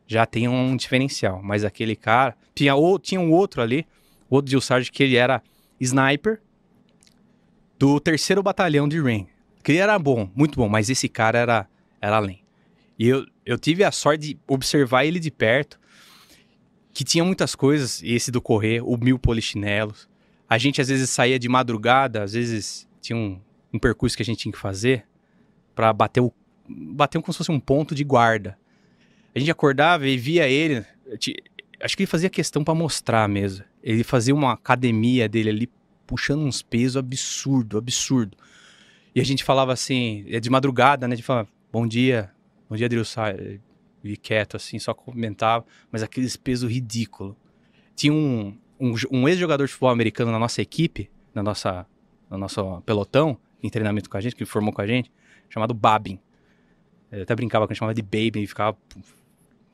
já 0.06 0.24
tem 0.24 0.48
um 0.48 0.74
diferencial, 0.74 1.42
mas 1.42 1.64
aquele 1.64 1.94
cara 1.94 2.34
tinha 2.54 2.74
ou 2.74 2.98
tinha 2.98 3.20
um 3.20 3.30
outro 3.30 3.60
ali, 3.60 3.86
outro 4.30 4.50
Jill 4.50 4.60
Sargent 4.60 4.90
que 4.90 5.02
ele 5.02 5.16
era 5.16 5.42
sniper 5.78 6.40
do 7.78 8.00
terceiro 8.00 8.42
batalhão 8.42 8.88
de 8.88 9.00
Rain. 9.00 9.26
Que 9.62 9.72
ele 9.72 9.78
era 9.78 9.98
bom, 9.98 10.30
muito 10.34 10.56
bom, 10.56 10.68
mas 10.68 10.88
esse 10.88 11.08
cara 11.08 11.38
era, 11.38 11.68
era 12.00 12.16
além. 12.16 12.42
E 12.98 13.06
eu, 13.06 13.26
eu 13.44 13.58
tive 13.58 13.84
a 13.84 13.92
sorte 13.92 14.28
de 14.28 14.38
observar 14.46 15.04
ele 15.04 15.20
de 15.20 15.30
perto, 15.30 15.78
que 16.92 17.04
tinha 17.04 17.24
muitas 17.24 17.54
coisas, 17.54 18.02
esse 18.02 18.30
do 18.30 18.40
correr, 18.40 18.80
o 18.80 18.96
mil 18.96 19.18
polichinelos. 19.18 20.08
A 20.48 20.58
gente 20.58 20.80
às 20.80 20.88
vezes 20.88 21.10
saía 21.10 21.38
de 21.38 21.48
madrugada, 21.48 22.22
às 22.22 22.32
vezes 22.32 22.88
tinha 23.00 23.16
um, 23.16 23.40
um 23.72 23.78
percurso 23.78 24.16
que 24.16 24.22
a 24.22 24.26
gente 24.26 24.38
tinha 24.38 24.52
que 24.52 24.58
fazer 24.58 25.06
para 25.74 25.92
bater 25.92 26.20
o 26.20 26.32
bater 26.68 27.20
como 27.22 27.32
se 27.32 27.38
fosse 27.38 27.50
um 27.50 27.60
ponto 27.60 27.94
de 27.94 28.04
guarda. 28.04 28.58
A 29.34 29.38
gente 29.38 29.50
acordava 29.50 30.06
e 30.06 30.18
via 30.18 30.48
ele, 30.48 30.84
acho 31.80 31.96
que 31.96 32.02
ele 32.02 32.06
fazia 32.06 32.28
questão 32.28 32.62
para 32.62 32.74
mostrar 32.74 33.28
mesmo. 33.28 33.64
Ele 33.82 34.04
fazia 34.04 34.34
uma 34.34 34.52
academia 34.52 35.28
dele 35.28 35.50
ali 35.50 35.70
puxando 36.06 36.42
uns 36.42 36.62
pesos 36.62 36.96
absurdo, 36.96 37.78
absurdo. 37.78 38.36
E 39.14 39.20
a 39.20 39.24
gente 39.24 39.44
falava 39.44 39.72
assim, 39.72 40.24
é 40.28 40.40
de 40.40 40.50
madrugada, 40.50 41.06
né? 41.06 41.14
A 41.14 41.16
gente 41.16 41.24
falava, 41.24 41.48
bom 41.72 41.86
dia, 41.86 42.30
bom 42.68 42.76
dia, 42.76 42.86
Adrilson. 42.86 43.20
E 44.02 44.16
quieto, 44.16 44.56
assim, 44.56 44.78
só 44.78 44.94
comentava, 44.94 45.64
mas 45.90 46.02
aqueles 46.02 46.36
pesos 46.36 46.70
ridículos. 46.70 47.34
Tinha 47.94 48.12
um, 48.12 48.56
um, 48.78 48.94
um 49.10 49.28
ex-jogador 49.28 49.66
de 49.66 49.72
futebol 49.72 49.90
americano 49.90 50.30
na 50.30 50.38
nossa 50.38 50.62
equipe, 50.62 51.10
na 51.34 51.42
nossa, 51.42 51.86
no 52.30 52.38
nosso 52.38 52.80
pelotão, 52.82 53.36
em 53.62 53.68
treinamento 53.68 54.08
com 54.08 54.16
a 54.16 54.20
gente, 54.20 54.36
que 54.36 54.44
formou 54.44 54.72
com 54.72 54.80
a 54.80 54.86
gente, 54.86 55.10
chamado 55.48 55.74
Babin. 55.74 56.20
Eu 57.10 57.22
até 57.22 57.34
brincava 57.34 57.66
que 57.66 57.72
a 57.72 57.74
gente 57.74 57.78
chamava 57.80 57.94
de 57.94 58.02
Baby 58.02 58.42
e 58.42 58.46
ficava 58.46 58.76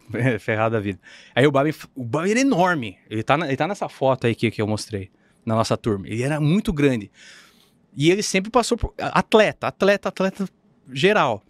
ferrado 0.40 0.74
da 0.74 0.80
vida. 0.80 0.98
Aí 1.34 1.46
o 1.46 1.52
Babin, 1.52 1.72
o 1.94 2.04
Babin 2.04 2.30
era 2.30 2.40
enorme. 2.40 2.98
Ele 3.10 3.22
tá, 3.22 3.34
ele 3.34 3.56
tá 3.56 3.68
nessa 3.68 3.88
foto 3.88 4.26
aí 4.26 4.34
que, 4.34 4.50
que 4.50 4.62
eu 4.62 4.66
mostrei, 4.66 5.10
na 5.44 5.54
nossa 5.54 5.76
turma. 5.76 6.08
Ele 6.08 6.22
era 6.22 6.40
muito 6.40 6.72
grande. 6.72 7.10
E 7.96 8.10
ele 8.10 8.22
sempre 8.22 8.50
passou 8.50 8.76
por. 8.76 8.94
Atleta, 8.98 9.68
atleta, 9.68 10.08
atleta 10.08 10.48
geral. 10.92 11.42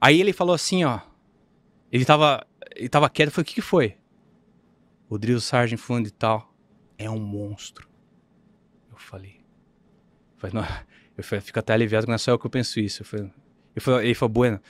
Aí 0.00 0.20
ele 0.20 0.32
falou 0.32 0.54
assim, 0.54 0.84
ó. 0.84 1.00
Ele 1.96 2.04
tava, 2.04 2.46
ele 2.74 2.90
tava 2.90 3.08
quieto, 3.08 3.28
eu 3.28 3.32
falei, 3.32 3.42
o 3.42 3.46
que, 3.46 3.54
que 3.54 3.62
foi? 3.62 3.96
O 5.08 5.16
Drill 5.16 5.40
Sargent 5.40 5.78
fulano 5.78 6.04
de 6.04 6.12
tal 6.12 6.54
é 6.98 7.08
um 7.08 7.18
monstro. 7.18 7.88
Eu 8.90 8.98
falei. 8.98 9.40
Eu 10.34 10.38
falei, 10.38 10.54
não, 10.54 10.76
eu 11.16 11.24
falei, 11.24 11.40
fico 11.40 11.58
até 11.58 11.72
aliviado 11.72 12.06
não 12.06 12.14
é 12.14 12.18
só 12.18 12.32
eu 12.32 12.38
que 12.38 12.44
eu 12.44 12.50
penso 12.50 12.78
isso. 12.78 13.00
Eu 13.00 13.06
falei, 13.06 13.30
eu 13.74 13.80
falei, 13.80 14.06
ele 14.08 14.14
falou, 14.14 14.30
bueno, 14.30 14.60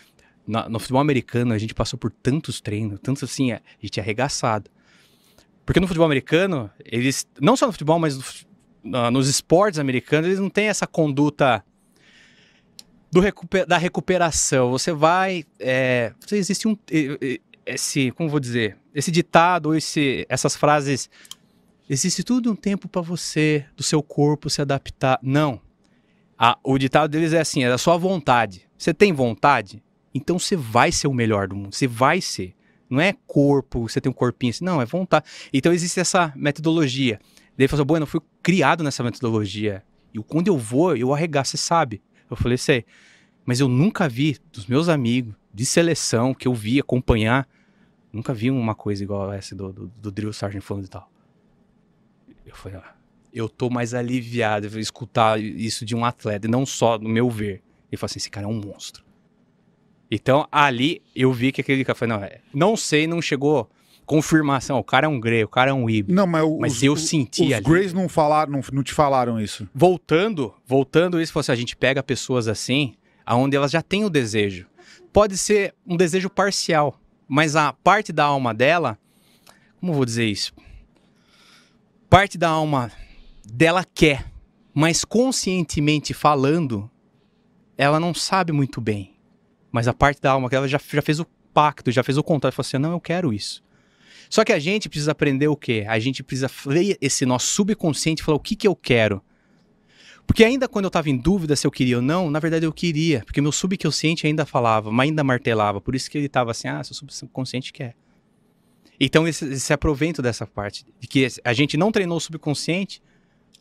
na- 0.47 0.69
no 0.69 0.79
futebol 0.79 1.01
americano 1.01 1.53
a 1.53 1.59
gente 1.59 1.75
passou 1.75 1.99
por 1.99 2.13
tantos 2.13 2.61
treinos, 2.61 3.01
tantos 3.01 3.25
assim, 3.25 3.51
a 3.51 3.61
gente 3.81 3.99
é 3.99 4.03
arregaçado. 4.05 4.71
Porque 5.65 5.81
no 5.81 5.89
futebol 5.89 6.07
americano, 6.07 6.71
eles, 6.85 7.27
não 7.41 7.57
só 7.57 7.67
no 7.67 7.73
futebol, 7.73 7.99
mas 7.99 8.47
no 8.85 9.11
nos 9.11 9.27
esportes 9.27 9.81
americanos, 9.81 10.29
eles 10.29 10.39
não 10.39 10.49
têm 10.49 10.69
essa 10.69 10.87
conduta 10.87 11.65
do 13.11 13.21
recupe- 13.21 13.65
da 13.67 13.79
recuperação. 13.79 14.71
Você 14.71 14.93
vai. 14.93 15.45
É, 15.59 16.13
existe 16.33 16.69
um. 16.69 16.77
Esse, 17.65 18.11
como 18.13 18.29
vou 18.29 18.41
dizer? 18.41 18.77
Esse 18.95 19.11
ditado, 19.11 19.75
esse, 19.75 20.27
essas 20.29 20.57
frases. 20.57 21.11
Existe 21.89 22.25
tudo 22.25 22.51
um 22.51 22.57
tempo 22.57 22.89
para 22.89 23.01
você, 23.01 23.65
do 23.77 23.83
seu 23.83 24.03
corpo 24.03 24.51
se 24.51 24.61
adaptar. 24.61 25.19
Não. 25.23 25.61
A- 26.39 26.59
o 26.63 26.79
ditado 26.79 27.11
deles 27.11 27.33
é 27.33 27.41
assim: 27.41 27.65
é 27.65 27.69
da 27.69 27.79
sua 27.79 27.97
vontade. 27.97 28.69
Você 28.77 28.93
tem 28.93 29.13
vontade? 29.13 29.83
Então 30.15 30.39
você 30.39 30.57
vai 30.57 30.91
ser 30.93 31.07
o 31.09 31.15
melhor 31.15 31.49
do 31.49 31.57
mundo. 31.57 31.75
Você 31.75 31.87
vai 31.87 32.21
ser. 32.21 32.55
Não 32.89 33.01
é 33.01 33.15
corpo, 33.27 33.89
você 33.89 34.01
tem 34.01 34.11
um 34.11 34.15
corpinho 34.15 34.51
assim. 34.51 34.65
Não, 34.65 34.81
é 34.81 34.85
vontade. 34.85 35.27
Então 35.53 35.73
existe 35.73 35.99
essa 35.99 36.33
metodologia. 36.37 37.19
Daí 37.57 37.65
ele 37.65 37.69
falou 37.69 37.83
assim, 37.83 37.87
bueno, 37.87 38.03
eu 38.05 38.07
fui 38.09 38.21
criado 38.43 38.85
nessa 38.85 39.03
metodologia. 39.03 39.83
E 40.15 40.19
quando 40.21 40.49
eu 40.49 40.57
vou, 40.57 40.97
eu 40.97 41.13
arregaço, 41.13 41.53
você 41.53 41.57
sabe. 41.57 42.01
Eu 42.31 42.37
falei, 42.37 42.59
sei. 42.59 42.85
Mas 43.45 43.61
eu 43.61 43.69
nunca 43.69 44.09
vi 44.09 44.39
dos 44.53 44.67
meus 44.67 44.89
amigos 44.89 45.35
de 45.55 45.65
seleção 45.65 46.35
que 46.35 46.49
eu 46.49 46.55
vi 46.55 46.81
acompanhar, 46.81 47.49
nunca 48.13 48.35
vi 48.35 48.51
uma 48.51 48.75
coisa 48.75 49.03
igual 49.03 49.33
essa 49.33 49.55
do, 49.55 49.73
do, 49.73 49.87
do 49.87 50.11
Drill 50.11 50.33
Sargent 50.33 50.63
falando 50.63 50.85
e 50.85 50.89
tal. 50.89 51.11
Eu 52.45 52.55
falei, 52.55 52.79
ah, 52.79 52.95
eu 53.33 53.49
tô 53.49 53.71
mais 53.71 53.95
aliviado 53.95 54.69
de 54.69 54.81
escutar 54.81 55.41
isso 55.41 55.85
de 55.85 55.95
um 55.95 56.05
atleta, 56.05 56.49
não 56.49 56.67
só 56.67 56.99
no 56.99 57.09
meu 57.09 57.31
ver. 57.31 57.63
Ele 57.91 57.97
falou 57.97 58.11
assim, 58.11 58.19
esse 58.19 58.31
cara 58.31 58.47
é 58.47 58.49
um 58.49 58.61
monstro. 58.61 59.05
Então, 60.11 60.47
ali, 60.51 61.03
eu 61.15 61.33
vi 61.33 61.53
que 61.53 61.61
aquele 61.61 61.85
cara, 61.85 61.97
falei, 61.97 62.17
não, 62.17 62.25
é, 62.25 62.41
não 62.55 62.77
sei, 62.77 63.07
não 63.07 63.21
chegou 63.21 63.69
confirmação, 64.07 64.79
o 64.79 64.85
cara 64.85 65.07
é 65.07 65.09
um 65.09 65.19
grey, 65.21 65.43
o 65.45 65.49
cara 65.49 65.71
é 65.73 65.75
um 65.75 65.91
híbrido. 65.91 66.15
Não, 66.15 66.27
mas, 66.27 66.45
os, 66.45 66.59
Mas 66.59 66.83
eu 66.83 66.93
os- 66.95 67.09
senti 67.09 67.43
Os 67.49 67.53
ali. 67.53 67.65
Greys 67.65 67.93
não, 67.93 68.09
falaram, 68.09 68.53
não, 68.53 68.61
não 68.73 68.83
te 68.83 68.95
falaram 68.95 69.41
isso. 69.41 69.69
voltando, 69.75 70.55
voltando 70.65 71.21
isso, 71.21 71.33
falou 71.33 71.41
assim, 71.43 71.53
a 71.53 71.57
gente 71.57 71.77
pega 71.77 72.03
pessoas 72.03 72.47
assim, 72.49 72.95
aonde 73.27 73.57
elas 73.57 73.71
já 73.71 73.83
têm 73.83 74.05
o 74.05 74.11
desejo. 74.11 74.67
Pode 75.13 75.37
ser 75.37 75.75
um 75.87 75.97
desejo 75.97 76.31
parcial, 76.31 76.99
mas 77.29 77.57
a 77.57 77.73
parte 77.73 78.13
da 78.13 78.25
alma 78.25 78.55
dela, 78.55 78.97
como 79.81 79.93
eu 79.93 79.97
vou 79.97 80.05
dizer 80.05 80.27
isso? 80.27 80.53
Parte 82.09 82.39
da 82.39 82.49
alma 82.49 82.91
dela 83.45 83.85
quer, 83.85 84.27
mas 84.73 85.05
conscientemente 85.05 86.15
falando, 86.15 86.89
ela 87.77 87.99
não 87.99 88.15
sabe 88.15 88.53
muito 88.53 88.81
bem. 88.81 89.17
Mas 89.73 89.89
a 89.89 89.93
parte 89.93 90.21
da 90.21 90.31
alma 90.33 90.49
que 90.49 90.55
ela 90.55 90.69
já, 90.69 90.79
já 90.79 91.03
fez 91.03 91.19
o 91.21 91.27
pacto, 91.53 91.91
já 91.91 92.03
fez 92.03 92.17
o 92.17 92.23
contrato, 92.23 92.55
falou 92.55 92.67
assim, 92.67 92.79
não, 92.79 92.93
eu 92.93 93.01
quero 93.01 93.33
isso. 93.33 93.63
Só 94.29 94.45
que 94.45 94.53
a 94.53 94.59
gente 94.59 94.89
precisa 94.89 95.13
aprender 95.13 95.49
o 95.49 95.57
quê? 95.57 95.85
A 95.89 95.99
gente 95.99 96.23
precisa 96.23 96.51
ler 96.67 96.97
esse 97.01 97.25
nosso 97.25 97.47
subconsciente 97.49 98.23
e 98.23 98.25
falar 98.25 98.37
o 98.37 98.41
que, 98.41 98.57
que 98.57 98.67
eu 98.67 98.75
quero. 98.75 99.23
Porque 100.27 100.45
ainda 100.45 100.67
quando 100.67 100.87
eu 100.87 100.89
estava 100.89 101.09
em 101.09 101.17
dúvida 101.17 101.55
se 101.55 101.67
eu 101.67 101.71
queria 101.71 101.97
ou 101.97 102.03
não, 102.03 102.31
na 102.31 102.41
verdade 102.41 102.67
eu 102.67 102.73
queria, 102.73 103.23
porque 103.25 103.41
meu 103.41 103.53
subconsciente 103.53 104.27
ainda 104.27 104.45
falava, 104.45 104.91
mas 104.91 105.09
ainda 105.09 105.23
martelava. 105.23 105.81
Por 105.81 105.95
isso 105.95 106.11
que 106.11 106.19
ele 106.19 106.27
estava 106.27 106.51
assim, 106.51 106.67
ah, 106.67 106.83
seu 106.83 106.95
subconsciente 106.95 107.73
quer. 107.73 107.95
Então 108.99 109.29
esse, 109.29 109.45
esse 109.45 109.73
aprovento 109.73 110.21
dessa 110.21 110.47
parte, 110.47 110.85
de 110.99 111.07
que 111.07 111.29
a 111.45 111.53
gente 111.53 111.77
não 111.77 111.93
treinou 111.93 112.17
o 112.17 112.21
subconsciente 112.21 113.01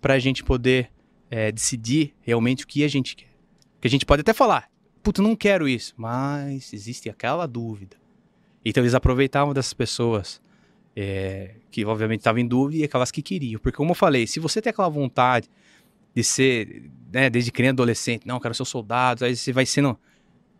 para 0.02 0.16
a 0.16 0.20
gente 0.20 0.44
poder 0.44 0.92
é, 1.30 1.52
decidir 1.52 2.16
realmente 2.22 2.64
o 2.64 2.68
que 2.68 2.84
a 2.84 2.88
gente 2.88 3.16
quer. 3.16 3.34
Porque 3.74 3.88
a 3.88 3.92
gente 3.92 4.06
pode 4.06 4.22
até 4.22 4.34
falar, 4.34 4.70
puta, 5.04 5.22
não 5.22 5.36
quero 5.36 5.68
isso, 5.68 5.94
mas 5.96 6.74
existe 6.74 7.10
aquela 7.10 7.46
dúvida. 7.46 7.98
Então 8.64 8.82
eles 8.82 8.96
aproveitavam 8.96 9.54
dessas 9.54 9.74
pessoas 9.74 10.42
é, 10.95 11.55
que 11.69 11.84
obviamente 11.84 12.22
estavam 12.22 12.39
em 12.39 12.47
dúvida 12.47 12.81
e 12.81 12.84
aquelas 12.85 13.11
que 13.11 13.22
queriam. 13.22 13.59
Porque 13.59 13.76
como 13.76 13.91
eu 13.91 13.95
falei, 13.95 14.26
se 14.26 14.39
você 14.39 14.61
tem 14.61 14.69
aquela 14.69 14.89
vontade 14.89 15.49
de 16.15 16.23
ser, 16.23 16.89
né, 17.11 17.30
desde 17.30 17.51
criança 17.51 17.73
adolescente, 17.73 18.26
não, 18.26 18.39
quero 18.39 18.53
ser 18.53 18.65
soldado, 18.65 19.26
aí 19.26 19.35
você 19.35 19.51
vai 19.51 19.65
sendo 19.65 19.99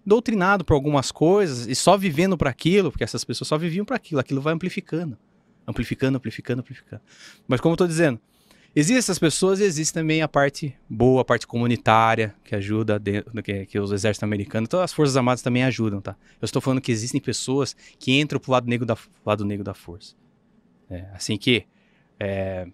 doutrinado 0.06 0.66
por 0.66 0.74
algumas 0.74 1.12
coisas 1.12 1.66
e 1.66 1.74
só 1.74 1.98
vivendo 1.98 2.38
para 2.38 2.50
aquilo, 2.50 2.92
porque 2.92 3.04
essas 3.04 3.24
pessoas 3.24 3.48
só 3.48 3.58
viviam 3.58 3.86
para 3.86 3.96
aquilo, 3.96 4.20
aquilo 4.20 4.42
vai 4.42 4.54
amplificando, 4.54 5.18
amplificando, 5.66 6.18
amplificando, 6.18 6.60
amplificando. 6.60 7.02
Mas 7.48 7.62
como 7.62 7.74
eu 7.74 7.78
tô 7.78 7.88
dizendo, 7.88 8.20
existem 8.76 8.98
essas 8.98 9.18
pessoas 9.18 9.62
e 9.62 9.64
existe 9.64 9.94
também 9.94 10.22
a 10.22 10.28
parte 10.28 10.76
boa, 10.90 11.22
a 11.22 11.26
parte 11.26 11.48
comunitária 11.48 12.36
que 12.44 12.54
ajuda 12.54 13.00
dentro, 13.00 13.42
que, 13.42 13.66
que 13.66 13.80
os 13.80 13.94
exércitos 13.94 14.24
americanos, 14.24 14.68
então 14.68 14.82
as 14.82 14.94
forças 14.94 15.16
armadas 15.16 15.42
também 15.42 15.64
ajudam, 15.64 16.02
tá? 16.02 16.16
Eu 16.42 16.46
estou 16.46 16.62
falando 16.62 16.82
que 16.82 16.92
existem 16.92 17.20
pessoas 17.20 17.76
que 17.98 18.20
entram 18.20 18.40
pro 18.40 18.52
lado 18.52 18.68
negro 18.68 18.86
lado 19.26 19.46
negro 19.46 19.64
da 19.64 19.74
força. 19.74 20.16
É, 20.90 21.08
assim 21.14 21.38
que 21.38 21.66
é, 22.20 22.68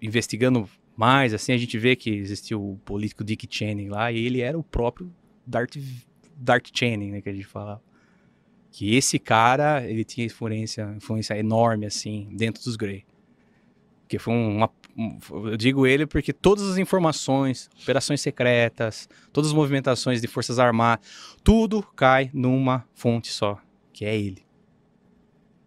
investigando 0.00 0.68
mais, 0.96 1.34
assim 1.34 1.52
a 1.52 1.56
gente 1.56 1.76
vê 1.78 1.96
que 1.96 2.10
existiu 2.10 2.62
o 2.62 2.78
político 2.84 3.24
Dick 3.24 3.46
Cheney 3.50 3.88
lá 3.88 4.12
e 4.12 4.24
ele 4.24 4.40
era 4.40 4.58
o 4.58 4.62
próprio 4.62 5.12
Darth 5.46 5.76
Dark 6.40 6.66
Channing, 6.72 7.10
né, 7.10 7.20
que 7.20 7.28
a 7.28 7.32
gente 7.32 7.46
falava. 7.46 7.82
Que 8.72 8.96
esse 8.96 9.18
cara, 9.18 9.84
ele 9.84 10.04
tinha 10.04 10.26
influência, 10.26 10.94
influência 10.96 11.36
enorme, 11.36 11.86
assim, 11.86 12.28
dentro 12.32 12.62
dos 12.62 12.76
Grey. 12.76 13.04
Que 14.08 14.18
foi 14.18 14.32
uma, 14.32 14.70
um, 14.96 15.18
eu 15.48 15.56
digo 15.56 15.86
ele 15.86 16.06
porque 16.06 16.32
todas 16.32 16.64
as 16.64 16.78
informações, 16.78 17.68
operações 17.82 18.20
secretas, 18.20 19.08
todas 19.32 19.50
as 19.50 19.54
movimentações 19.54 20.20
de 20.20 20.26
forças 20.26 20.58
armadas, 20.58 21.06
tudo 21.44 21.82
cai 21.82 22.30
numa 22.32 22.86
fonte 22.94 23.30
só, 23.30 23.60
que 23.92 24.04
é 24.04 24.16
ele. 24.16 24.42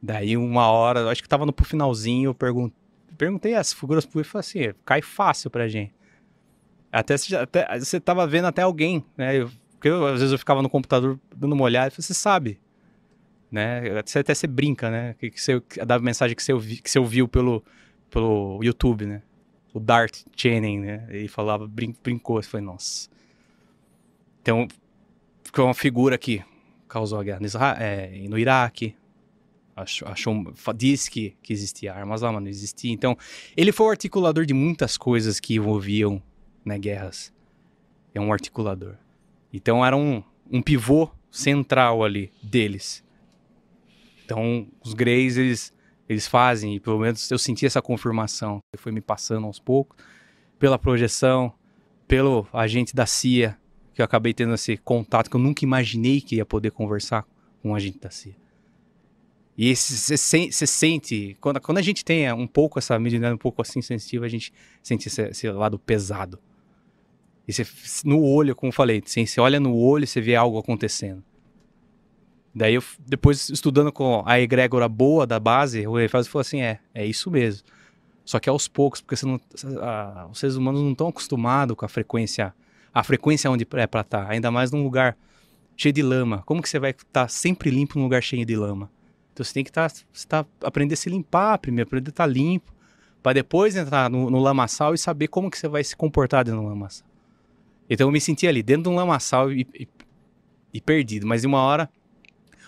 Daí 0.05 0.35
uma 0.35 0.67
hora, 0.67 1.09
acho 1.09 1.23
que 1.23 1.29
tava 1.29 1.45
no 1.45 1.53
finalzinho, 1.63 2.31
eu 2.31 2.35
perguntei, 2.35 2.77
perguntei 3.17 3.55
as 3.55 3.71
figuras 3.71 4.05
públicas 4.05 4.27
e 4.27 4.31
falei 4.31 4.67
assim, 4.67 4.79
cai 4.83 5.01
fácil 5.01 5.49
pra 5.49 5.67
gente. 5.69 5.93
Até, 6.91 7.15
até 7.39 7.79
você 7.79 7.99
tava 7.99 8.27
vendo 8.27 8.45
até 8.45 8.61
alguém, 8.61 9.03
né? 9.17 9.37
Eu 9.37 9.49
porque 9.83 9.89
eu, 9.89 10.07
às 10.07 10.21
vezes 10.21 10.31
eu 10.31 10.39
ficava 10.39 10.61
no 10.61 10.69
computador 10.69 11.19
dando 11.35 11.51
uma 11.51 11.65
olhada 11.65 11.93
e 11.93 12.01
você 12.01 12.13
sabe, 12.13 12.57
né? 13.51 14.01
Você 14.01 14.19
até 14.19 14.33
você 14.33 14.47
brinca, 14.47 14.89
né? 14.89 15.13
Que, 15.19 15.29
que 15.29 15.41
você 15.41 15.61
mensagem 16.01 16.33
que 16.33 16.41
você, 16.41 16.53
que 16.81 16.89
você 16.89 16.97
ouviu 16.97 17.27
pelo, 17.27 17.61
pelo 18.09 18.63
YouTube, 18.63 19.05
né? 19.05 19.21
O 19.73 19.81
Dart 19.81 20.23
Channing, 20.37 20.79
né? 20.79 21.07
E 21.11 21.27
falava, 21.27 21.67
brin, 21.67 21.93
brincou. 22.01 22.37
Eu 22.37 22.43
falei, 22.43 22.65
nossa. 22.65 23.09
Então, 24.41 24.69
ficou 25.43 25.65
uma 25.65 25.73
figura 25.73 26.17
que 26.17 26.41
causou 26.87 27.19
a 27.19 27.23
guerra 27.25 27.41
no, 27.41 27.45
Israel, 27.45 27.75
é, 27.77 28.09
no 28.29 28.37
Iraque. 28.37 28.95
Achou, 29.75 30.07
achou, 30.07 30.53
disse 30.75 31.09
que, 31.09 31.35
que 31.41 31.51
existia 31.51 31.93
armas 31.93 32.21
lá, 32.21 32.31
mas 32.31 32.43
não 32.43 32.49
existia. 32.49 32.91
Então, 32.91 33.17
ele 33.57 33.71
foi 33.71 33.87
o 33.87 33.89
articulador 33.89 34.45
de 34.45 34.53
muitas 34.53 34.97
coisas 34.97 35.39
que 35.39 35.55
envolviam 35.55 36.21
né, 36.63 36.77
guerras. 36.77 37.33
É 38.13 38.21
um 38.21 38.31
articulador. 38.31 38.95
Então 39.53 39.85
era 39.85 39.95
um, 39.95 40.23
um 40.51 40.61
pivô 40.61 41.09
central 41.29 42.03
ali 42.03 42.31
deles. 42.41 43.03
Então 44.25 44.67
os 44.83 44.93
Greys, 44.93 45.37
eles, 45.37 45.73
eles 46.09 46.27
fazem, 46.27 46.75
e 46.75 46.79
pelo 46.79 46.99
menos 46.99 47.29
eu 47.29 47.37
senti 47.37 47.65
essa 47.65 47.81
confirmação, 47.81 48.59
que 48.75 48.81
foi 48.81 48.91
me 48.91 49.01
passando 49.01 49.45
aos 49.45 49.59
poucos, 49.59 49.97
pela 50.57 50.79
projeção, 50.79 51.53
pelo 52.07 52.47
agente 52.51 52.95
da 52.95 53.05
CIA, 53.05 53.57
que 53.93 54.01
eu 54.01 54.05
acabei 54.05 54.33
tendo 54.33 54.53
esse 54.55 54.75
contato 54.77 55.29
que 55.29 55.35
eu 55.35 55.41
nunca 55.41 55.63
imaginei 55.63 56.19
que 56.19 56.37
ia 56.37 56.45
poder 56.45 56.71
conversar 56.71 57.27
com 57.61 57.71
um 57.71 57.75
agente 57.75 57.99
da 57.99 58.09
CIA. 58.09 58.42
E 59.57 59.75
você 59.75 60.17
sente, 60.65 61.37
quando, 61.39 61.61
quando 61.61 61.77
a 61.77 61.81
gente 61.81 62.03
tem 62.03 62.31
um 62.33 62.47
pouco 62.47 62.79
essa 62.79 62.97
medida 62.97 63.33
um 63.33 63.37
pouco 63.37 63.61
assim 63.61 63.81
sensitiva, 63.81 64.25
a 64.25 64.29
gente 64.29 64.51
sente 64.81 65.07
esse, 65.07 65.21
esse 65.21 65.51
lado 65.51 65.77
pesado. 65.77 66.39
E 67.47 67.53
você, 67.53 67.65
no 68.03 68.23
olho, 68.23 68.55
como 68.55 68.69
eu 68.69 68.73
falei, 68.73 69.03
você 69.05 69.39
olha 69.39 69.59
no 69.59 69.75
olho 69.75 70.05
e 70.05 70.07
você 70.07 70.19
vê 70.19 70.35
algo 70.35 70.57
acontecendo. 70.57 71.23
Daí, 72.55 72.75
eu, 72.75 72.83
depois, 73.05 73.49
estudando 73.49 73.91
com 73.91 74.23
a 74.25 74.39
egrégora 74.39 74.87
boa 74.87 75.25
da 75.25 75.39
base, 75.39 75.85
o 75.87 75.99
Eiffel 75.99 76.23
falou 76.25 76.41
assim: 76.41 76.61
é, 76.61 76.79
é 76.93 77.05
isso 77.05 77.29
mesmo. 77.29 77.65
Só 78.23 78.39
que 78.39 78.49
aos 78.49 78.67
poucos, 78.67 79.01
porque 79.01 79.23
não, 79.25 79.39
a, 79.81 80.27
os 80.31 80.39
seres 80.39 80.55
humanos 80.55 80.81
não 80.81 80.91
estão 80.91 81.07
acostumados 81.09 81.75
com 81.75 81.83
a 81.83 81.89
frequência, 81.89 82.53
a 82.93 83.03
frequência 83.03 83.51
onde 83.51 83.63
é 83.63 83.65
para 83.65 83.83
estar, 83.83 84.03
tá, 84.03 84.29
ainda 84.29 84.49
mais 84.49 84.71
num 84.71 84.83
lugar 84.83 85.17
cheio 85.75 85.91
de 85.91 86.01
lama. 86.01 86.41
Como 86.45 86.61
que 86.61 86.69
você 86.69 86.79
vai 86.79 86.91
estar 86.91 87.05
tá 87.11 87.27
sempre 87.27 87.69
limpo 87.69 87.97
num 87.97 88.05
lugar 88.05 88.21
cheio 88.21 88.45
de 88.45 88.55
lama? 88.55 88.89
Então 89.33 89.43
você 89.43 89.53
tem 89.53 89.63
que 89.63 89.71
tá, 89.71 89.89
tá, 90.27 90.45
aprender 90.63 90.93
a 90.93 90.97
se 90.97 91.09
limpar 91.09 91.57
primeiro, 91.57 91.87
aprender 91.87 92.09
a 92.09 92.11
estar 92.11 92.23
tá 92.23 92.29
limpo, 92.29 92.71
para 93.21 93.33
depois 93.33 93.75
entrar 93.75 94.09
no, 94.09 94.29
no 94.29 94.39
lamaçal 94.39 94.93
e 94.93 94.97
saber 94.97 95.27
como 95.27 95.49
que 95.49 95.57
você 95.57 95.67
vai 95.67 95.83
se 95.83 95.95
comportar 95.95 96.45
dentro 96.45 96.61
do 96.61 96.67
lamaçal. 96.67 97.07
Então 97.89 98.07
eu 98.07 98.11
me 98.11 98.21
sentia 98.21 98.49
ali 98.49 98.61
dentro 98.61 98.83
de 98.83 98.89
um 98.89 98.95
lamaçal 98.95 99.51
e, 99.51 99.67
e, 99.73 99.87
e 100.73 100.81
perdido. 100.81 101.25
Mas 101.25 101.41
de 101.41 101.47
uma 101.47 101.61
hora, 101.61 101.89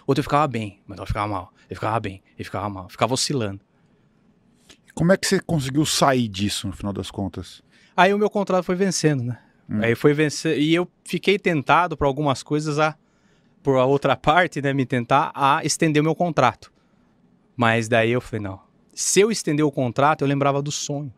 outra 0.07 0.19
eu 0.19 0.23
ficava 0.23 0.47
bem, 0.47 0.81
mas 0.87 0.97
eu 0.97 1.05
ficava 1.05 1.27
mal. 1.27 1.53
Eu 1.69 1.75
ficava 1.75 1.99
bem, 1.99 2.23
eu 2.37 2.45
ficava 2.45 2.69
mal, 2.69 2.83
eu 2.85 2.89
ficava 2.89 3.13
oscilando. 3.13 3.59
Como 4.93 5.11
é 5.11 5.17
que 5.17 5.27
você 5.27 5.39
conseguiu 5.39 5.85
sair 5.85 6.27
disso 6.27 6.67
no 6.67 6.73
final 6.73 6.93
das 6.93 7.11
contas? 7.11 7.61
Aí 7.95 8.13
o 8.13 8.17
meu 8.17 8.29
contrato 8.29 8.63
foi 8.63 8.75
vencendo, 8.75 9.23
né? 9.23 9.39
Hum. 9.69 9.79
Aí 9.83 9.95
foi 9.95 10.13
vencer 10.13 10.57
e 10.57 10.73
eu 10.73 10.87
fiquei 11.03 11.37
tentado 11.37 11.97
para 11.97 12.07
algumas 12.07 12.41
coisas 12.43 12.79
a 12.79 12.95
por 13.65 13.77
a 13.77 13.85
outra 13.85 14.15
parte, 14.15 14.61
né, 14.61 14.71
me 14.73 14.85
tentar 14.85 15.31
a 15.33 15.65
estender 15.65 15.99
o 15.99 16.03
meu 16.03 16.13
contrato. 16.13 16.71
Mas 17.57 17.87
daí 17.87 18.11
eu 18.11 18.21
falei, 18.21 18.43
não. 18.43 18.61
Se 18.93 19.21
eu 19.21 19.31
estender 19.31 19.65
o 19.65 19.71
contrato, 19.71 20.21
eu 20.21 20.27
lembrava 20.27 20.61
do 20.61 20.71
sonho. 20.71 21.11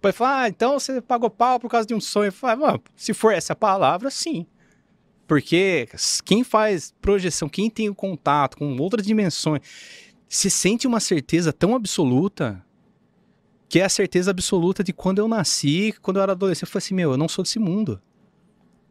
Pai 0.00 0.12
fala, 0.12 0.42
ah, 0.42 0.48
então 0.48 0.78
você 0.78 1.00
pagou 1.00 1.28
pau 1.28 1.58
por 1.58 1.68
causa 1.68 1.84
de 1.84 1.92
um 1.92 2.00
sonho. 2.00 2.28
Eu 2.28 2.32
falo, 2.32 2.80
se 2.94 3.12
for 3.12 3.32
essa 3.32 3.56
palavra, 3.56 4.12
sim. 4.12 4.46
Porque 5.26 5.88
quem 6.24 6.44
faz 6.44 6.94
projeção, 7.02 7.48
quem 7.48 7.68
tem 7.68 7.88
o 7.88 7.94
contato 7.96 8.56
com 8.56 8.76
outras 8.76 9.04
dimensões, 9.04 9.60
se 10.28 10.48
sente 10.48 10.86
uma 10.86 11.00
certeza 11.00 11.52
tão 11.52 11.74
absoluta 11.74 12.64
que 13.68 13.80
é 13.80 13.84
a 13.84 13.88
certeza 13.88 14.30
absoluta 14.30 14.84
de 14.84 14.92
quando 14.92 15.18
eu 15.18 15.26
nasci, 15.26 15.92
quando 16.00 16.18
eu 16.18 16.22
era 16.22 16.30
adolescente. 16.30 16.68
Eu 16.68 16.68
falei 16.68 16.84
assim, 16.84 16.94
meu, 16.94 17.10
eu 17.10 17.16
não 17.16 17.28
sou 17.28 17.42
desse 17.42 17.58
mundo. 17.58 18.00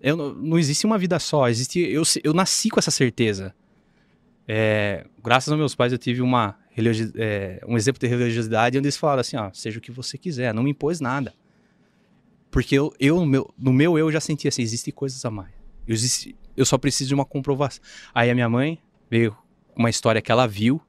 Eu, 0.06 0.36
não 0.36 0.60
existe 0.60 0.86
uma 0.86 1.00
vida 1.00 1.18
só, 1.18 1.50
existe, 1.50 1.80
eu, 1.80 2.04
eu 2.24 2.32
nasci 2.32 2.70
com 2.70 2.78
essa 2.78 2.92
certeza. 2.92 3.56
É, 4.48 5.04
graças 5.24 5.50
aos 5.50 5.58
meus 5.58 5.74
pais 5.74 5.92
eu 5.92 5.98
tive 5.98 6.22
uma 6.22 6.56
é, 7.16 7.60
um 7.68 7.76
exemplo 7.76 8.00
de 8.00 8.06
religiosidade 8.06 8.78
onde 8.78 8.86
eles 8.86 8.98
falaram 8.98 9.22
assim, 9.22 9.36
ó, 9.36 9.50
seja 9.52 9.80
o 9.80 9.82
que 9.82 9.92
você 9.92 10.16
quiser, 10.16 10.54
não 10.54 10.62
me 10.62 10.70
impôs 10.70 11.00
nada. 11.00 11.34
Porque 12.52 12.76
eu, 12.76 12.94
eu 13.00 13.16
no, 13.16 13.26
meu, 13.26 13.52
no 13.58 13.74
meu 13.74 13.98
eu 13.98 14.12
já 14.12 14.20
sentia 14.20 14.50
assim, 14.50 14.62
existem 14.62 14.94
coisas 14.94 15.26
a 15.26 15.32
mais. 15.32 15.52
Eu, 15.88 15.96
existe, 15.96 16.36
eu 16.56 16.68
só 16.68 16.78
preciso 16.78 17.08
de 17.08 17.16
uma 17.16 17.26
comprovação. 17.26 17.84
Aí 18.14 18.30
a 18.30 18.36
minha 18.36 18.48
mãe 18.48 18.78
veio 19.10 19.36
uma 19.76 19.90
história 19.90 20.22
que 20.22 20.32
ela 20.32 20.48
viu 20.48 20.80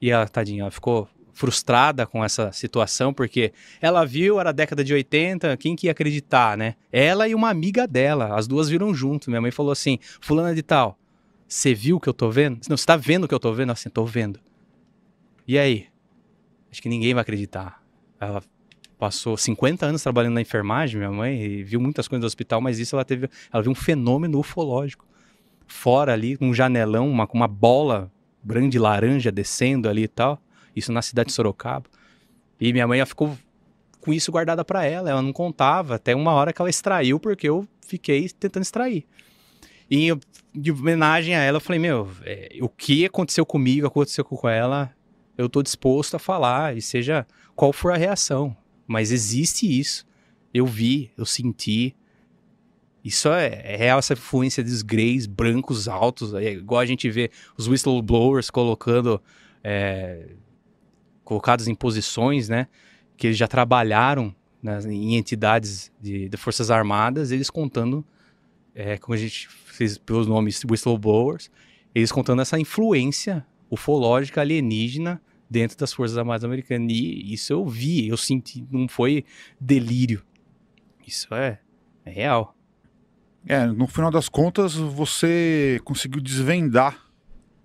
e 0.00 0.10
ela, 0.10 0.26
tadinha, 0.26 0.62
ela 0.62 0.70
ficou 0.70 1.06
frustrada 1.38 2.04
com 2.04 2.24
essa 2.24 2.50
situação, 2.50 3.14
porque 3.14 3.52
ela 3.80 4.04
viu, 4.04 4.40
era 4.40 4.50
década 4.50 4.82
de 4.82 4.92
80, 4.92 5.56
quem 5.56 5.76
que 5.76 5.86
ia 5.86 5.92
acreditar, 5.92 6.58
né? 6.58 6.74
Ela 6.90 7.28
e 7.28 7.34
uma 7.34 7.48
amiga 7.48 7.86
dela, 7.86 8.36
as 8.36 8.48
duas 8.48 8.68
viram 8.68 8.92
junto. 8.92 9.30
Minha 9.30 9.40
mãe 9.40 9.52
falou 9.52 9.70
assim: 9.70 10.00
Fulana 10.20 10.52
de 10.52 10.64
Tal, 10.64 10.98
você 11.46 11.72
viu 11.72 11.96
o 11.96 12.00
que 12.00 12.08
eu 12.08 12.12
tô 12.12 12.28
vendo? 12.28 12.58
Não, 12.68 12.76
você 12.76 12.84
tá 12.84 12.96
vendo 12.96 13.24
o 13.24 13.28
que 13.28 13.34
eu 13.34 13.38
tô 13.38 13.52
vendo? 13.52 13.70
Assim, 13.70 13.88
tô 13.88 14.04
vendo. 14.04 14.40
E 15.46 15.56
aí? 15.56 15.86
Acho 16.72 16.82
que 16.82 16.88
ninguém 16.88 17.14
vai 17.14 17.22
acreditar. 17.22 17.80
Ela 18.18 18.42
passou 18.98 19.36
50 19.36 19.86
anos 19.86 20.02
trabalhando 20.02 20.34
na 20.34 20.40
enfermagem, 20.40 20.98
minha 20.98 21.12
mãe, 21.12 21.40
e 21.40 21.62
viu 21.62 21.80
muitas 21.80 22.08
coisas 22.08 22.20
do 22.20 22.26
hospital, 22.26 22.60
mas 22.60 22.80
isso 22.80 22.96
ela 22.96 23.04
teve, 23.04 23.30
ela 23.52 23.62
viu 23.62 23.70
um 23.70 23.76
fenômeno 23.76 24.40
ufológico. 24.40 25.06
Fora 25.68 26.12
ali, 26.12 26.36
um 26.40 26.52
janelão, 26.52 27.08
uma, 27.08 27.28
uma 27.32 27.46
bola 27.46 28.10
grande 28.44 28.76
laranja 28.76 29.30
descendo 29.30 29.88
ali 29.88 30.02
e 30.02 30.08
tal. 30.08 30.42
Isso 30.78 30.92
na 30.92 31.02
cidade 31.02 31.28
de 31.28 31.34
Sorocaba. 31.34 31.86
E 32.60 32.72
minha 32.72 32.86
mãe 32.86 33.04
ficou 33.04 33.36
com 34.00 34.12
isso 34.12 34.32
guardada 34.32 34.64
para 34.64 34.84
ela, 34.84 35.10
ela 35.10 35.22
não 35.22 35.32
contava, 35.32 35.96
até 35.96 36.14
uma 36.14 36.32
hora 36.32 36.52
que 36.52 36.62
ela 36.62 36.70
extraiu, 36.70 37.20
porque 37.20 37.48
eu 37.48 37.66
fiquei 37.86 38.28
tentando 38.30 38.62
extrair. 38.62 39.04
E 39.90 40.08
de 40.54 40.72
homenagem 40.72 41.34
a 41.34 41.42
ela, 41.42 41.56
eu 41.56 41.60
falei, 41.60 41.78
meu, 41.78 42.08
é, 42.24 42.58
o 42.60 42.68
que 42.68 43.04
aconteceu 43.04 43.44
comigo, 43.44 43.86
aconteceu 43.86 44.24
com 44.24 44.48
ela, 44.48 44.92
eu 45.36 45.46
estou 45.46 45.62
disposto 45.62 46.14
a 46.14 46.18
falar, 46.18 46.76
e 46.76 46.82
seja 46.82 47.26
qual 47.54 47.72
for 47.72 47.92
a 47.92 47.96
reação. 47.96 48.56
Mas 48.86 49.12
existe 49.12 49.66
isso. 49.78 50.06
Eu 50.52 50.66
vi, 50.66 51.10
eu 51.16 51.26
senti. 51.26 51.94
Isso 53.04 53.28
é, 53.28 53.60
é 53.64 53.76
real, 53.76 53.98
essa 53.98 54.14
influência 54.14 54.64
dos 54.64 54.82
greys, 54.82 55.26
brancos, 55.26 55.86
altos. 55.86 56.34
É 56.34 56.52
igual 56.52 56.80
a 56.80 56.86
gente 56.86 57.10
vê 57.10 57.30
os 57.56 57.68
whistleblowers 57.68 58.50
colocando. 58.50 59.20
é, 59.62 60.30
colocados 61.28 61.68
em 61.68 61.74
posições, 61.74 62.48
né? 62.48 62.68
Que 63.14 63.26
eles 63.26 63.36
já 63.36 63.46
trabalharam 63.46 64.34
nas- 64.62 64.86
em 64.86 65.14
entidades 65.14 65.92
de, 66.00 66.26
de 66.26 66.36
Forças 66.38 66.70
Armadas, 66.70 67.30
eles 67.30 67.50
contando, 67.50 68.02
é, 68.74 68.96
como 68.96 69.12
a 69.12 69.18
gente 69.18 69.46
fez 69.46 69.98
pelos 69.98 70.26
nomes 70.26 70.64
whistleblowers, 70.64 71.50
eles 71.94 72.10
contando 72.10 72.40
essa 72.40 72.58
influência 72.58 73.44
ufológica 73.70 74.40
alienígena 74.40 75.20
dentro 75.50 75.76
das 75.76 75.92
Forças 75.92 76.16
Armadas 76.16 76.44
Americanas. 76.44 76.90
E 76.90 77.30
isso 77.34 77.52
eu 77.52 77.66
vi, 77.66 78.08
eu 78.08 78.16
senti, 78.16 78.66
não 78.70 78.88
foi 78.88 79.22
delírio. 79.60 80.22
Isso 81.06 81.34
é, 81.34 81.60
é 82.06 82.10
real. 82.10 82.56
É, 83.46 83.66
no 83.66 83.86
final 83.86 84.10
das 84.10 84.30
contas, 84.30 84.74
você 84.74 85.78
conseguiu 85.84 86.22
desvendar, 86.22 86.98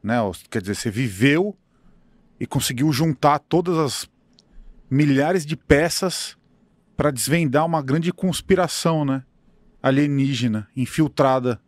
né? 0.04 0.18
Quer 0.52 0.62
dizer, 0.62 0.76
você 0.76 0.92
viveu 0.92 1.58
e 2.40 2.46
conseguiu 2.46 2.92
juntar 2.92 3.40
todas 3.40 3.78
as 3.78 4.10
milhares 4.90 5.46
de 5.46 5.56
peças 5.56 6.38
para 6.96 7.12
desvendar 7.12 7.66
uma 7.66 7.82
grande 7.82 8.12
conspiração, 8.12 9.04
né? 9.04 9.24
Alienígena, 9.82 10.68
infiltrada. 10.76 11.60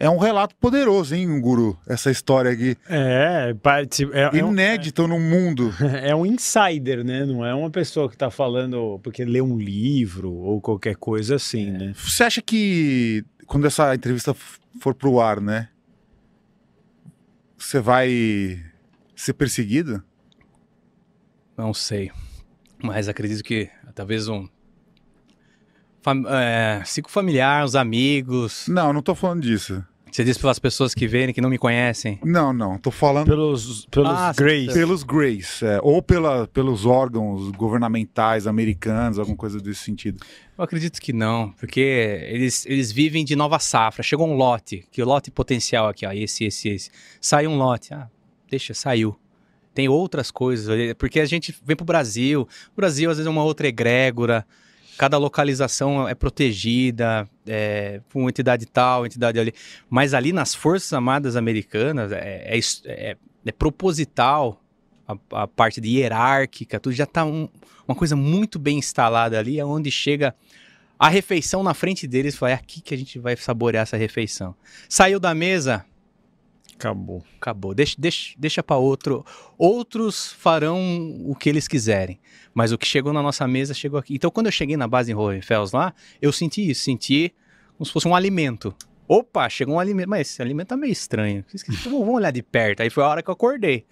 É 0.00 0.08
um 0.08 0.16
relato 0.16 0.54
poderoso, 0.56 1.14
hein, 1.14 1.40
Guru? 1.40 1.76
Essa 1.86 2.08
história 2.08 2.52
aqui. 2.52 2.76
É, 2.88 3.52
é, 3.52 4.38
é 4.38 4.44
um, 4.44 4.52
Inédito 4.52 5.08
no 5.08 5.18
mundo. 5.18 5.74
é 6.02 6.14
um 6.14 6.24
insider, 6.24 7.04
né? 7.04 7.26
Não 7.26 7.44
é 7.44 7.52
uma 7.52 7.68
pessoa 7.68 8.08
que 8.08 8.16
tá 8.16 8.30
falando 8.30 9.00
porque 9.02 9.24
lê 9.24 9.40
um 9.40 9.58
livro 9.58 10.32
ou 10.32 10.60
qualquer 10.60 10.94
coisa 10.94 11.34
assim, 11.34 11.72
né? 11.72 11.92
Você 11.96 12.22
acha 12.22 12.40
que 12.40 13.24
quando 13.44 13.66
essa 13.66 13.92
entrevista 13.92 14.34
for 14.80 14.94
pro 14.94 15.20
ar, 15.20 15.40
né? 15.40 15.68
Você 17.58 17.80
vai 17.80 18.62
ser 19.22 19.34
perseguido? 19.34 20.02
Não 21.56 21.74
sei. 21.74 22.10
Mas 22.82 23.08
acredito 23.08 23.42
que 23.42 23.68
talvez 23.94 24.28
um. 24.28 24.48
Fam 26.00 26.22
é, 26.28 26.82
ciclo 26.84 27.10
familiar, 27.10 27.64
os 27.64 27.74
amigos. 27.74 28.66
Não, 28.68 28.92
não 28.92 29.02
tô 29.02 29.14
falando 29.14 29.42
disso. 29.42 29.84
Você 30.10 30.24
diz 30.24 30.38
pelas 30.38 30.58
pessoas 30.58 30.94
que 30.94 31.06
verem, 31.06 31.34
que 31.34 31.40
não 31.40 31.50
me 31.50 31.58
conhecem. 31.58 32.18
Não, 32.24 32.50
não. 32.50 32.78
Tô 32.78 32.90
falando 32.90 33.26
Pelos, 33.26 33.84
pelos 33.86 34.08
Ah, 34.08 34.32
Greys. 34.34 34.72
pelos 34.72 35.02
Greys, 35.02 35.62
é, 35.62 35.80
ou 35.82 36.00
pela, 36.00 36.46
pelos 36.46 36.86
órgãos 36.86 37.50
governamentais 37.50 38.46
americanos, 38.46 39.18
alguma 39.18 39.36
coisa 39.36 39.60
desse 39.60 39.80
sentido. 39.80 40.24
Eu 40.56 40.64
acredito 40.64 40.98
que 40.98 41.12
não, 41.12 41.52
porque 41.52 41.80
eles, 42.30 42.64
eles 42.64 42.90
vivem 42.90 43.22
de 43.22 43.36
nova 43.36 43.58
safra. 43.58 44.02
Chegou 44.02 44.26
um 44.26 44.34
lote, 44.34 44.86
que 44.90 45.02
o 45.02 45.06
lote 45.06 45.30
potencial 45.30 45.88
aqui, 45.88 46.06
ó, 46.06 46.12
esse, 46.12 46.44
esse, 46.44 46.70
esse. 46.70 46.90
Saiu 47.20 47.50
um 47.50 47.58
lote. 47.58 47.92
Ah, 47.92 48.08
deixa, 48.48 48.74
saiu. 48.74 49.18
Tem 49.74 49.88
outras 49.88 50.30
coisas, 50.30 50.68
porque 50.98 51.20
a 51.20 51.24
gente 51.26 51.54
vem 51.64 51.76
pro 51.76 51.84
Brasil. 51.86 52.48
O 52.72 52.76
Brasil, 52.76 53.10
às 53.10 53.16
vezes, 53.18 53.26
é 53.26 53.30
uma 53.30 53.44
outra 53.44 53.68
egrégora. 53.68 54.44
Cada 54.96 55.16
localização 55.18 56.08
é 56.08 56.14
protegida 56.14 57.28
é, 57.46 58.00
por 58.08 58.18
uma 58.20 58.28
entidade 58.30 58.66
tal, 58.66 59.06
entidade 59.06 59.38
ali. 59.38 59.52
Mas 59.88 60.14
ali 60.14 60.32
nas 60.32 60.54
Forças 60.54 60.92
Armadas 60.92 61.36
Americanas 61.36 62.10
é, 62.10 62.44
é 62.48 62.58
é- 62.86 63.16
é 63.46 63.52
proposital 63.52 64.60
a, 65.06 65.42
a 65.42 65.46
parte 65.46 65.80
de 65.80 65.88
hierárquica, 65.88 66.80
tudo 66.80 66.92
já 66.94 67.06
tá 67.06 67.24
um- 67.24 67.48
uma 67.86 67.94
coisa 67.94 68.16
muito 68.16 68.58
bem 68.58 68.78
instalada 68.78 69.38
ali, 69.38 69.58
é 69.60 69.64
onde 69.64 69.90
chega 69.90 70.34
a 70.98 71.08
refeição 71.08 71.62
na 71.62 71.72
frente 71.72 72.06
deles, 72.08 72.36
fala, 72.36 72.50
é 72.52 72.54
aqui 72.54 72.80
que 72.80 72.92
a 72.92 72.98
gente 72.98 73.18
vai 73.20 73.36
saborear 73.36 73.84
essa 73.84 73.96
refeição. 73.96 74.54
Saiu 74.88 75.20
da 75.20 75.32
mesa, 75.32 75.84
Acabou. 76.78 77.22
acabou. 77.40 77.74
Deixa, 77.74 77.96
deixa, 77.98 78.34
deixa 78.38 78.62
para 78.62 78.76
outro. 78.76 79.24
Outros 79.56 80.32
farão 80.32 80.78
o 81.24 81.34
que 81.34 81.48
eles 81.48 81.66
quiserem. 81.66 82.18
Mas 82.54 82.72
o 82.72 82.78
que 82.78 82.86
chegou 82.86 83.12
na 83.12 83.22
nossa 83.22 83.46
mesa 83.48 83.74
chegou 83.74 83.98
aqui. 83.98 84.14
Então, 84.14 84.30
quando 84.30 84.46
eu 84.46 84.52
cheguei 84.52 84.76
na 84.76 84.86
base 84.86 85.10
em 85.12 85.14
Hohenfels 85.14 85.72
lá, 85.72 85.92
eu 86.22 86.32
senti 86.32 86.70
isso. 86.70 86.82
Senti 86.82 87.34
como 87.76 87.84
se 87.86 87.92
fosse 87.92 88.06
um 88.08 88.14
alimento. 88.14 88.74
Opa, 89.06 89.48
chegou 89.48 89.74
um 89.76 89.80
alimento. 89.80 90.08
Mas 90.08 90.28
esse 90.28 90.40
alimento 90.42 90.68
tá 90.68 90.76
meio 90.76 90.92
estranho. 90.92 91.44
Esquisito. 91.52 91.90
Vamos 91.90 92.08
olhar 92.08 92.30
de 92.30 92.42
perto. 92.42 92.80
Aí 92.82 92.90
foi 92.90 93.02
a 93.02 93.08
hora 93.08 93.22
que 93.22 93.28
eu 93.30 93.32
acordei. 93.34 93.84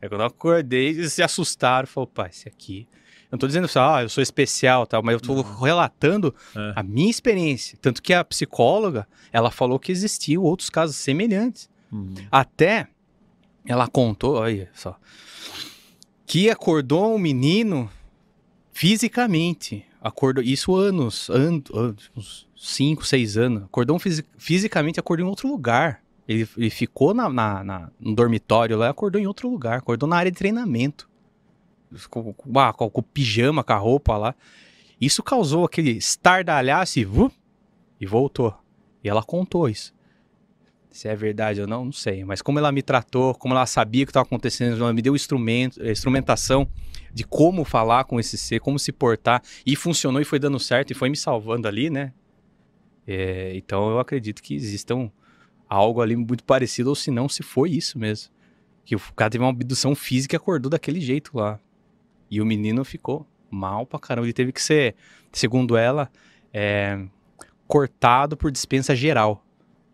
Aí 0.00 0.08
quando 0.08 0.20
eu 0.20 0.26
acordei, 0.26 0.88
eles 0.90 1.12
se 1.12 1.22
assustaram. 1.22 1.86
Falaram, 1.86 2.10
opa, 2.12 2.28
esse 2.28 2.48
aqui. 2.48 2.86
Eu 3.24 3.32
não 3.32 3.38
tô 3.40 3.46
dizendo 3.46 3.66
assim, 3.66 3.78
ah, 3.78 4.02
eu 4.02 4.08
sou 4.08 4.22
especial 4.22 4.86
tal, 4.86 5.02
mas 5.02 5.12
eu 5.12 5.20
tô 5.20 5.42
relatando 5.42 6.34
É. 6.56 6.72
a 6.76 6.82
minha 6.82 7.10
experiência. 7.10 7.76
Tanto 7.82 8.02
que 8.02 8.14
a 8.14 8.24
psicóloga, 8.24 9.06
ela 9.30 9.50
falou 9.50 9.78
que 9.78 9.92
existiam 9.92 10.42
outros 10.42 10.70
casos 10.70 10.96
semelhantes. 10.96 11.68
Uhum. 11.90 12.14
Até 12.30 12.88
ela 13.66 13.86
contou, 13.88 14.34
olha 14.36 14.70
só, 14.74 14.98
que 16.26 16.48
acordou 16.50 17.14
um 17.14 17.18
menino 17.18 17.90
fisicamente. 18.72 19.84
Acordou, 20.00 20.42
isso 20.44 20.74
anos, 20.76 21.28
anos, 21.28 21.64
anos 21.74 22.10
uns 22.16 22.48
5, 22.56 23.04
6 23.04 23.36
anos. 23.36 23.64
Acordou 23.64 23.98
fisi- 23.98 24.24
fisicamente, 24.36 25.00
acordou 25.00 25.26
em 25.26 25.28
outro 25.28 25.48
lugar. 25.48 26.02
Ele, 26.28 26.46
ele 26.56 26.70
ficou 26.70 27.12
na, 27.14 27.28
na- 27.28 27.64
na- 27.64 27.90
no 27.98 28.14
dormitório 28.14 28.76
lá, 28.76 28.90
acordou 28.90 29.20
em 29.20 29.26
outro 29.26 29.48
lugar, 29.50 29.78
acordou 29.78 30.08
na 30.08 30.16
área 30.16 30.30
de 30.30 30.36
treinamento. 30.38 31.08
Com, 32.10 32.32
com, 32.34 32.58
ah, 32.60 32.72
com- 32.72 32.88
com 32.90 33.00
o 33.00 33.02
pijama, 33.02 33.64
com 33.64 33.72
a 33.72 33.76
roupa 33.76 34.16
lá. 34.16 34.34
Isso 35.00 35.22
causou 35.22 35.64
aquele 35.64 35.92
estardalhaço 35.92 36.98
e, 36.98 37.04
vup, 37.04 37.32
e 38.00 38.06
voltou. 38.06 38.54
E 39.02 39.08
ela 39.08 39.22
contou 39.22 39.68
isso. 39.68 39.92
Se 40.90 41.06
é 41.08 41.14
verdade 41.14 41.60
ou 41.60 41.66
não, 41.66 41.84
não 41.84 41.92
sei. 41.92 42.24
Mas 42.24 42.42
como 42.42 42.58
ela 42.58 42.72
me 42.72 42.82
tratou, 42.82 43.34
como 43.34 43.54
ela 43.54 43.66
sabia 43.66 44.02
o 44.02 44.06
que 44.06 44.10
estava 44.10 44.26
acontecendo, 44.26 44.76
ela 44.76 44.92
me 44.92 45.02
deu 45.02 45.14
instrumento, 45.14 45.84
instrumentação 45.86 46.66
de 47.12 47.24
como 47.24 47.64
falar 47.64 48.04
com 48.04 48.18
esse 48.18 48.36
ser, 48.38 48.60
como 48.60 48.78
se 48.78 48.92
portar. 48.92 49.42
E 49.64 49.76
funcionou 49.76 50.20
e 50.20 50.24
foi 50.24 50.38
dando 50.38 50.58
certo 50.58 50.90
e 50.90 50.94
foi 50.94 51.08
me 51.08 51.16
salvando 51.16 51.68
ali, 51.68 51.90
né? 51.90 52.12
É, 53.06 53.56
então 53.56 53.90
eu 53.90 53.98
acredito 53.98 54.42
que 54.42 54.54
existam 54.54 55.10
algo 55.68 56.00
ali 56.00 56.16
muito 56.16 56.44
parecido, 56.44 56.90
ou 56.90 56.94
se 56.94 57.10
não, 57.10 57.28
se 57.28 57.42
foi 57.42 57.70
isso 57.70 57.98
mesmo. 57.98 58.32
Que 58.84 58.96
o 58.96 59.00
cara 59.14 59.30
teve 59.30 59.44
uma 59.44 59.50
abdução 59.50 59.94
física 59.94 60.34
e 60.34 60.38
acordou 60.38 60.70
daquele 60.70 61.00
jeito 61.00 61.36
lá. 61.36 61.60
E 62.30 62.40
o 62.40 62.46
menino 62.46 62.84
ficou 62.84 63.26
mal 63.50 63.86
pra 63.86 63.98
caramba. 63.98 64.26
Ele 64.26 64.32
teve 64.32 64.52
que 64.52 64.62
ser, 64.62 64.94
segundo 65.32 65.76
ela, 65.76 66.10
é, 66.52 67.02
cortado 67.66 68.36
por 68.36 68.50
dispensa 68.50 68.96
geral. 68.96 69.44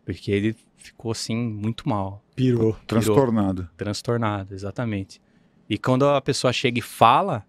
Porque 0.05 0.31
ele 0.31 0.57
ficou 0.89 1.13
assim 1.13 1.37
muito 1.37 1.89
mal, 1.89 2.23
Pirou. 2.35 2.77
Transtornado. 2.87 3.69
transtornado, 3.77 4.55
exatamente. 4.55 5.21
E 5.69 5.79
quando 5.79 6.07
a 6.07 6.21
pessoa 6.21 6.53
chega 6.53 6.79
e 6.79 6.83
fala, 6.83 7.45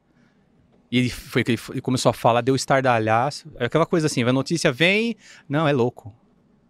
e 0.92 1.00
ele 1.00 1.10
foi 1.10 1.44
que 1.44 1.52
ele 1.52 1.82
começou 1.82 2.10
a 2.10 2.14
falar, 2.14 2.42
deu 2.42 2.56
estardalhaço, 2.56 3.52
é 3.56 3.66
aquela 3.66 3.86
coisa 3.86 4.08
assim, 4.08 4.24
a 4.24 4.32
notícia 4.34 4.72
vem, 4.72 5.16
não, 5.50 5.68
é 5.68 5.74
louco. 5.74 6.14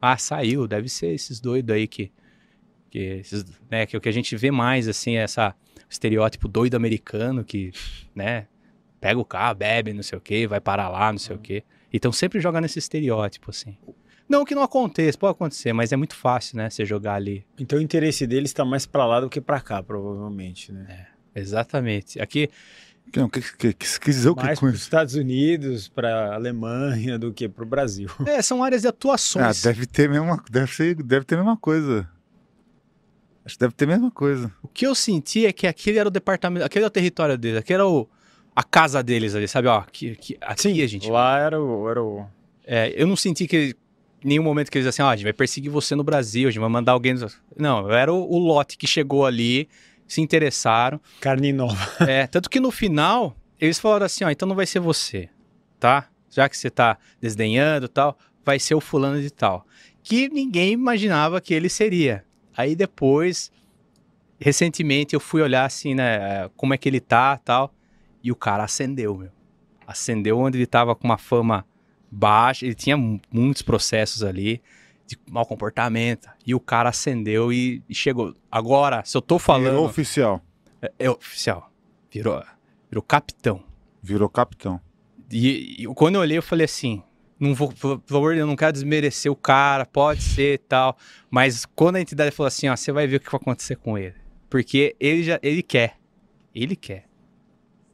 Ah, 0.01 0.17
saiu, 0.17 0.67
deve 0.67 0.89
ser 0.89 1.13
esses 1.13 1.39
doidos 1.39 1.75
aí 1.75 1.87
que 1.87 2.11
que 2.89 2.99
esses, 2.99 3.43
né, 3.69 3.85
que 3.85 3.97
o 3.97 3.99
que 3.99 4.07
a 4.07 4.11
gente 4.11 4.37
vê 4.37 4.49
mais 4.51 4.87
assim, 4.87 5.17
é 5.17 5.23
essa 5.23 5.53
estereótipo 5.89 6.47
doido 6.47 6.75
americano 6.75 7.43
que, 7.43 7.71
né, 8.15 8.47
pega 9.01 9.19
o 9.19 9.25
carro, 9.25 9.55
bebe, 9.55 9.91
não 9.93 10.01
sei 10.01 10.17
o 10.17 10.21
quê, 10.21 10.47
vai 10.47 10.61
parar 10.61 10.87
lá, 10.87 11.11
não 11.11 11.19
sei 11.19 11.35
o 11.35 11.39
quê. 11.39 11.63
Então 11.91 12.11
sempre 12.11 12.39
joga 12.39 12.61
nesse 12.61 12.79
estereótipo 12.79 13.51
assim. 13.51 13.77
Não 14.27 14.43
que 14.43 14.55
não 14.55 14.63
aconteça, 14.63 15.17
pode 15.17 15.31
acontecer, 15.33 15.71
mas 15.73 15.91
é 15.91 15.95
muito 15.95 16.15
fácil, 16.15 16.57
né, 16.57 16.69
você 16.69 16.83
jogar 16.85 17.13
ali 17.15 17.45
Então 17.59 17.77
o 17.77 17.81
interesse 17.81 18.25
deles 18.25 18.49
está 18.49 18.65
mais 18.65 18.85
pra 18.85 19.05
lá 19.05 19.19
do 19.19 19.29
que 19.29 19.39
pra 19.39 19.59
cá, 19.61 19.83
provavelmente, 19.83 20.71
né? 20.71 21.07
Exatamente. 21.35 22.19
Aqui, 22.19 22.49
Não, 23.15 23.29
que, 23.29 23.39
que, 23.41 23.73
que, 23.73 23.99
quis 23.99 23.99
dizer 24.15 24.29
o 24.29 24.35
que 24.35 24.43
mais 24.43 24.57
com 24.59 24.65
para 24.65 24.71
os 24.73 24.75
isso? 24.79 24.83
Estados 24.85 25.13
Unidos, 25.15 25.87
para 25.87 26.33
Alemanha 26.33 27.19
do 27.19 27.31
que 27.31 27.47
para 27.47 27.63
o 27.63 27.67
Brasil. 27.67 28.09
é, 28.25 28.41
são 28.41 28.63
áreas 28.63 28.81
de 28.81 28.87
Ah, 28.87 28.89
atuações. 28.89 29.61
deve 29.61 29.85
ter 29.85 30.09
mesma, 30.09 30.43
deve 30.49 30.73
ser, 30.73 30.95
deve 30.95 31.23
ter 31.25 31.35
a 31.35 31.39
mesma 31.39 31.57
coisa. 31.57 32.09
Acho 33.45 33.55
que 33.55 33.59
deve 33.59 33.73
ter 33.73 33.85
a 33.85 33.89
mesma 33.89 34.09
coisa. 34.09 34.51
O 34.63 34.67
que 34.67 34.87
eu 34.87 34.95
senti 34.95 35.45
é 35.45 35.53
que 35.53 35.67
aquele 35.67 35.99
era 35.99 36.07
o 36.07 36.11
departamento, 36.11 36.65
aquele 36.65 36.83
era 36.83 36.87
o 36.89 36.91
território 36.91 37.37
deles, 37.37 37.59
aquele 37.59 37.75
era 37.75 37.87
o, 37.87 38.09
a 38.55 38.63
casa 38.63 39.03
deles 39.03 39.35
ali, 39.35 39.47
sabe? 39.47 39.67
Ó, 39.67 39.77
aqui, 39.77 40.11
aqui, 40.13 40.37
aqui 40.41 40.81
a 40.81 40.87
gente. 40.87 41.07
Lá 41.11 41.37
era 41.37 41.61
o. 41.61 41.87
Era 41.87 42.01
o... 42.03 42.25
É, 42.65 42.91
eu 42.99 43.05
não 43.05 43.15
senti 43.15 43.45
que 43.47 43.75
nenhum 44.25 44.43
momento 44.43 44.71
que 44.71 44.77
eles 44.77 44.87
assim, 44.87 45.01
ó, 45.01 45.09
a 45.09 45.15
gente 45.15 45.23
vai 45.23 45.33
perseguir 45.33 45.71
você 45.71 45.95
no 45.95 46.03
Brasil, 46.03 46.47
a 46.47 46.51
gente 46.51 46.59
vai 46.59 46.69
mandar 46.69 46.93
alguém. 46.93 47.13
nos-" 47.13 47.39
Não, 47.55 47.89
era 47.91 48.11
o, 48.11 48.29
o 48.29 48.39
lote 48.39 48.77
que 48.77 48.87
chegou 48.87 49.25
ali, 49.25 49.69
se 50.07 50.21
interessaram. 50.21 50.99
Carne 51.21 51.53
nova. 51.53 51.77
É, 52.07 52.27
tanto 52.27 52.49
que 52.49 52.59
no 52.59 52.71
final, 52.71 53.35
eles 53.59 53.79
falaram 53.79 54.05
assim, 54.05 54.23
ó, 54.23 54.29
então 54.29 54.47
não 54.47 54.55
vai 54.55 54.65
ser 54.65 54.79
você, 54.79 55.29
tá? 55.79 56.09
Já 56.29 56.49
que 56.49 56.57
você 56.57 56.69
tá 56.69 56.97
desdenhando 57.21 57.85
e 57.85 57.89
tal, 57.89 58.17
vai 58.43 58.59
ser 58.59 58.75
o 58.75 58.81
fulano 58.81 59.21
de 59.21 59.29
tal. 59.31 59.65
Que 60.03 60.27
ninguém 60.29 60.73
imaginava 60.73 61.39
que 61.39 61.53
ele 61.53 61.69
seria. 61.69 62.25
Aí 62.55 62.75
depois, 62.75 63.51
recentemente, 64.39 65.13
eu 65.13 65.19
fui 65.19 65.41
olhar 65.41 65.65
assim, 65.65 65.93
né, 65.93 66.49
como 66.55 66.73
é 66.73 66.77
que 66.77 66.89
ele 66.89 66.99
tá 66.99 67.37
tal, 67.37 67.73
e 68.23 68.31
o 68.31 68.35
cara 68.35 68.63
acendeu, 68.63 69.15
meu. 69.15 69.29
Acendeu 69.87 70.39
onde 70.39 70.57
ele 70.57 70.65
tava 70.65 70.95
com 70.95 71.05
uma 71.05 71.17
fama 71.17 71.65
baixa, 72.15 72.65
ele 72.65 72.75
tinha 72.75 72.95
mu- 72.95 73.19
muitos 73.31 73.61
processos 73.61 74.23
ali 74.23 74.61
de 75.05 75.17
mau 75.29 75.45
comportamento. 75.45 76.29
E 76.45 76.55
o 76.55 76.59
cara 76.59 76.89
acendeu 76.89 77.51
e, 77.51 77.83
e 77.89 77.93
chegou. 77.93 78.33
Agora, 78.51 79.03
se 79.03 79.15
eu 79.15 79.21
tô 79.21 79.37
falando. 79.37 79.71
Virou 79.71 79.85
oficial. 79.85 80.41
É, 80.81 80.91
é 80.99 81.09
oficial. 81.09 81.71
Virou, 82.11 82.41
virou 82.89 83.03
capitão. 83.03 83.61
Virou 84.01 84.29
capitão. 84.29 84.79
E, 85.31 85.83
e 85.83 85.85
quando 85.87 86.15
eu 86.15 86.21
olhei, 86.21 86.37
eu 86.37 86.43
falei 86.43 86.65
assim: 86.65 87.03
não 87.39 87.53
vou, 87.53 87.73
de 87.73 87.79
Deus, 87.79 88.37
eu 88.37 88.47
não 88.47 88.55
quero 88.55 88.71
desmerecer 88.71 89.31
o 89.31 89.35
cara, 89.35 89.85
pode 89.85 90.21
ser 90.21 90.53
e 90.53 90.57
tal. 90.57 90.97
Mas 91.29 91.65
quando 91.65 91.97
a 91.97 92.01
entidade 92.01 92.31
falou 92.31 92.47
assim: 92.47 92.69
ó, 92.69 92.75
você 92.75 92.91
vai 92.91 93.07
ver 93.07 93.17
o 93.17 93.19
que 93.19 93.29
vai 93.29 93.39
acontecer 93.41 93.75
com 93.75 93.97
ele. 93.97 94.15
Porque 94.49 94.95
ele 94.99 95.23
já 95.23 95.39
ele 95.43 95.61
quer. 95.61 95.97
Ele 96.53 96.75
quer. 96.75 97.05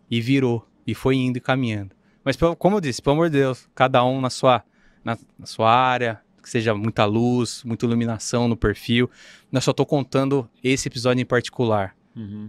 E 0.09 0.22
virou. 0.22 0.67
E 0.85 0.93
foi 0.93 1.16
indo 1.16 1.38
e 1.38 1.41
caminhando. 1.41 1.95
Mas, 2.24 2.38
como 2.58 2.75
eu 2.77 2.82
disse, 2.82 3.01
pelo 3.01 3.16
amor 3.16 3.30
de 3.30 3.38
Deus, 3.40 3.67
cada 3.74 4.03
um 4.06 4.22
na 4.22 4.30
sua, 4.30 4.64
na, 5.03 5.17
na 5.38 5.45
sua 5.45 5.72
área, 5.74 6.19
que 6.41 6.50
seja 6.50 6.74
muita 6.74 7.06
luz, 7.06 7.64
muita 7.64 7.85
iluminação 7.85 8.48
no 8.48 8.56
perfil. 8.58 9.09
Eu 9.51 9.61
só 9.61 9.74
tô 9.74 9.85
contando 9.85 10.48
esse 10.64 10.88
episódio 10.88 11.22
em 11.22 11.25
particular. 11.25 11.95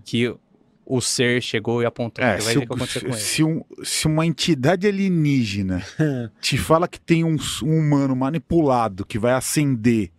Que 0.04 0.34
o 0.84 1.00
ser 1.00 1.40
chegou 1.40 1.80
e 1.82 1.86
apontou. 1.86 2.24
É, 2.24 2.36
se, 2.40 2.58
ver 2.58 2.64
o 2.64 3.12
se 3.14 3.44
um- 3.44 3.62
se 3.84 4.06
uma 4.06 4.26
entidade 4.26 4.86
alienígena 4.88 5.82
te 6.40 6.58
fala 6.58 6.88
que 6.88 7.00
tem 7.00 7.22
um, 7.24 7.36
um 7.62 7.78
humano 7.78 8.16
manipulado 8.16 9.06
que 9.06 9.18
vai 9.18 9.32
ascender 9.32 10.10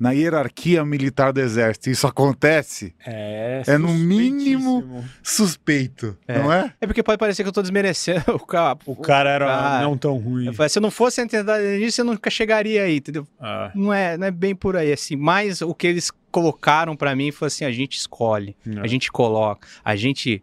na 0.00 0.12
hierarquia 0.12 0.82
militar 0.84 1.30
do 1.30 1.40
exército, 1.40 1.90
isso 1.90 2.06
acontece, 2.06 2.94
É, 3.06 3.62
É 3.66 3.76
no 3.78 3.92
mínimo- 3.92 5.04
suspeito, 5.22 6.16
É. 6.26 6.38
não 6.38 6.50
é? 6.52 6.72
É 6.80 6.86
porque 6.86 7.02
pode 7.02 7.18
parecer 7.18 7.42
que 7.42 7.48
eu 7.48 7.52
tô 7.52 7.60
desmerecendo 7.60 8.24
o 8.34 8.38
cara. 8.40 8.78
O 8.86 8.96
cara 8.96 9.28
era 9.30 9.46
Cara, 9.46 9.82
não 9.84 9.96
tão 9.98 10.16
ruim. 10.16 10.46
Eu 10.46 10.54
falei, 10.54 10.70
se 10.70 10.78
eu 10.78 10.82
não 10.82 10.90
fosse 10.90 11.20
a 11.20 11.24
entidade 11.24 11.50
alienígena, 11.60 11.90
você 11.92 12.02
nunca 12.02 12.30
chegaria 12.30 12.82
aí, 12.82 12.96
entendeu? 12.96 13.28
Ah, 13.38 13.70
Não 13.74 13.92
é, 13.92 14.16
não 14.16 14.26
é 14.26 14.30
bem 14.30 14.54
por 14.54 14.74
aí, 14.76 14.90
assim. 14.92 15.16
Mas 15.16 15.60
o 15.60 15.74
que 15.74 15.86
eles 15.86 16.10
colocaram 16.30 16.96
pra 16.96 17.14
mim 17.14 17.30
foi 17.30 17.48
assim, 17.48 17.64
a 17.66 17.70
gente 17.70 17.96
escolhe, 17.98 18.56
não. 18.64 18.82
a 18.82 18.86
gente 18.86 19.12
coloca, 19.12 19.68
a 19.84 19.94
gente 19.96 20.42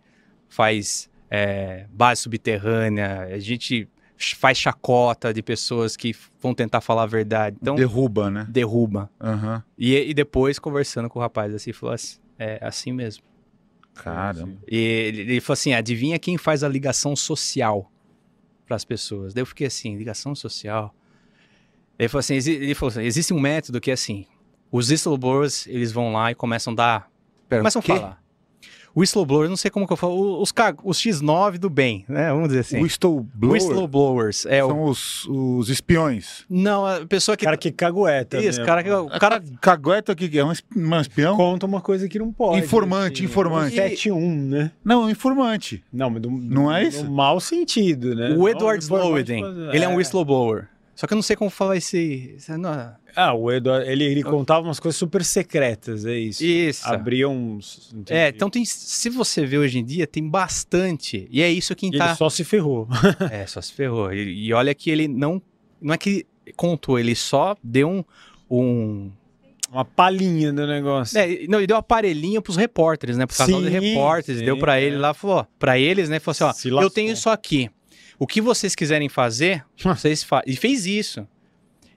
faz 0.50 1.10
é, 1.32 1.86
base 1.92 2.22
subterrânea, 2.22 3.28
a 3.34 3.40
gente 3.40 3.88
faz 4.18 4.58
chacota 4.58 5.34
de 5.34 5.42
pessoas 5.42 5.96
que 5.96 6.16
vão 6.42 6.54
tentar 6.54 6.82
falar 6.82 7.04
a 7.04 7.08
verdade. 7.08 7.58
Então, 7.62 7.76
Derruba, 7.76 8.30
né? 8.30 8.48
derruba. 8.50 9.10
Aham. 9.22 9.64
E, 9.78 9.96
e 9.96 10.14
depois, 10.14 10.58
conversando 10.60 11.10
com 11.10 11.20
o 11.20 11.22
rapaz, 11.22 11.54
assim, 11.54 11.72
falou 11.72 11.94
assim, 11.94 12.18
é 12.40 12.60
assim 12.62 12.92
mesmo. 12.92 13.24
Caramba. 13.94 14.58
E 14.68 14.78
ele, 14.78 15.22
ele 15.22 15.42
falou 15.42 15.54
assim: 15.54 15.74
adivinha 15.74 16.20
quem 16.20 16.38
faz 16.38 16.64
a 16.64 16.70
ligação 16.70 17.16
social 17.16 17.92
para 18.66 18.76
as 18.76 18.86
pessoas? 18.86 19.34
Daí 19.34 19.42
eu 19.42 19.46
fiquei 19.46 19.68
assim: 19.68 19.98
ligação 19.98 20.36
social. 20.36 20.94
Ele 21.98 22.08
falou 22.08 22.20
assim: 22.20 22.36
ele 22.36 22.76
falou 22.76 22.92
assim, 22.92 23.02
existe 23.02 23.34
um 23.34 23.40
método 23.40 23.82
que 23.82 23.90
é 23.90 23.94
assim: 23.96 24.26
os 24.72 24.90
whistleblowers 24.90 25.68
eles 25.68 25.92
vão 25.92 26.14
lá 26.14 26.32
e 26.32 26.36
começam 26.36 26.74
a 26.74 26.76
dar. 26.76 27.12
Pera, 27.50 27.62
começam 27.62 27.80
a 27.80 27.84
falar. 27.84 28.24
Whistleblower, 28.98 29.48
não 29.48 29.56
sei 29.58 29.70
como 29.70 29.86
que 29.86 29.94
eu 29.94 29.98
falo, 29.98 30.42
os, 30.42 30.52
os 30.84 30.98
X9 30.98 31.58
do 31.58 31.70
bem, 31.70 32.04
né? 32.10 32.30
Vamos 32.32 32.48
dizer 32.50 32.62
assim. 32.62 32.82
Whistleblower 32.82 33.54
Whistleblowers. 33.54 34.46
É 34.48 34.64
o. 34.64 34.68
são 34.70 34.84
os, 34.84 35.26
os 35.28 35.70
espiões. 35.70 36.46
Não, 36.50 36.86
a 36.86 37.06
pessoa 37.06 37.38
que. 37.38 37.46
cara 37.46 37.58
que 37.58 37.72
cagueta. 37.72 38.40
Isso, 38.40 38.60
né? 38.60 38.66
cara 38.66 38.84
que. 38.84 38.90
O 38.92 39.08
cara. 39.20 39.44
Cagueta, 39.62 40.12
o 40.14 40.16
que 40.16 40.28
que 40.28 40.40
é? 40.40 40.44
Um 40.46 40.52
es- 40.52 40.64
um 40.76 41.00
espião? 41.00 41.36
conta 41.38 41.66
uma 41.66 41.82
coisa 41.82 42.08
que 42.10 42.18
não 42.18 42.32
pode. 42.32 42.60
Informante, 42.60 43.24
informante. 43.24 43.76
71, 43.76 44.20
né? 44.48 44.72
Não, 44.84 45.04
um 45.04 45.10
informante. 45.10 45.84
Não, 45.94 46.10
mas 46.10 46.22
do, 46.22 46.32
Não 46.32 46.72
é 46.72 46.82
do 46.84 46.88
isso? 46.88 47.12
mau 47.12 47.40
sentido, 47.40 48.16
né? 48.16 48.36
O 48.38 48.48
Edward 48.50 48.84
Snowden. 48.84 49.44
Ele 49.74 49.84
é 49.86 49.88
um 49.88 49.96
whistleblower. 49.96 50.68
Só 50.98 51.06
que 51.06 51.14
eu 51.14 51.16
não 51.16 51.22
sei 51.22 51.36
como 51.36 51.52
falar 51.52 51.78
esse. 51.78 52.36
não- 52.58 52.92
Ah, 53.16 53.32
o 53.32 53.52
Edward, 53.52 53.88
ele, 53.88 54.04
ele 54.04 54.24
contava 54.24 54.66
umas 54.66 54.80
coisas 54.80 54.98
super 54.98 55.24
secretas, 55.24 56.04
é 56.06 56.18
isso. 56.18 56.44
Isso. 56.44 56.88
Abria 56.88 57.30
uns... 57.30 57.94
É, 58.10 58.30
então 58.30 58.50
tem, 58.50 58.66
se 58.66 59.08
você 59.08 59.46
vê 59.46 59.60
hoje 59.60 59.78
em 59.78 59.86
dia, 59.86 60.08
tem 60.08 60.28
bastante. 60.28 61.28
E 61.30 61.40
é 61.44 61.52
isso 61.52 61.72
Ele 61.90 62.00
tá. 62.00 62.16
só 62.16 62.32
se 62.32 62.44
ferrou. 62.44 62.88
É, 63.32 63.46
só 63.46 63.62
se 63.62 63.74
ferrou. 63.74 64.12
E, 64.12 64.48
e 64.48 64.54
olha 64.54 64.74
que 64.74 64.90
ele 64.90 65.08
não. 65.08 65.40
Não 65.80 65.94
é 65.94 65.98
que 66.00 66.26
contou, 66.56 66.98
ele 66.98 67.14
só 67.14 67.56
deu 67.64 67.88
um. 67.88 68.04
um 68.50 69.12
Uma 69.72 69.86
palhinha 69.86 70.52
do 70.52 70.66
negócio. 70.66 71.16
é, 71.20 71.46
não, 71.48 71.60
ele 71.60 71.68
deu 71.68 71.76
um 71.76 71.80
aparelhinho 71.80 72.42
pros 72.42 72.58
repórteres, 72.58 73.18
né? 73.18 73.28
Pro 73.28 73.38
casal 73.38 73.62
de 73.62 73.70
repórteres. 73.70 74.40
sim, 74.40 74.46
deu 74.46 74.58
ele 74.82 74.96
é. 74.96 75.00
lá, 75.00 75.14
falou, 75.14 75.38
ó, 75.38 75.46
pra 75.60 75.78
eles, 75.78 76.10
né? 76.10 76.20
Falou 76.20 76.52
assim: 76.52 76.72
ó, 76.72 76.82
eu 76.82 76.90
tenho 76.90 77.14
isso 77.14 77.30
aqui. 77.30 77.70
O 78.20 78.26
que 78.26 78.42
vocês 78.42 78.76
quiserem 78.76 79.10
fazer, 79.10 79.66
vocês 79.84 80.24
fazem. 80.24 80.54
E 80.54 80.56
fez 80.56 80.86
isso. 80.86 81.28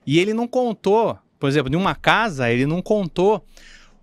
E 0.05 0.19
ele 0.19 0.33
não 0.33 0.47
contou, 0.47 1.17
por 1.39 1.49
exemplo, 1.49 1.71
em 1.71 1.75
uma 1.75 1.95
casa, 1.95 2.51
ele 2.51 2.65
não 2.65 2.81
contou 2.81 3.45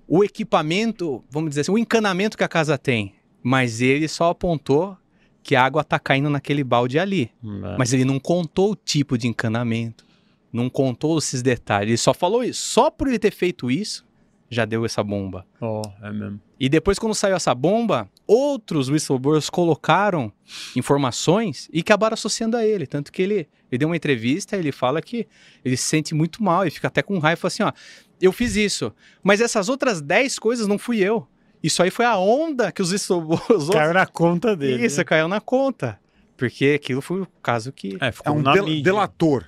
o 0.07 0.25
equipamento, 0.25 1.23
vamos 1.31 1.51
dizer 1.51 1.63
assim, 1.63 1.73
o 1.73 1.79
encanamento 1.79 2.37
que 2.37 2.45
a 2.45 2.49
casa 2.49 2.79
tem. 2.79 3.15
Mas 3.43 3.81
ele 3.81 4.09
só 4.09 4.31
apontou 4.31 4.97
que 5.43 5.55
a 5.55 5.65
água 5.65 5.85
tá 5.85 5.99
caindo 5.99 6.31
naquele 6.31 6.65
balde 6.65 6.99
ali. 6.99 7.31
Mas... 7.43 7.79
Mas 7.79 7.93
ele 7.93 8.05
não 8.05 8.19
contou 8.19 8.73
o 8.73 8.77
tipo 8.77 9.17
de 9.17 9.29
encanamento, 9.29 10.05
não 10.53 10.69
contou 10.69 11.19
esses 11.19 11.43
detalhes. 11.43 11.89
Ele 11.89 11.97
só 11.97 12.15
falou 12.15 12.43
isso. 12.43 12.63
Só 12.63 12.91
por 12.91 13.09
ele 13.09 13.19
ter 13.19 13.31
feito 13.31 13.71
isso, 13.71 14.07
já 14.51 14.65
deu 14.65 14.85
essa 14.85 15.03
bomba. 15.03 15.47
Ó, 15.61 15.83
é 16.03 16.11
mesmo. 16.11 16.41
E 16.59 16.69
depois, 16.69 16.99
quando 16.99 17.15
saiu 17.15 17.37
essa 17.37 17.55
bomba, 17.55 18.09
outros 18.29 18.89
whistleblowers 18.91 19.49
colocaram 19.51 20.31
informações 20.77 21.69
e 21.73 21.81
acabaram 21.81 22.15
associando 22.15 22.57
a 22.57 22.65
ele. 22.65 22.87
Tanto 22.87 23.11
que 23.11 23.23
ele, 23.23 23.49
ele 23.73 23.79
deu 23.79 23.89
uma 23.89 23.97
entrevista 23.97 24.57
ele 24.57 24.71
fala 24.71 25.03
que 25.03 25.27
ele 25.65 25.77
se 25.77 25.85
sente 25.85 26.15
muito 26.15 26.43
mal 26.43 26.67
e 26.67 26.71
fica 26.71 26.87
até 26.89 27.03
com 27.03 27.19
raiva 27.19 27.39
e 27.39 27.41
fala 27.41 27.49
assim: 27.49 27.63
ó, 27.63 27.73
eu 28.21 28.31
fiz 28.33 28.55
isso, 28.55 28.93
mas 29.23 29.41
essas 29.41 29.69
outras 29.69 30.01
10 30.01 30.39
coisas 30.39 30.67
não 30.67 30.79
fui 30.79 30.99
eu. 30.99 31.27
Isso 31.63 31.83
aí 31.83 31.91
foi 31.91 32.05
a 32.05 32.17
onda 32.17 32.71
que 32.71 32.81
os 32.81 32.93
whistleblowers. 32.93 33.69
Caiu 33.73 33.93
na 33.95 34.07
conta 34.07 34.55
dele. 34.55 34.87
Isso, 34.87 34.99
né? 34.99 35.05
caiu 35.05 35.27
na 35.27 35.41
conta. 35.41 35.99
Porque 36.37 36.75
aquilo 36.77 37.01
foi 37.01 37.23
o 37.23 37.27
caso 37.43 37.73
que. 37.73 37.97
É, 38.01 38.09
É 38.09 38.13
ficou 38.13 38.37
um 38.37 38.43
na 38.43 38.53
del- 38.53 38.65
mídia. 38.67 38.85
delator. 38.85 39.45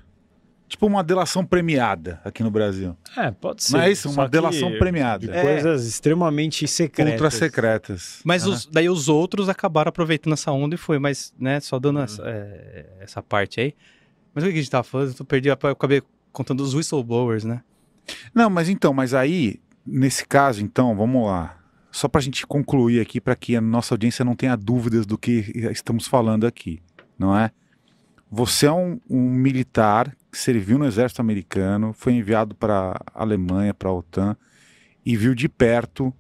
Tipo 0.71 0.87
uma 0.87 1.03
delação 1.03 1.45
premiada 1.45 2.21
aqui 2.25 2.45
no 2.45 2.51
Brasil. 2.51 2.97
É, 3.17 3.33
pode 3.33 3.65
ser. 3.65 3.73
Não 3.73 3.81
é 3.81 3.91
isso? 3.91 4.09
Uma 4.09 4.29
delação 4.29 4.71
premiada. 4.79 5.27
De 5.27 5.33
É. 5.33 5.43
coisas 5.43 5.85
extremamente 5.85 6.67
secretas. 6.69 7.13
Ultra 7.15 7.31
secretas. 7.31 8.21
Mas 8.25 8.45
Aham. 8.45 8.53
os- 8.53 8.67
daí 8.67 8.89
os 8.89 9.09
outros 9.09 9.49
acabaram 9.49 9.89
aproveitando 9.89 10.33
essa 10.35 10.53
onda 10.53 10.77
e 10.77 10.79
foi, 10.79 11.01
mas, 11.01 11.35
né, 11.37 11.59
só 11.59 11.77
dando 11.81 11.99
essa, 11.99 12.23
é, 12.25 12.87
essa 13.01 13.21
parte 13.21 13.61
aí. 13.61 13.75
Mas 14.33 14.45
o 14.45 14.47
que 14.47 14.53
a 14.53 14.57
gente 14.57 14.71
tava 14.71 14.85
falando? 14.85 15.13
Eu 15.19 15.25
perdi, 15.25 15.49
eu 15.49 15.55
acabei 15.55 16.03
contando 16.33 16.61
os 16.63 16.73
whistleblowers, 16.73 17.43
né? 17.43 17.63
Não, 18.33 18.49
mas 18.49 18.69
então, 18.69 18.95
mas 18.95 19.13
aí, 19.13 19.61
nesse 19.85 20.25
caso, 20.25 20.63
então, 20.63 20.95
vamos 20.95 21.27
lá. 21.27 21.59
Só 21.91 22.07
pra 22.07 22.21
gente 22.21 22.47
concluir 22.47 23.01
aqui, 23.01 23.21
para 23.21 23.35
que 23.35 23.57
a 23.57 23.61
nossa 23.61 23.93
audiência 23.95 24.25
não 24.25 24.37
tenha 24.37 24.57
dúvidas 24.57 25.05
do 25.05 25.19
que 25.19 25.51
estamos 25.73 26.07
falando 26.07 26.47
aqui, 26.47 26.81
não 27.19 27.37
é? 27.37 27.51
Você 28.31 28.67
é 28.67 28.73
um, 28.73 29.01
um 29.11 29.29
militar 29.29 30.17
serviu 30.33 30.79
no 30.79 30.87
exército 30.87 31.21
americano, 31.21 31.93
foi 31.93 32.15
enviado 32.15 32.55
para 32.55 33.01
a 33.15 33.23
Alemanha, 33.23 33.75
para 33.75 33.89
a 33.89 33.93
OTAN, 33.93 34.37
e 35.05 35.17
viu 35.17 35.35
de 35.35 35.49
perto 35.49 36.13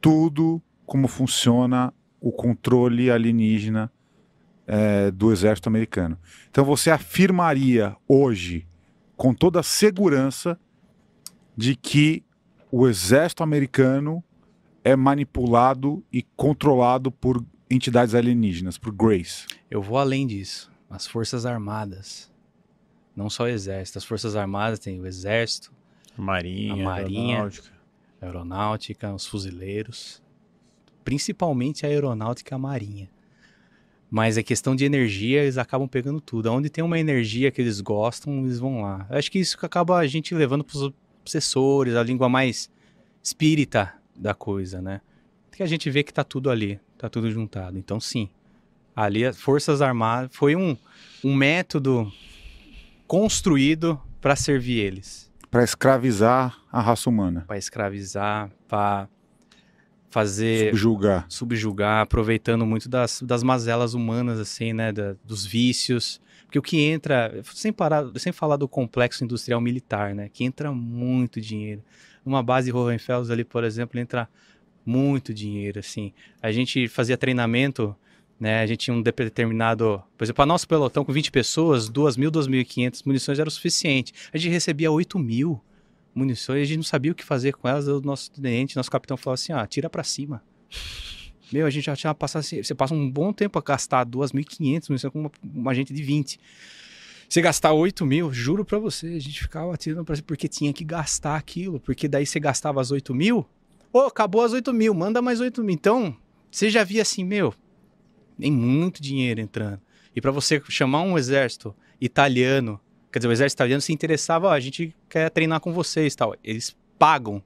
tudo 0.00 0.62
como 0.86 1.06
funciona 1.06 1.92
o 2.20 2.32
controle 2.32 3.10
alienígena 3.10 3.92
eh, 4.66 5.10
do 5.10 5.32
exército 5.32 5.68
americano. 5.68 6.18
Então 6.50 6.64
você 6.64 6.90
afirmaria 6.90 7.96
hoje, 8.06 8.66
com 9.16 9.34
toda 9.34 9.60
a 9.60 9.62
segurança, 9.62 10.58
de 11.56 11.74
que 11.74 12.24
o 12.70 12.86
exército 12.86 13.42
americano 13.42 14.22
é 14.84 14.94
manipulado 14.94 16.04
e 16.12 16.22
controlado 16.36 17.10
por 17.10 17.44
entidades 17.70 18.14
alienígenas, 18.14 18.78
por 18.78 18.92
Grace. 18.92 19.46
Eu 19.70 19.82
vou 19.82 19.98
além 19.98 20.26
disso. 20.26 20.70
As 20.88 21.06
Forças 21.06 21.44
Armadas. 21.44 22.27
Não 23.18 23.28
só 23.28 23.42
o 23.42 23.48
Exército. 23.48 23.98
As 23.98 24.04
Forças 24.04 24.36
Armadas 24.36 24.78
tem 24.78 25.00
o 25.00 25.04
Exército, 25.04 25.72
Marinha, 26.16 26.74
A 26.74 26.76
Marinha. 26.76 27.34
aeronáutica. 27.34 27.72
a 28.22 28.26
Aeronáutica, 28.26 29.12
os 29.12 29.26
Fuzileiros. 29.26 30.22
Principalmente 31.02 31.84
a 31.84 31.88
Aeronáutica 31.88 32.54
e 32.54 32.56
a 32.56 32.58
Marinha. 32.58 33.10
Mas 34.08 34.38
a 34.38 34.42
questão 34.44 34.76
de 34.76 34.84
energia, 34.84 35.42
eles 35.42 35.58
acabam 35.58 35.88
pegando 35.88 36.20
tudo. 36.20 36.52
Onde 36.52 36.70
tem 36.70 36.84
uma 36.84 36.96
energia 36.96 37.50
que 37.50 37.60
eles 37.60 37.80
gostam, 37.80 38.38
eles 38.44 38.60
vão 38.60 38.82
lá. 38.82 39.04
Eu 39.10 39.18
acho 39.18 39.32
que 39.32 39.40
isso 39.40 39.58
que 39.58 39.66
acaba 39.66 39.98
a 39.98 40.06
gente 40.06 40.32
levando 40.32 40.62
para 40.62 40.76
os 40.76 40.92
obsessores, 41.20 41.96
a 41.96 42.04
língua 42.04 42.28
mais 42.28 42.70
espírita 43.20 43.94
da 44.14 44.32
coisa, 44.32 44.80
né? 44.80 45.00
Que 45.50 45.64
a 45.64 45.66
gente 45.66 45.90
vê 45.90 46.04
que 46.04 46.14
tá 46.14 46.22
tudo 46.22 46.50
ali, 46.50 46.78
tá 46.96 47.08
tudo 47.08 47.28
juntado. 47.32 47.76
Então, 47.76 47.98
sim, 47.98 48.28
ali 48.94 49.24
as 49.24 49.40
Forças 49.40 49.82
Armadas 49.82 50.30
foi 50.32 50.54
um, 50.54 50.76
um 51.24 51.34
método 51.34 52.12
construído 53.08 54.00
para 54.20 54.36
servir 54.36 54.78
eles 54.80 55.32
Para 55.50 55.64
escravizar 55.64 56.56
a 56.70 56.80
raça 56.80 57.08
humana. 57.10 57.44
para 57.48 57.56
escravizar, 57.58 58.50
para 58.68 59.08
fazer 60.10 60.70
Subjugar. 60.70 61.26
subjugar, 61.28 62.02
aproveitando 62.02 62.64
muito 62.64 62.88
das, 62.88 63.20
das 63.22 63.42
mazelas 63.42 63.94
humanas, 63.94 64.38
assim, 64.38 64.72
né? 64.72 64.92
da- 64.92 65.16
dos 65.24 65.44
vícios. 65.44 66.20
Porque 66.44 66.58
o 66.58 66.62
que 66.62 66.80
entra, 66.80 67.40
sem, 67.44 67.70
parar, 67.72 68.04
sem 68.16 68.32
falar 68.32 68.56
do 68.56 68.66
complexo 68.66 69.22
industrial 69.22 69.60
militar, 69.60 70.14
né? 70.14 70.30
Que 70.32 70.44
entra 70.44 70.72
muito 70.72 71.42
dinheiro. 71.42 71.82
Numa 72.24 72.42
base 72.42 72.72
Hohenfels 72.72 73.28
ali, 73.30 73.44
por 73.44 73.64
exemplo, 73.64 74.00
entra 74.00 74.26
muito 74.84 75.34
dinheiro, 75.34 75.78
assim. 75.80 76.14
A 76.42 76.50
gente 76.50 76.88
fazia 76.88 77.18
treinamento, 77.18 77.94
né? 78.38 78.62
A 78.62 78.66
gente 78.66 78.80
tinha 78.80 78.94
um 78.94 79.02
determinado... 79.02 80.02
Por 80.16 80.24
exemplo, 80.24 80.36
para 80.36 80.46
nosso 80.46 80.66
pelotão 80.66 81.04
com 81.04 81.12
20 81.12 81.30
pessoas, 81.30 81.90
2.000, 81.90 82.30
2.500 82.30 83.02
munições 83.04 83.38
era 83.38 83.48
o 83.48 83.52
suficiente. 83.52 84.12
A 84.32 84.38
gente 84.38 84.52
recebia 84.52 84.90
8 84.90 85.18
mil 85.18 85.60
munições, 86.14 86.62
a 86.62 86.64
gente 86.64 86.78
não 86.78 86.84
sabia 86.84 87.12
o 87.12 87.14
que 87.14 87.24
fazer 87.24 87.52
com 87.52 87.68
elas. 87.68 87.88
O 87.88 88.00
nosso 88.00 88.30
tenente, 88.30 88.76
nosso 88.76 88.90
capitão 88.90 89.16
falou 89.16 89.34
assim, 89.34 89.52
ó, 89.52 89.64
tira 89.66 89.88
para 89.88 90.04
cima. 90.04 90.42
Meu, 91.52 91.66
a 91.66 91.70
gente 91.70 91.84
já 91.84 91.96
tinha 91.96 92.14
passado 92.14 92.40
assim, 92.40 92.62
você 92.62 92.74
passa 92.74 92.92
um 92.92 93.10
bom 93.10 93.32
tempo 93.32 93.58
a 93.58 93.62
gastar 93.62 94.04
2.500 94.04 94.88
munições 94.90 95.12
com 95.12 95.20
uma, 95.20 95.30
uma 95.42 95.74
gente 95.74 95.94
de 95.94 96.02
20. 96.02 96.38
Você 97.28 97.42
gastar 97.42 97.72
8 97.72 98.06
mil, 98.06 98.32
juro 98.32 98.64
pra 98.64 98.78
você, 98.78 99.06
a 99.06 99.20
gente 99.20 99.40
ficava 99.40 99.74
atirando 99.74 100.04
cima, 100.14 100.24
porque 100.26 100.48
tinha 100.48 100.72
que 100.72 100.82
gastar 100.82 101.36
aquilo, 101.36 101.78
porque 101.78 102.08
daí 102.08 102.24
você 102.24 102.40
gastava 102.40 102.80
as 102.80 102.90
8 102.90 103.14
mil, 103.14 103.46
ô, 103.92 104.00
acabou 104.00 104.42
as 104.42 104.52
8 104.52 104.72
mil, 104.72 104.94
manda 104.94 105.20
mais 105.20 105.40
8 105.40 105.62
mil. 105.62 105.74
Então, 105.74 106.16
você 106.50 106.70
já 106.70 106.82
via 106.84 107.02
assim, 107.02 107.24
meu, 107.24 107.54
tem 108.40 108.50
muito 108.52 109.02
dinheiro 109.02 109.40
entrando. 109.40 109.80
E 110.14 110.20
pra 110.20 110.30
você 110.30 110.60
chamar 110.68 111.02
um 111.02 111.18
exército 111.18 111.74
italiano, 112.00 112.80
quer 113.12 113.18
dizer, 113.18 113.28
o 113.28 113.32
exército 113.32 113.56
italiano 113.58 113.80
se 113.80 113.92
interessava, 113.92 114.48
ó, 114.48 114.50
a 114.50 114.60
gente 114.60 114.94
quer 115.08 115.30
treinar 115.30 115.60
com 115.60 115.72
vocês 115.72 116.14
tal. 116.14 116.34
Eles 116.42 116.76
pagam, 116.98 117.42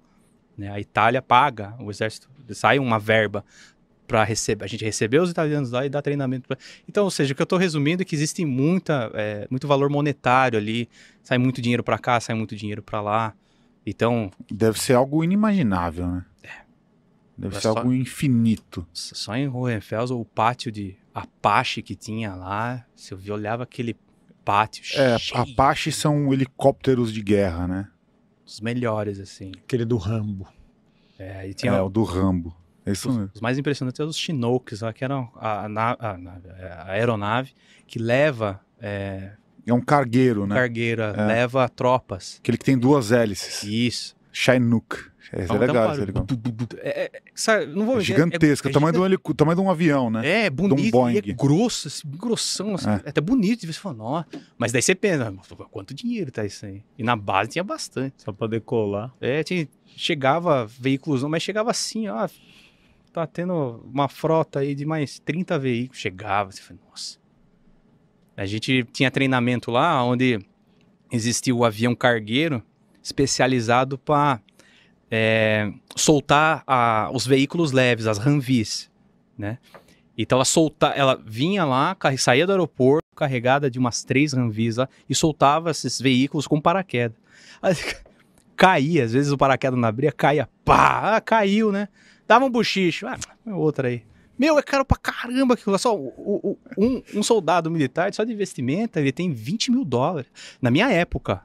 né? 0.56 0.70
A 0.70 0.80
Itália 0.80 1.20
paga, 1.20 1.74
o 1.80 1.90
exército, 1.90 2.28
sai 2.50 2.78
uma 2.78 2.98
verba 2.98 3.44
para 4.06 4.24
receber, 4.24 4.64
a 4.64 4.68
gente 4.68 4.84
receber 4.84 5.20
os 5.20 5.30
italianos 5.30 5.70
lá 5.70 5.86
e 5.86 5.88
dar 5.88 6.02
treinamento. 6.02 6.46
Pra... 6.46 6.58
Então, 6.88 7.04
ou 7.04 7.10
seja, 7.10 7.32
o 7.32 7.36
que 7.36 7.40
eu 7.40 7.44
estou 7.44 7.58
resumindo 7.58 8.02
é 8.02 8.04
que 8.04 8.14
existe 8.14 8.44
muita, 8.44 9.10
é, 9.14 9.46
muito 9.50 9.66
valor 9.66 9.88
monetário 9.88 10.58
ali, 10.58 10.88
sai 11.22 11.38
muito 11.38 11.62
dinheiro 11.62 11.82
para 11.82 11.98
cá, 11.98 12.20
sai 12.20 12.34
muito 12.34 12.54
dinheiro 12.54 12.82
para 12.82 13.00
lá. 13.00 13.34
Então, 13.86 14.30
Deve 14.50 14.78
ser 14.78 14.94
algo 14.94 15.24
inimaginável, 15.24 16.06
né? 16.06 16.24
Deve 17.42 17.56
É 17.56 17.60
ser 17.60 17.68
só- 17.72 17.78
algo 17.78 17.92
infinito. 17.92 18.86
só 18.92 19.34
em 19.36 19.48
Hohenfels, 19.48 20.10
o 20.12 20.24
pátio 20.24 20.70
de 20.72 20.96
Apache 21.14 21.82
que 21.82 21.94
tinha 21.96 22.34
lá, 22.34 22.86
se 22.96 23.12
eu 23.12 23.18
olhava 23.34 23.64
aquele 23.64 23.96
pátio 24.44 24.82
É, 24.98 25.18
cheio, 25.18 25.40
Apache 25.42 25.90
são 25.92 26.32
helicópteros 26.32 27.12
de 27.12 27.20
guerra, 27.20 27.66
né? 27.66 27.88
os 28.46 28.60
melhores, 28.60 29.18
assim. 29.18 29.52
Aquele 29.64 29.84
do 29.84 29.96
Rambo. 29.96 30.46
É, 31.18 31.48
e 31.48 31.54
tinha 31.54 31.72
É, 31.72 31.80
o 31.82 31.88
do 31.88 32.02
Rambo. 32.04 32.54
É 32.84 32.92
isso 32.92 33.08
Os, 33.08 33.16
mesmo. 33.16 33.30
os 33.34 33.40
mais 33.40 33.58
impressionantes 33.58 33.98
eram 34.00 34.10
os 34.10 34.16
Chinooks, 34.16 34.80
lá, 34.82 34.92
que 34.92 35.02
eram 35.04 35.30
a, 35.36 35.60
a 35.62 35.64
a 35.64 35.68
na- 36.18 36.40
a 36.86 36.90
aeronave 36.92 37.52
que 37.86 37.98
leva 37.98 38.60
é, 38.80 39.32
É 39.66 39.72
um 39.72 39.80
cargueiro, 39.80 40.46
né? 40.46 40.54
cargueira, 40.54 41.14
É. 41.16 41.24
leva 41.26 41.68
tropas. 41.68 42.38
Aquele 42.40 42.58
que 42.58 42.64
tem 42.64 42.76
duas 42.78 43.10
hélices. 43.12 43.62
Isso. 43.62 44.16
Chinook. 44.32 44.96
Esse 45.32 45.52
é 45.52 45.58
legal 45.58 45.92
esse 45.92 46.02
helicóptero. 46.02 46.40
É, 46.78 47.04
é, 47.04 47.22
sabe, 47.34 47.66
não 47.66 47.86
vou 47.86 47.98
É 47.98 48.00
gigantesco, 48.00 48.66
é, 48.66 48.70
o 48.70 48.74
tamanho, 48.74 49.00
um 49.00 49.06
helico- 49.06 49.32
tamanho 49.32 49.56
de 49.56 49.62
um 49.62 49.70
avião, 49.70 50.10
né? 50.10 50.26
É, 50.46 50.50
bonito, 50.50 51.08
e 51.10 51.18
é 51.18 51.32
grosso, 51.32 51.88
assim, 51.88 52.02
grossão, 52.10 52.74
assim, 52.74 52.88
É. 52.90 52.94
é. 53.04 53.08
até 53.08 53.20
bonito 53.20 53.66
de 53.66 53.72
fala, 53.72 53.94
nossa. 53.96 54.26
Mas 54.58 54.72
daí 54.72 54.82
você 54.82 54.94
pensa, 54.94 55.32
quanto 55.70 55.94
dinheiro 55.94 56.30
tá 56.30 56.44
isso 56.44 56.66
aí? 56.66 56.82
E 56.98 57.02
na 57.02 57.14
base 57.16 57.50
tinha 57.50 57.64
bastante. 57.64 58.22
Só 58.22 58.32
pra 58.32 58.46
decolar. 58.46 59.14
É, 59.20 59.42
tinha, 59.42 59.66
chegava 59.96 60.66
veículos, 60.66 61.22
mas 61.24 61.42
chegava 61.42 61.70
assim, 61.70 62.08
ó, 62.08 62.28
tá 63.12 63.26
tendo 63.26 63.82
uma 63.92 64.08
frota 64.08 64.58
aí 64.60 64.74
de 64.74 64.84
mais 64.84 65.18
30 65.18 65.58
veículos. 65.58 66.00
Chegava, 66.00 66.50
você 66.50 66.60
fala, 66.60 66.80
nossa. 66.90 67.18
A 68.36 68.44
gente 68.44 68.84
tinha 68.92 69.10
treinamento 69.10 69.70
lá, 69.70 70.02
onde 70.04 70.38
existia 71.10 71.54
o 71.54 71.64
avião 71.64 71.94
cargueiro 71.94 72.62
especializado 73.02 73.98
para 73.98 74.40
soltar 75.96 76.62
a- 76.66 77.10
os 77.12 77.26
veículos 77.26 77.72
leves, 77.72 78.06
as 78.06 78.18
Humvees, 78.18 78.90
né? 79.36 79.58
Então 80.16 80.36
ela 80.36 80.44
solta, 80.44 80.88
ela 80.88 81.20
vinha 81.24 81.64
lá, 81.64 81.96
saía 82.18 82.46
do 82.46 82.52
aeroporto, 82.52 83.02
carregada 83.16 83.70
de 83.70 83.78
umas 83.78 84.04
três 84.04 84.32
Humvees 84.34 84.76
lá, 84.76 84.88
e 85.08 85.14
soltava 85.14 85.70
esses 85.70 86.00
veículos 86.00 86.46
com 86.46 86.60
paraquedas. 86.60 87.16
Aí, 87.60 87.74
caía, 88.56 89.04
às 89.04 89.12
vezes 89.12 89.32
o 89.32 89.38
paraquedas 89.38 89.78
não 89.78 89.88
abria, 89.88 90.12
caía, 90.12 90.48
pá, 90.64 91.16
ah, 91.16 91.20
caiu, 91.20 91.72
né? 91.72 91.88
Dava 92.28 92.44
um 92.44 92.50
bochicho, 92.50 93.06
ah, 93.06 93.18
outra 93.46 93.88
aí. 93.88 94.02
Meu, 94.38 94.58
é 94.58 94.62
caro 94.62 94.84
pra 94.84 94.96
caramba 94.96 95.54
aquilo. 95.54 95.78
Só 95.78 95.94
o- 95.96 96.08
o- 96.16 96.58
um, 96.78 97.02
um 97.14 97.22
soldado 97.22 97.70
militar, 97.70 98.12
só 98.14 98.24
de 98.24 98.34
vestimenta, 98.34 98.98
ele 99.00 99.12
tem 99.12 99.30
20 99.32 99.70
mil 99.70 99.84
dólares. 99.84 100.30
Na 100.60 100.70
minha 100.70 100.90
época, 100.90 101.42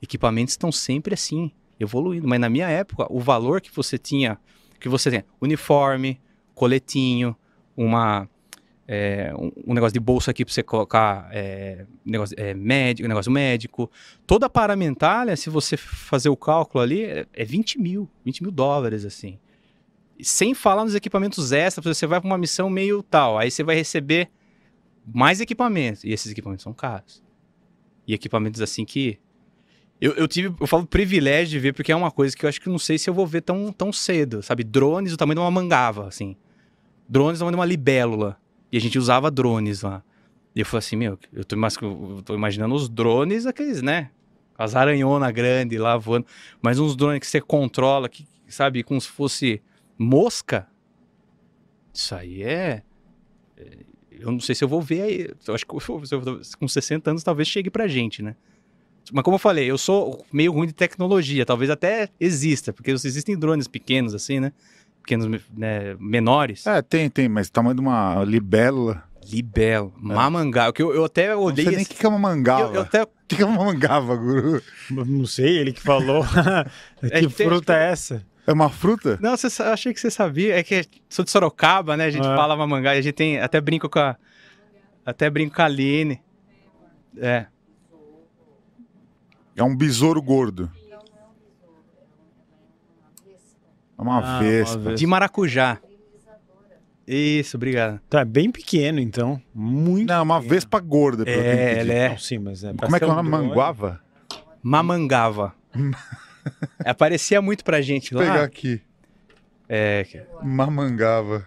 equipamentos 0.00 0.52
estão 0.52 0.70
sempre 0.70 1.14
assim, 1.14 1.50
evoluindo. 1.78 2.26
Mas 2.26 2.40
na 2.40 2.48
minha 2.48 2.68
época, 2.68 3.06
o 3.10 3.20
valor 3.20 3.60
que 3.60 3.74
você 3.74 3.98
tinha, 3.98 4.38
que 4.80 4.88
você 4.88 5.10
tem, 5.10 5.24
uniforme, 5.40 6.20
coletinho, 6.54 7.36
uma 7.76 8.28
é, 8.88 9.32
um, 9.36 9.50
um 9.66 9.74
negócio 9.74 9.92
de 9.92 10.00
bolsa 10.00 10.30
aqui 10.30 10.44
para 10.44 10.54
você 10.54 10.62
colocar 10.62 11.28
é, 11.32 11.84
negócio, 12.04 12.36
é, 12.38 12.54
médico, 12.54 13.08
negócio 13.08 13.32
médico. 13.32 13.90
Toda 14.26 14.46
a 14.46 14.50
paramentalha, 14.50 15.36
se 15.36 15.50
você 15.50 15.76
fazer 15.76 16.28
o 16.28 16.36
cálculo 16.36 16.82
ali, 16.82 17.02
é, 17.02 17.26
é 17.32 17.44
20 17.44 17.80
mil, 17.80 18.08
20 18.24 18.42
mil 18.42 18.52
dólares, 18.52 19.04
assim. 19.04 19.38
Sem 20.20 20.54
falar 20.54 20.84
nos 20.84 20.94
equipamentos 20.94 21.52
extras, 21.52 21.84
você 21.84 22.06
vai 22.06 22.20
para 22.20 22.28
uma 22.28 22.38
missão 22.38 22.70
meio 22.70 23.02
tal, 23.02 23.36
aí 23.36 23.50
você 23.50 23.62
vai 23.62 23.74
receber 23.74 24.30
mais 25.04 25.40
equipamentos. 25.40 26.04
E 26.04 26.10
esses 26.10 26.30
equipamentos 26.30 26.62
são 26.62 26.72
caros. 26.72 27.22
E 28.06 28.14
equipamentos 28.14 28.60
assim 28.60 28.84
que. 28.84 29.18
Eu, 30.00 30.12
eu 30.12 30.28
tive, 30.28 30.54
eu 30.60 30.66
falo 30.66 30.86
privilégio 30.86 31.52
de 31.52 31.58
ver, 31.58 31.72
porque 31.72 31.90
é 31.90 31.96
uma 31.96 32.10
coisa 32.10 32.36
que 32.36 32.44
eu 32.44 32.48
acho 32.48 32.60
que 32.60 32.68
não 32.68 32.78
sei 32.78 32.98
se 32.98 33.08
eu 33.08 33.14
vou 33.14 33.26
ver 33.26 33.40
tão, 33.40 33.72
tão 33.72 33.92
cedo, 33.92 34.42
sabe? 34.42 34.62
Drones 34.62 35.12
do 35.12 35.16
tamanho 35.16 35.36
de 35.36 35.40
uma 35.40 35.50
mangava, 35.50 36.06
assim. 36.06 36.36
Drones 37.08 37.38
do 37.38 37.42
tamanho 37.42 37.56
de 37.56 37.60
uma 37.60 37.64
libélula. 37.66 38.38
E 38.70 38.76
a 38.76 38.80
gente 38.80 38.98
usava 38.98 39.30
drones 39.30 39.82
lá. 39.82 40.02
E 40.54 40.60
eu 40.60 40.66
falei 40.66 40.78
assim, 40.80 40.96
meu, 40.96 41.18
eu 41.32 41.44
tô, 41.44 41.56
eu 41.56 42.22
tô 42.22 42.34
imaginando 42.34 42.74
os 42.74 42.88
drones, 42.88 43.46
aqueles, 43.46 43.80
né? 43.80 44.10
As 44.58 44.74
aranhonas 44.74 45.30
grandes 45.32 45.78
lá 45.78 45.96
voando. 45.96 46.26
Mas 46.60 46.78
uns 46.78 46.94
drones 46.96 47.20
que 47.20 47.26
você 47.26 47.40
controla, 47.40 48.08
que, 48.08 48.26
sabe, 48.48 48.82
como 48.82 49.00
se 49.00 49.08
fosse 49.08 49.62
mosca. 49.98 50.66
Isso 51.92 52.14
aí 52.14 52.42
é. 52.42 52.82
é- 53.56 53.86
Eu 54.10 54.32
não 54.32 54.40
sei 54.40 54.54
se 54.54 54.64
eu 54.64 54.68
vou 54.68 54.80
ver 54.80 55.02
aí. 55.02 55.30
Eu 55.46 55.54
acho 55.54 55.66
que 55.66 55.74
eu 55.74 56.40
com 56.58 56.68
60 56.68 57.10
anos 57.10 57.22
talvez 57.22 57.48
chegue 57.48 57.70
pra 57.70 57.86
gente, 57.86 58.22
né? 58.22 58.34
Mas 59.12 59.22
como 59.22 59.34
eu 59.36 59.38
falei, 59.38 59.70
eu 59.70 59.78
sou 59.78 60.24
meio 60.32 60.52
ruim 60.52 60.66
de 60.66 60.72
tecnologia. 60.72 61.46
Talvez 61.46 61.70
até 61.70 62.08
exista, 62.18 62.72
porque 62.72 62.90
existem 62.90 63.38
drones 63.38 63.68
pequenos 63.68 64.14
assim, 64.14 64.40
né? 64.40 64.52
Pequenos, 65.02 65.40
né, 65.56 65.96
menores. 66.00 66.66
É, 66.66 66.82
tem, 66.82 67.08
tem, 67.08 67.28
mas 67.28 67.48
tamanho 67.48 67.74
de 67.76 67.80
uma 67.80 68.24
libélula. 68.24 69.04
Libelo, 69.28 69.92
mamangá. 69.96 70.72
Que 70.72 70.82
eu, 70.82 70.94
eu 70.94 71.04
até 71.04 71.34
Não 71.34 71.42
olhei. 71.42 71.64
sei 71.64 71.76
nem 71.76 71.84
o 71.84 71.88
que 71.88 72.04
é 72.06 72.08
uma 72.08 72.18
mangava. 72.18 72.62
eu, 72.70 72.74
eu 72.74 72.80
até 72.82 73.02
O 73.06 73.08
que 73.28 73.42
é 73.42 73.44
uma 73.44 73.64
mangava, 73.64 74.14
guru? 74.14 74.62
Não 74.90 75.26
sei, 75.26 75.58
ele 75.58 75.72
que 75.72 75.80
falou. 75.80 76.24
É, 77.02 77.20
que 77.20 77.28
tem- 77.28 77.46
fruta 77.48 77.74
é 77.76 77.90
essa? 77.90 78.24
É 78.46 78.52
uma 78.52 78.70
fruta? 78.70 79.18
Não, 79.20 79.36
você, 79.36 79.60
eu 79.62 79.66
achei 79.72 79.92
que 79.92 79.98
você 80.00 80.10
sabia. 80.12 80.56
É 80.56 80.62
que 80.62 80.84
sou 81.08 81.24
de 81.24 81.30
Sorocaba, 81.32 81.96
né? 81.96 82.04
A 82.06 82.10
gente 82.10 82.26
Ah. 82.26 82.36
fala 82.36 82.56
mamangá 82.56 82.94
e 82.94 82.98
a 82.98 83.02
gente 83.02 83.14
tem. 83.14 83.40
Até 83.40 83.60
brinco 83.60 83.88
com 83.88 83.98
a. 83.98 84.16
Até 85.04 85.28
brinco 85.28 85.56
com 85.56 85.62
a 85.62 85.64
Aline. 85.64 86.20
É. 87.18 87.46
É 89.56 89.62
um 89.64 89.74
besouro 89.74 90.20
gordo. 90.22 90.70
É 93.98 94.02
uma 94.02 94.16
Ah, 94.16 94.20
uma 94.20 94.38
vespa. 94.40 94.78
vespa. 94.78 94.94
De 94.94 95.06
maracujá. 95.06 95.78
Isso, 97.06 97.56
obrigado. 97.56 98.00
Tá 98.10 98.24
bem 98.24 98.50
pequeno, 98.50 98.98
então. 98.98 99.40
Muito. 99.54 100.08
Não, 100.08 100.16
é 100.16 100.20
uma 100.22 100.40
vespa 100.40 100.80
gorda. 100.80 101.24
pelo 101.24 101.40
que 101.40 101.46
eu 101.48 101.52
É, 101.52 101.78
ela 101.78 101.92
é 101.92 102.08
Não, 102.10 102.18
sim, 102.18 102.38
mas 102.38 102.64
é. 102.64 102.72
Como 102.74 102.96
é 102.96 102.98
que 102.98 103.04
é 103.04 103.08
ser 103.08 103.12
o 103.12 103.12
um 103.12 103.16
nome? 103.16 103.30
drone. 103.30 103.48
Manguava? 103.48 104.00
Mamangava. 104.62 105.54
Aparecia 106.84 107.40
muito 107.40 107.64
pra 107.64 107.80
gente 107.80 108.12
Vou 108.12 108.22
pegar 108.22 108.34
lá. 108.36 108.42
aqui. 108.44 108.80
É, 109.68 110.04
Mamangava. 110.42 111.46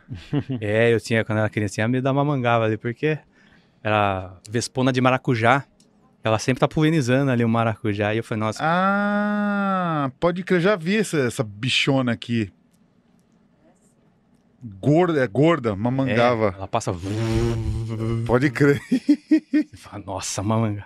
é, 0.60 0.94
eu 0.94 1.00
tinha, 1.00 1.24
quando 1.24 1.38
era 1.40 1.50
criança, 1.50 1.76
tinha 1.76 1.88
medo 1.88 2.04
da 2.04 2.12
mamangava 2.14 2.66
ali, 2.66 2.78
porque 2.78 3.18
era 3.84 4.34
vespona 4.50 4.92
de 4.92 5.00
maracujá. 5.02 5.66
Ela 6.24 6.38
sempre 6.38 6.60
tá 6.60 6.68
pulverizando 6.68 7.32
ali 7.32 7.44
o 7.46 7.50
maracujá. 7.50 8.14
E 8.14 8.18
eu 8.18 8.24
falei, 8.24 8.40
nossa, 8.42 8.60
Ah, 8.62 10.12
pode 10.20 10.44
crer, 10.44 10.60
já 10.62 10.76
vi 10.76 10.98
essa, 10.98 11.18
essa 11.20 11.44
bichona 11.44 12.12
aqui. 12.12 12.52
Gorda, 14.62 15.24
é 15.24 15.28
gorda, 15.28 15.70
é, 15.70 15.76
mamangava. 15.76 16.54
ela 16.58 16.68
passa. 16.68 16.94
Pode 18.26 18.50
crer. 18.52 18.82
Você 18.90 19.68
fala, 19.78 20.04
nossa, 20.06 20.44
mamanga. 20.44 20.86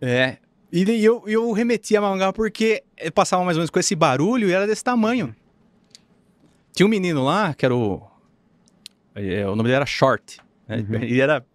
É. 0.00 0.38
E 0.72 0.82
eu, 1.04 1.22
eu 1.26 1.52
remeti 1.52 1.96
a 1.96 2.00
mamanga 2.00 2.32
porque 2.32 2.82
passava 3.14 3.44
mais 3.44 3.56
ou 3.56 3.60
menos 3.60 3.70
com 3.70 3.78
esse 3.78 3.94
barulho 3.94 4.48
e 4.48 4.52
era 4.52 4.66
desse 4.66 4.82
tamanho. 4.82 5.34
Tinha 6.72 6.86
um 6.86 6.90
menino 6.90 7.24
lá 7.24 7.54
que 7.54 7.64
era 7.64 7.74
o. 7.74 8.02
é, 9.14 9.46
o 9.46 9.50
nome 9.54 9.62
dele 9.64 9.76
era 9.76 9.86
Short. 9.86 10.38
Né? 10.66 10.84
Ele 11.02 11.20
era 11.20 11.46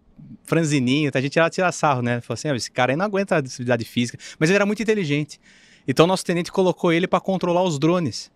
franzininho, 0.44 1.08
então 1.08 1.18
a 1.18 1.22
gente 1.22 1.36
ia 1.36 1.50
tirar 1.50 1.72
sarro, 1.72 2.02
né? 2.02 2.20
Falou 2.20 2.34
assim: 2.34 2.48
ah, 2.48 2.56
esse 2.56 2.70
cara 2.70 2.92
aí 2.92 2.96
não 2.96 3.06
aguenta 3.06 3.36
a 3.36 3.38
atividade 3.38 3.84
física. 3.84 4.18
Mas 4.38 4.50
ele 4.50 4.56
era 4.56 4.66
muito 4.66 4.82
inteligente. 4.82 5.40
Então 5.86 6.06
nosso 6.06 6.24
tenente 6.24 6.52
colocou 6.52 6.92
ele 6.92 7.06
para 7.06 7.20
controlar 7.20 7.62
os 7.62 7.78
drones. 7.78 8.30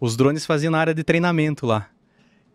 Os 0.00 0.16
drones 0.16 0.46
faziam 0.46 0.70
na 0.70 0.78
área 0.78 0.94
de 0.94 1.04
treinamento 1.04 1.66
lá. 1.66 1.88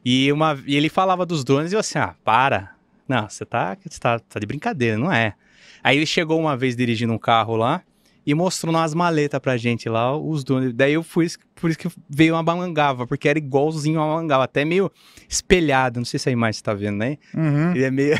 E, 0.03 0.31
uma, 0.31 0.57
e 0.65 0.75
ele 0.75 0.89
falava 0.89 1.25
dos 1.25 1.43
drones 1.43 1.71
e 1.71 1.75
eu 1.75 1.79
assim: 1.79 1.99
ah, 1.99 2.15
para. 2.23 2.75
Não, 3.07 3.29
você 3.29 3.45
tá, 3.45 3.77
você 3.83 3.99
tá, 3.99 4.19
tá 4.19 4.39
de 4.39 4.45
brincadeira, 4.45 4.97
não 4.97 5.11
é? 5.11 5.35
Aí 5.83 5.97
ele 5.97 6.05
chegou 6.05 6.39
uma 6.39 6.57
vez 6.57 6.75
dirigindo 6.75 7.13
um 7.13 7.17
carro 7.19 7.55
lá 7.55 7.83
e 8.25 8.33
mostrou 8.33 8.73
nas 8.73 8.93
maletas 8.95 9.39
pra 9.39 9.55
gente 9.55 9.87
lá 9.87 10.17
os 10.17 10.43
drones. 10.43 10.73
Daí 10.73 10.93
eu 10.93 11.03
fui, 11.03 11.27
por 11.53 11.69
isso 11.69 11.77
que 11.77 11.87
veio 12.09 12.33
uma 12.33 12.41
mangava, 12.41 13.05
porque 13.05 13.29
era 13.29 13.37
igualzinho 13.37 13.99
uma 13.99 14.15
mangava, 14.15 14.45
até 14.45 14.65
meio 14.65 14.91
espelhado. 15.29 15.99
Não 15.99 16.05
sei 16.05 16.19
se 16.19 16.27
a 16.27 16.31
imagem 16.31 16.53
você 16.53 16.63
tá 16.63 16.73
vendo, 16.73 16.97
né? 16.97 17.17
Uhum. 17.35 17.71
Ele 17.71 17.83
é 17.83 17.91
meio 17.91 18.17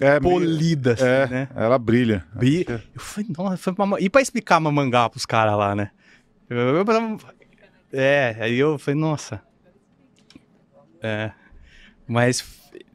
É, 0.00 0.18
polida, 0.18 0.92
assim, 0.94 1.04
é, 1.04 1.26
né? 1.26 1.48
ela 1.54 1.78
brilha. 1.78 2.24
E 2.42 2.64
eu 2.68 3.00
falei, 3.00 3.28
nossa, 3.36 3.56
foi 3.58 3.74
uma... 3.84 4.00
e 4.00 4.08
pra 4.08 4.22
explicar 4.22 4.58
mamangá 4.58 5.08
pros 5.08 5.26
caras 5.26 5.56
lá, 5.56 5.74
né? 5.74 5.90
Eu- 6.48 6.56
eu- 6.58 6.76
eu- 6.84 7.18
É, 7.92 8.36
aí 8.40 8.58
eu 8.58 8.78
falei, 8.78 8.98
nossa. 8.98 9.42
É. 11.02 11.30
Mas. 12.06 12.44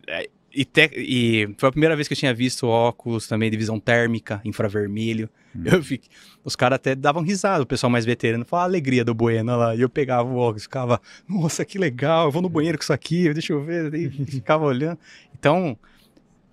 é, 0.08 0.30
E, 0.54 0.66
te- 0.66 0.90
e 0.96 1.54
foi 1.60 1.70
a 1.70 1.72
primeira 1.72 1.96
vez 1.96 2.08
que 2.08 2.16
eu 2.16 2.18
tinha 2.18 2.34
visto 2.34 2.66
óculos 2.68 3.28
também 3.28 3.52
de 3.52 3.58
visão 3.58 3.80
térmica, 3.80 4.42
infravermelho. 4.44 5.30
Eu 5.64 5.84
fiquei, 5.84 6.10
os 6.44 6.56
caras 6.56 6.78
até 6.78 6.96
davam 6.96 7.22
risada, 7.22 7.62
o 7.64 7.66
pessoal 7.68 7.92
mais 7.92 8.06
veterano 8.06 8.44
falava 8.44 8.66
a 8.68 8.70
alegria 8.70 9.06
do 9.06 9.14
Bueno 9.14 9.56
lá. 9.56 9.76
E 9.76 9.82
eu 9.82 9.90
pegava 9.90 10.28
o 10.28 10.38
óculos, 10.38 10.64
ficava, 10.64 11.00
nossa, 11.30 11.64
que 11.64 11.78
legal, 11.78 12.26
eu 12.26 12.32
vou 12.32 12.42
no 12.42 12.50
banheiro 12.50 12.76
com 12.78 12.82
isso 12.84 12.94
aqui, 12.94 13.32
deixa 13.34 13.54
eu 13.54 13.64
ver. 13.64 13.94
E 13.94 14.10
ficava 14.26 14.66
olhando. 14.66 14.98
Então, 15.38 15.78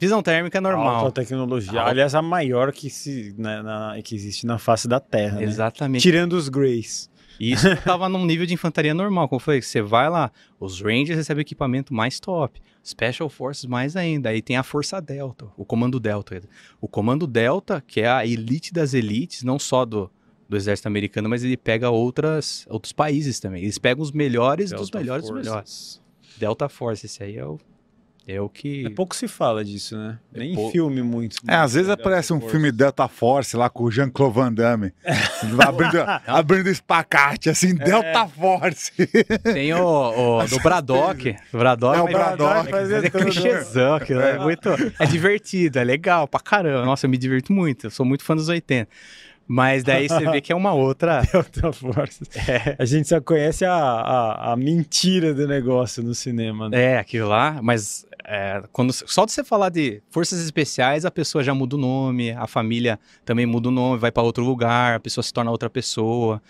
visão 0.05 0.23
térmica 0.23 0.59
é 0.59 0.61
normal. 0.61 1.07
Alta 1.07 1.23
tecnologia. 1.23 1.79
Alta. 1.81 1.91
Aliás, 1.91 2.15
a 2.15 2.23
maior 2.23 2.73
que, 2.73 2.89
se, 2.91 3.35
na- 3.39 3.63
na- 3.63 4.03
que 4.03 4.15
existe 4.15 4.47
na 4.47 4.59
face 4.59 4.87
da 4.89 5.01
Terra. 5.01 5.37
né? 5.39 5.45
Exatamente. 5.45 6.03
Tirando 6.03 6.35
os 6.35 6.49
Greys. 6.49 7.11
E 7.41 7.51
isso 7.53 7.67
tava 7.85 8.09
num 8.09 8.25
nível 8.25 8.47
de 8.47 8.55
infantaria 8.55 8.95
normal. 8.95 9.29
Como 9.29 9.37
eu 9.37 9.41
falei, 9.45 9.61
você 9.61 9.83
vai 9.83 10.09
lá, 10.09 10.31
os 10.61 10.81
Rangers 10.81 11.17
recebem 11.19 11.43
equipamento 11.43 11.93
mais 11.93 12.21
top, 12.21 12.61
Special 12.87 13.29
Forces 13.29 13.65
mais 13.67 13.97
ainda. 13.97 14.29
Aí 14.29 14.41
tem 14.41 14.57
a 14.57 14.63
Força 14.63 15.01
Delta, 15.01 15.47
o 15.57 15.65
Comando 15.65 15.99
Delta. 15.99 16.41
O 16.81 16.87
Comando 16.87 17.27
Delta, 17.27 17.83
que 17.87 18.01
é 18.03 18.09
a 18.09 18.25
elite 18.25 18.73
das 18.73 18.95
elites, 18.95 19.43
não 19.43 19.59
só 19.59 19.85
do, 19.85 20.09
do 20.49 20.57
exército 20.57 20.87
americano, 20.87 21.29
mas 21.29 21.43
ele 21.43 21.57
pega 21.57 21.91
outras, 21.91 22.65
outros 22.71 22.93
países 22.93 23.41
também. 23.41 23.63
Eles 23.65 23.79
pegam 23.79 24.03
os 24.03 24.13
melhores 24.13 24.71
dos 24.71 24.83
Delta 24.83 24.99
melhores 24.99 25.23
dos 25.25 25.31
Forces. 25.31 25.47
melhores. 25.49 26.03
Delta 26.39 26.69
Force, 26.69 27.07
esse 27.07 27.23
aí 27.23 27.37
é 27.37 27.45
o, 27.45 27.59
é 28.27 28.41
o 28.41 28.49
que... 28.49 28.87
É 28.87 28.91
pouco 28.91 29.15
se 29.15 29.29
fala 29.29 29.65
disso, 29.65 29.97
né? 29.97 30.19
É 30.35 30.39
Nem 30.39 30.55
pouco. 30.55 30.73
filme 30.73 31.03
muito. 31.03 31.37
É, 31.47 31.57
às 31.57 31.75
vezes 31.75 31.89
Delta 31.89 32.03
aparece 32.03 32.33
um 32.33 32.41
Force. 32.41 32.51
filme 32.53 32.73
Delta 32.73 33.09
Force 33.09 33.57
lá 33.57 33.69
com 33.69 33.85
o 33.85 33.91
Jean-Claude 33.91 34.35
Van 34.35 34.53
Damme. 34.53 34.93
abrindo, 35.67 35.99
abrindo 36.27 36.69
espacate, 36.69 37.51
assim, 37.51 37.75
Delta 37.75 38.27
Force. 38.27 38.93
Tem 39.43 39.75
o, 39.75 40.41
o 40.41 40.47
do 40.49 40.59
Braddock. 40.61 41.37
O 41.53 41.59
Braddock, 41.59 41.99
É, 41.99 42.03
o 42.03 42.07
Braddock. 42.07 42.71
Mas 42.71 42.91
é 42.91 43.11
clichêzão, 43.11 43.95
aquilo 43.95 44.21
é 44.21 44.39
muito. 44.39 44.69
É 44.99 45.07
divertido, 45.07 45.79
é 45.79 45.85
legal 45.85 46.27
pra 46.27 46.41
caramba. 46.41 46.85
Nossa, 46.85 47.07
eu 47.07 47.11
me 47.11 47.19
divirto 47.19 47.53
muito. 47.53 47.87
Eu 47.87 47.91
sou 47.91 48.07
muito 48.07 48.25
fã 48.25 48.35
dos 48.35 48.49
80. 48.49 48.89
Mas 49.47 49.85
daí 49.85 50.09
você 50.09 50.31
vê 50.31 50.41
que 50.41 50.53
é 50.53 50.57
uma 50.57 50.73
outra. 50.73 51.23
Delta 51.31 51.73
Force. 51.73 52.23
É, 52.49 52.77
A 52.79 52.85
gente 52.85 53.09
só 53.09 53.21
conhece 53.21 53.65
a, 53.65 53.75
a, 53.75 54.53
a 54.53 54.57
mentira 54.57 55.35
do 55.35 55.47
negócio 55.47 56.03
no 56.03 56.15
cinema. 56.15 56.69
Né? 56.69 56.95
é 56.95 56.99
aquilo 56.99 57.29
lá, 57.29 57.61
mas 57.63 58.07
é, 58.25 58.63
quando, 58.73 58.93
só 58.93 59.27
de 59.27 59.33
você 59.33 59.45
falar 59.45 59.69
de 59.69 60.03
forças 60.11 60.43
especiais, 60.43 61.05
a 61.05 61.11
pessoa 61.11 61.45
já 61.45 61.55
muda 61.55 61.77
o 61.77 61.79
nome, 61.79 62.31
a 62.31 62.47
família 62.47 62.99
também 63.25 63.45
muda 63.45 63.69
o 63.69 63.73
nome, 63.73 63.99
vai 63.99 64.11
pra 64.11 64.23
outro 64.23 64.43
lugar, 64.43 64.97
a 64.97 65.01
pessoa 65.01 65.23
se 65.23 65.33
torna 65.33 65.51
outra 65.51 65.69
pessoa. 65.69 66.41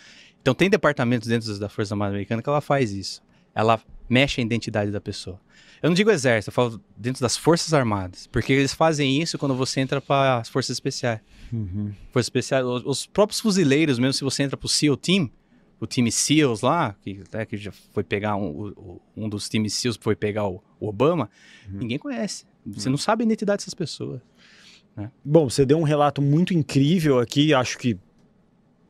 Então 0.40 0.54
tem 0.54 0.70
departamentos 0.70 1.26
dentro 1.28 1.58
da 1.58 1.68
Força 1.68 1.94
Armada 1.94 2.12
Americana 2.12 2.42
que 2.42 2.48
ela 2.48 2.60
faz 2.60 2.92
isso. 2.92 3.22
Ela 3.54 3.80
mexe 4.08 4.40
a 4.40 4.44
identidade 4.44 4.90
da 4.90 5.00
pessoa. 5.00 5.40
Eu 5.84 5.90
não 5.90 5.94
digo 5.94 6.10
exército, 6.10 6.48
eu 6.48 6.52
falo 6.54 6.80
dentro 6.96 7.20
das 7.20 7.36
Forças 7.36 7.74
Armadas, 7.74 8.26
porque 8.26 8.54
eles 8.54 8.72
fazem 8.72 9.20
isso 9.20 9.36
quando 9.36 9.54
você 9.54 9.80
entra 9.80 10.00
para 10.00 10.38
as 10.38 10.48
Forças 10.48 10.74
Especiais. 10.76 11.20
Uhum. 11.52 11.92
Forças 12.10 12.26
Especiais, 12.26 12.64
os, 12.64 12.82
os 12.86 13.06
próprios 13.06 13.38
fuzileiros, 13.38 13.98
mesmo 13.98 14.14
se 14.14 14.24
você 14.24 14.42
entra 14.42 14.56
pro 14.56 14.66
SEAL 14.66 14.96
Team, 14.96 15.30
o 15.78 15.86
time 15.86 16.10
SEALs 16.10 16.62
lá, 16.62 16.96
que, 17.02 17.22
né, 17.30 17.44
que 17.44 17.58
já 17.58 17.70
foi 17.92 18.02
pegar 18.02 18.34
um, 18.36 18.46
o- 18.46 18.68
o- 18.70 19.00
um 19.14 19.28
dos 19.28 19.46
times 19.46 19.74
SEALs 19.74 19.98
foi 20.00 20.16
pegar 20.16 20.46
o, 20.48 20.64
o 20.80 20.88
Obama, 20.88 21.28
ninguém 21.68 21.98
conhece. 21.98 22.46
Você 22.66 22.88
não 22.88 22.96
sabe 22.96 23.22
a 23.22 23.26
identidade 23.26 23.58
dessas 23.58 23.74
pessoas. 23.74 24.22
Bom, 25.22 25.50
você 25.50 25.66
deu 25.66 25.76
um 25.78 25.82
relato 25.82 26.22
muito 26.22 26.54
incrível 26.54 27.18
aqui, 27.18 27.52
acho 27.52 27.76
que 27.76 27.98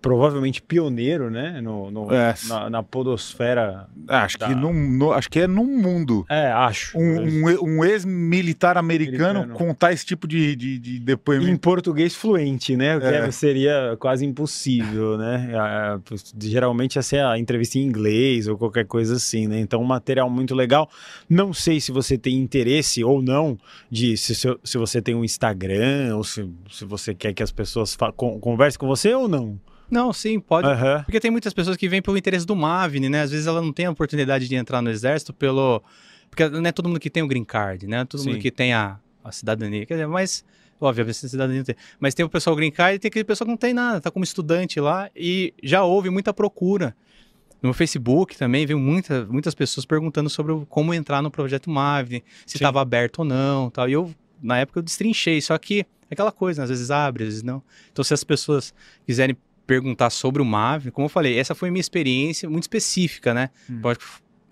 provavelmente 0.05 0.61
pioneiro, 0.61 1.31
né? 1.31 1.63
No, 1.63 1.91
no- 1.91 2.13
É. 2.13 2.35
na, 2.47 2.69
na 2.69 2.83
podosfera. 2.83 3.87
acho, 4.07 4.37
Tá. 4.39 4.49
que 4.49 4.55
num- 4.55 4.99
no- 4.99 5.13
acho 5.13 5.31
que 5.31 5.41
é 5.41 5.47
no 5.47 5.65
mundo. 5.65 6.27
É, 6.29 6.49
acho. 6.53 6.97
Um, 6.99 7.23
um 7.49 7.65
um 7.79 7.85
ex-militar 7.85 8.77
americano, 8.77 9.41
Americano. 9.41 9.55
contar 9.55 9.95
esse 9.95 10.05
tipo 10.05 10.29
de, 10.29 10.55
de, 10.55 10.79
de 10.79 10.97
Em 10.99 11.01
depoimento. 11.01 11.59
português 11.61 12.15
fluente, 12.15 12.77
né? 12.77 12.99
O 12.99 13.01
que 13.01 13.07
É. 13.07 13.31
seria 13.31 13.97
quase 13.99 14.27
impossível, 14.27 15.17
né? 15.17 15.53
Ah, 15.55 15.95
ah, 15.99 16.15
Geralmente 16.39 16.97
ia 16.97 17.03
ser 17.03 17.25
a 17.25 17.39
entrevista 17.39 17.79
em 17.79 17.83
inglês 17.83 18.47
ou 18.47 18.59
qualquer 18.59 18.85
coisa 18.85 19.15
assim, 19.17 19.47
né? 19.49 19.59
Então, 19.59 19.81
um 19.81 19.87
material 19.87 20.29
muito 20.29 20.55
legal. 20.55 20.87
Não 21.31 21.55
sei 21.55 21.81
se 21.81 21.91
você 21.91 22.19
tem 22.19 22.37
interesse 22.39 23.03
ou 23.03 23.23
não 23.23 23.57
de 23.91 24.19
se, 24.19 24.35
se, 24.35 24.77
você 24.77 25.01
tem 25.01 25.15
um 25.15 25.25
Instagram 25.25 26.15
ou 26.15 26.23
se, 26.25 26.47
se 26.71 26.85
você 26.85 27.15
quer 27.15 27.33
que 27.33 27.43
as 27.43 27.51
pessoas 27.53 27.97
conversem 28.41 28.79
com 28.79 28.87
você 28.87 29.15
ou 29.15 29.27
não. 29.27 29.59
Não, 29.91 30.13
sim, 30.13 30.41
pode. 30.41 30.67
Aham. 30.67 31.03
Porque 31.05 31.21
tem 31.21 31.31
muitas 31.31 31.53
pessoas 31.53 31.77
que 31.77 31.89
vêm 31.89 32.03
pelo 32.03 32.17
interesse 32.17 32.47
do 32.47 32.57
Mavni, 32.57 33.09
né? 33.09 33.23
Às 33.23 33.31
vezes 33.31 33.47
ela 33.47 33.61
não 33.61 33.73
tem 33.73 33.87
a 33.87 33.91
oportunidade 33.91 34.49
de 34.49 34.55
entrar 34.55 34.83
no 34.83 34.91
exército 34.91 35.33
pelo. 35.33 35.83
Porque 36.31 36.49
não 36.49 36.67
é 36.67 36.73
todo 36.73 36.89
mundo 36.89 36.99
que 36.99 37.11
tem 37.11 37.23
o 37.23 37.29
green 37.29 37.45
card, 37.45 37.87
né? 37.87 38.05
Todo 38.05 38.21
mundo 38.25 38.35
Sim. 38.35 38.41
que 38.41 38.51
tem 38.51 38.73
a, 38.73 38.99
a 39.23 39.33
cidadania. 39.33 39.87
Quer 39.87 39.95
dizer, 39.95 40.07
mas. 40.07 40.45
Óbvio, 40.81 41.09
a 41.09 41.13
cidadania 41.13 41.59
não 41.59 41.65
tem. 41.65 41.77
Mas 42.01 42.15
tem 42.15 42.27
o 42.27 42.29
pessoal 42.29 42.55
green 42.57 42.71
card 42.71 42.97
e 42.97 42.99
tem 42.99 43.09
aquele 43.09 43.25
pessoal 43.25 43.47
que 43.47 43.51
não 43.53 43.57
tem 43.57 43.73
nada, 43.73 44.01
tá 44.01 44.11
como 44.11 44.25
estudante 44.25 44.81
lá 44.81 45.09
e 45.15 45.55
já 45.63 45.85
houve 45.85 46.11
muita 46.11 46.35
procura. 46.35 46.95
No 47.63 47.73
Facebook 47.73 48.37
também 48.37 48.67
veio 48.67 48.79
muita, 48.79 49.25
muitas 49.25 49.55
pessoas 49.55 49.87
perguntando 49.87 50.29
sobre 50.29 50.55
como 50.69 50.93
entrar 50.93 51.23
no 51.23 51.31
projeto 51.31 51.71
Mavni, 51.71 52.23
se 52.45 52.59
estava 52.59 52.83
aberto 52.83 53.21
ou 53.21 53.25
não, 53.25 53.71
tal. 53.71 53.89
E 53.89 53.93
eu, 53.93 54.13
na 54.43 54.59
época, 54.59 54.81
eu 54.81 54.83
destrinchei, 54.83 55.41
só 55.41 55.57
que 55.57 55.81
é 55.81 56.13
aquela 56.13 56.31
coisa, 56.31 56.61
né? 56.61 56.65
às 56.65 56.71
vezes 56.71 56.91
abre, 56.91 57.23
às 57.23 57.29
vezes 57.31 57.43
não. 57.43 57.63
Então, 57.91 58.05
se 58.05 58.13
as 58.13 58.23
pessoas 58.23 58.75
quiserem 59.07 59.35
perguntar 59.67 60.11
sobre 60.11 60.43
o 60.43 60.45
MAV, 60.45 60.91
como 60.91 61.07
eu 61.07 61.11
falei, 61.11 61.39
essa 61.39 61.55
foi 61.55 61.71
minha 61.71 61.81
experiência 61.81 62.49
muito 62.49 62.65
específica, 62.65 63.33
né? 63.33 63.51
Pode, 63.81 63.99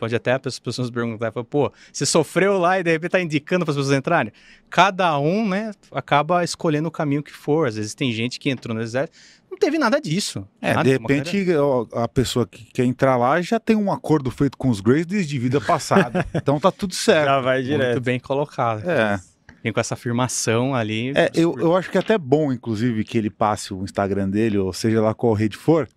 pode 0.03 0.17
até 0.17 0.39
as 0.45 0.59
pessoas 0.59 0.91
perguntarem, 0.91 1.33
falar, 1.33 1.45
pô, 1.45 1.73
você 1.93 2.05
sofreu 2.05 2.59
lá 2.59 2.81
e 2.81 2.83
de 2.83 2.91
repente 2.91 3.11
tá 3.13 3.21
indicando 3.21 3.65
para 3.65 3.73
as 3.73 3.77
pessoas 3.77 3.97
entrarem? 3.97 4.33
Cada 4.69 5.17
um, 5.19 5.49
né, 5.49 5.71
acaba 5.93 6.43
escolhendo 6.43 6.89
o 6.89 6.91
caminho 6.91 7.23
que 7.23 7.33
for. 7.33 7.69
Às 7.69 7.77
vezes 7.77 7.95
tem 7.95 8.11
gente 8.11 8.41
que 8.41 8.51
entrou 8.51 8.75
no 8.75 8.83
exército, 8.83 9.17
não 9.51 9.57
teve 9.57 9.79
nada 9.79 10.01
disso. 10.01 10.45
É, 10.61 10.75
nada, 10.75 10.83
de 10.83 10.91
repente 10.91 11.47
a 11.93 12.09
pessoa 12.09 12.47
que 12.47 12.65
quer 12.65 12.85
entrar 12.85 13.17
lá 13.17 13.41
já 13.41 13.61
tem 13.61 13.77
um 13.77 13.93
acordo 13.93 14.31
feito 14.31 14.59
com 14.59 14.71
os 14.71 14.81
Greys 14.81 15.07
desde 15.07 15.39
vida 15.39 15.61
passada. 15.61 16.27
então 16.35 16.59
tá 16.59 16.73
tudo 16.73 16.95
certo. 16.95 17.27
Já 17.27 17.41
vai 17.41 17.59
muito 17.59 17.71
direto. 17.71 18.01
bem 18.01 18.19
colocado. 18.19 18.89
É. 18.89 19.21
Vem 19.63 19.73
com 19.73 19.81
essa 19.81 19.95
afirmação 19.95 20.75
ali. 20.75 21.13
É, 21.15 21.31
eu, 21.35 21.55
eu 21.59 21.77
acho 21.77 21.91
que 21.91 21.97
é 21.97 22.01
até 22.01 22.19
bom, 22.19 22.53
inclusive, 22.53 23.05
que 23.05 23.17
ele 23.17 23.31
passe 23.31 23.73
o 23.73 23.85
Instagram 23.85 24.29
dele, 24.29 24.59
ou 24.59 24.73
seja 24.73 25.01
lá 25.01 25.15
qual 25.15 25.33
rede 25.35 25.57
for, 25.57 25.89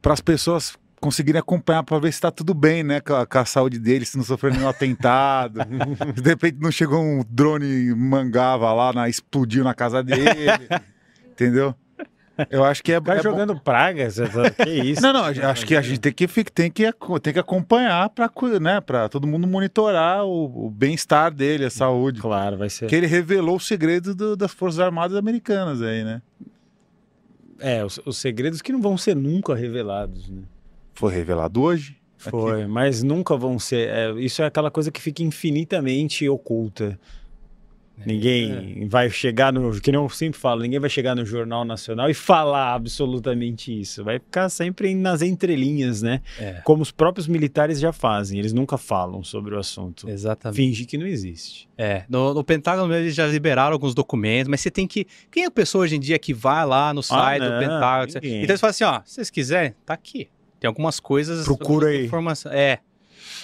para 0.00 0.12
as 0.12 0.20
pessoas 0.20 0.76
conseguirem 1.02 1.40
acompanhar 1.40 1.82
para 1.82 1.98
ver 1.98 2.12
se 2.12 2.20
tá 2.20 2.30
tudo 2.30 2.54
bem, 2.54 2.84
né, 2.84 3.00
com 3.00 3.14
a, 3.14 3.26
com 3.26 3.38
a 3.38 3.44
saúde 3.44 3.80
dele, 3.80 4.04
se 4.04 4.16
não 4.16 4.24
sofreu 4.24 4.52
nenhum 4.52 4.68
atentado, 4.68 5.58
se 6.14 6.22
de 6.22 6.28
repente 6.28 6.58
não 6.60 6.70
chegou 6.70 7.02
um 7.02 7.24
drone 7.28 7.92
mangava 7.92 8.72
lá, 8.72 8.92
na, 8.92 9.08
explodiu 9.08 9.64
na 9.64 9.74
casa 9.74 10.00
dele, 10.00 10.22
entendeu? 11.32 11.74
Eu 12.50 12.64
acho 12.64 12.82
que 12.82 12.92
é, 12.92 13.00
Vai 13.00 13.18
é 13.18 13.22
bom. 13.22 13.30
jogando 13.30 13.58
pragas, 13.60 14.16
que 14.64 14.70
isso? 14.90 15.02
Não, 15.02 15.12
não, 15.12 15.24
acho 15.24 15.66
que 15.66 15.76
a 15.76 15.82
gente 15.82 16.00
tem 16.00 16.12
que, 16.12 16.26
tem 16.50 16.70
que, 16.70 16.90
tem 17.22 17.32
que 17.32 17.38
acompanhar 17.38 18.08
para 18.10 18.30
né, 18.60 18.80
para 18.80 19.08
todo 19.08 19.26
mundo 19.26 19.46
monitorar 19.46 20.24
o, 20.24 20.66
o 20.66 20.70
bem-estar 20.70 21.32
dele, 21.32 21.64
a 21.64 21.70
saúde. 21.70 22.20
Claro, 22.20 22.56
vai 22.56 22.68
ser. 22.70 22.86
Que 22.86 22.94
ele 22.96 23.06
revelou 23.06 23.56
o 23.56 23.60
segredo 23.60 24.14
do- 24.14 24.36
das 24.36 24.52
Forças 24.52 24.80
Armadas 24.80 25.16
Americanas 25.16 25.80
aí, 25.82 26.04
né? 26.04 26.22
É, 27.58 27.84
os, 27.84 28.00
os 28.04 28.16
segredos 28.16 28.60
que 28.60 28.72
não 28.72 28.80
vão 28.80 28.96
ser 28.96 29.14
nunca 29.14 29.54
revelados, 29.54 30.28
né? 30.28 30.42
Foi 30.94 31.12
revelado 31.14 31.62
hoje. 31.62 31.96
Foi, 32.16 32.66
mas 32.66 33.02
nunca 33.02 33.36
vão 33.36 33.58
ser. 33.58 33.88
é, 33.88 34.10
isso 34.12 34.42
é 34.42 34.46
aquela 34.46 34.70
coisa 34.70 34.90
que 34.92 35.00
fica 35.00 35.22
infinitamente 35.22 36.28
oculta. 36.28 36.98
Ninguém 38.06 38.86
vai 38.88 39.10
chegar 39.10 39.52
no. 39.52 39.80
Que 39.80 39.94
eu 39.94 40.08
sempre 40.08 40.38
falo, 40.38 40.62
ninguém 40.62 40.78
vai 40.78 40.90
chegar 40.90 41.14
no 41.14 41.24
Jornal 41.24 41.64
Nacional 41.64 42.10
e 42.10 42.14
falar 42.14 42.74
absolutamente 42.74 43.78
isso. 43.78 44.04
Vai 44.04 44.18
ficar 44.18 44.48
sempre 44.48 44.94
nas 44.94 45.22
entrelinhas, 45.22 46.02
né? 46.02 46.20
É. 46.38 46.60
Como 46.64 46.82
os 46.82 46.90
próprios 46.90 47.26
militares 47.26 47.80
já 47.80 47.92
fazem. 47.92 48.38
Eles 48.38 48.52
nunca 48.52 48.76
falam 48.76 49.22
sobre 49.22 49.54
o 49.54 49.58
assunto. 49.58 50.08
Exatamente. 50.08 50.56
Finge 50.56 50.84
que 50.84 50.98
não 50.98 51.06
existe. 51.06 51.68
É, 51.76 52.04
no, 52.08 52.34
no 52.34 52.44
Pentágono 52.44 52.94
eles 52.94 53.14
já 53.14 53.26
liberaram 53.26 53.72
alguns 53.72 53.94
documentos, 53.94 54.48
mas 54.48 54.60
você 54.60 54.70
tem 54.70 54.86
que. 54.86 55.06
Quem 55.30 55.44
é 55.44 55.46
a 55.46 55.50
pessoa 55.50 55.84
hoje 55.84 55.96
em 55.96 56.00
dia 56.00 56.18
que 56.18 56.32
vai 56.32 56.64
lá 56.66 56.92
no 56.92 57.02
site 57.02 57.42
do 57.42 57.50
não, 57.50 57.58
Pentágono? 57.58 58.12
ninguém. 58.14 58.42
Então 58.42 58.52
eles 58.52 58.60
falam 58.60 58.70
assim: 58.70 58.84
ó, 58.84 59.00
se 59.04 59.14
vocês 59.14 59.30
quiserem, 59.30 59.74
tá 59.84 59.94
aqui. 59.94 60.28
Tem 60.60 60.68
algumas 60.68 61.00
coisas. 61.00 61.44
Procura 61.44 61.88
aí. 61.88 62.06
Informação. 62.06 62.52
É. 62.52 62.78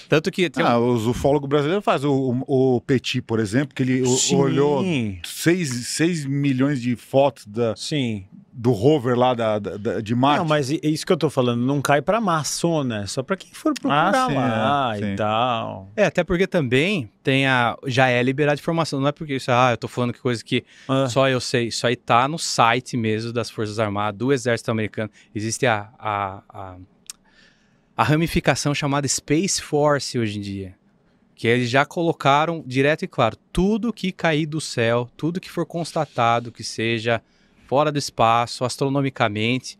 Tanto 0.08 0.30
que. 0.30 0.48
Tem 0.48 0.64
um- 0.64 0.68
Ah, 0.68 0.78
os 0.78 1.06
ufólogos 1.06 1.48
brasileiros 1.48 1.84
fazem. 1.84 2.08
O, 2.08 2.42
o, 2.46 2.76
o 2.76 2.80
Petit, 2.80 3.20
por 3.20 3.38
exemplo, 3.40 3.74
que 3.74 3.82
ele 3.82 4.06
Sim. 4.06 4.36
olhou 4.36 4.82
6, 5.24 6.24
milhões 6.24 6.80
de 6.80 6.96
fotos 6.96 7.46
da, 7.46 7.74
Sim. 7.76 8.24
do 8.52 8.70
rover 8.72 9.16
lá 9.16 9.34
da, 9.34 9.58
da- 9.58 9.76
da- 9.76 10.00
de 10.00 10.14
Marte. 10.14 10.38
Não, 10.38 10.44
mas 10.46 10.70
é 10.70 10.78
isso 10.82 11.04
que 11.06 11.12
eu 11.12 11.16
tô 11.16 11.28
falando. 11.30 11.60
Não 11.64 11.80
cai 11.80 12.00
pra 12.02 12.20
maçona. 12.20 13.02
É 13.02 13.06
só 13.06 13.22
pra 13.22 13.36
quem 13.36 13.50
for 13.52 13.72
procurar 13.74 14.14
Ah, 14.14 14.28
sim, 14.28 14.34
lá 14.34 14.94
é, 14.94 14.98
e 14.98 15.02
sim. 15.10 15.16
tal. 15.16 15.88
É, 15.96 16.04
até 16.06 16.24
porque 16.24 16.46
também 16.46 17.10
tem 17.22 17.46
a. 17.46 17.76
Já 17.86 18.08
é 18.08 18.22
liberado 18.22 18.58
informação. 18.58 19.00
Não 19.00 19.08
é 19.08 19.12
porque 19.12 19.34
isso, 19.36 19.50
ah, 19.50 19.72
eu 19.72 19.76
tô 19.76 19.88
falando 19.88 20.12
que 20.12 20.20
coisa 20.20 20.42
que 20.42 20.64
Ah. 20.88 21.08
só 21.08 21.28
eu 21.28 21.40
sei. 21.40 21.68
Isso 21.68 21.86
aí 21.86 21.96
tá 21.96 22.26
no 22.26 22.38
site 22.38 22.96
mesmo 22.96 23.32
das 23.32 23.50
Forças 23.50 23.78
Armadas, 23.78 24.18
do 24.18 24.32
Exército 24.32 24.70
Americano. 24.70 25.10
Existe 25.34 25.66
a, 25.66 25.88
a, 25.98 26.42
a, 26.48 26.74
a 27.98 28.04
ramificação 28.04 28.72
chamada 28.72 29.08
Space 29.08 29.60
Force 29.60 30.16
hoje 30.16 30.38
em 30.38 30.40
dia. 30.40 30.76
Que 31.34 31.48
eles 31.48 31.68
já 31.68 31.84
colocaram 31.84 32.62
direto 32.64 33.04
e 33.04 33.08
claro, 33.08 33.36
tudo 33.52 33.92
que 33.92 34.12
cair 34.12 34.46
do 34.46 34.60
céu, 34.60 35.10
tudo 35.16 35.40
que 35.40 35.50
for 35.50 35.66
constatado 35.66 36.52
que 36.52 36.62
seja 36.62 37.20
fora 37.66 37.90
do 37.90 37.98
espaço, 37.98 38.64
astronomicamente, 38.64 39.76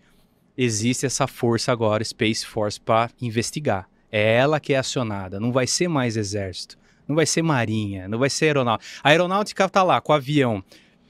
existe 0.56 1.06
essa 1.06 1.28
força 1.28 1.70
agora, 1.70 2.02
Space 2.02 2.44
Force, 2.44 2.80
para 2.80 3.08
investigar. 3.22 3.88
É 4.10 4.34
ela 4.34 4.58
que 4.58 4.74
é 4.74 4.78
acionada, 4.78 5.38
não 5.38 5.52
vai 5.52 5.68
ser 5.68 5.86
mais 5.86 6.16
exército, 6.16 6.76
não 7.06 7.14
vai 7.14 7.24
ser 7.24 7.42
marinha, 7.42 8.08
não 8.08 8.18
vai 8.18 8.30
ser 8.30 8.46
aeronáutica. 8.46 9.00
A 9.00 9.10
aeronáutica 9.10 9.68
tá 9.68 9.84
lá 9.84 10.00
com 10.00 10.12
o 10.12 10.16
avião. 10.16 10.64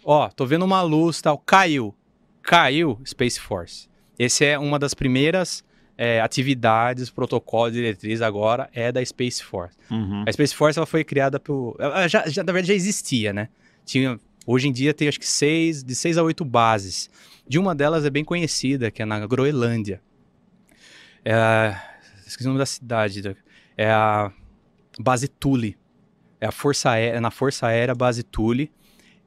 Ó, 0.05 0.29
tô 0.29 0.45
vendo 0.45 0.67
uma 0.67 0.83
luz, 0.83 1.23
tal, 1.23 1.39
caiu. 1.39 1.95
Caiu, 2.43 3.01
Space 3.03 3.41
Force. 3.41 3.89
Esse 4.19 4.45
é 4.45 4.59
uma 4.59 4.79
das 4.79 4.93
primeiras 4.93 5.65
é, 5.99 6.21
atividades, 6.21 7.11
protocolo, 7.11 7.73
diretriz 7.73 8.23
agora 8.23 8.71
é 8.73 8.93
da 8.93 9.05
Space 9.05 9.43
Force. 9.43 9.77
Uhum. 9.91 10.25
A 10.27 10.33
Space 10.33 10.55
Force 10.55 10.79
ela 10.79 10.87
foi 10.87 11.03
criada 11.05 11.41
por. 11.41 11.77
Já, 12.09 12.27
já, 12.29 12.45
na 12.45 12.53
verdade, 12.53 12.69
já 12.69 12.75
existia, 12.75 13.33
né? 13.33 13.49
Tinha, 13.85 14.19
hoje 14.47 14.69
em 14.69 14.73
dia 14.73 14.95
tem 14.95 15.09
acho 15.09 15.19
que 15.19 15.27
seis, 15.27 15.83
de 15.83 15.95
seis 15.97 16.17
a 16.17 16.23
oito 16.23 16.45
bases. 16.45 17.11
De 17.49 17.59
uma 17.59 17.75
delas 17.75 18.05
é 18.05 18.11
bem 18.11 18.25
conhecida, 18.25 18.91
que 18.91 19.03
é 19.03 19.05
na 19.05 19.27
Groenlândia. 19.27 20.01
É, 21.25 21.75
esqueci 22.27 22.45
o 22.45 22.49
nome 22.49 22.59
da 22.59 22.67
cidade. 22.67 23.21
da- 23.23 23.35
É 23.77 23.91
a 23.91 24.31
Base 25.01 25.29
Thule. 25.29 25.77
É 26.41 26.47
a 26.47 26.53
Força 26.53 26.91
Aérea, 26.91 27.21
na 27.21 27.31
Força 27.31 27.67
Aérea 27.67 27.95
Base 27.95 28.23
Thule. 28.23 28.71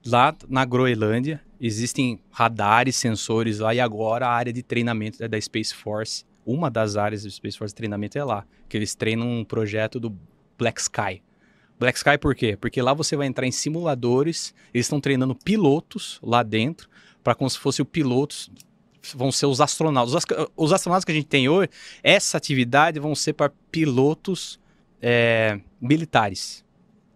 Lá 0.06 0.36
na 0.48 0.64
Groenlândia 0.66 1.42
existem 1.60 2.20
radares, 2.32 2.96
sensores 2.96 3.60
lá, 3.60 3.74
e 3.76 3.80
agora 3.80 4.26
a 4.28 4.32
área 4.32 4.52
de 4.54 4.64
treinamento 4.64 5.24
é 5.24 5.28
da 5.28 5.40
Space 5.40 5.74
Force. 5.74 6.26
Uma 6.46 6.70
das 6.70 6.98
áreas 6.98 7.24
da 7.24 7.30
Space 7.30 7.58
Force 7.58 7.72
de 7.72 7.76
treinamento 7.78 8.18
é 8.18 8.24
lá, 8.24 8.46
que 8.68 8.76
eles 8.78 8.96
treinam 8.96 9.30
um 9.30 9.44
projeto 9.44 10.00
do 10.00 10.16
Black 10.58 10.82
Sky. 10.82 11.22
Black 11.80 11.98
Sky 11.98 12.18
por 12.20 12.36
quê? 12.36 12.56
Porque 12.60 12.82
lá 12.82 12.94
você 12.94 13.16
vai 13.16 13.28
entrar 13.28 13.46
em 13.48 13.52
simuladores, 13.52 14.54
eles 14.74 14.86
estão 14.86 15.00
treinando 15.02 15.36
pilotos 15.36 16.20
lá 16.22 16.44
dentro, 16.44 16.90
para 17.24 17.36
como 17.36 17.50
se 17.50 17.58
fossem 17.60 17.84
os 17.84 17.90
pilotos, 17.90 18.52
vão 19.16 19.32
ser 19.32 19.46
os 19.48 19.60
astronautas. 19.62 20.14
Os, 20.14 20.24
as- 20.32 20.48
os 20.56 20.72
astronautas 20.74 21.06
que 21.06 21.12
a 21.12 21.16
gente 21.16 21.28
tem 21.28 21.50
hoje, 21.50 21.70
essa 22.04 22.38
atividade 22.38 23.00
vão 23.00 23.16
ser 23.16 23.34
para 23.34 23.52
pilotos 23.72 24.60
é, 25.02 25.60
militares. 25.80 26.64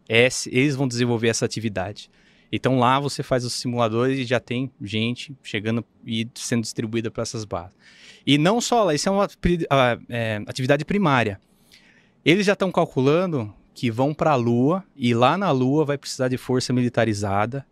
Esse- 0.09 0.49
eles 0.49 0.75
vão 0.75 0.87
desenvolver 0.87 1.27
essa 1.27 1.45
atividade. 1.45 2.09
Então 2.51 2.79
lá 2.79 2.99
você 2.99 3.23
faz 3.23 3.43
os 3.43 3.53
simuladores 3.53 4.19
e 4.19 4.25
já 4.25 4.39
tem 4.39 4.71
gente 4.81 5.35
chegando 5.43 5.83
e 6.05 6.27
sendo 6.35 6.61
distribuída 6.61 7.09
para 7.09 7.23
essas 7.23 7.45
bases. 7.45 7.75
E 8.25 8.37
não 8.37 8.59
só 8.59 8.83
lá, 8.83 8.93
isso 8.93 9.09
é 9.09 9.11
uma 9.11 9.27
ah, 9.69 9.97
é, 10.09 10.41
atividade 10.47 10.85
primária. 10.85 11.39
Eles 12.23 12.45
já 12.45 12.53
estão 12.53 12.71
calculando 12.71 13.53
que 13.73 13.91
vão 13.91 14.13
para 14.13 14.31
a 14.31 14.35
Lua 14.35 14.83
e 14.95 15.13
lá 15.13 15.37
na 15.37 15.51
Lua 15.51 15.85
vai 15.85 15.97
precisar 15.97 16.27
de 16.27 16.37
força 16.37 16.71
militarizada 16.71 17.65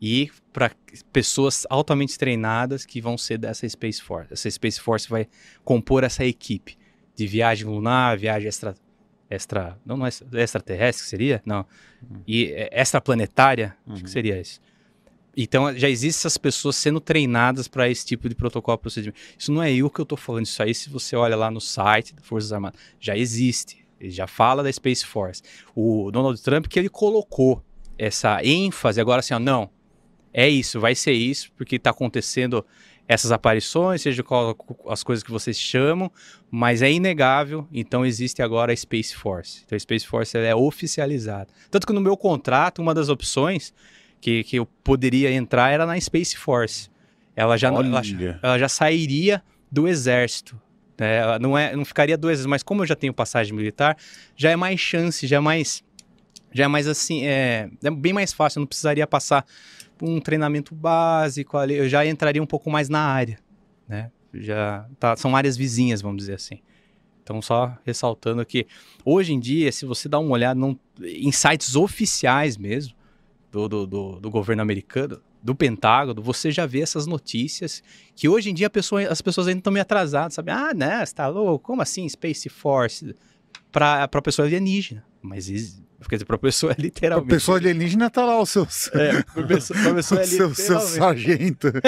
e 0.00 0.30
para 0.52 0.72
pessoas 1.12 1.66
altamente 1.68 2.18
treinadas 2.18 2.86
que 2.86 3.00
vão 3.00 3.18
ser 3.18 3.38
dessa 3.38 3.68
Space 3.68 4.00
Force. 4.00 4.32
Essa 4.32 4.50
Space 4.50 4.80
Force 4.80 5.08
vai 5.08 5.28
compor 5.62 6.02
essa 6.02 6.24
equipe 6.24 6.76
de 7.14 7.26
viagem 7.26 7.66
lunar, 7.66 8.16
viagem 8.16 8.48
extra, 8.48 8.74
extra 9.30 9.78
não, 9.86 9.96
não 9.96 10.06
é 10.06 10.10
extraterrestre 10.42 11.04
que 11.04 11.08
seria? 11.08 11.40
Não. 11.46 11.64
E 12.26 12.46
é, 12.46 12.82
extraplanetária, 12.82 13.76
acho 13.86 14.02
que 14.02 14.10
seria 14.10 14.40
isso. 14.40 14.60
Então 15.36 15.74
já 15.76 15.88
existem 15.88 16.18
essas 16.18 16.36
pessoas 16.36 16.74
sendo 16.76 17.00
treinadas 17.00 17.68
para 17.68 17.88
esse 17.88 18.04
tipo 18.04 18.28
de 18.28 18.34
protocolo 18.34 18.76
procedimento. 18.76 19.18
Isso 19.38 19.52
não 19.52 19.62
é 19.62 19.72
eu 19.72 19.88
que 19.88 20.00
eu 20.00 20.02
estou 20.02 20.18
falando, 20.18 20.44
isso 20.44 20.62
aí 20.62 20.74
se 20.74 20.90
você 20.90 21.14
olha 21.14 21.36
lá 21.36 21.50
no 21.50 21.60
site 21.60 22.14
das 22.14 22.26
Forças 22.26 22.52
Armadas, 22.52 22.80
já 22.98 23.16
existe. 23.16 23.86
Ele 24.00 24.10
já 24.10 24.26
fala 24.26 24.62
da 24.62 24.72
Space 24.72 25.06
Force. 25.06 25.42
O 25.74 26.10
Donald 26.10 26.40
Trump 26.42 26.66
que 26.66 26.78
ele 26.78 26.88
colocou 26.88 27.62
essa 27.96 28.44
ênfase 28.44 29.00
agora 29.00 29.20
assim, 29.20 29.34
ó, 29.34 29.38
não, 29.38 29.70
é 30.32 30.48
isso, 30.48 30.80
vai 30.80 30.94
ser 30.94 31.12
isso, 31.12 31.52
porque 31.56 31.76
está 31.76 31.90
acontecendo 31.90 32.64
essas 33.12 33.32
aparições, 33.32 34.02
seja 34.02 34.22
qual 34.22 34.56
as 34.88 35.02
coisas 35.02 35.24
que 35.24 35.32
vocês 35.32 35.58
chamam, 35.58 36.08
mas 36.48 36.80
é 36.80 36.92
inegável, 36.92 37.66
então 37.72 38.06
existe 38.06 38.40
agora 38.40 38.72
a 38.72 38.76
Space 38.76 39.12
Force. 39.16 39.62
Então 39.66 39.74
a 39.74 39.80
Space 39.80 40.06
Force 40.06 40.38
é 40.38 40.54
oficializada. 40.54 41.48
Tanto 41.68 41.88
que 41.88 41.92
no 41.92 42.00
meu 42.00 42.16
contrato, 42.16 42.80
uma 42.80 42.94
das 42.94 43.08
opções 43.08 43.74
que, 44.20 44.44
que 44.44 44.56
eu 44.60 44.64
poderia 44.84 45.32
entrar 45.32 45.70
era 45.72 45.84
na 45.84 45.98
Space 46.00 46.36
Force. 46.36 46.88
Ela 47.34 47.56
já, 47.56 47.68
não- 47.70 47.78
ela, 47.88 48.02
ela 48.42 48.58
já 48.58 48.68
sairia 48.68 49.42
do 49.72 49.88
exército. 49.88 50.60
né? 50.96 51.16
Ela 51.16 51.38
não, 51.40 51.58
é, 51.58 51.74
não 51.74 51.84
ficaria 51.84 52.16
do 52.16 52.28
exército, 52.30 52.48
mas 52.48 52.62
como 52.62 52.82
eu 52.82 52.86
já 52.86 52.94
tenho 52.94 53.12
passagem 53.12 53.52
militar, 53.52 53.96
já 54.36 54.50
é 54.50 54.56
mais 54.56 54.78
chance, 54.78 55.26
já 55.26 55.38
é 55.38 55.40
mais. 55.40 55.82
Já 56.52 56.64
é 56.64 56.68
mais 56.68 56.86
assim, 56.86 57.24
é, 57.24 57.70
é 57.82 57.90
bem 57.90 58.12
mais 58.12 58.32
fácil, 58.32 58.58
eu 58.58 58.60
não 58.62 58.66
precisaria 58.66 59.06
passar 59.06 59.44
um 60.02 60.20
treinamento 60.20 60.74
básico 60.74 61.56
ali, 61.56 61.74
eu 61.74 61.88
já 61.88 62.04
entraria 62.06 62.42
um 62.42 62.46
pouco 62.46 62.70
mais 62.70 62.88
na 62.88 63.00
área, 63.00 63.38
né? 63.88 64.10
Já 64.32 64.86
tá, 64.98 65.16
são 65.16 65.34
áreas 65.36 65.56
vizinhas, 65.56 66.00
vamos 66.00 66.18
dizer 66.18 66.34
assim. 66.34 66.60
Então, 67.22 67.40
só 67.42 67.76
ressaltando 67.84 68.44
que 68.44 68.66
hoje 69.04 69.32
em 69.32 69.38
dia, 69.40 69.70
se 69.70 69.84
você 69.84 70.08
dá 70.08 70.18
uma 70.18 70.32
olhada 70.32 70.58
num- 70.58 70.76
em 71.00 71.30
sites 71.30 71.76
oficiais 71.76 72.56
mesmo 72.56 72.94
do, 73.52 73.68
do, 73.68 73.86
do, 73.86 74.20
do 74.20 74.30
governo 74.30 74.62
americano, 74.62 75.20
do 75.42 75.54
Pentágono, 75.54 76.22
você 76.22 76.50
já 76.50 76.66
vê 76.66 76.80
essas 76.80 77.06
notícias 77.06 77.82
que 78.14 78.28
hoje 78.28 78.50
em 78.50 78.54
dia 78.54 78.68
pessoa- 78.68 79.06
as 79.08 79.20
pessoas 79.22 79.48
ainda 79.48 79.60
estão 79.60 79.72
meio 79.72 79.82
atrasadas, 79.82 80.34
sabe? 80.34 80.50
Ah, 80.50 80.72
né, 80.74 81.04
você 81.04 81.14
tá 81.14 81.26
louco? 81.28 81.64
Como 81.64 81.82
assim 81.82 82.08
Space 82.08 82.48
Force? 82.48 83.14
Para 83.72 84.04
a 84.04 84.22
pessoa 84.22 84.46
alienígena. 84.46 85.04
Mas, 85.22 85.80
quer 86.08 86.16
dizer, 86.16 86.24
para 86.24 86.36
a 86.36 86.38
pessoa 86.38 86.72
A 86.72 86.76
literalmente. 86.80 87.28
pessoa 87.28 87.58
alienígena 87.58 88.08
tá 88.10 88.24
lá, 88.24 88.40
o 88.40 88.46
seu, 88.46 88.66
É, 88.94 89.22
pra 89.22 89.42
pessoa, 89.44 89.80
pra 89.82 89.94
pessoa 89.94 90.20
o 90.22 90.26
seu, 90.26 90.54
seu 90.54 90.80
sargento. 90.80 91.72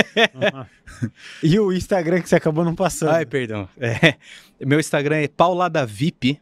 E 1.42 1.58
o 1.58 1.72
Instagram 1.72 2.20
que 2.20 2.28
você 2.28 2.36
acabou 2.36 2.64
não 2.64 2.74
passando. 2.74 3.10
Ai, 3.10 3.24
perdão. 3.26 3.68
É, 3.80 4.14
meu 4.64 4.78
Instagram 4.78 5.16
é 5.16 5.28
Paulada 5.28 5.84
VIP. 5.86 6.38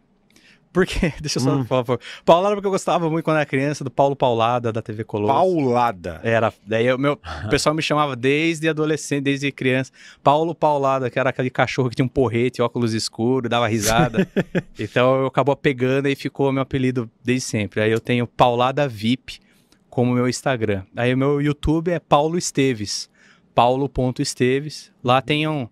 Porque, 0.73 1.12
deixa 1.20 1.39
eu 1.39 1.42
só 1.42 1.50
Hum. 1.57 1.65
falar. 1.65 1.84
Paulada 2.24 2.55
porque 2.55 2.66
eu 2.66 2.70
gostava 2.70 3.10
muito 3.10 3.24
quando 3.24 3.39
era 3.39 3.47
criança 3.47 3.82
do 3.82 3.90
Paulo 3.90 4.15
Paulada 4.15 4.73
da 4.73 4.81
TV 4.81 5.02
Colosso. 5.02 5.32
Paulada. 5.34 6.20
Era, 6.23 6.52
daí 6.65 6.92
o 6.92 6.99
meu, 6.99 7.15
o 7.44 7.49
pessoal 7.49 7.74
me 7.74 7.82
chamava 7.82 8.15
desde 8.15 8.68
adolescente, 8.68 9.24
desde 9.24 9.50
criança. 9.50 9.90
Paulo 10.23 10.55
Paulada, 10.55 11.10
que 11.10 11.18
era 11.18 11.31
aquele 11.31 11.50
cachorro 11.50 11.90
que 11.90 11.97
tinha 11.97 12.07
um 12.07 12.08
porrete, 12.08 12.62
óculos 12.62 12.94
escuros, 12.94 13.50
dava 13.50 13.66
risada. 13.66 14.28
então 14.78 15.20
eu 15.23 15.26
acabou 15.26 15.57
pegando 15.57 16.08
e 16.08 16.15
ficou 16.15 16.52
meu 16.52 16.62
apelido 16.62 17.10
desde 17.24 17.47
sempre. 17.49 17.81
Aí 17.81 17.90
eu 17.90 17.99
tenho 18.00 18.26
Paulada 18.26 18.86
VIP 18.86 19.40
como 19.89 20.12
meu 20.15 20.28
Instagram. 20.28 20.84
Aí 20.94 21.12
o 21.12 21.18
meu 21.18 21.42
YouTube 21.42 21.90
é 21.90 21.99
Paulo 21.99 22.39
Esteves. 22.39 23.10
Paulo.esteves. 23.52 24.92
Lá 25.02 25.20
tem, 25.20 25.47
um, 25.49 25.68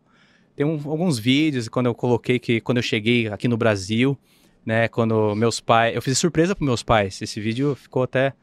tem 0.57 0.67
um- 0.67 0.81
alguns 0.91 1.18
vídeos 1.18 1.68
quando 1.68 1.86
eu 1.86 1.94
coloquei 1.94 2.39
que 2.39 2.60
quando 2.60 2.78
eu 2.78 2.83
cheguei 2.83 3.28
aqui 3.28 3.47
no 3.49 3.57
Brasil, 3.57 4.18
né? 4.69 4.87
Quando 4.87 5.35
meus 5.35 5.61
pais. 5.61 5.97
Eu 5.97 6.03
fiz 6.03 6.19
surpresa 6.19 6.55
para 6.55 6.63
meus 6.63 6.83
pais. 6.83 7.23
Esse 7.23 7.41
vídeo 7.41 7.75
ficou 7.75 8.03
até. 8.03 8.35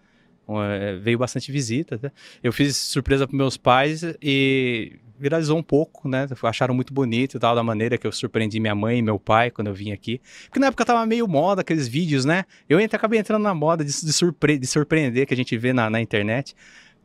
é, 0.50 0.96
veio 0.96 1.20
bastante 1.20 1.52
visita. 1.52 2.12
Eu 2.42 2.52
fiz 2.52 2.76
surpresa 2.76 3.28
para 3.28 3.38
meus 3.38 3.58
pais 3.58 4.02
e 4.20 4.94
viralizou 5.20 5.56
um 5.56 5.62
pouco, 5.62 6.10
né? 6.10 6.28
Acharam 6.42 6.74
muito 6.74 6.92
bonito 6.92 7.38
e 7.38 7.40
tal, 7.40 7.54
da 7.54 7.62
maneira 7.62 7.96
que 7.96 8.08
eu 8.08 8.12
surpreendi 8.12 8.60
minha 8.60 8.74
mãe 8.74 8.98
e 8.98 9.02
meu 9.04 9.20
pai 9.20 9.52
quando 9.52 9.68
eu 9.68 9.74
vim 9.76 9.92
aqui. 9.92 10.20
Porque 10.46 10.60
na 10.60 10.66
época 10.66 10.84
tava 10.84 11.06
meio 11.06 11.28
moda 11.28 11.62
aqueles 11.62 11.88
vídeos, 11.88 12.26
né? 12.26 12.46
Eu 12.68 12.80
acabei 12.80 13.20
entrando 13.20 13.44
na 13.44 13.54
moda 13.54 13.86
de, 13.86 13.92
de, 13.92 14.12
surpre 14.12 14.58
de 14.58 14.66
surpreender, 14.66 15.28
que 15.28 15.34
a 15.34 15.38
gente 15.38 15.56
vê 15.56 15.74
na, 15.74 15.92
na 15.92 16.02
internet. 16.02 16.56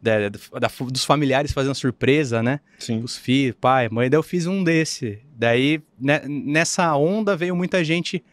Da, 0.00 0.31
da, 0.31 0.70
dos 0.90 1.05
familiares 1.05 1.52
fazendo 1.52 1.74
surpresa, 1.74 2.42
né? 2.42 2.60
Sim. 2.78 3.02
Os 3.05 3.18
filhos, 3.18 3.55
pai, 3.60 3.86
mãe. 3.90 4.08
Daí 4.08 4.16
eu 4.16 4.23
fiz 4.23 4.47
um 4.47 4.65
desse. 4.65 5.18
Daí, 5.36 5.82
né, 6.00 6.23
nessa 6.26 6.97
onda, 6.97 7.36
veio 7.36 7.55
muita 7.55 7.84
gente 7.84 8.24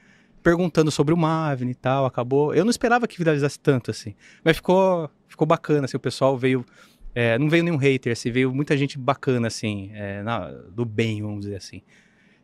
perguntando 0.48 0.90
sobre 0.90 1.14
o 1.14 1.17
Mavin 1.17 1.67
e 1.67 1.76
tal. 1.76 2.06
Acabou. 2.06 2.56
Eu 2.56 2.64
não 2.64 2.72
esperava 2.72 3.06
que 3.06 3.17
viralizasse 3.17 3.59
tanto 3.59 3.92
assim. 3.92 4.16
Mas 4.45 4.56
ficou, 4.56 5.09
ficou 5.27 5.45
bacana, 5.45 5.84
assim. 5.84 5.98
O 5.98 6.00
pessoal 6.00 6.38
veio. 6.38 6.66
É, 7.14 7.38
não 7.38 7.50
veio 7.50 7.66
nenhum 7.66 7.77
hater, 7.77 8.14
assim, 8.14 8.32
veio 8.32 8.53
muita 8.53 8.77
gente 8.77 8.95
bacana, 8.95 9.48
assim, 9.48 9.90
é, 9.93 10.22
na, 10.22 10.50
do 10.50 10.85
bem, 10.85 11.24
vamos 11.24 11.42
dizer 11.42 11.56
assim. 11.56 11.82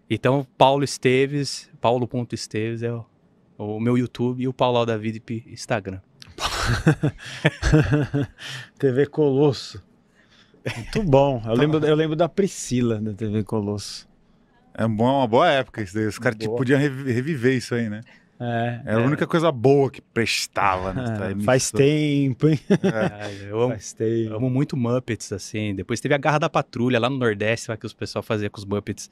Então, 0.10 0.48
Paulo 0.58 0.84
Esteves, 0.84 1.70
Paulo.esteves 1.80 2.82
é 2.82 2.92
o, 2.92 3.06
o 3.56 3.80
meu 3.80 3.96
YouTube 3.96 4.42
e 4.42 4.48
o 4.48 4.54
Paulo 4.54 4.84
David 4.84 5.22
Instagram. 5.46 6.02
TV 8.80 9.06
Colosso. 9.06 9.80
Muito 10.76 11.04
bom. 11.04 11.40
Eu 11.46 11.54
lembro, 11.54 11.86
eu 11.86 11.96
lembro 11.96 12.16
da 12.16 12.28
Priscila 12.28 13.00
da 13.00 13.14
TV 13.14 13.44
Colosso. 13.44 14.10
É 14.74 14.88
bom, 14.88 15.20
uma 15.20 15.28
boa 15.28 15.50
época 15.50 15.82
isso 15.82 15.94
daí. 15.96 16.06
Os 16.08 16.18
caras 16.20 16.38
tipo, 16.38 16.56
podiam 16.56 16.80
revi- 16.80 17.12
reviver 17.12 17.56
isso 17.56 17.76
aí, 17.76 17.90
né? 17.90 18.02
É. 18.40 18.82
Era 18.86 19.02
a 19.02 19.06
única 19.06 19.26
coisa 19.28 19.52
boa 19.52 19.90
que 19.92 20.02
prestava 20.02 20.90
É, 20.90 20.92
emissora. 21.32 21.44
faz 21.46 21.72
tempo, 21.72 22.48
hein? 22.50 22.60
Ah, 22.70 23.32
eu 23.48 23.62
amo, 23.62 23.70
Faz 23.74 23.94
tempo. 23.94 24.34
amo 24.36 24.50
muito 24.50 24.76
Muppets, 24.76 25.32
assim. 25.32 25.74
Depois 25.76 26.02
teve 26.02 26.14
a 26.14 26.18
Garra 26.18 26.40
da 26.40 26.50
Patrulha 26.50 27.00
lá 27.00 27.10
no 27.10 27.18
Nordeste, 27.18 27.70
lá 27.70 27.78
que 27.78 27.86
os 27.86 27.94
pessoal 27.94 28.24
fazia 28.24 28.50
com 28.50 28.58
os 28.58 28.66
Muppets. 28.66 29.10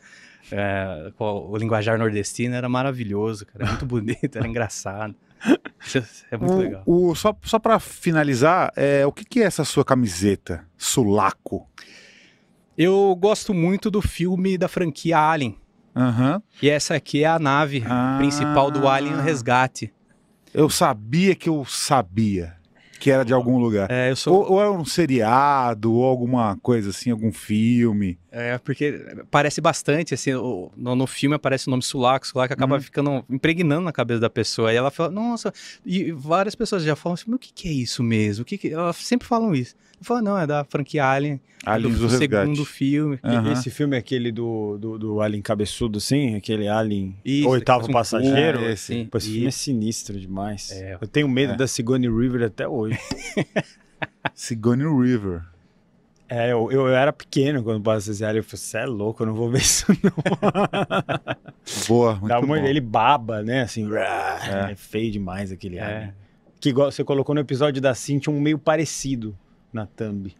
É, 0.52 1.12
com 1.18 1.48
o 1.50 1.56
linguajar 1.56 1.98
nordestino 2.00 2.56
era 2.56 2.68
maravilhoso, 2.68 3.46
cara. 3.46 3.64
Era 3.64 3.72
muito 3.74 3.86
bonito, 3.86 4.38
era 4.38 4.48
engraçado. 4.48 5.16
É 6.32 6.38
muito 6.38 6.54
O- 6.54 6.58
legal. 6.58 6.84
O, 6.86 7.16
só 7.16 7.36
só 7.44 7.58
para 7.60 7.80
finalizar, 7.80 8.72
é, 8.76 9.06
o 9.06 9.12
que, 9.12 9.24
que 9.24 9.40
é 9.42 9.44
essa 9.46 9.64
sua 9.64 9.86
camiseta? 9.86 10.66
Sulaco. 10.78 11.68
Eu 12.84 13.16
gosto 13.16 13.54
muito 13.54 13.92
do 13.92 14.02
filme 14.02 14.58
da 14.58 14.68
franquia 14.68 15.16
Alien. 15.20 15.56
Aham. 15.96 16.42
E 16.60 16.68
essa 16.68 16.96
aqui 16.96 17.24
é 17.24 17.28
a 17.28 17.38
nave 17.38 17.84
Ah. 17.88 18.16
principal 18.18 18.72
do 18.72 18.88
Alien 18.88 19.22
Resgate. 19.22 19.94
Eu 20.52 20.68
sabia 20.68 21.36
que 21.36 21.48
eu 21.48 21.64
sabia 21.64 22.56
que 23.00 23.12
era 23.12 23.24
de 23.24 23.34
algum 23.34 23.60
lugar. 23.60 23.92
É, 23.92 24.10
eu 24.10 24.16
sou. 24.16 24.34
Ou, 24.36 24.54
ou 24.54 24.62
era 24.62 24.72
um 24.72 24.84
seriado, 24.84 25.94
ou 25.94 26.04
alguma 26.04 26.58
coisa 26.64 26.90
assim, 26.90 27.12
algum 27.12 27.32
filme. 27.32 28.18
É, 28.34 28.58
porque 28.60 29.06
parece 29.30 29.60
bastante, 29.60 30.14
assim, 30.14 30.34
o- 30.34 30.72
no, 30.78 30.96
no 30.96 31.06
filme 31.06 31.36
aparece 31.36 31.68
o 31.68 31.70
nome 31.70 31.84
Sulaco, 31.84 32.26
Sulaco 32.26 32.54
acaba 32.54 32.76
Uhum. 32.76 32.82
ficando, 32.82 33.26
impregnando 33.30 33.82
na 33.82 33.92
cabeça 33.92 34.22
da 34.22 34.30
pessoa. 34.30 34.72
E 34.72 34.76
ela 34.78 34.90
fala, 34.90 35.12
nossa, 35.12 35.54
e 35.86 36.14
várias 36.14 36.56
pessoas 36.56 36.82
já 36.84 36.96
falam 36.96 37.16
assim, 37.16 37.26
mas 37.28 37.36
o 37.36 37.40
que, 37.40 37.52
que 37.54 37.68
é 37.68 37.72
isso 37.74 38.02
mesmo? 38.02 38.44
O 38.44 38.46
que 38.46 38.58
que... 38.58 38.70
Elas 38.72 38.96
sempre 38.96 39.28
falam 39.28 39.54
isso. 39.54 39.76
Eu 40.00 40.06
falo, 40.06 40.22
não, 40.22 40.38
é 40.38 40.48
da 40.48 40.64
franquia 40.64 41.06
Alien, 41.06 41.42
Aliens 41.66 41.94
do, 42.00 42.00
do 42.00 42.08
Resgate. 42.08 42.46
segundo 42.46 42.66
filme. 42.66 43.20
Aham. 43.22 43.52
Esse 43.52 43.70
filme 43.70 43.98
é 43.98 44.00
aquele 44.00 44.32
do, 44.32 44.78
do, 44.80 44.98
do 44.98 45.22
Alien 45.22 45.42
cabeçudo, 45.42 46.00
sim? 46.00 46.36
Aquele 46.36 46.70
Alien 46.70 47.16
Isso, 47.26 47.50
oitavo 47.50 47.88
um 47.88 47.92
passageiro? 47.92 48.64
É, 48.64 48.72
assim, 48.72 49.06
Pô, 49.06 49.18
esse 49.18 49.30
e- 49.30 49.34
filme 49.34 49.48
é 49.48 49.52
sinistro 49.52 50.18
demais. 50.18 50.72
É. 50.72 50.98
Eu 51.00 51.08
tenho 51.08 51.28
medo 51.28 51.54
É. 51.54 51.58
da 51.58 51.68
Sigourney 51.68 52.10
River 52.10 52.44
até 52.44 52.66
hoje. 52.68 52.98
Sigourney 54.34 54.88
River. 54.88 55.42
É, 56.34 56.54
eu, 56.54 56.72
eu 56.72 56.88
era 56.88 57.12
pequeno 57.12 57.62
quando 57.62 57.84
passou 57.84 58.14
esse. 58.14 58.24
Eu 58.24 58.30
falei, 58.30 58.44
você 58.44 58.78
é 58.78 58.86
louco, 58.86 59.22
eu 59.22 59.28
não 59.28 59.34
vou 59.34 59.50
ver 59.50 59.60
isso 59.60 59.86
não. 60.02 60.12
Boa, 61.90 62.16
muito 62.16 62.28
Dá 62.30 62.40
uma, 62.40 62.58
bom. 62.58 62.66
ele 62.66 62.80
baba, 62.80 63.44
né? 63.44 63.64
Assim, 63.64 63.86
é. 63.94 64.74
feio 64.76 65.12
demais 65.12 65.52
aquele 65.52 65.78
É. 65.78 65.84
Alien. 65.84 66.14
Que 66.62 66.70
igual 66.70 66.90
você 66.90 67.04
colocou 67.04 67.36
no 67.36 67.42
episódio 67.42 67.82
da 67.82 67.94
Cintia 67.94 68.32
um 68.32 68.40
meio 68.40 68.58
parecido 68.58 69.38
na 69.74 69.86
thumb. 69.86 70.34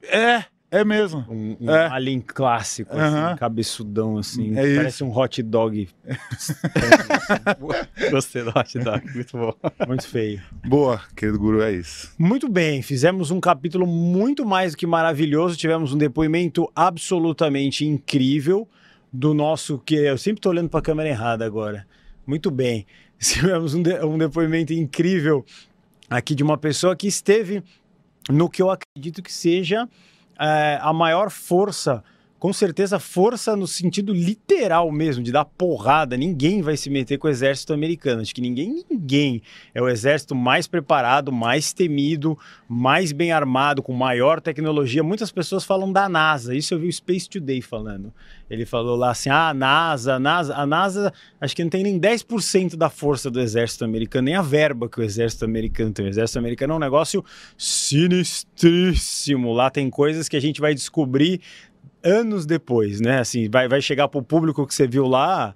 É, 0.00 0.44
é 0.70 0.84
mesmo. 0.84 1.24
Um, 1.28 1.56
um 1.60 1.70
É. 1.70 1.86
alien 1.88 2.20
clássico, 2.20 2.90
assim, 2.96 3.36
cabeçudão, 3.36 4.18
assim. 4.18 4.56
É 4.58 4.66
isso. 4.66 4.76
parece 4.76 5.04
um 5.04 5.16
hot 5.16 5.42
dog. 5.42 5.88
Gostei 8.10 8.42
do 8.42 8.50
hot 8.50 8.78
dog, 8.78 9.14
muito 9.14 9.36
bom. 9.36 9.54
Muito 9.86 10.06
feio. 10.08 10.42
Boa, 10.66 11.00
querido 11.16 11.38
guru, 11.38 11.62
é 11.62 11.72
isso. 11.72 12.12
Muito 12.18 12.48
bem, 12.48 12.82
fizemos 12.82 13.30
um 13.30 13.40
capítulo 13.40 13.86
muito 13.86 14.44
mais 14.44 14.72
do 14.72 14.78
que 14.78 14.86
maravilhoso. 14.86 15.56
Tivemos 15.56 15.92
um 15.92 15.98
depoimento 15.98 16.70
absolutamente 16.74 17.84
incrível 17.86 18.68
do 19.12 19.32
nosso 19.32 19.78
que 19.78 19.94
eu 19.94 20.18
sempre 20.18 20.40
estou 20.40 20.52
olhando 20.52 20.68
para 20.68 20.80
a 20.80 20.82
câmera 20.82 21.08
errada 21.08 21.44
agora. 21.44 21.86
Muito 22.26 22.50
bem, 22.50 22.86
tivemos 23.18 23.74
um, 23.74 23.82
de- 23.82 24.04
um 24.04 24.18
depoimento 24.18 24.72
incrível 24.72 25.44
aqui 26.10 26.34
de 26.34 26.42
uma 26.42 26.58
pessoa 26.58 26.94
que 26.96 27.06
esteve 27.06 27.62
no 28.28 28.50
que 28.50 28.60
eu 28.60 28.68
acredito 28.70 29.22
que 29.22 29.32
seja 29.32 29.88
é, 30.38 30.78
a 30.80 30.92
maior 30.92 31.30
força. 31.30 32.02
Com 32.38 32.52
certeza, 32.52 32.98
força 32.98 33.56
no 33.56 33.66
sentido 33.66 34.12
literal 34.12 34.92
mesmo, 34.92 35.22
de 35.22 35.32
dar 35.32 35.46
porrada. 35.46 36.18
Ninguém 36.18 36.60
vai 36.60 36.76
se 36.76 36.90
meter 36.90 37.16
com 37.16 37.26
o 37.26 37.30
exército 37.30 37.72
americano. 37.72 38.20
Acho 38.20 38.34
que 38.34 38.42
ninguém, 38.42 38.84
ninguém 38.90 39.40
é 39.74 39.80
o 39.80 39.88
exército 39.88 40.34
mais 40.34 40.66
preparado, 40.66 41.32
mais 41.32 41.72
temido, 41.72 42.38
mais 42.68 43.10
bem 43.10 43.32
armado, 43.32 43.82
com 43.82 43.94
maior 43.94 44.38
tecnologia. 44.38 45.02
Muitas 45.02 45.32
pessoas 45.32 45.64
falam 45.64 45.90
da 45.90 46.10
NASA. 46.10 46.54
Isso 46.54 46.74
eu 46.74 46.78
vi 46.78 46.88
o 46.88 46.92
Space 46.92 47.26
Today 47.26 47.62
falando. 47.62 48.12
Ele 48.50 48.66
falou 48.66 48.96
lá 48.96 49.10
assim: 49.12 49.30
ah, 49.30 49.48
a 49.48 49.54
NASA, 49.54 50.14
a 50.14 50.18
NASA, 50.18 50.54
a 50.54 50.66
NASA, 50.66 51.12
acho 51.40 51.56
que 51.56 51.62
não 51.64 51.70
tem 51.70 51.82
nem 51.82 51.98
10% 51.98 52.76
da 52.76 52.90
força 52.90 53.30
do 53.30 53.40
exército 53.40 53.84
americano, 53.84 54.26
nem 54.26 54.34
a 54.34 54.42
verba 54.42 54.90
que 54.90 55.00
o 55.00 55.02
exército 55.02 55.46
americano 55.46 55.90
tem. 55.90 56.04
O 56.04 56.08
exército 56.08 56.38
americano 56.38 56.74
é 56.74 56.76
um 56.76 56.80
negócio 56.80 57.24
sinistríssimo. 57.56 59.52
Lá 59.54 59.70
tem 59.70 59.88
coisas 59.88 60.28
que 60.28 60.36
a 60.36 60.40
gente 60.40 60.60
vai 60.60 60.74
descobrir 60.74 61.40
anos 62.06 62.46
depois, 62.46 63.00
né? 63.00 63.18
Assim, 63.18 63.48
vai, 63.50 63.68
vai 63.68 63.80
chegar 63.80 64.08
pro 64.08 64.22
público 64.22 64.66
que 64.66 64.74
você 64.74 64.86
viu 64.86 65.06
lá, 65.06 65.54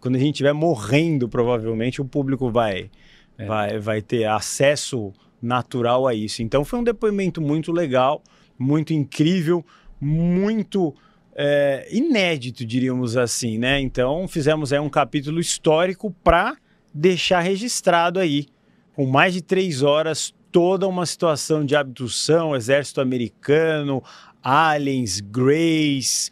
quando 0.00 0.16
a 0.16 0.18
gente 0.18 0.34
estiver 0.34 0.52
morrendo, 0.54 1.28
provavelmente, 1.28 2.00
o 2.00 2.04
público 2.04 2.50
vai, 2.50 2.90
É. 3.36 3.44
vai, 3.46 3.78
vai 3.78 4.02
ter 4.02 4.24
acesso 4.24 5.12
natural 5.42 6.06
a 6.06 6.14
isso. 6.14 6.42
Então 6.42 6.64
foi 6.64 6.78
um 6.78 6.84
depoimento 6.84 7.40
muito 7.40 7.72
legal, 7.72 8.22
muito 8.58 8.92
incrível, 8.92 9.64
muito 10.00 10.94
é, 11.34 11.86
inédito, 11.90 12.64
diríamos 12.64 13.16
assim, 13.16 13.58
né? 13.58 13.80
Então 13.80 14.28
fizemos 14.28 14.72
aí 14.72 14.78
um 14.78 14.88
capítulo 14.90 15.40
histórico 15.40 16.14
para 16.22 16.56
deixar 16.92 17.40
registrado 17.40 18.18
aí, 18.18 18.46
com 18.94 19.06
mais 19.06 19.32
de 19.32 19.40
três 19.40 19.82
horas, 19.82 20.34
toda 20.52 20.86
uma 20.88 21.06
situação 21.06 21.64
de 21.64 21.76
abdução, 21.76 22.54
exército 22.56 23.00
americano, 23.00 24.02
aliens, 24.42 25.20
greys. 25.20 26.30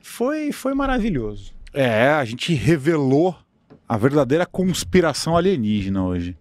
Foi, 0.00 0.52
foi 0.52 0.74
maravilhoso. 0.74 1.52
É, 1.72 2.08
a 2.08 2.24
gente 2.24 2.52
revelou 2.54 3.36
a 3.88 3.96
verdadeira 3.96 4.44
conspiração 4.46 5.36
alienígena 5.36 6.04
hoje. 6.04 6.36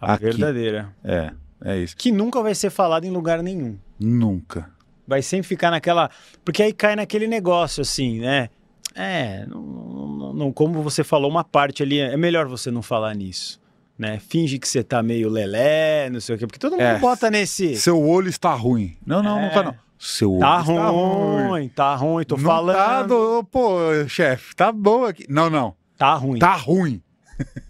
A 0.00 0.14
Aqui. 0.14 0.24
verdadeira. 0.24 0.94
É, 1.04 1.32
é 1.64 1.78
isso. 1.78 1.96
Que 1.96 2.12
nunca 2.12 2.40
vai 2.42 2.54
ser 2.54 2.70
falado 2.70 3.04
em 3.04 3.10
lugar 3.10 3.42
nenhum. 3.42 3.76
Nunca. 3.98 4.70
Vai 5.06 5.22
sempre 5.22 5.48
ficar 5.48 5.70
naquela. 5.70 6.10
Porque 6.44 6.62
aí 6.62 6.72
cai 6.72 6.94
naquele 6.94 7.26
negócio 7.26 7.80
assim, 7.80 8.20
né? 8.20 8.48
É, 8.94 9.44
não, 9.46 9.60
não- 9.62 10.32
não- 10.34 10.52
como 10.52 10.82
você 10.82 11.02
falou, 11.04 11.30
uma 11.30 11.44
parte 11.44 11.82
ali, 11.82 11.98
é 11.98 12.16
melhor 12.16 12.46
você 12.46 12.70
não 12.70 12.82
falar 12.82 13.14
nisso. 13.14 13.60
Né? 13.98 14.20
Finge 14.28 14.58
que 14.58 14.68
você 14.68 14.82
tá 14.84 15.02
meio 15.02 15.28
lelé, 15.28 16.08
não 16.10 16.20
sei 16.20 16.36
o 16.36 16.38
quê, 16.38 16.46
porque 16.46 16.58
todo 16.58 16.72
mundo 16.72 16.82
É. 16.82 16.98
bota 17.00 17.28
nesse. 17.30 17.76
Seu 17.76 18.00
olho 18.00 18.28
está 18.28 18.54
ruim. 18.54 18.96
Não, 19.04 19.22
não, 19.22 19.36
não 19.40 19.46
É. 19.46 19.50
tá 19.50 19.62
não. 19.64 19.74
Seu 19.98 20.32
olho 20.32 20.40
Tá 20.40 20.60
está 20.60 20.88
ruim, 20.90 21.68
tá 21.68 21.94
ruim, 21.96 22.24
tô 22.24 22.36
não 22.36 22.44
falando. 22.44 22.76
Tá, 22.76 23.02
do- 23.02 23.44
pô, 23.44 23.78
chefe, 24.08 24.54
tá 24.54 24.70
bom 24.70 25.04
aqui. 25.04 25.24
Não, 25.28 25.50
não. 25.50 25.74
Tá 25.96 26.14
ruim. 26.14 26.38
Tá 26.38 26.54
ruim. 26.54 27.02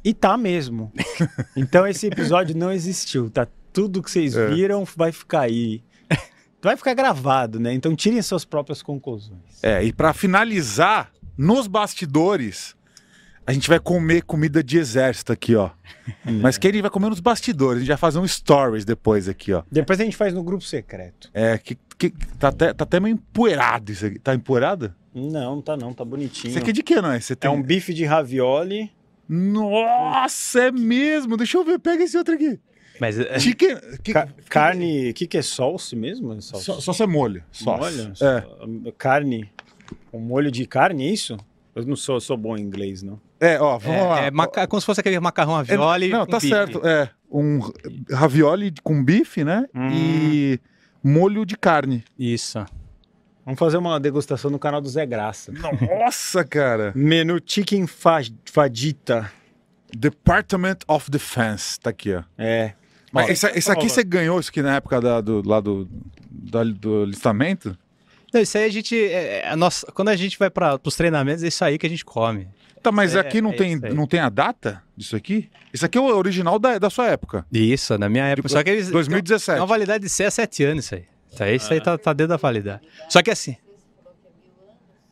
E 0.05 0.13
tá 0.15 0.37
mesmo. 0.37 0.93
então 1.57 1.87
esse 1.87 2.07
episódio 2.07 2.57
não 2.57 2.71
existiu. 2.73 3.31
Tá 3.31 3.47
tudo 3.73 4.03
que 4.03 4.11
vocês 4.11 4.37
É. 4.37 4.49
viram 4.49 4.85
vai 4.97 5.13
ficar 5.13 5.41
aí. 5.43 5.83
Vai 6.61 6.77
ficar 6.77 6.93
gravado, 6.95 7.61
né? 7.61 7.73
Então 7.73 7.95
tirem 7.95 8.21
suas 8.21 8.45
próprias 8.45 8.83
conclusões. 8.83 9.63
É, 9.63 9.83
e 9.85 9.93
pra 9.93 10.13
finalizar, 10.13 11.11
nos 11.37 11.67
bastidores, 11.69 12.75
a 13.49 13.53
gente 13.55 13.69
vai 13.69 13.81
comer 13.81 14.23
comida 14.23 14.63
de 14.63 14.77
exército 14.79 15.33
aqui, 15.33 15.55
ó. 15.57 15.71
Mas 16.25 16.59
que 16.59 16.69
ele 16.69 16.83
vai 16.83 16.91
comer 16.91 17.09
nos 17.09 17.21
bastidores, 17.21 17.77
a 17.79 17.81
gente 17.81 17.89
vai 17.89 17.97
fazer 17.97 18.19
um 18.19 18.27
stories 18.29 18.85
depois 18.85 19.29
aqui, 19.29 19.53
ó. 19.55 19.63
Depois 19.73 19.99
a 20.01 20.05
gente 20.05 20.17
faz 20.17 20.35
no 20.35 20.43
grupo 20.43 20.63
secreto. 20.63 21.31
É, 21.33 21.57
que, 21.57 21.77
que 21.99 22.11
tá, 22.39 22.49
até, 22.49 22.73
tá 22.75 22.85
até 22.85 23.01
meio 23.01 23.15
empoeirado 23.15 23.91
isso 23.91 24.05
aqui. 24.07 24.19
Tá 24.19 24.35
empoeirado? 24.35 24.95
Não, 25.15 25.57
não 25.57 25.63
tá 25.63 25.77
não, 25.77 25.93
tá 25.95 26.05
bonitinho. 26.05 26.51
Isso 26.51 26.59
aqui 26.59 26.71
é 26.71 26.73
de 26.75 26.83
que, 26.83 27.01
não 27.01 27.11
é? 27.11 27.19
Você 27.21 27.33
É 27.33 27.37
tem... 27.37 27.51
um 27.51 27.63
bife 27.63 27.93
de 27.95 28.05
ravioli. 28.05 28.93
Nossa, 29.29 30.65
é 30.65 30.71
mesmo! 30.71 31.37
Deixa 31.37 31.57
eu 31.59 31.65
ver, 31.65 31.79
pega 31.79 32.03
esse 32.05 32.17
outro 32.17 32.35
aqui. 32.35 32.59
Mas 33.01 33.19
é, 33.19 33.39
Chicken. 33.39 33.77
que- 34.03 34.13
Ca- 34.13 34.29
carne, 34.49 35.11
o 35.11 35.15
que, 35.15 35.27
que 35.27 35.39
é 35.39 35.43
salsa 35.43 35.95
mesmo? 35.95 36.41
Salsa. 36.43 36.93
Ser 36.93 37.07
molho. 37.07 37.43
Só. 37.53 37.77
Molho? 37.77 38.13
É. 38.21 38.93
Carne. 38.97 39.51
Um 40.13 40.19
molho 40.19 40.51
de 40.51 40.67
carne, 40.67 41.07
é 41.07 41.13
isso? 41.13 41.37
Eu 41.79 41.87
não 41.87 41.97
sou, 41.97 42.21
sou 42.21 42.37
bom 42.37 42.57
em 42.57 42.61
inglês, 42.63 43.03
não. 43.03 43.21
É, 43.41 43.61
ó, 43.61 43.79
vamos 43.79 44.03
lá. 44.09 44.23
é, 44.23 44.27
é 44.27 44.31
maca- 44.31 44.67
como 44.67 44.81
se 44.81 44.87
fosse 44.87 45.01
aquele 45.01 45.19
macarrão 45.21 45.55
É, 45.55 45.57
ravioli. 45.59 46.09
não, 46.09 46.25
com 46.27 46.33
tá 46.33 46.39
bife. 46.39 46.49
certo. 46.49 46.87
É, 46.87 47.11
um 47.31 47.61
ravioli 48.11 48.73
com 48.83 49.03
bife, 49.05 49.45
né? 49.45 49.67
Hum. 49.75 49.89
E 49.93 50.61
molho 51.03 51.47
de 51.47 51.57
carne. 51.57 52.05
Isso. 52.19 52.65
Vamos 53.45 53.59
fazer 53.59 53.77
uma 53.79 53.99
degustação 53.99 54.51
no 54.51 54.59
canal 54.59 54.81
do 54.81 54.89
Zé 54.89 55.07
Graça. 55.07 55.53
Nossa, 55.53 56.45
cara. 56.45 56.93
Menu 56.95 57.41
Chicken 57.45 57.87
fa 57.87 58.19
Fadita. 58.45 59.31
Department 59.97 60.79
of 60.87 61.11
Defense. 61.11 61.81
Tá 61.81 61.91
aqui, 61.91 62.15
ó. 62.15 62.23
É. 62.37 62.75
Mas 63.11 63.31
esse, 63.31 63.47
esse 63.59 63.71
aqui 63.71 63.89
você 63.89 64.05
ganhou 64.05 64.39
isso 64.39 64.51
aqui 64.51 64.61
na 64.61 64.77
época 64.77 65.01
da, 65.01 65.21
do, 65.23 65.43
lá 65.49 65.61
do, 65.61 65.89
da- 66.31 66.63
do 66.65 67.07
listamento? 67.07 67.75
Não, 68.33 68.41
isso 68.41 68.59
aí 68.59 68.65
a 68.65 68.69
gente. 68.69 68.97
é, 68.97 69.41
é, 69.45 69.49
a 69.49 69.57
nossa, 69.57 69.91
quando 69.93 70.09
a 70.09 70.17
gente 70.17 70.39
vai 70.39 70.51
para 70.51 70.79
os 70.85 70.95
treinamentos, 70.97 71.43
é 71.43 71.49
isso 71.49 71.65
aí 71.65 71.79
que 71.79 71.87
a 71.87 71.91
gente 71.91 72.05
come. 72.05 72.49
Tá, 72.83 72.93
mas 72.93 73.15
É, 73.17 73.21
aqui 73.21 73.41
não, 73.41 73.51
é 73.51 73.57
tem, 73.57 73.77
não 73.77 74.07
tem 74.07 74.21
a 74.21 74.29
data 74.29 74.83
disso 74.97 75.17
aqui? 75.17 75.49
Isso 75.73 75.85
aqui 75.85 75.99
é 75.99 76.01
o 76.01 76.05
original 76.17 76.59
da, 76.59 76.79
da 76.79 76.89
sua 76.91 77.07
época. 77.09 77.45
Isso, 77.53 77.99
na 77.99 78.09
minha 78.09 78.25
época. 78.27 78.49
Só 78.49 78.63
que 78.63 78.71
eles. 78.71 78.91
2017. 78.91 79.57
Tem 79.57 79.61
uma 79.61 79.67
validade 79.67 80.05
de 80.05 80.11
6 80.11 80.27
a 80.29 80.31
7 80.31 80.65
anos 80.65 80.85
isso 80.85 80.95
aí. 80.95 81.05
Isso 81.33 81.43
aí, 81.43 81.57
isso 81.57 81.73
aí 81.73 81.81
tá, 81.81 81.99
tá 81.99 82.13
dentro 82.13 82.29
da 82.31 82.37
validade. 82.37 82.83
Só 83.09 83.23
que 83.23 83.31
assim. 83.31 83.57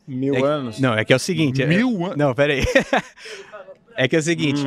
Mil 0.07 0.33
é 0.35 0.41
anos. 0.41 0.79
Não, 0.79 0.93
é 0.93 1.03
que 1.03 1.11
é 1.11 1.15
o 1.15 1.19
seguinte. 1.19 1.61
é- 1.61 1.65
Mil 1.65 2.05
anos. 2.05 2.17
Não, 2.17 2.33
peraí. 2.33 2.63
é 3.97 4.07
que 4.07 4.15
é 4.15 4.19
o 4.19 4.23
seguinte. 4.23 4.61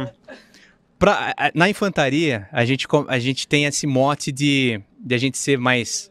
pra- 0.99 1.33
a- 1.37 1.51
na 1.55 1.69
infantaria, 1.69 2.47
a 2.53 2.65
gente, 2.65 2.87
a 3.09 3.19
gente 3.19 3.49
tem 3.49 3.65
esse 3.65 3.87
mote 3.87 4.31
de, 4.31 4.81
de 4.99 5.15
a 5.15 5.19
gente 5.19 5.39
ser 5.39 5.57
mais, 5.59 6.09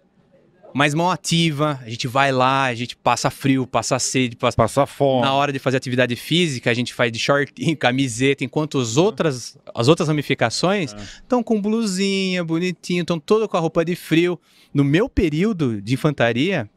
mais 0.74 0.94
mão 0.94 1.10
ativa. 1.10 1.80
A 1.84 1.90
gente 1.90 2.08
vai 2.08 2.32
lá, 2.32 2.66
a 2.66 2.74
gente 2.76 2.96
passa 2.96 3.30
frio, 3.30 3.66
passa 3.66 3.98
sede, 4.00 4.36
passa. 4.36 4.56
Passar 4.56 4.86
fome. 4.86 5.22
Na 5.22 5.34
hora 5.34 5.52
de 5.52 5.60
fazer 5.60 5.78
atividade 5.78 6.16
física, 6.16 6.70
a 6.70 6.74
gente 6.74 6.94
faz 6.94 7.12
de 7.12 7.20
shortinho, 7.20 7.76
camiseta, 7.78 8.44
enquanto 8.44 8.76
os 8.76 8.98
outras, 8.98 9.58
as 9.74 9.88
outras 9.88 10.08
ramificações 10.08 10.94
estão 11.22 11.42
com 11.44 11.62
blusinha, 11.62 12.44
bonitinho, 12.44 13.02
estão 13.02 13.20
todo 13.20 13.48
com 13.48 13.58
a 13.58 13.60
roupa 13.60 13.84
de 13.84 13.96
frio. 13.96 14.40
No 14.74 14.84
meu 14.84 15.10
período 15.10 15.82
de 15.82 15.94
infantaria, 15.96 16.70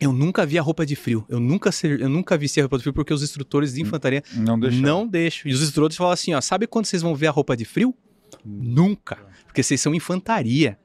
eu 0.00 0.12
nunca 0.12 0.46
vi 0.46 0.58
a 0.58 0.62
roupa 0.62 0.86
de 0.86 0.96
frio. 0.96 1.26
Eu 1.28 1.40
nunca, 1.40 1.70
ser- 1.72 2.00
eu 2.00 2.08
nunca 2.08 2.38
vi 2.38 2.46
a 2.58 2.62
roupa 2.62 2.76
de 2.78 2.82
frio 2.84 2.92
porque 2.94 3.12
os 3.12 3.22
instrutores 3.22 3.74
de 3.74 3.82
infantaria 3.82 4.22
Não 4.34 4.58
deixa. 4.58 4.80
não 4.80 5.06
deixam. 5.06 5.50
E 5.50 5.54
os 5.54 5.62
instrutores 5.62 5.96
falam 5.96 6.12
assim, 6.12 6.32
ó, 6.32 6.40
sabe 6.40 6.66
quando 6.66 6.86
vocês 6.86 7.02
vão 7.02 7.14
ver 7.14 7.26
a 7.26 7.30
roupa 7.30 7.56
de 7.56 7.64
frio? 7.64 7.94
Nunca. 8.44 9.18
Porque 9.46 9.62
vocês 9.62 9.80
são 9.80 9.94
infantaria. 9.94 10.78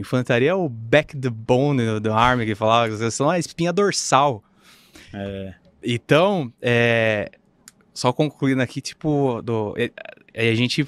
Infantaria 0.00 0.50
é 0.50 0.54
o 0.54 0.68
back 0.68 1.16
the 1.16 1.30
bone 1.30 1.84
do, 1.84 2.00
do 2.00 2.12
army 2.12 2.44
que 2.46 2.54
falava, 2.54 2.90
vocês 2.90 3.14
são 3.14 3.28
a 3.30 3.38
espinha 3.38 3.72
dorsal. 3.72 4.42
É. 5.12 5.54
Então, 5.82 6.52
é, 6.60 7.30
só 7.94 8.12
concluindo 8.12 8.60
aqui, 8.62 8.80
tipo, 8.80 9.40
do, 9.42 9.74
a 10.36 10.54
gente, 10.54 10.86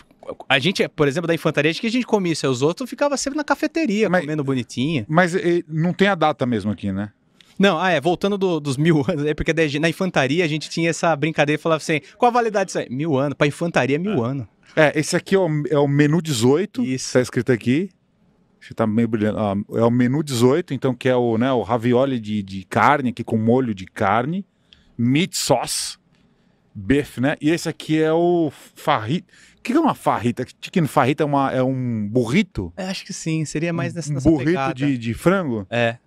a 0.49 0.59
gente, 0.59 0.87
por 0.89 1.09
exemplo, 1.09 1.27
da 1.29 1.35
infantaria, 1.35 1.71
acho 1.71 1.81
que 1.81 1.87
a 1.87 1.91
gente 1.91 2.07
comia 2.07 2.33
isso, 2.33 2.47
os 2.49 2.63
outros 2.63 2.89
ficavam 2.89 3.17
sempre 3.17 3.37
na 3.37 3.45
cafeteria, 3.45 4.09
Mas- 4.09 4.21
comendo 4.23 4.45
bonitinho. 4.45 5.05
Mas 5.09 5.35
não 5.69 5.93
tem 5.93 6.09
a 6.09 6.15
data 6.15 6.45
mesmo 6.47 6.71
aqui, 6.71 6.93
né? 6.93 7.11
Não, 7.59 7.79
ah, 7.79 7.91
é, 7.91 8.01
voltando 8.01 8.37
do- 8.39 8.59
dos 8.61 8.77
mil 8.77 9.05
anos, 9.09 9.25
é 9.27 9.35
porque 9.35 9.53
daí 9.53 9.79
na 9.79 9.89
infantaria 9.89 10.45
a 10.45 10.49
gente 10.49 10.69
tinha 10.71 10.91
essa 10.91 11.15
brincadeira 11.17 11.59
e 11.59 11.63
falava 11.63 11.81
assim, 11.83 12.01
qual 12.19 12.31
a 12.31 12.33
validade 12.33 12.67
disso 12.69 12.79
aí? 12.79 12.89
Mil 12.91 13.17
anos, 13.17 13.37
pra 13.37 13.47
infantaria 13.47 13.97
é 13.97 13.99
mil 13.99 14.23
anos. 14.25 14.47
É, 14.75 14.99
esse 14.99 15.15
aqui 15.15 15.35
é 15.35 15.39
o, 15.39 15.49
é 15.69 15.79
o 15.79 15.87
menu 15.87 16.23
18. 16.23 16.83
Isso. 16.83 17.13
Tá 17.13 17.21
escrito 17.21 17.53
aqui. 17.53 17.91
Acho 18.63 18.69
que 18.69 18.75
tá 18.75 18.87
meio 18.87 19.09
brilhando. 19.09 19.39
Ó, 19.39 19.77
é 19.77 19.83
o 19.83 19.91
menu 19.91 20.23
18, 20.23 20.73
então, 20.73 20.95
que 20.95 21.09
é 21.09 21.17
o, 21.17 21.37
né, 21.37 21.51
o 21.53 21.63
ravioli 21.63 22.21
de, 22.21 22.45
de 22.45 22.65
carne, 22.65 23.11
aqui 23.11 23.25
com 23.25 23.37
molho 23.37 23.75
de 23.75 23.87
carne. 23.87 24.47
Meat 24.97 25.37
sauce. 25.37 25.99
Beef, 26.73 27.19
né? 27.19 27.37
E 27.41 27.51
esse 27.51 27.69
aqui 27.69 28.01
é 28.01 28.13
o 28.13 28.53
farrita. 28.77 29.27
O 29.59 29.63
que 29.63 29.73
é 29.73 29.81
uma 29.81 29.97
farrita? 29.97 30.47
Chicken 30.61 30.87
farrita 30.87 31.25
é, 31.25 31.27
uma, 31.27 31.51
é 31.51 31.63
um 31.63 32.09
burrito? 32.09 32.73
É, 32.77 32.87
acho 32.87 33.05
que 33.05 33.13
sim, 33.13 33.45
seria 33.45 33.73
mais 33.73 33.93
nessa, 33.95 34.13
nessa 34.13 34.31
burrito 34.31 34.51
pegada. 34.53 34.75
de, 34.75 34.97
de 34.97 35.13
frango? 35.13 35.67
É. 35.69 35.99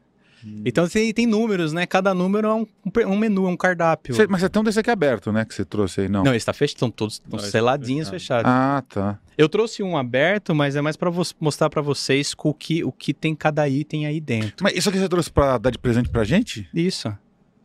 Então 0.66 0.88
tem, 0.88 1.14
tem 1.14 1.26
números, 1.26 1.74
né? 1.74 1.86
Cada 1.86 2.14
número 2.14 2.48
é 2.48 2.54
um, 2.54 2.68
um 3.08 3.18
menu, 3.18 3.46
é 3.48 3.50
um 3.50 3.58
cardápio. 3.58 4.14
Cê- 4.16 4.28
mas 4.28 4.42
você 4.42 4.50
tem 4.50 4.62
um 4.62 4.66
desse 4.66 4.80
aqui 4.80 4.90
aberto, 4.92 5.32
né? 5.32 5.44
Que 5.46 5.54
você 5.54 5.66
trouxe 5.66 6.02
aí, 6.02 6.10
não? 6.10 6.24
Não, 6.24 6.34
esse 6.34 6.46
tá 6.46 6.54
fechado, 6.54 6.76
estão 6.76 6.92
todos 6.92 7.16
estão 7.16 7.32
Não, 7.38 7.40
tá 7.40 7.46
seladinhos 7.52 8.10
fechado. 8.10 8.46
fechados. 8.46 8.52
Ah, 8.52 8.84
tá. 8.88 9.20
Eu 9.38 9.50
trouxe 9.50 9.82
um 9.84 9.98
aberto, 9.98 10.54
mas 10.56 10.76
é 10.76 10.82
mais 10.82 10.96
pra 10.96 11.10
vo- 11.10 11.24
mostrar 11.40 11.70
pra 11.70 11.82
vocês 11.82 12.34
o 12.38 12.54
que, 12.54 12.84
o 12.84 12.92
que 12.92 13.14
tem 13.14 13.36
cada 13.36 13.68
item 13.68 14.06
aí 14.06 14.20
dentro. 14.22 14.56
Mas 14.64 14.76
isso 14.78 14.90
aqui 14.90 14.98
você 15.00 15.10
trouxe 15.10 15.32
pra 15.32 15.58
dar 15.58 15.70
de 15.72 15.78
presente 15.80 16.10
pra 16.10 16.24
gente? 16.24 16.70
Isso, 16.74 17.12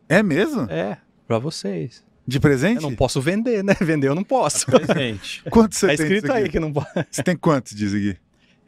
É 0.09 0.21
mesmo? 0.23 0.63
é, 0.69 0.97
pra 1.27 1.39
vocês. 1.39 2.03
De 2.27 2.39
presente? 2.39 2.75
Eu 2.77 2.81
não 2.83 2.95
posso 2.95 3.19
vender, 3.19 3.63
né? 3.63 3.73
Vender 3.81 4.07
eu 4.07 4.15
não 4.15 4.23
posso. 4.23 4.65
Presente. 4.67 5.43
Quantos 5.49 5.79
você 5.79 5.87
Tá 5.87 5.95
tem 5.95 6.05
escrito 6.05 6.21
disso 6.23 6.33
aí 6.33 6.49
que 6.49 6.59
não 6.59 6.71
pode. 6.71 6.87
Você 7.09 7.23
tem 7.23 7.35
quantos 7.35 7.75
disso 7.75 7.95
aqui? 7.95 8.15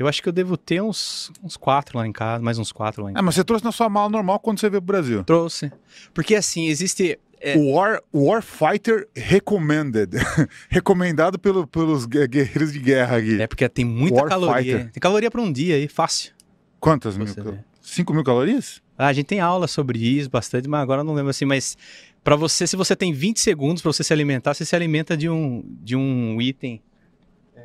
Eu 0.04 0.08
acho 0.08 0.22
que 0.22 0.28
eu 0.30 0.34
devo 0.34 0.58
ter 0.58 0.82
uns, 0.82 1.32
uns 1.44 1.56
quatro 1.58 1.98
lá 1.98 2.06
em 2.08 2.12
casa, 2.12 2.44
mais 2.44 2.58
uns 2.60 2.72
quatro 2.72 3.04
lá 3.04 3.10
em 3.10 3.14
Ah, 3.14 3.16
casa. 3.16 3.26
mas 3.26 3.36
você 3.36 3.44
trouxe 3.44 3.64
na 3.66 3.72
sua 3.72 3.90
mala 3.90 4.10
normal 4.10 4.40
quando 4.40 4.60
você 4.60 4.70
veio 4.70 4.82
pro 4.82 4.88
Brasil. 4.94 5.24
Trouxe. 5.24 5.72
Porque 6.14 6.36
assim, 6.36 6.68
existe. 6.68 7.18
é, 7.42 7.58
War, 7.58 8.02
Warfighter 8.14 9.08
Recommended. 9.16 10.12
Recomendado 10.70 11.38
pelo- 11.40 11.66
pelos 11.68 12.06
gue- 12.06 12.28
guerreiros 12.28 12.72
de 12.74 12.80
guerra 12.80 13.18
aqui. 13.18 13.42
é 13.42 13.48
porque 13.48 13.68
tem 13.70 13.84
muita 13.86 14.16
War 14.22 14.30
caloria. 14.30 14.78
Fighter. 14.78 14.92
Tem 14.92 15.02
caloria 15.02 15.30
pra 15.32 15.42
um 15.42 15.52
dia 15.52 15.76
aí, 15.76 15.88
fácil. 15.88 16.32
Quantas 16.80 17.18
mil? 17.18 17.28
Você 17.28 17.42
vê. 17.42 17.60
5 17.82 18.14
mil 18.14 18.24
calorias? 18.24 18.82
Ah, 18.98 19.08
a 19.08 19.14
gente 19.14 19.26
tem 19.26 19.40
aula 19.40 19.68
sobre 19.68 20.00
isso 20.00 20.30
bastante, 20.30 20.68
mas 20.70 20.82
agora 20.82 21.02
eu 21.02 21.06
não 21.06 21.14
lembro 21.14 21.30
assim. 21.32 21.46
Mas 21.46 21.78
pra 22.24 22.36
você, 22.36 22.66
se 22.66 22.76
você 22.76 22.96
tem 22.96 23.12
20 23.14 23.40
segundos 23.40 23.82
pra 23.82 23.92
você 23.92 24.04
se 24.04 24.14
alimentar, 24.14 24.54
você 24.54 24.64
se 24.66 24.76
alimenta 24.76 25.16
de 25.18 25.30
um, 25.30 25.64
de 25.82 25.96
um 25.96 26.42
item. 26.42 26.82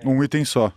Um 0.05 0.23
item 0.25 0.45
só. 0.45 0.73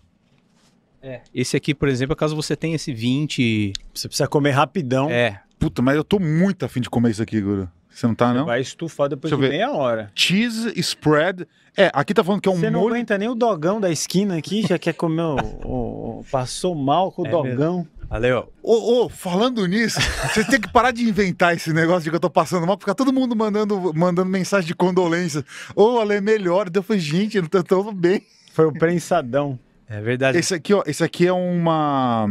Esse 1.33 1.57
aqui, 1.57 1.73
por 1.73 1.87
exemplo, 1.89 2.15
caso 2.15 2.35
você 2.35 2.55
tenha 2.55 2.75
esse 2.75 2.93
20. 2.93 3.73
Você 3.93 4.07
precisa 4.07 4.27
comer 4.27 4.51
rapidão. 4.51 5.09
É. 5.09 5.39
Puta, 5.59 5.81
mas 5.81 5.95
eu 5.95 6.03
tô 6.03 6.19
muito 6.19 6.65
afim 6.65 6.81
de 6.81 6.89
comer 6.89 7.11
isso 7.11 7.21
aqui, 7.21 7.39
Guru. 7.41 7.69
Você 7.89 8.07
não 8.07 8.15
tá, 8.15 8.33
não? 8.33 8.45
Vai 8.45 8.61
estufar 8.61 9.09
depois 9.09 9.29
Deixa 9.31 9.43
de 9.43 9.49
meia 9.49 9.71
hora. 9.71 10.11
Cheese 10.15 10.71
spread. 10.79 11.45
É, 11.75 11.91
aqui 11.93 12.13
tá 12.13 12.23
falando 12.23 12.41
que 12.41 12.47
é 12.47 12.51
um 12.51 12.55
Você 12.55 12.69
não 12.69 12.81
molho. 12.81 12.95
aguenta 12.95 13.17
nem 13.17 13.27
o 13.27 13.35
dogão 13.35 13.79
da 13.81 13.91
esquina 13.91 14.37
aqui, 14.37 14.61
já 14.65 14.79
quer 14.79 14.93
comer 14.93 15.21
o, 15.21 15.35
o- 15.65 16.19
o- 16.19 16.25
Passou 16.31 16.73
mal 16.73 17.11
com 17.11 17.23
o 17.23 17.27
É 17.27 17.29
dogão. 17.31 17.85
Valeu. 18.09 18.51
Ô, 18.63 19.05
ô, 19.05 19.09
falando 19.09 19.65
nisso, 19.65 19.99
você 20.33 20.43
tem 20.43 20.59
que 20.59 20.69
parar 20.71 20.91
de 20.91 21.03
inventar 21.03 21.55
esse 21.55 21.71
negócio 21.73 22.03
de 22.03 22.09
que 22.09 22.15
eu 22.15 22.19
tô 22.19 22.29
passando 22.29 22.65
mal, 22.67 22.77
porque 22.77 22.89
fica 22.91 22.95
todo 22.95 23.13
mundo 23.13 23.35
mandando, 23.35 23.93
mandando 23.93 24.29
mensagem 24.29 24.67
de 24.67 24.75
condolência. 24.75 25.45
Ô, 25.75 25.99
Ale, 25.99 26.15
é 26.15 26.21
melhor. 26.21 26.69
Daí 26.69 26.79
Eu 26.79 26.83
falei, 26.83 27.01
gente, 27.01 27.37
eu 27.37 27.47
tô, 27.47 27.63
tô 27.63 27.91
bem. 27.91 28.21
Foi 28.53 28.65
o 28.65 28.73
prensadão. 28.73 29.57
É 29.91 29.99
verdade. 29.99 30.37
Esse 30.37 30.53
aqui, 30.53 30.73
ó, 30.73 30.81
esse 30.85 31.03
aqui 31.03 31.27
é 31.27 31.33
uma 31.33 32.25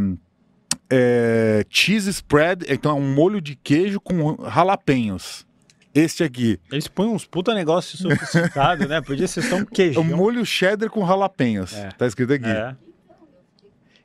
é, 0.89 1.62
cheese 1.68 2.08
spread, 2.08 2.64
então 2.70 2.92
é 2.92 2.94
um 2.94 3.14
molho 3.14 3.39
de 3.39 3.55
queijo 3.55 4.00
com 4.00 4.39
jalapenhos. 4.50 5.47
Este 5.92 6.22
aqui 6.22 6.58
Eles 6.70 6.86
põem 6.86 7.08
uns 7.08 7.26
puta 7.26 7.52
negócio 7.52 7.98
sofisticado, 7.98 8.89
né? 8.89 9.00
Podia 9.02 9.26
ser 9.26 9.42
só 9.42 9.56
um 9.56 9.62
é 9.62 9.66
queijão. 9.66 10.02
um 10.02 10.16
molho 10.16 10.47
cheddar 10.47 10.89
com 10.89 11.06
jalapenhos. 11.06 11.74
É. 11.74 11.90
Tá 11.90 12.06
escrito 12.06 12.32
aqui. 12.32 12.47
É. 12.47 12.74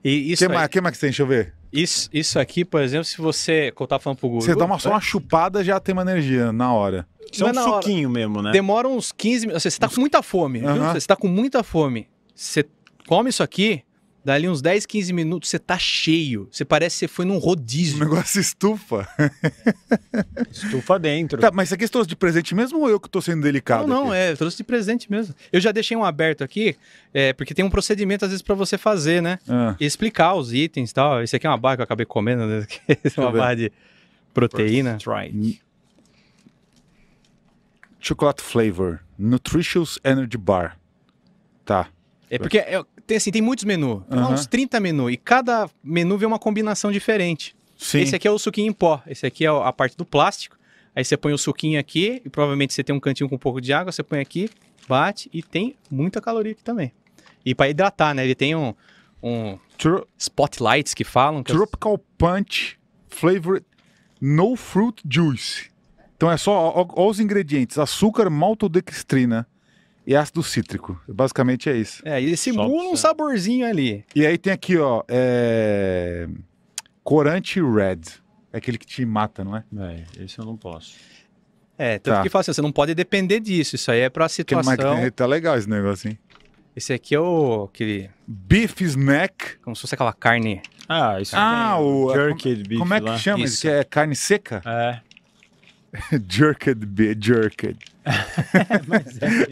E 0.04 0.10
O 0.10 0.34
isso, 0.34 0.48
que, 0.48 0.54
mais, 0.54 0.68
que 0.68 0.82
mais 0.82 0.96
que 0.96 1.02
tem? 1.02 1.10
Deixa 1.10 1.24
eu 1.24 1.28
ver. 1.28 1.54
isso, 1.72 2.10
isso 2.12 2.40
aqui, 2.40 2.66
por 2.66 2.82
exemplo, 2.82 3.06
se 3.06 3.18
você. 3.18 3.72
Que 3.72 3.82
eu 3.82 3.88
tava 3.88 4.02
falando 4.02 4.20
pro 4.20 4.30
Guru. 4.30 4.42
Você 4.42 4.56
dá 4.56 4.66
uma, 4.66 4.80
só 4.80 4.90
uma 4.90 5.00
chupada 5.00 5.64
já 5.64 5.80
tem 5.80 5.94
uma 5.94 6.02
energia 6.02 6.52
na 6.52 6.74
hora. 6.74 7.08
Isso 7.32 7.44
é 7.44 7.48
um 7.48 7.50
é 7.50 7.54
na 7.54 7.66
hora. 7.66 7.82
suquinho 7.82 8.10
mesmo, 8.10 8.42
né? 8.42 8.52
Demora 8.52 8.88
uns 8.88 9.12
15 9.12 9.48
minutos. 9.48 9.64
Você 9.64 9.80
tá 9.80 9.88
com 9.88 10.02
muita 10.02 10.22
fome, 10.22 10.60
viu? 10.60 10.70
Aham. 10.70 10.94
Você 10.94 11.08
tá 11.08 11.16
com 11.16 11.28
muita 11.28 11.64
fome. 11.64 12.10
Você 12.36 12.66
come 13.08 13.30
isso 13.30 13.44
aqui, 13.44 13.84
dali 14.24 14.50
uns 14.50 14.62
10, 14.62 14.86
15 14.86 15.14
minutos, 15.14 15.50
você 15.50 15.60
tá 15.60 15.78
cheio. 15.78 16.48
Você 16.52 16.66
parece 16.66 16.96
que 16.96 17.00
você 17.02 17.08
foi 17.08 17.26
num 17.26 17.36
O 17.36 17.40
rodízio. 17.40 18.00
negócio 18.00 18.40
estufa. 18.42 19.08
Estufa 20.52 20.98
dentro. 20.98 21.40
Tá, 21.40 21.52
mas 21.52 21.68
isso 21.68 21.76
aqui 21.76 21.86
você 21.86 21.92
trouxe 21.92 22.10
de 22.10 22.16
presente 22.16 22.56
mesmo 22.56 22.80
ou 22.80 22.90
eu 22.90 23.00
que 23.00 23.10
tô 23.10 23.22
sendo 23.22 23.42
delicado? 23.44 23.88
Não, 23.88 24.06
não, 24.06 24.12
aqui? 24.12 24.18
é, 24.20 24.32
eu 24.32 24.38
trouxe 24.38 24.58
de 24.58 24.64
presente 24.64 25.10
mesmo. 25.12 25.36
Eu 25.52 25.60
já 25.62 25.72
deixei 25.72 25.96
um 25.96 26.04
aberto 26.04 26.44
aqui, 26.44 26.76
é, 27.14 27.34
porque 27.34 27.54
tem 27.54 27.64
um 27.64 27.70
procedimento 27.70 28.26
às 28.26 28.32
vezes 28.32 28.42
pra 28.42 28.56
você 28.56 28.78
fazer, 28.78 29.22
né? 29.22 29.38
Ah, 29.48 29.76
E 29.80 29.86
explicar 29.86 30.34
os 30.34 30.54
itens 30.54 30.92
e 30.92 30.94
tal. 30.94 31.22
Esse 31.22 31.36
aqui 31.36 31.46
é 31.46 31.50
uma 31.50 31.58
barra 31.58 31.76
que 31.78 31.82
eu 31.82 31.86
acabei 31.86 32.06
comendo, 32.06 32.46
né? 32.46 32.66
Esse 33.04 33.20
é 33.20 33.22
uma 33.22 33.30
eu 33.30 33.34
ver. 33.34 33.40
barra 33.40 33.56
de 33.56 33.72
proteína. 34.34 34.98
Try. 34.98 35.62
chocolate 38.00 38.42
flavor. 38.42 39.02
Nutritious 39.18 40.00
Energy 40.04 40.38
Bar. 40.38 40.78
Tá. 41.64 41.88
É 42.30 42.38
porque 42.38 42.58
é, 42.58 42.84
tem 43.08 43.18
assim, 43.18 43.32
tem 43.32 43.42
muitos 43.42 43.64
menus. 43.66 44.04
Tem 44.10 44.20
Aham. 44.20 44.34
uns 44.34 44.48
30 44.48 44.80
menus. 44.80 45.12
E 45.14 45.18
cada 45.18 45.70
menu 45.84 46.18
vem 46.18 46.28
uma 46.28 46.40
combinação 46.40 46.92
diferente. 46.92 47.56
Sim. 47.78 48.00
Esse 48.00 48.16
aqui 48.16 48.28
é 48.28 48.32
o 48.32 48.40
suquinho 48.40 48.70
em 48.70 48.74
pó. 48.74 49.02
Esse 49.08 49.26
aqui 49.26 49.46
é 49.46 49.50
a 49.50 49.72
parte 49.74 49.96
do 49.98 50.06
plástico. 50.06 50.58
Aí 50.96 51.04
você 51.04 51.18
põe 51.18 51.34
o 51.34 51.38
suquinho 51.38 51.80
aqui 51.80 52.22
e 52.26 52.30
provavelmente 52.30 52.74
você 52.74 52.84
tem 52.84 52.96
um 52.96 53.00
cantinho 53.00 53.28
com 53.30 53.36
um 53.36 53.40
pouco 53.40 53.60
de 53.60 53.74
água, 53.74 53.92
você 53.92 54.02
põe 54.02 54.20
aqui, 54.22 54.50
bate 54.88 55.30
e 55.34 55.44
tem 55.44 55.76
muita 55.92 56.22
caloria 56.22 56.54
aqui 56.54 56.64
também. 56.64 56.94
E 57.46 57.54
para 57.54 57.70
hidratar, 57.70 58.14
né? 58.16 58.24
Ele 58.24 58.34
tem 58.34 58.56
um, 58.56 58.74
um 59.22 59.58
Tro- 59.78 60.08
spotlights 60.18 60.94
que 60.94 61.04
falam. 61.04 61.44
que 61.44 61.52
é- 61.52 61.56
Tropical 61.56 61.98
Punch 62.18 62.80
Flavored 63.10 63.66
No 64.22 64.56
Fruit 64.56 65.04
Juice. 65.10 65.70
Então 66.16 66.32
é 66.32 66.38
só 66.38 66.54
ó, 66.54 66.86
ó 66.88 67.10
os 67.10 67.20
ingredientes: 67.20 67.78
açúcar, 67.78 68.30
maltodextrina 68.30 69.46
e 70.06 70.16
ácido 70.16 70.44
cítrico. 70.44 71.00
Basicamente 71.08 71.70
é 71.70 71.76
isso. 71.78 72.02
É, 72.06 72.20
e 72.22 72.36
simula 72.38 72.68
Só- 72.70 72.92
um 72.92 72.96
saborzinho 72.96 73.66
ali. 73.68 74.04
E 74.16 74.26
aí 74.26 74.38
tem 74.38 74.54
aqui, 74.54 74.78
ó, 74.78 75.04
é... 75.08 76.28
corante 77.04 77.62
red. 77.62 78.00
É 78.54 78.58
aquele 78.58 78.78
que 78.78 78.86
te 78.86 79.06
mata, 79.06 79.44
não 79.44 79.56
é? 79.58 79.64
É, 80.18 80.24
esse 80.24 80.40
eu 80.40 80.46
não 80.46 80.56
posso. 80.56 80.96
É, 81.78 82.00
tanto 82.00 82.16
Tá. 82.16 82.24
que 82.24 82.30
fala 82.30 82.40
assim, 82.42 82.54
você 82.54 82.62
não 82.62 82.72
pode 82.72 82.96
depender 82.96 83.40
disso. 83.42 83.76
Isso 83.76 83.92
aí 83.92 84.00
é 84.00 84.10
pra 84.10 84.26
Aquele 84.26 84.46
que 84.46 84.56
situação. 84.56 84.96
tem- 85.02 85.12
tá 85.12 85.26
legal 85.26 85.58
esse 85.58 85.70
negócio, 85.70 86.10
hein? 86.10 86.18
Esse 86.74 86.94
aqui 86.94 87.16
é 87.16 87.20
o. 87.20 87.66
Aquele, 87.66 88.10
Beef 88.28 88.82
snack. 88.82 89.58
como 89.62 89.76
se 89.76 89.82
fosse 89.82 89.96
aquela 89.96 90.14
carne. 90.14 90.62
Ah, 90.88 91.20
isso 91.20 91.34
Ah, 91.36 91.76
tem. 91.78 91.86
o- 91.86 92.14
Jerked 92.14 92.64
beef 92.68 92.80
Como 92.80 92.94
é 92.94 93.00
que 93.02 93.06
lá. 93.10 93.18
chama? 93.18 93.40
Isso. 93.44 93.54
Isso 93.56 93.62
que 93.64 93.68
é 93.70 93.84
carne 93.84 94.16
seca? 94.16 94.62
É. 94.66 95.02
jerked 96.30 96.86
beef, 96.86 97.18
jerked. 97.20 97.78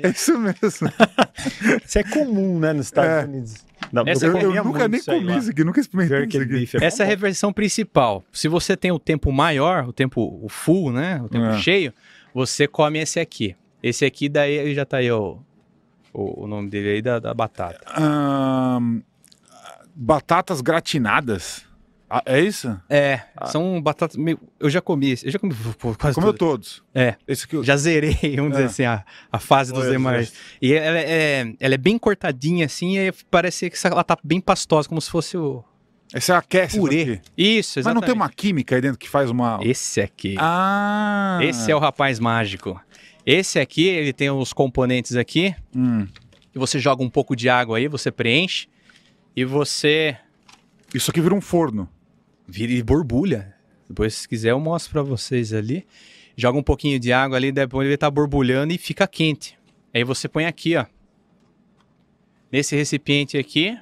É 0.04 0.10
isso 0.10 0.38
mesmo. 0.38 0.90
Isso 1.86 2.00
é 2.00 2.04
comum, 2.04 2.60
né, 2.60 2.72
nos 2.74 2.86
Estados 2.88 3.12
É. 3.12 3.26
Unidos. 3.26 3.66
Dá- 3.92 4.04
Essa 4.08 4.26
Eu, 4.28 4.38
eu 4.38 4.42
comia 4.48 4.64
nunca 4.64 4.88
nem 4.88 5.02
comi 5.04 5.38
isso 5.38 5.50
aqui, 5.52 5.64
nunca 5.64 5.80
experimentei 5.80 6.26
isso 6.28 6.38
aqui. 6.42 6.46
beef 6.52 6.76
é 6.76 6.86
Essa 6.86 7.04
é 7.04 7.06
a 7.06 7.10
reversão 7.10 7.52
principal. 7.54 8.24
Se 8.32 8.48
você 8.48 8.78
tem 8.78 8.92
o 8.92 9.00
tempo 9.00 9.32
maior, 9.32 9.88
o 9.88 9.94
tempo 9.94 10.40
o 10.42 10.48
full, 10.50 10.92
né? 10.92 11.22
O 11.22 11.30
tempo 11.30 11.46
É. 11.46 11.58
cheio, 11.58 11.94
você 12.34 12.68
come 12.68 13.00
esse 13.00 13.20
aqui. 13.20 13.56
Esse 13.82 14.06
aqui, 14.06 14.30
daí 14.30 14.74
já 14.74 14.86
tá 14.86 14.98
aí 14.98 15.12
o, 15.12 15.40
o, 16.14 16.44
o 16.44 16.48
nome 16.48 16.70
dele 16.70 16.90
aí 16.90 17.02
da, 17.02 17.20
da 17.20 17.34
batata. 17.34 17.80
Ahn, 17.88 19.02
batatas 19.96 20.62
gratinadas. 20.62 21.66
Ah, 22.16 22.22
é 22.28 22.40
isso? 22.42 22.80
É, 22.88 23.22
são 23.46 23.82
batatas. 23.82 24.16
meio- 24.18 24.40
Eu 24.60 24.70
já 24.70 24.80
comi, 24.82 25.16
eu 25.24 25.32
já 25.32 25.40
comi 25.40 25.56
pô, 25.80 25.96
quase 25.96 26.14
Comeu 26.14 26.32
todos. 26.32 26.84
É. 26.94 27.16
Esse 27.28 27.46
aqui. 27.46 27.56
eu- 27.56 27.64
Já 27.64 27.76
zerei, 27.76 28.16
vamos 28.38 28.52
dizer 28.52 28.64
É. 28.64 28.66
assim, 28.66 28.84
a, 28.84 29.04
a 29.32 29.40
fase 29.40 29.74
dos 29.74 29.90
demais. 29.90 30.32
E 30.62 30.74
ela 30.74 31.00
é, 31.00 31.54
ela 31.60 31.74
é 31.74 31.78
bem 31.78 31.98
cortadinha 31.98 32.68
assim, 32.68 32.98
e 33.00 33.12
parece 33.32 33.68
que 33.70 33.88
ela 33.88 34.04
tá 34.04 34.16
bem 34.24 34.40
pastosa, 34.40 34.88
como 34.88 35.02
se 35.02 35.10
fosse 35.10 35.36
o 35.38 35.64
Esse 36.14 36.32
é 36.32 36.36
aquece. 36.36 36.78
purê. 36.78 37.20
Isso, 37.36 37.80
Mas 37.80 37.86
não 37.86 37.94
exatamente. 37.94 38.06
tem 38.06 38.14
uma 38.14 38.30
química 38.30 38.76
aí 38.76 38.82
dentro 38.82 39.00
que 39.00 39.10
faz 39.10 39.32
uma. 39.32 39.60
Esse 39.64 40.00
aqui. 40.00 40.36
Ah! 40.38 41.40
Esse 41.42 41.72
é 41.72 41.76
o 41.76 41.80
rapaz 41.80 42.20
mágico. 42.20 42.80
Esse 43.26 43.58
aqui, 43.60 43.88
ele 43.88 44.14
tem 44.14 44.30
os 44.30 44.54
componentes 44.54 45.16
aqui, 45.16 45.56
Hum. 45.76 46.06
e 46.54 46.60
você 46.60 46.78
joga 46.78 47.02
um 47.02 47.10
pouco 47.10 47.36
de 47.36 47.50
água 47.50 47.78
aí, 47.78 47.88
você 47.88 48.12
preenche, 48.12 48.68
e 49.36 49.44
você 49.44 50.16
Isso 50.94 51.10
aqui 51.10 51.20
vira 51.22 51.34
um 51.34 51.42
forno. 51.42 51.90
Vira 52.48 52.72
e 52.72 52.84
borbulha. 52.84 53.54
Depois, 53.88 54.14
se 54.14 54.28
quiser, 54.28 54.52
eu 54.52 54.60
mostro 54.60 54.92
pra 54.92 55.02
vocês 55.02 55.54
ali. 55.54 55.86
Joga 56.36 56.58
um 56.58 56.64
pouquinho 56.64 57.00
de 57.00 57.14
água 57.14 57.38
ali, 57.38 57.52
depois 57.52 57.88
ele 57.88 57.98
tá 57.98 58.10
borbulhando 58.10 58.74
e 58.74 58.78
fica 58.78 59.08
quente. 59.08 59.58
Aí 59.94 60.04
você 60.04 60.28
põe 60.28 60.46
aqui, 60.46 60.76
ó. 60.76 60.86
Nesse 62.52 62.76
recipiente 62.76 63.38
aqui. 63.38 63.78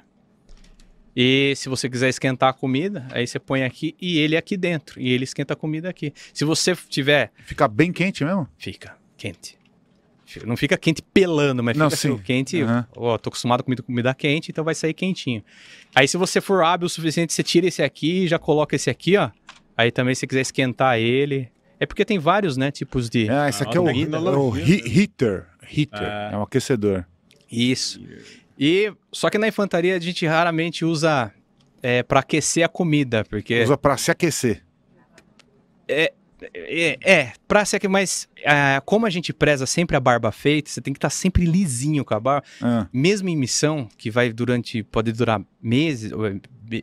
E 1.14 1.54
se 1.56 1.68
você 1.68 1.88
quiser 1.88 2.08
esquentar 2.08 2.50
a 2.50 2.52
comida, 2.52 3.06
aí 3.10 3.26
você 3.26 3.38
põe 3.38 3.64
aqui 3.64 3.94
e 4.00 4.18
ele 4.18 4.36
aqui 4.36 4.56
dentro. 4.56 5.00
E 5.00 5.12
ele 5.12 5.24
esquenta 5.24 5.52
a 5.54 5.56
comida 5.56 5.88
aqui. 5.88 6.12
Se 6.32 6.44
você 6.44 6.74
tiver 6.88 7.32
Fica 7.44 7.68
bem 7.68 7.92
quente 7.92 8.24
mesmo? 8.24 8.48
Fica 8.56 8.96
quente. 9.16 9.61
Não 10.44 10.56
fica 10.56 10.76
quente 10.76 11.02
pelando, 11.02 11.62
mas 11.62 11.76
Não, 11.76 11.90
fica 11.90 11.94
assim, 11.94 12.16
sim. 12.16 12.22
quente. 12.22 12.62
Aham. 12.62 12.86
Ó, 12.96 13.18
tô 13.18 13.28
acostumado 13.28 13.62
com 13.62 13.66
comida, 13.66 13.82
comida 13.82 14.14
quente, 14.14 14.50
então 14.50 14.64
vai 14.64 14.74
sair 14.74 14.94
quentinho. 14.94 15.42
Aí, 15.94 16.06
se 16.08 16.16
você 16.16 16.40
for 16.40 16.62
hábil 16.64 16.86
o 16.86 16.88
suficiente, 16.88 17.32
você 17.32 17.42
tira 17.42 17.66
esse 17.66 17.82
aqui 17.82 18.24
e 18.24 18.28
já 18.28 18.38
coloca 18.38 18.76
esse 18.76 18.90
aqui, 18.90 19.16
ó. 19.16 19.30
Aí 19.76 19.90
também, 19.90 20.14
se 20.14 20.26
quiser 20.26 20.42
esquentar 20.42 20.98
ele. 20.98 21.48
É 21.80 21.86
porque 21.86 22.04
tem 22.04 22.18
vários, 22.18 22.56
né, 22.56 22.70
tipos 22.70 23.10
de. 23.10 23.28
É, 23.28 23.48
esse 23.48 23.62
aqui 23.62 23.76
é 23.76 23.80
o, 23.80 23.88
é 23.88 23.92
o 23.92 24.56
heater. 24.56 25.46
Heater. 25.68 26.02
É. 26.02 26.30
É 26.32 26.36
um 26.36 26.42
aquecedor. 26.42 27.04
Isso. 27.50 28.00
E 28.58 28.92
só 29.10 29.28
que 29.28 29.38
na 29.38 29.48
infantaria 29.48 29.96
a 29.96 29.98
gente 29.98 30.24
raramente 30.26 30.84
usa 30.84 31.32
é, 31.82 32.02
para 32.02 32.20
aquecer 32.20 32.64
a 32.64 32.68
comida, 32.68 33.24
porque 33.24 33.62
Usa 33.62 33.76
pra 33.76 33.96
se 33.96 34.10
aquecer. 34.10 34.64
É, 35.88 36.12
é, 36.54 37.32
pra 37.46 37.64
ser 37.64 37.78
que, 37.78 37.88
mas 37.88 38.28
ah, 38.44 38.82
como 38.84 39.06
a 39.06 39.10
gente 39.10 39.32
preza 39.32 39.66
sempre 39.66 39.96
a 39.96 40.00
barba 40.00 40.32
feita, 40.32 40.70
você 40.70 40.80
tem 40.80 40.92
que 40.92 40.98
estar 40.98 41.10
sempre 41.10 41.44
lisinho 41.44 42.04
com 42.04 42.14
a 42.14 42.20
barba. 42.20 42.46
Ah, 42.60 42.86
Mesmo 42.92 43.28
em 43.28 43.36
missão, 43.36 43.88
que 43.96 44.10
vai 44.10 44.32
durante, 44.32 44.82
pode 44.82 45.12
durar 45.12 45.40
meses, 45.62 46.12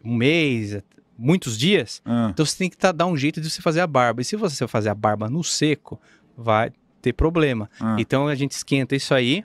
um 0.04 0.16
mês, 0.16 0.82
muitos 1.18 1.58
dias, 1.58 2.02
ah. 2.06 2.30
então 2.32 2.46
você 2.46 2.58
tem 2.58 2.70
que 2.70 2.78
tá, 2.78 2.92
dar 2.92 3.06
um 3.06 3.18
jeito 3.18 3.42
de 3.42 3.50
você 3.50 3.62
fazer 3.62 3.82
a 3.82 3.88
barba. 3.88 4.22
E 4.22 4.26
se 4.26 4.36
você 4.36 4.68
fazer 4.68 4.90
a 4.90 4.96
barba 4.96 5.30
no 5.30 5.44
seco, 5.44 6.00
vai 6.38 6.72
ter 7.02 7.14
problema. 7.14 7.70
Ah. 7.80 7.96
Então 8.00 8.28
a 8.28 8.36
gente 8.36 8.52
esquenta 8.52 8.96
isso 8.96 9.14
aí. 9.14 9.44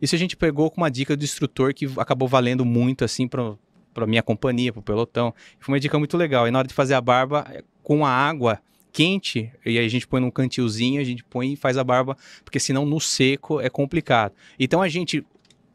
Isso 0.00 0.14
a 0.14 0.18
gente 0.18 0.36
pegou 0.36 0.70
com 0.70 0.80
uma 0.82 0.90
dica 0.90 1.16
do 1.16 1.24
instrutor 1.24 1.72
que 1.72 1.90
acabou 1.96 2.28
valendo 2.28 2.64
muito 2.64 3.04
assim 3.04 3.26
para 3.26 3.54
para 3.96 4.06
minha 4.06 4.22
companhia, 4.22 4.74
pro 4.74 4.82
pelotão. 4.82 5.32
Foi 5.58 5.72
uma 5.72 5.80
dica 5.80 5.98
muito 5.98 6.18
legal. 6.18 6.46
E 6.46 6.50
na 6.50 6.58
hora 6.58 6.68
de 6.68 6.74
fazer 6.74 6.92
a 6.92 7.00
barba 7.00 7.46
é, 7.50 7.64
com 7.82 8.04
a 8.04 8.10
água 8.10 8.60
quente, 8.96 9.52
e 9.62 9.78
aí 9.78 9.84
a 9.84 9.88
gente 9.90 10.08
põe 10.08 10.22
num 10.22 10.30
cantilzinho, 10.30 10.98
a 10.98 11.04
gente 11.04 11.22
põe 11.22 11.52
e 11.52 11.56
faz 11.56 11.76
a 11.76 11.84
barba, 11.84 12.16
porque 12.42 12.58
senão 12.58 12.86
no 12.86 12.98
seco 12.98 13.60
é 13.60 13.68
complicado. 13.68 14.32
Então 14.58 14.80
a 14.80 14.88
gente 14.88 15.22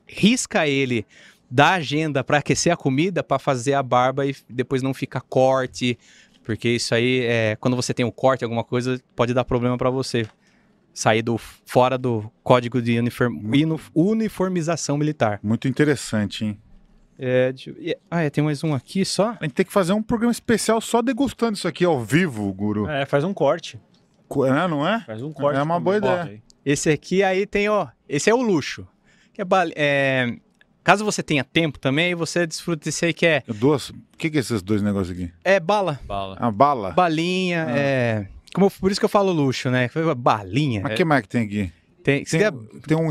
risca 0.08 0.67
ele 0.67 1.06
da 1.48 1.74
agenda 1.74 2.24
para 2.24 2.40
aquecer 2.40 2.74
a 2.74 2.75
comida, 2.75 3.22
para 3.22 3.38
fazer 3.38 3.75
a 3.75 3.83
barba 3.83 4.25
e 4.25 4.35
depois 4.50 4.82
não 4.82 4.91
ficar 4.91 5.22
corte, 5.22 6.00
porque 6.43 6.69
isso 6.69 6.95
aí 6.95 7.19
é 7.19 7.56
quando 7.58 7.75
você 7.75 7.93
tem 7.93 8.03
um 8.03 8.09
corte 8.09 8.43
alguma 8.43 8.64
coisa 8.64 9.00
pode 9.16 9.35
dar 9.35 9.45
problema 9.45 9.77
para 9.77 9.91
você 9.91 10.27
sair 10.91 11.22
do 11.22 11.38
fora 11.38 12.00
do 12.00 12.27
código 12.41 12.82
de 12.82 12.98
uniform- 12.98 13.40
uniformização 13.93 14.98
militar. 14.98 15.40
Muito 15.43 15.67
interessante, 15.67 16.43
hein? 16.43 16.59
É, 17.24 17.51
deixa 17.51 17.69
eu- 17.69 17.75
e- 17.80 17.95
ah, 18.09 18.22
é, 18.24 18.30
tem 18.32 18.43
mais 18.43 18.64
um 18.64 18.74
aqui 18.74 19.06
só. 19.06 19.38
A 19.40 19.43
gente 19.43 19.53
tem 19.53 19.64
que 19.66 19.72
fazer 19.72 19.93
um 19.93 20.01
programa 20.01 20.32
especial 20.32 20.82
só 20.82 21.03
degustando 21.03 21.56
isso 21.56 21.67
aqui 21.67 21.85
ao 21.85 22.03
vivo, 22.03 22.51
Guru. 22.51 22.90
É, 22.90 23.06
faz 23.06 23.24
um 23.24 23.32
corte. 23.33 23.80
Co- 24.27 24.45
É, 24.48 24.67
não 24.67 24.88
é? 24.88 25.01
Faz 25.01 25.22
um 25.22 25.32
corte. 25.32 25.59
É 25.59 25.61
uma 25.61 25.80
boa 25.80 25.98
ideia. 25.98 26.41
Esse 26.66 26.90
aqui 26.90 27.22
aí 27.22 27.45
tem, 27.45 27.69
ó, 27.69 27.88
esse 28.09 28.27
é 28.30 28.33
o 28.33 28.41
luxo. 28.41 28.88
Que 29.33 29.41
é, 29.41 29.45
é, 29.75 30.35
caso 30.83 31.06
você 31.06 31.22
tenha 31.22 31.43
tempo 31.43 31.77
também, 31.77 32.16
você 32.16 32.48
desfruta 32.48 32.85
desse 32.85 33.06
aí 33.06 33.14
que 33.14 33.25
é, 33.27 33.43
Duas. 33.48 33.90
O 33.91 33.95
que, 34.17 34.30
que 34.30 34.38
é 34.38 34.40
esses 34.41 34.61
dois 34.64 34.82
negócios 34.82 35.16
aqui? 35.16 35.32
é 35.43 35.59
bala, 35.59 36.00
Bala. 36.08 36.38
A 36.40 36.50
bala? 36.51 36.91
balinha, 36.91 37.66
Ah. 37.69 37.77
é... 37.77 38.27
Como, 38.53 38.69
por 38.69 38.90
isso 38.91 39.00
que 39.00 39.06
eu 39.06 39.09
falo 39.09 39.32
luxo, 39.32 39.69
né? 39.69 39.90
Balinha. 40.17 40.82
Mas 40.82 40.91
é, 40.93 40.95
que 40.95 41.06
mais 41.06 41.22
que 41.22 41.30
tem 41.30 41.43
aqui? 41.43 41.72
tem, 42.03 42.24
Tem, 42.25 42.40
der- 42.40 42.53
tem 42.88 42.98
um. 42.98 43.09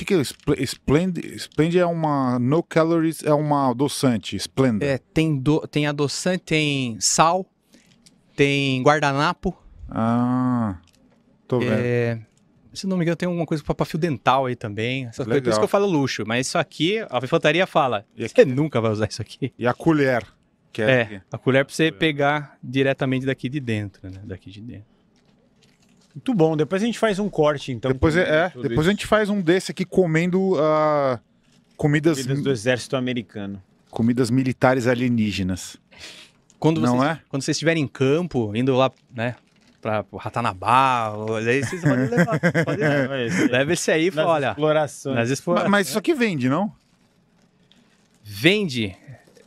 Que, 0.00 0.04
que 0.04 0.14
é 0.14 0.62
Splend? 0.62 1.20
Splend 1.36 1.78
é 1.78 1.86
uma. 1.86 2.38
No 2.38 2.62
calories 2.62 3.22
é 3.22 3.32
uma 3.32 3.70
adoçante. 3.70 4.36
Splenda. 4.36 4.84
é, 4.84 4.98
tem, 4.98 5.38
do, 5.38 5.60
tem 5.66 5.86
adoçante, 5.86 6.44
tem 6.44 6.98
sal, 7.00 7.46
tem 8.34 8.82
guardanapo, 8.82 9.56
Ah. 9.88 10.78
Tô 11.46 11.58
vendo. 11.58 11.72
É, 11.72 12.20
se 12.72 12.86
não 12.86 12.96
me 12.96 13.02
engano, 13.02 13.16
tem 13.16 13.26
alguma 13.26 13.44
coisa 13.44 13.62
para 13.62 13.84
fio 13.84 13.98
dental 13.98 14.46
aí 14.46 14.54
também. 14.54 15.06
Essas 15.06 15.26
coisas, 15.26 15.42
por 15.42 15.50
isso 15.50 15.58
que 15.58 15.64
eu 15.64 15.68
falo 15.68 15.86
luxo. 15.86 16.22
Mas 16.24 16.46
isso 16.46 16.56
aqui, 16.56 17.00
a 17.10 17.18
infantaria 17.22 17.66
fala, 17.66 18.06
aqui? 18.14 18.28
você 18.28 18.44
nunca 18.44 18.80
vai 18.80 18.92
usar 18.92 19.08
isso 19.08 19.20
aqui. 19.20 19.52
E 19.58 19.66
a 19.66 19.74
colher. 19.74 20.24
Que 20.72 20.82
é, 20.82 20.90
É, 20.90 21.22
a 21.32 21.36
colher 21.36 21.64
para 21.64 21.74
você 21.74 21.90
pegar 21.90 22.56
diretamente 22.62 23.26
daqui 23.26 23.48
de 23.48 23.58
dentro, 23.58 24.08
né? 24.08 24.20
Daqui 24.24 24.50
de 24.50 24.60
dentro. 24.60 24.99
Muito 26.14 26.34
bom. 26.34 26.56
Depois 26.56 26.82
a 26.82 26.86
gente 26.86 26.98
faz 26.98 27.18
um 27.18 27.28
corte, 27.28 27.72
então. 27.72 27.90
Depois, 27.92 28.14
com 28.14 28.20
é, 28.20 28.24
é, 28.24 28.48
depois 28.48 28.72
isso. 28.72 28.80
a 28.88 28.90
gente 28.92 29.06
faz 29.06 29.30
um 29.30 29.40
desse 29.40 29.70
aqui 29.70 29.84
comendo 29.84 30.54
ah, 30.58 31.20
comidas, 31.76 32.22
Comidas 32.22 32.42
do 32.44 32.50
exército 32.50 32.96
americano. 32.96 33.62
comidas 33.90 34.30
militares 34.30 34.86
alienígenas. 34.86 35.76
Quando 36.58 36.80
Não 36.80 36.98
vocês, 36.98 37.10
é? 37.12 37.20
Quando 37.28 37.42
vocês 37.42 37.56
estiverem 37.56 37.82
em 37.84 37.88
campo, 37.88 38.54
indo 38.54 38.74
lá, 38.74 38.90
né? 39.14 39.36
Pra 39.80 40.04
o 40.10 40.18
Ratanabá, 40.18 41.10
aí 41.38 41.64
vocês 41.64 41.80
podem 41.80 42.06
levar. 42.08 42.38
Pode 42.66 42.80
levar. 42.82 43.18
É. 43.18 43.28
Leva 43.50 43.72
esse 43.72 43.90
aí 43.90 44.08
e 44.08 44.10
fala, 44.10 44.28
olha, 44.32 44.50
explorações. 44.50 45.16
nas 45.16 45.30
expo- 45.30 45.54
Ma- 45.54 45.68
Mas, 45.70 45.88
isso 45.88 45.98
aqui 45.98 46.12
vende, 46.12 46.48
não? 46.50 46.70
Vende, 48.22 48.94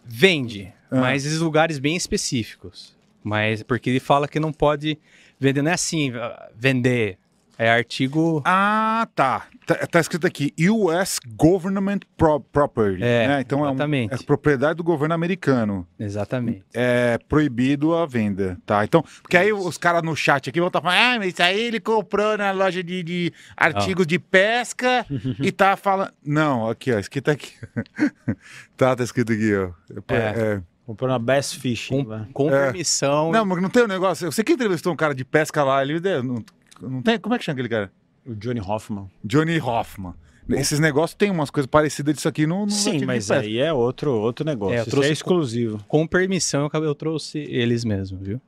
vende, 0.03 0.73
Ah. 0.91 0.99
mas 1.01 1.25
em 1.25 1.37
lugares 1.39 1.77
bem 1.79 1.95
específicos. 1.95 2.95
Mas 3.23 3.63
porque 3.63 3.89
ele 3.89 3.99
fala 3.99 4.27
que 4.27 4.39
não 4.39 4.51
pode 4.51 4.97
vender, 5.43 5.61
não 5.61 5.71
é 5.71 5.73
assim, 5.73 6.11
ah, 6.15 6.49
vender 6.55 7.17
É 7.57 7.69
artigo. 7.69 8.41
Ah, 8.45 9.07
tá. 9.13 9.45
Tá, 9.65 9.75
tá 9.87 9.99
escrito 9.99 10.25
aqui 10.27 10.51
US 10.69 11.19
Government 11.37 11.99
Pro- 12.17 12.39
Property. 12.41 13.01
É, 13.01 13.27
né? 13.27 13.41
Então 13.41 13.59
é, 13.59 13.69
um- 13.69 13.73
exatamente. 13.73 14.13
é 14.13 14.17
propriedade 14.17 14.75
do 14.75 14.83
governo 14.83 15.13
americano. 15.13 15.87
Exatamente. 15.99 16.63
É 16.73 17.17
proibido 17.29 17.93
a 17.95 18.05
venda, 18.07 18.57
tá? 18.65 18.83
Então, 18.83 19.03
porque 19.21 19.37
aí 19.37 19.53
os 19.53 19.77
caras 19.77 20.01
no 20.01 20.15
chat 20.15 20.49
aqui 20.49 20.59
vão 20.59 20.67
estar 20.67 20.81
falando, 20.81 20.97
ah, 20.97 21.15
mas 21.19 21.33
isso 21.33 21.43
aí 21.43 21.61
ele 21.61 21.79
comprou 21.79 22.35
na 22.37 22.51
loja 22.51 22.83
de, 22.83 23.03
de 23.03 23.33
artigos 23.55 24.07
de 24.07 24.17
pesca 24.19 25.05
e 25.39 25.51
tá 25.51 25.77
falando. 25.77 26.11
Não, 26.25 26.67
aqui, 26.67 26.91
ó, 26.91 26.97
escrito 26.99 27.29
aqui. 27.31 27.53
tá, 28.75 28.95
tá 28.95 29.03
escrito 29.03 29.31
aqui, 29.31 29.55
ó. 29.55 29.69
É. 30.09 30.15
É. 30.17 30.61
Comprou 30.85 31.09
na 31.09 31.17
Best 31.17 31.59
Fish. 31.59 31.87
Com, 31.87 32.03
né? 32.03 32.27
com 32.33 32.49
É. 32.49 32.65
permissão. 32.65 33.31
Não, 33.31 33.45
mas 33.45 33.61
não 33.61 33.69
tem 33.69 33.83
um 33.83 33.87
negócio. 33.87 34.29
Você 34.31 34.43
que 34.43 34.53
entrevistou 34.53 34.91
um 34.91 34.95
cara 34.95 35.15
de 35.15 35.23
pesca 35.23 35.63
lá, 35.63 35.81
ele 35.81 35.99
não, 36.21 36.43
não 36.81 37.01
tem. 37.01 37.17
Como 37.17 37.33
é 37.33 37.37
que 37.37 37.45
chama 37.45 37.53
aquele 37.53 37.69
cara? 37.69 37.91
O 38.25 38.35
Johnny 38.35 38.59
Hoffman. 38.59 39.09
Johnny 39.23 39.59
Hoffman. 39.59 40.13
Esses 40.49 40.77
negócios 40.79 41.15
tem 41.15 41.31
umas 41.31 41.49
coisas 41.49 41.67
parecidas 41.67 42.15
disso 42.15 42.27
aqui 42.27 42.45
no, 42.45 42.65
no 42.65 42.71
Sim, 42.71 43.05
mas 43.05 43.31
aí 43.31 43.59
é 43.59 43.71
outro, 43.71 44.11
outro 44.11 44.45
negócio. 44.45 44.75
É, 44.75 44.81
eu 44.81 44.85
trouxe- 44.85 45.09
é 45.09 45.11
exclusivo. 45.13 45.81
Com 45.87 46.05
permissão, 46.05 46.69
eu 46.73 46.83
eu 46.83 46.93
trouxe 46.95 47.39
eles 47.39 47.85
mesmo, 47.85 48.17
viu? 48.19 48.41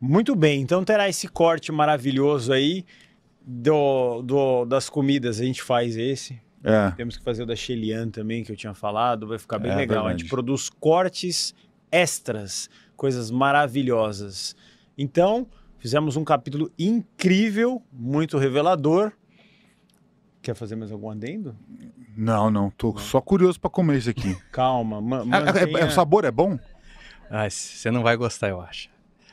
Muito 0.00 0.34
bem, 0.34 0.60
então 0.62 0.82
terá 0.84 1.08
esse 1.08 1.28
corte 1.28 1.70
maravilhoso 1.70 2.52
aí 2.52 2.84
do, 3.42 4.22
do- 4.22 4.64
das 4.66 4.88
comidas. 4.90 5.40
A 5.40 5.44
gente 5.44 5.62
faz 5.62 5.96
esse. 5.96 6.40
É. 6.62 6.90
Temos 6.92 7.16
que 7.16 7.24
fazer 7.24 7.42
o 7.42 7.46
da 7.46 7.56
Shelian 7.56 8.10
também, 8.10 8.44
que 8.44 8.52
eu 8.52 8.56
tinha 8.56 8.74
falado. 8.74 9.26
Vai 9.26 9.38
ficar 9.38 9.58
bem 9.58 9.70
É, 9.72 9.76
legal. 9.76 9.98
A 9.98 10.02
verdade. 10.08 10.22
gente 10.22 10.28
produz 10.30 10.68
cortes 10.68 11.54
extras, 11.90 12.68
coisas 12.96 13.30
maravilhosas. 13.30 14.54
Então, 14.98 15.46
fizemos 15.78 16.16
um 16.16 16.24
capítulo 16.24 16.70
incrível, 16.78 17.82
muito 17.92 18.36
revelador. 18.38 19.12
Quer 20.42 20.54
fazer 20.54 20.76
mais 20.76 20.90
algum 20.92 21.10
adendo? 21.10 21.56
Não, 22.16 22.50
não. 22.50 22.70
Tô 22.70 22.96
só 22.98 23.20
curioso 23.20 23.58
pra 23.60 23.70
comer 23.70 23.98
isso 23.98 24.10
aqui. 24.10 24.36
Calma, 24.52 25.00
ma 25.00 25.20
Ah, 25.30 25.38
é- 25.38 25.62
é- 25.62 25.66
mantenha- 25.66 25.86
o 25.86 25.90
sabor 25.90 26.24
é 26.24 26.30
bom? 26.30 26.58
Ah, 27.30 27.48
você 27.48 27.90
não 27.90 28.02
vai 28.02 28.16
gostar, 28.16 28.48
eu 28.48 28.60
acho. 28.60 28.90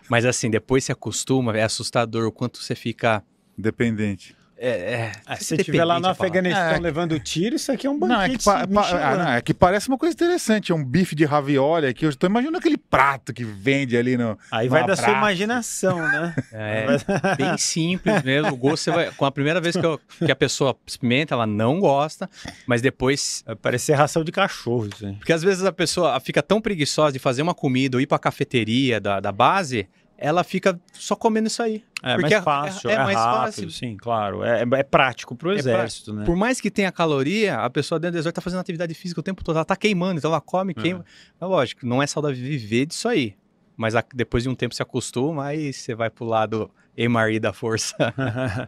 Mas 0.10 0.24
assim, 0.26 0.50
depois 0.50 0.86
se 0.86 0.92
acostuma, 0.92 1.58
é 1.58 1.64
assustador 1.64 2.26
o 2.28 2.32
quanto 2.32 2.62
você 2.62 2.76
fica. 2.76 3.22
Dependente. 3.58 4.37
É, 4.60 4.70
é, 4.70 5.12
Ah, 5.26 5.36
se 5.36 5.44
você 5.46 5.56
estiver 5.58 5.84
lá 5.86 6.00
no 6.00 6.08
a. 6.08 6.12
Afeganistão 6.12 6.62
É. 6.64 6.80
levando 6.80 7.20
tiro, 7.20 7.56
isso 7.56 7.72
aqui 7.72 7.86
é 7.86 7.90
um 7.90 7.98
Não, 7.98 8.08
banquete 8.08 8.34
é 8.36 8.38
que, 8.38 8.44
pa- 8.44 8.68
pa- 8.68 8.90
ah, 8.90 9.18
não, 9.18 9.32
é 9.34 9.42
que 9.42 9.54
parece 9.54 9.88
uma 9.88 9.98
coisa 9.98 10.14
interessante. 10.16 10.72
É 10.72 10.76
um 10.76 10.84
bife 10.84 11.16
de 11.16 11.26
ravioli 11.26 11.86
aqui. 11.88 12.06
Eu 12.06 12.16
tô 12.16 12.26
imaginando 12.28 12.58
aquele 12.58 12.78
prato 12.78 13.34
que 13.34 13.44
vende 13.44 13.96
ali 13.96 14.18
no. 14.18 14.38
Aí 14.52 14.68
vai 14.68 14.86
da 14.86 14.96
sua 14.96 15.12
imaginação, 15.12 15.98
né? 16.00 16.36
É 16.52 16.86
bem 17.38 17.58
simples 17.58 18.24
mesmo. 18.24 18.54
O 18.54 18.58
gosto 18.58 18.84
você 18.84 18.92
vai. 18.92 19.12
Com 19.12 19.26
a 19.26 19.32
primeira 19.32 19.62
vez 19.62 19.76
que, 19.78 19.86
eu- 19.86 20.00
que 20.26 20.32
a 20.32 20.36
pessoa 20.36 20.76
experimenta, 20.86 21.36
ela 21.36 21.46
não 21.46 21.80
gosta, 21.80 22.30
mas 22.66 22.82
depois. 22.82 23.44
Vai 23.46 23.56
parecer 23.56 23.94
ração 23.94 24.24
de 24.24 24.32
cachorro, 24.32 24.88
isso 24.94 25.06
aí. 25.06 25.14
Porque 25.14 25.34
às 25.34 25.44
vezes 25.44 25.64
a 25.66 25.72
pessoa 25.72 26.20
fica 26.20 26.42
tão 26.42 26.60
preguiçosa 26.60 27.12
de 27.14 27.20
fazer 27.20 27.42
uma 27.42 27.54
comida 27.54 27.98
ou 27.98 28.02
ir 28.02 28.08
pra 28.08 28.18
cafeteria 28.18 29.00
da, 29.00 29.20
da 29.20 29.32
base, 29.32 29.88
ela 30.18 30.44
fica 30.44 30.80
só 30.94 31.16
comendo 31.16 31.48
isso 31.48 31.62
aí. 31.62 31.84
É 32.04 32.16
Porque 32.16 32.34
mais 32.34 32.44
fácil, 32.44 32.90
é- 32.90 32.94
é, 32.94 32.96
é 32.96 33.04
mais 33.04 33.18
rápido, 33.18 33.46
fácil. 33.46 33.72
sim, 33.72 33.96
claro. 33.98 34.44
É, 34.44 34.64
é 34.74 34.84
prático 34.84 35.36
pro 35.36 35.52
É 35.52 35.56
exército, 35.56 36.14
né? 36.14 36.26
Por 36.26 36.36
mais 36.36 36.60
que 36.62 36.70
tenha 36.72 36.92
caloria, 36.92 37.58
a 37.58 37.70
pessoa 37.70 38.00
dentro 38.00 38.14
do 38.14 38.20
exército 38.20 38.36
tá 38.36 38.42
fazendo 38.42 38.60
atividade 38.60 38.94
física 38.94 39.20
o 39.20 39.24
tempo 39.24 39.44
todo. 39.44 39.56
Ela 39.56 39.66
tá 39.66 39.76
queimando, 39.76 40.18
então 40.20 40.32
ela 40.32 40.42
come, 40.42 40.74
queima. 40.74 41.06
É 41.40 41.46
lógico, 41.46 41.86
não 41.86 42.02
é 42.02 42.08
saudável 42.08 42.38
viver 42.38 42.86
disso 42.86 43.08
aí. 43.08 43.36
Mas 43.76 43.96
a- 43.96 44.04
depois 44.14 44.42
de 44.44 44.50
um 44.50 44.56
tempo 44.56 44.74
se 44.74 44.82
acostuma, 44.82 45.46
aí 45.46 45.72
você 45.72 45.94
vai 45.94 46.10
pro 46.10 46.26
lado 46.26 46.70
MRI 46.98 47.40
da 47.40 47.54
força. 47.54 47.96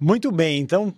Muito 0.00 0.30
bem, 0.32 0.60
então 0.60 0.94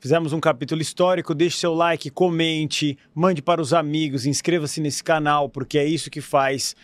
fizemos 0.00 0.32
um 0.32 0.40
capítulo 0.40 0.80
histórico. 0.80 1.34
Deixe 1.34 1.58
seu 1.58 1.74
like, 1.74 2.10
comente, 2.10 2.96
mande 3.14 3.42
para 3.42 3.60
os 3.60 3.72
amigos, 3.74 4.26
inscreva-se 4.26 4.80
nesse 4.80 5.02
canal, 5.04 5.48
porque 5.48 5.78
é 5.78 5.84
isso 5.84 6.10
que 6.10 6.20
faz 6.20 6.74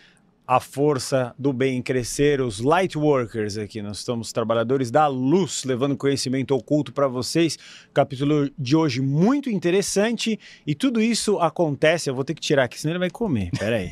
a 0.48 0.58
força 0.58 1.34
do 1.38 1.52
bem 1.52 1.82
crescer. 1.82 2.40
Os 2.40 2.58
light 2.60 2.96
workers 2.96 3.58
aqui, 3.58 3.82
nós 3.82 3.98
estamos 3.98 4.32
trabalhadores 4.32 4.90
da 4.90 5.06
luz, 5.06 5.62
levando 5.64 5.94
conhecimento 5.94 6.54
oculto 6.54 6.90
para 6.90 7.06
vocês. 7.06 7.58
Capítulo 7.92 8.50
de 8.58 8.74
hoje 8.74 9.02
muito 9.02 9.50
interessante 9.50 10.40
e 10.66 10.74
tudo 10.74 11.02
isso 11.02 11.38
acontece. 11.38 12.08
Eu 12.08 12.14
vou 12.14 12.24
ter 12.24 12.32
que 12.32 12.40
tirar 12.40 12.64
aqui, 12.64 12.80
senão 12.80 12.92
ele 12.92 12.98
vai 12.98 13.10
comer. 13.10 13.50
Peraí. 13.58 13.90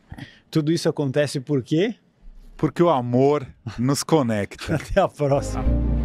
tudo 0.50 0.72
isso 0.72 0.88
acontece 0.88 1.40
por 1.40 1.62
quê? 1.62 1.94
Porque 2.56 2.82
o 2.82 2.88
amor 2.88 3.46
nos 3.78 4.02
conecta. 4.02 4.76
Até 4.80 4.98
a 4.98 5.06
próxima. 5.06 5.95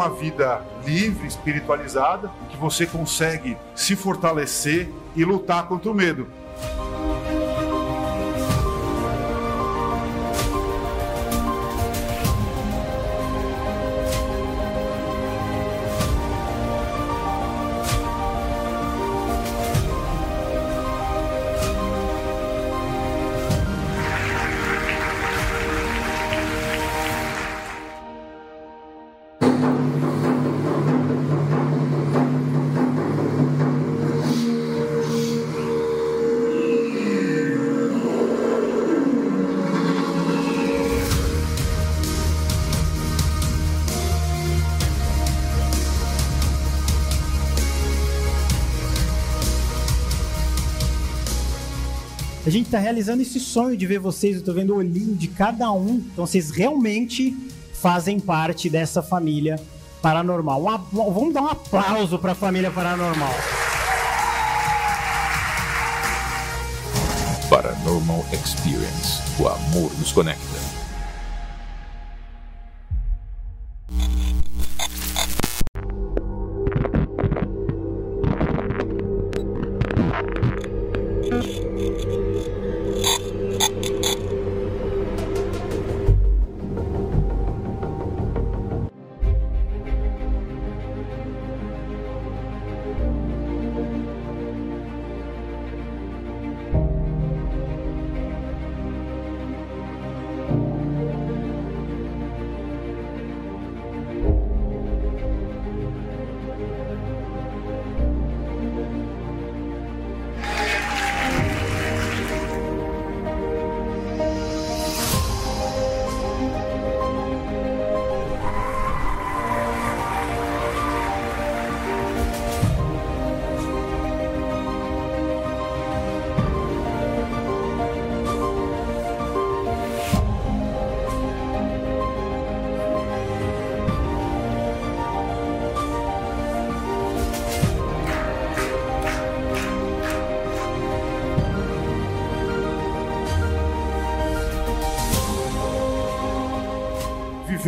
Uma 0.00 0.08
vida 0.08 0.64
livre, 0.86 1.26
espiritualizada, 1.26 2.30
que 2.48 2.56
você 2.56 2.86
consegue 2.86 3.54
se 3.74 3.94
fortalecer 3.94 4.88
e 5.14 5.24
lutar 5.26 5.68
contra 5.68 5.90
o 5.90 5.94
medo. 5.94 6.26
A 52.50 52.52
gente 52.52 52.68
tá 52.68 52.80
realizando 52.80 53.22
esse 53.22 53.38
sonho 53.38 53.76
de 53.76 53.86
ver 53.86 54.00
vocês, 54.00 54.34
eu 54.34 54.42
tô 54.42 54.52
vendo 54.52 54.74
o 54.74 54.78
olhinho 54.78 55.14
de 55.14 55.28
cada 55.28 55.70
um. 55.70 56.02
Então 56.12 56.26
vocês 56.26 56.50
realmente 56.50 57.32
fazem 57.74 58.18
parte 58.18 58.68
dessa 58.68 59.00
família 59.00 59.56
paranormal. 60.02 60.60
Vamos 60.90 61.32
dar 61.32 61.42
um 61.42 61.46
aplauso 61.46 62.18
pra 62.18 62.34
família 62.34 62.68
paranormal. 62.72 63.32
Paranormal 67.48 68.26
Experience. 68.32 69.22
O 69.38 69.46
amor 69.46 69.92
nos 70.00 70.10
conecta. 70.10 70.79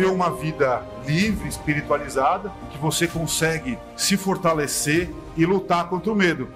Viver 0.03 0.11
uma 0.11 0.29
vida 0.29 0.83
livre, 1.05 1.47
espiritualizada, 1.47 2.51
que 2.71 2.77
você 2.77 3.07
consegue 3.07 3.77
se 3.95 4.17
fortalecer 4.17 5.09
e 5.37 5.45
lutar 5.45 5.87
contra 5.87 6.11
o 6.11 6.15
medo. 6.15 6.49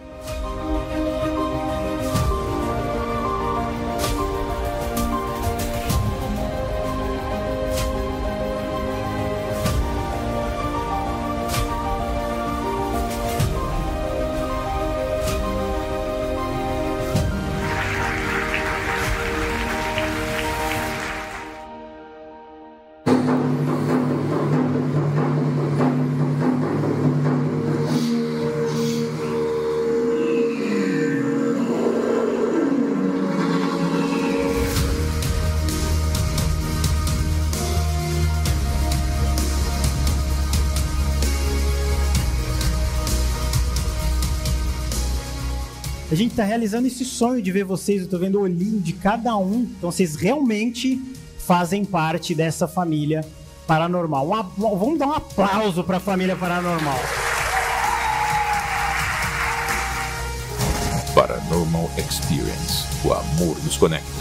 Gente 46.18 46.36
tá 46.36 46.44
realizando 46.44 46.88
esse 46.88 47.06
sonho 47.06 47.42
de 47.42 47.52
ver 47.52 47.64
vocês, 47.64 48.02
eu 48.02 48.08
tô 48.08 48.18
vendo 48.18 48.40
o 48.40 48.42
olhinho 48.42 48.80
de 48.82 48.94
cada 48.94 49.36
um. 49.38 49.68
Então 49.78 49.92
vocês 49.92 50.16
realmente 50.16 51.00
fazem 51.40 51.86
parte 51.86 52.34
dessa 52.36 52.68
família 52.68 53.26
paranormal. 53.66 54.34
A- 54.34 54.42
vamos 54.58 54.98
dar 55.00 55.08
um 55.08 55.14
aplauso 55.14 55.84
pra 55.84 56.00
família 56.00 56.36
paranormal. 56.36 57.00
Paranormal 61.14 61.90
Experience. 61.98 62.86
O 63.04 63.14
amor 63.14 63.58
nos 63.64 63.78
conecta. 63.78 64.17